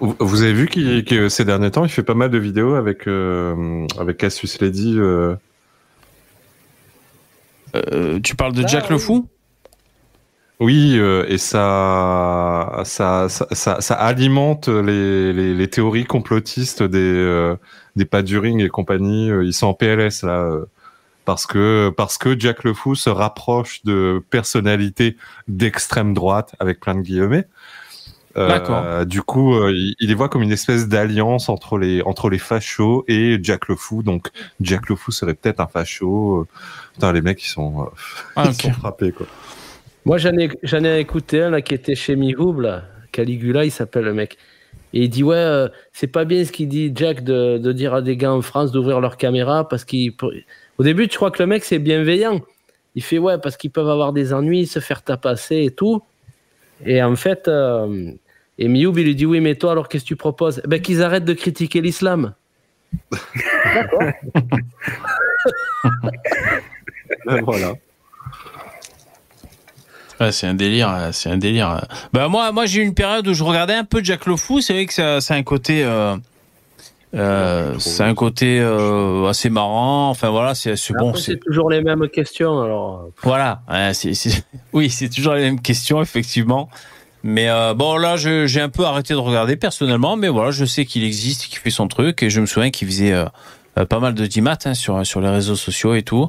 Vous 0.00 0.42
avez 0.42 0.52
vu 0.52 0.66
qu'il- 0.68 1.04
que 1.04 1.28
ces 1.28 1.44
derniers 1.44 1.70
temps, 1.72 1.84
il 1.84 1.90
fait 1.90 2.04
pas 2.04 2.14
mal 2.14 2.30
de 2.30 2.38
vidéos 2.38 2.74
avec, 2.74 3.06
euh, 3.08 3.86
avec 3.98 4.16
Cassius 4.18 4.60
Lady. 4.60 4.94
euh, 4.96 5.34
Euh, 7.74 8.18
tu 8.20 8.34
parles 8.34 8.54
de 8.54 8.66
Jack 8.66 8.88
le 8.88 8.96
Fou? 8.98 9.28
Oui, 10.58 10.96
euh, 10.98 11.24
et 11.28 11.36
ça, 11.38 12.80
ça, 12.84 13.28
ça, 13.28 13.46
ça, 13.52 13.80
ça 13.80 13.94
alimente 13.94 14.68
les, 14.68 15.32
les, 15.32 15.54
les 15.54 15.68
théories 15.68 16.06
complotistes 16.06 16.82
des, 16.82 16.98
euh, 16.98 17.56
des 17.94 18.06
Paduring 18.06 18.60
et 18.60 18.68
compagnie. 18.68 19.28
Ils 19.28 19.52
sont 19.52 19.66
en 19.66 19.74
PLS 19.74 20.22
là, 20.24 20.48
parce 21.26 21.46
que 21.46 21.90
parce 21.96 22.16
que 22.18 22.38
Jack 22.40 22.64
le 22.64 22.72
Fou 22.72 22.94
se 22.94 23.10
rapproche 23.10 23.84
de 23.84 24.24
personnalités 24.30 25.16
d'extrême 25.46 26.14
droite 26.14 26.54
avec 26.58 26.80
plein 26.80 26.94
de 26.94 27.02
guillemets. 27.02 27.46
Euh. 28.38 29.04
Du 29.04 29.22
coup, 29.22 29.54
euh, 29.54 29.72
il, 29.74 29.94
il 30.00 30.08
les 30.08 30.14
voit 30.14 30.28
comme 30.28 30.42
une 30.42 30.52
espèce 30.52 30.88
d'alliance 30.88 31.48
entre 31.48 31.76
les 31.76 32.02
entre 32.02 32.30
les 32.30 32.38
fachos 32.38 33.04
et 33.08 33.38
Jack 33.42 33.68
le 33.68 33.76
Fou. 33.76 34.02
Donc 34.02 34.28
Jack 34.60 34.88
le 34.88 34.96
Fou 34.96 35.10
serait 35.10 35.34
peut-être 35.34 35.60
un 35.60 35.66
facho. 35.66 36.40
Euh, 36.40 36.46
Putain, 36.94 37.12
les 37.12 37.22
mecs 37.22 37.42
ils 37.44 37.48
sont, 37.48 37.82
euh, 37.82 37.84
Ah, 38.36 38.44
ils 38.48 38.54
sont 38.54 38.72
frappés 38.72 39.12
quoi. 39.12 39.26
Moi, 40.04 40.16
j'en 40.18 40.32
ai, 40.38 40.48
j'en 40.62 40.84
ai 40.84 41.00
écouté 41.00 41.42
un 41.42 41.50
là, 41.50 41.60
qui 41.60 41.74
était 41.74 41.94
chez 41.94 42.16
Mihoub, 42.16 42.60
là. 42.60 42.84
Caligula, 43.12 43.64
il 43.64 43.70
s'appelle 43.70 44.04
le 44.04 44.14
mec. 44.14 44.38
Et 44.94 45.02
il 45.02 45.10
dit 45.10 45.22
Ouais, 45.22 45.36
euh, 45.36 45.68
c'est 45.92 46.06
pas 46.06 46.24
bien 46.24 46.44
ce 46.44 46.50
qu'il 46.50 46.68
dit, 46.68 46.90
Jack, 46.94 47.22
de, 47.24 47.58
de 47.58 47.72
dire 47.72 47.92
à 47.94 48.00
des 48.00 48.16
gars 48.16 48.32
en 48.32 48.40
France 48.40 48.72
d'ouvrir 48.72 49.00
leur 49.00 49.16
caméra 49.16 49.68
parce 49.68 49.84
qu'il. 49.84 50.14
Au 50.78 50.82
début, 50.82 51.08
tu 51.08 51.16
crois 51.16 51.30
que 51.30 51.42
le 51.42 51.46
mec, 51.46 51.62
c'est 51.62 51.78
bienveillant. 51.78 52.40
Il 52.94 53.02
fait 53.02 53.18
Ouais, 53.18 53.38
parce 53.38 53.56
qu'ils 53.56 53.70
peuvent 53.70 53.88
avoir 53.88 54.12
des 54.12 54.32
ennuis, 54.32 54.66
se 54.66 54.80
faire 54.80 55.02
tapasser 55.02 55.64
et 55.64 55.70
tout. 55.70 56.02
Et 56.86 57.02
en 57.02 57.14
fait, 57.16 57.46
euh, 57.46 58.12
et 58.58 58.68
Mihoub, 58.68 58.96
il 58.98 59.04
lui 59.04 59.14
dit 59.14 59.26
Oui, 59.26 59.40
mais 59.40 59.54
toi, 59.54 59.72
alors 59.72 59.88
qu'est-ce 59.88 60.04
que 60.04 60.08
tu 60.08 60.16
proposes? 60.16 60.60
Eh 60.64 60.68
ben, 60.68 60.80
Qu'ils 60.80 61.02
arrêtent 61.02 61.24
de 61.24 61.34
critiquer 61.34 61.80
l'islam. 61.80 62.34
voilà. 67.42 67.72
Ouais, 70.20 70.32
c'est 70.32 70.46
un 70.48 70.54
délire, 70.54 70.90
euh, 70.92 71.10
c'est 71.12 71.30
un 71.30 71.36
délire. 71.38 71.86
Bah 72.12 72.26
moi, 72.28 72.50
moi 72.50 72.66
j'ai 72.66 72.80
eu 72.80 72.84
une 72.84 72.94
période 72.94 73.26
où 73.28 73.34
je 73.34 73.44
regardais 73.44 73.74
un 73.74 73.84
peu 73.84 74.02
Jack 74.02 74.26
le 74.26 74.34
Fou. 74.36 74.60
C'est 74.60 74.72
vrai 74.72 74.86
que 74.86 74.92
ça, 74.92 75.20
c'est 75.20 75.34
un 75.34 75.44
côté, 75.44 75.84
euh, 75.84 76.16
euh, 77.14 77.78
c'est 77.78 78.02
un 78.02 78.14
côté 78.14 78.58
euh, 78.60 79.26
assez 79.28 79.48
marrant. 79.48 80.10
Enfin 80.10 80.30
voilà, 80.30 80.56
c'est 80.56 80.74
c'est 80.74 80.92
bon. 80.94 81.10
Après, 81.10 81.20
C'est 81.20 81.32
c'est 81.34 81.38
toujours 81.38 81.70
les 81.70 81.82
mêmes 81.82 82.08
questions. 82.08 82.60
Alors, 82.60 83.10
voilà. 83.22 83.62
Ouais, 83.70 83.94
c'est- 83.94 84.14
c'est- 84.14 84.42
oui, 84.72 84.90
c'est 84.90 85.08
toujours 85.08 85.34
les 85.34 85.42
mêmes 85.42 85.60
questions 85.60 86.02
effectivement. 86.02 86.68
Mais 87.24 87.48
euh, 87.50 87.74
bon 87.74 87.96
là, 87.96 88.16
je- 88.16 88.46
j'ai 88.46 88.60
un 88.60 88.68
peu 88.68 88.84
arrêté 88.84 89.14
de 89.14 89.18
regarder 89.18 89.56
personnellement. 89.56 90.16
Mais 90.16 90.28
voilà, 90.28 90.50
je 90.50 90.64
sais 90.64 90.84
qu'il 90.84 91.04
existe, 91.04 91.46
qu'il 91.46 91.58
fait 91.58 91.70
son 91.70 91.88
truc, 91.88 92.22
et 92.22 92.30
je 92.30 92.40
me 92.40 92.46
souviens 92.46 92.70
qu'il 92.70 92.86
faisait 92.88 93.12
euh, 93.12 93.24
euh, 93.78 93.84
pas 93.84 93.98
mal 93.98 94.14
de 94.14 94.26
dimat 94.26 94.56
hein, 94.64 94.74
sur 94.74 95.04
sur 95.06 95.20
les 95.20 95.28
réseaux 95.28 95.56
sociaux 95.56 95.94
et 95.94 96.02
tout. 96.02 96.28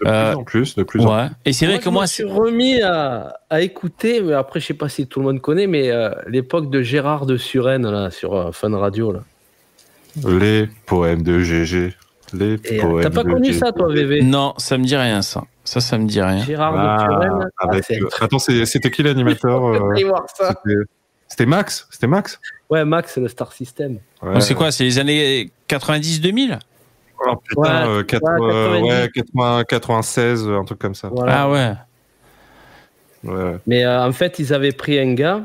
De 0.00 0.06
plus 0.08 0.36
en 0.38 0.44
plus, 0.44 0.74
de 0.74 0.82
plus 0.82 1.00
en 1.04 1.14
ouais. 1.18 1.26
Et 1.44 1.52
c'est 1.52 1.66
vrai 1.66 1.78
que 1.78 1.84
je 1.84 1.90
moi, 1.90 2.02
me 2.02 2.06
suis 2.06 2.24
remis 2.24 2.80
à, 2.80 3.34
à 3.50 3.60
écouter, 3.60 4.22
mais 4.22 4.32
après, 4.32 4.58
je 4.58 4.66
sais 4.66 4.74
pas 4.74 4.88
si 4.88 5.06
tout 5.06 5.20
le 5.20 5.26
monde 5.26 5.40
connaît, 5.42 5.66
mais 5.66 5.90
euh, 5.90 6.10
l'époque 6.26 6.70
de 6.70 6.80
Gérard 6.82 7.26
de 7.26 7.36
Suresnes, 7.36 7.88
là, 7.88 8.10
sur 8.10 8.34
euh, 8.34 8.52
Fun 8.52 8.74
Radio, 8.76 9.12
là. 9.12 9.20
Les 10.26 10.68
poèmes 10.86 11.22
de 11.22 11.40
GG. 11.40 11.94
Les 12.32 12.54
Et, 12.64 12.78
poèmes 12.78 13.02
t'as 13.02 13.10
pas 13.10 13.22
de 13.24 13.32
connu 13.32 13.48
GG. 13.48 13.58
ça, 13.58 13.72
toi, 13.72 13.92
VV 13.92 14.22
Non, 14.22 14.54
ça 14.56 14.78
me 14.78 14.84
dit 14.84 14.96
rien, 14.96 15.20
ça. 15.20 15.44
Ça, 15.64 15.80
ça 15.80 15.96
me 15.98 16.06
dit 16.06 16.20
rien. 16.20 16.42
Gérard 16.44 16.74
Ah, 16.76 17.06
ah, 17.58 17.66
euh, 17.72 18.08
Attends, 18.20 18.38
c'était 18.38 18.90
qui 18.90 19.02
l'animateur 19.02 19.64
euh, 19.68 19.94
ça. 20.34 20.54
c'était- 21.28 21.46
Max 21.46 21.86
C'était 21.90 22.06
Max 22.08 22.40
Ouais, 22.68 22.84
Max, 22.84 23.12
c'est 23.14 23.20
le 23.20 23.28
Star 23.28 23.52
System. 23.52 23.98
Ouais. 24.22 24.40
C'est 24.40 24.54
quoi 24.54 24.70
C'est 24.72 24.84
les 24.84 24.98
années 24.98 25.50
90-2000 25.68 26.58
Oh 27.24 27.36
putain, 27.36 27.60
Ouais, 27.60 27.68
euh, 27.88 28.02
quatre- 28.02 28.22
ouais, 28.24 28.52
euh, 28.52 28.80
90. 28.80 28.90
ouais, 28.90 29.08
80, 29.14 29.64
96, 29.64 30.48
un 30.48 30.64
truc 30.64 30.78
comme 30.80 30.94
ça. 30.96 31.08
Voilà. 31.08 31.42
Ah 31.42 31.50
ouais. 31.50 31.72
Ouais. 33.24 33.56
Mais 33.68 33.84
euh, 33.84 34.04
en 34.04 34.12
fait, 34.12 34.38
ils 34.40 34.52
avaient 34.52 34.72
pris 34.72 34.98
un 34.98 35.14
gars 35.14 35.42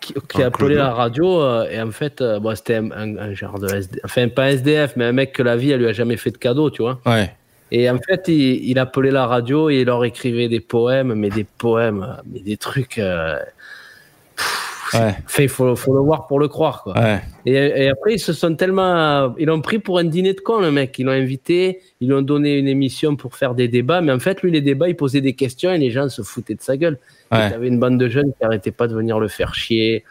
qui, 0.00 0.14
qui 0.14 0.38
la 0.68 0.92
radio, 0.92 1.40
euh, 1.40 1.68
et 1.70 1.80
en 1.80 1.90
fait, 1.92 2.20
euh, 2.20 2.40
bon, 2.40 2.54
c'était 2.56 2.76
un, 2.76 2.90
un- 2.90 3.16
un 3.16 3.34
genre 3.34 3.58
de 3.60 3.68
SD, 3.72 4.00
enfin 4.04 4.28
pas 4.28 4.50
SDF, 4.50 4.94
mais 4.96 5.04
un 5.04 5.12
mec 5.12 5.32
que 5.32 5.42
la 5.42 5.56
vie, 5.56 5.70
elle 5.70 5.80
lui 5.80 5.88
a 5.88 5.92
jamais 5.92 6.16
fait 6.16 6.30
de 6.32 6.38
cadeau, 6.38 6.70
tu 6.70 6.82
vois. 6.82 7.00
Ouais. 7.06 7.32
Et 7.70 7.88
en 7.90 7.98
fait, 7.98 8.28
il, 8.28 8.68
il 8.70 8.78
appelait 8.78 9.10
la 9.10 9.26
radio 9.26 9.68
et 9.70 9.80
il 9.80 9.86
leur 9.86 10.04
écrivait 10.04 10.48
des 10.48 10.60
poèmes, 10.60 11.14
mais 11.14 11.28
des 11.28 11.44
poèmes, 11.44 12.16
mais 12.32 12.40
des 12.40 12.56
trucs. 12.56 12.98
euh, 12.98 13.38
Ouais. 14.94 15.14
Il 15.38 15.50
faut, 15.50 15.76
faut 15.76 15.92
le 15.92 16.00
voir 16.00 16.26
pour 16.28 16.40
le 16.40 16.48
croire, 16.48 16.82
quoi. 16.82 16.98
Ouais. 16.98 17.20
Et, 17.44 17.52
et 17.52 17.88
après, 17.90 18.14
ils 18.14 18.18
se 18.18 18.32
sont 18.32 18.54
tellement. 18.54 19.34
Ils 19.38 19.44
l'ont 19.46 19.60
pris 19.60 19.78
pour 19.78 19.98
un 19.98 20.04
dîner 20.04 20.32
de 20.32 20.40
con, 20.40 20.60
le 20.60 20.70
mec. 20.70 20.98
Ils 20.98 21.04
l'ont 21.04 21.12
invité, 21.12 21.80
ils 22.00 22.08
lui 22.08 22.14
ont 22.14 22.22
donné 22.22 22.56
une 22.56 22.68
émission 22.68 23.14
pour 23.14 23.36
faire 23.36 23.54
des 23.54 23.68
débats, 23.68 24.00
mais 24.00 24.12
en 24.12 24.18
fait, 24.18 24.40
lui, 24.42 24.50
les 24.50 24.62
débats, 24.62 24.88
il 24.88 24.96
posait 24.96 25.20
des 25.20 25.34
questions 25.34 25.70
et 25.72 25.76
les 25.78 25.90
gens 25.90 26.08
se 26.08 26.22
foutaient 26.22 26.54
de 26.54 26.62
sa 26.62 26.78
gueule. 26.78 26.98
Ouais. 27.30 27.48
Il 27.48 27.50
y 27.50 27.54
avait 27.54 27.68
une 27.68 27.78
bande 27.78 27.98
de 27.98 28.08
jeunes 28.08 28.32
qui 28.38 28.44
arrêtaient 28.44 28.70
pas 28.70 28.86
de 28.88 28.94
venir 28.94 29.20
le 29.20 29.28
faire 29.28 29.54
chier. 29.54 30.04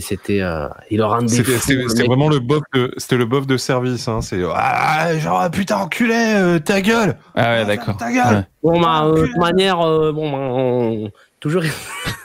C'était. 0.00 0.40
euh, 0.42 0.68
il 0.90 0.98
leur 0.98 1.10
rendait 1.10 1.28
C'était 1.28 1.52
fou, 1.52 1.58
c'était- 1.60 1.74
le 1.82 1.88
c'était 1.88 2.02
mec. 2.02 2.08
vraiment 2.10 2.28
le 2.28 2.38
bof 2.40 2.62
de, 2.74 2.92
c'était 2.98 3.16
le 3.16 3.24
bof 3.24 3.46
de 3.46 3.56
service. 3.56 4.06
Hein. 4.08 4.20
C'est 4.20 4.42
ah 4.54 5.16
genre 5.18 5.40
ah, 5.40 5.50
putain 5.50 5.78
enculé 5.78 6.14
euh, 6.14 6.58
ta 6.58 6.80
gueule. 6.80 7.16
Ah 7.34 7.54
ouais, 7.54 7.64
d'accord. 7.66 7.96
Ta 7.96 8.12
gueule. 8.12 8.46
Bon, 8.62 8.80
bah, 8.80 9.04
euh, 9.06 9.22
de 9.22 9.26
toute 9.26 9.36
manière, 9.38 9.80
euh, 9.80 10.12
bon, 10.12 10.30
bah, 10.30 10.38
on- 10.38 11.10
toujours. 11.40 11.62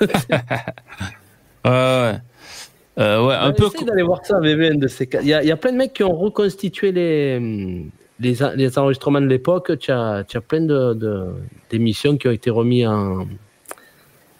Ouais, 1.65 1.71
ouais. 1.71 2.15
Euh, 2.99 3.25
ouais, 3.25 3.33
un 3.35 3.51
peu. 3.53 3.69
D'aller 3.87 4.03
voir 4.03 4.19
ça, 4.25 4.39
VV, 4.39 4.71
un 4.71 4.75
de 4.75 4.87
ces 4.87 5.07
cas. 5.07 5.19
Il 5.21 5.27
y, 5.27 5.33
a, 5.33 5.41
il 5.41 5.47
y 5.47 5.51
a 5.51 5.55
plein 5.57 5.71
de 5.71 5.77
mecs 5.77 5.93
qui 5.93 6.03
ont 6.03 6.15
reconstitué 6.15 6.91
les, 6.91 7.39
les, 8.19 8.35
les 8.55 8.77
enregistrements 8.77 9.21
de 9.21 9.27
l'époque. 9.27 9.77
Tu 9.79 9.91
as, 9.91 10.23
tu 10.27 10.37
as 10.37 10.41
plein 10.41 10.61
de, 10.61 10.93
de- 10.93 11.33
d'émissions 11.71 12.17
qui 12.17 12.27
ont 12.27 12.31
été 12.31 12.49
remis 12.49 12.85
en. 12.85 13.25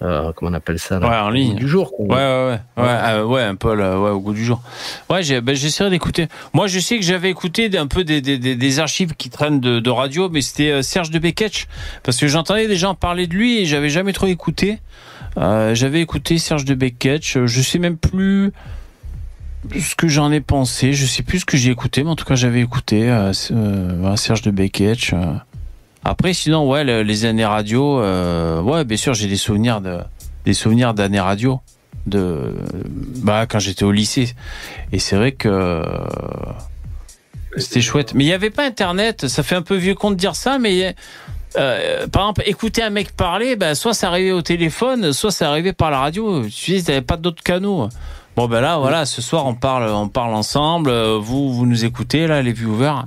Euh, 0.03 0.31
comment 0.35 0.51
on 0.51 0.53
appelle 0.53 0.79
ça 0.79 0.99
là? 0.99 1.07
Ouais, 1.09 1.15
en 1.17 1.29
ligne. 1.29 1.55
Du 1.55 1.67
jour. 1.67 1.91
quoi. 1.91 2.05
Ouais, 2.05 2.13
ouais, 2.15 2.59
ouais, 2.77 2.83
ouais, 2.83 2.89
euh, 2.89 3.25
ouais, 3.25 3.41
un 3.43 3.55
peu 3.55 3.73
là, 3.73 3.99
ouais, 3.99 4.09
au 4.09 4.19
goût 4.19 4.33
du 4.33 4.43
jour. 4.43 4.61
Ouais, 5.09 5.23
j'ai, 5.23 5.41
ben, 5.41 5.55
j'essaierai 5.55 5.89
d'écouter. 5.89 6.27
Moi, 6.53 6.67
je 6.67 6.79
sais 6.79 6.97
que 6.97 7.03
j'avais 7.05 7.29
écouté 7.29 7.69
un 7.77 7.87
peu 7.87 8.03
des, 8.03 8.21
des, 8.21 8.37
des, 8.37 8.79
archives 8.79 9.13
qui 9.15 9.29
traînent 9.29 9.59
de, 9.59 9.79
de 9.79 9.89
radio, 9.89 10.29
mais 10.29 10.41
c'était 10.41 10.71
euh, 10.71 10.81
Serge 10.81 11.09
de 11.09 11.19
Beketch, 11.19 11.67
parce 12.03 12.17
que 12.17 12.27
j'entendais 12.27 12.67
des 12.67 12.75
gens 12.75 12.95
parler 12.95 13.27
de 13.27 13.33
lui 13.33 13.59
et 13.59 13.65
j'avais 13.65 13.89
jamais 13.89 14.13
trop 14.13 14.27
écouté. 14.27 14.79
Euh, 15.37 15.73
j'avais 15.73 16.01
écouté 16.01 16.37
Serge 16.37 16.65
de 16.65 16.75
Beketch, 16.75 17.37
je 17.45 17.61
sais 17.61 17.79
même 17.79 17.97
plus 17.97 18.51
ce 19.79 19.95
que 19.95 20.07
j'en 20.07 20.31
ai 20.31 20.41
pensé, 20.41 20.93
je 20.93 21.05
sais 21.05 21.23
plus 21.23 21.39
ce 21.39 21.45
que 21.45 21.55
j'ai 21.57 21.71
écouté, 21.71 22.03
mais 22.03 22.09
en 22.09 22.15
tout 22.15 22.25
cas, 22.25 22.35
j'avais 22.35 22.59
écouté 22.61 23.09
euh, 23.09 23.31
Serge 24.15 24.41
de 24.41 24.51
Beketch. 24.51 25.13
euh. 25.13 25.33
Après, 26.05 26.33
sinon, 26.33 26.69
ouais, 26.69 26.83
le- 26.83 27.01
les 27.03 27.25
années 27.25 27.45
radio, 27.45 27.99
euh, 28.01 28.61
ouais, 28.61 28.83
bien 28.83 28.97
sûr, 28.97 29.13
j'ai 29.13 29.27
des 29.27 29.37
souvenirs 29.37 29.79
de, 29.81 29.99
des 30.45 30.53
souvenirs 30.53 30.93
d'années 30.93 31.19
radio. 31.21 31.59
de 32.05 32.53
bah 33.23 33.45
quand 33.45 33.59
j'étais 33.59 33.85
au 33.85 33.91
lycée. 33.93 34.33
Et 34.91 34.99
c'est 34.99 35.15
vrai 35.15 35.31
que 35.31 35.81
c'était 37.57 37.79
chouette. 37.81 38.13
Mais 38.13 38.23
il 38.25 38.27
n'y 38.27 38.33
avait 38.33 38.49
pas 38.49 38.65
Internet. 38.65 39.27
Ça 39.27 39.43
fait 39.43 39.55
un 39.55 39.61
peu 39.61 39.75
vieux 39.75 39.95
con 39.95 40.11
de 40.11 40.15
dire 40.15 40.35
ça, 40.35 40.59
mais 40.59 40.95
euh, 41.57 42.07
par 42.07 42.23
exemple, 42.23 42.43
écouter 42.45 42.81
un 42.83 42.89
mec 42.89 43.15
parler, 43.15 43.55
bah, 43.55 43.73
soit 43.75 43.93
ça 43.93 44.07
arrivait 44.07 44.31
au 44.31 44.41
téléphone, 44.41 45.13
soit 45.13 45.31
ça 45.31 45.47
arrivait 45.49 45.71
par 45.73 45.91
la 45.91 45.99
radio. 45.99 46.43
Tu 46.45 46.77
sais, 46.77 46.83
t'avais 46.83 47.01
pas 47.01 47.15
d'autres 47.17 47.43
canaux. 47.43 47.87
Bon 48.35 48.47
ben 48.47 48.59
là, 48.61 48.79
voilà, 48.79 49.05
ce 49.05 49.21
soir 49.21 49.45
on 49.45 49.53
parle, 49.53 49.89
on 49.89 50.09
parle 50.09 50.33
ensemble. 50.33 50.89
Euh, 50.89 51.19
Vous, 51.21 51.53
vous 51.53 51.65
nous 51.67 51.85
écoutez 51.85 52.25
là, 52.27 52.41
les 52.41 52.51
viewers. 52.51 53.03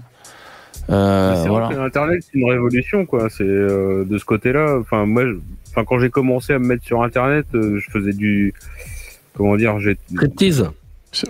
Euh, 0.91 1.35
c'est 1.43 1.49
voilà. 1.49 1.67
vrai 1.67 1.75
que 1.75 1.81
Internet, 1.81 2.23
c'est 2.23 2.39
une 2.39 2.49
révolution, 2.51 3.07
quoi. 3.07 3.29
C'est 3.29 3.43
euh, 3.45 4.05
de 4.05 4.19
ce 4.19 4.25
côté-là. 4.25 4.79
Enfin, 4.81 5.05
moi, 5.07 5.27
je- 5.27 5.37
enfin, 5.71 5.85
quand 5.85 5.99
j'ai 5.99 6.11
commencé 6.11 6.53
à 6.53 6.59
me 6.59 6.67
mettre 6.67 6.85
sur 6.85 7.03
Internet, 7.03 7.47
euh, 7.55 7.79
je 7.81 7.91
faisais 7.91 8.13
du, 8.13 8.55
comment 9.35 9.57
dire, 9.57 9.79
j'ai. 9.81 9.97
Striptease. 10.15 10.71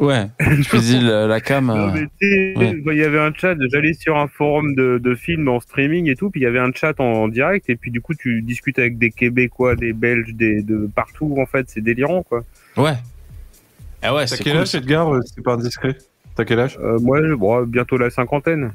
Ouais. 0.01 0.27
Je 0.41 0.63
faisais 0.63 0.99
la, 1.01 1.27
la 1.29 1.41
cam. 1.41 1.67
Non, 1.67 1.89
euh, 1.95 2.07
mais 2.21 2.57
ouais. 2.57 2.81
Il 2.87 2.99
y 2.99 3.05
avait 3.05 3.21
un 3.21 3.33
chat, 3.33 3.55
j'allais 3.71 3.93
sur 3.93 4.17
un 4.17 4.27
forum 4.27 4.75
de, 4.75 4.99
de 4.99 5.15
films 5.15 5.47
en 5.49 5.61
streaming 5.61 6.11
et 6.11 6.17
tout, 6.17 6.29
puis 6.29 6.41
il 6.41 6.45
y 6.45 6.47
avait 6.47 6.59
un 6.59 6.73
chat 6.75 6.99
en, 6.99 7.05
en 7.05 7.29
direct, 7.29 7.71
et 7.71 7.77
puis 7.77 7.93
du 7.93 8.01
coup 8.01 8.15
tu 8.15 8.43
discutes 8.43 8.81
avec 8.81 8.99
des 8.99 9.11
Québécois, 9.11 9.77
des 9.77 9.93
Belges, 9.93 10.35
des, 10.35 10.63
de 10.63 10.89
partout, 10.93 11.37
en 11.39 11.47
fait, 11.47 11.67
c'est 11.69 11.83
délirant, 11.83 12.25
quoi. 12.25 12.43
Ouais. 12.77 12.95
Ah 14.03 14.13
ouais, 14.15 14.27
T'as 14.27 14.37
quel 14.39 14.55
cool. 14.55 14.63
âge, 14.63 14.75
Edgar 14.75 15.09
C'est 15.25 15.43
pas 15.45 15.55
indiscret. 15.55 15.97
T'as 16.35 16.45
quel 16.45 16.59
âge? 16.59 16.79
Euh, 16.83 16.99
Moi, 16.99 17.21
je- 17.27 17.35
bon, 17.35 17.63
bientôt 17.63 17.97
la 17.97 18.11
cinquantaine. 18.11 18.73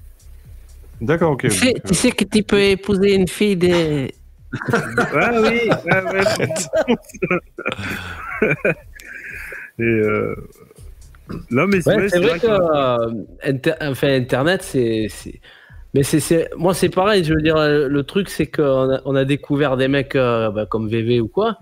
D'accord, 1.01 1.31
ok. 1.31 1.41
Tu 1.43 1.49
sais, 1.51 1.73
tu 1.85 1.93
sais 1.95 2.11
que 2.11 2.23
tu 2.23 2.43
peux 2.43 2.61
épouser 2.61 3.15
une 3.15 3.27
fille 3.27 3.55
des. 3.55 4.13
Ah 5.13 5.31
oui, 5.41 5.69
ah 5.89 6.13
ouais. 6.13 6.21
et 9.79 9.83
euh... 9.83 10.35
Non, 11.49 11.65
mais 11.67 11.85
Ouais, 11.87 11.95
vrai, 11.95 12.09
c'est 12.09 12.19
vrai 12.19 12.39
que- 12.39 12.45
que 12.47 12.51
euh, 12.51 13.23
inter- 13.43 13.75
enfin, 13.81 14.09
Internet, 14.13 14.61
c'est. 14.63 15.07
Mais 15.93 16.03
c'est, 16.03 16.49
moi, 16.57 16.73
c'est 16.73 16.89
pareil. 16.89 17.23
Je 17.23 17.33
veux 17.33 17.41
dire, 17.41 17.55
le 17.57 18.03
truc, 18.03 18.29
c'est 18.29 18.47
qu'on 18.47 18.91
a, 18.93 19.01
on 19.05 19.15
a 19.15 19.23
découvert 19.25 19.75
des 19.77 19.87
mecs 19.87 20.15
euh, 20.15 20.49
bah, 20.51 20.65
comme 20.65 20.87
VV 20.89 21.19
ou 21.21 21.27
quoi. 21.27 21.57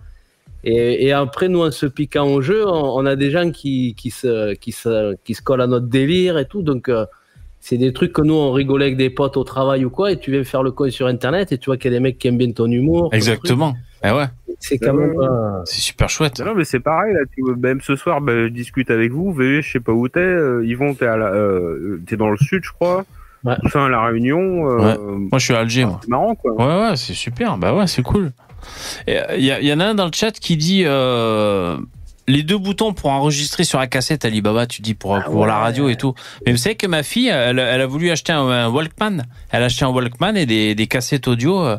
Et, 0.63 1.05
et 1.05 1.13
après, 1.13 1.47
nous, 1.49 1.61
en 1.63 1.71
se 1.71 1.85
piquant 1.85 2.27
au 2.27 2.41
jeu, 2.41 2.67
on, 2.67 2.97
on 2.97 3.05
a 3.05 3.15
des 3.15 3.31
gens 3.31 3.51
qui, 3.51 3.95
qui, 3.95 4.09
se, 4.11 4.53
qui, 4.55 4.71
se, 4.71 5.15
qui 5.23 5.33
se 5.35 5.41
collent 5.41 5.61
à 5.61 5.67
notre 5.67 5.87
délire 5.87 6.37
et 6.37 6.45
tout. 6.45 6.61
Donc, 6.63 6.89
euh, 6.89 7.05
c'est 7.61 7.77
des 7.77 7.93
trucs 7.93 8.13
que 8.13 8.21
nous, 8.21 8.33
on 8.33 8.51
rigolait 8.51 8.85
avec 8.85 8.97
des 8.97 9.09
potes 9.09 9.37
au 9.37 9.43
travail 9.43 9.85
ou 9.85 9.89
quoi. 9.89 10.11
Et 10.11 10.17
tu 10.19 10.31
viens 10.31 10.43
faire 10.43 10.63
le 10.63 10.71
coin 10.71 10.89
sur 10.89 11.07
Internet 11.07 11.51
et 11.51 11.57
tu 11.57 11.65
vois 11.67 11.77
qu'il 11.77 11.91
y 11.91 11.95
a 11.95 11.97
des 11.97 12.03
mecs 12.03 12.17
qui 12.17 12.27
aiment 12.27 12.37
bien 12.37 12.51
ton 12.51 12.69
humour. 12.71 13.09
Exactement. 13.13 13.73
Eh 14.03 14.11
ouais. 14.11 14.25
C'est 14.61 14.77
quand 14.77 14.93
même. 14.93 15.13
euh, 15.19 15.61
C'est 15.65 15.79
super 15.81 16.09
chouette. 16.09 16.39
Non, 16.41 16.53
mais 16.55 16.63
c'est 16.65 16.79
pareil, 16.81 17.13
là, 17.13 17.19
tu 17.33 17.41
vois, 17.41 17.55
même 17.55 17.79
ce 17.81 17.95
soir, 17.95 18.19
bah, 18.21 18.33
je 18.33 18.47
discute 18.47 18.89
avec 18.91 19.11
vous, 19.11 19.33
je 19.37 19.61
sais 19.61 19.79
pas 19.79 19.91
où 19.93 20.07
t'es, 20.09 20.19
euh, 20.19 20.65
Yvon, 20.65 20.93
t'es 20.95 21.05
à 21.05 21.15
la, 21.17 21.27
euh, 21.27 22.01
t'es 22.07 22.17
dans 22.17 22.29
le 22.29 22.37
sud, 22.37 22.63
je 22.63 22.71
crois. 22.71 23.05
Ouais. 23.45 23.55
Enfin, 23.63 23.85
à 23.85 23.89
la 23.89 24.03
Réunion. 24.05 24.69
euh, 24.69 24.77
Ouais. 24.79 24.97
Moi, 24.99 25.39
je 25.39 25.45
suis 25.45 25.53
à 25.53 25.59
Alger, 25.59 25.85
moi. 25.85 25.99
C'est 26.01 26.09
marrant, 26.09 26.35
quoi. 26.35 26.53
Ouais, 26.53 26.89
ouais, 26.89 26.95
c'est 26.97 27.13
super. 27.13 27.57
Bah 27.57 27.73
ouais, 27.73 27.87
c'est 27.87 28.01
cool. 28.03 28.31
Il 29.07 29.13
y, 29.37 29.51
a- 29.51 29.61
y 29.61 29.71
en 29.73 29.79
a 29.79 29.85
un 29.85 29.95
dans 29.95 30.05
le 30.05 30.11
chat 30.13 30.31
qui 30.31 30.57
dit 30.57 30.83
euh, 30.85 31.77
les 32.29 32.43
deux 32.43 32.57
boutons 32.57 32.93
pour 32.93 33.09
enregistrer 33.09 33.63
sur 33.63 33.79
la 33.79 33.87
cassette 33.87 34.23
Alibaba, 34.23 34.67
tu 34.67 34.81
dis 34.81 34.93
pour, 34.93 35.21
pour 35.23 35.45
la 35.45 35.57
radio 35.57 35.89
et 35.89 35.95
tout. 35.95 36.13
Mais 36.45 36.51
vous 36.51 36.57
savez 36.57 36.75
que 36.75 36.87
ma 36.87 37.03
fille, 37.03 37.27
elle, 37.27 37.59
elle 37.59 37.81
a 37.81 37.87
voulu 37.87 38.11
acheter 38.11 38.31
un, 38.31 38.47
un 38.47 38.69
Walkman. 38.69 39.23
Elle 39.51 39.63
a 39.63 39.65
acheté 39.65 39.83
un 39.85 39.89
Walkman 39.89 40.35
et 40.37 40.45
des, 40.45 40.75
des 40.75 40.87
cassettes 40.87 41.27
audio 41.27 41.65
euh, 41.65 41.77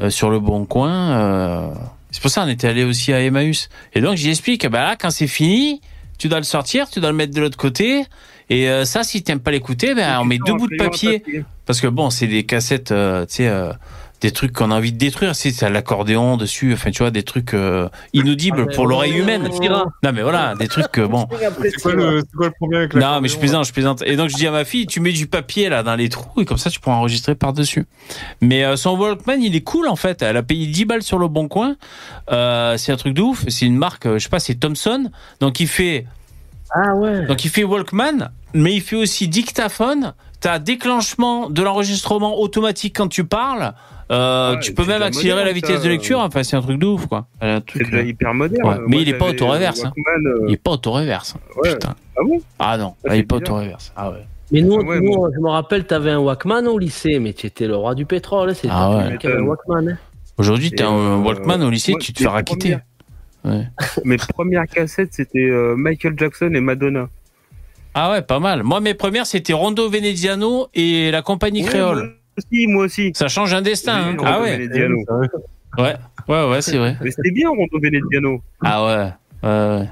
euh, 0.00 0.10
sur 0.10 0.30
le 0.30 0.40
bon 0.40 0.64
coin. 0.64 0.92
euh. 0.92 1.68
C'est 2.10 2.22
pour 2.22 2.30
ça 2.30 2.42
qu'on 2.42 2.48
était 2.48 2.68
allé 2.68 2.84
aussi 2.84 3.12
à 3.12 3.20
Emmaüs. 3.20 3.68
Et 3.94 4.00
donc 4.00 4.16
j'y 4.16 4.30
explique, 4.30 4.66
bah 4.68 4.82
là, 4.82 4.96
quand 4.96 5.10
c'est 5.10 5.26
fini, 5.26 5.80
tu 6.18 6.28
dois 6.28 6.38
le 6.38 6.44
sortir, 6.44 6.88
tu 6.88 7.00
dois 7.00 7.10
le 7.10 7.16
mettre 7.16 7.34
de 7.34 7.40
l'autre 7.40 7.58
côté. 7.58 8.04
Et 8.48 8.68
ça, 8.84 9.02
si 9.02 9.22
t'aimes 9.24 9.40
pas 9.40 9.50
l'écouter, 9.50 9.94
ben 9.94 10.20
on 10.20 10.24
met 10.24 10.38
deux 10.38 10.54
bouts 10.54 10.68
de 10.68 10.76
papier. 10.76 11.22
Parce 11.66 11.80
que 11.80 11.88
bon, 11.88 12.10
c'est 12.10 12.28
des 12.28 12.44
cassettes, 12.46 12.94
tu 12.94 12.94
sais, 13.28 13.50
des 14.26 14.32
trucs 14.32 14.52
qu'on 14.52 14.72
a 14.72 14.74
envie 14.74 14.90
de 14.90 14.98
détruire. 14.98 15.36
C'est 15.36 15.52
c'est 15.52 15.70
l'accordéon 15.70 16.36
dessus, 16.36 16.72
enfin 16.72 16.90
tu 16.90 17.04
vois, 17.04 17.12
des 17.12 17.22
trucs 17.22 17.54
euh, 17.54 17.88
inaudibles 18.12 18.66
Ah, 18.68 18.74
pour 18.74 18.88
l'oreille 18.88 19.16
humaine. 19.16 19.48
Non 20.02 20.12
mais 20.12 20.22
voilà, 20.22 20.56
des 20.56 20.66
trucs 20.66 20.98
euh, 20.98 21.06
bon. 21.06 21.28
C'est 21.62 21.80
quoi, 21.80 21.92
le, 21.92 22.20
c'est 22.20 22.36
quoi 22.36 22.46
le 22.46 22.52
problème 22.52 22.80
avec 22.80 22.94
Non 22.96 23.20
mais 23.20 23.28
je 23.28 23.38
plaisante, 23.38 23.66
je 23.68 23.72
plaisante. 23.72 24.02
Et 24.04 24.16
donc 24.16 24.28
je 24.30 24.34
dis 24.34 24.48
à 24.48 24.50
ma 24.50 24.64
fille, 24.64 24.88
tu 24.88 24.98
mets 24.98 25.12
du 25.12 25.28
papier 25.28 25.68
là 25.68 25.84
dans 25.84 25.94
les 25.94 26.08
trous 26.08 26.40
et 26.40 26.44
comme 26.44 26.58
ça 26.58 26.70
tu 26.70 26.80
pourras 26.80 26.96
enregistrer 26.96 27.36
par 27.36 27.52
dessus. 27.52 27.86
Mais 28.40 28.64
euh, 28.64 28.74
son 28.76 28.96
Walkman, 28.98 29.40
il 29.40 29.54
est 29.54 29.60
cool 29.60 29.86
en 29.86 29.96
fait. 29.96 30.22
Elle 30.22 30.36
a 30.36 30.42
payé 30.42 30.66
10 30.66 30.84
balles 30.86 31.02
sur 31.04 31.18
le 31.18 31.28
bon 31.28 31.46
coin. 31.46 31.76
Euh, 32.32 32.76
c'est 32.78 32.90
un 32.90 32.96
truc 32.96 33.14
de 33.14 33.22
ouf. 33.22 33.44
C'est 33.46 33.66
une 33.66 33.76
marque, 33.76 34.12
je 34.12 34.18
sais 34.18 34.28
pas, 34.28 34.40
c'est 34.40 34.56
Thomson. 34.56 35.08
Donc 35.38 35.60
il 35.60 35.68
fait 35.68 36.04
Ah 36.74 36.96
ouais. 36.96 37.26
donc 37.26 37.44
il 37.44 37.50
fait 37.50 37.62
Walkman, 37.62 38.30
mais 38.54 38.74
il 38.74 38.80
fait 38.80 38.96
aussi 38.96 39.28
dictaphone. 39.28 40.14
T'as 40.40 40.58
déclenchement 40.58 41.50
de 41.50 41.62
l'enregistrement 41.62 42.38
automatique 42.40 42.94
quand 42.96 43.08
tu 43.08 43.24
parles. 43.24 43.72
Euh, 44.12 44.52
Ouais, 44.54 44.60
tu 44.60 44.72
peux 44.72 44.84
même 44.84 45.02
accélérer 45.02 45.44
la 45.44 45.52
vitesse 45.52 45.78
ça. 45.78 45.82
de 45.84 45.88
lecture. 45.88 46.20
Enfin, 46.20 46.42
c'est 46.44 46.54
un 46.56 46.62
truc 46.62 46.78
de 46.78 46.86
ouf, 46.86 47.06
quoi. 47.06 47.26
Un 47.40 47.60
truc, 47.60 47.82
C'est 47.84 47.90
déjà 47.90 48.02
euh, 48.04 48.06
hyper 48.08 48.34
moderne. 48.34 48.68
ouais. 48.68 48.74
Moi, 48.76 48.84
Mais 48.86 49.02
il 49.02 49.08
est 49.08 49.14
pas 49.14 49.26
j'avais 49.26 49.42
auto-reverse. 49.42 49.84
hein. 49.84 49.92
Euh, 49.96 50.44
Il 50.46 50.54
est 50.54 50.56
pas 50.62 50.70
auto-reverse. 50.72 51.34
Ouais. 51.56 51.72
Putain. 51.72 51.94
Ah 52.16 52.20
bon? 52.24 52.40
Ah 52.60 52.78
non, 52.78 52.94
Ça, 53.02 53.08
là, 53.08 53.16
il 53.16 53.20
est 53.20 53.22
pas 53.24 53.38
bizarre. 53.38 53.54
auto-reverse. 53.56 53.92
Ah 53.96 54.10
ouais. 54.10 54.24
Mais 54.52 54.60
nous, 54.62 54.74
Ah 54.80 54.84
ouais, 54.84 55.00
nous, 55.00 55.12
bon. 55.12 55.30
je 55.34 55.40
me 55.40 55.48
rappelle, 55.48 55.86
t'avais 55.86 56.10
un 56.12 56.18
Walkman 56.20 56.66
au 56.68 56.78
lycée, 56.78 57.18
mais 57.18 57.32
tu 57.32 57.46
étais 57.48 57.66
le 57.66 57.74
roi 57.74 57.96
du 57.96 58.06
pétrole. 58.06 58.50
hein, 58.50 58.54
C'est 58.54 58.68
Ah 58.70 58.90
ouais. 58.96 59.18
un 59.26 59.42
Walkman. 59.42 59.88
hein. 59.88 59.98
Aujourd'hui, 60.38 60.70
t'as 60.70 60.86
un 60.86 60.92
euh, 60.96 61.16
Walkman 61.16 61.62
au 61.64 61.70
lycée, 61.70 61.92
moi, 61.92 62.00
tu 62.00 62.12
te 62.12 62.20
fais 62.22 62.28
raqueter. 62.28 62.76
Ouais. 63.44 63.66
Mes 64.04 64.18
premières 64.18 64.66
cassettes, 64.66 65.14
c'était 65.14 65.48
euh, 65.50 65.74
Michael 65.76 66.14
Jackson 66.16 66.50
et 66.54 66.60
Madonna. 66.60 67.08
Ah 67.98 68.10
ouais, 68.10 68.20
pas 68.20 68.38
mal. 68.40 68.62
Moi, 68.62 68.80
mes 68.80 68.92
premières, 68.92 69.24
c'était 69.26 69.54
Rondo 69.54 69.88
Veneziano 69.88 70.68
et 70.74 71.10
la 71.10 71.22
compagnie 71.22 71.62
créole. 71.64 71.96
moi 71.96 72.12
aussi, 72.36 72.66
moi 72.66 72.84
aussi. 72.84 73.12
Ça 73.14 73.28
change 73.28 73.54
un 73.54 73.62
destin. 73.62 73.94
hein. 73.94 74.10
Rondo 74.10 74.22
Ah 74.26 74.40
ouais. 74.42 74.58
Veneziano. 74.58 74.96
Ouais, 75.78 75.94
ouais, 76.28 76.50
ouais, 76.50 76.60
c'est 76.62 76.76
vrai. 76.76 76.96
Mais 77.00 77.10
c'était 77.10 77.30
bien, 77.30 77.48
Rondo 77.48 77.80
Veneziano. 77.82 78.42
Ah 78.62 78.84
ouais. 78.84 78.94
Ouais, 78.94 79.48
ouais. 79.48 79.48
Euh, 79.48 79.84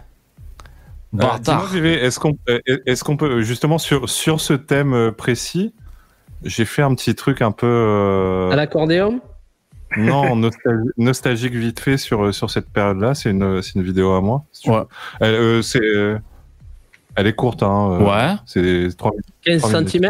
Bâtard. 1.14 1.40
dis-moi, 1.40 1.68
Vivé, 1.72 1.94
Est-ce 1.94 2.18
qu'on 2.18 2.36
euh, 2.50 2.58
est-ce 2.86 3.04
qu'on 3.04 3.16
peut 3.16 3.40
justement 3.42 3.78
sur 3.78 4.08
sur 4.10 4.40
ce 4.40 4.52
thème 4.52 4.92
euh, 4.94 5.10
précis, 5.12 5.72
j'ai 6.42 6.64
fait 6.64 6.82
un 6.82 6.94
petit 6.94 7.14
truc 7.14 7.40
un 7.40 7.52
peu 7.52 7.66
euh, 7.68 8.50
À 8.50 8.56
l'accordéon? 8.56 9.20
Non 9.96 10.34
nostalgi- 10.36 10.90
nostalgique 10.98 11.54
vite 11.54 11.78
fait 11.80 11.98
sur 11.98 12.24
euh, 12.26 12.32
sur 12.32 12.50
cette 12.50 12.68
période-là. 12.68 13.14
C'est 13.14 13.30
une 13.30 13.62
c'est 13.62 13.76
une 13.76 13.82
vidéo 13.84 14.12
à 14.14 14.20
moi. 14.20 14.44
si 14.52 14.68
Ouais. 14.68 14.82
euh, 15.22 15.62
c'est 15.62 15.80
euh, 15.84 16.18
elle 17.16 17.26
est 17.26 17.32
courte 17.34 17.62
hein. 17.62 17.98
euh, 18.00 18.04
Ouais. 18.04 18.34
C'est 18.46 18.96
3 18.96 19.12
15 19.44 19.60
Trois 19.60 19.72
minutes. 19.80 19.90
cm 19.90 20.08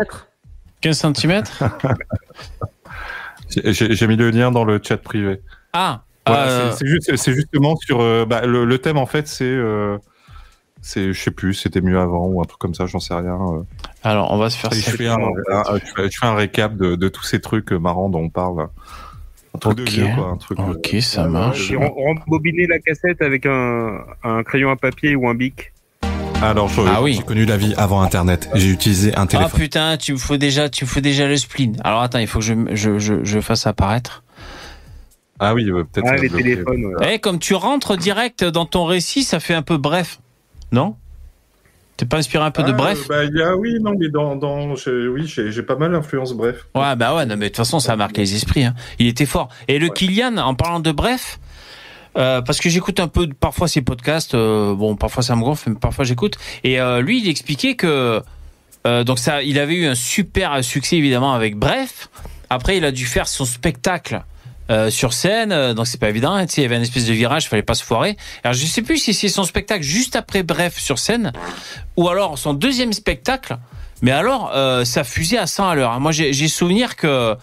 15 0.80 0.98
cm 1.14 1.42
J'ai 3.66 4.06
mis 4.06 4.16
le 4.16 4.30
lien 4.30 4.50
dans 4.50 4.64
le 4.64 4.80
chat 4.82 4.96
privé. 4.96 5.40
Ah. 5.72 6.02
Voilà, 6.26 6.42
euh, 6.48 6.70
c'est- 6.70 6.78
c'est 6.78 6.86
juste, 6.86 7.16
c'est 7.16 7.32
justement 7.34 7.76
sur 7.76 8.00
euh, 8.00 8.24
bah, 8.24 8.46
le, 8.46 8.64
le 8.64 8.78
thème 8.78 8.96
en 8.96 9.04
fait, 9.04 9.28
c'est, 9.28 9.44
euh, 9.44 9.98
c'est, 10.80 11.12
je 11.12 11.20
sais 11.20 11.30
plus, 11.30 11.52
c'était 11.52 11.82
mieux 11.82 11.98
avant 11.98 12.26
ou 12.26 12.40
un 12.40 12.44
truc 12.44 12.58
comme 12.58 12.74
ça, 12.74 12.86
j'en 12.86 12.98
sais 12.98 13.12
rien. 13.14 13.34
euh. 13.38 13.62
Alors, 14.02 14.32
on 14.32 14.38
va 14.38 14.48
se 14.48 14.56
faire 14.56 14.72
Et 14.72 14.76
ça. 14.76 14.90
je, 14.90 14.96
fais 14.96 15.06
un, 15.08 15.18
un- 15.18 15.78
je 15.78 15.84
fais- 15.94 16.10
je 16.10 16.18
fais 16.18 16.26
un 16.26 16.34
récap 16.34 16.76
de, 16.76 16.94
de 16.96 17.08
tous 17.08 17.24
ces 17.24 17.40
trucs 17.42 17.72
marrants 17.72 18.08
dont 18.08 18.20
on 18.20 18.30
parle. 18.30 18.68
Un 19.54 19.58
truc 19.58 19.76
de 19.76 19.82
vieux, 19.84 20.06
quoi, 20.16 20.28
un 20.30 20.36
truc. 20.38 20.58
euh, 20.58 20.72
Ok, 20.72 20.96
ça 21.02 21.28
marche. 21.28 21.58
J'ai 21.68 21.76
rem- 21.76 21.92
rembobiner 21.94 22.66
la 22.66 22.78
cassette 22.80 23.20
avec 23.20 23.44
un, 23.46 23.98
un 24.24 24.42
crayon 24.42 24.70
à 24.70 24.76
papier 24.76 25.14
ou 25.14 25.28
un 25.28 25.34
bic. 25.34 25.73
Alors, 26.42 26.68
je- 26.68 26.80
Ah 26.86 27.02
oui. 27.02 27.14
J'ai 27.14 27.22
connu 27.22 27.46
la 27.46 27.56
vie 27.56 27.74
avant 27.76 28.02
Internet. 28.02 28.48
J'ai 28.54 28.68
utilisé 28.68 29.14
un 29.16 29.22
Ah 29.22 29.26
téléphone. 29.26 29.60
putain, 29.60 29.96
tu 29.96 30.12
me 30.12 30.18
faut 30.18 30.36
déjà, 30.36 30.68
tu 30.68 30.84
me 30.84 30.88
faut 30.88 31.00
déjà 31.00 31.26
le 31.26 31.36
spleen. 31.36 31.76
Alors 31.84 32.02
attends, 32.02 32.18
il 32.18 32.26
faut 32.26 32.40
que 32.40 32.44
je, 32.44 32.54
je, 32.72 32.98
je, 32.98 33.24
je 33.24 33.40
fasse 33.40 33.66
apparaître. 33.66 34.22
Ah 35.38 35.54
oui, 35.54 35.68
euh, 35.70 35.84
peut-être. 35.90 36.06
Ah, 36.10 36.16
les 36.16 36.28
bloqué. 36.28 36.44
téléphones. 36.44 36.84
ouais. 36.86 37.14
Eh, 37.14 37.18
comme 37.18 37.38
tu 37.38 37.54
rentres 37.54 37.96
direct 37.96 38.44
dans 38.44 38.66
ton 38.66 38.84
récit, 38.84 39.24
ça 39.24 39.40
fait 39.40 39.54
un 39.54 39.62
peu 39.62 39.78
bref, 39.78 40.20
non? 40.70 40.96
T'es 41.96 42.06
pas 42.06 42.18
inspiré 42.18 42.44
un 42.44 42.50
peu 42.50 42.62
de 42.64 42.70
Ah, 42.70 42.72
bref? 42.72 43.06
bah, 43.08 43.24
il 43.24 43.36
y 43.36 43.42
a, 43.42 43.56
oui, 43.56 43.78
non, 43.80 43.94
mais 43.98 44.08
dans, 44.08 44.34
dans, 44.36 44.74
j'ai- 44.74 45.06
oui, 45.08 45.26
j'ai, 45.26 45.50
j'ai 45.52 45.62
pas 45.62 45.76
mal 45.76 45.92
d'influence, 45.92 46.32
bref. 46.34 46.66
Ouais, 46.74 46.94
bah 46.96 47.14
ouais, 47.16 47.24
non, 47.24 47.36
mais 47.36 47.44
de 47.46 47.48
toute 47.50 47.56
façon, 47.58 47.78
ça 47.78 47.92
a 47.92 47.96
marqué 47.96 48.20
les 48.22 48.34
esprits. 48.34 48.64
hein. 48.64 48.74
Il 48.98 49.06
était 49.06 49.26
fort. 49.26 49.48
Et 49.68 49.78
le 49.78 49.88
Kylian, 49.88 50.36
en 50.38 50.54
parlant 50.54 50.80
de 50.80 50.90
bref, 50.92 51.38
euh, 52.16 52.42
parce 52.42 52.60
que 52.60 52.68
j'écoute 52.68 53.00
un 53.00 53.08
peu 53.08 53.28
parfois 53.28 53.68
ses 53.68 53.82
podcasts, 53.82 54.34
euh, 54.34 54.74
bon, 54.74 54.96
parfois 54.96 55.22
ça 55.22 55.34
me 55.36 55.42
gonfle, 55.42 55.70
mais 55.70 55.76
parfois 55.76 56.04
j'écoute. 56.04 56.36
Et 56.62 56.80
euh, 56.80 57.00
lui, 57.00 57.20
il 57.20 57.28
expliquait 57.28 57.74
que 57.74 58.22
donc 59.06 59.18
ça, 59.18 59.42
il 59.42 59.58
avait 59.58 59.76
eu 59.76 59.86
un 59.86 59.94
super 59.94 60.62
succès 60.62 60.96
évidemment 60.96 61.32
avec 61.32 61.56
Bref. 61.56 62.10
Après, 62.50 62.76
il 62.76 62.84
a 62.84 62.92
dû 62.92 63.06
faire 63.06 63.28
son 63.28 63.46
spectacle. 63.46 64.22
sur 64.90 65.14
scène, 65.14 65.72
donc 65.72 65.86
c'est 65.86 65.98
pas 65.98 66.10
évident. 66.10 66.34
hein, 66.34 66.44
il 66.44 66.62
y 66.62 66.66
avait 66.66 66.76
une 66.76 66.82
espèce 66.82 67.06
de 67.06 67.14
virage, 67.14 67.48
fallait 67.48 67.62
pas 67.62 67.74
se 67.74 67.82
foirer. 67.82 68.18
Alors 68.42 68.52
je 68.52 68.66
sais 68.66 68.82
plus 68.82 68.98
si 68.98 69.14
c'est 69.14 69.30
son 69.30 69.44
spectacle 69.44 69.82
juste 69.82 70.16
après 70.16 70.42
Bref 70.42 70.78
sur 70.78 70.98
scène, 70.98 71.32
ou 71.96 72.10
alors 72.10 72.36
son 72.36 72.52
deuxième 72.52 72.92
spectacle. 72.92 73.56
Mais 74.02 74.10
alors, 74.10 74.52
ça 74.84 75.02
fusait 75.02 75.38
à 75.38 75.46
100 75.46 75.66
à 75.66 75.74
l'heure. 75.74 75.98
Moi, 75.98 76.12
j'ai 76.12 76.48
souvenir 76.48 76.96
que 76.96 77.38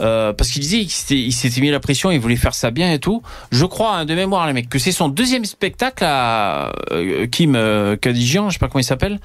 euh, 0.00 0.32
parce 0.32 0.50
qu'il 0.50 0.60
disait 0.62 0.80
qu'il 0.84 1.32
s'était- 1.32 1.60
mis 1.60 1.70
la 1.70 1.80
pression, 1.80 2.10
il 2.10 2.18
voulait 2.20 2.36
faire 2.36 2.54
ça 2.54 2.70
bien 2.70 2.92
et 2.92 2.98
tout. 2.98 3.22
Je 3.52 3.64
crois, 3.64 3.96
hein, 3.96 4.04
de 4.04 4.14
mémoire, 4.14 4.46
les 4.46 4.52
mecs, 4.52 4.68
que 4.68 4.78
c'est 4.78 4.92
son 4.92 5.08
deuxième 5.08 5.44
spectacle 5.44 6.04
à 6.04 6.72
euh, 6.90 7.26
Kim 7.26 7.54
euh, 7.56 7.96
Kadijian, 7.96 8.48
je 8.50 8.54
sais 8.54 8.58
pas 8.58 8.68
comment 8.68 8.80
il 8.80 8.84
s'appelle. 8.84 9.20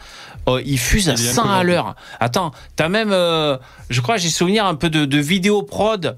Euh, 0.47 0.61
il 0.65 0.77
fuse 0.79 1.09
à 1.09 1.15
Kylian 1.15 1.33
100 1.33 1.49
à 1.49 1.63
l'heure. 1.63 1.95
Attends, 2.19 2.51
t'as 2.75 2.89
même, 2.89 3.09
je 3.11 4.01
crois, 4.01 4.17
j'ai 4.17 4.29
souvenir 4.29 4.65
un 4.65 4.75
peu 4.75 4.89
de, 4.89 5.05
de 5.05 5.17
vidéo 5.17 5.63
prod 5.63 6.17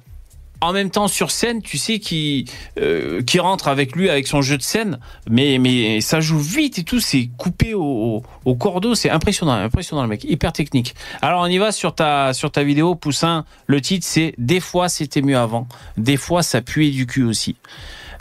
en 0.62 0.74
même 0.74 0.92
temps 0.92 1.08
sur 1.08 1.32
scène, 1.32 1.62
tu 1.62 1.78
sais, 1.78 2.00
qui 2.00 2.46
euh, 2.80 3.22
qui 3.24 3.40
rentre 3.40 3.68
avec 3.68 3.96
lui 3.96 4.10
avec 4.10 4.28
son 4.28 4.42
jeu 4.42 4.58
de 4.58 4.62
scène, 4.62 5.00
mais 5.30 5.58
mais 5.58 6.02
ça 6.02 6.22
joue 6.22 6.40
vite 6.40 6.80
et 6.80 6.84
tout, 6.84 7.00
c'est 7.00 7.30
coupé 7.38 7.74
au, 7.74 7.84
au, 7.84 8.24
au 8.46 8.56
cordeau, 8.56 8.96
c'est 8.96 9.10
impressionnant, 9.10 9.54
impressionnant 9.54 10.04
le 10.04 10.08
mec, 10.08 10.24
hyper 10.24 10.54
technique. 10.54 10.96
Alors 11.22 11.42
on 11.42 11.48
y 11.48 11.58
va 11.58 11.72
sur 11.72 11.96
ta 11.96 12.34
sur 12.34 12.52
ta 12.52 12.64
vidéo, 12.64 12.96
Poussin. 12.96 13.46
Le 13.68 13.82
titre 13.82 14.06
c'est 14.08 14.34
des 14.38 14.60
fois 14.60 14.88
c'était 14.88 15.22
mieux 15.22 15.38
avant, 15.38 15.68
des 15.98 16.18
fois 16.18 16.44
ça 16.44 16.62
puait 16.62 16.92
du 16.92 17.08
cul 17.08 17.24
aussi. 17.24 17.56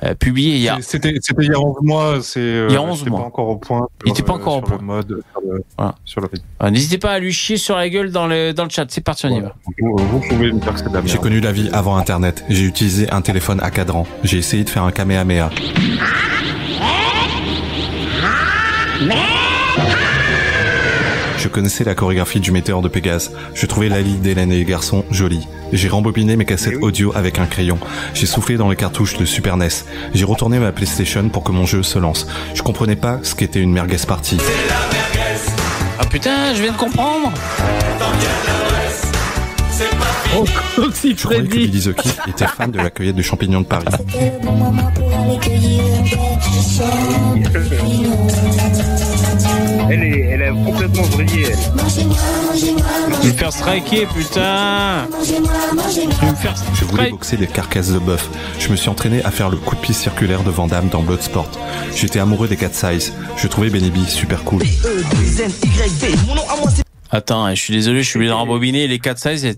Euh, 0.03 0.15
publié 0.15 0.55
il 0.57 0.63
y 0.63 0.69
a 0.71 0.79
C'était 0.81 1.15
c'était 1.21 1.43
il 1.45 1.51
y 1.51 1.55
a 1.55 1.61
11 1.61 1.77
mois, 1.83 2.19
c'est. 2.23 2.41
euh, 2.41 2.67
Il 2.71 2.75
y 2.75 2.77
a 2.77 2.81
11 2.83 2.99
j'étais 2.99 3.11
mois. 3.11 3.21
pas 3.21 3.27
encore 3.27 3.49
au 3.49 3.57
point. 3.57 3.87
Il 4.07 4.11
était 4.11 4.17
sur, 4.17 4.25
pas 4.25 4.33
euh, 4.33 4.37
encore 4.37 4.55
au 4.55 4.59
sur 4.61 4.67
point. 4.69 4.79
le 4.79 4.85
mode, 4.85 5.21
sur 5.33 5.41
le, 5.53 5.65
Voilà. 5.77 5.95
sur 6.07 6.21
le 6.23 6.27
rythme. 6.33 6.45
Euh, 6.63 6.71
N'hésitez 6.71 6.97
pas 6.99 7.11
à 7.13 7.19
lui 7.19 7.33
chier 7.33 7.59
sur 7.59 7.77
la 7.77 7.89
gueule 7.91 8.11
dans 8.11 8.27
le 8.27 8.53
dans 8.53 8.65
le 8.65 8.71
chat. 8.71 8.87
C'est 8.89 9.03
parti, 9.05 9.27
on 9.27 9.37
y 9.37 9.41
va. 9.41 9.55
Vous, 9.79 9.97
vous 9.99 10.21
pouvez 10.21 10.53
me 10.53 10.59
dire 10.61 10.73
que 10.73 10.79
c'est 10.79 10.89
de 10.89 10.95
la 10.95 11.05
J'ai 11.05 11.19
connu 11.19 11.41
la 11.41 11.53
vie 11.53 11.69
avant 11.73 11.97
Internet. 11.97 12.45
J'ai 12.49 12.65
utilisé 12.65 13.11
un 13.11 13.21
téléphone 13.21 13.61
à 13.63 13.71
cadran. 13.71 14.07
J'ai 14.25 14.39
essayé 14.39 14.65
de 14.65 14.71
faire 14.71 14.85
un 14.85 14.91
kamehameha. 14.93 15.51
Je 21.41 21.49
connaissais 21.49 21.85
la 21.85 21.95
chorégraphie 21.95 22.39
du 22.39 22.53
météore 22.53 22.83
de 22.83 22.89
Pégase. 22.89 23.33
Je 23.55 23.65
trouvais 23.65 23.89
Lali 23.89 24.19
d'Hélène 24.19 24.53
et 24.53 24.59
les 24.59 24.67
garçons 24.67 25.07
jolie. 25.11 25.49
J'ai 25.73 25.89
rembobiné 25.89 26.37
mes 26.37 26.45
cassettes 26.45 26.77
audio 26.83 27.17
avec 27.17 27.39
un 27.39 27.47
crayon. 27.47 27.79
J'ai 28.13 28.27
soufflé 28.27 28.59
dans 28.59 28.69
les 28.69 28.77
cartouches 28.77 29.17
de 29.17 29.25
Super 29.25 29.57
NES. 29.57 29.71
J'ai 30.13 30.27
retourné 30.27 30.59
ma 30.59 30.71
PlayStation 30.71 31.31
pour 31.31 31.43
que 31.43 31.51
mon 31.51 31.65
jeu 31.65 31.83
se 31.83 31.99
lance. 31.99 32.27
Je 32.53 32.61
comprenais 32.61 32.95
pas 32.95 33.21
ce 33.23 33.35
qu'était 33.35 33.61
une 33.61 33.73
merguez 33.73 33.97
party. 34.07 34.37
Ah 35.99 36.05
putain, 36.05 36.55
je 36.55 36.61
viens 36.61 36.73
de 36.73 36.77
comprendre. 36.77 37.33
Oh, 40.37 40.45
Je 41.03 41.25
croyais 41.25 41.43
que 41.43 41.57
Billy 41.57 41.81
the 41.81 41.95
Kid 41.95 42.13
était 42.29 42.47
fan 42.47 42.71
de 42.71 42.77
la 42.77 42.91
cueillette 42.91 43.17
de 43.17 43.23
champignons 43.23 43.63
de 43.63 43.67
Paris. 43.67 43.87
Elle, 49.91 50.05
est, 50.05 50.21
elle 50.21 50.43
a 50.45 50.53
complètement 50.53 51.03
vrillé, 51.03 51.47
elle. 51.49 51.59
Je 52.55 53.27
vais 53.27 53.33
me 53.33 53.37
faire 53.37 53.53
striker, 53.53 54.07
putain. 54.07 55.09
Je 55.25 55.33
vais 55.33 56.31
me 56.31 56.37
faire 56.37 56.55
Je 56.75 56.85
voulais 56.85 57.11
boxer 57.11 57.37
des 57.37 57.49
carcasses 57.49 57.93
de 57.93 57.99
bœuf. 57.99 58.31
Je 58.61 58.69
me 58.71 58.77
suis 58.77 58.89
entraîné 58.89 59.25
à 59.25 59.33
faire 59.33 59.51
le 59.51 59.57
coup 59.57 59.75
de 59.75 59.81
pied 59.81 59.93
circulaire 59.93 60.45
de 60.45 60.51
Van 60.51 60.69
Damme 60.69 60.89
dans 60.89 61.03
Bloodsport. 61.03 61.51
J'étais 61.97 62.21
amoureux 62.21 62.47
des 62.47 62.57
cat 62.57 62.73
size. 62.73 63.13
Je 63.37 63.49
trouvais 63.49 63.69
Benny 63.69 63.91
B 63.91 64.05
super 64.07 64.45
cool. 64.45 64.63
Attends, 67.11 67.51
je 67.51 67.61
suis 67.61 67.75
désolé, 67.75 68.05
je 68.05 68.09
suis 68.09 68.19
obligé 68.19 68.31
de 68.31 68.37
rembobiner 68.37 68.87
les 68.87 69.01
4 69.01 69.19
size. 69.19 69.57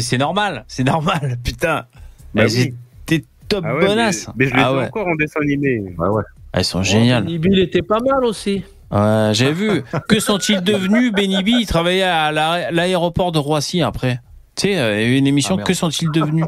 C'est 0.00 0.18
normal, 0.18 0.64
c'est 0.68 0.84
normal, 0.84 1.38
putain. 1.44 1.86
Bah 2.32 2.44
oui. 2.48 2.72
étaient 3.08 3.24
top 3.48 3.64
Ah 3.66 3.74
ouais, 3.74 3.84
bonasses. 3.84 4.28
mais, 4.36 4.44
mais 4.44 4.50
je 4.50 4.54
les 4.54 4.62
ah 4.62 4.70
ai 4.70 4.76
ouais. 4.76 4.84
encore 4.84 5.08
en 5.08 5.16
dessin 5.16 5.40
animé. 5.42 5.82
Elles 6.52 6.64
sont 6.64 6.84
géniales. 6.84 7.24
Benny 7.24 7.38
Bill 7.38 7.58
était 7.58 7.82
pas 7.82 7.98
mal 7.98 8.24
aussi. 8.24 8.62
Ouais, 8.90 9.30
j'avais 9.32 9.52
vu. 9.52 9.82
Que 10.08 10.18
sont-ils 10.20 10.60
devenus, 10.62 11.12
Benny 11.12 11.42
B? 11.42 11.48
Il 11.60 11.66
travaillait 11.66 12.02
à 12.02 12.32
la- 12.32 12.70
l'aéroport 12.70 13.30
de 13.32 13.38
Roissy 13.38 13.82
après. 13.82 14.20
Tu 14.56 14.68
sais, 14.68 14.78
euh, 14.78 15.00
il 15.00 15.02
y 15.02 15.04
a 15.04 15.14
eu 15.14 15.16
une 15.16 15.26
émission 15.26 15.56
Ah. 15.60 15.62
Que 15.62 15.74
sont-ils 15.74 16.10
devenus? 16.10 16.44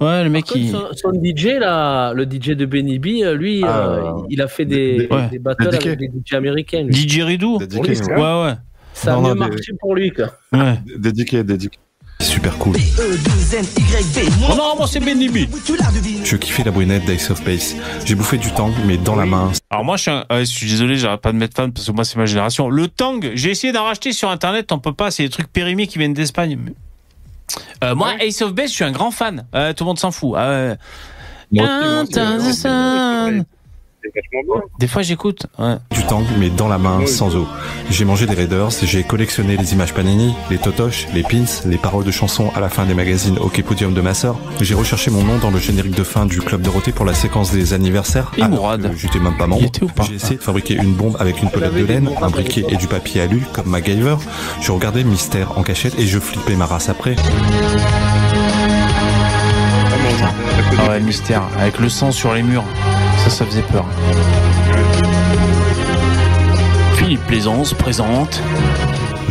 Ouais, 0.00 0.24
le 0.24 0.30
mec, 0.30 0.46
contre, 0.46 0.56
il. 0.58 0.70
son, 0.70 0.86
son 0.94 1.12
DJ, 1.12 1.58
là, 1.60 2.12
le 2.14 2.24
DJ 2.24 2.56
de 2.56 2.66
Benny 2.66 2.98
B, 2.98 3.22
euh, 3.22 3.34
lui, 3.36 3.62
Ah, 3.64 3.88
euh, 3.88 4.12
il 4.30 4.40
a 4.42 4.48
fait 4.48 4.64
des, 4.64 5.06
ouais. 5.10 5.28
des 5.30 5.38
battles 5.38 5.68
avec 5.68 5.96
des 5.98 6.08
DJ 6.08 6.32
américains. 6.34 6.82
lui. 6.82 6.92
DJ 6.94 7.20
Ridou? 7.22 7.58
Oui, 7.60 7.78
Ouais, 7.78 7.94
ça. 7.94 8.42
ouais. 8.42 8.52
Ça 8.94 9.12
a 9.14 9.20
Non, 9.20 9.28
mieux 9.28 9.34
marché 9.34 9.72
pour 9.80 9.94
lui, 9.94 10.10
quoi. 10.10 10.32
Ouais. 10.52 10.74
Dédiqué, 10.98 11.44
dédiqué. 11.44 11.78
Super 12.22 12.56
cool. 12.58 12.76
Oh 14.50 14.54
non, 14.56 14.76
moi 14.76 14.86
c'est 14.86 15.00
Benny 15.00 15.28
B. 15.28 15.38
Je 16.24 16.36
kiffais 16.36 16.62
la 16.62 16.70
brunette 16.70 17.04
d'Ace 17.04 17.30
of 17.30 17.42
Base. 17.44 17.76
J'ai 18.04 18.14
bouffé 18.14 18.38
du 18.38 18.50
tang, 18.52 18.72
mais 18.86 18.96
dans 18.96 19.16
la 19.16 19.26
main. 19.26 19.50
Alors 19.70 19.84
moi 19.84 19.96
je 19.96 20.02
suis, 20.02 20.10
un- 20.10 20.24
ouais, 20.30 20.40
je 20.40 20.50
suis 20.50 20.68
désolé, 20.68 20.96
j'arrête 20.96 21.20
pas 21.20 21.32
de 21.32 21.36
mettre 21.36 21.56
fan 21.56 21.72
parce 21.72 21.86
que 21.86 21.92
moi 21.92 22.04
c'est 22.04 22.16
ma 22.16 22.26
génération. 22.26 22.68
Le 22.70 22.88
Tang, 22.88 23.20
j'ai 23.34 23.50
essayé 23.50 23.72
d'en 23.72 23.84
racheter 23.84 24.12
sur 24.12 24.30
internet, 24.30 24.70
on 24.72 24.78
peut 24.78 24.92
pas, 24.94 25.10
c'est 25.10 25.24
des 25.24 25.28
trucs 25.30 25.52
périmés 25.52 25.86
qui 25.86 25.98
viennent 25.98 26.14
d'Espagne. 26.14 26.58
Euh, 27.84 27.94
moi 27.94 28.12
Ace 28.20 28.40
of 28.40 28.54
Base, 28.54 28.70
je 28.70 28.74
suis 28.76 28.84
un 28.84 28.92
grand 28.92 29.10
fan. 29.10 29.44
Euh, 29.54 29.72
tout 29.72 29.84
le 29.84 29.88
monde 29.88 29.98
s'en 29.98 30.10
fout. 30.12 30.34
Ah. 30.36 30.74
Vachement 34.14 34.54
bien. 34.56 34.62
Des 34.78 34.86
fois 34.86 35.02
j'écoute. 35.02 35.46
Ouais. 35.58 35.76
Du 35.90 36.04
tang, 36.04 36.24
mais 36.38 36.50
dans 36.50 36.68
la 36.68 36.78
main, 36.78 37.06
sans 37.06 37.34
eau. 37.36 37.46
J'ai 37.90 38.04
mangé 38.04 38.26
des 38.26 38.34
Raiders, 38.34 38.70
j'ai 38.82 39.04
collectionné 39.04 39.56
les 39.56 39.72
images 39.72 39.94
Panini, 39.94 40.34
les 40.50 40.58
totoches, 40.58 41.06
les 41.14 41.22
pins, 41.22 41.44
les 41.66 41.76
paroles 41.76 42.04
de 42.04 42.10
chansons 42.10 42.50
à 42.54 42.60
la 42.60 42.68
fin 42.68 42.84
des 42.84 42.94
magazines 42.94 43.38
Hockey 43.38 43.62
Podium 43.62 43.94
de 43.94 44.00
ma 44.00 44.14
sœur. 44.14 44.36
J'ai 44.60 44.74
recherché 44.74 45.10
mon 45.10 45.22
nom 45.22 45.38
dans 45.38 45.50
le 45.50 45.58
générique 45.58 45.94
de 45.94 46.04
fin 46.04 46.26
du 46.26 46.40
Club 46.40 46.62
Dorothée 46.62 46.92
pour 46.92 47.04
la 47.04 47.14
séquence 47.14 47.52
des 47.52 47.72
anniversaires. 47.72 48.32
Et 48.36 48.46
Mourad. 48.46 48.92
J'étais 48.96 49.18
même 49.18 49.36
pas 49.36 49.46
membre. 49.46 49.70
J'ai 50.08 50.14
essayé 50.14 50.36
de 50.36 50.42
fabriquer 50.42 50.74
une 50.74 50.94
bombe 50.94 51.16
avec 51.20 51.42
une 51.42 51.50
pelote 51.50 51.74
de 51.74 51.84
laine, 51.84 52.10
un 52.20 52.30
briquet 52.30 52.64
et 52.68 52.76
du 52.76 52.86
papier 52.88 53.22
alu, 53.22 53.42
comme 53.52 53.66
MacGyver. 53.66 54.16
Je 54.60 54.72
regardais 54.72 55.04
Mystère 55.04 55.58
en 55.58 55.62
cachette 55.62 55.98
et 55.98 56.06
je 56.06 56.18
flippais 56.18 56.56
ma 56.56 56.66
race 56.66 56.88
après. 56.88 57.16
Ah 60.78 60.88
ouais, 60.88 61.00
mystère. 61.00 61.42
Avec 61.58 61.78
le 61.78 61.88
sang 61.88 62.12
sur 62.12 62.32
les 62.34 62.42
murs. 62.42 62.64
Ça, 63.22 63.30
ça 63.30 63.46
faisait 63.46 63.62
peur. 63.62 63.84
Philippe 66.96 67.24
Plaisance 67.28 67.72
présente. 67.72 68.42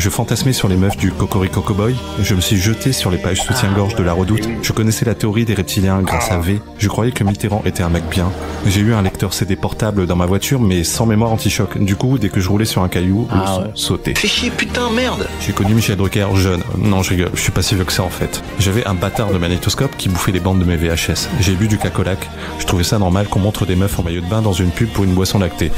Je 0.02 0.10
fantasmais 0.10 0.52
sur 0.52 0.68
les 0.68 0.78
meufs 0.78 0.98
du 0.98 1.12
Cocorico 1.12 1.62
Cowboy. 1.62 1.96
Je 2.24 2.34
me 2.34 2.42
suis 2.42 2.58
jeté 2.58 2.92
sur 2.92 3.12
les 3.12 3.20
pages 3.20 3.44
soutien-gorge 3.44 3.94
de 3.94 4.02
la 4.02 4.14
Redoute. 4.14 4.50
Je 4.64 4.72
connaissais 4.74 5.06
la 5.06 5.14
théorie 5.14 5.46
des 5.46 5.54
reptiliens 5.54 6.02
grâce 6.02 6.32
à 6.32 6.40
V. 6.40 6.60
Je 6.80 6.88
croyais 6.88 7.12
que 7.12 7.24
Mitterrand 7.24 7.62
était 7.66 7.84
un 7.84 7.90
mec 7.90 8.06
bien. 8.10 8.32
J'ai 8.66 8.82
eu 8.82 8.96
un 8.96 9.04
lecteur 9.04 9.32
CD 9.32 9.56
portable 9.56 10.08
dans 10.08 10.16
ma 10.16 10.26
voiture, 10.26 10.60
mais 10.60 10.84
sans 10.84 11.06
mémoire 11.06 11.32
anti-choc. 11.32 11.78
Du 11.78 11.96
coup, 11.96 12.18
dès 12.18 12.30
que 12.30 12.40
je 12.40 12.50
roulais 12.50 12.66
sur 12.66 12.82
un 12.82 12.90
caillou, 12.90 13.28
le 13.32 13.40
Ah 13.40 13.54
son 13.58 13.62
ouais. 13.62 13.72
sautait. 13.76 14.16
Fais 14.16 14.28
chier, 14.28 14.50
putain, 14.50 14.90
merde 14.90 15.28
J'ai 15.40 15.54
connu 15.54 15.76
Michel 15.76 15.98
Drucker 15.98 16.30
jeune. 16.34 16.64
Non, 16.80 17.04
je 17.04 17.12
rigole, 17.12 17.30
je 17.36 17.40
suis 17.42 17.52
pas 17.52 17.62
si 17.62 17.76
vieux 17.76 17.84
que 17.84 17.94
ça 17.94 18.02
en 18.02 18.10
fait. 18.10 18.42
J'avais 18.58 18.84
un 18.88 18.96
bâtard 18.96 19.32
de 19.32 19.38
magnétoscope 19.38 19.96
qui 19.98 20.10
bouffait 20.10 20.32
les 20.32 20.40
bandes 20.40 20.58
de 20.58 20.66
mes 20.66 20.78
VHS. 20.78 21.28
J'ai 21.42 21.54
bu 21.54 21.68
du 21.68 21.78
cacolac. 21.78 22.28
Je 22.58 22.66
trouvais 22.66 22.84
ça 22.84 22.98
normal 22.98 23.28
qu'on 23.28 23.40
montre 23.40 23.68
des 23.68 23.76
meufs 23.76 24.00
en 24.00 24.04
maillot 24.04 24.22
de 24.22 24.28
bain 24.28 24.42
dans 24.42 24.54
une 24.54 24.72
pub 24.72 24.90
pour 24.90 25.04
une 25.04 25.14
boisson 25.14 25.38
lactée. 25.38 25.72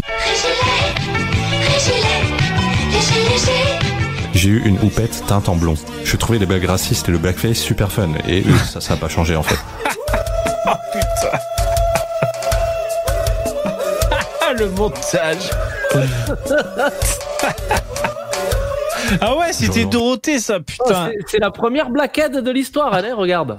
J'ai 4.44 4.50
eu 4.50 4.62
une 4.66 4.78
houppette 4.84 5.24
teinte 5.26 5.48
en 5.48 5.56
blond. 5.56 5.76
Je 6.04 6.18
trouvais 6.18 6.38
les 6.38 6.46
blagues 6.46 6.66
racistes 6.66 7.08
et 7.08 7.14
le 7.14 7.18
blackface 7.18 7.56
super 7.60 7.90
fun. 7.90 8.10
Et 8.28 8.42
eux, 8.42 8.58
ça, 8.58 8.82
ça 8.82 8.96
a 8.96 8.98
pas 8.98 9.08
changé 9.08 9.38
en 9.38 9.42
fait. 9.44 9.56
Oh 10.68 10.72
putain. 10.92 11.38
Ah, 14.42 14.52
le 14.60 14.70
montage. 14.72 15.50
ah 19.22 19.38
ouais, 19.38 19.54
c'était 19.54 19.86
Dorothée 19.86 20.40
ça, 20.40 20.58
Oh, 20.60 20.64
putain. 20.66 21.10
c'est- 21.12 21.18
c'est 21.28 21.40
la 21.40 21.50
première 21.50 21.90
blackhead 21.90 22.36
de 22.44 22.52
l'histoire, 22.52 22.94
allez, 22.94 23.14
regarde. 23.14 23.56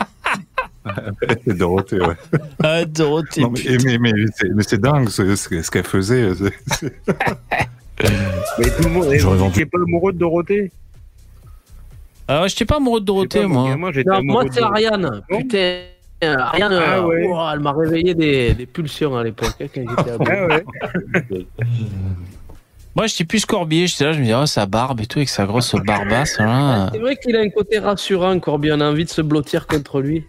C'est 1.46 1.56
Dorothée, 1.56 1.98
ouais. 1.98 2.14
Ah, 2.62 2.84
Dorothée. 2.84 3.40
Non, 3.40 3.52
mais 3.52 3.78
mais, 3.86 3.96
mais, 3.98 4.12
c'est- 4.36 4.50
mais 4.54 4.62
c'est 4.62 4.78
dingue 4.78 5.08
ce 5.08 5.70
qu'elle 5.70 5.86
faisait. 5.86 6.28
c'est- 8.00 8.12
Mais 8.58 8.70
tout 8.70 8.82
le 8.84 8.88
monde 8.90 9.04
J'aurais 9.16 9.36
est 9.36 9.38
vendu. 9.40 9.66
pas 9.66 9.78
amoureux 9.78 10.12
de 10.12 10.18
Dorothée? 10.18 10.70
Ouais, 12.28 12.48
j'étais 12.48 12.64
pas 12.64 12.76
amoureux 12.76 13.00
de 13.00 13.04
Dorothée, 13.06 13.42
pas, 13.42 13.48
moi. 13.48 13.76
moi, 13.76 13.90
Non, 13.92 14.40
c'est. 14.50 14.62
Ariane. 14.62 15.22
Putain. 15.28 15.80
Ariane, 16.22 16.72
Ah 16.72 16.96
euh, 16.98 17.04
ouais. 17.04 17.28
oh, 17.30 17.38
elle 17.52 17.60
m'a 17.60 17.72
réveillé 17.72 18.14
des, 18.14 18.54
des 18.54 18.64
pulsions 18.66 19.14
à 19.16 19.22
l'époque, 19.24 19.54
hein, 19.60 19.66
quand 19.74 19.82
j'étais 19.96 20.10
ado. 20.10 20.24
Ah 20.26 20.46
ouais. 20.46 21.46
Moi, 22.96 23.08
j'étais 23.08 23.24
plus 23.24 23.44
Corbier, 23.44 23.88
j'étais 23.88 24.04
là, 24.04 24.12
je 24.12 24.18
me 24.18 24.22
disais, 24.22 24.36
oh, 24.40 24.46
sa 24.46 24.66
barbe 24.66 25.00
et 25.00 25.06
tout, 25.06 25.18
avec 25.18 25.28
sa 25.28 25.44
grosse 25.46 25.74
barbasse, 25.84 26.38
là. 26.38 26.90
C'est 26.92 27.00
vrai 27.00 27.16
qu'il 27.16 27.34
a 27.36 27.40
un 27.40 27.50
côté 27.50 27.78
rassurant, 27.80 28.38
Corby. 28.38 28.70
On 28.72 28.80
a 28.80 28.88
envie 28.88 29.04
de 29.04 29.10
se 29.10 29.20
blottir 29.20 29.66
contre 29.66 30.00
lui. 30.00 30.24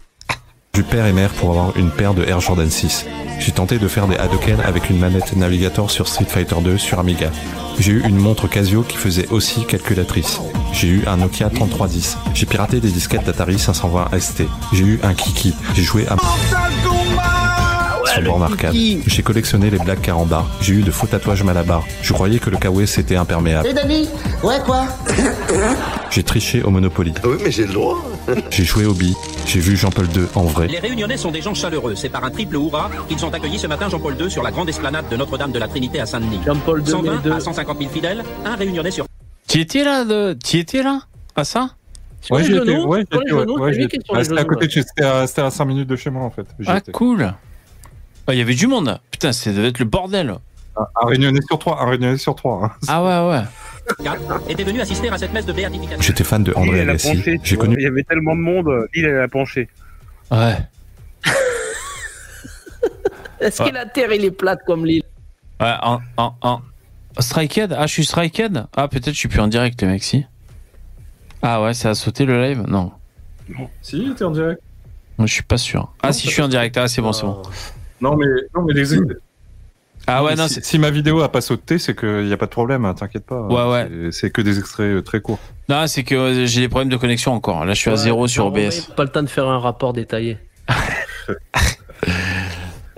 Du 0.75 0.83
père 0.83 1.05
et 1.05 1.13
mère 1.13 1.31
pour 1.31 1.51
avoir 1.51 1.77
une 1.77 1.89
paire 1.89 2.13
de 2.13 2.25
Air 2.25 2.41
Jordan 2.41 2.69
6. 2.69 3.05
J'ai 3.39 3.53
tenté 3.53 3.79
de 3.79 3.87
faire 3.87 4.07
des 4.07 4.17
Hadoken 4.17 4.59
avec 4.59 4.89
une 4.89 4.99
manette 4.99 5.33
Navigator 5.33 5.89
sur 5.89 6.09
Street 6.09 6.25
Fighter 6.25 6.57
2 6.61 6.77
sur 6.77 6.99
Amiga. 6.99 7.31
J'ai 7.79 7.93
eu 7.93 8.03
une 8.05 8.17
montre 8.17 8.49
Casio 8.49 8.83
qui 8.83 8.97
faisait 8.97 9.29
aussi 9.29 9.63
calculatrice. 9.65 10.41
J'ai 10.73 10.89
eu 10.89 11.03
un 11.07 11.15
Nokia 11.15 11.49
3310. 11.49 12.17
J'ai 12.33 12.45
piraté 12.45 12.81
des 12.81 12.89
disquettes 12.89 13.23
d'Atari 13.23 13.57
520 13.57 14.19
ST. 14.19 14.43
J'ai 14.73 14.83
eu 14.83 14.99
un 15.01 15.13
Kiki. 15.13 15.53
J'ai 15.75 15.83
joué 15.83 16.05
à 16.09 16.17
sur 18.21 18.29
borne 18.31 18.43
arcade. 18.43 18.73
J'ai 19.07 19.23
collectionné 19.23 19.69
les 19.69 19.77
blagues 19.79 20.01
carambar. 20.01 20.47
J'ai 20.61 20.73
eu 20.73 20.81
de 20.81 20.91
faux 20.91 21.07
tatouages 21.07 21.43
malabar. 21.43 21.83
Je 22.01 22.13
croyais 22.13 22.39
que 22.39 22.49
le 22.49 22.57
kawaii 22.57 22.87
c'était 22.87 23.15
imperméable. 23.15 23.73
Dani 23.73 24.07
Ouais, 24.43 24.59
quoi 24.65 24.85
J'ai 26.11 26.23
triché 26.23 26.61
au 26.63 26.69
Monopoly. 26.71 27.13
Oui, 27.23 27.37
mais 27.43 27.51
j'ai 27.51 27.65
le 27.67 27.73
droit. 27.73 28.03
J'ai 28.49 28.63
joué 28.63 28.85
au 28.85 28.93
billes. 28.93 29.15
J'ai 29.45 29.59
vu 29.59 29.75
Jean-Paul 29.75 30.05
II 30.15 30.23
en 30.35 30.43
vrai. 30.43 30.67
Les 30.67 30.79
Réunionnais 30.79 31.17
sont 31.17 31.31
des 31.31 31.41
gens 31.41 31.53
chaleureux. 31.53 31.95
C'est 31.95 32.09
par 32.09 32.23
un 32.23 32.29
triple 32.31 32.55
hurrah 32.55 32.89
qu'ils 33.07 33.23
ont 33.25 33.29
accueilli 33.29 33.59
ce 33.59 33.67
matin 33.67 33.89
Jean-Paul 33.89 34.15
II 34.19 34.29
sur 34.31 34.43
la 34.43 34.51
grande 34.51 34.69
esplanade 34.69 35.05
de 35.09 35.17
Notre-Dame 35.17 35.51
de 35.51 35.59
la 35.59 35.67
Trinité 35.67 35.99
à 35.99 36.05
Saint-Denis. 36.05 36.39
Jean-Paul 36.45 36.81
II, 36.81 36.87
120 36.91 37.21
mais 37.25 37.31
à 37.31 37.39
150 37.39 37.77
000 37.79 37.89
fidèles, 37.91 38.23
un 38.45 38.55
Réunionnais 38.55 38.91
sur. 38.91 39.05
Tu 39.47 39.59
étais 39.61 39.83
là, 39.83 40.03
de... 40.05 40.35
tu 40.43 40.57
étais 40.57 40.81
là 40.81 41.01
À 41.35 41.43
ça? 41.43 41.69
Ouais, 42.31 42.39
les 42.41 42.45
j'y 42.47 42.55
étais, 42.55 42.65
genoux, 42.65 42.87
ouais, 42.87 43.05
j'y 43.11 43.17
sur 43.17 43.19
les 43.19 43.25
étais, 43.27 43.33
ouais, 43.33 43.45
ouais, 43.59 43.73
sont 44.07 44.13
Ah, 44.13 44.17
les 44.17 44.23
C'était 44.23 44.33
à 44.33 44.37
genoux, 44.41 44.47
côté 44.47 44.61
là. 44.61 44.67
de 44.67 44.71
chez, 44.71 44.81
c'était 44.81 45.03
à, 45.03 45.27
c'était 45.27 45.41
à 45.43 45.51
5 45.51 45.65
minutes 45.65 45.87
de 45.89 45.95
chez 45.95 46.09
moi 46.09 46.23
en 46.23 46.31
fait. 46.31 46.47
Ah, 46.65 46.77
étais. 46.77 46.91
Cool. 48.25 48.31
Ah, 48.31 48.33
Il 48.33 48.39
y 48.39 48.41
avait 48.41 48.55
du 48.55 48.67
monde. 48.67 48.99
Putain, 49.11 49.31
ça 49.33 49.51
devait 49.51 49.69
être 49.69 49.79
le 49.79 49.85
bordel. 49.85 50.35
Un, 50.77 50.85
un 51.01 51.05
réunionnais 51.07 51.39
sur 51.47 51.57
trois, 51.59 51.81
un 51.81 51.89
réunionnais 51.89 52.17
sur 52.17 52.35
trois. 52.35 52.65
hein. 52.65 52.71
Ah 52.87 53.03
ouais, 53.29 53.31
ouais. 53.31 53.43
était 54.49 54.63
venu 54.63 54.81
assister 54.81 55.09
à 55.09 55.17
cette 55.17 55.31
messe 55.33 55.45
de 55.45 55.53
béatification. 55.53 56.01
J'étais 56.01 56.23
fan 56.23 56.43
de 56.43 56.53
André 56.55 56.81
Agassi. 56.81 57.23
J'ai 57.43 57.55
connu 57.57 57.75
Il 57.79 57.83
y 57.83 57.87
avait 57.87 58.03
tellement 58.03 58.35
de 58.35 58.41
monde, 58.41 58.67
euh, 58.67 58.87
l'île, 58.93 59.05
elle 59.05 59.21
a 59.21 59.27
penché. 59.27 59.69
Ouais. 60.31 60.57
Est-ce 63.39 63.61
Ouais. 63.63 63.69
que 63.69 63.75
la 63.75 63.85
terre, 63.85 64.11
il 64.13 64.23
est 64.25 64.31
plate 64.31 64.59
comme 64.65 64.85
l'île 64.85 65.03
Ouais, 65.61 65.73
en, 65.81 65.99
en, 66.17 66.35
en... 66.41 66.61
Strikehead 67.19 67.73
Ah, 67.77 67.87
je 67.87 67.93
suis 67.93 68.05
Strikehead 68.05 68.65
Ah, 68.75 68.87
peut-être 68.87 69.13
je 69.13 69.19
suis 69.19 69.29
plus 69.29 69.39
en 69.39 69.47
direct, 69.47 69.81
les 69.81 69.87
mecs, 69.87 70.03
si. 70.03 70.25
Ah 71.41 71.61
ouais, 71.61 71.73
ça 71.73 71.91
a 71.91 71.95
sauté 71.95 72.25
le 72.25 72.41
live? 72.41 72.63
Non. 72.67 72.91
Si, 73.81 74.11
t'es 74.17 74.23
en 74.23 74.31
direct. 74.31 74.59
Moi, 75.17 75.27
je 75.27 75.33
suis 75.33 75.43
pas 75.43 75.57
sûr. 75.57 75.93
Ah, 76.01 76.11
si, 76.11 76.27
je 76.27 76.33
suis 76.33 76.41
en 76.41 76.47
direct. 76.49 76.75
Ah, 76.77 76.87
c'est 76.87 77.01
bon, 77.01 77.13
c'est 77.13 77.25
bon. 77.25 77.41
Non, 78.01 78.15
mais, 78.15 78.25
non, 78.55 78.63
mais 78.63 78.73
les. 78.73 78.85
Ah 80.07 80.23
ouais, 80.23 80.35
non, 80.35 80.45
si, 80.47 80.77
ma 80.77 80.91
vidéo 80.91 81.21
a 81.21 81.31
pas 81.31 81.41
sauté, 81.41 81.79
c'est 81.79 81.97
qu'il 81.97 82.25
n'y 82.27 82.33
a 82.33 82.37
pas 82.37 82.45
de 82.45 82.51
problème, 82.51 82.85
hein, 82.85 82.93
t'inquiète 82.93 83.25
pas. 83.25 83.41
Ouais, 83.41 83.71
ouais. 83.71 84.11
C'est- 84.11 84.29
que 84.29 84.41
des 84.41 84.59
extraits 84.59 84.85
euh, 84.97 85.01
très 85.01 85.19
courts. 85.19 85.39
Non, 85.67 85.87
c'est 85.87 86.03
que 86.03 86.13
euh, 86.13 86.45
j'ai 86.45 86.61
des 86.61 86.69
problèmes 86.69 86.89
de 86.89 86.97
connexion 86.97 87.31
encore. 87.33 87.65
Là, 87.65 87.73
je 87.73 87.79
suis 87.79 87.89
à 87.89 87.95
zéro 87.95 88.27
sur 88.27 88.45
OBS. 88.47 88.91
Pas 88.95 89.03
le 89.03 89.09
temps 89.09 89.23
de 89.23 89.27
faire 89.27 89.47
un 89.47 89.59
rapport 89.59 89.93
détaillé. 89.93 90.37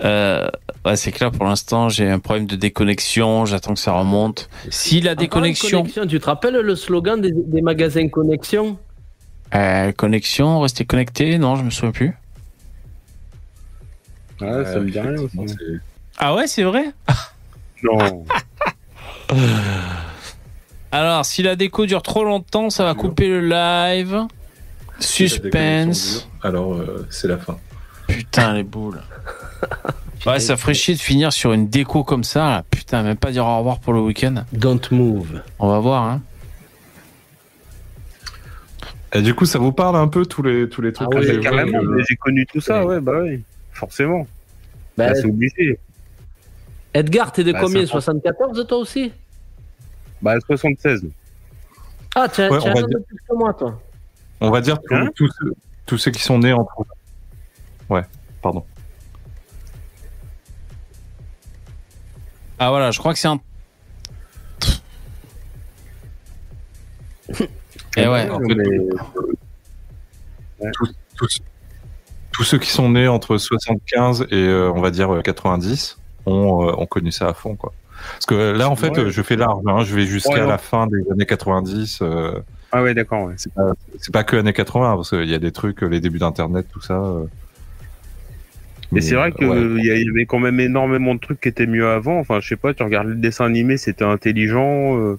Euh, 0.04 0.48
ouais, 0.84 0.94
c'est 0.94 1.10
clair, 1.10 1.32
pour 1.32 1.44
l'instant, 1.44 1.88
j'ai 1.88 2.08
un 2.08 2.20
problème 2.20 2.46
de 2.46 2.54
déconnexion. 2.54 3.46
J'attends 3.46 3.74
que 3.74 3.80
ça 3.80 3.92
remonte. 3.92 4.48
Si 4.70 5.00
la 5.00 5.16
déconnexion. 5.16 5.80
connexion, 5.80 6.06
tu 6.06 6.20
te 6.20 6.26
rappelles 6.26 6.54
le 6.54 6.76
slogan 6.76 7.20
des, 7.20 7.32
des 7.32 7.62
magasins 7.62 8.08
connexion? 8.08 8.78
Euh, 9.54 9.90
connexion, 9.92 10.60
rester 10.60 10.84
connecté 10.84 11.36
Non, 11.38 11.56
je 11.56 11.64
me 11.64 11.70
souviens 11.70 11.90
plus. 11.90 12.14
Ouais, 14.40 14.64
ça 14.64 14.80
me 14.80 14.90
dit 14.90 15.00
rien 15.00 15.16
aussi. 15.16 15.38
Ah 16.18 16.34
ouais, 16.34 16.46
c'est 16.46 16.62
vrai 16.62 16.86
Non. 17.82 18.24
Alors, 20.90 21.24
si 21.24 21.42
la 21.42 21.54
déco 21.54 21.86
dure 21.86 22.02
trop 22.02 22.24
longtemps, 22.24 22.70
ça 22.70 22.84
va 22.84 22.94
couper 22.94 23.28
le 23.28 23.40
live. 23.40 24.26
Suspense. 25.00 26.28
Alors, 26.42 26.74
euh, 26.74 27.06
c'est 27.10 27.28
la 27.28 27.38
fin. 27.38 27.58
Putain, 28.06 28.54
les 28.54 28.64
boules. 28.64 29.00
Ouais, 30.26 30.40
ça 30.40 30.56
ferait 30.56 30.74
chier 30.74 30.94
de 30.94 31.00
finir 31.00 31.32
sur 31.32 31.52
une 31.52 31.68
déco 31.68 32.02
comme 32.02 32.24
ça. 32.24 32.50
là. 32.50 32.64
Putain, 32.68 33.04
même 33.04 33.16
pas 33.16 33.30
dire 33.30 33.46
au 33.46 33.58
revoir 33.58 33.78
pour 33.78 33.92
le 33.92 34.00
week-end. 34.00 34.44
Don't 34.52 34.80
move. 34.90 35.40
On 35.60 35.68
va 35.68 35.78
voir, 35.78 36.02
hein. 36.02 36.20
Et 39.14 39.22
du 39.22 39.34
coup, 39.34 39.46
ça 39.46 39.58
vous 39.58 39.72
parle 39.72 39.96
un 39.96 40.08
peu 40.08 40.26
tous 40.26 40.42
les, 40.42 40.68
tous 40.68 40.82
les 40.82 40.92
trucs 40.92 41.08
Ah 41.12 41.16
ouais, 41.18 41.40
carrément, 41.40 41.78
euh, 41.78 41.94
mais 41.96 42.02
j'ai 42.06 42.16
connu 42.16 42.44
tout 42.46 42.60
ça, 42.60 42.84
ouais, 42.84 43.00
bah 43.00 43.20
oui. 43.22 43.42
Forcément. 43.78 44.26
Bah, 44.96 45.14
c'est 45.14 45.26
obligé. 45.26 45.78
Edgar, 46.92 47.30
t'es 47.30 47.44
de 47.44 47.52
Bah, 47.52 47.60
combien 47.62 47.82
ça 47.82 47.90
prend- 47.90 48.00
74 48.00 48.66
toi 48.66 48.78
aussi? 48.78 49.12
Bah, 50.20 50.34
76. 50.44 51.06
Ah, 52.16 52.26
tiens, 52.28 52.50
Ouais, 52.50 52.58
tiens 52.58 52.72
on 52.72 52.74
va 52.74 52.80
un 52.80 52.82
peu 52.82 52.88
dire- 52.88 52.98
plus 53.06 53.16
que 53.28 53.34
moi, 53.36 53.54
toi. 53.54 53.80
On 54.40 54.50
va 54.50 54.60
dire 54.60 54.80
tous- 54.82 54.94
Hein? 54.94 55.08
tous, 55.14 55.28
ceux, 55.40 55.54
tous 55.86 55.96
ceux 55.98 56.10
qui 56.10 56.20
sont 56.22 56.40
nés 56.40 56.52
entre. 56.52 56.72
Ouais, 57.88 58.02
pardon. 58.42 58.64
Ah 62.58 62.70
voilà, 62.70 62.90
je 62.90 62.98
crois 62.98 63.12
que 63.12 63.20
c'est 63.20 63.28
un. 63.28 63.40
Et 67.96 68.08
ouais. 68.08 68.28
En 68.28 68.40
fait, 68.40 68.56
tous, 70.72 70.94
tous- 71.16 71.40
tous 72.38 72.44
ceux 72.44 72.58
qui 72.58 72.70
sont 72.70 72.88
nés 72.90 73.08
entre 73.08 73.36
75 73.36 74.28
et 74.30 74.36
euh, 74.36 74.70
on 74.72 74.80
va 74.80 74.92
dire 74.92 75.12
euh, 75.12 75.22
90 75.22 75.98
ont, 76.24 76.68
euh, 76.68 76.72
ont 76.78 76.86
connu 76.86 77.10
ça 77.10 77.26
à 77.28 77.34
fond, 77.34 77.56
quoi. 77.56 77.72
Parce 78.12 78.26
que 78.26 78.34
euh, 78.36 78.52
là, 78.56 78.70
en 78.70 78.76
fait, 78.76 78.90
Ouais. 78.90 79.00
euh, 79.00 79.10
je 79.10 79.22
fais 79.22 79.34
large. 79.34 79.60
hein, 79.66 79.82
je 79.82 79.92
vais 79.96 80.06
jusqu'à 80.06 80.30
Ouais, 80.44 80.46
la 80.46 80.56
fin 80.56 80.86
des 80.86 81.02
années 81.12 81.26
90. 81.26 81.98
euh, 82.02 82.38
Ah 82.70 82.80
ouais, 82.84 82.94
d'accord, 82.94 83.24
ouais. 83.24 83.34
c'est 83.38 83.52
pas, 83.52 83.72
pas 84.12 84.22
que 84.22 84.36
années 84.36 84.52
80, 84.52 84.94
parce 84.94 85.10
qu'il 85.10 85.28
y 85.28 85.34
a 85.34 85.40
des 85.40 85.50
trucs, 85.50 85.82
euh, 85.82 85.88
les 85.88 85.98
débuts 85.98 86.20
d'Internet, 86.20 86.66
tout 86.72 86.80
ça. 86.80 86.94
euh. 86.94 87.24
Mais 88.92 89.00
c'est 89.00 89.16
vrai 89.16 89.28
euh, 89.28 89.32
qu'il 89.32 89.48
ouais. 89.48 90.00
y, 90.00 90.08
avait 90.08 90.26
quand 90.26 90.38
même 90.38 90.60
énormément 90.60 91.14
de 91.16 91.20
trucs 91.20 91.40
qui 91.40 91.48
étaient 91.48 91.66
mieux 91.66 91.88
avant. 91.88 92.20
Enfin, 92.20 92.38
je 92.40 92.48
sais 92.48 92.56
pas, 92.56 92.72
tu 92.72 92.84
regardes 92.84 93.08
le 93.08 93.16
dessin 93.16 93.46
animé, 93.46 93.76
c'était 93.78 94.04
intelligent. 94.04 94.96
euh. 94.96 95.18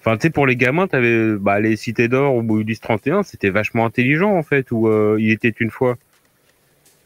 Enfin, 0.00 0.16
tu 0.16 0.22
sais, 0.22 0.30
pour 0.30 0.46
les 0.46 0.56
gamins, 0.56 0.86
t'avais 0.86 1.34
bah, 1.36 1.60
les 1.60 1.76
Cités 1.76 2.08
d'Or 2.08 2.34
ou 2.36 2.58
Ulysse 2.60 2.80
31, 2.80 3.22
c'était 3.22 3.50
vachement 3.50 3.86
intelligent, 3.86 4.36
en 4.36 4.42
fait, 4.42 4.70
où 4.70 4.86
euh, 4.88 5.16
il 5.18 5.30
était 5.30 5.52
une 5.60 5.70
fois. 5.70 5.96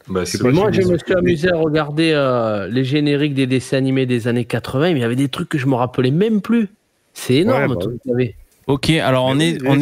Bah, 0.07 0.23
pas 0.39 0.51
Moi, 0.51 0.71
je 0.71 0.81
me 0.81 0.97
suis 0.97 1.13
amusé 1.15 1.49
à 1.51 1.57
regarder 1.57 2.11
euh, 2.13 2.67
les 2.67 2.83
génériques 2.83 3.33
des 3.33 3.47
dessins 3.47 3.77
animés 3.77 4.05
des 4.05 4.27
années 4.27 4.45
80, 4.45 4.93
mais 4.93 4.99
il 4.99 5.01
y 5.01 5.03
avait 5.03 5.15
des 5.15 5.29
trucs 5.29 5.49
que 5.49 5.57
je 5.57 5.65
me 5.65 5.75
rappelais 5.75 6.11
même 6.11 6.41
plus. 6.41 6.69
C'est 7.13 7.35
énorme, 7.35 7.61
Ouais, 7.63 7.67
bah 7.69 7.75
tout 7.81 7.89
oui. 7.89 7.95
ce 7.97 8.01
qu'il 8.03 8.11
y 8.11 8.13
avait. 8.13 8.35
Ok, 8.67 8.89
alors 8.89 9.25
on 9.25 9.39
est, 9.39 9.57
on 9.65 9.79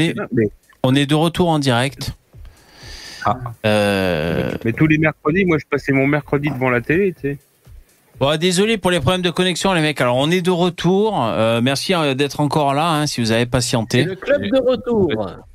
on 0.84 0.92
de 0.92 1.16
retour 1.16 1.50
en 1.50 1.60
direct. 1.60 2.14
Euh, 3.66 4.52
Mais 4.66 4.74
tous 4.74 4.88
les 4.88 4.98
mercredis, 4.98 5.46
moi, 5.46 5.58
je 5.58 5.66
passais 5.70 5.94
mon 5.94 6.08
mercredi 6.08 6.50
devant 6.50 6.70
la 6.70 6.82
télé, 6.82 7.14
tu 7.14 7.22
sais. 7.22 7.38
Bon, 8.20 8.38
désolé 8.38 8.78
pour 8.78 8.92
les 8.92 9.00
problèmes 9.00 9.22
de 9.22 9.30
connexion, 9.30 9.74
les 9.74 9.82
mecs. 9.82 10.00
Alors, 10.00 10.18
on 10.18 10.30
est 10.30 10.42
de 10.42 10.52
retour. 10.52 11.22
Euh, 11.24 11.62
merci 11.62 11.94
d'être 12.16 12.40
encore 12.42 12.74
là, 12.74 12.90
hein, 12.90 13.08
si 13.08 13.22
vous 13.22 13.32
avez 13.32 13.46
patienté. 13.46 14.04
Le 14.04 14.16
club 14.16 14.42
de 14.44 14.60
retour. 14.60 15.10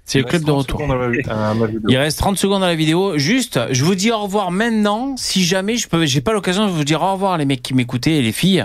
C'est 0.09 0.19
le 0.21 0.25
club 0.25 0.43
de 0.45 0.51
retour. 0.51 0.81
Il 1.13 1.91
Il 1.91 1.97
reste 1.99 2.19
30 2.19 2.39
secondes 2.39 2.63
dans 2.63 2.67
la 2.67 2.75
vidéo. 2.75 3.19
Juste, 3.19 3.61
je 3.71 3.85
vous 3.85 3.95
dis 3.95 4.11
au 4.11 4.19
revoir 4.23 4.51
maintenant. 4.51 5.15
Si 5.19 5.45
jamais 5.45 5.77
je 5.77 5.87
peux, 5.87 6.07
j'ai 6.07 6.23
pas 6.23 6.33
l'occasion 6.33 6.67
de 6.67 6.71
vous 6.71 6.85
dire 6.85 7.03
au 7.03 7.13
revoir 7.13 7.37
les 7.37 7.45
mecs 7.45 7.63
qui 7.63 7.75
m'écoutaient 7.75 8.15
et 8.17 8.23
les 8.23 8.33
filles 8.33 8.65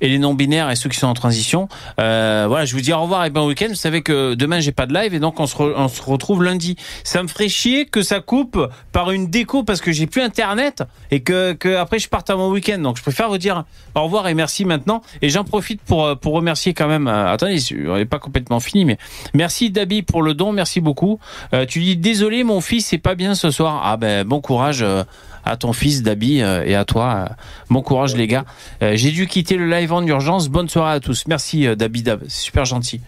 et 0.00 0.08
les 0.08 0.18
non 0.18 0.32
binaires 0.32 0.70
et 0.70 0.76
ceux 0.76 0.88
qui 0.88 0.98
sont 0.98 1.06
en 1.06 1.12
transition. 1.14 1.68
Euh, 2.00 2.46
voilà, 2.48 2.64
je 2.64 2.74
vous 2.74 2.80
dis 2.80 2.92
au 2.92 3.00
revoir 3.02 3.24
et 3.26 3.30
bon 3.30 3.46
week-end. 3.46 3.66
Vous 3.68 3.74
savez 3.74 4.00
que 4.00 4.32
demain 4.34 4.60
j'ai 4.60 4.72
pas 4.72 4.86
de 4.86 4.94
live 4.94 5.12
et 5.12 5.18
donc 5.20 5.38
on 5.40 5.46
se, 5.46 5.56
re- 5.56 5.74
on 5.76 5.88
se 5.88 6.00
retrouve 6.02 6.42
lundi. 6.42 6.76
Ça 7.04 7.22
me 7.22 7.28
ferait 7.28 7.48
chier 7.50 7.84
que 7.84 8.00
ça 8.02 8.20
coupe 8.20 8.58
par 8.92 9.10
une 9.10 9.28
déco 9.28 9.64
parce 9.64 9.82
que 9.82 9.92
j'ai 9.92 10.06
plus 10.06 10.22
internet 10.22 10.84
et 11.10 11.20
que, 11.20 11.52
que 11.52 11.76
après 11.76 11.98
je 11.98 12.08
parte 12.08 12.30
à 12.30 12.36
mon 12.36 12.50
week-end. 12.50 12.78
Donc 12.78 12.96
je 12.96 13.02
préfère 13.02 13.28
vous 13.28 13.36
dire 13.38 13.64
au 13.94 14.02
revoir 14.04 14.26
et 14.28 14.32
merci 14.34 14.64
maintenant. 14.64 15.02
Et 15.20 15.28
j'en 15.28 15.44
profite 15.44 15.82
pour 15.82 16.06
euh, 16.06 16.14
pour 16.14 16.32
remercier 16.32 16.72
quand 16.72 16.88
même. 16.88 17.08
euh, 17.08 17.30
attendez, 17.32 17.58
on 17.86 17.96
n'est 17.96 18.06
pas 18.06 18.18
complètement 18.18 18.60
fini, 18.60 18.86
mais 18.86 18.96
merci 19.34 19.70
Dabi 19.70 20.00
pour 20.02 20.22
le 20.22 20.32
don. 20.32 20.52
Merci 20.52 20.77
beaucoup. 20.80 21.18
Euh, 21.54 21.66
tu 21.66 21.80
dis 21.80 21.96
désolé, 21.96 22.44
mon 22.44 22.60
fils, 22.60 22.86
c'est 22.86 22.98
pas 22.98 23.14
bien 23.14 23.34
ce 23.34 23.50
soir. 23.50 23.82
Ah 23.84 23.96
ben 23.96 24.26
bon 24.26 24.40
courage 24.40 24.82
euh, 24.82 25.04
à 25.44 25.56
ton 25.56 25.72
fils 25.72 26.02
Dabi 26.02 26.42
euh, 26.42 26.64
et 26.64 26.74
à 26.74 26.84
toi. 26.84 27.30
bon 27.70 27.82
courage 27.82 28.14
les 28.16 28.26
gars. 28.26 28.44
J'ai 28.80 29.10
dû 29.10 29.26
quitter 29.26 29.56
le 29.56 29.68
live 29.68 29.92
en 29.92 30.04
urgence. 30.06 30.48
Bonne 30.48 30.68
soirée 30.68 30.94
à 30.94 31.00
tous. 31.00 31.26
Merci 31.26 31.66
Dabi 31.76 32.02
Dab, 32.02 32.20
c'est 32.28 32.42
super 32.42 32.64
gentil. 32.64 33.00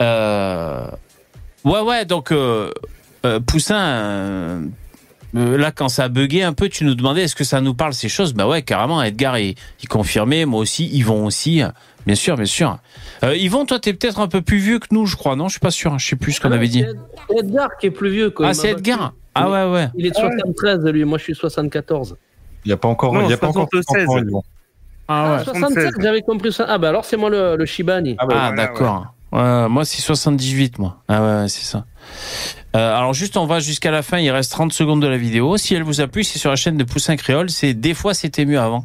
Ouais 0.00 0.86
ouais 1.64 2.04
donc 2.04 2.32
Poussin. 3.46 4.62
là, 5.34 5.72
quand 5.72 5.88
ça 5.88 6.04
a 6.04 6.08
bugué 6.08 6.42
un 6.42 6.52
peu, 6.52 6.68
tu 6.68 6.84
nous 6.84 6.94
demandais 6.94 7.22
est-ce 7.22 7.34
que 7.34 7.44
ça 7.44 7.60
nous 7.60 7.74
parle 7.74 7.92
ces 7.92 8.08
choses? 8.08 8.32
Bah 8.34 8.46
ouais, 8.46 8.62
carrément. 8.62 9.02
Edgar, 9.02 9.38
il, 9.38 9.56
il 9.82 9.88
confirmait. 9.88 10.44
Moi 10.44 10.60
aussi, 10.60 10.86
Yvon 10.92 11.26
aussi. 11.26 11.62
Bien 12.06 12.14
sûr, 12.14 12.36
bien 12.36 12.44
sûr. 12.44 12.78
Euh, 13.24 13.34
Yvon, 13.36 13.66
toi, 13.66 13.80
t'es 13.80 13.92
peut-être 13.92 14.20
un 14.20 14.28
peu 14.28 14.40
plus 14.40 14.58
vieux 14.58 14.78
que 14.78 14.86
nous, 14.92 15.06
je 15.06 15.16
crois. 15.16 15.34
Non, 15.34 15.48
je 15.48 15.52
suis 15.52 15.60
pas 15.60 15.72
sûr. 15.72 15.98
Je 15.98 16.06
sais 16.06 16.16
plus 16.16 16.32
ce 16.32 16.40
qu'on 16.40 16.52
avait 16.52 16.68
dit. 16.68 16.84
C'est 17.28 17.38
Edgar 17.40 17.68
qui 17.80 17.86
est 17.86 17.90
plus 17.90 18.10
vieux. 18.10 18.30
Quoi. 18.30 18.48
Ah, 18.48 18.54
c'est 18.54 18.72
m'a 18.72 18.78
Edgar. 18.78 19.12
Ah 19.34 19.50
ouais, 19.50 19.72
ouais. 19.72 19.88
Il 19.96 20.06
est 20.06 20.10
de 20.10 20.14
73, 20.14 20.84
lui. 20.84 21.04
Moi, 21.04 21.18
je 21.18 21.24
suis 21.24 21.34
74. 21.34 22.16
Il 22.64 22.68
n'y 22.68 22.72
a 22.72 22.76
pas 22.76 22.88
encore, 22.88 23.12
Non, 23.12 23.22
il 23.24 23.30
y 23.30 23.32
a 23.32 23.36
pas 23.36 23.48
encore 23.48 23.68
76. 23.72 24.06
30 24.06 24.16
ans, 24.16 24.22
ils 24.24 24.30
vont. 24.30 24.42
Ah 25.08 25.36
ouais. 25.38 25.44
67, 25.44 25.94
j'avais 26.00 26.22
compris 26.22 26.52
ça. 26.52 26.66
Ah, 26.68 26.78
bah 26.78 26.88
alors, 26.88 27.04
c'est 27.04 27.16
moi 27.16 27.30
le, 27.30 27.56
le 27.56 27.66
Shibani. 27.66 28.16
Ah, 28.18 28.52
d'accord. 28.56 29.06
Ouais, 29.32 29.68
moi, 29.68 29.84
c'est 29.84 30.00
78, 30.00 30.78
moi. 30.78 30.98
Ah 31.08 31.20
ouais, 31.20 31.42
ouais, 31.42 31.48
c'est 31.48 31.64
ça. 31.64 31.84
Euh, 32.74 32.96
alors, 32.96 33.12
juste, 33.14 33.36
on 33.36 33.46
va 33.46 33.58
jusqu'à 33.60 33.90
la 33.90 34.02
fin. 34.02 34.18
Il 34.18 34.30
reste 34.30 34.52
30 34.52 34.72
secondes 34.72 35.02
de 35.02 35.06
la 35.06 35.16
vidéo. 35.16 35.56
Si 35.56 35.74
elle 35.74 35.82
vous 35.82 36.00
a 36.00 36.06
plu, 36.06 36.24
c'est 36.24 36.38
sur 36.38 36.50
la 36.50 36.56
chaîne 36.56 36.76
de 36.76 36.84
Poussin 36.84 37.16
Créole. 37.16 37.50
C'est 37.50 37.74
des 37.74 37.94
fois, 37.94 38.14
c'était 38.14 38.44
mieux 38.44 38.60
avant. 38.60 38.84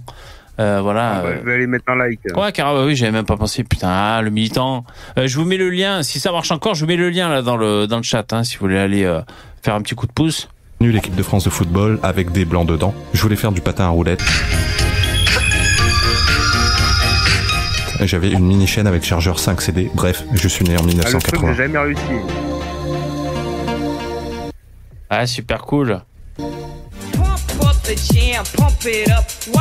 Euh, 0.61 0.79
voilà. 0.81 1.15
Ah 1.15 1.21
bah, 1.21 1.27
euh, 1.29 1.37
je 1.41 1.45
vais 1.45 1.53
aller 1.55 1.67
mettre 1.67 1.85
un 1.87 1.95
like. 1.95 2.19
Ouais, 2.35 2.51
carrément, 2.51 2.85
oui, 2.85 2.95
j'avais 2.95 3.11
même 3.11 3.25
pas 3.25 3.37
pensé. 3.37 3.63
Putain, 3.63 3.89
ah, 3.89 4.21
le 4.21 4.29
militant. 4.29 4.85
Euh, 5.17 5.27
je 5.27 5.37
vous 5.37 5.45
mets 5.45 5.57
le 5.57 5.69
lien. 5.69 6.03
Si 6.03 6.19
ça 6.19 6.31
marche 6.31 6.51
encore, 6.51 6.75
je 6.75 6.81
vous 6.81 6.87
mets 6.87 6.95
le 6.97 7.09
lien 7.09 7.29
là 7.29 7.41
dans 7.41 7.57
le 7.57 7.87
dans 7.87 7.97
le 7.97 8.03
chat. 8.03 8.31
Hein, 8.33 8.43
si 8.43 8.57
vous 8.57 8.61
voulez 8.61 8.77
aller 8.77 9.03
euh, 9.03 9.21
faire 9.63 9.75
un 9.75 9.81
petit 9.81 9.95
coup 9.95 10.07
de 10.07 10.11
pouce. 10.11 10.49
L'équipe 10.79 11.15
de 11.15 11.23
France 11.23 11.43
de 11.43 11.49
football 11.49 11.99
avec 12.03 12.31
des 12.31 12.45
blancs 12.45 12.67
dedans. 12.67 12.93
Je 13.13 13.21
voulais 13.21 13.35
faire 13.35 13.51
du 13.51 13.61
patin 13.61 13.85
à 13.85 13.89
roulettes. 13.89 14.23
J'avais 18.03 18.31
une 18.31 18.45
mini 18.45 18.65
chaîne 18.65 18.87
avec 18.87 19.03
chargeur 19.03 19.37
5 19.37 19.61
CD. 19.61 19.91
Bref, 19.93 20.23
je 20.33 20.47
suis 20.47 20.65
né 20.65 20.75
en 20.75 20.79
Ah, 20.79 20.85
le 20.87 21.19
truc, 21.19 21.39
1980. 21.39 21.53
j'ai 21.53 21.63
jamais 21.63 21.77
réussi. 21.77 22.01
Ah, 25.09 25.27
super 25.27 25.61
cool. 25.61 26.01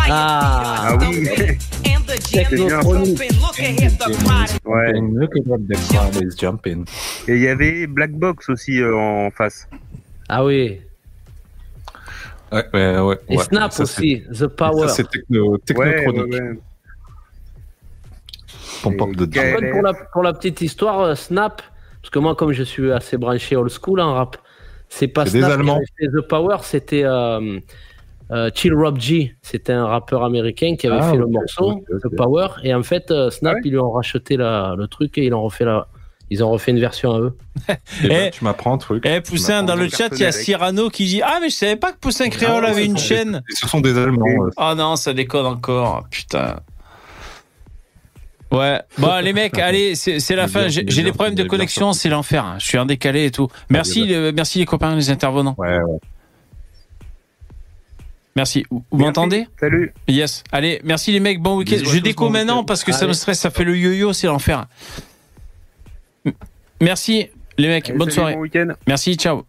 Ah, 0.09 0.97
oui. 1.01 1.29
Technotronic. 2.33 3.19
Ouais. 4.65 4.93
Look 4.93 5.37
at 5.37 5.47
what 5.47 5.59
the 5.69 5.77
crowd 5.89 6.23
is 6.23 6.37
jumping. 6.37 6.85
Et 7.29 7.37
il 7.37 7.43
y 7.43 7.49
avait 7.49 7.87
Black 7.87 8.13
Box 8.13 8.49
aussi 8.49 8.81
euh, 8.81 8.97
en 8.97 9.31
face. 9.31 9.69
Ah 10.29 10.45
oui. 10.45 10.81
Ouais, 12.53 12.65
ouais, 12.75 12.99
ouais. 12.99 13.19
Et 13.29 13.37
ouais. 13.37 13.45
Snap 13.45 13.73
Ça, 13.73 13.85
aussi, 13.85 14.23
The 14.33 14.47
Power. 14.49 14.89
Ça, 14.89 14.95
c'est 14.95 15.11
techno, 15.11 15.57
technotronique. 15.59 16.33
Ouais, 16.33 16.41
ouais, 16.41 16.49
ouais. 16.51 16.59
Pump 18.83 19.03
up 19.03 19.17
the 19.17 19.39
En 19.39 19.41
fait, 19.41 19.71
pour, 19.71 19.83
la, 19.83 19.93
pour 19.95 20.23
la 20.23 20.33
petite 20.33 20.61
histoire, 20.61 21.01
euh, 21.01 21.15
Snap, 21.15 21.63
parce 22.03 22.11
que 22.11 22.19
moi, 22.19 22.35
comme 22.35 22.53
je 22.53 22.63
suis 22.63 22.91
assez 22.91 23.17
branché 23.17 23.57
old 23.57 23.71
school 23.71 24.01
en 24.01 24.15
rap, 24.15 24.37
c'est 24.89 25.09
pas 25.09 25.27
C'est 25.27 25.33
des 25.33 25.41
Snap 25.41 25.53
Allemands. 25.53 25.79
qui 25.79 26.07
avait 26.07 26.13
fait 26.13 26.23
The 26.23 26.29
Power, 26.29 26.57
c'était 26.63 27.05
euh, 27.05 27.61
euh, 28.33 28.51
Chill 28.55 28.75
Rob 28.75 28.99
G. 28.99 29.35
C'était 29.43 29.73
un 29.73 29.87
rappeur 29.87 30.23
américain 30.25 30.77
qui 30.79 30.87
avait 30.87 30.99
Ah, 31.01 31.11
fait 31.11 31.17
le 31.17 31.27
morceau, 31.27 31.71
ok, 31.73 31.83
ok. 31.93 32.01
The 32.13 32.17
Power. 32.17 32.47
Et 32.63 32.73
en 32.75 32.83
fait, 32.83 33.11
euh, 33.11 33.31
Snap, 33.31 33.57
ils 33.65 33.71
lui 33.73 33.79
ont 33.79 33.91
racheté 33.91 34.37
la, 34.37 34.75
le 34.77 34.87
truc 34.87 35.19
et 35.19 35.25
ils 35.27 35.35
ont 35.35 35.43
refait 35.43 35.65
la. 35.65 35.87
Ils 36.33 36.45
ont 36.45 36.51
refait 36.53 36.71
une 36.71 36.79
version 36.79 37.13
à 37.13 37.19
eux. 37.19 37.37
Eh 38.05 38.09
ben, 38.09 38.31
tu 38.31 38.45
m'apprends 38.45 38.75
un 38.75 38.79
truc. 38.79 39.05
Eh, 39.05 39.21
Poussin, 39.21 39.65
dans 39.65 39.75
le 39.75 39.89
chat, 39.89 40.11
il 40.13 40.21
y 40.21 40.25
a 40.25 40.31
Cyrano 40.31 40.89
qui 40.89 41.07
dit 41.07 41.23
Ah, 41.25 41.39
mais 41.41 41.51
je 41.51 41.57
savais 41.57 41.75
pas 41.75 41.91
que 41.91 41.99
Poussin 41.99 42.29
Créole 42.29 42.65
avait 42.65 42.87
une 42.87 42.97
chaîne. 42.99 43.43
Ce 43.49 43.67
sont 43.67 43.81
des 43.81 43.99
Allemands. 43.99 44.25
euh. 44.47 44.51
Oh 44.57 44.75
non, 44.77 44.95
ça 44.95 45.13
déconne 45.13 45.47
encore. 45.47 46.05
Putain. 46.09 46.61
Ouais, 48.53 48.81
bon 48.99 49.23
les 49.23 49.33
mecs, 49.33 49.59
allez, 49.61 49.95
c'est 49.95 50.35
la 50.37 50.49
fin. 50.49 50.69
J'ai 50.69 50.83
des 50.85 51.13
problèmes 51.13 51.35
de 51.37 51.45
connexion, 51.45 51.93
c'est 51.93 52.09
l'enfer. 52.09 52.57
Je 52.59 52.67
suis 52.67 52.79
en 52.79 52.87
décalé 52.87 53.27
et 53.27 53.31
tout. 53.31 53.49
Merci, 53.69 54.07
le- 54.07 54.33
merci 54.33 54.59
les 54.61 54.67
copains, 54.67 54.95
les 54.97 55.11
intervenants. 55.11 55.55
Ouais, 55.59 55.79
ouais. 55.81 55.99
Merci. 58.37 58.65
Vous 58.71 58.85
m'entendez 58.93 59.47
Salut. 59.59 59.93
Yes. 60.09 60.45
Allez, 60.53 60.81
merci 60.85 61.13
les 61.13 61.21
mecs, 61.21 61.41
bon 61.41 61.57
week-end. 61.57 61.79
Je 61.85 61.99
déco 61.99 62.29
maintenant 62.29 62.65
parce 62.65 62.85
que 62.85 62.93
ça 62.93 63.07
me 63.07 63.13
stresse, 63.13 63.41
ça 63.41 63.51
fait 63.51 63.65
le 63.65 63.77
yo-yo, 63.77 64.13
c'est 64.13 64.27
l'enfer. 64.29 64.67
Merci 66.81 67.29
les 67.59 67.69
mecs, 67.69 67.89
Allez, 67.91 67.99
bonne 67.99 68.09
salut, 68.09 68.15
soirée. 68.15 68.35
bon 68.35 68.41
week-end. 68.41 68.69
Merci, 68.87 69.17
ciao. 69.17 69.45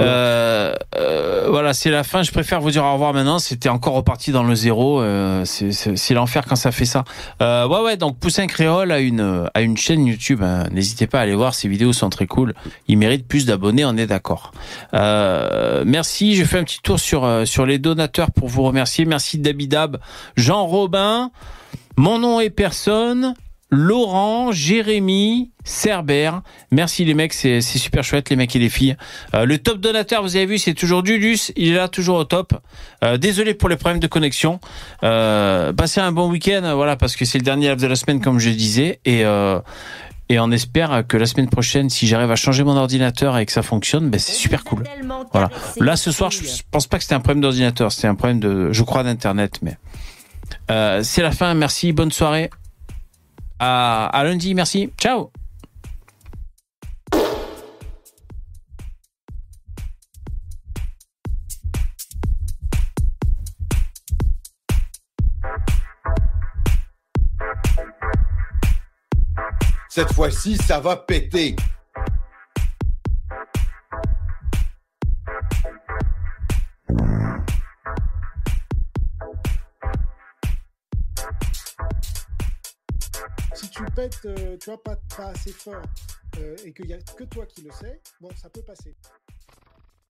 Euh, 0.00 0.74
euh, 0.96 1.46
voilà, 1.50 1.72
c'est 1.74 1.90
la 1.90 2.04
fin. 2.04 2.22
Je 2.22 2.30
préfère 2.32 2.60
vous 2.60 2.70
dire 2.70 2.84
au 2.84 2.92
revoir 2.92 3.12
maintenant. 3.12 3.38
C'était 3.38 3.68
encore 3.68 3.94
reparti 3.94 4.32
dans 4.32 4.42
le 4.44 4.54
zéro. 4.54 5.00
Euh, 5.00 5.44
c'est- 5.44 6.14
l'enfer 6.14 6.44
quand 6.48 6.56
ça 6.56 6.72
fait 6.72 6.84
ça. 6.84 7.04
Ouais, 7.40 7.80
ouais. 7.84 7.96
Donc 7.96 8.18
Poussin 8.18 8.46
Créole 8.46 8.92
a 8.92 9.00
une 9.00 9.76
chaîne 9.76 10.06
YouTube. 10.06 10.42
hein. 10.42 10.64
N'hésitez 10.72 11.06
pas 11.06 11.18
à 11.20 11.22
aller 11.22 11.34
voir. 11.34 11.54
Ses 11.54 11.68
vidéos 11.68 11.92
sont 11.92 12.10
très 12.10 12.26
cool. 12.26 12.54
Il 12.86 12.98
mérite 12.98 13.26
plus 13.26 13.46
d'abonnés. 13.46 13.84
On 13.84 13.96
est 13.96 14.06
d'accord. 14.06 14.52
Merci. 14.92 16.36
Je 16.36 16.44
fais 16.44 16.58
un 16.58 16.64
petit 16.64 16.80
tour 16.82 16.98
sur 17.00 17.28
sur 17.46 17.66
les 17.66 17.78
donateurs 17.78 18.30
pour 18.30 18.48
vous 18.48 18.62
remercier. 18.62 19.04
Merci 19.04 19.38
Dabidab, 19.38 19.98
Jean 20.36 20.66
Robin. 20.66 21.30
Mon 21.96 22.18
nom 22.18 22.40
est 22.40 22.50
personne. 22.50 23.34
Laurent, 23.70 24.50
Jérémy, 24.50 25.50
Cerber. 25.64 26.30
Merci 26.70 27.04
les 27.04 27.14
mecs, 27.14 27.34
c'est 27.34 27.60
super 27.60 28.02
chouette 28.02 28.30
les 28.30 28.36
mecs 28.36 28.54
et 28.56 28.58
les 28.58 28.70
filles. 28.70 28.96
Euh, 29.34 29.44
le 29.44 29.58
top 29.58 29.78
donateur, 29.78 30.22
vous 30.22 30.36
avez 30.36 30.46
vu, 30.46 30.58
c'est 30.58 30.74
toujours 30.74 31.02
Dulus. 31.02 31.52
Il 31.56 31.68
est 31.68 31.74
là 31.74 31.88
toujours 31.88 32.16
au 32.16 32.24
top. 32.24 32.54
Euh, 33.04 33.18
désolé 33.18 33.54
pour 33.54 33.68
les 33.68 33.76
problèmes 33.76 34.00
de 34.00 34.06
connexion. 34.06 34.58
Euh, 35.02 35.72
passez 35.72 36.00
un 36.00 36.12
bon 36.12 36.30
week-end, 36.30 36.72
voilà, 36.74 36.96
parce 36.96 37.14
que 37.14 37.24
c'est 37.24 37.38
le 37.38 37.44
dernier 37.44 37.68
live 37.68 37.80
de 37.80 37.86
la 37.86 37.96
semaine 37.96 38.20
comme 38.20 38.38
je 38.38 38.50
disais. 38.50 39.00
Et 39.04 39.24
euh, 39.24 39.60
et 40.30 40.38
on 40.38 40.50
espère 40.50 41.04
que 41.06 41.16
la 41.16 41.24
semaine 41.24 41.48
prochaine, 41.48 41.88
si 41.88 42.06
j'arrive 42.06 42.30
à 42.30 42.36
changer 42.36 42.62
mon 42.62 42.76
ordinateur 42.76 43.38
et 43.38 43.46
que 43.46 43.52
ça 43.52 43.62
fonctionne, 43.62 44.10
ben 44.10 44.20
c'est 44.20 44.34
super 44.34 44.62
cool. 44.62 44.84
Voilà. 45.32 45.48
Là, 45.80 45.96
ce 45.96 46.12
soir, 46.12 46.30
je 46.30 46.40
pense 46.70 46.86
pas 46.86 46.98
que 46.98 47.04
c'était 47.04 47.14
un 47.14 47.20
problème 47.20 47.40
d'ordinateur, 47.40 47.92
c'était 47.92 48.08
un 48.08 48.14
problème 48.14 48.38
de, 48.38 48.70
je 48.70 48.82
crois, 48.82 49.04
d'internet, 49.04 49.60
mais 49.62 49.78
euh, 50.70 51.02
c'est 51.02 51.22
la 51.22 51.30
fin. 51.30 51.54
Merci, 51.54 51.92
bonne 51.92 52.12
soirée. 52.12 52.50
À, 53.58 54.06
à 54.06 54.24
lundi, 54.24 54.54
merci. 54.54 54.92
Ciao. 55.00 55.30
Cette 69.88 70.12
fois-ci, 70.12 70.56
ça 70.56 70.78
va 70.78 70.96
péter. 70.96 71.56
Tu 83.98 84.28
euh, 84.28 84.56
vois, 84.64 84.80
pas, 84.80 84.94
pas 85.16 85.30
assez 85.30 85.50
fort, 85.50 85.82
euh, 86.38 86.56
et 86.64 86.72
qu'il 86.72 86.86
y 86.86 86.94
a 86.94 86.98
que 86.98 87.24
toi 87.24 87.44
qui 87.46 87.62
le 87.62 87.72
sais, 87.72 88.00
bon, 88.20 88.28
ça 88.36 88.48
peut 88.48 88.62
passer. 88.62 88.94